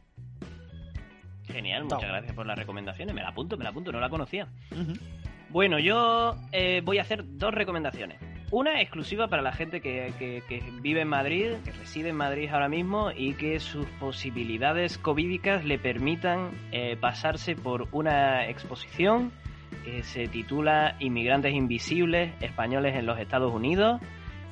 Genial, 1.52 1.84
muchas 1.84 2.08
gracias 2.08 2.34
por 2.34 2.46
las 2.46 2.58
recomendaciones. 2.58 3.14
Me 3.14 3.22
la 3.22 3.28
apunto, 3.28 3.56
me 3.56 3.64
la 3.64 3.70
apunto, 3.70 3.90
no 3.92 4.00
la 4.00 4.08
conocía. 4.08 4.46
Bueno, 5.50 5.78
yo 5.78 6.34
eh, 6.52 6.82
voy 6.84 6.98
a 6.98 7.02
hacer 7.02 7.24
dos 7.26 7.54
recomendaciones. 7.54 8.18
Una 8.50 8.80
exclusiva 8.80 9.28
para 9.28 9.42
la 9.42 9.52
gente 9.52 9.80
que, 9.80 10.12
que- 10.18 10.42
que 10.48 10.62
vive 10.80 11.02
en 11.02 11.08
Madrid, 11.08 11.52
que 11.64 11.72
reside 11.72 12.10
en 12.10 12.16
Madrid 12.16 12.48
ahora 12.50 12.68
mismo 12.68 13.10
y 13.14 13.34
que 13.34 13.60
sus 13.60 13.86
posibilidades 14.00 14.96
covídicas 14.98 15.64
le 15.64 15.78
permitan 15.78 16.50
eh, 16.72 16.96
pasarse 16.98 17.54
por 17.56 17.88
una 17.92 18.46
exposición 18.48 19.32
que 19.84 20.02
se 20.02 20.28
titula 20.28 20.96
Inmigrantes 20.98 21.52
Invisibles, 21.54 22.32
Españoles 22.40 22.94
en 22.96 23.04
los 23.06 23.18
Estados 23.18 23.52
Unidos, 23.52 24.00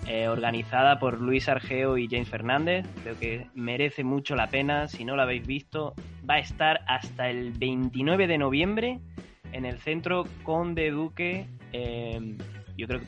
eh, 0.06 0.28
organizada 0.28 0.98
por 0.98 1.20
Luis 1.20 1.48
Argeo 1.48 1.98
y 1.98 2.08
James 2.08 2.28
Fernández. 2.28 2.86
Creo 3.02 3.18
que 3.18 3.46
merece 3.54 4.04
mucho 4.04 4.36
la 4.36 4.48
pena, 4.48 4.88
si 4.88 5.04
no 5.04 5.16
lo 5.16 5.22
habéis 5.22 5.46
visto, 5.46 5.94
va 6.28 6.34
a 6.34 6.38
estar 6.38 6.82
hasta 6.86 7.28
el 7.28 7.52
29 7.52 8.26
de 8.26 8.38
noviembre 8.38 9.00
en 9.52 9.64
el 9.64 9.78
Centro 9.80 10.24
Conde 10.42 10.90
Duque. 10.90 11.46
Eh, 11.72 12.36
yo 12.76 12.86
creo 12.86 13.00
que 13.00 13.06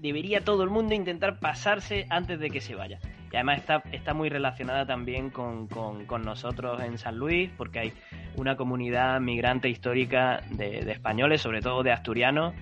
debería, 0.00 0.44
todo 0.44 0.62
el 0.62 0.70
mundo 0.70 0.94
intentar 0.94 1.38
pasarse 1.38 2.06
antes 2.10 2.40
de 2.40 2.50
que 2.50 2.60
se 2.60 2.74
vaya. 2.74 2.98
Y 3.30 3.36
además 3.36 3.58
está, 3.58 3.82
está 3.92 4.14
muy 4.14 4.30
relacionada 4.30 4.86
también 4.86 5.30
con, 5.30 5.68
con, 5.68 6.22
nosotros 6.22 6.80
en 6.82 6.98
San 6.98 7.18
Luis, 7.18 7.50
porque 7.56 7.78
hay 7.78 7.92
una 8.36 8.56
comunidad 8.56 9.20
migrante 9.20 9.68
histórica 9.68 10.42
de, 10.50 10.78
españoles, 10.90 11.42
sobre 11.42 11.60
todo 11.60 11.82
de 11.82 11.92
asturianos. 11.92 12.54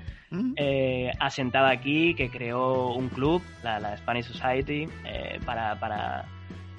Eh, 0.57 1.13
asentada 1.21 1.71
aquí, 1.71 2.15
que 2.15 2.31
creó 2.31 2.93
un 2.93 3.09
club, 3.09 3.43
la, 3.63 3.97
Spanish 3.97 4.25
Society, 4.27 4.89
eh, 5.05 5.39
para, 5.45 5.79
para, 5.79 6.25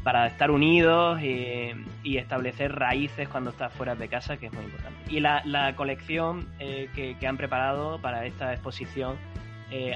para 0.03 0.27
estar 0.27 0.51
unidos 0.51 1.22
y, 1.22 1.72
y 2.03 2.17
establecer 2.17 2.74
raíces 2.74 3.27
cuando 3.30 3.50
estás 3.51 3.74
fuera 3.74 3.95
de 3.95 4.08
casa, 4.08 4.38
que 4.38 4.48
es 4.48 4.53
muy 4.53 4.64
importante. 4.66 4.98
Y 5.14 5.19
la, 5.19 5.42
la 5.45 5.76
colección 5.76 6.48
eh, 6.59 6.90
que, 6.95 7.16
que 7.17 7.27
han 7.27 7.38
preparado 7.38 8.00
para 8.01 8.26
esta 8.26 8.53
exposición 8.53 9.16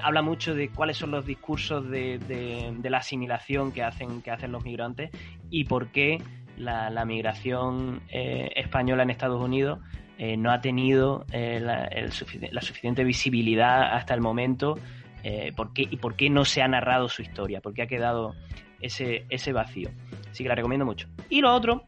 habla 0.03 0.21
mucho 0.21 0.53
de 0.53 0.67
cuáles 0.67 0.97
son 0.97 1.11
los 1.11 1.25
discursos 1.25 1.89
de, 1.89 2.19
de- 2.19 2.73
de 2.77 2.89
la 2.89 2.97
asimilación 2.97 3.71
que 3.71 3.83
hacen, 3.83 4.21
que 4.21 4.29
hacen 4.29 4.51
los 4.51 4.65
migrantes 4.65 5.11
y 5.49 5.63
por 5.63 5.87
qué 5.93 6.21
la, 6.57 6.89
la 6.89 7.05
migración 7.05 8.01
española 8.09 9.03
en 9.03 9.11
Estados 9.11 9.41
Unidos 9.41 9.79
eh, 10.23 10.37
no 10.37 10.51
ha 10.51 10.61
tenido 10.61 11.25
eh, 11.31 11.59
la, 11.59 12.61
suficiente 12.61 13.03
visibilidad 13.03 13.95
hasta 13.95 14.13
el 14.13 14.21
momento 14.21 14.77
eh, 15.23 15.51
y 15.75 15.97
por 15.97 16.15
qué 16.15 16.29
no 16.29 16.45
se 16.45 16.61
ha 16.61 16.67
narrado 16.67 17.09
su 17.09 17.23
historia, 17.23 17.59
por 17.59 17.73
qué 17.73 17.81
ha 17.81 17.87
quedado 17.87 18.35
ese, 18.81 19.25
ese 19.29 19.51
vacío. 19.51 19.89
Así 20.29 20.43
que 20.43 20.49
la 20.49 20.53
recomiendo 20.53 20.85
mucho. 20.85 21.07
Y 21.27 21.41
lo 21.41 21.51
otro, 21.51 21.85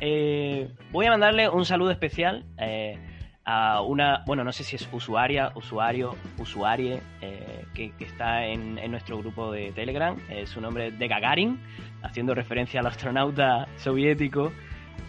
eh, 0.00 0.68
voy 0.90 1.06
a 1.06 1.10
mandarle 1.10 1.48
un 1.48 1.64
saludo 1.64 1.92
especial 1.92 2.44
a 3.44 3.82
una, 3.82 4.24
bueno, 4.26 4.42
no 4.42 4.50
sé 4.50 4.64
si 4.64 4.74
es 4.74 4.88
usuaria, 4.90 5.52
usuario, 5.54 6.16
usuarie, 6.38 7.00
que, 7.72 7.92
que 7.96 8.04
está 8.04 8.46
en, 8.46 8.78
en 8.78 8.90
nuestro 8.90 9.16
grupo 9.16 9.52
de 9.52 9.70
Telegram. 9.70 10.16
Su 10.46 10.60
nombre 10.60 10.88
es 10.88 10.98
de 10.98 11.06
Gagarin, 11.06 11.60
haciendo 12.02 12.34
referencia 12.34 12.80
al 12.80 12.86
astronauta 12.86 13.68
soviético, 13.76 14.52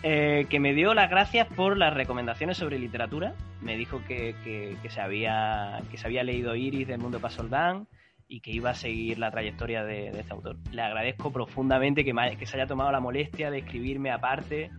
eh, 0.03 0.45
que 0.49 0.59
me 0.59 0.73
dio 0.73 0.93
las 0.93 1.09
gracias 1.09 1.47
por 1.47 1.77
las 1.77 1.93
recomendaciones 1.93 2.57
sobre 2.57 2.79
literatura. 2.79 3.33
Me 3.61 3.75
dijo 3.75 4.01
que, 4.07 4.35
que- 4.43 4.89
se, 4.89 5.01
había, 5.01 5.81
que 5.91 5.97
se 5.97 6.07
había 6.07 6.23
leído 6.23 6.55
Iris 6.55 6.87
del 6.87 6.99
mundo 6.99 7.19
Pasoldán 7.19 7.87
y 8.27 8.41
que 8.41 8.51
iba 8.51 8.69
a 8.69 8.75
seguir 8.75 9.19
la 9.19 9.31
trayectoria 9.31 9.83
de, 9.83 10.11
de 10.11 10.19
este 10.21 10.33
autor. 10.33 10.55
Le 10.71 10.81
agradezco 10.81 11.31
profundamente 11.31 12.03
que, 12.05 12.13
que 12.37 12.45
se 12.45 12.55
haya 12.57 12.67
tomado 12.67 12.91
la 12.91 12.99
molestia 12.99 13.49
de 13.51 13.59
escribirme 13.59 14.11
aparte 14.11 14.69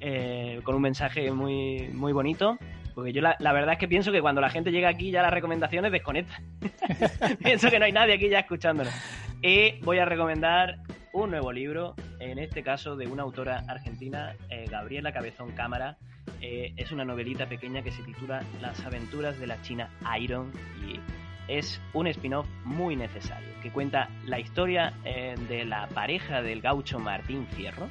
eh, 0.00 0.60
con 0.64 0.74
un 0.76 0.82
mensaje 0.82 1.30
muy, 1.32 1.88
muy 1.92 2.12
bonito. 2.12 2.58
Porque 2.94 3.12
yo 3.12 3.22
la, 3.22 3.36
la 3.38 3.52
verdad 3.52 3.74
es 3.74 3.78
que 3.78 3.88
pienso 3.88 4.12
que 4.12 4.20
cuando 4.20 4.40
la 4.40 4.50
gente 4.50 4.70
llega 4.72 4.88
aquí 4.88 5.10
ya 5.10 5.22
las 5.22 5.32
recomendaciones 5.32 5.92
desconectan. 5.92 6.44
pienso 7.42 7.70
que 7.70 7.78
no 7.78 7.84
hay 7.86 7.92
nadie 7.92 8.14
aquí 8.14 8.28
ya 8.28 8.40
escuchándonos. 8.40 8.92
Y 9.42 9.80
voy 9.82 9.98
a 9.98 10.04
recomendar 10.04 10.76
un 11.12 11.30
nuevo 11.30 11.52
libro, 11.52 11.94
en 12.20 12.38
este 12.38 12.62
caso 12.62 12.96
de 12.96 13.06
una 13.06 13.22
autora 13.22 13.64
argentina, 13.68 14.36
eh, 14.48 14.66
Gabriela 14.70 15.12
Cabezón 15.12 15.52
Cámara. 15.52 15.96
Eh, 16.40 16.72
es 16.76 16.92
una 16.92 17.04
novelita 17.04 17.48
pequeña 17.48 17.82
que 17.82 17.90
se 17.90 18.02
titula 18.02 18.42
Las 18.60 18.84
aventuras 18.84 19.38
de 19.38 19.46
la 19.46 19.60
China 19.62 19.90
Iron 20.20 20.52
y 20.86 21.00
es 21.52 21.80
un 21.92 22.06
spin-off 22.06 22.46
muy 22.64 22.94
necesario 22.94 23.48
que 23.62 23.70
cuenta 23.70 24.08
la 24.24 24.38
historia 24.38 24.92
eh, 25.04 25.34
de 25.48 25.64
la 25.64 25.88
pareja 25.88 26.42
del 26.42 26.60
gaucho 26.60 26.98
Martín 26.98 27.46
Fierro. 27.48 27.88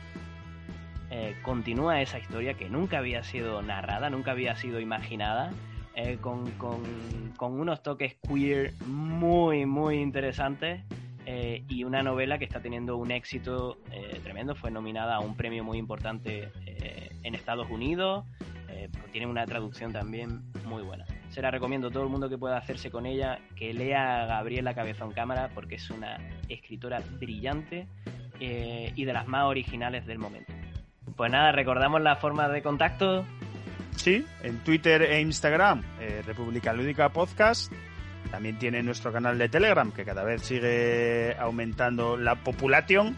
Continúa 1.41 2.03
esa 2.03 2.19
historia 2.19 2.53
que 2.53 2.69
nunca 2.69 2.99
había 2.99 3.23
sido 3.23 3.63
narrada, 3.63 4.11
nunca 4.11 4.29
había 4.29 4.55
sido 4.55 4.79
imaginada, 4.79 5.51
con 6.13 7.59
unos 7.59 7.81
toques 7.81 8.15
queer 8.27 8.73
muy, 8.85 9.65
muy 9.65 9.97
interesantes 9.97 10.83
eh, 11.31 11.63
y 11.69 11.83
una 11.83 12.01
novela 12.01 12.39
que 12.39 12.45
está 12.45 12.59
teniendo 12.59 12.97
un 12.97 13.11
éxito 13.11 13.77
eh, 13.91 14.19
tremendo. 14.23 14.55
Fue 14.55 14.71
nominada 14.71 15.17
a 15.17 15.19
un 15.19 15.37
premio 15.37 15.63
muy 15.63 15.77
importante 15.77 16.49
eh, 16.65 17.11
en 17.21 17.35
Estados 17.35 17.69
Unidos. 17.69 18.25
eh, 18.67 18.89
tiene 19.11 19.27
una 19.27 19.45
traducción 19.45 19.93
también 19.93 20.41
muy 20.65 20.81
buena. 20.81 21.05
Se 21.29 21.39
la 21.43 21.51
recomiendo 21.51 21.89
a 21.89 21.91
todo 21.91 22.01
el 22.01 22.09
mundo 22.09 22.29
que 22.29 22.37
pueda 22.39 22.57
hacerse 22.57 22.89
con 22.89 23.05
ella, 23.05 23.37
que 23.55 23.75
lea 23.75 24.23
a 24.23 24.25
Gabriela 24.25 24.73
Cabezón 24.73 25.11
Cámara, 25.11 25.51
porque 25.53 25.75
es 25.75 25.87
una 25.91 26.17
escritora 26.47 26.99
brillante 27.19 27.87
y 28.39 29.03
de 29.05 29.13
las 29.13 29.27
más 29.27 29.45
originales 29.45 30.07
del 30.07 30.17
momento. 30.17 30.51
Pues 31.15 31.31
nada, 31.31 31.51
recordamos 31.51 32.01
la 32.01 32.15
forma 32.15 32.47
de 32.47 32.63
contacto. 32.63 33.25
Sí, 33.97 34.25
en 34.43 34.57
Twitter 34.63 35.03
e 35.03 35.21
Instagram, 35.21 35.83
República 36.25 36.73
Lúdica 36.73 37.09
Podcast. 37.09 37.71
También 38.31 38.57
tiene 38.59 38.83
nuestro 38.83 39.11
canal 39.11 39.37
de 39.37 39.49
Telegram, 39.49 39.91
que 39.91 40.05
cada 40.05 40.23
vez 40.23 40.43
sigue 40.43 41.35
aumentando 41.39 42.15
la 42.17 42.35
populación. 42.35 43.17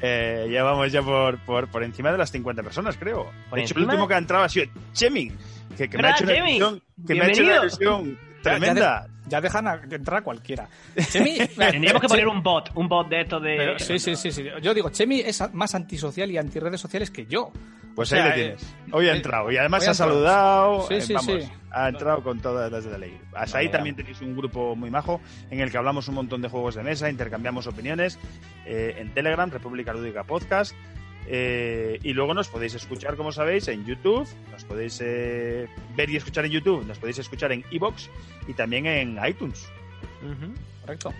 Eh, 0.00 0.48
ya 0.50 0.62
vamos 0.62 0.90
ya 0.90 1.02
por, 1.02 1.38
por, 1.40 1.68
por 1.68 1.82
encima 1.82 2.10
de 2.12 2.18
las 2.18 2.30
50 2.30 2.62
personas, 2.62 2.96
creo. 2.96 3.30
El 3.52 3.60
último 3.76 4.08
que 4.08 4.14
ha 4.14 4.18
entrado 4.18 4.44
ha 4.44 4.48
sido 4.48 4.66
Chemi, 4.92 5.32
que, 5.76 5.88
que 5.88 5.98
me 5.98 6.08
ha 6.08 6.12
¿Verdad, 6.12 6.16
hecho 6.16 6.24
una 6.24 6.48
ilusión, 6.48 6.82
que 7.06 7.14
me 7.14 7.20
ha 7.20 7.28
hecho 7.28 7.42
una 7.42 7.56
ilusión 7.56 8.18
tremenda. 8.42 9.06
Ya, 9.32 9.40
de- 9.40 9.40
ya 9.40 9.40
dejan 9.40 9.66
a- 9.66 9.80
entrar 9.90 10.18
a 10.20 10.22
cualquiera. 10.22 10.68
Chemi, 11.10 11.38
Tendríamos 11.56 12.02
que 12.02 12.08
poner 12.08 12.28
un 12.28 12.42
bot, 12.42 12.70
un 12.74 12.88
bot 12.88 13.08
de 13.08 13.22
estos 13.22 13.42
de... 13.42 13.54
pero 13.56 13.78
sí, 13.78 13.98
sí, 13.98 14.14
sí, 14.14 14.30
sí. 14.30 14.44
Yo 14.60 14.74
digo, 14.74 14.90
Chemi 14.90 15.20
es 15.20 15.42
más 15.54 15.74
antisocial 15.74 16.30
y 16.30 16.36
antirredes 16.38 16.80
sociales 16.80 17.10
que 17.10 17.26
yo. 17.26 17.50
Pues 17.94 18.10
O 18.10 18.14
sea, 18.16 18.24
ahí 18.24 18.30
le 18.30 18.34
eh, 18.34 18.56
tienes. 18.56 18.74
Hoy 18.92 19.08
ha 19.08 19.12
eh, 19.12 19.16
entrado 19.16 19.50
y 19.50 19.56
además 19.56 19.86
ha 19.88 19.94
saludado. 19.94 20.86
Sí, 20.88 20.94
eh, 20.94 21.00
sí, 21.02 21.12
vamos, 21.14 21.42
sí. 21.42 21.50
ha 21.70 21.88
entrado 21.88 22.22
con 22.22 22.40
todas 22.40 22.70
las 22.72 22.84
de 22.84 22.90
la 22.90 22.98
ley. 22.98 23.18
Hasta 23.34 23.58
ahí 23.58 23.68
también 23.70 23.96
tenéis 23.96 24.20
un 24.20 24.36
grupo 24.36 24.74
muy 24.76 24.90
majo 24.90 25.20
en 25.50 25.60
el 25.60 25.70
que 25.70 25.76
hablamos 25.76 26.08
un 26.08 26.14
montón 26.14 26.40
de 26.42 26.48
juegos 26.48 26.74
de 26.74 26.82
mesa, 26.82 27.10
intercambiamos 27.10 27.66
opiniones 27.66 28.18
eh, 28.66 28.96
en 28.98 29.12
Telegram, 29.12 29.50
República 29.50 29.92
Lúdica 29.92 30.24
Podcast. 30.24 30.74
Eh, 31.26 31.98
y 32.02 32.12
luego 32.12 32.34
nos 32.34 32.48
podéis 32.48 32.74
escuchar, 32.74 33.16
como 33.16 33.32
sabéis, 33.32 33.68
en 33.68 33.84
YouTube. 33.84 34.26
Nos 34.50 34.64
podéis 34.64 35.00
eh, 35.04 35.68
ver 35.96 36.10
y 36.10 36.16
escuchar 36.16 36.44
en 36.44 36.52
YouTube. 36.52 36.84
Nos 36.86 36.98
podéis 36.98 37.18
escuchar 37.18 37.52
en 37.52 37.64
Evox 37.70 38.10
y 38.48 38.54
también 38.54 38.86
en 38.86 39.18
iTunes. 39.26 39.68
Ujú. 40.22 40.52
Correcto. 40.82 41.12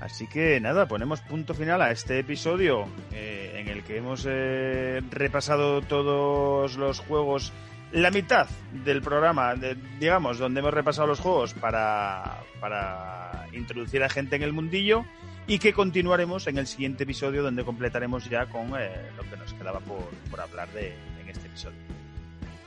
Así 0.00 0.26
que 0.26 0.58
nada, 0.60 0.88
ponemos 0.88 1.20
punto 1.20 1.52
final 1.52 1.82
a 1.82 1.90
este 1.90 2.18
episodio 2.20 2.86
eh, 3.12 3.56
en 3.58 3.68
el 3.68 3.82
que 3.82 3.98
hemos 3.98 4.26
eh, 4.26 5.02
repasado 5.10 5.82
todos 5.82 6.76
los 6.78 7.00
juegos, 7.00 7.52
la 7.92 8.10
mitad 8.10 8.48
del 8.84 9.02
programa, 9.02 9.54
de- 9.56 9.76
digamos, 9.98 10.38
donde 10.38 10.60
hemos 10.60 10.72
repasado 10.72 11.06
los 11.06 11.20
juegos 11.20 11.52
para, 11.52 12.38
para 12.60 13.46
introducir 13.52 14.02
a 14.02 14.08
gente 14.08 14.36
en 14.36 14.42
el 14.42 14.54
mundillo 14.54 15.04
y 15.50 15.58
que 15.58 15.72
continuaremos 15.72 16.46
en 16.46 16.58
el 16.58 16.66
siguiente 16.68 17.02
episodio 17.02 17.42
donde 17.42 17.64
completaremos 17.64 18.30
ya 18.30 18.46
con 18.46 18.72
eh, 18.78 19.10
lo 19.16 19.28
que 19.28 19.36
nos 19.36 19.52
quedaba 19.52 19.80
por, 19.80 20.08
por 20.30 20.40
hablar 20.40 20.68
de, 20.68 20.94
en 21.20 21.28
este 21.28 21.48
episodio. 21.48 21.76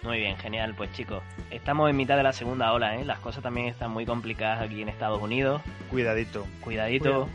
Muy 0.03 0.18
bien, 0.18 0.36
genial. 0.36 0.74
Pues 0.76 0.92
chicos, 0.92 1.24
estamos 1.50 1.90
en 1.90 1.95
mitad 1.95 2.18
de 2.18 2.24
la 2.24 2.34
segunda 2.34 2.74
ola, 2.74 2.98
¿eh? 2.98 3.06
Las 3.06 3.20
cosas 3.20 3.42
también 3.42 3.68
están 3.68 3.92
muy 3.92 4.06
complicadas 4.06 4.64
aquí 4.64 4.82
en 4.82 4.90
Estados 4.90 5.22
Unidos. 5.22 5.62
Cuidadito. 5.90 6.45
Cuidadito. 6.60 7.30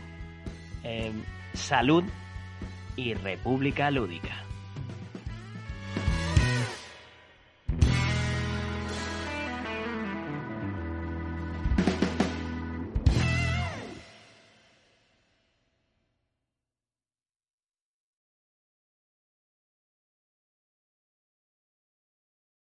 Eh, 0.83 1.11
salud 1.55 2.03
y 2.95 3.15
República 3.15 3.89
Lúdica. 3.89 4.43